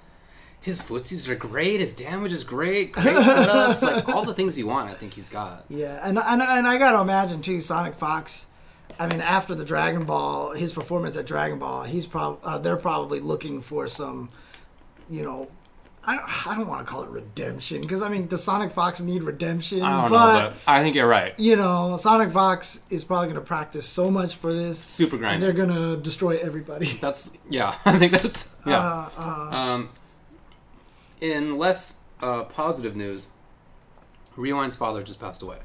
his 0.59 0.81
footsies 0.81 1.27
are 1.27 1.35
great, 1.35 1.79
his 1.79 1.95
damage 1.95 2.31
is 2.31 2.43
great, 2.43 2.91
great 2.91 3.05
setups, 3.17 3.81
like 3.81 4.07
all 4.09 4.23
the 4.23 4.33
things 4.33 4.57
you 4.57 4.67
want. 4.67 4.89
I 4.89 4.93
think 4.95 5.13
he's 5.13 5.29
got. 5.29 5.65
Yeah, 5.69 5.99
and 6.03 6.17
and 6.17 6.41
and 6.41 6.67
I 6.67 6.77
gotta 6.77 6.99
imagine 7.01 7.41
too, 7.41 7.61
Sonic 7.61 7.93
Fox. 7.93 8.47
I 8.99 9.07
mean, 9.07 9.21
after 9.21 9.55
the 9.55 9.65
Dragon 9.65 10.03
Ball, 10.03 10.51
his 10.51 10.73
performance 10.73 11.15
at 11.15 11.25
Dragon 11.25 11.59
Ball, 11.59 11.83
he's 11.83 12.05
probably 12.07 12.39
uh, 12.43 12.57
they're 12.57 12.77
probably 12.77 13.19
looking 13.19 13.61
for 13.61 13.87
some, 13.87 14.29
you 15.09 15.23
know, 15.23 15.47
I 16.03 16.15
don't, 16.15 16.47
I 16.47 16.55
don't 16.57 16.67
want 16.67 16.85
to 16.85 16.91
call 16.91 17.03
it 17.03 17.09
redemption 17.09 17.81
because 17.81 18.01
I 18.01 18.09
mean, 18.09 18.25
does 18.25 18.43
Sonic 18.43 18.71
Fox 18.71 19.01
need 19.01 19.21
redemption? 19.21 19.83
I 19.83 20.01
don't 20.01 20.09
but, 20.09 20.33
know, 20.33 20.49
but 20.49 20.59
I 20.65 20.81
think 20.81 20.95
you're 20.95 21.07
right. 21.07 21.37
you 21.39 21.55
know, 21.55 21.95
Sonic 21.97 22.31
Fox 22.31 22.81
is 22.89 23.03
probably 23.03 23.27
going 23.27 23.35
to 23.39 23.45
practice 23.45 23.85
so 23.85 24.09
much 24.09 24.35
for 24.35 24.51
this, 24.51 24.79
Super 24.79 25.23
and 25.23 25.41
they're 25.41 25.53
going 25.53 25.69
to 25.69 25.97
destroy 26.01 26.37
everybody. 26.37 26.87
That's 27.01 27.31
yeah. 27.49 27.75
I 27.85 27.99
think 27.99 28.13
that's 28.13 28.53
yeah. 28.65 29.09
Uh, 29.17 29.49
Um, 29.51 29.89
in 31.19 31.59
less 31.59 31.97
uh, 32.21 32.45
positive 32.45 32.95
news, 32.95 33.27
Rewind's 34.35 34.75
father 34.75 35.03
just 35.03 35.19
passed 35.19 35.43
away. 35.43 35.57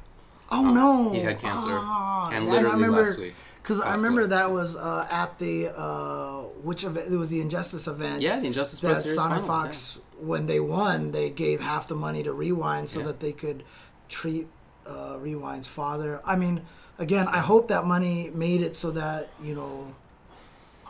Oh 0.51 0.71
no! 0.71 1.13
He 1.13 1.21
had 1.21 1.41
cancer, 1.41 1.71
Ah, 1.71 2.31
and 2.31 2.47
literally 2.47 2.75
remember, 2.75 3.03
last 3.03 3.19
week. 3.19 3.35
Because 3.63 3.81
I 3.81 3.95
remember 3.95 4.29
that 4.29 4.53
was 4.53 4.77
uh, 4.77 5.09
at 5.11 5.39
the 5.39 5.77
uh, 5.77 6.43
which 6.63 6.85
event? 6.85 7.13
It 7.13 7.17
was 7.17 7.31
the 7.31 7.41
Injustice 7.41 7.89
event. 7.89 8.21
Yeah, 8.23 8.39
the 8.39 8.47
Injustice 8.47 8.81
that 8.81 8.97
Sonic 8.99 9.45
finals, 9.45 9.47
Fox 9.47 9.99
when 10.19 10.47
they 10.47 10.61
won, 10.61 11.13
they 11.13 11.31
gave 11.31 11.61
half 11.61 11.89
the 11.89 11.95
money 11.95 12.23
to 12.23 12.33
Rewind 12.33 12.89
so 12.91 13.01
Yeah. 13.01 13.07
that 13.07 13.21
they 13.21 13.33
could 13.33 13.65
treat 14.09 14.49
uh, 14.87 15.19
Rewind's 15.21 15.67
father. 15.67 16.21
I 16.25 16.37
mean, 16.37 16.63
again, 16.99 17.27
I 17.29 17.39
hope 17.41 17.69
that 17.69 17.85
money 17.85 18.31
made 18.33 18.63
it 18.63 18.77
so 18.77 18.91
that 18.93 19.31
you 19.43 19.55
know, 19.55 19.95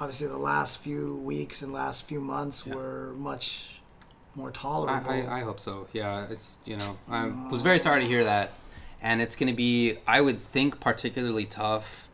obviously 0.00 0.26
the 0.26 0.36
last 0.36 0.78
few 0.78 1.16
weeks 1.16 1.62
and 1.62 1.72
last 1.72 2.04
few 2.04 2.20
months 2.20 2.66
were 2.66 3.14
much 3.16 3.80
more 4.34 4.50
tolerable. 4.50 5.10
I, 5.10 5.38
I 5.38 5.40
hope 5.40 5.58
so. 5.60 5.86
Yeah, 5.92 6.26
it's 6.30 6.56
you 6.64 6.76
know 6.76 6.98
I 7.08 7.26
was 7.50 7.62
very 7.62 7.78
sorry 7.78 8.02
to 8.02 8.06
hear 8.06 8.24
that, 8.24 8.52
and 9.00 9.22
it's 9.22 9.34
going 9.34 9.48
to 9.50 9.56
be 9.56 9.96
I 10.06 10.20
would 10.20 10.38
think 10.38 10.78
particularly 10.80 11.46
tough 11.46 12.08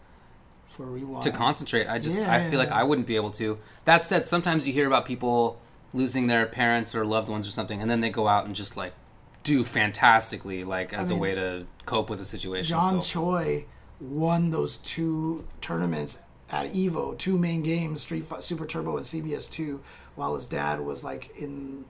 for 0.68 0.86
Rewind 0.86 1.22
to 1.24 1.32
concentrate. 1.32 1.86
I 1.88 1.98
just 1.98 2.22
Yeah, 2.22 2.32
I 2.32 2.48
feel 2.48 2.58
like. 2.58 2.70
I 2.70 2.84
wouldn't 2.84 3.06
be 3.06 3.16
able 3.16 3.32
to. 3.32 3.58
That 3.84 4.04
said, 4.04 4.24
sometimes 4.24 4.66
you 4.66 4.72
hear 4.72 4.86
about 4.86 5.04
people 5.04 5.60
losing 5.92 6.26
their 6.26 6.46
parents 6.46 6.94
or 6.94 7.04
loved 7.04 7.28
ones 7.28 7.46
or 7.46 7.50
something, 7.50 7.80
and 7.80 7.90
then 7.90 8.00
they 8.00 8.10
go 8.10 8.28
out 8.28 8.46
and 8.46 8.54
just 8.54 8.76
like 8.76 8.94
do 9.42 9.64
fantastically, 9.64 10.64
like 10.64 10.92
as 10.92 11.10
mean, 11.10 11.18
a 11.18 11.22
way 11.22 11.34
to 11.34 11.66
cope 11.86 12.08
with 12.08 12.18
the 12.18 12.24
situation. 12.24 12.68
John 12.68 13.02
so. 13.02 13.20
Choi 13.20 13.64
won 14.00 14.50
those 14.50 14.78
two 14.78 15.44
tournaments 15.60 16.20
at 16.50 16.72
Evo, 16.72 17.16
two 17.16 17.38
main 17.38 17.62
games, 17.62 18.02
Street 18.02 18.24
Fi- 18.24 18.40
Super 18.40 18.66
Turbo 18.66 18.96
and 18.96 19.06
CVS 19.06 19.50
two, 19.50 19.80
while 20.14 20.34
his 20.34 20.46
dad 20.46 20.80
was 20.80 21.02
like 21.02 21.34
in, 21.36 21.84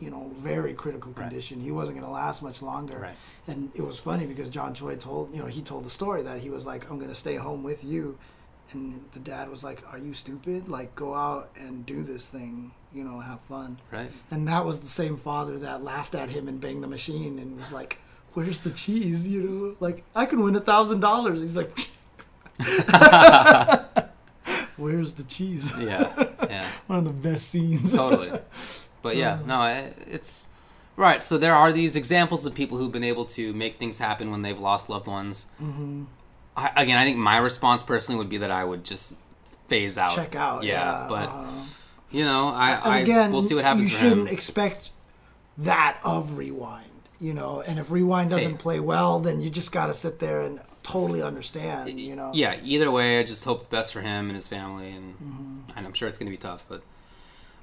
you 0.00 0.10
know, 0.10 0.32
very 0.36 0.74
critical 0.74 1.12
condition. 1.12 1.60
He 1.60 1.70
wasn't 1.70 1.98
going 1.98 2.06
to 2.06 2.12
last 2.12 2.42
much 2.42 2.60
longer. 2.60 2.98
Right. 2.98 3.16
And 3.46 3.70
it 3.74 3.82
was 3.82 4.00
funny 4.00 4.26
because 4.26 4.50
John 4.50 4.74
Choi 4.74 4.96
told, 4.96 5.32
you 5.32 5.40
know, 5.40 5.46
he 5.46 5.62
told 5.62 5.84
the 5.84 5.90
story 5.90 6.22
that 6.22 6.40
he 6.40 6.50
was 6.50 6.66
like, 6.66 6.90
I'm 6.90 6.98
going 6.98 7.10
to 7.10 7.14
stay 7.14 7.36
home 7.36 7.62
with 7.62 7.84
you. 7.84 8.18
And 8.72 9.04
the 9.12 9.20
dad 9.20 9.48
was 9.48 9.64
like, 9.64 9.82
Are 9.90 9.98
you 9.98 10.12
stupid? 10.12 10.68
Like, 10.68 10.94
go 10.94 11.14
out 11.14 11.50
and 11.58 11.86
do 11.86 12.02
this 12.02 12.26
thing, 12.26 12.72
you 12.92 13.04
know, 13.04 13.20
have 13.20 13.40
fun. 13.42 13.78
right. 13.90 14.10
And 14.30 14.48
that 14.48 14.64
was 14.64 14.80
the 14.80 14.88
same 14.88 15.16
father 15.16 15.58
that 15.58 15.82
laughed 15.82 16.14
at 16.14 16.30
him 16.30 16.48
and 16.48 16.60
banged 16.60 16.82
the 16.82 16.88
machine 16.88 17.38
and 17.38 17.58
was 17.58 17.72
like, 17.72 17.98
"Where's 18.32 18.60
the 18.60 18.70
cheese?" 18.70 19.28
You 19.28 19.42
know, 19.42 19.76
like 19.80 20.04
I 20.14 20.26
can 20.26 20.42
win 20.42 20.56
a 20.56 20.60
thousand 20.60 21.00
dollars. 21.00 21.40
He's 21.42 21.56
like, 21.56 21.70
"Where's 24.76 25.14
the 25.14 25.24
cheese?" 25.24 25.72
Yeah, 25.78 26.12
yeah. 26.48 26.68
One 26.86 27.00
of 27.00 27.04
the 27.04 27.10
best 27.28 27.48
scenes. 27.48 27.92
totally. 27.92 28.38
But 29.02 29.16
yeah, 29.16 29.40
no, 29.46 29.90
it's 30.06 30.50
right. 30.96 31.22
So 31.22 31.38
there 31.38 31.54
are 31.54 31.72
these 31.72 31.94
examples 31.96 32.46
of 32.46 32.54
people 32.54 32.78
who've 32.78 32.92
been 32.92 33.04
able 33.04 33.24
to 33.26 33.52
make 33.52 33.78
things 33.78 33.98
happen 33.98 34.30
when 34.30 34.42
they've 34.42 34.58
lost 34.58 34.88
loved 34.88 35.06
ones. 35.06 35.48
Mm-hmm. 35.62 36.04
I, 36.56 36.72
again, 36.82 36.98
I 36.98 37.04
think 37.04 37.16
my 37.18 37.36
response 37.36 37.82
personally 37.84 38.18
would 38.18 38.28
be 38.28 38.38
that 38.38 38.50
I 38.50 38.64
would 38.64 38.84
just 38.84 39.16
phase 39.68 39.96
out, 39.96 40.16
Check 40.16 40.34
out. 40.34 40.64
Yeah, 40.64 41.02
Yeah, 41.02 41.06
but 41.08 41.28
uh, 41.28 41.62
you 42.10 42.24
know, 42.24 42.48
I, 42.48 42.72
I 42.74 42.98
again, 43.00 43.32
we'll 43.32 43.42
see 43.42 43.54
what 43.54 43.64
happens 43.64 43.90
You 43.92 43.96
shouldn't 43.98 44.30
expect 44.30 44.90
that 45.58 45.98
of 46.04 46.36
Rewind. 46.38 46.84
You 47.20 47.34
know, 47.34 47.60
and 47.62 47.78
if 47.80 47.90
Rewind 47.90 48.30
doesn't 48.30 48.52
Hey. 48.52 48.56
play 48.58 48.80
well, 48.80 49.18
then 49.18 49.40
you 49.40 49.50
just 49.50 49.72
got 49.72 49.86
to 49.86 49.94
sit 49.94 50.20
there 50.20 50.40
and 50.42 50.60
totally 50.84 51.20
understand. 51.20 51.98
You 52.00 52.14
know. 52.14 52.30
yeah, 52.32 52.56
either 52.62 52.90
way, 52.92 53.18
I 53.18 53.24
just 53.24 53.44
hope 53.44 53.60
the 53.68 53.76
best 53.76 53.92
for 53.92 54.00
him 54.02 54.26
and 54.26 54.34
his 54.36 54.46
family, 54.46 54.90
and 54.90 55.14
Mm-hmm. 55.14 55.76
and 55.76 55.86
I'm 55.86 55.94
sure 55.94 56.08
it's 56.08 56.16
going 56.18 56.28
to 56.30 56.30
be 56.30 56.36
tough, 56.40 56.64
but 56.68 56.82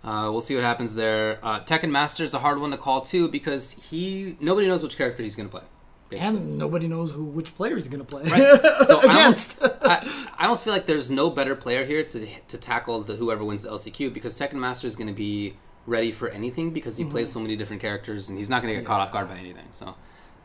uh, 0.03 0.29
we'll 0.29 0.41
see 0.41 0.55
what 0.55 0.63
happens 0.65 0.95
there. 0.95 1.39
Uh, 1.41 1.61
Tekken 1.61 1.89
Master 1.89 2.23
is 2.25 2.33
a 2.33 2.39
hard 2.39 2.59
one 2.59 2.71
to 2.71 2.77
call 2.77 2.99
too 3.01 3.29
because 3.29 3.71
he 3.89 4.35
nobody 4.41 4.67
knows 4.67 4.83
which 4.83 4.97
character 4.97 5.23
he's 5.23 5.35
going 5.37 5.47
to 5.47 5.51
play. 5.57 5.63
Basically. 6.09 6.37
And 6.37 6.57
nobody 6.57 6.87
knows 6.87 7.11
who 7.11 7.23
which 7.23 7.55
player 7.55 7.75
he's 7.75 7.87
going 7.87 8.05
to 8.05 8.05
play. 8.05 8.23
Right. 8.23 8.61
So 8.85 8.99
I 9.01 9.05
Against. 9.05 9.59
almost, 9.61 9.81
I, 9.83 10.07
I 10.37 10.43
almost 10.43 10.63
feel 10.63 10.73
like 10.73 10.85
there's 10.85 11.09
no 11.09 11.29
better 11.31 11.55
player 11.55 11.83
here 11.85 12.03
to 12.03 12.27
to 12.47 12.57
tackle 12.57 13.01
the 13.01 13.15
whoever 13.15 13.43
wins 13.43 13.63
the 13.63 13.69
LCQ 13.71 14.13
because 14.13 14.39
Tekken 14.39 14.53
Master 14.55 14.85
is 14.87 14.95
going 14.95 15.07
to 15.07 15.13
be 15.13 15.55
ready 15.87 16.11
for 16.11 16.29
anything 16.29 16.71
because 16.71 16.97
he 16.97 17.03
Mm-hmm. 17.03 17.11
plays 17.11 17.31
so 17.31 17.39
many 17.39 17.55
different 17.55 17.81
characters 17.81 18.29
and 18.29 18.37
he's 18.37 18.49
not 18.49 18.61
going 18.61 18.73
to 18.73 18.79
get 18.79 18.85
caught 18.87 19.01
off 19.01 19.11
guard 19.11 19.27
by 19.29 19.37
anything. 19.37 19.65
So 19.71 19.95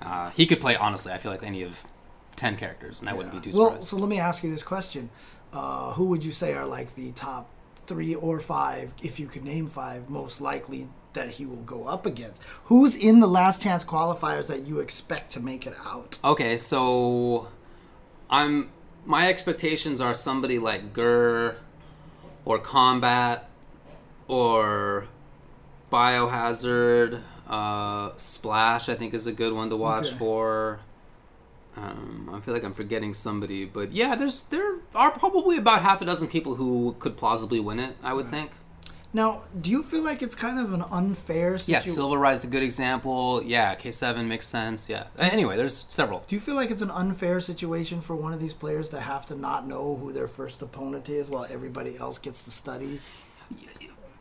uh, 0.03 0.31
he 0.31 0.47
could 0.47 0.61
play 0.61 0.77
honestly. 0.77 1.13
I 1.13 1.19
feel 1.19 1.31
like 1.33 1.43
any 1.43 1.63
of 1.63 1.85
ten 2.37 2.57
characters, 2.57 3.01
and 3.01 3.11
I 3.11 3.13
wouldn't 3.13 3.35
be 3.35 3.41
too 3.41 3.53
surprised. 3.53 3.73
Well, 3.73 3.83
so 3.83 3.97
let 3.99 4.09
me 4.09 4.19
ask 4.19 4.43
you 4.43 4.51
this 4.51 4.63
question: 4.63 5.11
uh, 5.53 5.93
Who 5.93 6.07
would 6.07 6.25
you 6.25 6.33
say 6.33 6.55
are 6.55 6.67
like 6.67 6.95
the 6.95 7.13
top 7.13 7.51
three 7.87 8.15
or 8.15 8.39
five, 8.41 8.93
if 9.03 9.21
you 9.21 9.27
could 9.27 9.45
name 9.45 9.67
five, 9.69 10.09
most 10.09 10.41
likely 10.41 10.89
that 11.13 11.31
he 11.31 11.47
will 11.47 11.57
go 11.57 11.87
up 11.87 12.07
against? 12.07 12.43
Who's 12.65 12.95
in 12.97 13.21
the 13.21 13.27
last 13.27 13.61
chance 13.63 13.85
qualifiers 13.85 14.47
that 14.49 14.67
you 14.67 14.81
expect 14.81 15.33
to 15.33 15.41
make 15.41 15.67
it 15.67 15.75
out? 15.85 16.19
Okay, 16.25 16.57
so 16.57 17.49
I'm 18.29 18.71
my 19.05 19.29
expectations 19.29 20.01
are 20.01 20.15
somebody 20.15 20.59
like 20.59 20.93
Gur 20.93 21.57
or 22.45 22.59
Combat 22.59 23.49
or 24.29 25.07
Biohazard. 25.91 27.23
Uh, 27.49 28.13
Splash, 28.17 28.89
I 28.89 28.95
think, 28.95 29.13
is 29.15 29.27
a 29.27 29.33
good 29.33 29.53
one 29.53 29.71
to 29.71 29.77
watch 29.77 30.09
Okay. 30.09 30.17
for. 30.19 30.81
Um, 31.77 32.31
I 32.33 32.41
feel 32.41 32.53
like 32.55 32.65
I'm 32.65 32.75
forgetting 32.75 33.15
somebody, 33.15 33.65
but 33.65 33.93
yeah, 33.93 34.15
there's 34.17 34.43
there 34.43 34.77
are 34.95 35.11
probably 35.13 35.57
about 35.57 35.83
half 35.83 36.03
a 36.03 36.05
dozen 36.05 36.29
people 36.29 36.57
who 36.57 36.95
could 36.99 37.17
plausibly 37.17 37.59
win 37.61 37.79
it. 37.81 37.97
I 38.03 38.13
would 38.13 38.27
think. 38.29 38.51
Now, 39.13 39.43
do 39.61 39.71
you 39.71 39.83
feel 39.83 40.03
like 40.03 40.23
it's 40.23 40.37
kind 40.37 40.59
of 40.59 40.73
an 40.73 40.83
unfair 40.91 41.59
situation? 41.59 41.91
Yeah? 41.91 41.95
Silver 41.95 42.17
Rise 42.17 42.39
is 42.39 42.45
a 42.45 42.49
good 42.49 42.63
example. 42.63 43.43
Yeah, 43.45 43.75
K7 43.75 44.27
makes 44.27 44.47
sense. 44.47 44.89
Yeah. 44.89 45.05
Anyway, 45.19 45.57
there's 45.57 45.87
several. 45.89 46.25
Do 46.29 46.37
you 46.37 46.41
feel 46.41 46.55
like 46.55 46.71
it's 46.71 46.83
an 46.83 46.93
unfair 46.93 47.41
situation 47.41 48.01
for 48.01 48.15
one 48.15 48.33
of 48.33 48.41
these 48.41 48.55
players 48.55 48.89
to 48.91 49.01
have 49.01 49.27
to 49.27 49.37
not 49.37 49.67
know 49.67 49.97
who 49.97 50.13
their 50.13 50.29
first 50.29 50.63
opponent 50.63 51.09
is 51.09 51.29
while 51.29 51.47
everybody 51.51 51.99
else 51.99 52.19
gets 52.19 52.43
to 52.45 52.53
study? 52.53 53.01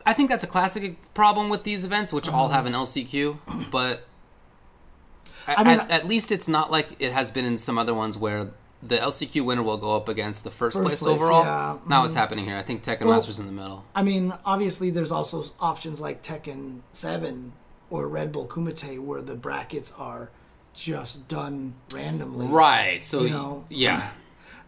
I 0.04 0.12
think 0.12 0.28
that's 0.28 0.44
a 0.44 0.48
classic 0.48 0.96
problem 1.14 1.50
with 1.50 1.62
these 1.62 1.84
events, 1.84 2.12
which 2.12 2.28
all 2.28 2.46
uh-huh. 2.46 2.54
have 2.54 2.66
an 2.66 2.72
LCQ, 2.72 3.70
but 3.70 4.06
I 5.46 5.54
I 5.58 5.64
mean- 5.64 5.80
at, 5.80 5.90
at 5.90 6.08
least 6.08 6.32
it's 6.32 6.48
not 6.48 6.72
like 6.72 6.96
it 6.98 7.12
has 7.12 7.30
been 7.30 7.44
in 7.44 7.58
some 7.58 7.78
other 7.78 7.94
ones 7.94 8.18
where 8.18 8.48
the 8.82 8.96
LCQ 8.96 9.44
winner 9.44 9.62
will 9.62 9.76
go 9.76 9.94
up 9.94 10.08
against 10.08 10.44
the 10.44 10.50
first, 10.50 10.76
First 10.76 10.86
place, 10.86 11.02
place, 11.02 11.14
overall. 11.20 11.44
yeah. 11.44 11.78
Not 11.86 12.02
what's 12.02 12.14
mm-hmm. 12.14 12.20
happening 12.20 12.44
here. 12.46 12.56
I 12.56 12.62
think 12.62 12.82
Tekken 12.82 13.02
Well- 13.02 13.14
Masters 13.14 13.38
in 13.38 13.46
the 13.46 13.52
middle. 13.52 13.84
I 13.94 14.02
mean, 14.02 14.32
obviously, 14.44 14.90
there's 14.90 15.10
also 15.10 15.44
options 15.60 16.00
like 16.00 16.22
Tekken 16.22 16.80
7 16.92 17.52
or 17.90 18.08
Red 18.08 18.32
Bull 18.32 18.46
Kumite 18.46 18.98
where 19.00 19.20
the 19.20 19.34
brackets 19.34 19.92
are 19.98 20.30
just 20.72 21.28
done 21.28 21.74
randomly. 21.92 22.46
Right. 22.46 23.02
So 23.04 23.22
You 23.22 23.30
know, 23.30 23.64
yeah. 23.68 24.10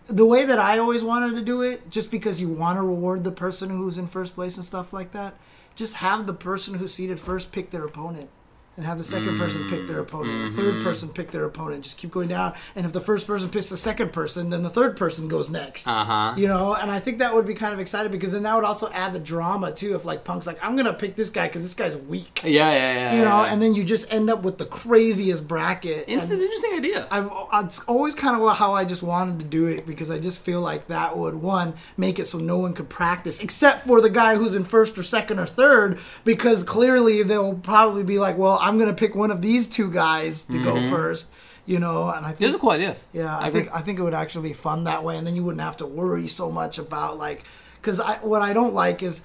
The 0.08 0.26
way 0.26 0.44
that 0.44 0.58
I 0.58 0.78
always 0.78 1.04
wanted 1.04 1.36
to 1.36 1.42
do 1.42 1.62
it, 1.62 1.88
just 1.88 2.10
because 2.10 2.40
you 2.40 2.48
want 2.48 2.76
to 2.76 2.82
reward 2.82 3.22
the 3.22 3.30
person 3.30 3.70
who's 3.70 3.98
in 3.98 4.08
first 4.08 4.34
place 4.34 4.56
and 4.56 4.64
stuff 4.64 4.92
like 4.92 5.12
that, 5.12 5.34
just 5.76 5.94
have 5.94 6.26
the 6.26 6.34
person 6.34 6.74
who's 6.74 6.92
seated 6.92 7.20
first 7.20 7.52
pick 7.52 7.70
their 7.70 7.84
opponent. 7.84 8.28
And 8.74 8.86
have 8.86 8.96
the 8.96 9.04
second 9.04 9.36
person 9.38 9.68
pick 9.68 9.86
their 9.86 9.98
opponent, 9.98 10.56
the 10.56 10.62
third 10.62 10.82
person 10.82 11.10
pick 11.10 11.30
their 11.30 11.44
opponent. 11.44 11.84
Just 11.84 11.98
keep 11.98 12.10
going 12.10 12.28
down, 12.28 12.54
and 12.74 12.86
if 12.86 12.92
the 12.94 13.02
first 13.02 13.26
person 13.26 13.50
picks 13.50 13.68
the 13.68 13.76
second 13.76 14.14
person, 14.14 14.48
then 14.48 14.62
the 14.62 14.70
third 14.70 14.96
person 14.96 15.28
goes 15.28 15.50
next. 15.50 15.86
Uh 15.86 16.02
huh. 16.04 16.34
You 16.38 16.48
know, 16.48 16.72
and 16.74 16.90
I 16.90 16.98
think 16.98 17.18
that 17.18 17.34
would 17.34 17.44
be 17.46 17.52
kind 17.52 17.74
of 17.74 17.80
exciting 17.80 18.10
because 18.10 18.32
then 18.32 18.44
that 18.44 18.54
would 18.54 18.64
also 18.64 18.88
add 18.92 19.12
the 19.12 19.18
drama 19.18 19.72
too. 19.72 19.94
If 19.94 20.06
like 20.06 20.24
Punk's 20.24 20.46
like, 20.46 20.58
I'm 20.64 20.74
gonna 20.74 20.94
pick 20.94 21.16
this 21.16 21.28
guy 21.28 21.48
because 21.48 21.62
this 21.62 21.74
guy's 21.74 21.98
weak, 21.98 22.40
Yeah, 22.44 22.72
yeah, 22.72 22.94
yeah. 22.94 23.14
you 23.14 23.22
know, 23.26 23.42
yeah. 23.44 23.52
and 23.52 23.60
then 23.60 23.74
you 23.74 23.84
just 23.84 24.10
end 24.10 24.30
up 24.30 24.42
with 24.42 24.56
the 24.56 24.64
craziest 24.64 25.46
bracket. 25.46 26.06
it's 26.08 26.30
an 26.30 26.40
interesting 26.40 26.72
idea. 26.74 27.06
I've 27.10 27.30
it's 27.64 27.80
always 27.84 28.14
kind 28.14 28.40
of 28.40 28.56
how 28.56 28.72
I 28.72 28.86
just 28.86 29.02
wanted 29.02 29.38
to 29.40 29.44
do 29.44 29.66
it 29.66 29.86
because 29.86 30.10
I 30.10 30.18
just 30.18 30.40
feel 30.40 30.62
like 30.62 30.86
that 30.86 31.18
would 31.18 31.34
one 31.34 31.74
make 31.98 32.18
it 32.18 32.24
so 32.26 32.38
no 32.38 32.56
one 32.56 32.72
could 32.72 32.88
practice 32.88 33.38
except 33.40 33.86
for 33.86 34.00
the 34.00 34.08
guy 34.08 34.36
who's 34.36 34.54
in 34.54 34.64
first 34.64 34.96
or 34.96 35.02
second 35.02 35.38
or 35.40 35.44
third 35.46 35.98
because 36.24 36.64
clearly 36.64 37.22
they'll 37.22 37.54
probably 37.56 38.02
be 38.02 38.18
like, 38.18 38.38
well, 38.38 38.60
I'm 38.62 38.78
gonna 38.78 38.94
pick 38.94 39.14
one 39.14 39.30
of 39.30 39.42
these 39.42 39.66
two 39.66 39.90
guys 39.90 40.44
to 40.44 40.62
go 40.62 40.74
mm-hmm. 40.74 40.90
first. 40.90 41.30
You 41.64 41.78
know, 41.78 42.10
and 42.10 42.26
I 42.26 42.30
think 42.30 42.40
It's 42.40 42.56
a 42.56 42.58
cool 42.58 42.70
idea. 42.70 42.96
yeah, 43.12 43.38
I, 43.38 43.46
agree. 43.46 43.60
think 43.60 43.74
I 43.74 43.80
think 43.82 43.98
it 44.00 44.02
would 44.02 44.14
actually 44.14 44.48
be 44.48 44.52
fun 44.52 44.84
that 44.84 45.04
way, 45.04 45.16
and 45.16 45.24
then 45.24 45.36
you 45.36 45.44
wouldn't 45.44 45.60
have 45.60 45.76
to 45.76 45.86
worry 45.86 46.26
so 46.26 46.50
much 46.50 46.78
about 46.78 47.18
like, 47.18 47.44
because 47.76 48.00
I 48.00 48.14
what 48.16 48.42
I 48.42 48.52
don't 48.52 48.74
like 48.74 49.02
is 49.02 49.22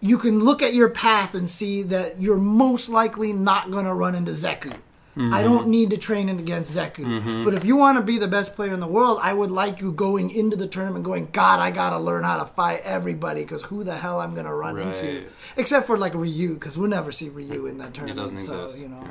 you 0.00 0.16
can 0.18 0.38
look 0.40 0.62
at 0.62 0.74
your 0.74 0.88
path 0.88 1.34
and 1.34 1.50
see 1.50 1.82
that 1.82 2.20
you're 2.20 2.36
most 2.38 2.88
likely 2.88 3.32
not 3.32 3.70
gonna 3.72 3.94
run 3.94 4.14
into 4.14 4.30
Zeku. 4.32 4.74
I 5.18 5.42
don't 5.42 5.68
need 5.68 5.90
to 5.90 5.96
train 5.96 6.28
against 6.28 6.74
Zeku. 6.76 7.44
But 7.44 7.54
if 7.54 7.64
you 7.64 7.74
want 7.76 7.96
to 7.98 8.02
be 8.04 8.18
the 8.18 8.28
best 8.28 8.54
player 8.54 8.74
in 8.74 8.80
the 8.80 8.86
world, 8.86 9.18
I 9.22 9.32
would 9.32 9.50
like 9.50 9.80
you 9.80 9.90
going 9.92 10.28
into 10.30 10.56
the 10.56 10.66
tournament 10.68 11.04
going, 11.04 11.28
God, 11.32 11.58
I 11.58 11.70
got 11.70 11.90
to 11.90 11.98
learn 11.98 12.22
how 12.24 12.36
to 12.38 12.44
fight 12.44 12.82
everybody 12.84 13.40
because 13.42 13.62
who 13.62 13.82
the 13.82 13.96
hell 13.96 14.20
I'm 14.20 14.34
going 14.34 14.44
to 14.46 14.52
run 14.52 14.78
into? 14.78 15.24
Except 15.56 15.86
for 15.86 15.96
like 15.96 16.14
Ryu, 16.14 16.54
because 16.54 16.76
we'll 16.76 16.90
never 16.90 17.10
see 17.12 17.28
Ryu 17.30 17.66
in 17.66 17.78
that 17.78 17.88
It 17.88 17.94
tournament. 17.94 18.18
doesn't 18.36 18.38
so, 18.46 18.64
exist. 18.64 18.82
you 18.82 18.88
know, 18.90 19.04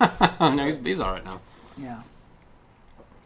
Yeah. 0.00 0.36
no, 0.54 0.66
he's, 0.66 0.76
he's 0.76 1.00
all 1.00 1.12
right 1.12 1.24
now. 1.24 1.40
yeah. 1.78 2.02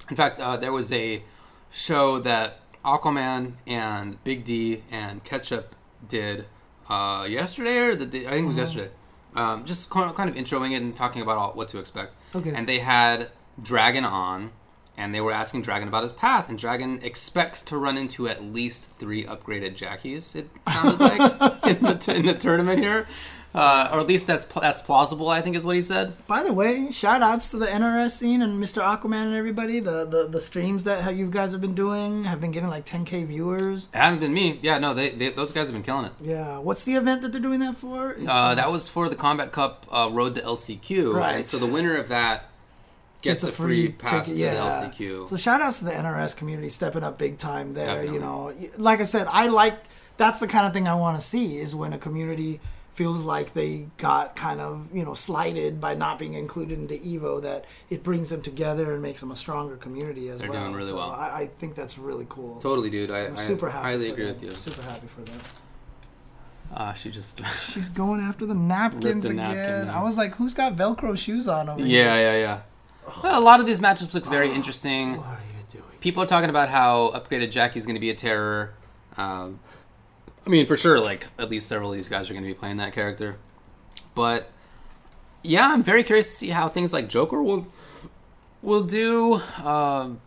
In 0.09 0.17
fact, 0.17 0.39
uh, 0.41 0.57
there 0.57 0.73
was 0.73 0.93
a 0.93 1.23
show 1.71 2.19
that 2.21 2.61
Aquaman 2.85 3.53
and 3.67 4.23
Big 4.25 4.45
D 4.45 4.83
and 4.91 5.23
Ketchup 5.25 5.75
did 6.07 6.47
uh, 6.89 7.27
yesterday, 7.29 7.79
or 7.79 7.95
the 7.95 8.07
day, 8.07 8.27
I 8.27 8.31
think 8.31 8.45
it 8.45 8.47
was 8.47 8.57
Mm-hmm. 8.57 8.59
yesterday. 8.61 8.91
Um, 9.35 9.65
just 9.65 9.91
kind 9.91 10.11
of, 10.11 10.17
kind 10.17 10.29
of 10.29 10.37
introing 10.37 10.73
it 10.73 10.83
and 10.83 10.95
talking 10.95 11.23
about 11.23 11.39
all, 11.39 11.53
what 11.53 11.69
to 11.69 11.79
expect. 11.79 12.15
Okay. 12.35 12.53
And 12.53 12.69
they 12.69 12.81
had 12.81 13.31
Dragon 13.63 14.05
on, 14.05 14.51
and 14.97 15.15
they 15.15 15.21
were 15.21 15.33
asking 15.33 15.63
Dragon 15.63 15.89
about 15.89 16.03
his 16.03 16.13
path, 16.13 16.49
and 16.49 16.59
Dragon 16.59 16.99
expects 17.03 17.63
to 17.65 17.79
run 17.79 17.97
into 17.97 18.29
at 18.29 18.43
least 18.43 18.91
three 18.91 19.25
upgraded 19.25 19.75
Jackies. 19.75 20.35
It 20.35 20.51
sounded 20.69 21.01
like 21.01 21.21
in 21.67 21.83
the 21.83 21.95
t- 21.95 22.15
in 22.15 22.27
the 22.27 22.35
tournament 22.35 22.81
here, 22.81 23.07
uh, 23.55 23.91
or 23.93 24.01
at 24.01 24.07
least 24.07 24.27
that's 24.27 24.45
that's 24.45 24.81
plausible. 24.81 25.29
I 25.29 25.41
think 25.41 25.57
is 25.57 25.67
what 25.67 25.75
he 25.77 25.83
said. 25.83 26.15
By 26.27 26.43
the 26.43 26.53
way, 26.53 26.91
shout 26.91 27.23
outs 27.23 27.49
to 27.51 27.57
the 27.57 27.67
NRS 27.67 28.13
scene 28.13 28.43
and 28.43 28.63
Mr. 28.63 28.81
Aquaman 28.81 29.27
and 29.27 29.35
everybody. 29.35 29.81
The 29.81 30.05
the, 30.05 30.29
the 30.29 30.41
streams 30.41 30.85
that 30.85 31.03
have, 31.03 31.19
you 31.19 31.29
guys 31.29 31.53
have 31.53 31.61
been 31.61 31.75
doing 31.75 32.25
have 32.25 32.41
been 32.41 32.53
getting 32.53 32.69
like 32.69 32.87
10k 32.87 33.27
viewers. 33.27 33.89
It 33.93 33.97
hasn't 33.97 34.21
been 34.21 34.33
me. 34.33 34.61
Yeah, 34.63 34.79
no, 34.79 34.95
they, 34.95 35.11
they 35.11 35.31
those 35.31 35.51
guys 35.53 35.67
have 35.67 35.75
been 35.75 35.83
killing 35.83 36.07
it. 36.07 36.13
Yeah. 36.21 36.59
What's 36.59 36.85
the 36.85 36.95
event 36.95 37.23
that 37.23 37.33
they're 37.33 37.41
doing 37.41 37.61
that 37.61 37.77
for? 37.77 38.17
Uh, 38.27 38.55
that 38.55 38.71
was 38.71 38.89
for 38.89 39.09
the 39.09 39.17
Kombat 39.17 39.51
Cup 39.53 39.87
uh, 39.91 40.09
Road 40.13 40.37
to 40.37 40.43
LCQ, 40.43 41.15
Right. 41.15 41.37
and 41.37 41.47
so 41.47 41.59
the 41.59 41.67
winner 41.67 41.97
of 41.97 42.09
that 42.09 42.51
gets, 43.23 43.45
a 43.45 43.53
free, 43.53 43.89
pass 43.89 44.27
ticket, 44.27 44.39
to 44.39 44.45
yeah. 44.45 44.55
the 44.55 44.89
LCQ. 44.89 45.29
So 45.29 45.37
shout 45.37 45.61
outs 45.61 45.79
to 45.81 45.85
the 45.85 45.91
NRS 45.93 46.37
community 46.37 46.69
stepping 46.69 47.03
up 47.03 47.19
big 47.19 47.39
time 47.39 47.75
there. 47.75 47.87
Definitely. 47.87 48.15
You 48.15 48.21
know, 48.21 48.53
like 48.79 49.01
I 49.01 49.05
said, 49.05 49.27
I 49.29 49.49
like 49.49 49.75
that's 50.17 50.39
the 50.39 50.47
kind 50.47 50.67
of 50.67 50.73
thing 50.73 50.87
I 50.87 50.95
want 50.95 51.21
to 51.21 51.27
see 51.27 51.59
is 51.59 51.75
when 51.75 51.93
a 51.93 51.99
community 51.99 52.61
feels 52.93 53.21
like 53.25 53.53
they 53.55 53.87
got 53.97 54.35
kind 54.37 54.61
of 54.61 54.89
you 54.93 55.05
know 55.05 55.15
slighted 55.15 55.81
by 55.81 55.95
not 55.95 56.19
being 56.19 56.35
included 56.35 56.79
into 56.79 56.95
Evo 56.95 57.41
that 57.43 57.65
it 57.89 58.03
brings 58.03 58.31
them 58.31 58.43
together 58.43 58.93
and 58.93 59.01
makes 59.03 59.21
them 59.21 59.31
a 59.31 59.37
stronger 59.37 59.77
community 59.77 60.29
as 60.29 60.41
They're 60.41 60.51
well. 60.51 60.63
doing 60.65 60.75
really 60.75 60.89
so 60.89 60.97
well. 60.97 61.11
I, 61.11 61.43
I 61.43 61.47
think 61.47 61.75
that's 61.75 61.99
really 61.99 62.27
cool. 62.29 62.59
Totally, 62.59 62.91
dude. 62.91 63.11
I, 63.11 63.27
I'm 63.27 63.37
I 63.37 63.41
super 63.41 63.71
happy. 63.71 63.83
highly 63.85 64.11
agree 64.11 64.25
them. 64.25 64.35
with 64.35 64.43
you. 64.43 64.51
Super 64.51 64.83
happy 64.83 65.07
for 65.07 65.23
them. 65.23 65.39
Uh, 66.75 66.93
she 66.93 67.11
just. 67.11 67.45
She's 67.73 67.89
going 67.89 68.21
after 68.21 68.47
the 68.47 68.55
napkins 68.55 69.25
the 69.25 69.31
again. 69.31 69.37
napkin. 69.57 69.89
I 69.91 70.03
was 70.03 70.17
like, 70.17 70.35
who's 70.37 70.55
got 70.55 70.77
Velcro 70.77 71.17
shoes 71.17 71.49
on 71.49 71.69
over 71.69 71.79
here? 71.85 72.05
yeah, 72.05 72.17
here? 72.17 72.33
yeah, 72.33 72.39
yeah. 72.39 72.61
Well, 73.25 73.41
a 73.41 73.43
lot 73.43 73.59
of 73.61 73.67
these 73.67 73.81
matchups 73.81 74.15
look 74.15 74.27
very 74.27 74.51
interesting. 74.55 75.17
What 75.17 75.27
are 75.27 75.39
you 75.49 75.65
doing? 75.81 75.85
People 76.01 76.23
are 76.23 76.27
talking 76.27 76.51
about 76.51 76.69
how 76.69 77.11
upgraded 77.15 77.51
Jackie's 77.51 77.87
going 77.87 77.97
to 77.97 78.01
be 78.01 78.11
a 78.11 78.15
terror. 78.15 78.75
Um, 79.17 79.59
I 80.51 80.53
mean, 80.53 80.67
for 80.67 80.77
sure, 80.77 80.99
like 80.99 81.29
at 81.39 81.49
least 81.49 81.69
several 81.69 81.91
of 81.91 81.97
these 81.97 82.09
guys 82.09 82.29
are 82.29 82.33
going 82.33 82.43
to 82.43 82.49
be 82.49 82.55
playing 82.55 82.75
that 82.79 82.93
character. 82.93 83.37
But 84.17 84.51
yeah, 85.45 85.69
I'm 85.73 85.85
very 85.85 86.03
curious 86.03 86.29
to 86.29 86.37
see 86.37 86.49
how 86.49 86.67
things 86.69 86.93
like 86.93 87.09
Joker 87.09 87.41
will 87.41 87.69
will 88.61 88.83
do. 88.83 89.35
Um 89.63 90.21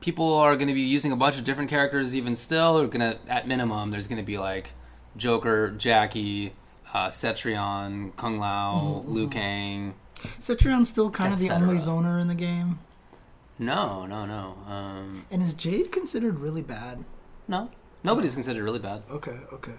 people 0.00 0.34
are 0.34 0.56
going 0.56 0.66
to 0.66 0.74
be 0.74 0.80
using 0.80 1.12
a 1.12 1.16
bunch 1.16 1.38
of 1.38 1.44
different 1.44 1.70
characters 1.70 2.16
even 2.16 2.34
still. 2.34 2.78
They're 2.78 2.88
going 2.88 3.12
to, 3.12 3.18
at 3.28 3.46
minimum, 3.46 3.92
there's 3.92 4.08
going 4.08 4.18
to 4.18 4.24
be 4.26 4.36
like 4.38 4.72
Joker, 5.16 5.70
Jackie, 5.70 6.54
uh, 6.92 7.06
Cetrion, 7.08 8.14
Kung 8.16 8.38
Lao, 8.40 9.02
Mm-hmm, 9.02 9.12
Liu 9.12 9.28
Kang. 9.28 9.94
Cetrion's 10.40 10.88
still 10.88 11.10
kind 11.10 11.32
of 11.32 11.38
the 11.38 11.50
only 11.50 11.76
zoner 11.76 12.20
in 12.20 12.26
the 12.26 12.34
game. 12.34 12.80
No, 13.58 14.06
no, 14.06 14.26
no. 14.26 14.58
Um, 14.68 15.26
And 15.30 15.40
is 15.42 15.54
Jade 15.54 15.92
considered 15.92 16.40
really 16.40 16.62
bad? 16.62 17.04
no, 17.48 17.70
nobody's 18.02 18.34
considered 18.34 18.62
really 18.62 18.78
bad. 18.78 19.02
Okay, 19.10 19.38
okay, 19.52 19.72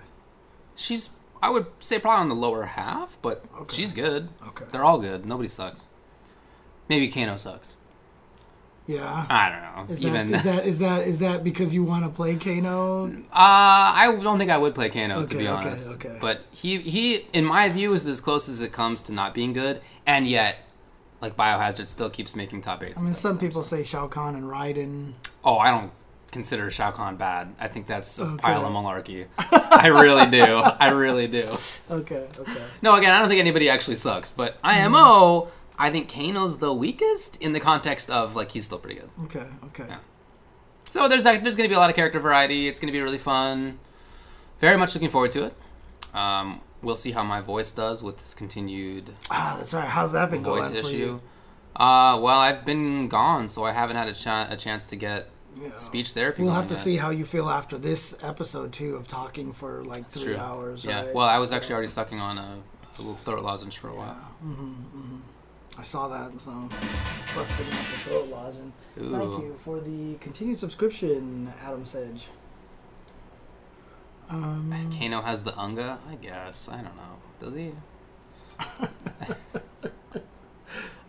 She's, 0.75 1.09
I 1.43 1.49
would 1.49 1.65
say, 1.79 1.99
probably 1.99 2.21
on 2.21 2.29
the 2.29 2.35
lower 2.35 2.65
half, 2.65 3.17
but 3.21 3.43
Okay. 3.61 3.75
she's 3.75 3.93
good. 3.93 4.29
okay. 4.47 4.65
They're 4.71 4.83
all 4.83 4.99
good. 4.99 5.25
Nobody 5.25 5.49
sucks. 5.49 5.87
Maybe 6.87 7.07
Kano 7.09 7.35
sucks. 7.37 7.75
Yeah. 8.87 9.27
I 9.29 9.49
don't 9.49 9.61
know. 9.87 9.93
Is 9.93 9.99
that, 9.99 10.07
Even 10.07 10.33
is 10.33 10.43
that 10.43 10.65
is 10.71 10.79
that 10.79 11.07
is 11.07 11.19
that 11.19 11.43
because 11.43 11.75
you 11.75 11.83
want 11.83 12.05
to 12.05 12.09
play 12.09 12.35
Kano? 12.37 13.07
Uh, 13.07 13.13
I 13.31 14.17
don't 14.23 14.39
think 14.39 14.49
I 14.49 14.57
would 14.57 14.73
play 14.73 14.89
Kano 14.89 15.25
to 15.27 15.35
be 15.37 15.45
honest. 15.47 15.97
okay. 15.97 16.09
okay. 16.09 16.17
But 16.19 16.41
he 16.49 16.79
he 16.79 17.27
in 17.31 17.45
my 17.45 17.69
view 17.69 17.93
is 17.93 18.07
as 18.07 18.19
close 18.19 18.49
as 18.49 18.61
it 18.61 18.71
comes 18.73 19.03
to 19.03 19.13
not 19.13 19.35
being 19.35 19.53
good, 19.53 19.81
and 20.07 20.25
yet 20.25 20.57
like 21.21 21.35
Biohazard 21.37 21.87
still 21.87 22.09
keeps 22.09 22.35
making 22.35 22.61
top 22.61 22.83
eight. 22.83 22.93
I 22.97 23.01
mean, 23.03 23.13
some 23.13 23.37
people 23.37 23.61
say 23.61 23.83
Shao 23.83 24.07
Kahn 24.07 24.35
and 24.35 24.45
Raiden. 24.45 25.13
Oh, 25.43 25.57
I 25.59 25.69
don't 25.69 25.91
consider 26.31 26.69
Shao 26.69 26.91
Kahn 26.91 27.15
bad. 27.17 27.53
I 27.59 27.67
think 27.67 27.87
that's 27.87 28.19
a 28.19 28.23
Okay. 28.23 28.37
pile 28.37 28.65
of 28.65 28.71
malarkey. 28.73 29.27
I 29.51 29.87
really 29.87 30.29
do. 30.29 30.61
I 30.63 30.89
really 30.91 31.27
do. 31.27 31.57
Okay, 31.91 32.27
okay. 32.37 32.61
No, 32.81 32.95
again, 32.95 33.11
I 33.11 33.19
don't 33.19 33.29
think 33.29 33.39
anybody 33.41 33.69
actually 33.69 33.95
sucks, 33.95 34.31
but 34.31 34.57
IMO, 34.63 35.49
I 35.77 35.89
think 35.89 36.09
Kano's 36.09 36.59
the 36.59 36.73
weakest 36.73 37.41
in 37.41 37.53
the 37.53 37.59
context 37.59 38.09
of 38.11 38.35
like 38.35 38.51
he's 38.51 38.65
still 38.65 38.77
pretty 38.79 38.99
good. 38.99 39.09
Okay, 39.25 39.45
okay. 39.65 39.85
Yeah. 39.87 39.97
So 40.83 41.07
there's 41.07 41.23
there's 41.23 41.41
going 41.55 41.67
to 41.67 41.69
be 41.69 41.73
a 41.75 41.79
lot 41.79 41.89
of 41.89 41.95
character 41.95 42.19
variety. 42.19 42.67
It's 42.67 42.79
going 42.79 42.87
to 42.87 42.97
be 42.97 43.01
really 43.01 43.17
fun. 43.17 43.79
Very 44.59 44.77
much 44.77 44.93
looking 44.95 45.09
forward 45.09 45.31
to 45.31 45.43
it. 45.45 45.53
Um, 46.13 46.61
we'll 46.81 46.95
see 46.95 47.11
how 47.11 47.23
my 47.23 47.41
voice 47.41 47.71
does 47.71 48.01
with 48.03 48.17
this 48.17 48.33
continued 48.33 49.13
Ah, 49.29 49.55
that's 49.57 49.73
right. 49.73 49.87
How's 49.87 50.11
that 50.13 50.31
been 50.31 50.43
voice 50.43 50.71
going 50.71 50.83
for 50.83 50.89
issue. 50.89 50.97
you? 50.97 51.21
Uh, 51.75 52.19
well, 52.21 52.39
I've 52.39 52.65
been 52.65 53.07
gone, 53.07 53.47
so 53.47 53.63
I 53.63 53.71
haven't 53.71 53.95
had 53.95 54.07
a, 54.09 54.13
cha- 54.13 54.47
a 54.49 54.57
chance 54.57 54.85
to 54.87 54.95
get 54.95 55.29
Yeah. 55.61 55.77
speech 55.77 56.11
therapy. 56.13 56.41
We'll 56.43 56.51
going 56.51 56.61
have 56.61 56.67
to 56.69 56.75
yet. 56.75 56.83
see 56.83 56.97
how 56.97 57.09
you 57.09 57.25
feel 57.25 57.49
after 57.49 57.77
this 57.77 58.15
episode 58.23 58.71
too 58.73 58.95
of 58.95 59.07
talking 59.07 59.51
for 59.53 59.83
like 59.83 60.01
It's 60.03 60.19
three 60.21 60.33
true. 60.33 60.41
hours. 60.41 60.85
Yeah. 60.85 61.05
right? 61.05 61.13
Well, 61.15 61.27
I 61.27 61.37
was 61.37 61.51
actually 61.51 61.73
already 61.73 61.87
sucking 61.89 62.19
on 62.19 62.37
a, 62.37 62.57
a 62.97 62.97
little 62.97 63.15
throat 63.15 63.43
lozenge 63.43 63.77
for 63.77 63.89
a 63.89 63.95
while. 63.95 64.31
Mm-hmm, 64.45 64.63
mm-hmm. 64.63 65.17
I 65.77 65.83
saw 65.83 66.07
that, 66.09 66.39
so 66.41 66.51
busted 67.33 67.65
out 67.67 67.71
the 67.71 67.97
throat 67.99 68.27
lozenge. 68.29 68.73
Ooh. 69.01 69.09
Thank 69.11 69.43
you 69.43 69.55
for 69.63 69.79
the 69.79 70.15
continued 70.15 70.59
subscription, 70.59 71.51
Adam 71.63 71.85
Sedge. 71.85 72.27
Um, 74.29 74.71
Kano 74.97 75.21
has 75.21 75.43
the 75.43 75.57
unga, 75.57 75.99
I 76.09 76.15
guess. 76.15 76.69
I 76.69 76.75
don't 76.81 76.95
know. 76.95 77.17
Does 77.39 77.55
he? 77.55 77.71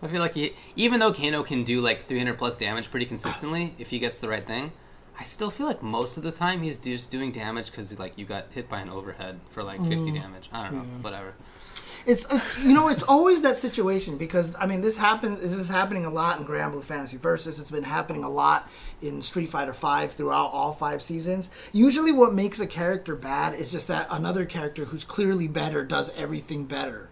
I 0.03 0.09
feel 0.09 0.21
like 0.21 0.35
he, 0.35 0.55
even 0.77 1.01
though 1.01 1.13
Kano 1.13 1.43
can 1.43 1.63
do 1.63 1.81
like 1.81 2.07
300 2.07 2.39
plus 2.39 2.57
damage 2.59 2.91
pretty 2.91 3.07
consistently 3.07 3.75
if 3.79 3.91
he 3.91 3.99
gets 3.99 4.19
the 4.19 4.29
right 4.29 4.47
thing, 4.47 4.73
I 5.19 5.25
still 5.25 5.51
feel 5.51 5.67
like 5.67 5.83
most 5.83 6.17
of 6.17 6.23
the 6.23 6.33
time 6.33 6.63
he's 6.63 6.79
just 6.79 7.11
doing 7.11 7.31
damage 7.31 7.71
because 7.71 7.99
like 7.99 8.17
you 8.17 8.25
got 8.25 8.47
hit 8.53 8.71
by 8.71 8.81
an 8.81 8.89
overhead 8.89 9.39
for 9.51 9.63
like 9.63 9.81
50 9.81 9.97
mm-hmm. 9.97 10.15
damage. 10.15 10.49
I 10.51 10.65
don't 10.65 10.75
know, 10.77 11.03
whatever. 11.03 11.35
It's, 12.07 12.33
it's 12.33 12.65
you 12.65 12.73
know 12.73 12.89
it's 12.89 13.03
always 13.03 13.43
that 13.43 13.59
situation 13.59 14.17
because 14.17 14.57
I 14.59 14.65
mean 14.65 14.81
this 14.81 14.97
happens 14.97 15.41
this 15.41 15.53
is 15.53 15.69
happening 15.69 16.07
a 16.07 16.11
lot 16.11 16.41
in 16.41 16.47
Granblue 16.47 16.83
Fantasy 16.83 17.19
Versus 17.19 17.61
it's 17.61 17.71
been 17.71 17.83
happening 17.83 18.25
a 18.25 18.31
lot 18.31 18.71
in 19.03 19.21
Street 19.21 19.51
Fighter 19.51 19.75
Five 19.75 20.13
throughout 20.13 20.47
all 20.47 20.73
five 20.73 21.03
seasons. 21.03 21.51
Usually, 21.73 22.13
what 22.13 22.33
makes 22.33 22.59
a 22.59 22.67
character 22.67 23.15
bad 23.15 23.53
is 23.55 23.71
just 23.71 23.89
that 23.89 24.07
another 24.11 24.47
character 24.47 24.87
who's 24.87 25.05
clearly 25.05 25.47
better 25.47 25.85
does 25.85 26.11
everything 26.17 26.65
better, 26.65 27.10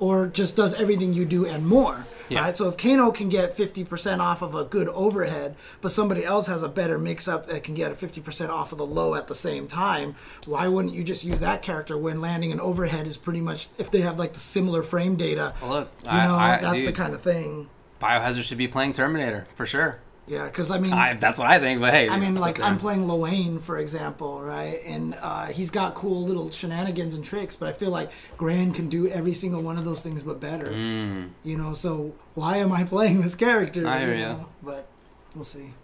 or 0.00 0.26
just 0.26 0.56
does 0.56 0.74
everything 0.74 1.12
you 1.12 1.24
do 1.24 1.46
and 1.46 1.66
more. 1.66 2.06
Yeah. 2.28 2.40
Right. 2.42 2.56
So 2.56 2.68
if 2.68 2.76
Kano 2.76 3.10
can 3.10 3.28
get 3.28 3.56
fifty 3.56 3.84
percent 3.84 4.20
off 4.20 4.40
of 4.40 4.54
a 4.54 4.64
good 4.64 4.88
overhead, 4.88 5.56
but 5.80 5.90
somebody 5.90 6.24
else 6.24 6.46
has 6.46 6.62
a 6.62 6.68
better 6.68 6.96
mix-up 6.96 7.46
that 7.46 7.64
can 7.64 7.74
get 7.74 7.90
a 7.92 7.94
fifty 7.94 8.20
percent 8.20 8.50
off 8.50 8.72
of 8.72 8.78
the 8.78 8.86
low 8.86 9.14
at 9.14 9.26
the 9.28 9.34
same 9.34 9.66
time, 9.66 10.14
why 10.46 10.68
wouldn't 10.68 10.94
you 10.94 11.02
just 11.04 11.24
use 11.24 11.40
that 11.40 11.62
character 11.62 11.98
when 11.98 12.20
landing 12.20 12.52
an 12.52 12.60
overhead 12.60 13.06
is 13.06 13.16
pretty 13.16 13.40
much 13.40 13.68
if 13.78 13.90
they 13.90 14.00
have 14.00 14.18
like 14.18 14.32
the 14.32 14.40
similar 14.40 14.82
frame 14.82 15.16
data? 15.16 15.54
Well, 15.60 15.70
look, 15.70 15.92
You 16.04 16.10
know, 16.10 16.36
I, 16.36 16.58
that's 16.62 16.84
the 16.84 16.92
kind 16.92 17.14
of 17.14 17.22
thing. 17.22 17.68
Biohazard 18.00 18.44
should 18.44 18.58
be 18.58 18.68
playing 18.68 18.92
Terminator 18.92 19.46
for 19.54 19.66
sure. 19.66 19.98
Yeah, 20.26 20.44
because 20.44 20.70
I 20.70 20.78
mean, 20.78 20.92
I, 20.92 21.14
that's 21.14 21.38
what 21.38 21.48
I 21.48 21.58
think. 21.58 21.80
But 21.80 21.92
hey, 21.92 22.08
I 22.08 22.18
mean, 22.18 22.36
like 22.36 22.60
I'm 22.60 22.78
playing 22.78 23.08
Lowain, 23.08 23.58
for 23.58 23.78
example, 23.78 24.40
right? 24.40 24.80
And 24.84 25.16
uh, 25.20 25.46
he's 25.46 25.70
got 25.70 25.94
cool 25.94 26.22
little 26.22 26.50
shenanigans 26.50 27.14
and 27.14 27.24
tricks, 27.24 27.56
but 27.56 27.68
I 27.68 27.72
feel 27.72 27.90
like 27.90 28.10
Gran 28.36 28.72
can 28.72 28.88
do 28.88 29.08
every 29.08 29.34
single 29.34 29.60
one 29.60 29.76
of 29.76 29.84
those 29.84 30.02
things, 30.02 30.22
but 30.22 30.38
better. 30.38 30.68
Mm. 30.68 31.30
You 31.42 31.56
know, 31.56 31.74
so 31.74 32.14
why 32.34 32.58
am 32.58 32.72
I 32.72 32.84
playing 32.94 33.22
this 33.22 33.34
character? 33.34 33.86
I 33.86 34.00
hear 34.00 34.14
you. 34.14 34.24
know? 34.24 34.48
But 34.62 34.86
we'll 35.34 35.44
see. 35.44 35.74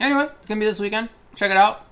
Anyway, 0.00 0.24
it's 0.24 0.46
gonna 0.46 0.58
be 0.58 0.66
this 0.66 0.80
weekend. 0.80 1.08
Check 1.36 1.50
it 1.50 1.56
out. 1.56 1.83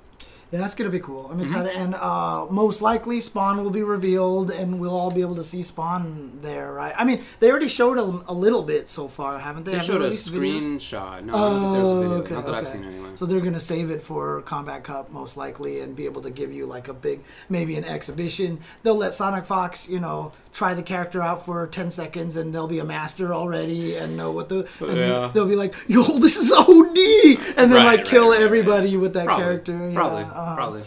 Yeah, 0.53 0.59
that's 0.61 0.75
gonna 0.75 0.91
be 0.91 1.01
cool. 1.01 1.25
Mm-hmm. 1.25 1.33
I'm 1.33 1.41
excited, 1.41 1.73
and 1.77 1.95
uh, 1.95 2.47
most 2.51 2.83
likely 2.83 3.21
Spawn 3.21 3.63
will 3.65 3.71
be 3.71 3.83
revealed, 3.83 4.51
and 4.51 4.79
we'll 4.79 4.95
all 4.95 5.11
be 5.11 5.23
able 5.23 5.37
to 5.37 5.45
see 5.45 5.63
Spawn 5.63 6.41
there, 6.43 6.71
right? 6.75 6.93
I 6.95 7.05
mean, 7.07 7.25
they 7.41 7.51
already 7.51 7.69
showed 7.69 7.97
a, 7.97 8.03
a 8.31 8.35
little 8.35 8.63
bit 8.63 8.91
so 8.91 9.09
far, 9.09 9.39
haven't 9.39 9.65
they? 9.65 9.71
They 9.73 9.77
Have 9.79 9.87
showed 9.87 9.97
a 10.03 10.05
released 10.05 10.31
videos? 10.31 10.63
screenshot. 10.63 11.25
No, 11.25 11.33
I 11.35 11.73
there's 11.79 11.91
a 11.91 12.01
video. 12.03 12.11
okay, 12.19 12.35
Not 12.35 12.45
that 12.45 12.55
I've 12.55 12.69
seen 12.69 12.85
anyway. 12.85 13.09
So 13.15 13.25
they're 13.25 13.41
gonna 13.41 13.61
save 13.61 13.91
it 13.91 14.03
for 14.03 14.43
Kombat 14.43 14.83
Cup 14.85 15.11
most 15.11 15.39
likely, 15.39 15.81
and 15.81 15.97
be 15.97 16.05
able 16.05 16.21
to 16.21 16.31
give 16.31 16.53
you 16.53 16.67
like 16.67 16.89
a 16.89 16.93
big, 16.95 17.21
maybe 17.49 17.77
an 17.77 17.85
exhibition. 17.87 18.61
They'll 18.83 18.95
let 18.95 19.15
Sonic 19.15 19.47
Fox, 19.47 19.89
you 19.89 20.01
know, 20.01 20.33
try 20.53 20.75
the 20.75 20.83
character 20.83 21.23
out 21.23 21.45
for 21.45 21.67
ten 21.67 21.91
seconds, 21.91 22.37
and 22.37 22.55
they'll 22.55 22.67
be 22.69 22.79
a 22.79 22.85
master 22.85 23.33
already 23.35 23.97
and 23.97 24.17
know 24.17 24.31
what 24.33 24.49
the. 24.49 24.69
And 24.81 24.97
Yeah. 24.97 25.31
They'll 25.33 25.49
be 25.49 25.57
like, 25.57 25.75
"Yo, 25.89 26.03
this 26.19 26.37
is 26.37 26.53
OD," 26.53 27.57
and 27.57 27.71
then 27.73 27.79
Right, 27.79 27.85
like 27.85 27.97
right, 27.99 28.07
kill 28.07 28.31
right, 28.31 28.41
everybody 28.43 28.97
with 28.97 29.15
that 29.15 29.27
Probably, 29.27 29.45
character. 29.45 29.89
Yeah, 29.89 29.95
Probably, 29.95 30.23
uh-huh. 30.25 30.55
probably. 30.57 30.83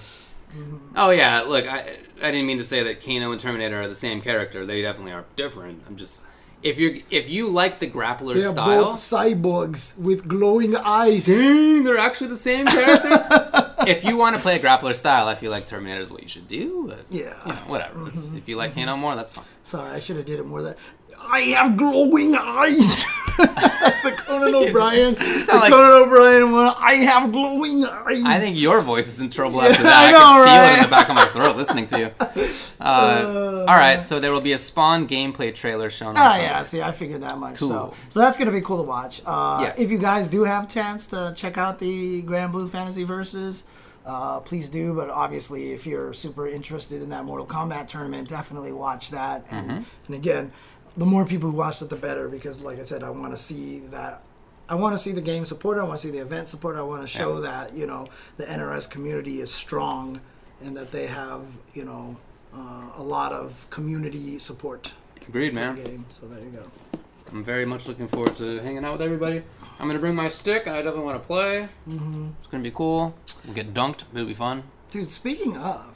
Oh 0.96 1.10
yeah, 1.10 1.42
look, 1.42 1.68
I 1.68 1.98
I 2.22 2.32
didn't 2.32 2.48
mean 2.48 2.58
to 2.60 2.64
say 2.64 2.82
that 2.84 3.04
Kano 3.04 3.32
and 3.32 3.40
Terminator 3.40 3.82
are 3.82 3.88
the 3.88 3.96
same 3.96 4.22
character. 4.22 4.66
They 4.66 4.82
definitely 4.82 5.12
are 5.12 5.26
different. 5.36 5.84
I'm 5.88 5.98
just 5.98 6.28
if 6.66 6.80
you 6.80 7.04
if 7.12 7.30
you 7.30 7.48
like 7.48 7.80
the 7.80 7.88
grappler 7.88 8.34
They're 8.34 8.50
style, 8.50 8.86
both 8.86 8.96
cyborgs 9.00 9.96
with 9.98 10.28
glowing 10.28 10.76
eyes. 10.76 11.28
dang, 11.28 11.84
they're 11.84 12.00
actually 12.00 12.30
the 12.30 12.38
same 12.38 12.66
character. 12.66 13.76
if 13.88 14.04
you 14.04 14.18
want 14.18 14.36
to 14.36 14.42
play 14.42 14.56
a 14.56 14.60
grappler 14.60 14.96
style, 14.96 15.28
I 15.28 15.36
feel 15.36 15.52
like 15.52 15.68
Terminator 15.68 16.02
is 16.02 16.12
what 16.12 16.24
you 16.24 16.28
should 16.28 16.48
do. 16.48 16.86
But 16.88 17.06
Yeah. 17.10 17.36
you 17.46 17.52
know, 17.54 17.60
whatever. 17.68 18.08
It's, 18.08 18.30
mm-hmm. 18.30 18.38
if 18.40 18.50
you 18.50 18.56
like 18.58 18.74
Kano 18.74 18.98
more, 18.98 19.16
that's 19.16 19.34
fine. 19.34 19.46
Sorry, 19.64 19.92
I 19.92 20.00
should 20.00 20.16
have 20.18 20.26
did 20.26 20.40
it 20.40 20.46
more 20.46 20.64
that. 20.64 20.78
I 21.20 21.40
have 21.58 21.78
glowing 21.78 22.36
eyes. 22.36 23.06
the 23.38 24.14
Conan 24.26 24.56
O'Brien. 24.70 25.14
the 25.16 25.52
like- 25.54 25.72
Conan 25.72 26.04
O'Brien 26.04 26.52
one. 26.52 26.74
I 26.78 26.96
have 26.96 27.32
glowing 27.32 27.84
eyes. 27.86 28.24
I 28.24 28.40
think 28.40 28.58
your 28.58 28.82
voice 28.82 29.08
is 29.08 29.20
in 29.20 29.30
trouble 29.30 29.62
after 29.62 29.84
that. 29.84 29.94
I, 29.94 30.08
I 30.10 30.12
can 30.12 30.14
know, 30.14 30.44
feel 30.44 30.54
it 30.54 30.58
right? 30.58 30.78
in 30.78 30.84
the 30.84 30.90
back 30.90 31.10
of 31.10 31.16
my 31.16 31.26
throat 31.26 31.56
listening 31.58 31.86
to 31.88 32.00
you. 32.00 32.12
Uh, 32.80 33.66
all 33.68 33.76
right, 33.76 34.04
so 34.04 34.20
there 34.20 34.32
will 34.32 34.42
be 34.42 34.52
a 34.52 34.58
Spawn 34.58 35.08
gameplay 35.08 35.54
trailer 35.56 35.90
shown. 35.90 36.14
Ah, 36.18 36.30
Sunday. 36.30 36.44
yeah. 36.44 36.62
See, 36.62 36.82
I 36.82 36.92
figured 36.92 37.22
that 37.24 37.38
much. 37.38 37.58
So, 37.58 37.68
Cool. 37.68 37.94
so 38.10 38.20
that's 38.20 38.38
gonna 38.38 38.52
be 38.52 38.62
cool 38.62 38.78
to 38.78 38.84
watch. 38.84 39.22
Uh, 39.26 39.60
Yeah. 39.62 39.74
If 39.84 39.92
you 39.92 39.98
guys 39.98 40.28
do 40.28 40.44
have 40.44 40.66
a 40.66 40.68
chance 40.68 41.08
to 41.08 41.34
check 41.36 41.58
out 41.58 41.80
the 41.80 42.22
Granblue 42.24 42.70
Fantasy 42.70 43.04
Versus, 43.04 43.64
uh, 44.06 44.40
please 44.42 44.70
do. 44.70 44.94
But 44.94 45.10
obviously, 45.10 45.72
if 45.72 45.88
you're 45.88 46.14
super 46.14 46.48
interested 46.48 47.02
in 47.02 47.10
that 47.10 47.26
Mortal 47.26 47.48
Kombat 47.48 47.88
tournament, 47.88 48.30
definitely 48.30 48.72
watch 48.74 49.10
that. 49.12 49.46
And 49.50 49.70
Mm-hmm. 49.72 49.84
and 50.08 50.16
again, 50.16 50.52
the 50.98 51.06
more 51.06 51.26
people 51.26 51.52
who 51.52 51.58
watch 51.58 51.82
it, 51.82 51.90
the 51.90 51.96
better. 51.96 52.28
Because, 52.28 52.62
like 52.62 52.80
I 52.80 52.84
said, 52.84 53.04
I 53.04 53.10
want 53.10 53.32
to 53.34 53.38
see 53.38 53.80
that. 53.92 54.22
I 54.68 54.76
want 54.76 54.94
to 54.96 54.98
see 54.98 55.12
the 55.12 55.22
game 55.22 55.46
supported. 55.46 55.82
I 55.82 55.84
want 55.84 56.00
to 56.00 56.08
see 56.08 56.12
the 56.12 56.20
event 56.22 56.50
supported. 56.50 56.80
I 56.80 56.84
want 56.84 57.02
to 57.02 57.08
show 57.08 57.40
that 57.42 57.74
you 57.74 57.86
know 57.86 58.08
the 58.38 58.46
NRS 58.46 58.90
community 58.90 59.40
is 59.40 59.54
strong 59.54 60.22
and 60.64 60.76
that 60.78 60.92
they 60.92 61.08
have 61.08 61.42
you 61.74 61.86
know 61.86 62.18
uh, 62.56 62.90
a 62.96 63.04
lot 63.04 63.32
of 63.32 63.68
community 63.70 64.40
support 64.40 64.94
Agreed, 65.28 65.54
man. 65.54 65.76
game. 65.76 66.06
So 66.12 66.28
there 66.28 66.40
you 66.44 66.50
go. 66.50 67.00
I'm 67.32 67.44
very 67.44 67.66
much 67.66 67.88
looking 67.88 68.08
forward 68.08 68.36
to 68.38 68.60
hanging 68.60 68.86
out 68.86 68.94
with 68.94 69.02
everybody. 69.02 69.44
I'm 69.80 69.88
gonna 69.88 70.00
bring 70.00 70.16
my 70.16 70.30
stick, 70.30 70.68
and 70.68 70.76
I 70.76 70.82
definitely 70.82 71.06
want 71.06 71.22
to 71.22 71.28
play. 71.28 71.68
Mm-hmm. 71.88 72.30
It's 72.40 72.48
gonna 72.48 72.64
be 72.64 72.72
cool. 72.72 73.16
We'll 73.46 73.54
get 73.54 73.74
dunked. 73.74 74.04
It'll 74.14 74.26
be 74.26 74.34
fun. 74.34 74.64
Dude, 74.90 75.10
speaking 75.10 75.58
of, 75.58 75.95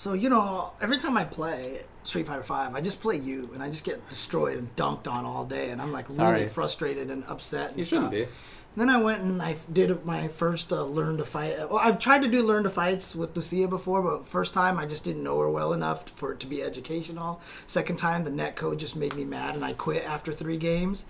so 0.00 0.14
you 0.14 0.30
know, 0.30 0.72
every 0.80 0.96
time 0.96 1.18
I 1.18 1.24
play 1.24 1.82
Street 2.04 2.26
Fighter 2.26 2.42
Five, 2.42 2.74
I 2.74 2.80
just 2.80 3.02
play 3.02 3.16
you, 3.16 3.50
and 3.52 3.62
I 3.62 3.68
just 3.68 3.84
get 3.84 4.08
destroyed 4.08 4.56
and 4.56 4.74
dunked 4.74 5.06
on 5.06 5.26
all 5.26 5.44
day, 5.44 5.68
and 5.68 5.82
I'm 5.82 5.92
like 5.92 6.10
Sorry. 6.10 6.36
really 6.36 6.48
frustrated 6.48 7.10
and 7.10 7.22
upset. 7.24 7.68
And 7.72 7.78
You 7.78 7.84
stuff. 7.84 8.10
shouldn't 8.10 8.28
be. 8.28 8.32
Then 8.78 8.88
I 8.88 8.96
went 9.02 9.20
and 9.20 9.42
I 9.42 9.56
did 9.70 10.06
my 10.06 10.28
first 10.28 10.72
uh, 10.72 10.84
learn 10.84 11.18
to 11.18 11.24
fight. 11.26 11.58
Well, 11.68 11.80
I've 11.82 11.98
tried 11.98 12.22
to 12.22 12.28
do 12.28 12.42
learn 12.42 12.62
to 12.62 12.70
fights 12.70 13.14
with 13.14 13.36
Lucia 13.36 13.68
before, 13.68 14.00
but 14.00 14.24
first 14.24 14.54
time 14.54 14.78
I 14.78 14.86
just 14.86 15.04
didn't 15.04 15.22
know 15.22 15.38
her 15.40 15.50
well 15.50 15.74
enough 15.74 16.08
for 16.08 16.32
it 16.32 16.40
to 16.40 16.46
be 16.46 16.62
educational. 16.62 17.42
Second 17.66 17.96
time, 17.96 18.24
the 18.24 18.30
net 18.30 18.56
code 18.56 18.78
just 18.78 18.96
made 18.96 19.14
me 19.14 19.24
mad, 19.26 19.54
and 19.54 19.62
I 19.62 19.74
quit 19.74 20.02
after 20.06 20.32
three 20.32 20.56
games. 20.56 21.04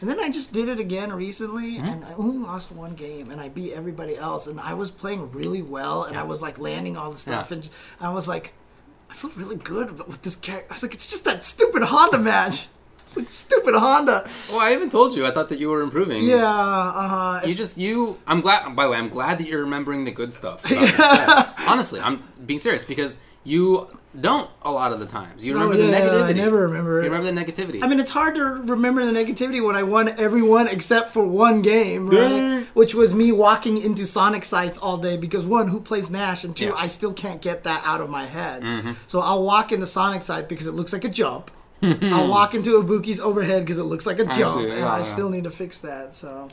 And 0.00 0.10
then 0.10 0.20
I 0.20 0.28
just 0.30 0.52
did 0.52 0.68
it 0.68 0.78
again 0.78 1.10
recently, 1.12 1.78
and 1.78 2.04
I 2.04 2.12
only 2.14 2.36
lost 2.36 2.70
one 2.70 2.94
game, 2.94 3.30
and 3.30 3.40
I 3.40 3.48
beat 3.48 3.72
everybody 3.72 4.16
else, 4.16 4.46
and 4.46 4.60
I 4.60 4.74
was 4.74 4.90
playing 4.90 5.32
really 5.32 5.62
well, 5.62 6.04
and 6.04 6.16
I 6.18 6.22
was 6.22 6.42
like 6.42 6.58
landing 6.58 6.96
all 6.98 7.10
the 7.10 7.16
stuff, 7.16 7.50
Yeah. 7.50 7.56
and 7.56 7.68
I 8.00 8.12
was 8.12 8.28
like, 8.28 8.52
I 9.10 9.14
feel 9.14 9.30
really 9.36 9.56
good 9.56 10.06
with 10.06 10.20
this 10.22 10.36
character. 10.36 10.66
I 10.70 10.74
was 10.74 10.82
like, 10.82 10.92
it's 10.92 11.08
just 11.08 11.24
that 11.24 11.44
stupid 11.44 11.82
Honda 11.82 12.18
match. 12.18 12.66
It's 13.04 13.16
like 13.16 13.30
stupid 13.30 13.74
Honda. 13.74 14.28
Well, 14.50 14.60
I 14.60 14.72
even 14.72 14.90
told 14.90 15.14
you. 15.14 15.24
I 15.24 15.30
thought 15.30 15.48
that 15.48 15.60
you 15.60 15.70
were 15.70 15.80
improving. 15.80 16.24
Yeah, 16.24 16.44
uh. 16.44 17.40
You 17.46 17.54
just 17.54 17.78
you. 17.78 18.18
I'm 18.26 18.40
glad. 18.40 18.74
By 18.74 18.84
the 18.84 18.90
way, 18.90 18.98
I'm 18.98 19.08
glad 19.08 19.38
that 19.38 19.46
you're 19.46 19.60
remembering 19.60 20.04
the 20.04 20.10
good 20.10 20.32
stuff. 20.32 20.66
Set. 20.66 21.54
Honestly, 21.68 22.00
I'm 22.00 22.24
being 22.44 22.58
serious 22.58 22.84
because 22.84 23.20
you 23.46 23.88
don't 24.20 24.50
a 24.62 24.72
lot 24.72 24.92
of 24.92 24.98
the 24.98 25.06
times. 25.06 25.44
You 25.44 25.52
remember 25.54 25.76
the 25.76 25.84
Oh, 25.86 25.90
yeah, 25.90 26.00
negativity. 26.00 26.24
I 26.24 26.32
never 26.32 26.56
remember. 26.62 27.02
You 27.02 27.10
remember 27.10 27.30
the 27.30 27.38
negativity. 27.52 27.82
I 27.82 27.86
mean, 27.86 28.00
it's 28.00 28.10
hard 28.10 28.34
to 28.34 28.42
remember 28.44 29.04
the 29.06 29.12
negativity 29.12 29.64
when 29.64 29.76
I 29.76 29.82
won 29.82 30.08
every 30.08 30.42
one 30.42 30.66
except 30.68 31.12
for 31.12 31.24
one 31.24 31.62
game, 31.62 32.08
right? 32.10 32.66
Which 32.74 32.94
was 32.94 33.14
me 33.14 33.30
walking 33.32 33.78
into 33.78 34.04
Sonic 34.06 34.44
Scythe 34.44 34.78
all 34.82 34.96
day 34.96 35.16
because 35.16 35.46
one, 35.46 35.68
who 35.68 35.80
plays 35.80 36.10
Nash, 36.10 36.44
and 36.44 36.56
two, 36.56 36.64
Yeah. 36.64 36.70
Mm-hmm. 36.72 36.80
I 36.80 36.88
still 36.88 37.12
can't 37.12 37.40
get 37.40 37.64
that 37.64 37.82
out 37.84 38.00
of 38.00 38.10
my 38.10 38.24
head. 38.24 38.96
So 39.06 39.20
I'll 39.20 39.44
walk 39.44 39.70
into 39.70 39.86
Sonic 39.86 40.22
Scythe 40.22 40.48
because 40.48 40.66
it 40.66 40.72
looks 40.72 40.92
like 40.92 41.04
a 41.04 41.08
jump. 41.10 41.50
I'll 41.82 42.28
walk 42.28 42.54
into 42.54 42.82
Ibuki's 42.82 43.20
overhead 43.20 43.62
because 43.64 43.78
it 43.78 43.84
looks 43.84 44.06
like 44.06 44.18
a 44.18 44.24
jump, 44.24 44.60
see, 44.60 44.70
and 44.72 44.78
yeah, 44.80 44.92
I 44.92 44.98
yeah. 44.98 45.02
still 45.04 45.28
need 45.28 45.44
to 45.44 45.50
fix 45.50 45.78
that. 45.78 46.16
So 46.16 46.48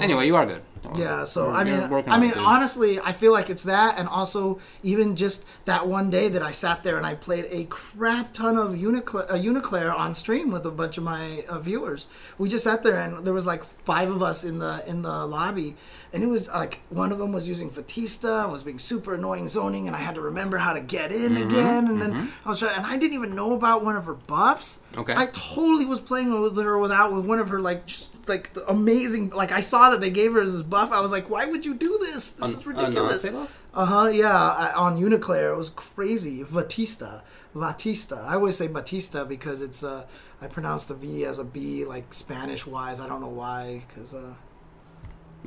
anyway, 0.00 0.26
you 0.26 0.34
are 0.36 0.44
good. 0.44 0.62
Yeah, 0.96 1.24
so 1.24 1.50
I 1.50 1.64
mean, 1.64 1.80
I 2.06 2.18
mean, 2.18 2.32
honestly, 2.34 3.00
I 3.00 3.12
feel 3.12 3.32
like 3.32 3.48
it's 3.50 3.62
that, 3.64 3.98
and 3.98 4.08
also 4.08 4.58
even 4.82 5.16
just 5.16 5.44
that 5.64 5.86
one 5.88 6.10
day 6.10 6.28
that 6.28 6.42
I 6.42 6.50
sat 6.50 6.82
there 6.82 6.96
and 6.98 7.06
I 7.06 7.14
played 7.14 7.46
a 7.50 7.64
crap 7.64 8.32
ton 8.34 8.56
of 8.56 8.72
Unicla- 8.72 9.30
uh, 9.30 9.34
UNICLR 9.34 9.96
on 9.96 10.14
stream 10.14 10.50
with 10.50 10.66
a 10.66 10.70
bunch 10.70 10.98
of 10.98 11.04
my 11.04 11.44
uh, 11.48 11.58
viewers. 11.58 12.06
We 12.38 12.48
just 12.48 12.64
sat 12.64 12.82
there 12.82 13.00
and 13.00 13.24
there 13.26 13.32
was 13.34 13.46
like 13.46 13.64
five 13.64 14.10
of 14.10 14.22
us 14.22 14.44
in 14.44 14.58
the 14.58 14.82
in 14.86 15.02
the 15.02 15.26
lobby, 15.26 15.76
and 16.12 16.22
it 16.22 16.26
was 16.26 16.48
like 16.48 16.80
one 16.90 17.12
of 17.12 17.18
them 17.18 17.32
was 17.32 17.48
using 17.48 17.70
Fatista 17.70 18.44
and 18.44 18.52
was 18.52 18.62
being 18.62 18.78
super 18.78 19.14
annoying 19.14 19.48
zoning, 19.48 19.86
and 19.86 19.96
I 19.96 20.00
had 20.00 20.14
to 20.16 20.20
remember 20.20 20.58
how 20.58 20.74
to 20.74 20.80
get 20.80 21.10
in 21.12 21.34
Mm-hmm, 21.34 21.48
again, 21.48 21.86
and 21.88 22.02
then 22.02 22.30
I 22.44 22.48
was 22.50 22.58
trying, 22.60 22.76
and 22.76 22.86
I 22.86 22.96
didn't 22.98 23.14
even 23.14 23.34
know 23.34 23.54
about 23.54 23.82
one 23.84 23.96
of 23.96 24.04
her 24.04 24.14
buffs. 24.14 24.80
Okay. 24.96 25.14
I 25.16 25.26
totally 25.32 25.86
was 25.86 26.00
playing 26.00 26.40
with 26.40 26.56
her 26.56 26.78
without 26.78 27.12
with 27.12 27.24
one 27.24 27.38
of 27.40 27.48
her 27.48 27.58
like 27.60 27.86
just 27.86 28.28
like 28.28 28.52
the 28.52 28.66
amazing 28.70 29.30
like 29.30 29.50
I 29.50 29.60
saw 29.60 29.90
that 29.90 30.00
they 30.00 30.10
gave 30.10 30.32
her 30.34 30.44
this 30.44 30.62
buff. 30.74 30.90
I 30.92 31.00
was 31.00 31.12
like, 31.16 31.30
why 31.30 31.46
would 31.46 31.64
you 31.64 31.74
do 31.74 31.92
this? 32.06 32.30
This 32.30 32.52
is 32.58 32.66
ridiculous. 32.66 33.24
Uh 33.24 33.86
huh. 33.92 34.08
Yeah, 34.22 34.36
I, 34.62 34.72
on 34.84 34.92
UNICLR 34.98 35.52
it 35.52 35.56
was 35.56 35.70
crazy. 35.70 36.36
Batista, 36.42 37.20
Batista. 37.54 38.16
I 38.30 38.34
always 38.34 38.56
say 38.56 38.66
Batista 38.66 39.24
because 39.24 39.62
it's 39.62 39.82
uh 39.82 40.04
I 40.42 40.46
pronounce 40.56 40.84
the 40.90 40.94
V 40.94 41.24
as 41.24 41.38
a 41.38 41.44
B 41.44 41.84
like 41.84 42.12
Spanish 42.12 42.66
wise. 42.66 42.98
I 43.00 43.06
don't 43.08 43.20
know 43.20 43.36
why 43.44 43.82
because 43.86 44.14
uh 44.14 44.34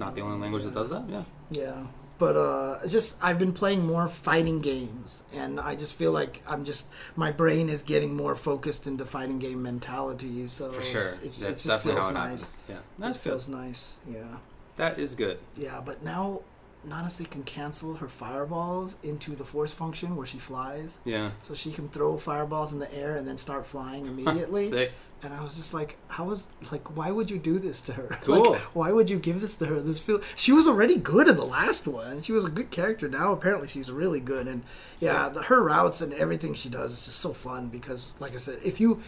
Not 0.04 0.16
the 0.16 0.22
only 0.22 0.40
language 0.44 0.64
that 0.64 0.74
does 0.74 0.90
that. 0.90 1.04
Yeah. 1.10 1.24
yeah. 1.52 1.88
But 2.20 2.36
uh, 2.36 2.80
it's 2.84 2.94
just 2.94 3.16
I've 3.22 3.38
been 3.38 3.54
playing 3.54 3.86
more 3.86 4.08
fighting 4.08 4.60
games, 4.62 5.24
and 5.34 5.60
I 5.60 5.76
just 5.76 5.94
feel 5.94 6.12
like 6.12 6.42
I'm 6.48 6.64
just 6.66 6.90
my 7.16 7.32
brain 7.32 7.70
is 7.70 7.84
getting 7.84 8.16
more 8.16 8.36
focused 8.36 8.88
into 8.88 9.06
fighting 9.06 9.38
game 9.38 9.62
mentality. 9.62 10.48
So 10.48 10.72
For 10.72 10.82
sure. 10.82 11.02
it's, 11.02 11.24
it's, 11.24 11.44
it 11.44 11.52
just 11.52 11.68
definitely 11.68 12.02
feels 12.02 12.06
how 12.06 12.12
it 12.12 12.30
nice. 12.30 12.58
happens. 12.58 12.62
Yeah. 13.00 13.08
Good. 13.08 13.20
feels 13.20 13.50
nice. 13.50 13.98
Yeah, 14.10 14.38
That 14.78 14.98
is 15.00 15.14
good. 15.16 15.40
yeah. 15.56 15.82
But 15.84 16.04
now 16.04 16.42
Nanase 16.88 17.30
can 17.30 17.44
cancel 17.44 17.96
her 17.96 18.08
fireballs 18.08 18.96
into 19.04 19.36
the 19.36 19.44
force 19.44 19.74
function 19.74 20.16
where 20.16 20.26
she 20.28 20.38
flies, 20.38 21.00
Yeah. 21.04 21.32
so 21.42 21.54
she 21.54 21.72
can 21.72 21.90
throw 21.90 22.18
fireballs 22.18 22.72
in 22.72 22.80
the 22.80 22.94
air 22.94 23.18
and 23.18 23.28
then 23.28 23.38
start 23.38 23.66
flying 23.66 24.06
immediately. 24.12 24.68
Sick. 24.68 24.92
And 25.24 25.34
I 25.34 25.44
was 25.44 25.56
just 25.56 25.74
like, 25.74 25.98
how 26.10 26.30
is 26.30 26.46
like, 26.72 26.96
why 26.96 27.10
would 27.10 27.32
you 27.32 27.40
do 27.40 27.58
this 27.58 27.82
to 27.82 27.94
her? 27.94 28.20
Cool. 28.22 28.52
Like, 28.52 28.76
why 28.76 28.92
would 28.92 29.10
you 29.10 29.18
give 29.18 29.42
this 29.42 29.58
to 29.58 29.66
her? 29.66 29.82
This 29.82 30.00
feel 30.00 30.22
she 30.36 30.52
was 30.52 30.68
already 30.68 30.96
good 30.96 31.28
in 31.28 31.36
the 31.36 31.44
last 31.46 31.88
one. 31.88 32.22
She 32.22 32.32
was 32.32 32.46
a 32.46 32.50
good 32.52 32.70
character. 32.70 33.10
Now 33.10 33.32
apparently 33.34 33.68
she's 33.68 33.90
really 33.90 34.20
good. 34.20 34.48
And 34.48 34.62
yeah, 35.00 35.28
the, 35.30 35.42
her 35.42 35.64
routes 35.64 36.02
and 36.02 36.14
everything 36.14 36.54
she 36.54 36.70
does 36.70 36.94
is 36.94 37.06
just 37.06 37.18
so 37.20 37.34
fun 37.34 37.70
because, 37.70 38.14
like 38.20 38.34
I 38.34 38.38
said, 38.38 38.60
if 38.64 38.80
you 38.80 39.02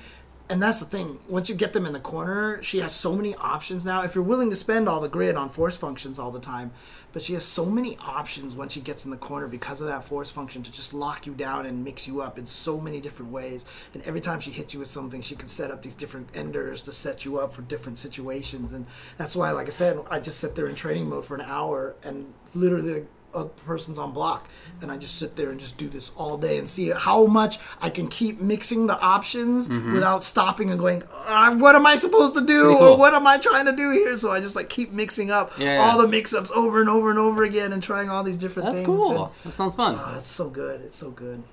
and 0.50 0.62
that's 0.62 0.80
the 0.80 0.86
thing. 0.86 1.20
Once 1.28 1.48
you 1.48 1.56
get 1.56 1.74
them 1.74 1.86
in 1.86 1.94
the 1.94 2.00
corner, 2.00 2.62
she 2.64 2.80
has 2.80 2.92
so 2.92 3.16
many 3.16 3.36
options 3.36 3.86
now. 3.86 4.02
If 4.02 4.16
you're 4.16 4.24
willing 4.24 4.50
to 4.50 4.56
spend 4.56 4.90
all 4.90 5.00
the 5.00 5.08
grid 5.08 5.36
on 5.36 5.50
force 5.50 5.78
functions 5.78 6.18
all 6.18 6.32
the 6.32 6.40
time, 6.40 6.72
but 7.12 7.22
she 7.22 7.34
has 7.34 7.44
so 7.44 7.66
many 7.66 7.98
options 8.00 8.56
when 8.56 8.68
she 8.68 8.82
gets 8.82 9.06
in 9.06 9.12
the 9.12 9.18
corner 9.18 9.48
because 9.48 9.80
of 9.80 9.88
that 9.88 10.04
force 10.04 10.32
function 10.32 10.64
to 10.64 10.72
just 10.72 10.92
lock 10.92 11.28
you 11.28 11.34
down 11.34 11.68
and 11.68 11.84
mix 11.84 12.08
you 12.08 12.22
up 12.22 12.40
in 12.40 12.48
so 12.48 12.82
many 12.82 13.00
different 13.00 13.32
ways. 13.32 13.64
And 13.94 14.02
every 14.04 14.22
time 14.22 14.40
she 14.40 14.50
hits 14.50 14.74
you 14.74 14.80
with 14.80 14.90
something, 14.90 15.22
she 15.22 15.36
can 15.36 15.50
set 15.50 15.70
up 15.70 15.84
these 15.84 15.96
different 15.96 16.30
enders 16.34 16.82
to 16.84 16.92
set 16.92 17.26
you 17.26 17.38
up 17.40 17.54
for 17.54 17.62
different 17.62 18.00
situations. 18.00 18.74
And 18.74 18.88
that's 19.18 19.36
why, 19.36 19.52
like 19.52 19.68
I 19.68 19.72
said, 19.72 20.00
I 20.10 20.20
just 20.20 20.40
sit 20.40 20.56
there 20.56 20.68
in 20.68 20.76
training 20.76 21.10
mode 21.10 21.26
for 21.26 21.36
an 21.36 21.42
hour 21.42 21.96
and 22.04 22.34
literally 22.56 23.06
a 23.34 23.46
person's 23.46 24.00
on 24.00 24.12
block 24.12 24.50
and 24.82 24.92
I 24.92 24.98
just 24.98 25.16
sit 25.20 25.36
there 25.36 25.52
and 25.52 25.60
just 25.60 25.78
do 25.78 25.88
this 25.88 26.12
all 26.16 26.38
day 26.38 26.58
and 26.58 26.68
see 26.68 26.90
how 26.90 27.26
much 27.28 27.60
I 27.80 27.90
can 27.90 28.08
keep 28.08 28.42
mixing 28.42 28.88
the 28.88 29.00
options 29.00 29.70
without 29.70 30.24
stopping 30.24 30.72
and 30.72 30.80
going 30.80 31.04
ah, 31.28 31.54
what 31.58 31.76
am 31.76 31.86
I 31.86 31.96
supposed 31.96 32.36
to 32.38 32.46
do 32.46 32.76
Cool. 32.78 32.88
or 32.88 32.98
what 32.98 33.14
am 33.14 33.28
I 33.28 33.38
trying 33.38 33.66
to 33.68 33.76
do 33.76 33.92
here 33.92 34.18
so 34.18 34.32
I 34.32 34.40
just 34.40 34.56
like 34.56 34.68
keep 34.70 34.92
mixing 34.92 35.30
up 35.32 35.52
Yeah, 35.60 35.78
all 35.78 36.02
the 36.02 36.08
mix-ups 36.08 36.50
over 36.52 36.82
and 36.82 36.90
over 36.90 37.10
and 37.12 37.20
over 37.20 37.44
again 37.44 37.72
and 37.74 37.84
trying 37.84 38.10
all 38.10 38.24
these 38.24 38.38
different 38.38 38.66
That's 38.68 38.80
things 38.80 38.88
cool. 38.88 39.26
and, 39.26 39.32
That 39.52 39.56
sounds 39.58 39.76
fun. 39.76 39.96
oh, 40.00 40.16
it's 40.18 40.28
so 40.28 40.50
good 40.50 40.82
it's 40.82 40.98
so 40.98 41.12
good 41.12 41.44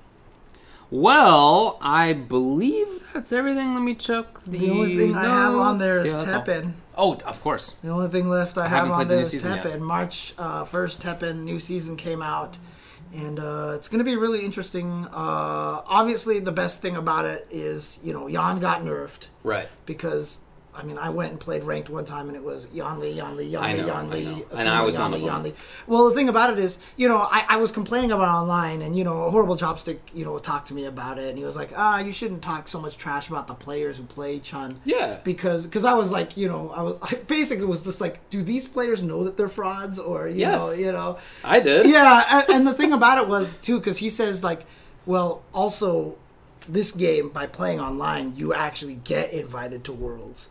Well, 0.91 1.79
I 1.83 2.13
believe 2.13 2.87
that's 3.13 3.33
everything. 3.33 3.75
Let 3.75 3.83
me 3.83 3.95
check 3.95 4.39
the. 4.47 4.59
the 4.59 4.71
only 4.71 4.97
thing 4.97 5.15
I 5.17 5.25
have 5.25 5.55
on 5.55 5.79
there 5.79 6.05
notes. 6.05 6.13
Yeah, 6.15 6.19
that's 6.23 6.33
all. 6.33 6.43
Teppen 6.43 6.73
Oh, 6.97 7.17
of 7.27 7.41
course. 7.43 7.73
The 7.83 7.91
only 7.91 8.09
thing 8.09 8.29
left 8.29 8.57
I, 8.59 8.63
have 8.63 8.71
haven't 8.71 8.91
on 8.93 8.97
played 8.99 9.09
the 9.09 9.15
there 9.15 9.23
is 9.23 9.45
yet. 9.45 9.81
March 9.81 10.35
uh, 10.39 10.65
1st, 10.65 10.99
Teppen 11.01 11.43
new 11.45 11.61
season 11.61 11.97
came 11.97 12.23
out. 12.23 12.59
And 13.15 13.39
uh, 13.39 13.73
it's 13.77 13.89
going 13.89 13.99
to 14.01 14.05
be 14.05 14.17
really 14.17 14.45
interesting. 14.45 15.07
Uh, 15.07 15.83
obviously, 15.87 16.41
the 16.41 16.53
best 16.53 16.83
thing 16.83 16.97
about 16.97 17.25
it 17.25 17.47
is, 17.51 18.01
you 18.03 18.13
know, 18.13 18.29
Jan 18.29 18.59
got 18.59 18.83
nerfed 18.83 19.29
Right. 19.45 19.69
because, 19.87 20.41
I 20.77 20.83
mean, 20.83 20.99
I 20.99 21.09
went 21.11 21.31
and 21.33 21.41
played 21.41 21.65
ranked 21.65 21.89
one 21.91 22.05
time 22.05 22.29
and 22.29 22.37
it 22.37 22.43
was 22.45 22.67
Yanli, 22.69 23.15
Yanli, 23.17 23.17
Yan 23.17 23.37
Li, 23.37 23.45
Yan 23.47 23.63
I 23.65 23.73
Li, 23.75 23.81
know, 23.81 23.87
Yan 23.87 23.97
I 23.97 24.03
Li. 24.15 24.25
know. 24.25 24.31
Akuma, 24.37 24.59
And 24.59 24.69
I 24.69 24.83
was 24.83 24.95
Yan 24.95 25.03
one 25.03 25.11
Li, 25.13 25.17
of 25.19 25.23
them. 25.27 25.35
Yan 25.35 25.43
Li. 25.45 25.55
Well, 25.87 26.09
the 26.09 26.15
thing 26.15 26.29
about 26.29 26.53
it 26.53 26.59
is, 26.59 26.79
you 26.97 27.09
know, 27.09 27.19
I, 27.19 27.45
I 27.49 27.57
was 27.57 27.71
complaining 27.73 28.13
about 28.13 28.29
online 28.29 28.83
and, 28.83 28.97
you 28.97 29.05
know, 29.05 29.25
a 29.25 29.31
horrible 29.31 29.57
chopstick, 29.57 29.99
you 30.15 30.25
know, 30.25 30.39
talked 30.39 30.69
to 30.69 30.75
me 30.75 30.85
about 30.85 31.19
it 31.19 31.29
and 31.29 31.39
he 31.39 31.45
was 31.45 31.57
like, 31.57 31.73
ah, 31.77 31.99
you 32.01 32.13
shouldn't 32.13 32.43
talk 32.43 32.69
so 32.69 32.81
much 32.81 32.97
trash 32.97 33.29
about 33.29 33.47
the 33.49 33.55
players 33.55 33.99
who 33.99 34.05
play 34.05 34.39
Chun 34.39 34.79
Yeah. 34.85 35.19
because 35.25 35.65
because 35.67 35.85
I 35.85 35.95
was 35.95 36.11
like, 36.11 36.37
you 36.37 36.49
know, 36.49 36.71
I 36.71 36.83
was 36.83 36.99
I 37.03 37.15
basically 37.27 37.67
was 37.67 37.81
just 37.83 38.01
like, 38.01 38.29
do 38.31 38.43
these 38.43 38.67
players 38.69 39.03
know 39.03 39.25
that 39.25 39.37
they're 39.37 39.49
frauds 39.49 39.99
or 39.99 40.29
you 40.29 40.47
know, 40.47 40.73
you 40.73 40.93
know, 40.93 41.19
I 41.43 41.61
did. 41.61 41.87
yeah. 41.87 42.25
And, 42.49 42.51
and 42.57 42.67
the 42.67 42.75
thing 42.75 42.93
about 42.93 43.19
it 43.19 43.29
was 43.29 43.59
too, 43.59 43.79
because 43.79 43.99
he 43.99 44.11
says 44.11 44.45
like, 44.45 44.65
well, 45.07 45.43
also, 45.55 46.17
this 46.69 46.91
game 46.91 47.29
by 47.29 47.47
playing 47.47 47.79
online, 47.79 48.35
you 48.35 48.53
actually 48.53 48.95
get 48.95 49.33
invited 49.33 49.85
to 49.85 49.93
worlds. 49.93 50.49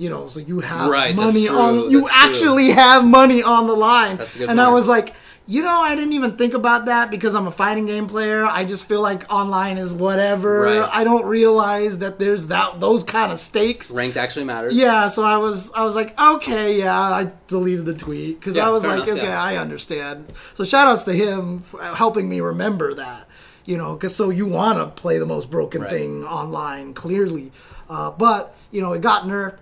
You 0.00 0.08
know, 0.08 0.28
so 0.28 0.40
you 0.40 0.60
have 0.60 0.88
Right, 0.90 1.14
money 1.14 1.46
on. 1.46 1.90
You 1.90 2.00
that's 2.00 2.10
true. 2.12 2.20
actually 2.28 2.70
have 2.70 3.04
money 3.04 3.42
on 3.42 3.66
the 3.66 3.74
line. 3.76 4.16
That's 4.16 4.34
a 4.34 4.38
good 4.38 4.48
and 4.50 4.58
I 4.58 4.68
was 4.70 4.88
like, 4.88 5.14
you 5.46 5.62
know, 5.62 5.78
I 5.80 5.94
didn't 5.94 6.14
even 6.14 6.36
think 6.38 6.54
about 6.54 6.86
that 6.86 7.10
because 7.10 7.34
I'm 7.34 7.46
a 7.46 7.50
fighting 7.50 7.84
game 7.84 8.06
player. 8.06 8.46
I 8.46 8.64
just 8.64 8.86
feel 8.88 9.02
like 9.02 9.30
online 9.30 9.76
is 9.76 9.92
whatever. 9.92 10.60
Right. 10.62 10.88
I 10.90 11.04
don't 11.04 11.26
realize 11.26 11.98
that 11.98 12.18
there's 12.18 12.46
that 12.46 12.80
those 12.80 13.04
kind 13.04 13.30
of 13.30 13.38
stakes. 13.38 13.90
Ranked 13.90 14.16
actually 14.16 14.46
matters. 14.46 14.72
Yeah, 14.74 15.08
so 15.08 15.22
I 15.22 15.36
was 15.36 15.70
I 15.72 15.84
was 15.84 15.94
like, 15.94 16.18
okay, 16.18 16.78
yeah, 16.78 16.98
I 16.98 17.32
deleted 17.48 17.84
the 17.84 17.94
tweet 17.94 18.40
because 18.40 18.56
Yeah, 18.56 18.68
I 18.68 18.70
was 18.70 18.84
like, 18.86 18.98
enough, 19.04 19.08
okay, 19.18 19.22
yeah. 19.24 19.42
I 19.42 19.56
understand. 19.58 20.32
So 20.54 20.64
shout 20.64 20.88
outs 20.88 21.02
to 21.04 21.12
him 21.12 21.58
for 21.58 21.82
helping 21.82 22.26
me 22.26 22.40
remember 22.40 22.94
that, 22.94 23.26
you 23.66 23.76
know, 23.76 23.92
because 23.94 24.16
so 24.16 24.30
you 24.30 24.46
want 24.46 24.78
to 24.78 24.86
play 25.02 25.18
the 25.18 25.26
most 25.26 25.50
broken 25.50 25.82
Right. 25.82 25.90
thing 25.90 26.24
online, 26.24 26.94
clearly, 26.94 27.52
uh, 27.90 28.12
but 28.12 28.54
you 28.70 28.80
know, 28.80 28.94
it 28.94 29.02
got 29.02 29.24
nerfed. 29.24 29.58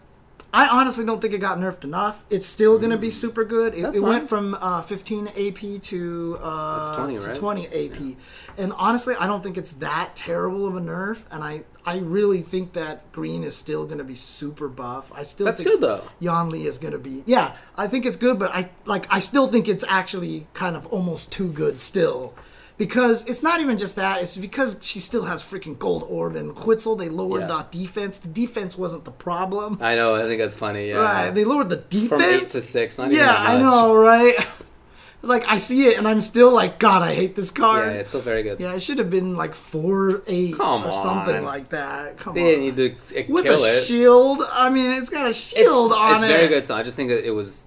I 0.52 0.67
honestly 0.68 1.05
don't 1.05 1.20
think 1.20 1.35
it 1.35 1.39
got 1.39 1.59
nerfed 1.59 1.85
enough. 1.85 2.25
It's 2.31 2.47
still 2.47 2.78
going 2.78 2.91
to 2.91 2.97
be 2.97 3.10
super 3.10 3.44
good. 3.44 3.75
It. 3.75 3.94
It 3.94 4.01
went 4.02 4.28
from 4.28 4.57
uh, 4.60 4.83
15 4.83 5.28
AP 5.28 5.83
to, 5.83 6.39
uh, 6.41 6.78
It's 6.81 6.97
20, 6.97 7.18
to 7.18 7.27
right? 7.27 7.36
20 7.36 7.67
AP. 7.67 8.17
And 8.57 8.73
honestly, 8.73 9.15
I 9.18 9.27
don't 9.27 9.43
think 9.43 9.59
it's 9.59 9.73
that 9.75 10.17
terrible 10.17 10.67
of 10.67 10.75
a 10.75 10.81
nerf. 10.81 11.25
And 11.31 11.44
I, 11.44 11.65
I 11.85 11.99
really 11.99 12.43
think 12.43 12.73
that 12.73 13.10
Green 13.12 13.44
is 13.44 13.57
still 13.57 13.85
going 13.85 13.99
to 13.99 14.05
be 14.05 14.15
super 14.15 14.68
buff. 14.68 15.12
I 15.15 15.23
still 15.23 15.47
That's 15.47 15.62
think 15.62 15.81
good 15.81 15.81
though. 15.81 16.05
Yan 16.18 16.51
Li 16.51 16.67
is 16.67 16.78
going 16.78 16.93
to 16.93 16.99
be. 16.99 17.23
Yeah, 17.27 17.55
I 17.77 17.86
think 17.86 18.05
it's 18.05 18.17
good, 18.17 18.39
but 18.39 18.51
I 18.55 18.70
like. 18.85 19.07
I 19.10 19.20
still 19.20 19.49
think 19.49 19.68
it's 19.68 19.85
actually 19.89 20.47
kind 20.55 20.77
of 20.77 20.86
almost 20.89 21.33
too 21.33 21.49
good 21.49 21.78
still, 21.81 22.35
because 22.78 23.26
it's 23.26 23.42
not 23.42 23.60
even 23.60 23.76
just 23.76 23.97
that. 23.97 24.23
It's 24.23 24.36
because 24.36 24.78
she 24.81 25.00
still 25.00 25.24
has 25.24 25.42
freaking 25.42 25.78
gold 25.78 26.05
orb 26.08 26.36
and 26.36 26.55
Quetzal. 26.55 26.97
They 26.97 27.08
lowered 27.08 27.42
Yeah. 27.42 27.65
the 27.70 27.78
defense. 27.78 28.18
The 28.18 28.28
defense 28.28 28.78
wasn't 28.78 29.05
the 29.05 29.10
problem. 29.10 29.78
I 29.81 29.94
know. 29.97 30.15
I 30.15 30.23
think 30.23 30.40
that's 30.40 30.57
funny. 30.57 30.89
Yeah. 30.89 30.97
Right, 30.98 31.31
they 31.31 31.44
lowered 31.44 31.68
the 31.68 31.76
defense 31.76 32.08
From 32.08 32.23
eight 32.23 32.47
to 32.47 32.62
six. 32.62 32.98
Yeah, 33.08 33.34
I 33.36 33.58
know, 33.58 33.94
right? 33.94 34.34
like 35.23 35.44
I 35.48 35.58
see 35.58 35.86
it 35.89 35.98
and 35.98 36.07
I'm 36.07 36.20
still 36.20 36.52
like, 36.55 36.78
God, 36.78 37.02
I 37.02 37.12
hate 37.12 37.34
this 37.34 37.50
card. 37.50 37.92
Yeah, 37.92 37.98
it's 37.98 38.08
still 38.10 38.20
very 38.20 38.44
good. 38.44 38.60
Yeah, 38.60 38.73
it 38.74 38.81
should 38.81 38.98
have 38.98 39.10
been 39.10 39.36
like 39.36 39.55
four 39.57 40.23
eight 40.28 40.55
Come 40.57 40.86
or 40.86 40.92
something 40.92 41.42
like 41.44 41.70
that. 41.70 42.16
Come 42.18 42.34
They 42.34 42.40
on. 42.42 42.47
didn't 42.47 42.76
need 42.76 42.76
to 43.10 43.20
uh, 43.20 43.24
With 43.28 43.44
kill 43.44 43.65
a 43.65 43.73
it. 43.76 43.82
shield, 43.82 44.42
I 44.52 44.70
mean, 44.70 44.92
it's 44.92 45.10
got 45.10 45.26
a 45.26 45.31
it's 45.31 45.39
shield 45.39 45.92
on 45.92 46.15
it's 46.15 46.23
it. 46.24 46.28
very 46.28 46.47
good. 46.48 46.62
So 46.62 46.76
I 46.76 46.84
just 46.84 46.97
think 46.97 47.08
that 47.08 47.26
it 47.26 47.32
was. 47.32 47.66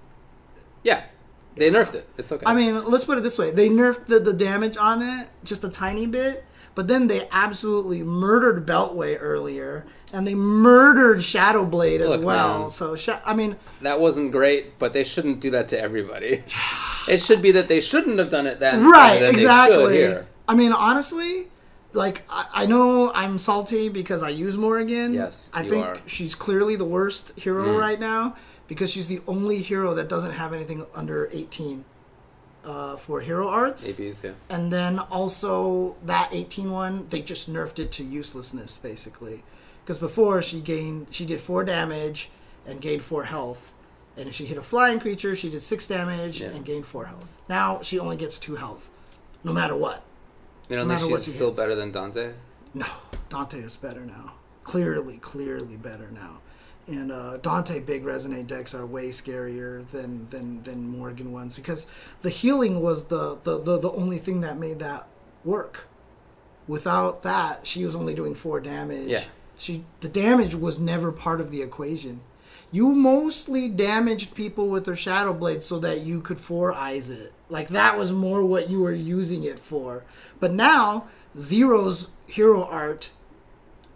Yeah, 0.82 1.02
they 1.56 1.70
nerfed 1.70 1.94
it. 1.94 2.08
It's 2.18 2.32
okay. 2.32 2.44
I 2.46 2.54
mean, 2.54 2.84
let's 2.84 3.04
put 3.04 3.18
it 3.18 3.22
this 3.22 3.38
way: 3.38 3.50
they 3.50 3.68
nerfed 3.68 4.06
the, 4.06 4.18
the 4.18 4.32
damage 4.32 4.76
on 4.76 5.02
it 5.02 5.28
just 5.44 5.64
a 5.64 5.68
tiny 5.68 6.06
bit, 6.06 6.44
but 6.74 6.88
then 6.88 7.06
they 7.08 7.28
absolutely 7.30 8.02
murdered 8.02 8.66
Beltway 8.66 9.16
earlier, 9.20 9.84
and 10.12 10.26
they 10.26 10.34
murdered 10.34 11.18
Shadowblade 11.18 12.00
as 12.00 12.18
well. 12.20 12.60
man. 12.62 12.70
So, 12.70 12.96
I 13.24 13.34
mean, 13.34 13.56
that 13.82 14.00
wasn't 14.00 14.32
great, 14.32 14.78
but 14.78 14.92
they 14.92 15.04
shouldn't 15.04 15.40
do 15.40 15.50
that 15.50 15.68
to 15.68 15.80
everybody. 15.80 16.42
it 17.08 17.20
should 17.20 17.42
be 17.42 17.50
that 17.52 17.68
they 17.68 17.80
shouldn't 17.80 18.18
have 18.18 18.30
done 18.30 18.46
it 18.46 18.60
then. 18.60 18.86
right 18.88 19.14
and 19.16 19.24
then 19.24 19.34
They 19.34 19.40
exactly 19.42 19.94
here. 19.96 20.26
i 20.48 20.54
mean 20.54 20.72
honestly 20.72 21.48
like 21.92 22.22
I, 22.30 22.46
I 22.62 22.66
know 22.66 23.12
i'm 23.12 23.38
salty 23.40 23.88
because 23.88 24.22
i 24.22 24.28
use 24.28 24.56
morrigan 24.56 25.12
Yes, 25.12 25.50
i 25.52 25.62
think 25.68 25.84
are. 25.84 25.94
Mm. 25.96 26.08
she's 26.08 26.34
clearly 26.36 26.76
the 26.76 26.84
worst 26.84 27.38
hero 27.38 27.76
right 27.76 27.98
now 27.98 28.36
because 28.72 28.90
she's 28.90 29.06
the 29.06 29.20
only 29.26 29.58
hero 29.58 29.92
that 29.92 30.08
doesn't 30.08 30.30
have 30.32 30.54
anything 30.54 30.86
under 30.94 31.28
18 31.30 31.84
uh, 32.64 32.96
for 32.96 33.20
hero 33.20 33.46
arts 33.48 33.86
APs, 33.90 34.22
yeah. 34.24 34.30
and 34.48 34.72
then 34.72 34.98
also 34.98 35.94
that 36.06 36.30
18 36.32 36.70
one 36.70 37.06
they 37.10 37.20
just 37.20 37.52
nerfed 37.52 37.78
it 37.78 37.90
to 37.92 38.02
uselessness 38.02 38.78
basically 38.78 39.42
because 39.84 39.98
before 39.98 40.40
she 40.40 40.60
gained 40.62 41.06
she 41.10 41.26
did 41.26 41.38
four 41.40 41.64
damage 41.64 42.30
and 42.66 42.80
gained 42.80 43.02
four 43.02 43.24
health 43.24 43.74
and 44.16 44.26
if 44.28 44.34
she 44.34 44.46
hit 44.46 44.56
a 44.56 44.62
flying 44.62 44.98
creature 45.00 45.34
she 45.36 45.50
did 45.50 45.62
six 45.62 45.86
damage 45.86 46.40
Yeah. 46.40 46.48
and 46.54 46.64
gained 46.64 46.86
four 46.86 47.06
health 47.06 47.36
now 47.48 47.82
she 47.82 47.98
only 47.98 48.16
gets 48.16 48.38
two 48.38 48.54
health 48.56 48.90
no 49.44 49.52
matter 49.52 49.76
what 49.76 50.02
You 50.70 50.76
don't 50.76 50.88
No 50.88 50.96
think 50.96 51.10
she's 51.18 51.24
she 51.26 51.30
still 51.32 51.48
hits. 51.48 51.60
better 51.60 51.74
than 51.74 51.90
Dante? 51.92 52.32
no 52.74 52.86
dante 53.28 53.58
is 53.58 53.76
better 53.76 54.06
now 54.06 54.34
clearly 54.64 55.18
clearly 55.18 55.76
better 55.76 56.10
now 56.12 56.38
and 56.86 57.12
uh, 57.12 57.36
Dante 57.38 57.80
big 57.80 58.04
resonate 58.04 58.46
decks 58.46 58.74
are 58.74 58.84
way 58.84 59.08
scarier 59.08 59.86
than 59.90 60.28
than 60.30 60.62
than 60.64 60.88
Morgan 60.88 61.32
ones 61.32 61.54
because 61.56 61.86
the 62.22 62.30
healing 62.30 62.80
was 62.80 63.06
the 63.06 63.36
the, 63.42 63.58
the, 63.58 63.78
the 63.78 63.92
only 63.92 64.18
thing 64.18 64.40
that 64.40 64.58
made 64.58 64.78
that 64.80 65.06
work. 65.44 65.88
Without 66.68 67.22
that, 67.22 67.66
she 67.66 67.84
was 67.84 67.94
only 67.94 68.14
doing 68.14 68.34
four 68.34 68.60
damage. 68.60 69.08
Yeah. 69.08 69.24
She 69.56 69.84
the 70.00 70.08
damage 70.08 70.54
was 70.54 70.80
never 70.80 71.12
part 71.12 71.40
of 71.40 71.50
the 71.50 71.62
equation. 71.62 72.20
You 72.70 72.94
mostly 72.94 73.68
damaged 73.68 74.34
people 74.34 74.68
with 74.68 74.86
their 74.86 74.96
shadow 74.96 75.34
blade 75.34 75.62
so 75.62 75.78
that 75.80 76.00
you 76.00 76.20
could 76.20 76.38
four 76.38 76.72
eyes 76.72 77.10
it. 77.10 77.32
Like 77.48 77.68
that 77.68 77.98
was 77.98 78.12
more 78.12 78.44
what 78.44 78.70
you 78.70 78.80
were 78.80 78.92
using 78.92 79.44
it 79.44 79.58
for. 79.58 80.04
But 80.40 80.52
now 80.52 81.06
Zero's 81.36 82.08
hero 82.26 82.64
art, 82.64 83.10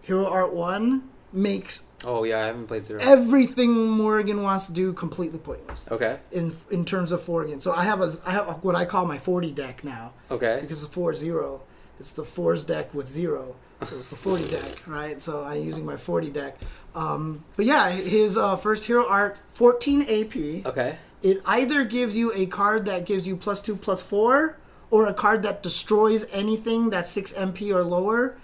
hero 0.02 0.26
art 0.26 0.55
one 0.55 1.08
makes 1.32 1.85
Oh 2.05 2.25
yeah, 2.25 2.42
I 2.42 2.47
haven't 2.47 2.66
played 2.66 2.84
zero. 2.86 3.00
everything 3.02 3.73
Morgan 3.89 4.42
wants 4.42 4.66
to 4.66 4.73
do 4.73 4.92
completely 4.92 5.39
pointless 5.39 5.89
okay. 5.91 6.18
in 6.31 6.52
in 6.70 6.84
terms 6.84 7.10
of 7.12 7.23
four 7.23 7.42
again, 7.42 7.60
So 7.60 7.73
I 7.73 7.84
have 7.84 8.00
a 8.02 8.12
I 8.26 8.33
have 8.33 8.62
what 8.62 8.75
I 8.76 8.84
call 8.84 9.07
my 9.07 9.18
40 9.18 9.50
deck 9.52 9.83
now 9.83 10.12
Okay. 10.31 10.58
because 10.60 10.83
it's 10.83 10.92
four 10.94 11.15
zero. 11.15 11.62
It's 11.99 12.12
the 12.12 12.25
fours 12.25 12.65
deck 12.65 12.92
with 12.92 13.08
zero, 13.08 13.57
so 13.83 13.97
it's 13.97 14.10
the 14.10 14.16
40 14.16 14.50
deck, 14.50 14.86
right? 14.86 15.20
So 15.23 15.42
I'm 15.44 15.62
using 15.62 15.86
my 15.86 15.97
40 15.97 16.28
deck. 16.28 16.58
Um, 16.94 17.42
but 17.57 17.65
yeah, 17.65 17.89
his 17.91 18.36
uh, 18.36 18.57
first 18.57 18.84
hero 18.84 19.07
art 19.08 19.39
14 19.49 20.02
AP. 20.02 20.66
Okay. 20.66 20.99
It 21.23 21.41
either 21.47 21.84
gives 21.84 22.15
you 22.15 22.31
a 22.34 22.44
card 22.44 22.84
that 22.84 23.07
gives 23.07 23.26
you 23.26 23.34
plus 23.34 23.62
two 23.62 23.76
plus 23.76 24.02
four, 24.02 24.58
or 24.91 25.07
a 25.07 25.15
card 25.15 25.42
that 25.44 25.62
destroys 25.62 26.26
anything 26.33 26.91
that's 26.91 27.10
six 27.10 27.33
MP 27.33 27.75
or 27.75 27.83
lower, 27.83 28.36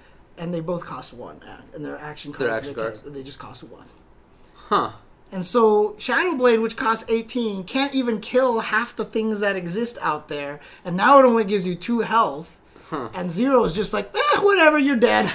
and 0.43 0.53
they 0.53 0.61
both 0.61 0.85
cost 0.85 1.15
one. 1.15 1.41
And 1.73 1.85
they're 1.85 1.97
action 1.97 2.33
cards. 2.33 2.45
They're 2.45 2.57
action 2.57 2.75
they, 2.75 2.83
cards. 2.83 3.03
they 3.03 3.23
just 3.23 3.39
cost 3.39 3.63
one. 3.63 3.87
Huh. 4.55 4.91
And 5.31 5.47
so 5.47 5.95
Shadowblade, 5.99 6.61
which 6.61 6.77
costs 6.77 7.09
18, 7.09 7.63
can't 7.63 7.95
even 7.95 8.21
kill 8.21 8.59
half 8.59 8.97
the 8.97 9.05
things 9.05 9.39
that 9.39 9.55
exist 9.55 9.99
out 10.03 10.29
there. 10.29 10.59
And 10.85 10.97
now 10.97 11.21
it 11.21 11.25
only 11.25 11.45
gives 11.45 11.65
you 11.65 11.77
two 11.77 12.01
health. 12.01 12.61
Huh. 12.91 13.09
And 13.15 13.31
Zero 13.31 13.63
is 13.63 13.73
just 13.73 13.93
like, 13.93 14.13
eh, 14.15 14.41
whatever, 14.41 14.81
you're 14.81 14.97
dead. 14.97 15.33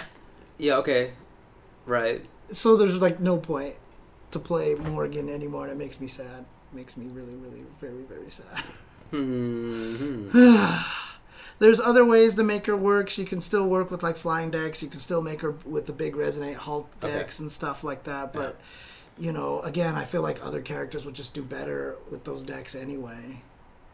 Yeah. 0.58 0.76
Okay. 0.76 1.14
Right. 1.86 2.26
So 2.52 2.76
there's 2.76 3.02
like 3.02 3.22
no 3.22 3.38
point 3.38 3.76
to 4.32 4.40
play 4.40 4.76
Morgan 4.76 5.30
anymore, 5.30 5.64
and 5.64 5.72
it 5.72 5.78
makes 5.78 6.02
me 6.02 6.08
sad. 6.08 6.46
It 6.72 6.76
makes 6.76 6.98
me 6.98 7.08
really, 7.08 7.36
really, 7.36 7.64
very, 7.80 8.04
very 8.04 8.30
sad. 8.30 8.64
hmm 9.12 10.30
There's 11.60 11.80
other 11.80 12.06
ways 12.06 12.36
to 12.36 12.44
make 12.44 12.68
her 12.68 12.78
work. 12.78 13.10
She 13.10 13.26
can 13.26 13.42
still 13.42 13.68
work 13.68 13.90
with 13.90 14.04
like 14.04 14.16
flying 14.18 14.52
decks. 14.52 14.84
You 14.84 14.90
can 14.90 15.00
still 15.00 15.22
make 15.22 15.42
her 15.42 15.52
with 15.66 15.86
the 15.88 15.94
big 15.94 16.16
resonate 16.16 16.68
Okay. 16.68 17.12
decks 17.14 17.40
and 17.40 17.52
stuff 17.52 17.84
like 17.84 18.04
that. 18.04 18.32
But 18.34 18.58
you 19.18 19.32
know, 19.32 19.62
again, 19.62 19.96
I 19.96 20.06
feel 20.06 20.22
like 20.22 20.44
other 20.46 20.62
characters 20.62 21.06
would 21.06 21.16
just 21.16 21.34
do 21.34 21.42
better 21.42 21.96
with 22.12 22.24
those 22.24 22.44
decks 22.44 22.76
anyway. 22.76 23.42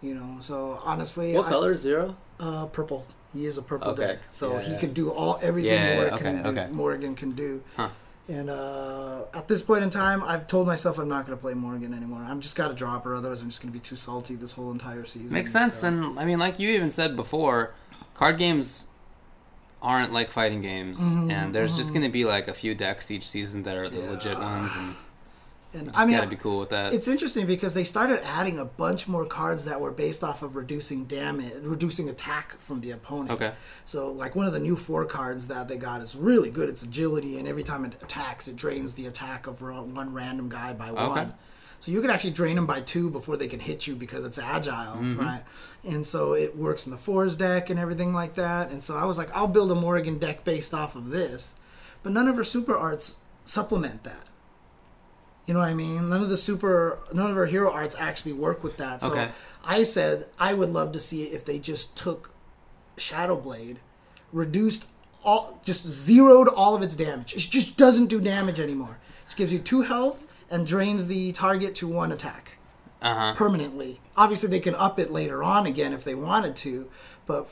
You 0.01 0.15
know, 0.15 0.37
so 0.41 0.81
honestly, 0.83 1.33
What 1.33 1.45
I- 1.45 1.49
color? 1.49 1.75
Zero. 1.75 2.17
Uh, 2.39 2.65
purple. 2.65 3.07
He 3.33 3.45
is 3.45 3.57
a 3.57 3.61
purple 3.61 3.91
Okay. 3.91 4.05
deck, 4.05 4.19
so 4.27 4.53
Yeah, 4.53 4.59
he 4.61 4.71
yeah. 4.73 4.79
can 4.79 4.93
do 4.93 5.09
all 5.09 5.39
everything 5.41 5.71
Yeah, 5.71 5.87
yeah, 5.89 5.95
Morgan, 5.95 6.13
okay, 6.13 6.23
can 6.23 6.43
do, 6.43 6.49
okay. 6.49 6.71
Morgan 6.71 7.15
can 7.15 7.31
do. 7.31 7.63
Huh. 7.77 7.89
And 8.29 8.49
uh, 8.49 9.23
at 9.33 9.47
this 9.49 9.61
point 9.61 9.83
in 9.83 9.89
time, 9.89 10.23
I've 10.23 10.47
told 10.47 10.65
myself 10.65 10.97
I'm 10.97 11.09
not 11.09 11.25
going 11.25 11.37
to 11.37 11.41
play 11.41 11.53
Morgan 11.53 11.93
anymore. 11.93 12.21
I'm 12.21 12.39
just 12.39 12.55
got 12.55 12.69
to 12.69 12.73
drop 12.73 13.03
her, 13.03 13.15
otherwise 13.15 13.41
I'm 13.41 13.49
just 13.49 13.61
going 13.61 13.71
to 13.73 13.77
be 13.77 13.83
too 13.83 13.97
salty 13.97 14.35
this 14.35 14.53
whole 14.53 14.71
entire 14.71 15.03
season. 15.05 15.33
Makes 15.33 15.51
sense, 15.51 15.75
so- 15.75 15.87
and 15.89 16.17
I 16.17 16.23
mean, 16.25 16.39
like 16.39 16.57
you 16.57 16.69
even 16.69 16.89
said 16.89 17.15
before, 17.17 17.73
card 18.13 18.37
games 18.37 18.87
aren't 19.81 20.13
like 20.13 20.31
fighting 20.31 20.61
games, 20.61 21.13
Mm-hmm, 21.13 21.31
and 21.31 21.53
there's 21.53 21.75
just 21.75 21.93
gonna 21.93 22.07
be 22.07 22.23
like 22.23 22.47
a 22.47 22.53
few 22.53 22.73
decks 22.73 23.11
each 23.11 23.27
season 23.27 23.63
that 23.63 23.75
are 23.75 23.89
the 23.89 23.99
legit 24.09 24.39
ones, 24.39 24.73
and 24.77 24.95
and 25.73 25.91
I 25.95 26.05
mean, 26.05 26.15
gotta 26.15 26.29
be 26.29 26.35
cool 26.35 26.59
with 26.59 26.69
that. 26.69 26.93
It's 26.93 27.07
interesting 27.07 27.45
because 27.45 27.73
they 27.73 27.83
started 27.83 28.19
adding 28.25 28.59
a 28.59 28.65
bunch 28.65 29.07
more 29.07 29.25
cards 29.25 29.65
that 29.65 29.81
were 29.81 29.91
based 29.91 30.23
off 30.23 30.41
of 30.41 30.55
reducing 30.55 31.05
damage, 31.05 31.53
reducing 31.61 32.09
attack 32.09 32.59
from 32.59 32.81
the 32.81 32.91
opponent. 32.91 33.31
Okay. 33.31 33.53
So, 33.85 34.11
like 34.11 34.35
one 34.35 34.45
of 34.45 34.53
the 34.53 34.59
new 34.59 34.75
four 34.75 35.05
cards 35.05 35.47
that 35.47 35.67
they 35.67 35.77
got 35.77 36.01
is 36.01 36.15
really 36.15 36.49
good. 36.49 36.69
It's 36.69 36.83
agility, 36.83 37.37
and 37.37 37.47
every 37.47 37.63
time 37.63 37.85
it 37.85 37.95
attacks, 38.01 38.47
it 38.47 38.55
drains 38.55 38.93
the 38.93 39.07
attack 39.07 39.47
of 39.47 39.61
one 39.61 40.13
random 40.13 40.49
guy 40.49 40.73
by 40.73 40.91
one. 40.91 41.33
So 41.83 41.91
you 41.91 41.99
can 41.99 42.11
actually 42.11 42.31
drain 42.31 42.55
them 42.55 42.65
by 42.65 42.79
two 42.79 43.09
before 43.09 43.35
they 43.35 43.49
can 43.49 43.59
hit 43.59 43.87
you 43.87 43.95
because 43.97 44.23
it's 44.23 44.37
agile, 44.39 44.95
mm-hmm. 44.95 45.19
right? 45.19 45.43
And 45.83 46.05
so 46.05 46.33
it 46.33 46.55
works 46.55 46.85
in 46.85 46.93
the 46.93 46.97
fours 46.97 47.35
deck 47.35 47.69
and 47.69 47.77
everything 47.77 48.13
like 48.13 48.35
that. 48.35 48.71
And 48.71 48.81
so 48.81 48.95
I 48.95 49.03
was 49.03 49.17
like, 49.17 49.29
I'll 49.35 49.49
build 49.49 49.69
a 49.69 49.75
Morrigan 49.75 50.17
deck 50.17 50.45
based 50.45 50.73
off 50.73 50.95
of 50.95 51.09
this, 51.09 51.55
but 52.01 52.13
none 52.13 52.29
of 52.29 52.37
her 52.37 52.43
super 52.45 52.73
arts 52.73 53.17
supplement 53.43 54.05
that. 54.05 54.29
You 55.45 55.53
know 55.53 55.59
what 55.59 55.69
I 55.69 55.73
mean? 55.73 56.09
None 56.09 56.21
of 56.23 56.29
the 56.29 56.37
super, 56.37 56.99
none 57.13 57.29
of 57.29 57.35
her 57.35 57.45
hero 57.45 57.71
arts 57.71 57.95
actually 57.99 58.33
work 58.33 58.63
with 58.63 58.77
that. 58.77 59.01
So 59.01 59.11
Okay. 59.11 59.27
I 59.65 59.83
said 59.83 60.27
I 60.39 60.53
would 60.53 60.69
love 60.69 60.91
to 60.93 60.99
see 60.99 61.23
if 61.23 61.43
they 61.45 61.59
just 61.59 61.95
took 61.97 62.31
Shadowblade, 62.97 63.77
reduced 64.31 64.87
all, 65.23 65.59
just 65.63 65.85
zeroed 65.87 66.47
all 66.49 66.75
of 66.75 66.81
its 66.81 66.95
damage. 66.95 67.33
It 67.33 67.39
just 67.39 67.77
doesn't 67.77 68.07
do 68.07 68.19
damage 68.21 68.59
anymore. 68.59 68.99
It 69.29 69.35
gives 69.35 69.51
you 69.53 69.59
two 69.59 69.81
health 69.81 70.27
and 70.49 70.67
drains 70.67 71.07
the 71.07 71.31
target 71.31 71.75
to 71.75 71.87
one 71.87 72.11
attack 72.11 72.57
Uh 73.01 73.13
huh. 73.15 73.33
permanently. 73.35 73.99
Obviously, 74.15 74.49
they 74.49 74.59
can 74.59 74.75
up 74.75 74.99
it 74.99 75.11
later 75.11 75.41
on 75.43 75.65
again 75.65 75.93
if 75.93 76.03
they 76.03 76.15
wanted 76.15 76.55
to, 76.57 76.89
but 77.25 77.47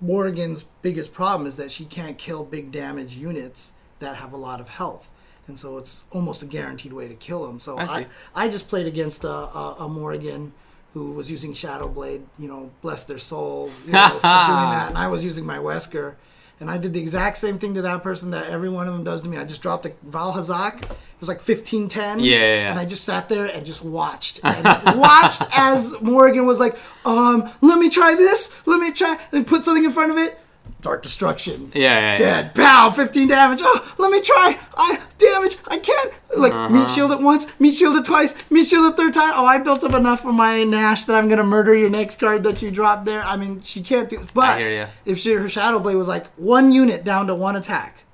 Morgan's 0.00 0.64
biggest 0.82 1.12
problem 1.12 1.46
is 1.46 1.56
that 1.56 1.70
she 1.70 1.84
can't 1.84 2.18
kill 2.18 2.44
big 2.44 2.70
damage 2.70 3.16
units 3.16 3.72
that 4.00 4.16
have 4.16 4.32
a 4.32 4.36
lot 4.36 4.60
of 4.60 4.68
health. 4.70 5.08
And 5.46 5.58
so 5.58 5.76
it's 5.78 6.04
almost 6.10 6.42
a 6.42 6.46
guaranteed 6.46 6.92
way 6.92 7.08
to 7.08 7.14
kill 7.14 7.46
them. 7.46 7.60
So 7.60 7.78
I. 7.78 7.84
I, 7.84 8.06
I 8.34 8.48
just 8.48 8.68
played 8.68 8.86
against 8.86 9.24
a, 9.24 9.28
a, 9.28 9.76
a 9.80 9.88
Morrigan 9.88 10.52
who 10.94 11.12
was 11.12 11.30
using 11.30 11.52
Shadow 11.52 11.88
Blade, 11.88 12.22
you 12.38 12.48
know, 12.48 12.70
bless 12.80 13.04
their 13.04 13.18
soul, 13.18 13.70
you 13.84 13.92
know, 13.92 14.08
for 14.08 14.12
doing 14.20 14.20
that. 14.22 14.86
And 14.88 14.96
I 14.96 15.08
was 15.08 15.24
using 15.24 15.44
my 15.44 15.58
Wesker. 15.58 16.14
And 16.60 16.70
I 16.70 16.78
did 16.78 16.92
the 16.92 17.00
exact 17.00 17.36
same 17.36 17.58
thing 17.58 17.74
to 17.74 17.82
that 17.82 18.04
person 18.04 18.30
that 18.30 18.48
every 18.48 18.68
one 18.68 18.86
of 18.86 18.94
them 18.94 19.02
does 19.02 19.22
to 19.22 19.28
me. 19.28 19.36
I 19.36 19.44
just 19.44 19.60
dropped 19.60 19.86
a 19.86 19.90
Valhazak. 20.08 20.82
It 20.84 20.96
was 21.18 21.28
like 21.28 21.38
1510. 21.38 22.20
Yeah, 22.20 22.24
yeah, 22.24 22.38
yeah. 22.38 22.70
And 22.70 22.78
I 22.78 22.84
just 22.84 23.02
sat 23.02 23.28
there 23.28 23.46
and 23.46 23.66
just 23.66 23.84
watched. 23.84 24.38
And 24.44 24.64
watched 24.98 25.42
as 25.52 26.00
Morgan 26.00 26.46
was 26.46 26.60
like, 26.60 26.78
um, 27.04 27.50
let 27.60 27.80
me 27.80 27.90
try 27.90 28.14
this. 28.14 28.64
Let 28.66 28.78
me 28.78 28.92
try. 28.92 29.18
And 29.32 29.44
put 29.44 29.64
something 29.64 29.84
in 29.84 29.90
front 29.90 30.12
of 30.12 30.18
it. 30.18 30.38
Dark 30.84 31.02
Destruction. 31.02 31.72
Yeah, 31.74 31.80
yeah, 31.82 32.00
yeah. 32.12 32.16
Dead. 32.18 32.54
Pow. 32.54 32.90
15 32.90 33.26
damage. 33.26 33.60
Oh, 33.62 33.94
let 33.98 34.10
me 34.12 34.20
try. 34.20 34.58
I 34.76 35.00
damage. 35.18 35.56
I 35.66 35.78
can't. 35.78 36.12
Like, 36.36 36.52
Uh-huh. 36.52 36.68
meat 36.68 36.90
shield 36.90 37.10
it 37.10 37.20
once, 37.20 37.46
meat 37.58 37.74
shield 37.74 37.96
it 37.96 38.04
twice, 38.04 38.34
meat 38.50 38.68
shield 38.68 38.92
it 38.92 38.96
third 38.96 39.14
time. 39.14 39.32
Oh, 39.34 39.46
I 39.46 39.58
built 39.58 39.82
up 39.82 39.94
enough 39.94 40.20
for 40.20 40.32
my 40.32 40.62
Nash 40.62 41.06
that 41.06 41.16
I'm 41.16 41.26
going 41.28 41.38
to 41.38 41.44
murder 41.44 41.74
your 41.74 41.88
next 41.90 42.20
card 42.20 42.42
that 42.42 42.60
you 42.60 42.70
dropped 42.70 43.06
there. 43.06 43.24
I 43.24 43.36
mean, 43.36 43.62
she 43.62 43.82
can't 43.82 44.08
do 44.10 44.20
But 44.34 44.60
if 45.06 45.18
she, 45.18 45.32
her 45.32 45.48
Shadow 45.48 45.78
Blade 45.78 45.96
was 45.96 46.06
like 46.08 46.26
one 46.36 46.70
unit 46.70 47.02
down 47.02 47.26
to 47.28 47.34
one 47.34 47.56
attack, 47.56 48.04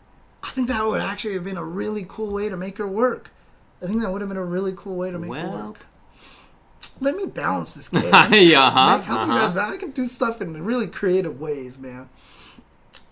I 0.44 0.50
think 0.50 0.68
that 0.68 0.86
would 0.86 1.00
actually 1.00 1.34
have 1.34 1.44
been 1.44 1.56
a 1.58 1.64
really 1.64 2.06
cool 2.08 2.32
way 2.32 2.48
to 2.48 2.56
make 2.56 2.78
her 2.78 2.86
work. 2.86 3.30
I 3.82 3.86
think 3.86 4.00
that 4.02 4.12
would 4.12 4.20
have 4.20 4.28
been 4.28 4.38
a 4.38 4.44
really 4.44 4.74
cool 4.76 4.96
way 4.96 5.10
to 5.10 5.18
make 5.18 5.32
her 5.34 5.48
Well, 5.48 5.66
work. 5.68 5.86
Let 7.00 7.16
me 7.16 7.26
balance 7.26 7.72
this 7.74 7.88
game. 7.94 8.04
yeah, 8.04 8.70
huh? 8.70 8.98
Make- 8.98 9.06
help 9.06 9.26
you 9.26 9.32
uh-huh. 9.34 9.40
guys 9.46 9.52
balance. 9.52 9.74
I 9.74 9.76
can 9.78 9.90
do 9.90 10.06
stuff 10.06 10.40
in 10.40 10.62
really 10.64 10.86
creative 10.86 11.40
ways, 11.40 11.78
man. 11.78 12.08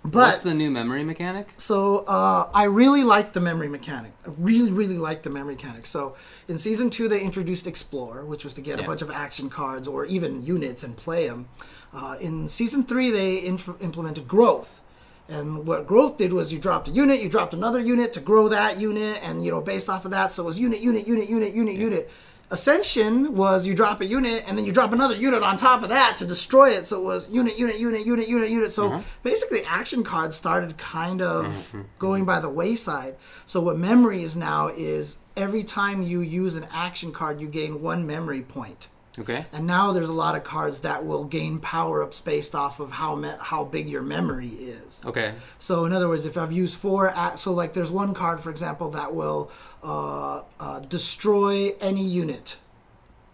But 0.05 0.15
What's 0.29 0.43
the 0.43 0.55
new 0.55 0.71
memory 0.71 1.05
mechanic? 1.05 1.49
so 1.57 1.99
uh, 2.07 2.49
I 2.55 2.65
really 2.65 3.05
like 3.05 3.33
the 3.33 3.41
memory 3.41 3.69
mechanic. 3.69 4.13
I 4.27 4.31
really, 4.39 4.71
really 4.71 4.97
like 4.97 5.23
the 5.23 5.29
memory 5.29 5.55
mechanic. 5.57 5.87
So 5.87 6.17
in 6.47 6.57
season 6.57 6.89
two, 6.89 7.09
they 7.09 7.21
introduced 7.21 7.67
Explore, 7.67 8.25
which 8.25 8.45
was 8.45 8.55
to 8.55 8.61
get 8.61 8.81
a 8.81 8.85
bunch 8.85 9.03
of 9.03 9.11
action 9.11 9.51
cards 9.51 9.87
or 9.87 10.07
even 10.07 10.41
units 10.43 10.83
and 10.83 10.97
play 10.97 11.29
them. 11.29 11.49
Uh, 11.93 12.17
in 12.21 12.49
season 12.49 12.85
three, 12.85 13.11
they 13.11 13.45
int- 13.45 13.69
implemented 13.81 14.27
Growth. 14.29 14.81
And 15.29 15.67
what 15.67 15.87
growth 15.87 16.17
did 16.17 16.33
was 16.33 16.55
you 16.55 16.59
dropped 16.59 16.89
a 16.89 16.91
unit, 16.91 17.21
you 17.21 17.29
dropped 17.29 17.53
another 17.53 17.81
unit 17.81 18.15
to 18.15 18.21
grow 18.21 18.49
that 18.49 18.81
unit, 18.81 19.21
and 19.23 19.45
you 19.45 19.51
know 19.51 19.61
based 19.61 19.91
off 19.91 20.07
of 20.07 20.11
that, 20.13 20.33
so 20.33 20.43
it 20.43 20.47
was 20.47 20.59
unit, 20.59 20.81
unit, 20.81 21.07
unit, 21.07 21.29
unit, 21.29 21.53
unit, 21.55 21.77
unit. 21.77 22.11
Ascension 22.51 23.35
was 23.35 23.67
you 23.67 23.75
drop 23.75 24.01
a 24.01 24.07
unit 24.07 24.45
and 24.47 24.57
then 24.57 24.65
you 24.65 24.73
drop 24.73 24.93
another 24.93 25.15
unit 25.15 25.43
on 25.43 25.57
top 25.57 25.83
of 25.83 25.91
that 25.91 26.17
to 26.19 26.27
destroy 26.27 26.71
it. 26.71 26.87
So 26.87 27.01
it 27.01 27.05
was 27.05 27.31
unit, 27.31 27.59
unit, 27.59 27.79
unit, 27.79 28.07
unit, 28.07 28.29
unit, 28.29 28.51
unit. 28.51 28.73
So 28.73 28.93
uh-huh. 28.93 29.03
basically, 29.23 29.61
action 29.67 30.03
cards 30.03 30.35
started 30.35 30.79
kind 30.79 31.21
of 31.21 31.47
mm-hmm. 31.47 31.83
going 31.99 32.25
by 32.25 32.41
the 32.41 32.49
wayside. 32.49 33.17
So 33.45 33.61
what 33.61 33.77
memory 33.77 34.23
is 34.23 34.35
now 34.37 34.69
is 34.69 35.19
every 35.37 35.63
time 35.63 36.03
you 36.03 36.21
use 36.21 36.57
an 36.57 36.67
action 36.73 37.13
card, 37.13 37.41
you 37.41 37.49
gain 37.49 37.83
one 37.83 38.07
memory 38.07 38.43
point. 38.43 38.89
Okay. 39.19 39.47
And 39.53 39.67
now 39.67 39.93
there's 39.93 40.09
a 40.09 40.13
lot 40.13 40.37
of 40.37 40.45
cards 40.45 40.83
that 40.83 41.05
will 41.05 41.25
gain 41.25 41.59
power 41.59 42.03
ups 42.03 42.21
based 42.21 42.55
off 42.55 42.79
of 42.81 42.93
how 42.93 43.15
me- 43.15 43.33
how 43.41 43.65
big 43.65 43.89
your 43.89 44.03
memory 44.03 44.49
is. 44.49 45.03
Okay. 45.05 45.35
So 45.59 45.85
in 45.87 45.93
other 45.93 46.09
words, 46.09 46.25
if 46.27 46.37
I've 46.37 46.53
used 46.53 46.79
four, 46.79 47.07
a- 47.09 47.37
so 47.37 47.53
like 47.53 47.73
there's 47.75 47.91
one 47.91 48.15
card, 48.15 48.41
for 48.41 48.51
example, 48.51 48.91
that 48.91 49.15
will 49.15 49.51
uh, 49.83 50.43
uh, 50.61 50.81
destroy 50.81 51.73
any 51.81 52.05
unit, 52.05 52.57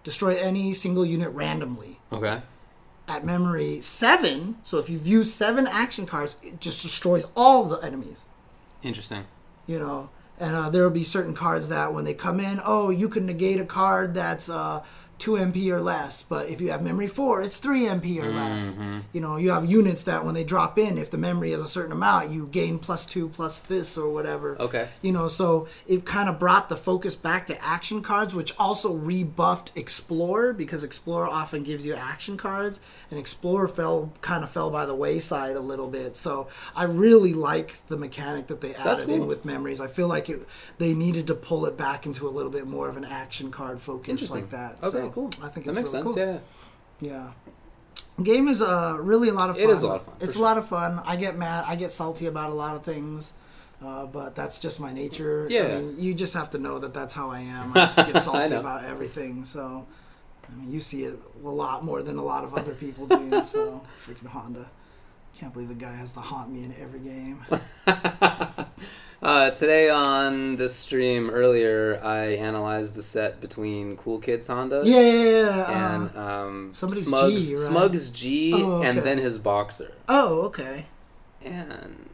destroy 0.03 0.37
any 0.37 0.75
single 0.75 1.05
unit 1.05 1.31
randomly 1.31 2.01
Okay. 2.13 2.43
at 3.09 3.25
memory 3.25 3.81
seven. 3.81 4.57
So 4.63 4.79
if 4.79 4.89
you've 4.91 5.07
used 5.07 5.33
seven 5.33 5.67
action 5.67 6.07
cards, 6.07 6.37
it 6.43 6.61
just 6.61 6.83
destroys 6.83 7.27
all 7.37 7.65
the 7.65 7.79
enemies. 7.81 8.27
Interesting. 8.83 9.25
You 9.67 9.79
know, 9.79 10.11
and 10.39 10.55
uh, 10.55 10.69
there 10.69 10.83
will 10.83 10.91
be 10.91 11.05
certain 11.05 11.33
cards 11.35 11.69
that 11.69 11.95
when 11.95 12.05
they 12.05 12.13
come 12.15 12.41
in, 12.41 12.61
oh, 12.65 12.91
you 12.91 13.09
can 13.09 13.25
negate 13.25 13.61
a 13.61 13.65
card 13.65 14.15
that's 14.15 14.49
uh, 14.51 14.83
two 15.19 15.33
MP 15.33 15.69
or 15.69 15.81
less. 15.81 16.23
But 16.23 16.49
if 16.49 16.61
you 16.61 16.71
have 16.71 16.83
memory 16.83 17.07
four, 17.07 17.43
it's 17.43 17.59
three 17.59 17.83
MP 17.83 18.23
or 18.23 18.31
less. 18.31 18.73
Mm-hmm. 18.73 18.99
You 19.13 19.21
know, 19.21 19.37
you 19.37 19.51
have 19.51 19.71
units 19.71 20.03
that 20.05 20.25
when 20.25 20.35
they 20.35 20.45
drop 20.45 20.79
in, 20.79 20.99
if 20.99 21.11
the 21.11 21.19
memory 21.19 21.53
is 21.53 21.63
a 21.63 21.69
certain 21.69 21.93
amount, 21.93 22.31
you 22.31 22.47
gain 22.47 22.79
plus 22.79 23.07
two 23.07 23.29
plus 23.29 23.61
this 23.61 23.97
or 23.97 24.11
whatever. 24.11 24.61
Okay. 24.61 24.89
You 25.03 25.13
know, 25.13 25.29
so 25.29 25.69
it 25.87 26.05
kind 26.05 26.29
of 26.29 26.39
brought 26.39 26.69
the 26.69 26.77
focus 26.77 27.17
back 27.17 27.47
to 27.49 27.65
action 27.65 28.03
cards, 28.03 28.35
which 28.35 28.55
also 28.59 28.95
rebuffed 28.95 29.71
Explorer 29.77 30.53
because 30.53 30.83
Explorer 30.83 31.27
often 31.27 31.63
gives 31.63 31.85
you 31.85 31.95
action 31.95 32.37
cards, 32.37 32.81
and 33.11 33.19
Explorer 33.19 33.69
fell 33.69 34.13
kind 34.21 34.45
of 34.45 34.51
fell 34.51 34.71
by 34.71 34.87
the 34.87 34.95
wayside 34.95 35.57
a 35.57 35.61
little 35.61 35.89
bit. 35.89 36.17
So 36.17 36.49
I 36.75 36.85
really 36.85 37.35
like 37.35 37.87
the 37.89 37.97
mechanic 37.97 38.49
that 38.49 38.61
they 38.61 38.75
added 38.75 39.09
in 39.09 39.27
with 39.27 39.45
memories. 39.45 39.81
I 39.81 39.87
feel 39.87 40.09
like 40.09 40.29
it, 40.29 40.47
they 40.79 40.95
needed 40.95 41.27
to 41.29 41.35
pull 41.35 41.67
it 41.67 41.77
back 41.77 42.07
into 42.07 42.29
a 42.29 42.31
little 42.31 42.51
bit 42.51 42.67
more 42.67 42.89
of 42.89 42.97
an 42.97 43.05
action 43.05 43.51
card 43.51 43.81
focus 43.81 44.31
like 44.31 44.51
that. 44.51 44.77
Okay, 44.83 44.91
So 44.91 45.04
cool. 45.13 45.31
I 45.43 45.49
think 45.49 45.67
that 45.67 45.73
it's 45.73 45.93
makes 45.93 45.93
really 45.93 46.15
sense. 46.15 46.15
cool. 46.15 46.41
Yeah. 47.01 47.33
Yeah. 48.17 48.23
Game 48.23 48.47
is 48.49 48.63
uh, 48.63 48.97
really 49.01 49.29
a 49.29 49.33
lot 49.35 49.51
of 49.51 49.57
fun. 49.57 49.65
It 49.65 49.71
is 49.73 49.83
a 49.83 49.89
lot 49.89 49.97
of 49.97 50.05
fun, 50.07 50.15
It's 50.21 50.35
sure. 50.35 50.43
a 50.43 50.45
lot 50.45 50.59
of 50.59 50.69
fun. 50.69 51.03
I 51.05 51.17
get 51.17 51.37
mad. 51.37 51.65
I 51.67 51.75
get 51.77 51.91
salty 51.91 52.27
about 52.27 52.51
a 52.51 52.55
lot 52.55 52.77
of 52.77 52.85
things. 52.85 53.33
Uh, 53.85 54.07
but 54.07 54.35
that's 54.37 54.61
just 54.61 54.79
my 54.81 54.93
nature. 54.93 55.47
I 55.51 55.53
Yeah. 55.53 55.79
mean, 55.79 55.97
you 55.99 56.15
just 56.15 56.33
have 56.35 56.49
to 56.51 56.59
know 56.59 56.79
that 56.79 56.95
that's 56.95 57.13
how 57.13 57.31
I 57.31 57.41
am. 57.41 57.73
I 57.75 57.87
just 57.87 57.97
get 58.13 58.23
salty 58.23 58.55
about 58.55 58.85
everything. 58.85 59.45
So, 59.45 59.87
I 60.49 60.55
mean, 60.55 60.71
you 60.73 60.79
see 60.81 61.05
it 61.05 61.19
a 61.45 61.49
lot 61.49 61.85
more 61.85 62.03
than 62.03 62.17
a 62.17 62.23
lot 62.25 62.45
of 62.45 62.55
other 62.55 62.73
people 62.75 63.07
do. 63.07 63.45
so, 63.45 63.83
freaking 64.07 64.29
Honda. 64.29 64.71
Can't 65.37 65.53
believe 65.53 65.69
the 65.69 65.75
guy 65.75 65.93
has 65.95 66.13
to 66.13 66.21
haunt 66.21 66.51
me 66.53 66.63
in 66.65 66.73
every 66.81 67.01
game. 67.01 67.45
Uh, 69.23 69.51
today 69.53 69.89
on 69.89 70.57
this 70.57 70.75
stream 70.77 71.31
earlier, 71.31 71.99
I 72.05 72.35
analyzed 72.37 72.95
the 72.95 73.03
set 73.03 73.41
between 73.41 73.97
Cool 73.97 74.19
Kids 74.19 74.49
Honda 74.49 74.83
Yeah, 74.85 75.01
yeah, 75.01 75.23
yeah. 75.23 75.63
uh, 75.63 75.73
and 75.73 76.19
um, 76.19 76.71
somebody's 76.75 77.07
Smug's, 77.07 77.49
G, 77.49 77.55
right? 77.55 77.61
Smug's 77.65 78.11
G, 78.11 78.53
Oh, 78.55 78.83
and 78.83 78.99
then 78.99 79.19
his 79.19 79.39
boxer. 79.39 79.93
oh, 80.09 80.43
okay. 80.43 80.87
And 81.43 82.11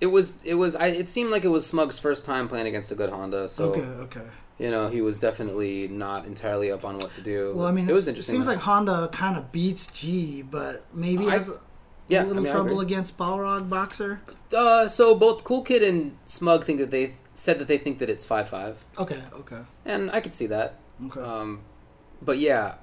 it 0.00 0.06
was 0.06 0.38
it 0.44 0.54
was 0.54 0.76
I, 0.76 0.86
it 0.88 1.08
seemed 1.08 1.30
like 1.30 1.44
it 1.44 1.48
was 1.48 1.66
Smug's 1.66 1.98
first 1.98 2.24
time 2.24 2.48
playing 2.48 2.66
against 2.66 2.90
a 2.92 2.94
good 2.94 3.10
Honda, 3.10 3.48
so 3.48 3.70
Okay, 3.70 3.80
okay. 3.80 4.26
you 4.58 4.70
know 4.70 4.88
he 4.88 5.00
was 5.02 5.18
definitely 5.18 5.88
not 5.88 6.26
entirely 6.26 6.70
up 6.70 6.84
on 6.84 6.98
what 6.98 7.12
to 7.14 7.22
do. 7.22 7.54
Well, 7.56 7.66
I 7.66 7.72
mean, 7.72 7.88
it 7.88 7.92
was 7.92 8.06
interesting. 8.08 8.34
seems 8.34 8.46
like 8.46 8.58
Honda 8.58 9.08
kind 9.12 9.36
of 9.36 9.50
beats 9.52 9.86
G, 9.92 10.42
but 10.42 10.84
maybe 10.92 11.26
I- 11.26 11.32
has 11.32 11.50
yeah, 12.08 12.20
I 12.20 12.24
little 12.24 12.42
mean, 12.42 12.50
I 12.50 12.54
trouble 12.54 12.80
agree. 12.80 12.86
against 12.94 13.16
Balrog 13.18 13.68
Boxer. 13.68 14.20
Uh, 14.56 14.88
so 14.88 15.14
both 15.14 15.42
Cool 15.44 15.62
Kid 15.62 15.82
and 15.82 16.16
Smug 16.26 16.64
think 16.64 16.78
that 16.78 16.90
they 16.90 17.14
said 17.34 17.58
that 17.58 17.66
they 17.68 17.78
think 17.78 17.98
that 17.98 18.08
it's 18.10 18.24
five 18.24 18.48
five, 18.48 18.84
Okay, 18.98 19.22
okay, 19.40 19.60
and 19.84 20.10
I 20.10 20.20
could 20.20 20.34
see 20.34 20.46
that. 20.48 20.76
okay. 21.06 21.20
Um, 21.20 21.60
but 22.22 22.38
yeah, 22.38 22.76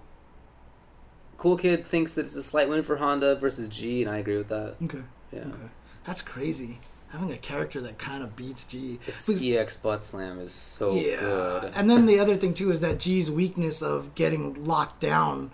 Cool 1.38 1.58
Kid 1.58 1.86
thinks 1.86 2.14
that 2.16 2.22
it's 2.26 2.36
a 2.36 2.44
slight 2.44 2.70
win 2.70 2.84
for 2.84 2.98
Honda 2.98 3.36
versus 3.36 3.68
G, 3.68 4.02
and 4.04 4.12
I 4.12 4.18
agree 4.18 4.38
with 4.38 4.50
that. 4.50 4.76
okay, 4.84 5.04
Yeah, 5.32 5.40
okay. 5.42 5.70
That's 6.06 6.22
crazy. 6.22 6.80
Having 7.10 7.32
a 7.34 7.38
character 7.38 7.82
that 7.82 7.98
kind 7.98 8.24
of 8.24 8.36
beats 8.36 8.64
G. 8.64 9.00
its 9.08 9.28
Because- 9.28 9.44
EX 9.44 9.78
butt 9.78 10.04
slam 10.04 10.40
is 10.40 10.54
so 10.54 10.96
yeah. 10.96 11.20
good. 11.20 11.72
And 11.76 11.90
then 11.90 12.06
the 12.06 12.20
other 12.20 12.36
thing 12.38 12.54
too 12.54 12.72
is 12.72 12.80
that 12.82 13.00
G's 13.00 13.30
weakness 13.30 13.82
of 13.82 14.16
getting 14.16 14.66
locked 14.66 15.00
down 15.02 15.52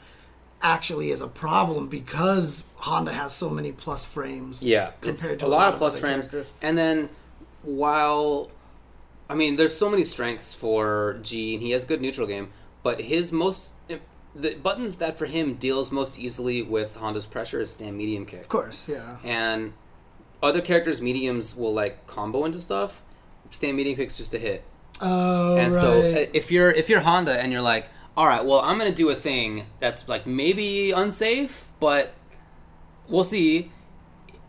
actually 0.73 1.11
is 1.11 1.21
a 1.21 1.27
problem 1.27 1.87
because 1.87 2.63
Honda 2.77 3.11
has 3.13 3.33
so 3.33 3.49
many 3.49 3.71
plus 3.71 4.03
frames. 4.05 4.61
Yeah, 4.61 4.91
it's 5.01 5.21
compared 5.21 5.39
to 5.41 5.45
a 5.45 5.47
lot 5.47 5.67
of 5.69 5.73
of 5.75 5.79
plus 5.79 5.99
frames. 5.99 6.27
characters. 6.27 6.53
And 6.61 6.77
then 6.77 7.09
while 7.63 8.49
I 9.29 9.35
mean, 9.35 9.55
there's 9.57 9.75
so 9.75 9.89
many 9.89 10.03
strengths 10.03 10.53
for 10.53 11.19
G, 11.21 11.53
and 11.55 11.61
he 11.63 11.71
has 11.71 11.83
good 11.83 12.01
neutral 12.01 12.27
game, 12.27 12.49
but 12.83 13.01
his 13.01 13.31
most 13.31 13.73
the 14.35 14.53
button 14.55 14.91
that 14.99 15.17
for 15.17 15.25
him 15.25 15.55
deals 15.55 15.91
most 15.91 16.19
easily 16.19 16.61
with 16.61 16.95
Honda's 16.95 17.25
pressure 17.25 17.59
is 17.59 17.71
stand 17.71 17.97
medium 17.97 18.25
kick. 18.25 18.41
Of 18.41 18.49
course, 18.49 18.87
yeah. 18.87 19.17
And 19.23 19.73
other 20.43 20.61
characters' 20.61 21.01
mediums 21.01 21.55
will 21.55 21.73
like 21.73 22.05
combo 22.07 22.45
into 22.45 22.59
stuff. 22.61 23.01
Stand 23.49 23.77
medium 23.77 23.95
kick's 23.95 24.17
just 24.17 24.33
a 24.33 24.37
hit. 24.39 24.63
Oh, 25.01 25.55
and 25.57 25.73
right. 25.73 25.81
so 25.81 25.99
Uh, 26.01 26.25
If 26.33 26.51
you're 26.51 26.71
if 26.71 26.89
you're 26.89 26.99
Honda 27.01 27.39
and 27.41 27.51
you're 27.51 27.61
like, 27.61 27.89
all 28.17 28.25
right, 28.27 28.43
well, 28.43 28.59
I'm 28.61 28.77
gonna 28.77 28.91
do 28.91 29.09
a 29.09 29.15
thing 29.15 29.67
that's 29.79 30.09
like 30.09 30.25
maybe 30.27 30.91
unsafe, 30.91 31.67
but 31.79 32.13
we'll 33.07 33.23
see. 33.23 33.71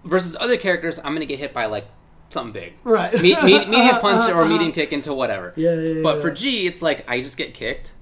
Versus 0.05 0.37
other 0.41 0.57
characters, 0.57 0.99
I'm 1.05 1.13
gonna 1.13 1.27
get 1.27 1.39
hit 1.39 1.53
by 1.53 1.67
like 1.67 1.87
something 2.31 2.53
big. 2.53 2.75
right. 2.85 3.13
Me- 3.21 3.35
me- 3.43 3.67
medium 3.67 3.97
punch 4.01 4.31
or 4.33 4.45
medium 4.47 4.73
kick 4.73 4.93
into 4.93 5.13
whatever. 5.13 5.53
Yeah, 5.57 5.75
yeah, 5.75 5.91
yeah. 5.97 6.03
But 6.03 6.23
for 6.23 6.31
G, 6.31 6.67
it's 6.67 6.81
like 6.83 7.09
I 7.11 7.21
just 7.21 7.37
get 7.37 7.53
kicked 7.53 7.93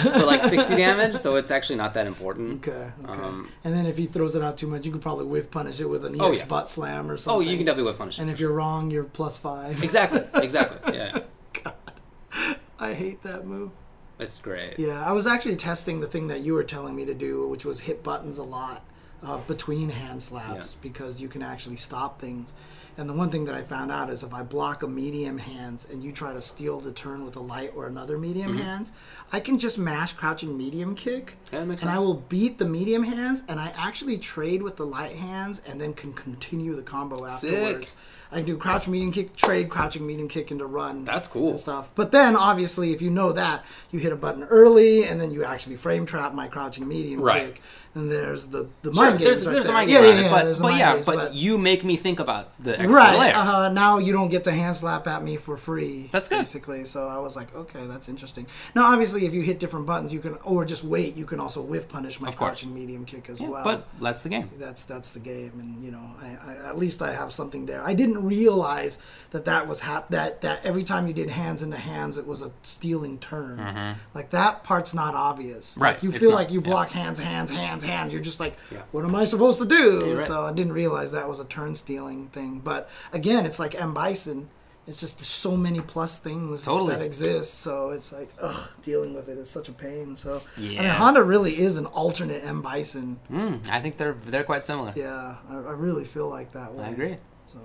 for 0.00 0.10
like 0.24 0.44
60 0.56 0.76
damage, 0.76 1.14
so 1.14 1.36
it's 1.36 1.50
actually 1.50 1.76
not 1.76 1.94
that 1.94 2.06
important. 2.06 2.66
Okay, 2.68 2.90
okay. 3.04 3.12
Um, 3.20 3.50
and 3.64 3.74
then 3.74 3.86
if 3.86 3.96
he 3.96 4.06
throws 4.06 4.36
it 4.36 4.42
out 4.42 4.58
too 4.58 4.66
much, 4.68 4.84
you 4.86 4.92
could 4.92 5.00
probably 5.02 5.24
whiff 5.24 5.50
punish 5.50 5.80
it 5.80 5.86
with 5.86 6.04
an 6.04 6.14
EX 6.14 6.20
Oh, 6.24 6.30
yeah. 6.32 6.44
butt 6.46 6.68
slam 6.68 7.10
or 7.10 7.16
something. 7.16 7.36
Oh, 7.38 7.40
you 7.50 7.56
can 7.56 7.66
definitely 7.66 7.90
whiff 7.90 7.98
punish. 7.98 8.18
It. 8.18 8.22
And 8.22 8.30
if 8.30 8.38
you're 8.38 8.52
wrong, 8.52 8.90
you're 8.90 9.04
plus 9.04 9.36
five. 9.36 9.82
Exactly, 9.82 10.22
exactly. 10.34 10.94
Yeah. 10.96 11.20
I 11.64 12.56
I 12.78 12.94
hate 12.94 13.22
that 13.22 13.46
move. 13.46 13.70
It's 14.18 14.38
great. 14.40 14.78
Yeah, 14.78 15.04
I 15.04 15.12
was 15.12 15.26
actually 15.26 15.56
testing 15.56 16.00
the 16.00 16.06
thing 16.06 16.28
that 16.28 16.40
you 16.40 16.54
were 16.54 16.64
telling 16.64 16.94
me 16.96 17.04
to 17.04 17.14
do, 17.14 17.46
which 17.48 17.64
was 17.64 17.80
hit 17.80 18.02
buttons 18.02 18.38
a 18.38 18.42
lot 18.42 18.82
uh, 19.22 19.38
between 19.38 19.90
hand 19.90 20.22
slaps 20.22 20.72
Yeah. 20.72 20.78
because 20.82 21.20
you 21.20 21.28
can 21.28 21.42
actually 21.42 21.76
stop 21.76 22.20
things. 22.20 22.54
And 22.98 23.10
the 23.10 23.12
one 23.12 23.28
thing 23.30 23.44
that 23.44 23.54
I 23.54 23.62
found 23.62 23.92
out 23.92 24.08
is 24.08 24.22
if 24.22 24.32
I 24.32 24.42
block 24.42 24.82
a 24.82 24.88
medium 24.88 25.36
hands 25.36 25.86
and 25.92 26.02
you 26.02 26.12
try 26.12 26.32
to 26.32 26.40
steal 26.40 26.80
the 26.80 26.92
turn 26.92 27.26
with 27.26 27.36
a 27.36 27.40
light 27.40 27.72
or 27.76 27.86
another 27.86 28.16
medium 28.16 28.52
Mm-hmm. 28.52 28.62
hands, 28.62 28.92
I 29.30 29.40
can 29.40 29.58
just 29.58 29.76
mash 29.78 30.14
crouching 30.14 30.56
medium 30.56 30.94
kick. 30.94 31.34
Yeah, 31.52 31.60
that 31.60 31.66
makes 31.66 31.82
and 31.82 31.90
I 31.90 31.98
will 31.98 32.14
beat 32.14 32.56
the 32.56 32.64
medium 32.64 33.02
hands 33.02 33.42
and 33.48 33.60
I 33.60 33.70
actually 33.76 34.16
trade 34.16 34.62
with 34.62 34.76
the 34.76 34.86
light 34.86 35.12
hands 35.12 35.60
and 35.68 35.78
then 35.78 35.92
can 35.92 36.14
continue 36.14 36.74
the 36.74 36.80
combo 36.82 37.26
afterwards. 37.26 37.40
Sick. 37.40 37.90
I 38.32 38.36
can 38.36 38.44
do 38.44 38.56
crouch 38.56 38.88
medium 38.88 39.12
kick, 39.12 39.36
trade, 39.36 39.68
crouching 39.68 40.06
medium 40.06 40.28
kick 40.28 40.50
into 40.50 40.66
run. 40.66 41.04
That's 41.04 41.28
cool. 41.28 41.50
And 41.50 41.60
stuff. 41.60 41.90
But 41.94 42.10
then 42.12 42.36
obviously 42.36 42.92
if 42.92 43.00
you 43.00 43.10
know 43.10 43.32
that, 43.32 43.64
you 43.90 43.98
hit 44.00 44.12
a 44.12 44.16
button 44.16 44.44
early 44.44 45.04
and 45.04 45.20
then 45.20 45.30
you 45.30 45.44
actually 45.44 45.76
frame 45.76 46.06
trap 46.06 46.34
my 46.34 46.48
crouching 46.48 46.86
medium 46.88 47.20
Right. 47.20 47.54
kick. 47.54 47.62
And 47.96 48.12
there's 48.12 48.46
the, 48.48 48.68
the 48.82 48.92
Sure, 48.92 49.04
mind 49.06 49.18
games. 49.18 49.24
there's 49.42 49.46
right 49.46 49.52
there's 49.54 49.68
a 49.68 49.72
mind 49.72 49.90
yeah, 49.90 50.00
game 50.02 50.14
yeah, 50.16 50.20
yeah, 50.20 50.26
it, 50.26 50.30
but, 50.30 50.44
there's 50.44 50.58
a 50.60 50.62
but 50.62 50.68
mind 50.68 50.78
yeah, 50.80 50.92
games, 50.94 51.06
but, 51.06 51.34
you 51.34 51.56
make 51.56 51.82
me 51.82 51.96
think 51.96 52.20
about 52.20 52.50
the 52.62 52.72
extra 52.78 52.88
Right. 52.94 53.18
layer. 53.18 53.34
Uh, 53.34 53.68
now 53.70 53.96
you 53.98 54.12
don't 54.12 54.28
get 54.28 54.44
to 54.44 54.52
hand 54.52 54.76
slap 54.76 55.06
at 55.06 55.24
me 55.24 55.36
for 55.38 55.56
free. 55.56 56.08
That's 56.12 56.28
good. 56.28 56.40
Basically, 56.40 56.84
so 56.84 57.08
I 57.08 57.18
was 57.18 57.36
like, 57.36 57.54
okay, 57.56 57.86
that's 57.86 58.08
interesting. 58.10 58.46
Now, 58.74 58.92
obviously, 58.92 59.24
if 59.24 59.32
you 59.32 59.40
hit 59.40 59.58
different 59.58 59.86
buttons, 59.86 60.12
you 60.12 60.20
can, 60.20 60.34
or 60.44 60.66
just 60.66 60.84
wait, 60.84 61.16
you 61.16 61.24
can 61.24 61.40
also 61.40 61.62
whiff 61.62 61.88
punish 61.88 62.20
my 62.20 62.26
course. 62.28 62.36
crouching 62.36 62.74
medium 62.74 63.06
kick 63.06 63.30
as 63.30 63.40
Yeah, 63.40 63.48
well. 63.48 63.64
but 63.64 63.88
that's 64.00 64.20
the 64.20 64.28
game. 64.28 64.50
that's 64.58 64.84
that's 64.84 65.10
the 65.10 65.20
game, 65.20 65.52
and 65.58 65.82
you 65.82 65.90
know, 65.90 66.10
I, 66.20 66.52
I 66.52 66.68
at 66.68 66.76
least 66.76 67.00
I 67.00 67.12
have 67.14 67.32
something 67.32 67.64
there. 67.64 67.82
I 67.82 67.94
didn't 67.94 68.22
realize 68.24 68.98
that 69.30 69.46
that 69.46 69.66
was 69.66 69.80
hap- 69.80 70.10
that 70.10 70.42
that 70.42 70.64
every 70.66 70.82
time 70.84 71.06
you 71.06 71.14
did 71.14 71.30
hands 71.30 71.62
into 71.62 71.78
hands, 71.78 72.18
it 72.18 72.26
was 72.26 72.42
a 72.42 72.50
stealing 72.62 73.18
turn. 73.18 73.96
Like 74.14 74.30
that 74.30 74.64
part's 74.64 74.92
not 74.92 75.14
obvious. 75.14 75.72
Mm-hmm. 75.72 75.82
Right, 75.82 75.94
Like, 75.94 76.02
you 76.02 76.10
it's 76.10 76.18
feel 76.18 76.30
not, 76.30 76.36
like 76.36 76.50
you 76.50 76.60
yeah. 76.60 76.66
block 76.70 76.90
hands, 76.90 77.18
hands, 77.18 77.50
hands, 77.50 77.84
hands. 77.86 78.12
You're 78.12 78.22
just 78.22 78.40
like, 78.40 78.56
Yeah. 78.70 78.82
what 78.92 79.04
am 79.04 79.14
I 79.14 79.24
supposed 79.24 79.58
to 79.60 79.66
do? 79.66 80.16
right. 80.16 80.26
So 80.26 80.42
I 80.44 80.52
didn't 80.52 80.72
realize 80.74 81.12
that 81.12 81.28
was 81.28 81.40
a 81.40 81.44
turn 81.44 81.76
stealing 81.76 82.28
thing. 82.28 82.60
But 82.62 82.88
again, 83.12 83.46
it's 83.46 83.58
like 83.58 83.74
M 83.80 83.94
Bison. 83.94 84.48
It's 84.88 85.00
just 85.00 85.20
so 85.20 85.56
many 85.56 85.80
plus 85.80 86.16
things 86.20 86.64
Totally. 86.64 86.94
that 86.94 87.02
exist. 87.02 87.54
So 87.54 87.90
it's 87.90 88.12
like, 88.12 88.28
ugh, 88.40 88.68
dealing 88.82 89.14
with 89.14 89.28
it 89.28 89.36
is 89.36 89.50
such 89.50 89.68
a 89.68 89.72
pain. 89.72 90.14
So 90.14 90.40
I 90.56 90.60
mean, 90.60 90.76
Honda 90.84 91.24
really 91.24 91.52
is 91.60 91.76
an 91.76 91.86
alternate 91.86 92.44
M 92.44 92.62
Bison. 92.62 93.18
Mm, 93.28 93.68
I 93.68 93.80
think 93.80 93.96
they're 93.96 94.12
they're 94.26 94.44
quite 94.44 94.62
similar. 94.62 94.92
Yeah, 94.94 95.36
I, 95.48 95.54
I 95.54 95.72
really 95.72 96.04
feel 96.04 96.28
like 96.28 96.52
that 96.52 96.72
way. 96.74 96.84
I 96.84 96.88
agree. 96.90 97.16
So 97.46 97.58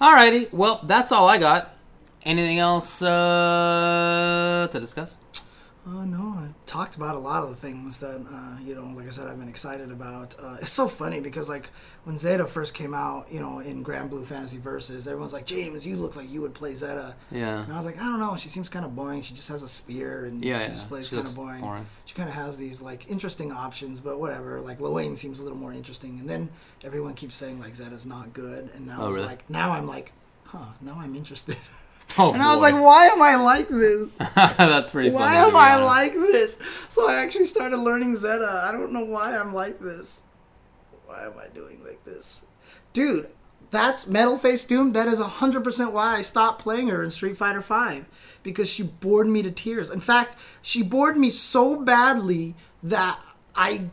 Alrighty, 0.00 0.52
well 0.52 0.80
that's 0.84 1.10
all 1.12 1.28
I 1.28 1.38
got. 1.38 1.74
Anything 2.24 2.60
else 2.60 3.02
uh, 3.02 4.68
to 4.70 4.78
discuss? 4.78 5.16
Uh, 5.84 6.04
no, 6.04 6.18
I 6.38 6.50
talked 6.64 6.94
about 6.94 7.16
a 7.16 7.18
lot 7.18 7.42
of 7.42 7.48
the 7.50 7.56
things 7.56 7.98
that, 7.98 8.24
uh, 8.32 8.60
you 8.64 8.72
know, 8.76 8.84
like 8.94 9.08
I 9.08 9.10
said, 9.10 9.26
I've 9.26 9.36
been 9.40 9.48
excited 9.48 9.90
about. 9.90 10.36
Uh, 10.40 10.58
it's 10.60 10.70
so 10.70 10.86
funny 10.86 11.18
because, 11.18 11.48
like, 11.48 11.70
when 12.04 12.16
Zeta 12.16 12.46
first 12.46 12.72
came 12.72 12.94
out, 12.94 13.26
you 13.32 13.40
know, 13.40 13.58
in 13.58 13.84
Granblue 13.84 14.24
Fantasy 14.24 14.58
Versus, 14.58 15.08
everyone's 15.08 15.32
like, 15.32 15.44
James, 15.44 15.84
you 15.84 15.96
look 15.96 16.14
like 16.14 16.30
you 16.30 16.40
would 16.40 16.54
play 16.54 16.76
Zeta. 16.76 17.16
Yeah. 17.32 17.64
And 17.64 17.72
I 17.72 17.76
was 17.76 17.84
like, 17.84 17.96
I 17.98 18.04
don't 18.04 18.20
know. 18.20 18.36
She 18.36 18.48
seems 18.48 18.68
kind 18.68 18.84
of 18.84 18.94
boring. 18.94 19.22
She 19.22 19.34
just 19.34 19.48
has 19.48 19.64
a 19.64 19.68
spear 19.68 20.24
and 20.24 20.44
Yeah, 20.44 20.58
she 20.58 20.62
yeah. 20.66 20.68
just 20.68 20.88
plays 20.88 21.10
kind 21.10 21.26
of 21.26 21.34
boring. 21.34 21.60
boring. 21.62 21.86
She 22.04 22.14
kind 22.14 22.28
of 22.28 22.36
has 22.36 22.56
these, 22.56 22.80
like, 22.80 23.10
interesting 23.10 23.50
options, 23.50 23.98
but 23.98 24.20
whatever. 24.20 24.60
Like, 24.60 24.78
Lowain 24.78 25.16
seems 25.16 25.40
a 25.40 25.42
little 25.42 25.58
more 25.58 25.72
interesting. 25.72 26.20
And 26.20 26.30
then 26.30 26.50
everyone 26.84 27.14
keeps 27.14 27.34
saying, 27.34 27.58
like, 27.58 27.74
Zeta's 27.74 28.06
not 28.06 28.32
good. 28.32 28.70
And 28.76 28.86
now 28.86 28.98
Oh, 29.00 29.08
it's 29.08 29.16
really? 29.16 29.26
like, 29.26 29.50
now 29.50 29.72
I'm 29.72 29.88
like, 29.88 30.12
huh, 30.44 30.66
now 30.80 30.94
I'm 31.00 31.16
interested. 31.16 31.56
Oh, 32.18 32.32
and 32.32 32.42
I 32.42 32.52
was 32.52 32.60
boy. 32.60 32.72
like, 32.72 32.82
why 32.82 33.06
am 33.06 33.22
I 33.22 33.36
like 33.36 33.68
this? 33.68 34.14
that's 34.34 34.90
pretty 34.90 35.10
funny. 35.10 35.22
Why 35.22 35.34
am 35.46 35.56
I 35.56 35.72
honest. 35.74 35.86
like 35.86 36.12
this? 36.14 36.58
So 36.88 37.08
I 37.08 37.14
actually 37.16 37.46
started 37.46 37.76
learning 37.78 38.16
Zeta. 38.16 38.62
I 38.64 38.72
don't 38.72 38.92
know 38.92 39.04
why 39.04 39.36
I'm 39.36 39.54
like 39.54 39.78
this. 39.78 40.24
Why 41.06 41.24
am 41.26 41.34
I 41.38 41.48
doing 41.54 41.82
like 41.84 42.04
this? 42.04 42.44
Dude, 42.92 43.30
that's 43.70 44.06
Metal 44.06 44.36
Face 44.38 44.64
Doom. 44.64 44.92
That 44.92 45.08
is 45.08 45.20
100% 45.20 45.92
why 45.92 46.16
I 46.16 46.22
stopped 46.22 46.60
playing 46.62 46.88
her 46.88 47.02
in 47.02 47.10
Street 47.10 47.36
Fighter 47.36 47.60
V. 47.60 48.04
Because 48.42 48.68
she 48.68 48.82
bored 48.82 49.28
me 49.28 49.42
to 49.42 49.50
tears. 49.50 49.88
In 49.90 50.00
fact, 50.00 50.36
she 50.60 50.82
bored 50.82 51.16
me 51.16 51.30
so 51.30 51.76
badly 51.76 52.54
that 52.82 53.18
I 53.54 53.86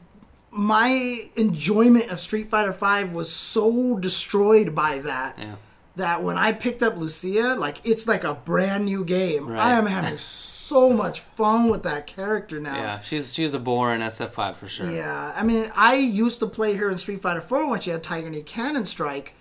my 0.52 1.26
enjoyment 1.36 2.10
of 2.10 2.20
Street 2.20 2.50
Fighter 2.50 2.72
V 2.72 3.14
was 3.14 3.32
so 3.32 3.98
destroyed 4.00 4.74
by 4.74 4.98
that 5.00 5.38
Yeah. 5.38 5.56
That 5.96 6.24
when 6.24 6.38
I 6.38 6.52
picked 6.52 6.84
up 6.84 6.98
Lucia, 6.98 7.56
like 7.58 7.82
it's 7.84 8.08
like 8.08 8.24
a 8.24 8.34
brand 8.34 8.86
new 8.86 9.04
game. 9.04 9.48
Right. 9.48 9.60
I 9.60 9.78
am 9.78 9.86
having 9.86 10.18
so 10.70 10.90
much 10.92 11.20
fun 11.20 11.70
with 11.70 11.84
that 11.84 12.08
character 12.08 12.60
now. 12.60 12.76
Yeah, 12.76 13.00
she's 13.00 13.34
she's 13.34 13.54
a 13.54 13.60
bore 13.60 13.94
in 13.94 14.02
SF5 14.02 14.56
for 14.56 14.68
sure. 14.68 14.92
Yeah, 14.92 15.34
I 15.36 15.44
mean, 15.44 15.72
I 15.76 15.96
used 15.96 16.40
to 16.40 16.48
play 16.48 16.76
her 16.76 16.90
in 16.90 16.98
Street 16.98 17.22
Fighter 17.22 17.42
4 17.42 17.70
when 17.70 17.82
she 17.82 17.90
had 17.90 18.04
Tiger 18.04 18.30
Knee 18.30 18.44
Cannon 18.44 18.86
Strike 18.86 19.36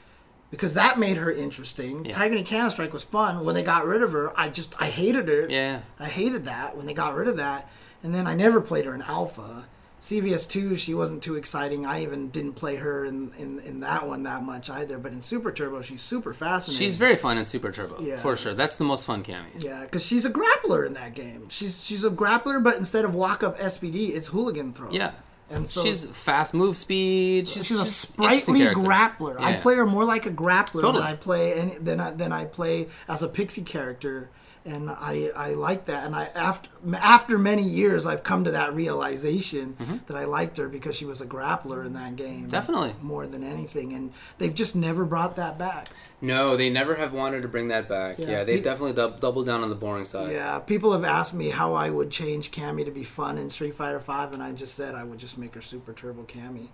because 0.51 0.75
that 0.75 0.99
made 0.99 1.17
her 1.17 1.31
interesting. 1.31 2.05
Yeah. 2.05 2.12
Tiger 2.12 2.35
Knee 2.35 2.43
Cannon 2.43 2.70
Strike 2.70 2.93
was 2.93 3.05
fun. 3.05 3.44
When 3.44 3.55
they 3.55 3.62
got 3.62 3.86
rid 3.86 4.02
of 4.02 4.12
her, 4.12 4.39
I 4.39 4.49
just 4.49 4.81
I 4.81 4.86
hated 4.86 5.28
her. 5.28 5.47
Yeah. 5.49 5.81
I 5.99 6.07
hated 6.07 6.44
that 6.47 6.77
when 6.77 6.86
they 6.86 6.94
got 6.94 7.15
rid 7.15 7.28
of 7.28 7.36
that. 7.36 7.70
And 8.02 8.15
then 8.15 8.27
I 8.27 8.35
never 8.35 8.60
played 8.60 8.85
her 8.85 8.94
in 8.94 9.02
Alpha. 9.02 9.67
CVS 10.01 10.49
2, 10.49 10.77
she 10.77 10.94
wasn't 10.94 11.23
too 11.23 11.35
exciting. 11.35 11.85
I 11.85 12.02
even 12.02 12.31
didn't 12.31 12.52
play 12.52 12.77
her 12.77 13.05
in, 13.05 13.33
in, 13.36 13.59
in 13.60 13.81
that 13.81 14.07
one 14.07 14.23
that 14.23 14.43
much 14.44 14.70
either. 14.70 14.97
But 14.99 15.12
in 15.12 15.20
Super 15.23 15.51
Turbo, 15.51 15.83
she's 15.83 16.01
super 16.02 16.33
fascinating. 16.33 16.78
She's 16.86 16.99
very 16.99 17.17
fun 17.17 17.36
in 17.36 17.44
Super 17.44 17.73
Turbo, 17.73 18.01
Yeah. 18.01 18.17
for 18.18 18.36
sure. 18.36 18.55
That's 18.55 18.77
the 18.77 18.85
most 18.85 19.07
fun 19.07 19.25
Cammy. 19.25 19.47
Yeah, 19.59 19.81
because 19.83 20.05
she's 20.07 20.25
a 20.25 20.31
grappler 20.31 20.86
in 20.86 20.94
that 20.94 21.15
game. 21.15 21.49
She's 21.49 21.85
she's 21.85 22.05
a 22.05 22.10
grappler, 22.10 22.62
but 22.62 22.77
instead 22.77 23.05
of 23.05 23.15
walk 23.17 23.43
up 23.43 23.59
SPD, 23.59 24.10
it's 24.15 24.28
hooligan 24.28 24.73
throw. 24.73 24.91
Yeah. 24.93 25.12
and 25.51 25.68
so 25.68 25.83
she's 25.83 26.05
fast 26.05 26.55
move 26.55 26.77
speed. 26.78 27.49
She's, 27.49 27.67
she's 27.67 27.78
a 27.81 27.85
she's 27.85 28.10
an 28.18 28.25
interesting 28.25 28.55
sprightly 28.57 28.85
grappler. 28.85 29.41
I 29.41 29.55
play 29.57 29.75
her 29.77 29.86
more 29.86 30.05
like 30.05 30.27
a 30.27 30.31
grappler 30.31 30.81
Totally. 30.83 30.93
than 30.99 31.02
I 31.02 31.17
play 31.17 31.59
and 31.59 31.73
than 31.85 31.99
I, 32.01 32.10
than 32.12 32.33
I 32.33 32.44
play 32.44 32.86
as 33.09 33.23
a 33.25 33.28
pixie 33.28 33.62
character. 33.62 34.28
And 34.64 34.90
I, 34.90 35.30
I 35.34 35.50
like 35.52 35.86
that, 35.86 36.04
and 36.04 36.14
I 36.14 36.24
after 36.34 36.68
after 36.96 37.38
many 37.38 37.62
years 37.62 38.04
I've 38.04 38.22
come 38.22 38.44
to 38.44 38.50
that 38.50 38.74
realization 38.74 40.00
that 40.08 40.16
I 40.16 40.24
liked 40.24 40.56
her 40.58 40.68
because 40.68 40.94
she 40.94 41.06
was 41.06 41.20
a 41.22 41.26
grappler 41.26 41.86
in 41.86 41.94
that 41.94 42.16
game, 42.16 42.40
Mm-hmm. 42.40 42.48
Definitely. 42.48 42.94
more 43.00 43.26
than 43.26 43.42
anything. 43.42 43.92
And 43.94 44.12
they've 44.36 44.54
just 44.54 44.76
never 44.76 45.04
brought 45.06 45.36
that 45.36 45.56
back. 45.58 45.88
No, 46.20 46.56
they 46.56 46.68
never 46.68 46.96
have 46.96 47.12
wanted 47.14 47.42
to 47.42 47.48
bring 47.48 47.68
that 47.68 47.88
back. 47.88 48.18
Yeah, 48.18 48.28
Yeah, 48.30 48.44
they've 48.44 48.62
definitely 48.62 48.94
dub- 48.94 49.20
doubled 49.20 49.46
down 49.46 49.62
on 49.62 49.68
the 49.70 49.74
boring 49.76 50.04
side. 50.04 50.32
Yeah, 50.32 50.58
people 50.58 50.92
have 50.92 51.04
asked 51.04 51.32
me 51.32 51.48
how 51.50 51.72
I 51.74 51.88
would 51.90 52.10
change 52.10 52.50
Cammy 52.50 52.84
to 52.84 52.90
be 52.90 53.04
fun 53.04 53.38
in 53.38 53.48
Street 53.50 53.74
Fighter 53.74 54.00
Five, 54.00 54.34
and 54.34 54.42
I 54.42 54.52
just 54.52 54.74
said 54.74 54.94
I 54.94 55.04
would 55.04 55.18
just 55.18 55.38
make 55.38 55.54
her 55.54 55.62
Super 55.62 55.92
Turbo 55.92 56.24
Cammy. 56.24 56.68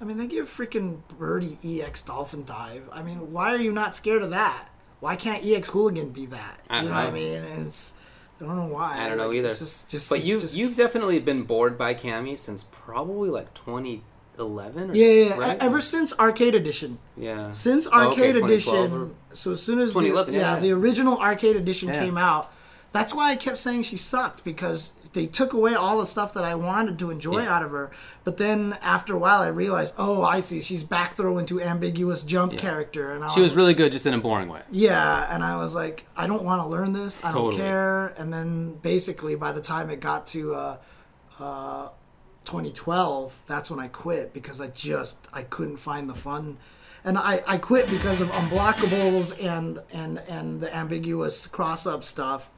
I 0.00 0.04
mean, 0.04 0.16
they 0.18 0.26
give 0.26 0.48
freaking 0.48 1.00
Birdie 1.18 1.58
EX 1.64 2.02
Dolphin 2.02 2.44
Dive. 2.44 2.88
I 2.92 3.02
mean, 3.02 3.32
why 3.32 3.52
are 3.52 3.60
you 3.60 3.72
not 3.72 3.94
scared 3.94 4.22
of 4.22 4.30
that? 4.30 4.68
Why 5.00 5.16
can't 5.16 5.44
EX 5.44 5.68
Hooligan 5.68 6.10
be 6.10 6.26
that? 6.26 6.60
I 6.70 6.82
you 6.82 6.88
don't 6.88 6.96
know, 6.96 7.04
what 7.04 7.06
I 7.08 7.10
mean? 7.12 7.42
It's 7.66 7.92
I 8.40 8.44
don't 8.44 8.56
know 8.56 8.66
why. 8.74 8.98
I 8.98 9.08
don't 9.08 9.18
know 9.18 9.28
Like, 9.28 9.36
either. 9.38 9.48
It's 9.48 9.58
just, 9.60 9.88
just, 9.88 10.08
But 10.10 10.24
you 10.24 10.40
just- 10.40 10.54
you've 10.56 10.76
definitely 10.76 11.18
been 11.20 11.44
bored 11.44 11.78
by 11.78 11.94
Cammy 11.94 12.36
since 12.36 12.64
probably 12.64 13.30
like 13.30 13.52
2011. 13.54 14.90
Or, 14.90 14.94
yeah, 14.94 15.06
yeah, 15.06 15.24
yeah. 15.28 15.36
right? 15.38 15.58
Ever 15.62 15.80
since 15.80 16.12
Arcade 16.18 16.54
Edition, 16.54 16.98
yeah. 17.16 17.50
since 17.52 17.86
Oh, 17.90 18.10
okay, 18.12 18.28
Arcade 18.28 18.36
Edition, 18.44 18.92
or- 18.92 19.10
so 19.34 19.52
as 19.52 19.62
soon 19.62 19.78
as 19.78 19.94
the, 19.94 20.00
yeah, 20.02 20.14
yeah, 20.28 20.30
yeah. 20.54 20.58
the 20.60 20.72
original 20.72 21.18
Arcade 21.18 21.56
Edition 21.56 21.88
Yeah. 21.88 22.00
came 22.04 22.18
out, 22.18 22.52
that's 22.92 23.14
why 23.14 23.30
I 23.30 23.36
kept 23.36 23.58
saying 23.58 23.84
she 23.84 23.96
sucked 23.96 24.44
because 24.44 24.92
they 25.16 25.26
took 25.26 25.52
away 25.52 25.74
all 25.74 25.98
the 25.98 26.06
stuff 26.06 26.32
that 26.34 26.44
I 26.44 26.54
wanted 26.54 26.98
to 27.00 27.10
enjoy 27.10 27.40
Yeah. 27.42 27.52
out 27.56 27.62
of 27.64 27.72
her. 27.72 27.90
But 28.22 28.36
then 28.36 28.78
after 28.82 29.14
a 29.14 29.18
while, 29.18 29.40
I 29.42 29.48
realized, 29.48 29.94
oh, 29.98 30.22
I 30.22 30.38
see, 30.40 30.60
she's 30.60 30.84
back 30.84 31.14
throw 31.16 31.38
into 31.38 31.60
ambiguous 31.60 32.22
jump 32.22 32.52
Yeah. 32.52 32.58
character, 32.60 33.12
and 33.12 33.24
I 33.24 33.28
She 33.28 33.40
was 33.40 33.56
really 33.56 33.74
good, 33.74 33.90
just 33.90 34.06
in 34.06 34.14
a 34.14 34.18
boring 34.18 34.48
way. 34.48 34.60
yeah, 34.70 35.26
and 35.34 35.42
I 35.42 35.56
was 35.56 35.74
like, 35.74 36.06
I 36.16 36.26
don't 36.28 36.44
want 36.44 36.62
to 36.62 36.68
learn 36.68 36.92
this. 36.92 37.18
I 37.24 37.30
Totally. 37.30 37.56
don't 37.56 37.60
care. 37.66 38.06
And 38.18 38.32
then 38.32 38.74
basically, 38.82 39.34
by 39.34 39.50
the 39.52 39.60
time 39.60 39.90
it 39.90 40.00
got 40.00 40.26
to 40.28 40.54
uh, 40.54 40.76
uh, 41.40 41.88
2012, 42.44 43.32
that's 43.46 43.70
when 43.70 43.80
I 43.80 43.88
quit 43.88 44.32
because 44.32 44.60
I 44.60 44.68
just 44.68 45.16
I 45.32 45.42
couldn't 45.42 45.78
find 45.78 46.08
the 46.08 46.14
fun. 46.14 46.58
And 47.04 47.16
I, 47.18 47.40
I 47.46 47.58
quit 47.58 47.88
because 47.88 48.20
of 48.20 48.28
unblockables 48.30 49.32
and, 49.44 49.80
and, 49.92 50.18
and 50.28 50.60
the 50.60 50.74
ambiguous 50.74 51.46
cross 51.46 51.86
up 51.86 52.02
stuff 52.02 52.48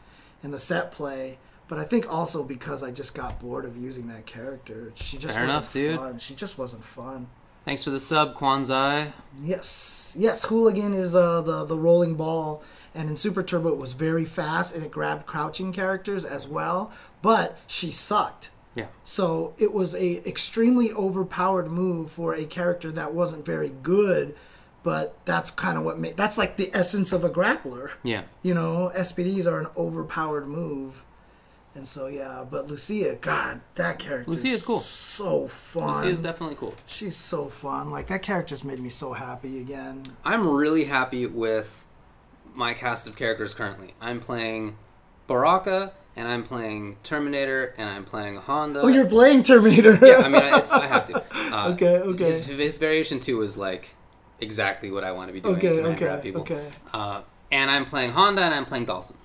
and 0.42 0.52
the 0.54 0.58
set 0.58 0.90
play. 0.90 1.38
But 1.68 1.78
I 1.78 1.84
think 1.84 2.10
also 2.12 2.42
because 2.44 2.82
I 2.82 2.90
just 2.90 3.14
got 3.14 3.38
bored 3.40 3.64
of 3.66 3.76
using 3.76 4.08
that 4.08 4.24
character. 4.26 4.92
She 4.96 5.18
just 5.18 5.34
Fair 5.36 5.46
wasn't 5.46 5.50
enough, 5.62 5.72
dude. 5.72 5.96
fun. 5.98 6.18
She 6.18 6.34
just 6.34 6.56
wasn't 6.58 6.84
fun. 6.84 7.28
Thanks 7.66 7.84
for 7.84 7.90
the 7.90 8.00
sub, 8.00 8.34
Kwanzai. 8.34 9.12
Yes, 9.42 10.16
yes. 10.18 10.44
Hooligan 10.44 10.94
is 10.94 11.14
uh, 11.14 11.42
the 11.42 11.64
the 11.64 11.76
rolling 11.76 12.14
ball, 12.14 12.62
and 12.94 13.10
in 13.10 13.16
Super 13.16 13.42
Turbo 13.42 13.68
it 13.68 13.78
was 13.78 13.92
very 13.92 14.24
fast 14.24 14.74
and 14.74 14.82
it 14.84 14.90
grabbed 14.90 15.26
crouching 15.26 15.72
characters 15.72 16.24
as 16.24 16.48
well. 16.48 16.90
But 17.20 17.58
she 17.66 17.90
sucked, 17.90 18.50
Yeah. 18.74 18.86
so 19.04 19.52
it 19.58 19.74
was 19.74 19.94
a 19.94 20.26
extremely 20.26 20.90
overpowered 20.92 21.70
move 21.70 22.10
for 22.10 22.34
a 22.34 22.44
character 22.46 22.90
that 22.92 23.12
wasn't 23.12 23.44
very 23.44 23.72
good. 23.82 24.34
but 24.84 25.18
that's 25.26 25.50
kind 25.50 25.76
of 25.76 25.84
what 25.84 25.98
made 25.98 26.16
that's 26.16 26.38
like 26.38 26.56
the 26.56 26.70
essence 26.72 27.12
of 27.12 27.24
a 27.24 27.28
grappler. 27.28 27.90
Yeah. 28.02 28.22
You 28.42 28.54
know, 28.54 28.90
SPDs 28.96 29.46
are 29.46 29.58
an 29.58 29.66
overpowered 29.76 30.46
move. 30.48 31.04
And 31.78 31.86
so 31.86 32.08
yeah, 32.08 32.44
but 32.50 32.66
Lucia, 32.66 33.14
God, 33.20 33.60
that 33.76 34.00
character 34.00 34.28
Lucia's 34.28 34.62
cool. 34.62 34.80
So 34.80 35.46
fun. 35.46 35.94
Lucy 35.94 36.08
is 36.08 36.20
definitely 36.20 36.56
cool. 36.56 36.74
She's 36.86 37.14
so 37.14 37.48
fun. 37.48 37.90
Like 37.92 38.08
that 38.08 38.20
character's 38.20 38.64
made 38.64 38.80
me 38.80 38.88
so 38.88 39.12
happy 39.12 39.60
again. 39.60 40.02
I'm 40.24 40.48
really 40.48 40.84
happy 40.86 41.24
with 41.26 41.86
my 42.52 42.74
cast 42.74 43.06
of 43.06 43.16
characters 43.16 43.54
currently. 43.54 43.94
I'm 44.00 44.18
playing 44.18 44.76
Baraka, 45.28 45.92
and 46.16 46.26
I'm 46.26 46.42
playing 46.42 46.96
Terminator, 47.04 47.72
and 47.78 47.88
I'm 47.88 48.04
playing 48.04 48.38
Honda. 48.38 48.80
Oh, 48.80 48.88
you're 48.88 49.06
playing 49.08 49.44
Terminator. 49.44 49.96
yeah, 50.04 50.16
I 50.16 50.28
mean, 50.28 50.42
it's, 50.54 50.72
I 50.72 50.86
have 50.88 51.04
to. 51.06 51.22
Uh, 51.48 51.70
Okay, 51.70 51.96
okay. 51.96 52.24
His, 52.24 52.44
his 52.44 52.76
variation 52.76 53.20
two 53.20 53.40
is 53.40 53.56
like 53.56 53.94
exactly 54.40 54.90
what 54.90 55.02
I 55.04 55.12
want 55.12 55.28
to 55.28 55.32
be 55.32 55.40
doing. 55.40 55.56
okay, 55.56 55.76
command 55.76 56.02
okay, 56.02 56.20
people. 56.22 56.42
okay. 56.42 56.66
Uh, 56.92 57.22
and 57.52 57.70
I'm 57.70 57.84
playing 57.86 58.10
Honda, 58.10 58.42
and 58.42 58.52
I'm 58.52 58.64
playing 58.66 58.84
Dhalsim. 58.84 59.16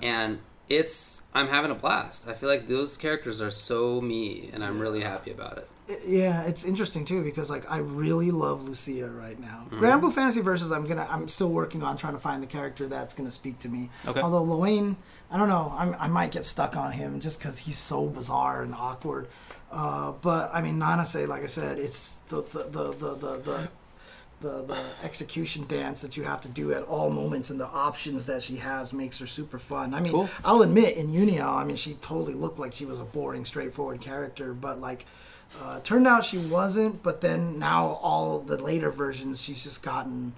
And 0.00 0.38
it's 0.68 1.22
I'm 1.34 1.48
having 1.48 1.70
a 1.70 1.74
blast. 1.74 2.28
I 2.28 2.32
feel 2.32 2.48
like 2.48 2.68
those 2.68 2.96
characters 2.96 3.40
are 3.40 3.50
so 3.50 4.00
me, 4.00 4.50
and 4.52 4.64
I'm 4.64 4.78
really 4.78 5.00
happy 5.00 5.30
about 5.30 5.58
it. 5.58 5.68
Yeah, 6.06 6.44
it's 6.44 6.64
interesting 6.64 7.04
too 7.04 7.22
because 7.22 7.50
like 7.50 7.70
I 7.70 7.78
really 7.78 8.30
love 8.30 8.64
Lucia 8.68 9.08
right 9.08 9.38
now. 9.38 9.66
Mm-hmm. 9.66 9.80
Granblue 9.80 10.12
Fantasy 10.12 10.40
Versus, 10.40 10.72
I'm 10.72 10.84
gonna 10.84 11.06
I'm 11.10 11.28
still 11.28 11.50
working 11.50 11.82
on 11.82 11.96
trying 11.96 12.14
to 12.14 12.20
find 12.20 12.42
the 12.42 12.46
character 12.46 12.86
that's 12.86 13.14
gonna 13.14 13.30
speak 13.30 13.58
to 13.60 13.68
me. 13.68 13.90
Okay. 14.06 14.20
Although 14.20 14.42
Lowain, 14.42 14.96
I 15.30 15.36
don't 15.36 15.48
know, 15.48 15.72
I'm, 15.76 15.94
I 15.98 16.08
might 16.08 16.30
get 16.30 16.44
stuck 16.44 16.76
on 16.76 16.92
him 16.92 17.20
just 17.20 17.38
because 17.38 17.58
he's 17.58 17.78
so 17.78 18.06
bizarre 18.06 18.62
and 18.62 18.74
awkward. 18.74 19.28
Uh, 19.70 20.12
but 20.12 20.50
I 20.54 20.62
mean, 20.62 20.78
Nanase, 20.78 21.26
like 21.26 21.42
I 21.42 21.46
said, 21.46 21.78
it's 21.78 22.12
the 22.28 22.42
the 22.42 22.64
the 22.64 22.92
the 22.92 23.14
the. 23.14 23.36
the 23.38 23.68
the, 24.42 24.62
the 24.62 24.78
execution 25.02 25.64
dance 25.66 26.02
that 26.02 26.16
you 26.16 26.24
have 26.24 26.40
to 26.42 26.48
do 26.48 26.72
at 26.74 26.82
all 26.82 27.08
moments 27.10 27.48
and 27.50 27.58
the 27.58 27.66
options 27.68 28.26
that 28.26 28.42
she 28.42 28.56
has 28.56 28.92
makes 28.92 29.18
her 29.20 29.26
super 29.26 29.58
fun. 29.58 29.94
I 29.94 30.00
mean, 30.00 30.12
Cool. 30.12 30.28
I'll 30.44 30.62
admit 30.62 30.96
in 30.96 31.08
Uniel, 31.08 31.46
I 31.48 31.64
mean, 31.64 31.76
she 31.76 31.94
totally 31.94 32.34
looked 32.34 32.58
like 32.58 32.72
she 32.74 32.84
was 32.84 32.98
a 32.98 33.04
boring, 33.04 33.44
straightforward 33.44 34.00
character, 34.00 34.52
but 34.52 34.80
like, 34.80 35.06
uh, 35.62 35.80
turned 35.80 36.06
out 36.06 36.24
she 36.24 36.38
wasn't. 36.38 37.02
But 37.02 37.20
then 37.20 37.58
now 37.58 37.98
all 38.02 38.40
the 38.40 38.56
later 38.62 38.90
versions, 38.90 39.40
she's 39.42 39.62
just 39.62 39.82
gotten 39.82 40.32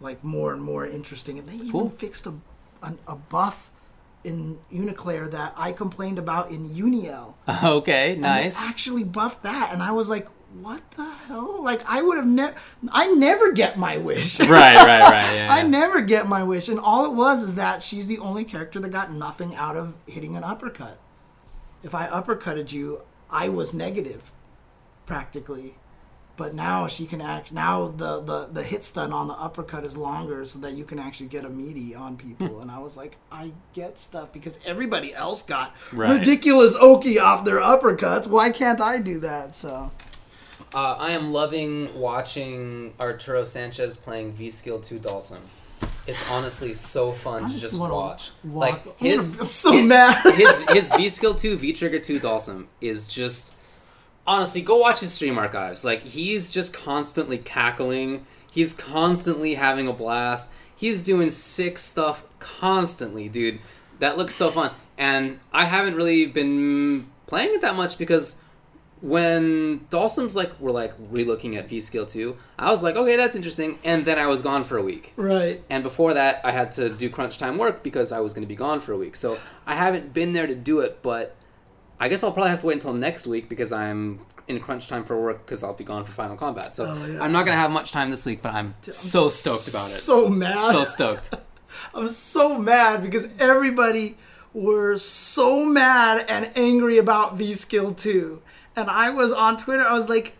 like 0.00 0.22
more 0.24 0.52
and 0.52 0.62
more 0.62 0.86
interesting, 0.86 1.38
and 1.38 1.48
they 1.48 1.54
even 1.54 1.70
Cool. 1.70 1.88
fixed 1.90 2.26
a, 2.26 2.34
a 2.82 2.92
a 3.08 3.14
buff 3.16 3.70
in 4.24 4.58
UNICLR 4.72 5.30
that 5.32 5.52
I 5.56 5.72
complained 5.72 6.18
about 6.18 6.50
in 6.50 6.68
Uniel. 6.68 7.34
Okay, 7.62 8.12
And 8.12 8.22
nice. 8.22 8.58
they 8.60 8.66
actually 8.68 9.04
buffed 9.04 9.42
that, 9.42 9.70
and 9.72 9.82
I 9.82 9.92
was 9.92 10.08
like, 10.08 10.26
"What 10.60 10.88
the 10.92 11.04
hell?" 11.04 11.62
Like 11.62 11.82
I 11.86 12.02
would 12.02 12.16
have 12.16 12.26
never, 12.26 12.54
I 12.92 13.08
never 13.14 13.52
get 13.52 13.78
my 13.78 13.96
wish. 13.98 14.38
right, 14.40 14.48
right, 14.48 15.00
right. 15.02 15.34
Yeah, 15.34 15.48
I 15.52 15.58
yeah. 15.62 15.66
never 15.66 16.00
get 16.00 16.28
my 16.28 16.42
wish, 16.42 16.68
and 16.68 16.78
all 16.80 17.04
it 17.06 17.12
was 17.12 17.42
is 17.42 17.54
that 17.56 17.82
she's 17.82 18.06
the 18.06 18.18
only 18.18 18.44
character 18.44 18.78
that 18.80 18.90
got 18.90 19.12
nothing 19.12 19.54
out 19.54 19.76
of 19.76 19.94
hitting 20.06 20.36
an 20.36 20.44
uppercut. 20.44 20.98
If 21.82 21.94
I 21.94 22.06
uppercutted 22.08 22.72
you, 22.72 23.02
I 23.30 23.48
was 23.50 23.74
negative, 23.74 24.32
practically. 25.06 25.74
But 26.36 26.52
now 26.52 26.88
she 26.88 27.06
can 27.06 27.20
act. 27.20 27.52
Now 27.52 27.86
the, 27.86 28.20
the 28.20 28.48
the 28.52 28.62
hit 28.64 28.82
stun 28.84 29.12
on 29.12 29.28
the 29.28 29.34
uppercut 29.34 29.84
is 29.84 29.96
longer, 29.96 30.44
so 30.46 30.58
that 30.60 30.72
you 30.72 30.84
can 30.84 30.98
actually 30.98 31.28
get 31.28 31.44
a 31.44 31.48
meaty 31.48 31.94
on 31.94 32.16
people. 32.16 32.48
Hmm. 32.48 32.62
and 32.62 32.70
I 32.72 32.78
was 32.80 32.96
like, 32.96 33.18
I 33.30 33.52
get 33.72 34.00
stuff 34.00 34.32
because 34.32 34.58
everybody 34.66 35.14
else 35.14 35.42
got 35.42 35.76
Right. 35.92 36.18
ridiculous 36.18 36.74
oki 36.80 37.20
off 37.20 37.44
their 37.44 37.58
uppercuts. 37.60 38.26
Why 38.26 38.50
can't 38.50 38.80
I 38.80 38.98
do 38.98 39.20
that? 39.20 39.54
So 39.54 39.92
Uh, 40.74 40.96
I 40.98 41.12
am 41.12 41.32
loving 41.32 41.98
watching 41.98 42.94
Arturo 42.98 43.44
Sanchez 43.44 43.96
playing 43.96 44.32
V 44.32 44.50
Skill 44.50 44.80
2 44.80 44.98
Dhalsim. 44.98 45.38
It's 46.06 46.28
honestly 46.30 46.74
so 46.74 47.12
fun 47.12 47.44
I 47.44 47.48
to 47.48 47.58
just 47.58 47.78
wanna 47.78 47.94
watch. 47.94 48.30
Like 48.44 48.84
I'm 48.86 48.92
his, 48.98 49.32
gonna- 49.32 49.42
I'm 49.44 49.48
so 49.48 49.72
his, 49.72 49.82
mad. 49.84 50.34
his 50.34 50.58
his 50.70 50.96
V 50.96 51.08
Skill 51.08 51.34
2 51.34 51.56
V 51.58 51.72
Trigger 51.72 52.00
2 52.00 52.18
Dhalsim 52.20 52.66
is 52.80 53.06
just 53.06 53.54
honestly 54.26 54.62
go 54.62 54.78
watch 54.78 55.00
his 55.00 55.12
stream 55.12 55.38
archives. 55.38 55.84
Like 55.84 56.02
he's 56.02 56.50
just 56.50 56.74
constantly 56.74 57.38
cackling. 57.38 58.26
He's 58.50 58.72
constantly 58.72 59.54
having 59.54 59.86
a 59.88 59.92
blast. 59.92 60.50
He's 60.76 61.02
doing 61.04 61.30
sick 61.30 61.78
stuff 61.78 62.24
constantly, 62.40 63.28
dude. 63.28 63.60
That 64.00 64.16
looks 64.18 64.34
so 64.34 64.50
fun. 64.50 64.72
And 64.98 65.38
I 65.52 65.64
haven't 65.66 65.94
really 65.94 66.26
been 66.26 67.06
playing 67.26 67.54
it 67.54 67.60
that 67.62 67.76
much 67.76 67.96
because 67.96 68.40
when 69.04 69.80
Dhalsim's 69.90 70.34
like 70.34 70.58
were 70.58 70.72
like 70.72 70.96
relooking 71.12 71.56
at 71.56 71.68
V 71.68 71.82
Skill 71.82 72.06
2, 72.06 72.36
I 72.58 72.70
was 72.70 72.82
like, 72.82 72.96
okay, 72.96 73.16
that's 73.16 73.36
interesting. 73.36 73.78
And 73.84 74.06
then 74.06 74.18
I 74.18 74.26
was 74.26 74.40
gone 74.40 74.64
for 74.64 74.78
a 74.78 74.82
week. 74.82 75.12
right, 75.16 75.62
And 75.68 75.82
before 75.82 76.14
that, 76.14 76.40
I 76.42 76.52
had 76.52 76.72
to 76.72 76.88
do 76.88 77.10
crunch 77.10 77.36
time 77.36 77.58
work 77.58 77.82
because 77.82 78.12
I 78.12 78.20
was 78.20 78.32
going 78.32 78.44
to 78.44 78.48
be 78.48 78.56
gone 78.56 78.80
for 78.80 78.92
a 78.92 78.96
week. 78.96 79.14
So 79.14 79.38
I 79.66 79.74
haven't 79.74 80.14
been 80.14 80.32
there 80.32 80.46
to 80.46 80.54
do 80.54 80.80
it, 80.80 81.02
but 81.02 81.36
I 82.00 82.08
guess 82.08 82.24
I'll 82.24 82.32
probably 82.32 82.50
have 82.50 82.60
to 82.60 82.66
wait 82.66 82.74
until 82.76 82.94
next 82.94 83.26
week 83.26 83.50
because 83.50 83.72
I'm 83.72 84.20
in 84.48 84.58
crunch 84.60 84.88
time 84.88 85.04
for 85.04 85.20
work 85.20 85.44
because 85.44 85.62
I'll 85.62 85.74
be 85.74 85.84
gone 85.84 86.04
for 86.04 86.12
Final 86.12 86.36
Combat. 86.36 86.74
So 86.74 86.86
Oh, 86.86 87.06
yeah. 87.06 87.22
I'm 87.22 87.30
not 87.32 87.44
gonna 87.44 87.58
have 87.58 87.70
much 87.70 87.92
time 87.92 88.10
this 88.10 88.24
week, 88.24 88.40
but 88.40 88.54
I'm 88.54 88.74
so 88.90 89.28
stoked 89.28 89.68
about 89.68 89.90
it. 89.90 90.00
So 90.00 90.28
mad. 90.30 90.72
So 90.72 90.84
stoked. 90.84 91.34
I'm 91.94 92.08
so 92.08 92.58
mad 92.58 93.02
because 93.02 93.28
everybody 93.38 94.16
were 94.54 94.96
so 94.96 95.64
mad 95.64 96.24
and 96.28 96.50
angry 96.56 96.96
about 96.96 97.36
V 97.36 97.52
Skill 97.52 97.92
2. 97.92 98.40
And 98.76 98.90
I 98.90 99.10
was 99.10 99.32
on 99.32 99.56
Twitter, 99.56 99.82
I 99.82 99.92
was 99.92 100.08
like, 100.08 100.34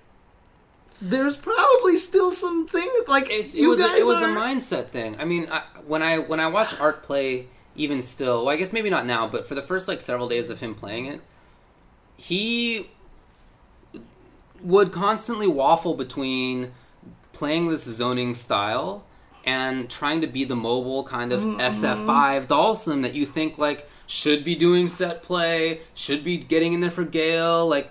there's 1.00 1.36
probably 1.36 1.96
still 1.96 2.32
some 2.32 2.66
things 2.66 3.08
like 3.08 3.30
It's, 3.30 3.54
it 3.54 3.60
you 3.60 3.68
was 3.68 3.80
a, 3.80 3.84
guys 3.84 3.98
it 4.00 4.06
was 4.06 4.22
a 4.22 4.26
mindset 4.26 4.86
thing. 4.86 5.16
I 5.20 5.24
mean, 5.24 5.48
I, 5.50 5.62
when 5.86 6.02
I 6.02 6.18
when 6.18 6.40
I 6.40 6.46
watch 6.46 6.78
Art 6.80 7.02
play, 7.02 7.46
even 7.76 8.00
still, 8.00 8.44
well, 8.44 8.54
I 8.54 8.56
guess 8.56 8.72
maybe 8.72 8.90
not 8.90 9.04
now, 9.06 9.28
but 9.28 9.46
for 9.46 9.54
the 9.54 9.62
first 9.62 9.86
like 9.88 10.00
several 10.00 10.28
days 10.28 10.50
of 10.50 10.60
him 10.60 10.74
playing 10.74 11.06
it, 11.06 11.20
he 12.16 12.90
would 14.62 14.92
constantly 14.92 15.46
waffle 15.46 15.94
between 15.94 16.72
playing 17.32 17.68
this 17.68 17.84
zoning 17.84 18.34
style 18.34 19.04
and 19.44 19.90
trying 19.90 20.22
to 20.22 20.26
be 20.26 20.44
the 20.44 20.56
mobile 20.56 21.04
kind 21.04 21.32
of 21.32 21.40
Mm-hmm. 21.42 21.60
SF5 21.60 22.46
Dhalsim 22.46 23.02
that 23.02 23.14
you 23.14 23.26
think 23.26 23.58
like 23.58 23.88
should 24.06 24.42
be 24.44 24.54
doing 24.54 24.88
set 24.88 25.22
play, 25.22 25.80
should 25.92 26.24
be 26.24 26.38
getting 26.38 26.72
in 26.72 26.80
there 26.80 26.90
for 26.90 27.04
Gale, 27.04 27.66
like 27.68 27.90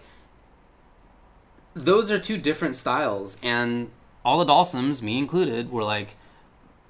those 1.73 2.11
are 2.11 2.19
two 2.19 2.37
different 2.37 2.75
styles 2.75 3.39
and 3.43 3.89
All 4.25 4.43
the 4.43 4.51
Dhalsims, 4.51 5.01
me 5.01 5.17
included, 5.17 5.71
were 5.71 5.83
like 5.83 6.15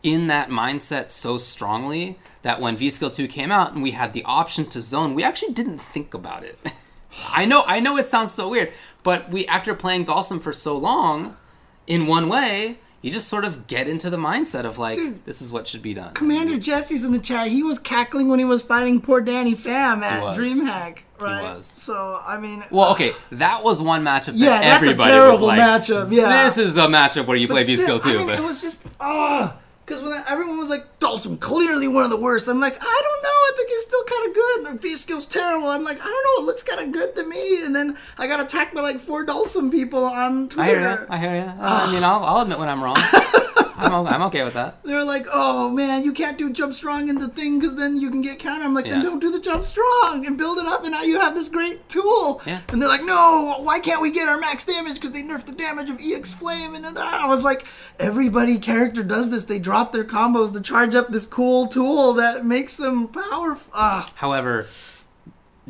in 0.04 0.28
that 0.28 0.50
mindset 0.50 1.10
so 1.10 1.38
strongly 1.38 2.20
that 2.42 2.60
when 2.60 2.76
V 2.76 2.90
Skill 2.90 3.10
2 3.10 3.28
came 3.28 3.52
out 3.52 3.74
and 3.74 3.82
we 3.82 3.92
had 3.92 4.14
the 4.14 4.24
option 4.26 4.66
to 4.68 4.82
zone, 4.82 5.14
we 5.14 5.24
actually 5.24 5.54
didn't 5.54 5.80
think 5.80 6.14
about 6.14 6.44
it. 6.44 6.60
I 7.32 7.46
know 7.46 7.64
I 7.66 7.80
know 7.80 7.98
it 7.98 8.06
sounds 8.06 8.32
so 8.32 8.50
weird, 8.50 8.72
but 9.04 9.30
we 9.30 9.48
after 9.48 9.74
playing 9.74 10.06
Dhalsim 10.06 10.42
for 10.42 10.54
so 10.54 10.78
long, 10.78 11.38
in 11.88 12.08
one 12.08 12.28
way, 12.28 12.78
you 13.04 13.12
just 13.12 13.28
sort 13.28 13.44
of 13.44 13.68
get 13.68 13.88
into 13.90 14.10
the 14.10 14.18
mindset 14.18 14.64
of 14.64 14.78
like 14.80 14.96
Dude. 14.96 15.26
this 15.26 15.42
is 15.42 15.52
what 15.52 15.68
should 15.68 15.82
be 15.82 15.94
done. 15.94 16.14
Commander 16.14 16.58
Jesse's 16.58 17.04
in 17.04 17.12
the 17.12 17.20
chat. 17.20 17.50
He 17.50 17.62
was 17.62 17.78
cackling 17.78 18.30
when 18.30 18.40
he 18.40 18.46
was 18.46 18.62
fighting 18.64 19.02
poor 19.02 19.20
Danny 19.20 19.56
Pham 19.56 20.02
at. 20.02 20.24
DreamHack, 20.38 21.00
right? 21.20 21.42
He 21.42 21.56
was. 21.58 21.66
So, 21.66 22.20
I 22.26 22.40
mean, 22.40 22.64
Well, 22.72 22.94
okay, 22.94 23.12
that 23.34 23.62
was 23.62 23.82
one 23.82 24.04
matchup 24.06 24.28
that 24.28 24.36
yeah, 24.36 24.62
that's 24.62 24.86
a 24.86 24.90
everybody 24.90 25.10
terrible 25.12 25.32
was 25.32 25.42
like, 25.42 25.60
matchup. 25.60 26.12
Yeah. 26.14 26.46
This 26.46 26.58
is 26.58 26.78
a 26.78 26.88
matchup 26.88 27.26
where 27.26 27.36
you 27.36 27.50
But 27.50 27.66
play 27.66 27.76
still, 27.76 28.00
Skill 28.00 28.00
2, 28.00 28.10
I 28.10 28.18
mean, 28.20 28.28
but 28.28 28.40
it 28.40 28.44
was 28.44 28.62
just 28.62 28.88
ah, 29.02 29.58
because 29.86 30.02
when 30.02 30.14
I- 30.14 30.24
everyone 30.30 30.58
was 30.60 30.70
like 30.70 30.86
Dhalsim, 31.00 31.40
clearly 31.40 31.88
one 31.88 32.04
of 32.04 32.10
the 32.10 32.18
worst. 32.18 32.48
I'm 32.48 32.60
like, 32.60 32.78
I 32.80 33.02
don't 33.04 33.24
know. 33.24 33.30
I 33.30 33.52
think 33.58 33.70
he's 33.70 33.84
still 33.86 34.04
kind 34.06 34.28
of 34.30 34.34
good. 34.36 34.58
And 34.58 34.66
the 34.68 34.82
V 34.82 34.96
skill's 34.96 35.26
terrible. 35.26 35.68
I'm 35.68 35.84
like, 35.84 36.00
I 36.02 36.06
don't 36.06 36.12
know. 36.38 36.44
It 36.44 36.46
looks 36.46 36.64
kind 36.64 36.82
of 36.82 36.92
good 36.92 37.16
to 37.18 37.26
me. 37.26 37.64
And 37.64 37.76
then 37.76 37.98
I 38.18 38.28
got 38.28 38.40
attacked 38.40 38.74
by 38.74 38.82
like 38.82 38.98
four 38.98 39.26
Dhalsim 39.26 39.72
people 39.72 40.06
on 40.06 40.50
Twitter. 40.50 40.62
I 40.62 40.68
hear 40.68 40.80
you. 41.02 41.08
I 41.10 41.18
hear 41.18 41.36
you. 41.36 41.52
I 41.60 41.92
mean, 41.94 42.04
I'll, 42.04 42.24
I'll 42.24 42.42
admit 42.42 42.60
when 42.60 42.70
I'm 42.70 42.84
wrong. 42.84 42.96
I'm, 43.84 44.08
I'm 44.08 44.22
okay 44.24 44.44
with 44.44 44.54
that. 44.54 44.82
They're 44.84 45.04
like, 45.04 45.26
oh 45.32 45.70
man, 45.70 46.04
you 46.04 46.14
can't 46.14 46.38
do 46.38 46.52
jump 46.52 46.74
strong 46.74 47.10
in 47.10 47.18
the 47.20 47.28
thing 47.28 47.60
because 47.60 47.76
then 47.76 47.98
you 47.98 48.10
can 48.10 48.22
get 48.22 48.40
counter. 48.40 48.64
I'm 48.66 48.74
like, 48.74 48.86
then 48.86 49.02
Yeah. 49.02 49.04
don't 49.10 49.20
do 49.20 49.30
the 49.32 49.40
jump 49.40 49.66
strong 49.66 50.26
and 50.26 50.38
build 50.38 50.58
it 50.60 50.66
up, 50.66 50.84
and 50.84 50.92
now 50.92 51.02
you 51.04 51.20
have 51.20 51.36
this 51.36 51.50
great 51.50 51.88
tool. 51.90 52.42
Yeah. 52.46 52.62
And 52.70 52.82
they're 52.82 52.90
like, 52.90 53.04
no, 53.04 53.58
why 53.62 53.80
can't 53.80 54.02
we 54.02 54.12
get 54.12 54.28
our 54.28 54.38
max 54.40 54.66
damage 54.66 54.96
because 54.96 55.12
they 55.12 55.22
nerfed 55.22 55.46
the 55.46 55.52
damage 55.54 55.90
of 55.90 56.00
EX 56.04 56.34
Flame? 56.34 56.76
And 56.76 56.84
then 56.86 56.98
I 56.98 57.28
was 57.28 57.44
like, 57.44 57.66
everybody 58.00 58.58
character 58.60 59.04
does 59.04 59.30
this. 59.30 59.46
They 59.46 59.60
drop 59.60 59.92
their 59.92 60.04
combos 60.06 60.54
to 60.54 60.62
charge 60.62 60.96
up 60.96 61.10
this 61.10 61.26
cool 61.26 61.68
tool 61.68 62.14
that 62.14 62.46
makes 62.46 62.78
them 62.78 63.08
powerful. 63.10 63.72
Ah, 63.74 64.08
However, 64.16 64.68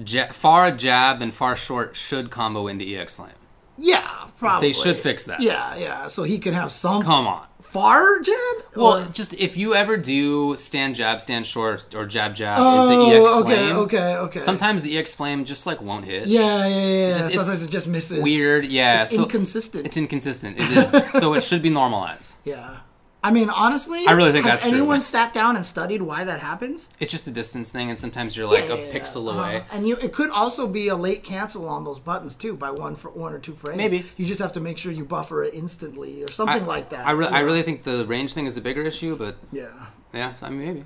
ja- 0.05 0.31
far 0.31 0.71
jab 0.71 1.21
and 1.21 1.33
far 1.33 1.55
short 1.55 1.95
should 1.95 2.29
combo 2.31 2.67
into 2.67 2.85
EX 2.85 3.15
Flame. 3.15 3.31
yeah, 3.77 4.22
probably. 4.43 4.67
They 4.67 4.73
should 4.73 4.99
fix 4.99 5.23
that. 5.25 5.41
Yeah, 5.41 5.75
yeah. 5.75 6.07
So 6.07 6.23
he 6.23 6.37
can 6.39 6.53
have 6.53 6.71
some 6.71 7.01
Come 7.03 7.27
on. 7.27 7.47
far 7.61 8.19
jab. 8.19 8.35
Well, 8.75 8.97
Or- 8.97 9.05
just 9.05 9.33
if 9.35 9.55
you 9.57 9.73
ever 9.73 9.95
do 9.97 10.55
stand 10.57 10.95
jab, 10.95 11.21
stand 11.21 11.45
short, 11.45 11.95
or 11.95 12.05
jab 12.05 12.35
jab 12.35 12.57
oh, 12.59 12.83
into 12.83 13.15
EX 13.15 13.29
okay, 13.29 13.55
Flame, 13.55 13.75
okay, 13.77 13.97
okay. 13.97 14.17
Okay. 14.17 14.39
Sometimes 14.39 14.81
the 14.81 14.97
EX 14.97 15.15
Flame 15.15 15.45
just 15.45 15.65
like 15.65 15.81
won't 15.81 16.05
hit. 16.05 16.27
Yeah, 16.27 16.67
yeah, 16.67 16.67
yeah. 16.67 17.07
yeah. 17.07 17.13
just- 17.13 17.31
Sometimes 17.31 17.61
it 17.61 17.69
just 17.71 17.87
misses. 17.87 18.21
Weird, 18.21 18.65
yeah. 18.65 19.03
It's 19.03 19.15
so 19.15 19.23
inconsistent. 19.23 19.85
It's 19.85 19.97
inconsistent. 19.97 20.57
It 20.59 20.69
is. 20.77 20.91
so 21.21 21.33
it 21.33 21.43
should 21.43 21.61
be 21.61 21.69
normalized. 21.69 22.37
Yeah. 22.45 22.77
I 23.25 23.31
mean, 23.31 23.49
honestly, 23.49 24.05
I 24.05 24.11
really 24.11 24.33
think 24.33 24.45
has 24.45 24.55
that's 24.55 24.69
true. 24.69 24.77
anyone 24.79 24.99
sat 24.99 25.33
down 25.33 25.55
and 25.55 25.65
studied 25.65 26.01
why 26.01 26.25
that 26.25 26.41
happens? 26.41 26.89
It's 26.99 27.09
just 27.09 27.25
a 27.25 27.31
distance 27.31 27.71
thing, 27.71 27.87
and 27.89 27.97
sometimes 27.97 28.35
you're 28.35 28.47
like 28.47 28.65
Yeah, 28.67 28.73
a 28.73 28.77
yeah, 28.79 28.85
yeah. 28.87 28.99
pixel 28.99 29.29
Uh-huh. 29.29 29.39
away. 29.39 29.63
And 29.71 29.87
you, 29.87 29.95
it 29.97 30.11
could 30.11 30.29
also 30.29 30.67
be 30.67 30.89
a 30.89 30.95
late 30.95 31.23
cancel 31.23 31.69
on 31.69 31.85
those 31.85 31.99
buttons 32.01 32.35
too, 32.35 32.55
by 32.55 32.69
one 32.71 32.95
for 32.95 33.09
one 33.11 33.33
or 33.33 33.39
two 33.39 33.53
frames. 33.53 33.77
Maybe. 33.77 34.03
you 34.17 34.25
just 34.25 34.41
have 34.41 34.51
to 34.53 34.59
make 34.59 34.77
sure 34.77 34.91
you 34.91 35.05
buffer 35.05 35.43
it 35.43 35.53
instantly 35.53 36.21
or 36.23 36.29
something 36.31 36.65
like 36.65 36.89
that. 36.89 37.07
I, 37.07 37.11
re- 37.11 37.27
I 37.27 37.39
really 37.39 37.61
think 37.63 37.83
the 37.83 38.05
range 38.05 38.33
thing 38.33 38.45
is 38.45 38.57
a 38.57 38.61
bigger 38.61 38.81
issue, 38.81 39.15
but 39.15 39.37
yeah. 39.53 39.67
yeah, 40.13 40.33
I 40.41 40.49
mean 40.49 40.65
maybe. 40.65 40.85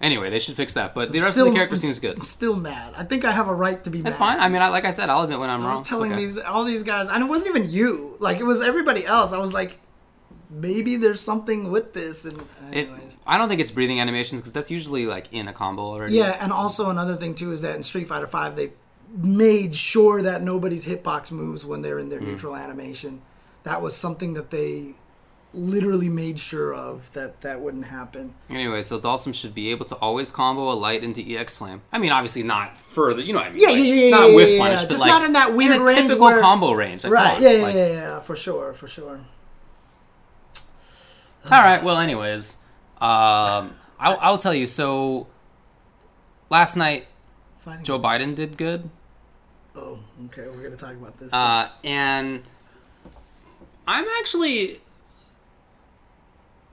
Anyway, 0.00 0.30
they 0.30 0.38
should 0.38 0.54
fix 0.54 0.74
that. 0.74 0.94
But 0.94 1.10
the 1.12 1.20
rest 1.20 1.38
of 1.38 1.46
the 1.46 1.52
character 1.52 1.74
I'm 1.74 1.78
seems 1.80 1.94
s- 1.94 1.98
good. 1.98 2.18
I'm 2.18 2.24
still 2.24 2.54
mad. 2.54 2.94
I 2.96 3.02
think 3.04 3.24
I 3.24 3.32
have 3.32 3.48
a 3.48 3.54
right 3.54 3.82
to 3.82 3.90
be 3.90 3.98
mad. 3.98 4.06
That's 4.06 4.20
mad. 4.20 4.34
fine. 4.34 4.40
I 4.40 4.48
mean, 4.48 4.62
I, 4.62 4.68
like 4.68 4.84
I 4.84 4.90
said, 4.90 5.08
I'll 5.10 5.22
admit 5.24 5.40
when 5.40 5.50
I'm 5.50 5.62
I 5.62 5.64
wrong. 5.64 5.70
was 5.72 5.80
It's 5.80 5.88
telling 5.88 6.12
okay. 6.12 6.20
these 6.24 6.38
all 6.38 6.62
these 6.64 6.84
guys, 6.84 7.08
and 7.10 7.24
it 7.24 7.26
wasn't 7.26 7.56
even 7.56 7.68
you. 7.70 8.14
Like 8.20 8.38
it 8.38 8.44
was 8.44 8.60
everybody 8.60 9.04
else. 9.04 9.32
I 9.32 9.38
was 9.38 9.52
like, 9.52 9.80
maybe 10.50 10.96
there's 10.96 11.20
something 11.20 11.70
with 11.70 11.94
this. 11.94 12.24
And 12.24 12.40
It, 12.72 12.88
I 13.26 13.38
don't 13.38 13.48
think 13.48 13.60
it's 13.60 13.70
breathing 13.70 14.00
animations 14.00 14.40
because 14.40 14.52
that's 14.52 14.70
usually 14.70 15.06
like 15.06 15.32
in 15.32 15.48
a 15.48 15.52
combo 15.52 15.82
already. 15.82 16.14
yeah. 16.14 16.36
And 16.40 16.52
also 16.52 16.90
another 16.90 17.16
thing 17.16 17.34
too 17.34 17.52
is 17.52 17.62
that 17.62 17.76
in 17.76 17.82
Street 17.82 18.08
Fighter 18.08 18.26
Five 18.26 18.56
they 18.56 18.72
made 19.16 19.74
sure 19.74 20.22
that 20.22 20.42
nobody's 20.42 20.86
hitbox 20.86 21.32
moves 21.32 21.64
when 21.64 21.82
they're 21.82 21.98
in 21.98 22.08
their 22.08 22.18
hmm. 22.18 22.26
neutral 22.26 22.56
animation. 22.56 23.22
That 23.64 23.82
was 23.82 23.96
something 23.96 24.34
that 24.34 24.50
they 24.50 24.94
literally 25.54 26.08
made 26.10 26.38
sure 26.38 26.74
of 26.74 27.10
that 27.14 27.40
that 27.40 27.60
wouldn't 27.60 27.86
happen. 27.86 28.34
Anyway, 28.50 28.82
so 28.82 29.00
Dhalsim 29.00 29.34
should 29.34 29.54
be 29.54 29.70
able 29.70 29.86
to 29.86 29.94
always 29.96 30.30
combo 30.30 30.70
a 30.70 30.74
light 30.74 31.02
into 31.02 31.22
EX 31.22 31.56
Flame. 31.56 31.80
I 31.90 31.98
mean, 31.98 32.12
obviously 32.12 32.42
not 32.42 32.76
further. 32.76 33.22
You 33.22 33.32
know 33.32 33.40
what 33.40 33.48
I 33.48 33.52
mean? 33.52 33.62
Yeah, 33.62 33.68
like, 33.68 33.78
yeah, 33.78 33.94
yeah, 33.94 34.10
Not 34.10 34.28
yeah, 34.28 34.36
with 34.36 34.50
yeah, 34.50 34.58
punish, 34.58 34.80
yeah. 34.80 34.84
but 34.84 34.90
Just 34.90 35.00
like 35.00 35.08
not 35.08 35.24
in 35.24 35.32
that 35.32 35.54
weird 35.54 35.74
in 35.74 35.80
a 35.80 35.84
range 35.84 35.98
typical 36.00 36.26
where- 36.26 36.40
combo 36.40 36.72
range. 36.72 37.04
Like, 37.04 37.12
right? 37.12 37.40
Yeah, 37.40 37.50
yeah, 37.50 37.62
like- 37.62 37.74
yeah, 37.74 37.86
yeah, 37.88 38.20
for 38.20 38.36
sure, 38.36 38.74
for 38.74 38.88
sure. 38.88 39.20
All 41.44 41.62
right. 41.62 41.82
Well, 41.82 41.98
anyways, 41.98 42.58
um, 43.00 43.74
I'll, 43.98 44.18
I'll 44.20 44.38
tell 44.38 44.54
you. 44.54 44.66
So 44.66 45.26
last 46.50 46.76
night, 46.76 47.06
Finding 47.58 47.84
Joe 47.84 47.98
Biden 47.98 48.34
did 48.34 48.56
good, 48.58 48.90
Oh, 49.74 50.00
okay. 50.26 50.46
We're 50.48 50.62
gonna 50.62 50.76
talk 50.76 50.92
about 50.94 51.18
this. 51.18 51.32
uh, 51.32 51.68
and 51.84 52.42
I'm 53.86 54.04
actually, 54.18 54.80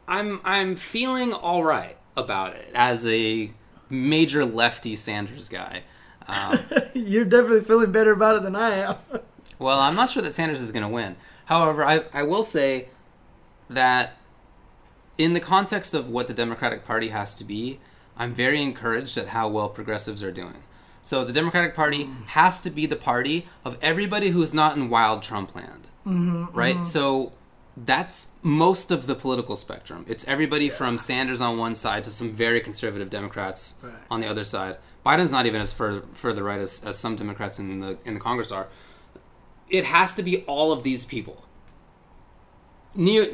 I'm 0.08 0.42
I'm 0.44 0.76
feeling 0.76 1.34
all 1.34 1.64
right 1.64 1.98
about 2.18 2.56
it 2.56 2.72
as 2.74 3.06
a 3.08 3.52
major 3.90 4.46
lefty 4.46 4.96
Sanders 4.96 5.50
guy. 5.50 5.84
Um, 6.28 6.58
You're 6.94 7.26
definitely 7.26 7.62
feeling 7.62 7.92
better 7.92 8.12
about 8.12 8.36
it 8.38 8.44
than 8.44 8.56
I 8.56 8.72
am. 8.76 8.96
Well, 9.58 9.80
I'm 9.80 9.96
not 9.96 10.10
sure 10.10 10.22
that 10.22 10.34
Sanders 10.34 10.60
is 10.60 10.74
going 10.74 10.84
to 10.84 10.90
win. 10.90 11.16
However, 11.46 11.86
I, 11.86 12.04
I 12.14 12.24
will 12.24 12.44
say 12.44 12.90
that 13.70 14.18
in 15.18 15.34
the 15.34 15.40
context 15.40 15.94
of 15.94 16.10
what 16.10 16.28
the 16.28 16.34
Democratic 16.34 16.86
Party 16.86 17.10
has 17.10 17.34
to 17.36 17.44
be, 17.44 17.80
I'm 18.18 18.34
very 18.34 18.62
encouraged 18.62 19.18
at 19.18 19.28
how 19.28 19.48
well 19.48 19.70
progressives 19.70 20.24
are 20.24 20.32
doing. 20.32 20.64
So 21.02 21.24
the 21.24 21.34
Democratic 21.34 21.76
Party 21.76 22.10
has 22.28 22.62
to 22.62 22.70
be 22.70 22.86
the 22.86 22.96
party 22.96 23.48
of 23.64 23.78
everybody 23.82 24.30
who's 24.30 24.54
not 24.54 24.76
in 24.76 24.90
wild 24.90 25.22
Trump 25.22 25.56
land, 25.56 25.88
mm-hmm, 26.06 26.46
right? 26.58 26.76
Mm-hmm. 26.76 26.84
So 26.84 27.34
that's 27.78 28.32
most 28.42 28.90
of 28.90 29.06
the 29.06 29.16
political 29.16 29.56
spectrum. 29.56 30.06
It's 30.08 30.26
everybody 30.28 30.70
from 30.70 30.98
Sanders 30.98 31.42
on 31.42 31.58
one 31.58 31.76
side 31.76 32.04
to 32.06 32.10
some 32.10 32.32
very 32.32 32.60
conservative 32.62 33.10
Democrats 33.10 33.80
Right. 33.84 33.94
on 34.10 34.22
the 34.22 34.28
other 34.28 34.44
side. 34.44 34.78
Biden's 35.06 35.32
not 35.32 35.46
even 35.46 35.62
as 35.62 35.72
fur, 35.74 36.02
further 36.14 36.44
right 36.44 36.60
as, 36.60 36.84
as 36.84 36.98
some 36.98 37.16
Democrats 37.16 37.60
in 37.60 37.82
the 37.82 37.98
in 38.06 38.16
the 38.16 38.20
Congress 38.20 38.52
are 38.52 38.68
it 39.70 39.86
has 39.86 40.14
to 40.16 40.24
be 40.24 40.44
all 40.46 40.72
of 40.72 40.84
these 40.84 41.06
people. 41.06 41.45
Neo, 42.96 43.26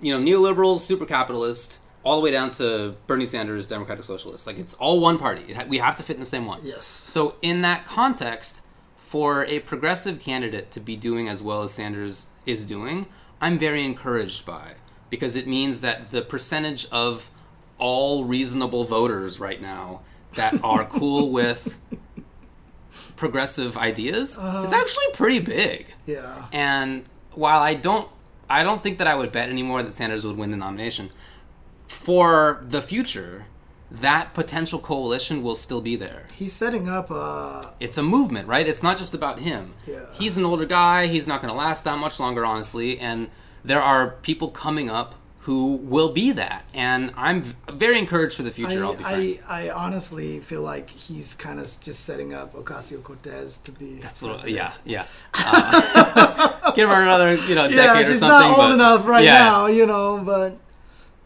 you 0.00 0.18
know, 0.18 0.24
neoliberals, 0.24 0.78
super 0.78 1.04
capitalist, 1.04 1.80
all 2.04 2.16
the 2.16 2.22
way 2.22 2.30
down 2.30 2.50
to 2.50 2.94
Bernie 3.06 3.26
Sanders, 3.26 3.66
Democratic 3.66 4.04
Socialist. 4.04 4.46
Like 4.46 4.58
it's 4.58 4.74
all 4.74 5.00
one 5.00 5.18
party. 5.18 5.42
It 5.48 5.56
ha- 5.56 5.64
we 5.68 5.78
have 5.78 5.96
to 5.96 6.02
fit 6.02 6.14
in 6.14 6.20
the 6.20 6.26
same 6.26 6.46
one. 6.46 6.60
Yes. 6.62 6.84
So 6.84 7.34
in 7.42 7.62
that 7.62 7.86
context, 7.86 8.64
for 8.96 9.44
a 9.46 9.60
progressive 9.60 10.20
candidate 10.20 10.70
to 10.72 10.80
be 10.80 10.96
doing 10.96 11.28
as 11.28 11.42
well 11.42 11.62
as 11.62 11.72
Sanders 11.72 12.28
is 12.46 12.64
doing, 12.64 13.06
I'm 13.40 13.58
very 13.58 13.82
encouraged 13.84 14.44
by 14.44 14.74
because 15.10 15.36
it 15.36 15.46
means 15.46 15.80
that 15.80 16.10
the 16.10 16.22
percentage 16.22 16.86
of 16.92 17.30
all 17.78 18.24
reasonable 18.24 18.84
voters 18.84 19.40
right 19.40 19.62
now 19.62 20.02
that 20.34 20.62
are 20.62 20.84
cool 20.88 21.30
with 21.30 21.78
progressive 23.16 23.76
ideas 23.76 24.32
is 24.32 24.38
uh-huh. 24.38 24.76
actually 24.76 25.06
pretty 25.14 25.40
big. 25.40 25.86
Yeah. 26.06 26.46
And 26.52 27.04
while 27.32 27.60
I 27.60 27.74
don't, 27.74 28.08
I 28.50 28.62
don't 28.62 28.82
think 28.82 28.98
that 28.98 29.06
I 29.06 29.14
would 29.14 29.32
bet 29.32 29.48
anymore 29.48 29.82
that 29.82 29.94
Sanders 29.94 30.24
would 30.26 30.36
win 30.36 30.50
the 30.50 30.56
nomination. 30.56 31.10
For 31.86 32.64
the 32.66 32.82
future, 32.82 33.46
that 33.90 34.34
potential 34.34 34.78
coalition 34.78 35.42
will 35.42 35.54
still 35.54 35.80
be 35.80 35.96
there. 35.96 36.26
He's 36.34 36.52
setting 36.52 36.88
up. 36.88 37.10
Uh, 37.10 37.62
It's 37.80 37.96
a 37.98 38.02
movement, 38.02 38.48
right? 38.48 38.66
It's 38.68 38.82
not 38.82 38.96
just 38.98 39.14
about 39.14 39.40
him. 39.40 39.74
Yeah. 39.86 40.06
He's 40.14 40.36
an 40.38 40.44
older 40.44 40.66
guy. 40.66 41.06
He's 41.06 41.26
not 41.26 41.40
going 41.40 41.52
to 41.52 41.58
last 41.58 41.84
that 41.84 41.98
much 41.98 42.20
longer, 42.20 42.44
honestly. 42.44 42.98
And 42.98 43.28
there 43.64 43.82
are 43.82 44.10
people 44.22 44.48
coming 44.48 44.90
up 44.90 45.14
who 45.40 45.76
will 45.76 46.12
be 46.12 46.32
that. 46.32 46.64
And 46.74 47.12
I'm 47.16 47.42
very 47.72 47.98
encouraged 47.98 48.36
for 48.36 48.42
the 48.42 48.50
future. 48.50 48.84
I'll 48.84 48.94
be. 48.94 49.04
I, 49.04 49.40
I, 49.48 49.68
I 49.68 49.70
honestly 49.70 50.40
feel 50.40 50.62
like 50.62 50.90
he's 50.90 51.34
kind 51.34 51.58
of 51.58 51.64
just 51.80 52.04
setting 52.04 52.34
up 52.34 52.54
Ocasio 52.54 53.02
Cortez 53.02 53.58
to 53.58 53.72
be. 53.72 53.94
That's 53.96 54.20
what. 54.20 54.40
president. 54.40 54.78
Yeah, 54.84 55.04
yeah. 55.04 55.06
Uh, 55.34 56.72
give 56.72 56.88
her 56.90 57.02
another, 57.02 57.34
you 57.34 57.54
know, 57.54 57.68
decade 57.68 57.76
Yeah, 57.76 58.00
or 58.00 58.04
she's 58.04 58.20
something. 58.20 58.28
not 58.28 58.48
old 58.50 58.56
but- 58.58 58.72
enough 58.74 59.06
right 59.06 59.24
yeah. 59.24 59.38
now, 59.38 59.66
you 59.66 59.86
know. 59.86 60.18
But 60.18 60.58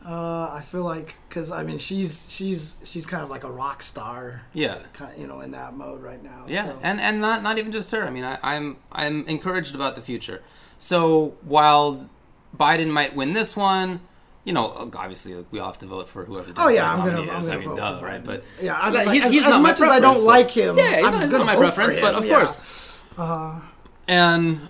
uh, 0.06 0.50
I 0.52 0.62
feel 0.64 0.82
like 0.82 1.14
because 1.28 1.50
I 1.50 1.62
mean 1.64 1.78
she's 1.78 2.26
she's 2.28 2.76
she's 2.84 3.06
kind 3.06 3.22
of 3.22 3.30
like 3.30 3.44
a 3.44 3.50
rock 3.50 3.82
star, 3.82 4.42
Yeah. 4.52 4.78
you 5.16 5.26
know, 5.26 5.40
in 5.40 5.50
that 5.52 5.74
mode 5.74 6.02
right 6.02 6.22
now. 6.22 6.44
Yeah, 6.48 6.66
so. 6.66 6.78
and 6.82 7.00
and 7.00 7.20
not 7.20 7.42
not 7.42 7.58
even 7.58 7.72
just 7.72 7.90
her. 7.92 8.06
I 8.06 8.10
mean, 8.10 8.24
I, 8.24 8.38
I'm 8.42 8.76
I'm 8.92 9.26
encouraged 9.26 9.74
about 9.74 9.96
the 9.96 10.02
future. 10.02 10.42
So 10.78 11.34
while 11.42 12.08
Biden 12.56 12.90
might 12.90 13.14
win 13.16 13.32
this 13.32 13.56
one, 13.56 14.00
you 14.44 14.52
know, 14.52 14.90
obviously 14.96 15.44
we 15.50 15.58
all 15.60 15.66
have 15.68 15.78
to 15.78 15.86
vote 15.86 16.08
for 16.08 16.24
whoever. 16.24 16.52
The 16.52 16.60
Oh 16.62 16.68
yeah, 16.68 16.92
I'm 16.92 16.98
gonna, 17.06 17.30
I'm 17.32 17.38
is. 17.40 17.46
gonna 17.46 17.56
I 17.56 17.60
mean, 17.60 17.68
vote 17.70 17.76
duh, 17.76 17.98
for 18.00 18.06
right? 18.06 18.24
But 18.24 18.44
yeah, 18.60 18.74
I, 18.78 18.90
Like, 18.90 19.08
he's- 19.08 19.26
as, 19.26 19.32
he's 19.32 19.42
as 19.44 19.48
not 19.48 19.62
much 19.62 19.76
as 19.80 19.88
I 19.88 20.00
don't 20.00 20.22
like 20.24 20.50
him, 20.50 20.76
yeah, 20.76 20.96
he's 20.96 21.06
I'm 21.06 21.12
not, 21.12 21.22
he's 21.22 21.32
not 21.32 21.46
my 21.46 21.56
preference, 21.56 21.96
but 21.96 22.14
of 22.14 22.26
yeah. 22.26 22.34
course. 22.34 23.02
Uh-huh. 23.16 23.60
and 24.08 24.68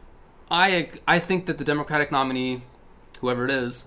I 0.51 0.91
I 1.07 1.19
think 1.19 1.47
that 1.47 1.59
the 1.59 1.65
Democratic 1.65 2.11
nominee, 2.13 2.63
whoever 3.21 3.45
it 3.45 3.51
is, 3.51 3.87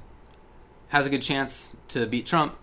has 0.90 1.06
a 1.06 1.10
good 1.10 1.22
chance 1.22 1.76
to 1.90 2.06
beat 2.08 2.26
Trump. 2.26 2.56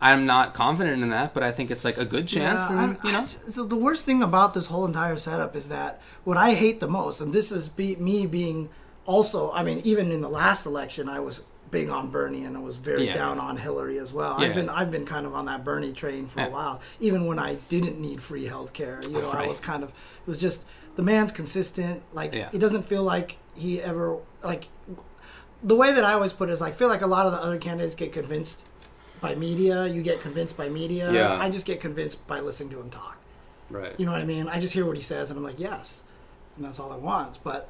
I'm 0.00 0.26
not 0.26 0.52
confident 0.52 1.02
in 1.02 1.08
that, 1.10 1.32
but 1.32 1.42
I 1.42 1.50
think 1.50 1.70
it's 1.70 1.82
like 1.84 1.96
a 1.96 2.04
good 2.04 2.28
chance, 2.28 2.68
Yeah, 2.70 2.84
and 2.84 2.98
you 3.02 3.12
know. 3.12 3.18
I 3.18 3.22
just- 3.22 3.54
the, 3.54 3.64
the 3.64 3.76
worst 3.76 4.04
thing 4.04 4.22
about 4.22 4.52
this 4.54 4.66
whole 4.66 4.84
entire 4.84 5.16
setup 5.16 5.56
is 5.56 5.68
that 5.70 6.00
what 6.24 6.36
I 6.36 6.52
hate 6.54 6.78
the 6.80 6.88
most, 6.88 7.20
and 7.22 7.32
this 7.32 7.50
is 7.50 7.68
be, 7.70 7.96
me 7.96 8.26
being 8.26 8.68
also, 9.06 9.50
I 9.52 9.62
mean, 9.62 9.80
even 9.84 10.10
in 10.12 10.20
the 10.20 10.28
last 10.28 10.66
election, 10.66 11.08
I 11.08 11.20
was 11.20 11.42
big 11.70 11.88
on 11.90 12.10
Bernie 12.10 12.44
and 12.44 12.56
I 12.56 12.60
was 12.60 12.76
very 12.76 13.06
Yeah. 13.06 13.14
down 13.14 13.38
on 13.40 13.56
Hillary 13.56 13.98
as 13.98 14.12
well. 14.12 14.36
Yeah. 14.40 14.46
I've 14.48 14.54
been 14.54 14.68
I've 14.68 14.90
been 14.92 15.04
kind 15.04 15.26
of 15.26 15.34
on 15.34 15.46
that 15.46 15.64
Bernie 15.64 15.92
train 15.92 16.28
for 16.28 16.40
Yeah. 16.40 16.46
a 16.46 16.50
while, 16.50 16.80
even 17.00 17.26
when 17.26 17.38
I 17.38 17.54
didn't 17.68 17.98
need 18.00 18.20
free 18.20 18.46
health 18.46 18.72
care. 18.72 19.00
You 19.08 19.20
know, 19.20 19.30
I 19.30 19.46
was 19.46 19.58
kind 19.60 19.82
of 19.82 19.88
it 19.90 20.26
was 20.26 20.38
just 20.40 20.64
the 20.96 21.02
man's 21.02 21.32
consistent. 21.32 22.02
Like 22.12 22.32
it 22.34 22.58
doesn't 22.58 22.84
feel 22.86 23.02
like 23.02 23.38
he 23.56 23.82
ever 23.82 24.18
like 24.44 24.68
the 25.62 25.74
way 25.74 25.92
that 25.92 26.04
I 26.04 26.12
always 26.12 26.32
put 26.32 26.48
it 26.48 26.52
is 26.52 26.62
I 26.62 26.70
feel 26.70 26.88
like 26.88 27.02
a 27.02 27.06
lot 27.06 27.26
of 27.26 27.32
the 27.32 27.38
other 27.42 27.58
candidates 27.58 27.94
get 27.96 28.12
convinced 28.12 28.64
by 29.20 29.34
media. 29.34 29.86
You 29.86 30.02
get 30.02 30.20
convinced 30.20 30.56
by 30.56 30.68
media. 30.68 31.10
Yeah. 31.10 31.38
I 31.40 31.50
just 31.50 31.66
get 31.66 31.80
convinced 31.80 32.24
by 32.28 32.38
listening 32.40 32.70
to 32.70 32.80
him 32.80 32.90
talk. 32.90 33.16
Right. 33.70 33.94
You 33.98 34.06
know 34.06 34.12
what 34.12 34.20
I 34.20 34.26
mean? 34.26 34.46
I 34.48 34.60
just 34.60 34.74
hear 34.74 34.86
what 34.86 34.96
he 34.96 35.02
says 35.02 35.30
and 35.30 35.38
I'm 35.38 35.44
like, 35.44 35.58
yes. 35.58 36.04
And 36.56 36.64
that's 36.64 36.78
all 36.78 36.92
I 36.92 36.96
want. 36.98 37.42
But, 37.42 37.68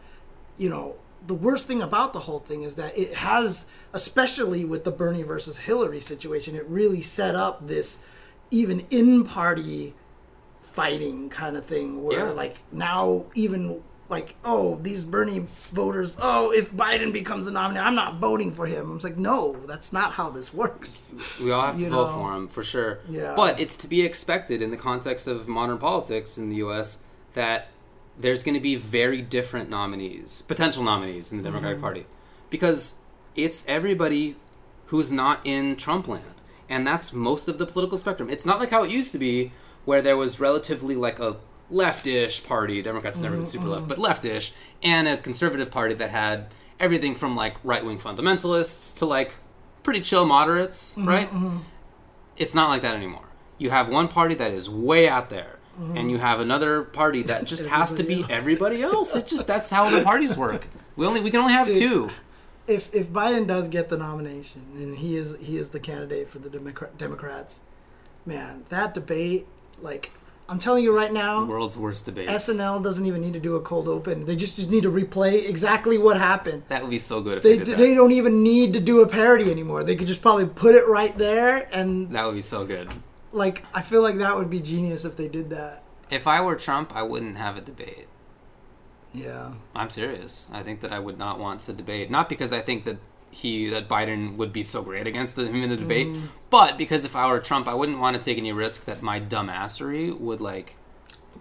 you 0.58 0.68
know, 0.68 0.96
the 1.26 1.34
worst 1.34 1.66
thing 1.66 1.80
about 1.82 2.12
the 2.12 2.20
whole 2.20 2.38
thing 2.38 2.62
is 2.62 2.74
that 2.76 2.96
it 2.98 3.14
has, 3.14 3.66
especially 3.92 4.64
with 4.64 4.84
the 4.84 4.90
Bernie 4.90 5.22
versus 5.22 5.58
Hillary 5.58 6.00
situation, 6.00 6.54
it 6.56 6.66
really 6.68 7.00
set 7.02 7.34
up 7.34 7.66
this 7.66 8.00
even 8.50 8.80
in 8.90 9.24
party 9.24 9.94
fighting 10.62 11.28
kind 11.30 11.56
of 11.56 11.64
thing 11.66 12.02
where, 12.02 12.26
Yeah. 12.26 12.32
like, 12.32 12.56
now 12.72 13.24
even 13.34 13.82
like, 14.10 14.34
oh, 14.44 14.78
these 14.82 15.02
Bernie 15.04 15.46
voters, 15.72 16.14
oh, 16.20 16.52
if 16.52 16.70
Biden 16.72 17.10
becomes 17.12 17.46
the 17.46 17.50
nominee, 17.50 17.80
I'm 17.80 17.94
not 17.94 18.16
voting 18.18 18.52
for 18.52 18.66
him. 18.66 18.90
I'm 18.90 18.98
like, 18.98 19.16
no, 19.16 19.56
that's 19.66 19.92
not 19.94 20.12
how 20.12 20.28
this 20.30 20.52
works. 20.52 21.08
We 21.42 21.50
all 21.50 21.62
have 21.62 21.78
to 21.78 21.84
You 21.84 21.90
vote 21.90 22.08
know. 22.10 22.12
for 22.18 22.36
him 22.36 22.48
for 22.48 22.62
sure. 22.62 22.98
Yeah. 23.08 23.34
But 23.34 23.58
it's 23.58 23.76
to 23.78 23.88
be 23.88 24.02
expected 24.02 24.60
in 24.60 24.70
the 24.70 24.76
context 24.76 25.26
of 25.26 25.48
modern 25.48 25.78
politics 25.78 26.36
in 26.36 26.50
the 26.50 26.56
U.S. 26.56 27.02
that 27.32 27.68
there's 28.18 28.42
going 28.42 28.54
to 28.54 28.60
be 28.60 28.76
very 28.76 29.20
different 29.20 29.68
nominees, 29.68 30.42
potential 30.42 30.82
nominees 30.82 31.32
in 31.32 31.38
the 31.38 31.44
Democratic 31.44 31.76
Mm-hmm. 31.76 31.84
Party, 31.84 32.06
because 32.50 33.00
it's 33.34 33.64
everybody 33.68 34.36
who's 34.86 35.10
not 35.10 35.40
in 35.44 35.76
Trump 35.76 36.06
land, 36.06 36.40
and 36.68 36.86
that's 36.86 37.12
most 37.12 37.48
of 37.48 37.58
the 37.58 37.66
political 37.66 37.98
spectrum. 37.98 38.30
It's 38.30 38.46
not 38.46 38.60
like 38.60 38.70
how 38.70 38.84
it 38.84 38.90
used 38.90 39.12
to 39.12 39.18
be, 39.18 39.52
where 39.84 40.00
there 40.00 40.16
was 40.16 40.40
relatively 40.40 40.94
like 40.94 41.18
a 41.18 41.36
leftish 41.72 42.46
party. 42.46 42.82
Democrats 42.82 43.20
never 43.20 43.34
been 43.34 43.44
mm-hmm, 43.44 43.50
super 43.50 43.66
left, 43.68 43.88
mm-hmm. 43.88 44.00
but 44.00 44.22
leftish, 44.22 44.52
and 44.82 45.08
a 45.08 45.16
conservative 45.16 45.70
party 45.70 45.94
that 45.94 46.10
had 46.10 46.46
everything 46.78 47.14
from 47.14 47.34
like 47.34 47.56
right 47.64 47.84
wing 47.84 47.98
fundamentalists 47.98 48.98
to 48.98 49.06
like 49.06 49.34
pretty 49.82 50.00
chill 50.00 50.24
moderates, 50.24 50.94
mm-hmm, 50.94 51.08
right? 51.08 51.28
It's 52.36 52.54
not 52.54 52.68
like 52.68 52.82
that 52.82 52.94
anymore. 52.94 53.28
You 53.58 53.70
have 53.70 53.88
one 53.88 54.08
party 54.08 54.34
that 54.34 54.50
is 54.50 54.68
way 54.68 55.08
out 55.08 55.30
there, 55.30 55.53
Mm-hmm. 55.74 55.96
and 55.96 56.10
you 56.10 56.18
have 56.18 56.40
another 56.40 56.82
party 56.82 57.22
that 57.24 57.46
just 57.52 57.66
has 57.66 57.92
to 57.94 58.02
be 58.04 58.24
Everybody 58.28 58.32
else. 58.32 58.40
everybody 58.40 58.82
else. 58.82 59.16
It 59.16 59.26
just 59.26 59.46
that's 59.46 59.70
how 59.70 59.90
the 59.90 60.02
parties 60.02 60.36
work. 60.36 60.68
We 60.96 61.06
only 61.06 61.20
we 61.20 61.30
can 61.30 61.40
only 61.40 61.52
have 61.52 61.66
Dude. 61.66 61.76
two. 61.76 62.10
If 62.66 62.94
if 62.94 63.08
Biden 63.08 63.46
does 63.46 63.68
get 63.68 63.88
the 63.88 63.96
nomination 63.98 64.62
and 64.76 64.96
he 64.96 65.16
is 65.16 65.36
he 65.40 65.56
is 65.58 65.70
the 65.70 65.80
candidate 65.80 66.28
for 66.28 66.38
the 66.38 66.48
Democrat, 66.48 66.96
Democrats, 66.96 67.60
man, 68.24 68.64
that 68.68 68.94
debate, 68.94 69.46
like 69.82 70.12
I'm 70.48 70.58
telling 70.58 70.84
you 70.84 70.94
right 70.94 71.12
now, 71.12 71.44
World's 71.44 71.76
worst 71.76 72.04
debate. 72.06 72.28
SNL 72.28 72.82
doesn't 72.82 73.06
even 73.06 73.20
need 73.22 73.32
to 73.32 73.40
do 73.40 73.56
a 73.56 73.60
cold 73.60 73.88
open. 73.88 74.26
They 74.26 74.36
just, 74.36 74.56
just 74.56 74.68
need 74.70 74.82
to 74.82 74.90
replay 74.90 75.48
exactly 75.48 75.96
what 75.96 76.18
happened. 76.18 76.64
That 76.68 76.82
would 76.82 76.90
be 76.90 76.98
so 76.98 77.22
good 77.22 77.38
if 77.38 77.42
They, 77.42 77.56
they, 77.56 77.64
that. 77.64 77.78
they 77.78 77.94
don't 77.94 78.12
even 78.12 78.42
need 78.42 78.74
to 78.74 78.80
do 78.80 79.00
a 79.00 79.08
parody 79.08 79.50
anymore. 79.50 79.84
They 79.84 79.96
could 79.96 80.06
just 80.06 80.20
probably 80.20 80.44
put 80.46 80.74
it 80.74 80.86
right 80.86 81.16
there 81.16 81.66
and 81.72 82.10
that 82.10 82.26
would 82.26 82.34
be 82.34 82.42
so 82.42 82.64
good. 82.66 82.90
Like 83.34 83.64
I 83.74 83.82
feel 83.82 84.02
like 84.02 84.16
that 84.18 84.36
would 84.36 84.48
be 84.50 84.60
genius 84.60 85.04
if 85.04 85.16
they 85.16 85.28
did 85.28 85.50
that. 85.50 85.82
If 86.10 86.26
I 86.26 86.40
were 86.40 86.54
Trump, 86.56 86.94
I 86.94 87.02
wouldn't 87.02 87.36
have 87.36 87.56
a 87.56 87.60
debate. 87.60 88.06
Yeah. 89.12 89.52
I'm 89.74 89.90
serious. 89.90 90.50
I 90.52 90.62
think 90.62 90.80
that 90.80 90.92
I 90.92 90.98
would 90.98 91.18
not 91.18 91.38
want 91.38 91.62
to 91.62 91.72
debate, 91.72 92.10
not 92.10 92.28
because 92.28 92.52
I 92.52 92.60
think 92.60 92.84
that 92.84 92.96
he 93.30 93.68
that 93.68 93.88
Biden 93.88 94.36
would 94.36 94.52
be 94.52 94.62
so 94.62 94.82
great 94.82 95.06
against 95.06 95.38
him 95.38 95.54
in 95.62 95.70
a 95.72 95.76
debate, 95.76 96.08
Mm. 96.08 96.28
but 96.50 96.76
because 96.78 97.04
if 97.04 97.16
I 97.16 97.26
were 97.30 97.40
Trump, 97.40 97.66
I 97.68 97.74
wouldn't 97.74 97.98
want 97.98 98.16
to 98.16 98.22
take 98.22 98.38
any 98.38 98.52
risk 98.52 98.84
that 98.84 99.02
my 99.02 99.20
dumbassery 99.20 100.16
would 100.18 100.40
like. 100.40 100.76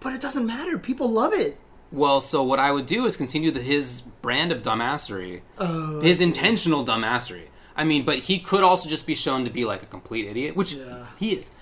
But 0.00 0.12
it 0.12 0.20
doesn't 0.20 0.46
matter. 0.46 0.76
People 0.78 1.08
love 1.08 1.32
it. 1.32 1.56
Well, 1.92 2.20
so 2.20 2.42
what 2.42 2.58
I 2.58 2.72
would 2.72 2.86
do 2.86 3.06
is 3.06 3.16
continue 3.16 3.52
the, 3.52 3.60
his 3.60 4.00
brand 4.00 4.50
of 4.50 4.62
dumbassery, 4.62 5.42
Oh, 5.58 6.00
his 6.00 6.20
intentional 6.20 6.84
dumbassery. 6.84 7.46
I 7.76 7.84
mean, 7.84 8.04
but 8.04 8.18
he 8.20 8.38
could 8.40 8.64
also 8.64 8.88
just 8.88 9.06
be 9.06 9.14
shown 9.14 9.44
to 9.44 9.50
be 9.50 9.64
like 9.64 9.82
a 9.82 9.86
complete 9.86 10.26
idiot, 10.26 10.56
which 10.56 10.74
Yeah. 10.74 11.06
he 11.18 11.30
is. 11.34 11.52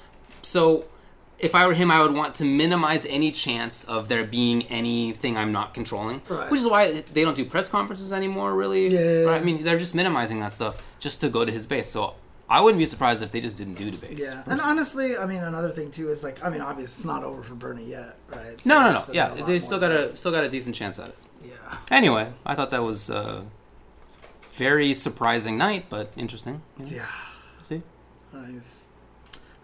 So, 0.42 0.84
if 1.38 1.54
I 1.54 1.66
were 1.66 1.74
him, 1.74 1.90
I 1.90 2.00
would 2.00 2.14
want 2.14 2.34
to 2.36 2.44
minimize 2.44 3.04
any 3.06 3.32
chance 3.32 3.84
of 3.84 4.08
there 4.08 4.24
being 4.24 4.62
anything 4.64 5.36
I'm 5.36 5.52
not 5.52 5.74
controlling. 5.74 6.22
Right. 6.28 6.50
Which 6.50 6.60
is 6.60 6.66
why 6.66 7.02
they 7.12 7.22
don't 7.22 7.36
do 7.36 7.44
press 7.44 7.68
conferences 7.68 8.12
anymore, 8.12 8.54
really. 8.54 8.88
Yeah. 8.88 9.22
Right? 9.22 9.40
I 9.40 9.44
mean, 9.44 9.64
they're 9.64 9.78
just 9.78 9.94
minimizing 9.94 10.40
that 10.40 10.52
stuff 10.52 10.96
just 11.00 11.20
to 11.22 11.28
go 11.28 11.44
to 11.44 11.50
his 11.50 11.66
base. 11.66 11.88
So, 11.88 12.14
I 12.52 12.60
wouldn't 12.60 12.78
be 12.78 12.84
surprised 12.84 13.22
if 13.22 13.30
they 13.32 13.40
just 13.40 13.56
didn't 13.56 13.74
do 13.74 13.90
debates. 13.90 14.30
Yeah. 14.30 14.42
And 14.46 14.60
honestly, 14.60 15.16
I 15.16 15.24
mean, 15.24 15.42
another 15.42 15.70
thing 15.70 15.90
too 15.90 16.10
is 16.10 16.22
like, 16.22 16.44
I 16.44 16.50
mean, 16.50 16.60
obviously 16.60 16.96
it's 17.00 17.04
not 17.06 17.24
over 17.24 17.42
for 17.42 17.54
Bernie 17.54 17.86
yet, 17.86 18.16
right? 18.28 18.60
So 18.60 18.68
no, 18.68 18.80
no, 18.80 18.92
no. 18.92 19.04
Yeah, 19.10 19.32
they 19.46 19.58
still 19.58 19.80
got 19.80 19.90
a 19.90 20.14
still 20.16 20.32
got 20.32 20.44
a 20.44 20.50
decent 20.50 20.74
chance 20.74 20.98
at 20.98 21.08
it. 21.08 21.18
Yeah. 21.42 21.54
Anyway, 21.90 22.30
I 22.44 22.54
thought 22.54 22.70
that 22.70 22.82
was 22.82 23.08
a 23.08 23.46
very 24.52 24.92
surprising 24.92 25.56
night, 25.56 25.86
but 25.88 26.12
interesting. 26.14 26.60
know? 26.78 26.86
Yeah. 26.86 27.06
See, 27.62 27.80
I've 28.34 28.62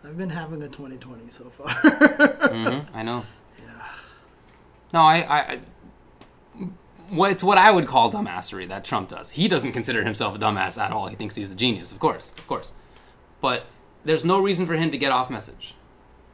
I've 0.04 0.16
been 0.16 0.30
having 0.30 0.62
a 0.62 0.68
2020 0.68 1.28
so 1.28 1.44
far. 1.50 1.68
hmm 1.68 2.80
I 2.94 3.02
know. 3.02 3.24
Yeah. 3.58 3.88
No, 4.92 5.00
I, 5.00 5.16
I, 5.16 5.38
I 5.38 5.60
what 7.10 7.30
it's 7.30 7.42
what 7.42 7.58
I 7.58 7.70
would 7.70 7.86
call 7.86 8.10
dumbassery 8.10 8.68
that 8.68 8.84
Trump 8.84 9.08
does. 9.08 9.30
He 9.30 9.48
doesn't 9.48 9.72
consider 9.72 10.04
himself 10.04 10.36
a 10.36 10.38
dumbass 10.38 10.78
at 10.78 10.92
all. 10.92 11.06
He 11.08 11.16
thinks 11.16 11.34
he's 11.34 11.50
a 11.50 11.56
genius, 11.56 11.90
of 11.92 11.98
course, 11.98 12.32
of 12.32 12.46
course. 12.46 12.74
But 13.40 13.66
there's 14.04 14.24
no 14.24 14.40
reason 14.40 14.66
for 14.66 14.74
him 14.74 14.90
to 14.90 14.98
get 14.98 15.12
off 15.12 15.30
message 15.30 15.74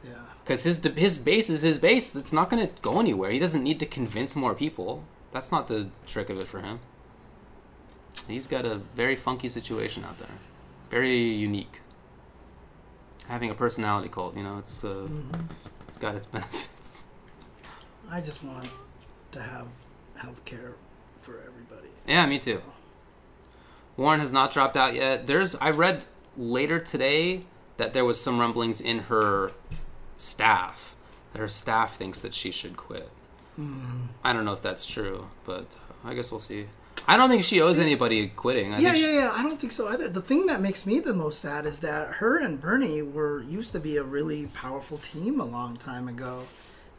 yeah. 0.03 0.13
because 0.43 0.63
his 0.63 0.83
his 0.95 1.17
base 1.19 1.49
is 1.49 1.61
his 1.61 1.79
base. 1.79 2.11
That's 2.11 2.33
not 2.33 2.49
going 2.49 2.67
to 2.67 2.73
go 2.81 2.99
anywhere. 2.99 3.31
He 3.31 3.39
doesn't 3.39 3.63
need 3.63 3.79
to 3.79 3.85
convince 3.85 4.35
more 4.35 4.53
people. 4.53 5.03
That's 5.31 5.51
not 5.51 5.67
the 5.67 5.89
trick 6.05 6.29
of 6.29 6.39
it 6.39 6.47
for 6.47 6.61
him. 6.61 6.79
He's 8.27 8.47
got 8.47 8.65
a 8.65 8.75
very 8.95 9.15
funky 9.15 9.49
situation 9.49 10.03
out 10.03 10.17
there, 10.19 10.29
very 10.89 11.17
unique. 11.19 11.81
Having 13.27 13.49
a 13.51 13.55
personality 13.55 14.09
cult, 14.09 14.35
you 14.37 14.43
know, 14.43 14.57
it's 14.59 14.83
uh, 14.83 14.87
Mm-hmm. 14.87 15.41
it's 15.87 15.97
got 15.97 16.15
its 16.15 16.25
benefits. 16.35 17.07
I 18.09 18.21
just 18.21 18.43
want 18.43 18.69
to 19.31 19.41
have 19.41 19.67
health 20.17 20.45
care 20.45 20.73
for 21.17 21.39
everybody. 21.39 21.89
Yeah, 22.07 22.25
me 22.27 22.37
too. 22.39 22.61
Warren 23.97 24.19
has 24.19 24.31
not 24.33 24.51
dropped 24.51 24.77
out 24.77 24.93
yet. 24.93 25.25
There's 25.27 25.55
I 25.55 25.71
read 25.71 26.03
later 26.37 26.79
today 26.79 27.45
that 27.77 27.93
there 27.93 28.05
was 28.05 28.19
some 28.21 28.39
rumblings 28.39 28.79
in 28.79 28.99
her 29.03 29.51
staff 30.17 30.95
that 31.33 31.39
her 31.39 31.47
staff 31.47 31.95
thinks 31.95 32.19
that 32.19 32.33
she 32.33 32.51
should 32.51 32.77
quit. 32.77 33.09
I 34.23 34.33
don't 34.33 34.43
know 34.43 34.51
if 34.51 34.61
that's 34.61 34.85
true, 34.85 35.29
but 35.45 35.77
uh, 36.05 36.09
I 36.09 36.13
guess 36.13 36.29
we'll 36.29 36.41
see. 36.41 36.65
I 37.07 37.17
don't 37.17 37.29
think 37.29 37.43
she 37.43 37.61
owes 37.61 37.75
See- 37.77 37.83
anybody 37.83 38.27
quitting. 38.27 38.73
I 38.73 38.79
yeah, 38.79 38.93
yeah, 38.93 39.11
yeah. 39.11 39.31
I 39.35 39.43
don't 39.43 39.59
think 39.59 39.71
so 39.73 39.87
either. 39.87 40.09
The 40.09 40.21
thing 40.21 40.47
that 40.47 40.61
makes 40.61 40.85
me 40.85 40.99
the 40.99 41.13
most 41.13 41.39
sad 41.39 41.65
is 41.65 41.79
that 41.79 42.07
her 42.15 42.37
and 42.39 42.59
Bernie 42.59 43.01
were 43.01 43.41
used 43.43 43.71
to 43.73 43.79
be 43.79 43.97
a 43.97 44.03
really 44.03 44.47
powerful 44.47 44.97
team 44.97 45.39
a 45.39 45.45
long 45.45 45.77
time 45.77 46.07
ago, 46.07 46.43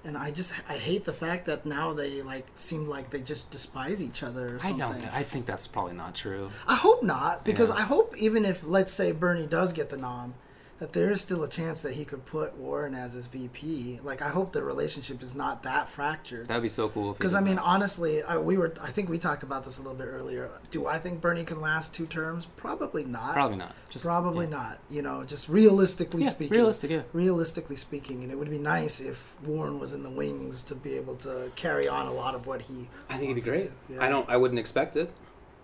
and 0.05 0.17
I 0.17 0.31
just 0.31 0.52
I 0.68 0.75
hate 0.75 1.05
the 1.05 1.12
fact 1.12 1.47
that 1.47 1.67
now 1.67 1.93
they 1.93 2.23
like 2.23 2.47
seem 2.55 2.89
like 2.89 3.10
they 3.10 3.20
just 3.20 3.51
despise 3.51 4.02
each 4.02 4.23
other. 4.23 4.57
Or 4.57 4.60
I 4.62 4.73
don't. 4.73 5.15
I 5.15 5.23
think 5.23 5.47
that's 5.47 5.67
probably 5.67 5.94
not 5.94 6.15
true. 6.15 6.51
I 6.68 6.76
hope 6.76 7.02
not, 7.02 7.44
because 7.44 7.70
Yeah. 7.70 7.76
I 7.76 7.83
hope 7.83 8.15
even 8.17 8.44
if 8.44 8.62
let's 8.65 8.93
say 8.93 9.12
Bernie 9.12 9.47
does 9.47 9.73
get 9.73 9.91
the 9.91 9.97
nom, 9.97 10.35
that 10.79 10.93
there 10.93 11.11
is 11.11 11.23
still 11.23 11.43
a 11.43 11.49
chance 11.49 11.81
that 11.81 11.95
he 11.95 12.05
could 12.05 12.27
put 12.27 12.55
Warren 12.57 12.95
as 12.95 13.15
his 13.15 13.27
VP. 13.27 14.01
Like 14.03 14.21
I 14.21 14.29
hope 14.29 14.53
the 14.53 14.63
relationship 14.63 15.23
is 15.23 15.35
not 15.35 15.63
that 15.63 15.89
fractured. 15.89 16.49
That'd 16.49 16.63
be 16.63 16.69
so 16.69 16.89
cool. 16.91 17.15
Because 17.15 17.33
I 17.35 17.41
mean, 17.41 17.57
that. 17.57 17.63
honestly, 17.63 18.23
I, 18.23 18.37
we 18.37 18.59
were. 18.59 18.75
I 18.83 18.91
think 18.91 19.09
we 19.09 19.17
talked 19.17 19.43
about 19.43 19.65
this 19.65 19.79
a 19.79 19.83
little 19.83 19.97
bit 19.97 20.05
earlier. 20.07 20.51
Do 20.71 20.87
I 20.87 20.99
think 20.99 21.21
Bernie 21.23 21.45
can 21.45 21.61
last 21.61 21.95
two 21.95 22.07
terms? 22.07 22.47
Probably 22.57 23.05
not. 23.05 23.33
probably 23.35 23.57
not. 23.57 23.75
Just 23.89 24.05
Probably 24.05 24.45
yeah. 24.47 24.51
not. 24.57 24.79
You 24.91 25.01
know, 25.03 25.25
just 25.25 25.49
realistically 25.49 26.25
Yeah, 26.25 26.31
speaking. 26.31 26.57
realistic, 26.59 26.91
yeah. 26.91 27.03
Realistically 27.15 27.77
speaking, 27.77 28.23
and 28.23 28.31
it 28.31 28.39
would 28.39 28.51
be 28.51 28.59
nice 28.59 29.01
if 29.01 29.35
Warren 29.43 29.81
was 29.81 29.93
in 29.95 30.03
the 30.03 30.11
wings 30.11 30.63
to 30.65 30.75
be 30.75 30.95
able 30.95 31.17
to 31.17 31.51
carry 31.57 31.89
on 31.89 32.07
a 32.07 32.13
lot 32.13 32.35
of 32.35 32.47
what 32.47 32.63
he. 32.63 32.89
I 33.09 33.17
think 33.17 33.31
it'd 33.31 33.43
be 33.43 33.49
great. 33.51 33.71
Yeah. 33.89 34.03
I 34.05 34.09
don't. 34.09 34.29
I 34.29 34.37
wouldn't 34.37 34.59
expect 34.61 34.97
it, 34.97 35.11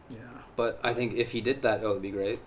Yeah. 0.08 0.18
but 0.56 0.80
I 0.82 0.94
think 0.94 1.14
if 1.14 1.32
he 1.32 1.40
did 1.42 1.60
that, 1.62 1.80
oh, 1.82 1.90
it 1.90 1.92
would 1.94 2.02
be 2.02 2.10
great. 2.10 2.38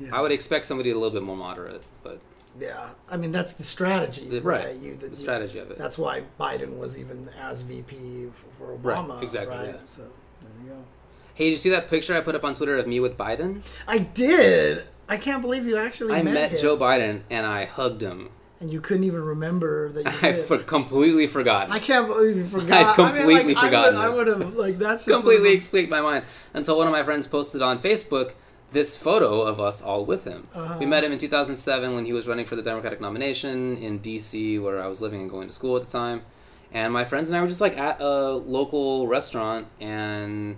Yeah. 0.00 0.16
I 0.16 0.20
would 0.22 0.32
expect 0.32 0.64
somebody 0.64 0.90
a 0.90 0.94
little 0.94 1.10
bit 1.10 1.22
more 1.22 1.36
moderate, 1.36 1.84
but 2.02 2.20
Yeah. 2.58 2.90
I 3.10 3.16
mean, 3.16 3.32
that's 3.32 3.52
the 3.52 3.64
strategy, 3.64 4.28
the, 4.28 4.40
right? 4.40 4.64
right, 4.66 4.76
You, 4.76 4.96
the 4.96 5.08
you- 5.10 5.16
strategy 5.16 5.58
of 5.58 5.70
it. 5.70 5.78
That's 5.78 5.98
why 5.98 6.22
Biden 6.38 6.78
was 6.78 6.98
even 6.98 7.28
as 7.40 7.62
VP 7.62 8.28
for 8.58 8.74
Right, 8.76 8.96
Obama. 8.96 9.22
exactly, 9.22 9.56
Right. 9.56 9.66
yeah. 9.68 9.74
So 9.86 10.02
there 10.40 10.50
you 10.64 10.70
go. 10.70 10.76
hey, 11.34 11.44
did 11.44 11.50
you 11.50 11.56
see 11.56 11.70
that 11.70 11.88
picture 11.90 12.16
I 12.16 12.20
put 12.20 12.34
up 12.34 12.44
on 12.44 12.54
Twitter 12.54 12.76
of 12.76 12.86
me 12.86 12.98
with 13.00 13.16
Biden? 13.18 13.60
I 13.86 13.98
did. 13.98 14.84
I 15.08 15.16
can't 15.16 15.42
believe 15.42 15.66
you 15.66 15.76
actually 15.76 16.14
I 16.14 16.22
met, 16.22 16.34
met 16.34 16.50
him, 16.52 16.60
Joe 16.60 16.76
Biden 16.76 17.20
and 17.30 17.44
I 17.44 17.64
hugged 17.64 18.00
him. 18.02 18.28
and 18.60 18.70
you 18.70 18.80
couldn't 18.80 19.04
even 19.04 19.22
remember 19.24 19.90
that 19.92 20.04
you 20.04 20.12
I 20.28 20.32
for, 20.34 20.58
completely 20.58 21.26
forgotten. 21.26 21.72
I 21.72 21.78
can't 21.78 22.06
believe 22.06 22.36
you 22.36 22.46
forgot. 22.46 22.86
I'd 22.86 22.94
completely 22.94 23.34
I 23.36 23.42
mean, 23.42 23.54
like, 23.56 23.64
forgotten 23.64 23.96
I 23.96 24.08
would, 24.08 24.28
I 24.28 24.32
would 24.34 24.42
have 24.44 24.54
like 24.54 24.78
that's 24.78 25.04
just 25.06 25.16
completely 25.16 25.50
escaped 25.50 25.90
my 25.90 26.00
mind 26.00 26.24
until 26.54 26.76
one 26.78 26.86
of 26.86 26.92
my 26.92 27.02
friends 27.02 27.26
posted 27.26 27.60
on 27.62 27.80
Facebook 27.80 28.32
this 28.72 28.96
photo 28.96 29.40
of 29.42 29.58
us 29.60 29.82
all 29.82 30.04
with 30.04 30.24
him. 30.24 30.46
Uh-huh. 30.54 30.76
We 30.78 30.86
met 30.86 31.02
him 31.04 31.12
in 31.12 31.18
2007 31.18 31.94
when 31.94 32.04
he 32.04 32.12
was 32.12 32.26
running 32.28 32.46
for 32.46 32.54
the 32.56 32.62
Democratic 32.62 33.00
nomination 33.00 33.76
in 33.76 33.98
DC, 34.00 34.62
where 34.62 34.80
I 34.82 34.86
was 34.86 35.00
living 35.02 35.20
and 35.22 35.30
going 35.30 35.48
to 35.48 35.52
school 35.52 35.76
at 35.76 35.84
the 35.84 35.90
time. 35.90 36.22
And 36.72 36.92
my 36.92 37.04
friends 37.04 37.28
and 37.28 37.36
I 37.36 37.42
were 37.42 37.48
just 37.48 37.60
like 37.60 37.76
at 37.76 38.00
a 38.00 38.30
local 38.32 39.08
restaurant, 39.08 39.66
and 39.80 40.56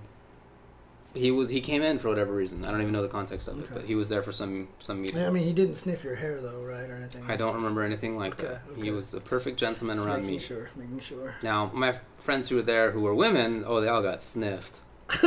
he 1.15 1.31
was 1.31 1.49
he 1.49 1.60
came 1.62 1.82
in 1.82 1.99
for 1.99 2.08
whatever 2.08 2.34
reason. 2.34 2.65
I 2.66 2.70
don't 2.70 2.82
even 2.82 2.92
know 2.92 3.00
the 3.00 3.08
context 3.08 3.49
of 3.49 3.58
it, 3.60 3.68
but 3.73 3.84
he 3.84 3.94
was 3.94 4.10
there 4.10 4.23
for 4.23 4.31
some 4.32 4.68
some 4.78 5.00
meeting. 5.00 5.16
those- 5.18 5.28
I 5.28 5.31
mean, 5.31 5.44
he 5.44 5.55
didn't 5.55 5.76
sniff 5.76 6.05
your 6.05 6.16
hair 6.16 6.39
though, 6.41 6.60
right, 6.62 6.89
or 6.91 6.97
anything. 6.97 7.24
I 7.28 7.36
don't 7.36 7.55
remember 7.55 7.82
anything 7.82 8.18
like 8.18 8.34
Okay, 8.34 8.47
that. 8.52 8.60
okay. 8.73 8.82
He 8.82 8.91
was 8.91 9.15
a 9.15 9.20
perfect 9.20 9.58
gentleman 9.58 9.97
Just 9.97 10.07
around 10.07 10.20
making 10.23 10.34
me. 10.34 10.39
sure, 10.41 10.68
making 10.76 11.00
sure. 11.00 11.36
Now, 11.42 11.70
my 11.73 11.92
friends 12.15 12.50
who 12.50 12.57
were 12.57 12.62
there 12.62 12.91
who 12.91 13.00
were 13.00 13.15
women, 13.15 13.65
oh, 13.66 13.81
they 13.81 13.89
all 13.89 14.02
got 14.02 14.23
sniffed. 14.23 14.81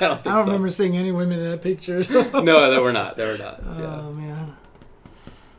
I 0.00 0.08
don't, 0.08 0.26
I 0.26 0.34
don't 0.36 0.38
so. 0.38 0.44
remember 0.46 0.70
seeing 0.70 0.96
any 0.96 1.12
women 1.12 1.38
in 1.40 1.50
that 1.50 1.62
picture. 1.62 2.02
No, 2.34 2.70
there 2.70 2.80
were 2.82 2.92
not. 2.92 3.16
There 3.16 3.32
were 3.32 3.38
not. 3.38 3.60
yeah. 3.62 4.00
Oh 4.00 4.12
man. 4.12 4.56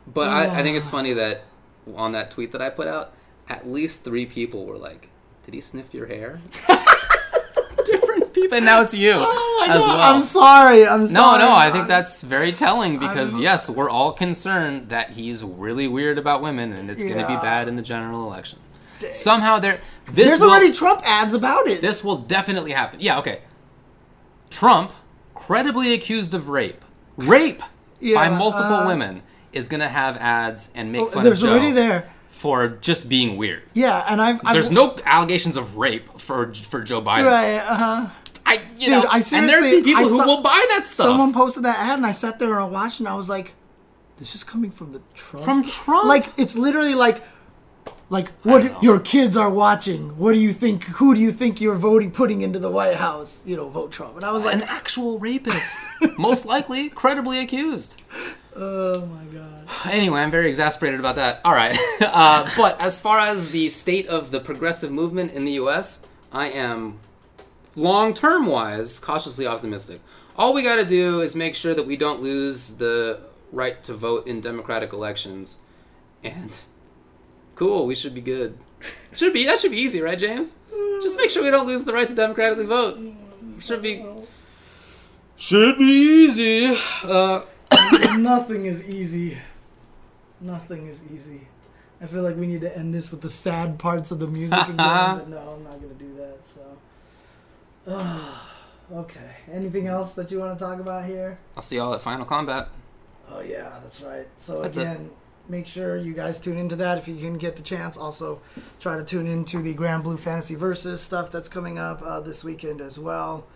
But 0.06 0.28
I, 0.28 0.44
I 0.58 0.62
think 0.62 0.74
Ah. 0.74 0.78
it's 0.78 0.88
funny 0.88 1.12
that 1.14 1.44
on 1.96 2.12
that 2.12 2.30
tweet 2.30 2.52
that 2.52 2.60
I 2.62 2.70
put 2.70 2.86
out, 2.88 3.12
at 3.48 3.68
least 3.68 4.04
three 4.04 4.26
people 4.26 4.66
were 4.66 4.76
like, 4.78 5.08
"Did 5.44 5.54
he 5.54 5.60
sniff 5.60 5.94
your 5.94 6.06
hair?" 6.06 6.40
different 7.84 8.32
people, 8.32 8.56
and 8.56 8.64
now 8.66 8.80
it's 8.82 8.94
you 8.94 9.12
Oh 9.16 9.64
my 9.66 9.74
as 9.74 9.80
God, 9.80 9.98
well. 9.98 10.14
I'm 10.14 10.22
sorry. 10.22 10.86
I'm 10.86 11.00
No, 11.00 11.06
sorry. 11.06 11.38
no, 11.38 11.48
no. 11.48 11.54
I 11.54 11.70
think 11.70 11.88
that's 11.88 12.22
very 12.22 12.52
telling 12.52 12.98
because 12.98 13.34
I'm- 13.34 13.42
yes, 13.42 13.68
we're 13.70 13.90
all 13.90 14.12
concerned 14.12 14.88
that 14.90 15.10
he's 15.10 15.42
really 15.44 15.88
weird 15.88 16.18
about 16.18 16.42
women 16.42 16.72
and 16.72 16.90
it's 16.90 17.02
going 17.02 17.18
to 17.18 17.26
be 17.26 17.34
bad 17.36 17.68
in 17.68 17.76
the 17.76 17.82
general 17.82 18.22
election. 18.26 18.58
Somehow 19.10 19.58
there 19.58 19.80
this 20.06 20.28
There's 20.28 20.40
will, 20.40 20.50
already 20.50 20.72
Trump 20.72 21.00
ads 21.04 21.34
about 21.34 21.66
it. 21.66 21.80
this 21.80 22.04
will 22.04 22.18
definitely 22.18 22.70
happen. 22.70 23.00
Yeah, 23.00 23.18
okay. 23.18 23.40
Trump, 24.52 24.92
credibly 25.34 25.92
accused 25.94 26.34
of 26.34 26.48
rape, 26.48 26.84
rape 27.16 27.62
Yeah, 28.00 28.14
by 28.14 28.28
multiple 28.28 28.76
uh, 28.76 28.86
women, 28.86 29.22
is 29.52 29.68
going 29.68 29.80
to 29.80 29.88
have 29.88 30.16
ads 30.18 30.72
and 30.74 30.92
make 30.92 31.02
Oh, 31.02 31.06
fun 31.08 31.24
There's 31.24 31.42
of 31.42 31.48
Joe 31.48 31.54
already 31.56 31.72
there. 31.72 32.10
for 32.28 32.68
just 32.68 33.08
being 33.08 33.36
weird. 33.36 33.62
Yeah, 33.74 34.04
and 34.08 34.20
I've, 34.20 34.40
I've 34.44 34.52
There's 34.54 34.70
no 34.70 34.98
allegations 35.04 35.56
of 35.56 35.76
rape 35.76 36.20
for 36.20 36.52
for 36.54 36.82
Joe 36.82 37.02
Biden. 37.02 37.26
right. 37.26 37.56
Uh 37.58 37.74
huh. 37.76 38.08
I, 38.44 38.54
you 38.76 38.86
Dude, 38.86 38.88
know, 38.90 39.06
I 39.08 39.16
and 39.16 39.48
there 39.48 39.60
seriously- 39.62 39.80
be 39.82 39.84
people 39.84 40.04
I 40.04 40.08
who 40.08 40.18
saw- 40.18 40.26
will 40.26 40.42
buy 40.42 40.66
that 40.70 40.86
stuff 40.86 41.06
Someone 41.06 41.32
posted 41.32 41.64
that 41.64 41.78
ad, 41.78 41.98
and 41.98 42.06
I 42.06 42.12
sat 42.12 42.38
there 42.38 42.48
and 42.52 42.58
I 42.62 42.64
watched, 42.66 42.98
and 43.00 43.08
I 43.08 43.14
was 43.14 43.28
like, 43.28 43.54
"This 44.18 44.34
is 44.34 44.42
coming 44.44 44.70
from 44.70 44.92
the 44.92 45.00
Trump." 45.14 45.44
from 45.44 45.62
Trump. 45.64 46.06
like 46.08 46.26
it's 46.36 46.56
literally 46.56 46.94
like, 46.94 47.22
like 48.12 48.28
what 48.42 48.82
your 48.82 49.00
kids 49.00 49.38
are 49.38 49.48
watching. 49.48 50.18
What 50.18 50.34
do 50.34 50.38
you 50.38 50.52
think? 50.52 50.84
Who 50.84 51.14
do 51.14 51.20
you 51.20 51.32
think 51.32 51.62
you're 51.62 51.76
voting, 51.76 52.10
putting 52.10 52.42
into 52.42 52.58
the 52.58 52.70
White 52.70 52.96
House? 52.96 53.40
You 53.46 53.56
know, 53.56 53.70
vote 53.70 53.90
Trump. 53.90 54.16
And 54.16 54.24
I 54.24 54.32
was 54.32 54.44
like, 54.44 54.54
an 54.54 54.62
actual 54.64 55.18
rapist, 55.18 55.86
most 56.18 56.44
likely 56.44 56.90
credibly 56.90 57.38
accused. 57.40 58.02
oh 58.54 59.06
my 59.06 59.24
god. 59.24 59.66
Anyway, 59.90 60.20
I'm 60.20 60.30
very 60.30 60.48
exasperated 60.48 61.00
about 61.00 61.16
that. 61.16 61.40
All 61.42 61.54
right, 61.54 61.76
uh, 62.02 62.50
but 62.54 62.78
as 62.78 63.00
far 63.00 63.18
as 63.18 63.50
the 63.50 63.70
state 63.70 64.06
of 64.08 64.30
the 64.30 64.40
progressive 64.40 64.92
movement 64.92 65.32
in 65.32 65.46
the 65.46 65.52
U.S., 65.52 66.06
I 66.30 66.48
am 66.48 67.00
long 67.74 68.12
term 68.12 68.44
wise 68.44 68.98
cautiously 68.98 69.46
optimistic. 69.46 70.02
All 70.36 70.52
we 70.52 70.62
got 70.62 70.76
to 70.76 70.84
do 70.84 71.22
is 71.22 71.34
make 71.34 71.54
sure 71.54 71.72
that 71.72 71.86
we 71.86 71.96
don't 71.96 72.20
lose 72.20 72.76
the 72.76 73.20
right 73.50 73.82
to 73.84 73.94
vote 73.94 74.26
in 74.26 74.42
democratic 74.42 74.92
elections, 74.92 75.60
and 76.22 76.58
cool, 77.62 77.86
we 77.86 77.94
should 77.94 78.14
be 78.14 78.20
good. 78.20 78.58
Should 79.14 79.32
be 79.32 79.44
that 79.46 79.58
should 79.58 79.70
be 79.70 79.76
easy, 79.76 80.00
right, 80.00 80.18
James? 80.18 80.56
Just 81.02 81.16
make 81.16 81.30
sure 81.30 81.44
we 81.44 81.50
don't 81.50 81.66
lose 81.66 81.84
the 81.84 81.92
right 81.92 82.08
to 82.08 82.14
democratically 82.14 82.66
vote. 82.66 82.98
Should 83.60 83.82
be 83.82 84.04
should 85.36 85.78
be 85.78 85.84
easy. 85.84 86.76
Uh, 87.04 87.42
Nothing 88.18 88.66
is 88.66 88.88
easy. 88.88 89.38
Nothing 90.40 90.88
is 90.88 91.00
easy. 91.14 91.42
I 92.00 92.06
feel 92.06 92.22
like 92.22 92.36
we 92.36 92.48
need 92.48 92.62
to 92.62 92.76
end 92.76 92.92
this 92.92 93.12
with 93.12 93.20
the 93.20 93.30
sad 93.30 93.78
parts 93.78 94.10
of 94.10 94.18
the 94.18 94.26
music 94.26 94.58
again, 94.58 94.76
but 94.76 95.28
no, 95.28 95.38
I'm 95.38 95.62
not 95.62 95.80
gonna 95.80 95.94
do 95.94 96.14
that. 96.16 96.40
So, 96.44 96.62
okay. 99.02 99.30
Anything 99.52 99.86
else 99.86 100.14
that 100.14 100.32
you 100.32 100.40
want 100.40 100.58
to 100.58 100.64
talk 100.64 100.80
about 100.80 101.04
here? 101.04 101.38
I'll 101.54 101.62
see 101.62 101.76
y'all 101.76 101.94
at 101.94 102.02
Final 102.02 102.26
Combat. 102.26 102.68
Oh 103.30 103.40
yeah, 103.40 103.78
that's 103.84 104.00
right. 104.00 104.26
So 104.36 104.62
That's 104.62 104.76
it. 104.76 104.80
again, 104.80 105.10
make 105.48 105.66
sure 105.66 105.96
you 105.96 106.14
guys 106.14 106.38
tune 106.40 106.56
into 106.58 106.76
that 106.76 106.98
if 106.98 107.08
you 107.08 107.16
can 107.16 107.38
get 107.38 107.56
the 107.56 107.62
chance. 107.62 107.96
Also, 107.96 108.40
try 108.80 108.96
to 108.96 109.04
tune 109.04 109.26
into 109.26 109.60
the 109.60 109.74
Granblue 109.74 110.18
Fantasy 110.18 110.54
Versus 110.54 111.00
stuff 111.00 111.30
that's 111.30 111.48
coming 111.48 111.78
up 111.78 112.00
uh, 112.02 112.20
this 112.20 112.42
weekend 112.44 112.80
as 112.80 112.98
well. 112.98 113.46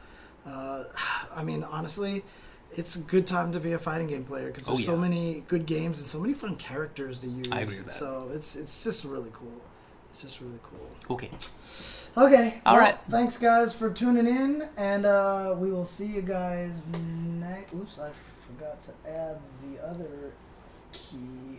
Uh, 0.47 0.85
I 1.35 1.43
mean, 1.43 1.65
honestly, 1.65 2.25
it's 2.73 2.97
a 2.97 3.01
good 3.01 3.27
time 3.27 3.53
to 3.53 3.61
be 3.61 3.73
a 3.73 3.79
fighting 3.79 4.07
game 4.09 4.25
player 4.25 4.49
because 4.49 4.67
there's 4.67 4.81
Oh, 4.81 4.93
so 4.95 4.97
many 4.97 5.45
good 5.49 5.67
games 5.67 5.99
and 5.99 6.07
so 6.07 6.19
many 6.19 6.35
fun 6.35 6.57
characters 6.57 7.19
to 7.21 7.27
use. 7.27 7.49
I 7.51 7.61
agree 7.61 7.77
with 7.77 7.87
that. 7.87 7.93
So 7.93 8.31
it's 8.33 8.57
it's 8.57 8.85
just 8.85 9.05
really 9.05 9.31
cool. 9.33 9.63
It's 10.11 10.23
just 10.23 10.41
really 10.41 10.59
cool. 10.63 10.91
Okay. 11.17 11.31
Okay. 12.17 12.61
All 12.65 12.75
well, 12.75 12.83
right. 12.83 12.99
Thanks, 13.11 13.37
guys, 13.39 13.75
for 13.75 13.91
tuning 13.91 14.27
in, 14.27 14.67
and 14.79 15.05
uh, 15.05 15.55
we 15.59 15.71
will 15.71 15.85
see 15.85 16.07
you 16.07 16.23
guys 16.23 16.87
next. 17.39 17.75
Oops, 17.75 17.99
I 17.99 18.11
forgot 18.47 18.81
to 18.83 18.93
add 19.07 19.39
the 19.63 19.87
other 19.87 20.33
key. 20.93 21.56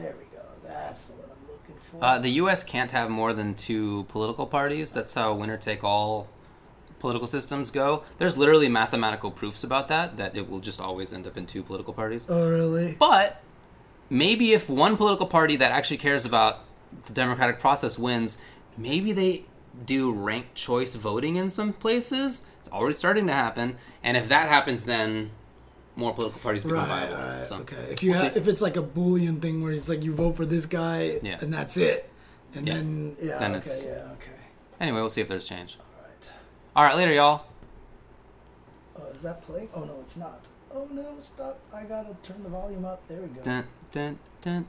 There 0.00 0.14
we 0.18 0.24
go. 0.36 0.44
That's 0.62 1.04
the 1.04 1.14
one 1.14 1.28
I'm 1.30 1.50
looking 1.50 1.76
for. 1.90 2.04
Uh, 2.04 2.18
the 2.18 2.30
U.S. 2.30 2.62
can't 2.62 2.92
have 2.92 3.10
more 3.10 3.32
than 3.32 3.54
two 3.54 4.04
political 4.04 4.46
parties. 4.46 4.90
That's 4.90 5.14
how 5.14 5.34
winner-take-all 5.34 6.28
political 6.98 7.26
systems 7.26 7.70
go. 7.70 8.04
There's 8.18 8.36
literally 8.36 8.68
mathematical 8.68 9.30
proofs 9.30 9.64
about 9.64 9.88
that. 9.88 10.16
That 10.16 10.36
it 10.36 10.48
will 10.48 10.60
just 10.60 10.80
always 10.80 11.12
end 11.12 11.26
up 11.26 11.36
in 11.36 11.46
two 11.46 11.62
political 11.62 11.92
parties. 11.92 12.26
oh, 12.28 12.48
really? 12.48 12.96
But 12.98 13.40
maybe 14.08 14.52
if 14.52 14.68
one 14.70 14.96
political 14.96 15.26
party 15.26 15.56
that 15.56 15.72
actually 15.72 15.98
cares 15.98 16.24
about 16.24 16.60
the 17.06 17.12
democratic 17.12 17.58
process 17.58 17.98
wins, 17.98 18.40
maybe 18.76 19.12
they 19.12 19.44
do 19.84 20.12
ranked 20.12 20.54
choice 20.54 20.94
voting 20.94 21.36
in 21.36 21.50
some 21.50 21.72
places. 21.72 22.46
It's 22.60 22.70
already 22.70 22.94
starting 22.94 23.26
to 23.26 23.32
happen, 23.32 23.76
and 24.02 24.16
if 24.16 24.28
that 24.28 24.48
happens, 24.48 24.84
then 24.84 25.30
more 25.98 26.14
political 26.14 26.40
parties 26.40 26.62
become 26.64 26.78
Right, 26.78 27.08
viable. 27.10 27.16
right. 27.38 27.48
So, 27.48 27.56
okay. 27.56 27.76
If 27.90 28.02
you 28.02 28.12
we'll 28.12 28.20
ha- 28.22 28.32
if 28.34 28.48
it's 28.48 28.62
like 28.62 28.76
a 28.76 28.82
boolean 28.82 29.42
thing 29.42 29.62
where 29.62 29.72
it's 29.72 29.88
like 29.88 30.04
you 30.04 30.14
vote 30.14 30.36
for 30.36 30.46
this 30.46 30.64
guy 30.64 31.18
Yeah. 31.22 31.38
and 31.40 31.52
that's 31.52 31.76
it, 31.76 32.08
and 32.54 32.66
Yeah. 32.66 32.74
then 32.74 33.16
yeah, 33.20 33.38
Then 33.38 33.50
okay, 33.50 33.58
it's- 33.58 33.84
yeah, 33.86 34.12
okay, 34.12 34.32
Anyway, 34.80 35.00
we'll 35.00 35.10
see 35.10 35.20
if 35.20 35.28
there's 35.28 35.44
change. 35.44 35.76
all 35.80 36.02
right. 36.08 36.32
All 36.76 36.84
right, 36.84 36.96
later, 36.96 37.12
y'all. 37.12 37.42
Oh, 38.96 39.06
is 39.12 39.22
that 39.22 39.42
playing? 39.42 39.68
Oh 39.74 39.84
no, 39.84 39.98
it's 40.00 40.16
not. 40.16 40.46
Oh 40.72 40.86
no, 40.92 41.16
stop! 41.20 41.58
I 41.74 41.82
gotta 41.84 42.14
turn 42.22 42.42
the 42.42 42.48
volume 42.50 42.84
up. 42.84 43.00
There 43.08 43.20
we 43.20 43.28
go. 43.28 43.42
Dun, 43.42 43.64
dun, 43.90 44.18
dun. 44.42 44.66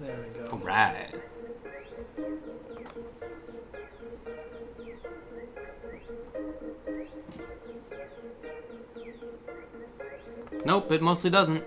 There 0.00 0.16
we 0.18 0.40
go. 0.40 0.48
All 0.52 0.58
right. 0.58 1.14
Nope, 10.70 10.92
it 10.92 11.02
mostly 11.02 11.30
doesn't. 11.30 11.64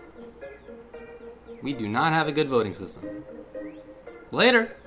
We 1.62 1.74
do 1.74 1.90
not 1.90 2.14
have 2.14 2.30
a 2.30 2.32
good 2.32 2.48
voting 2.48 2.74
system. 2.74 3.26
Later. 4.32 4.78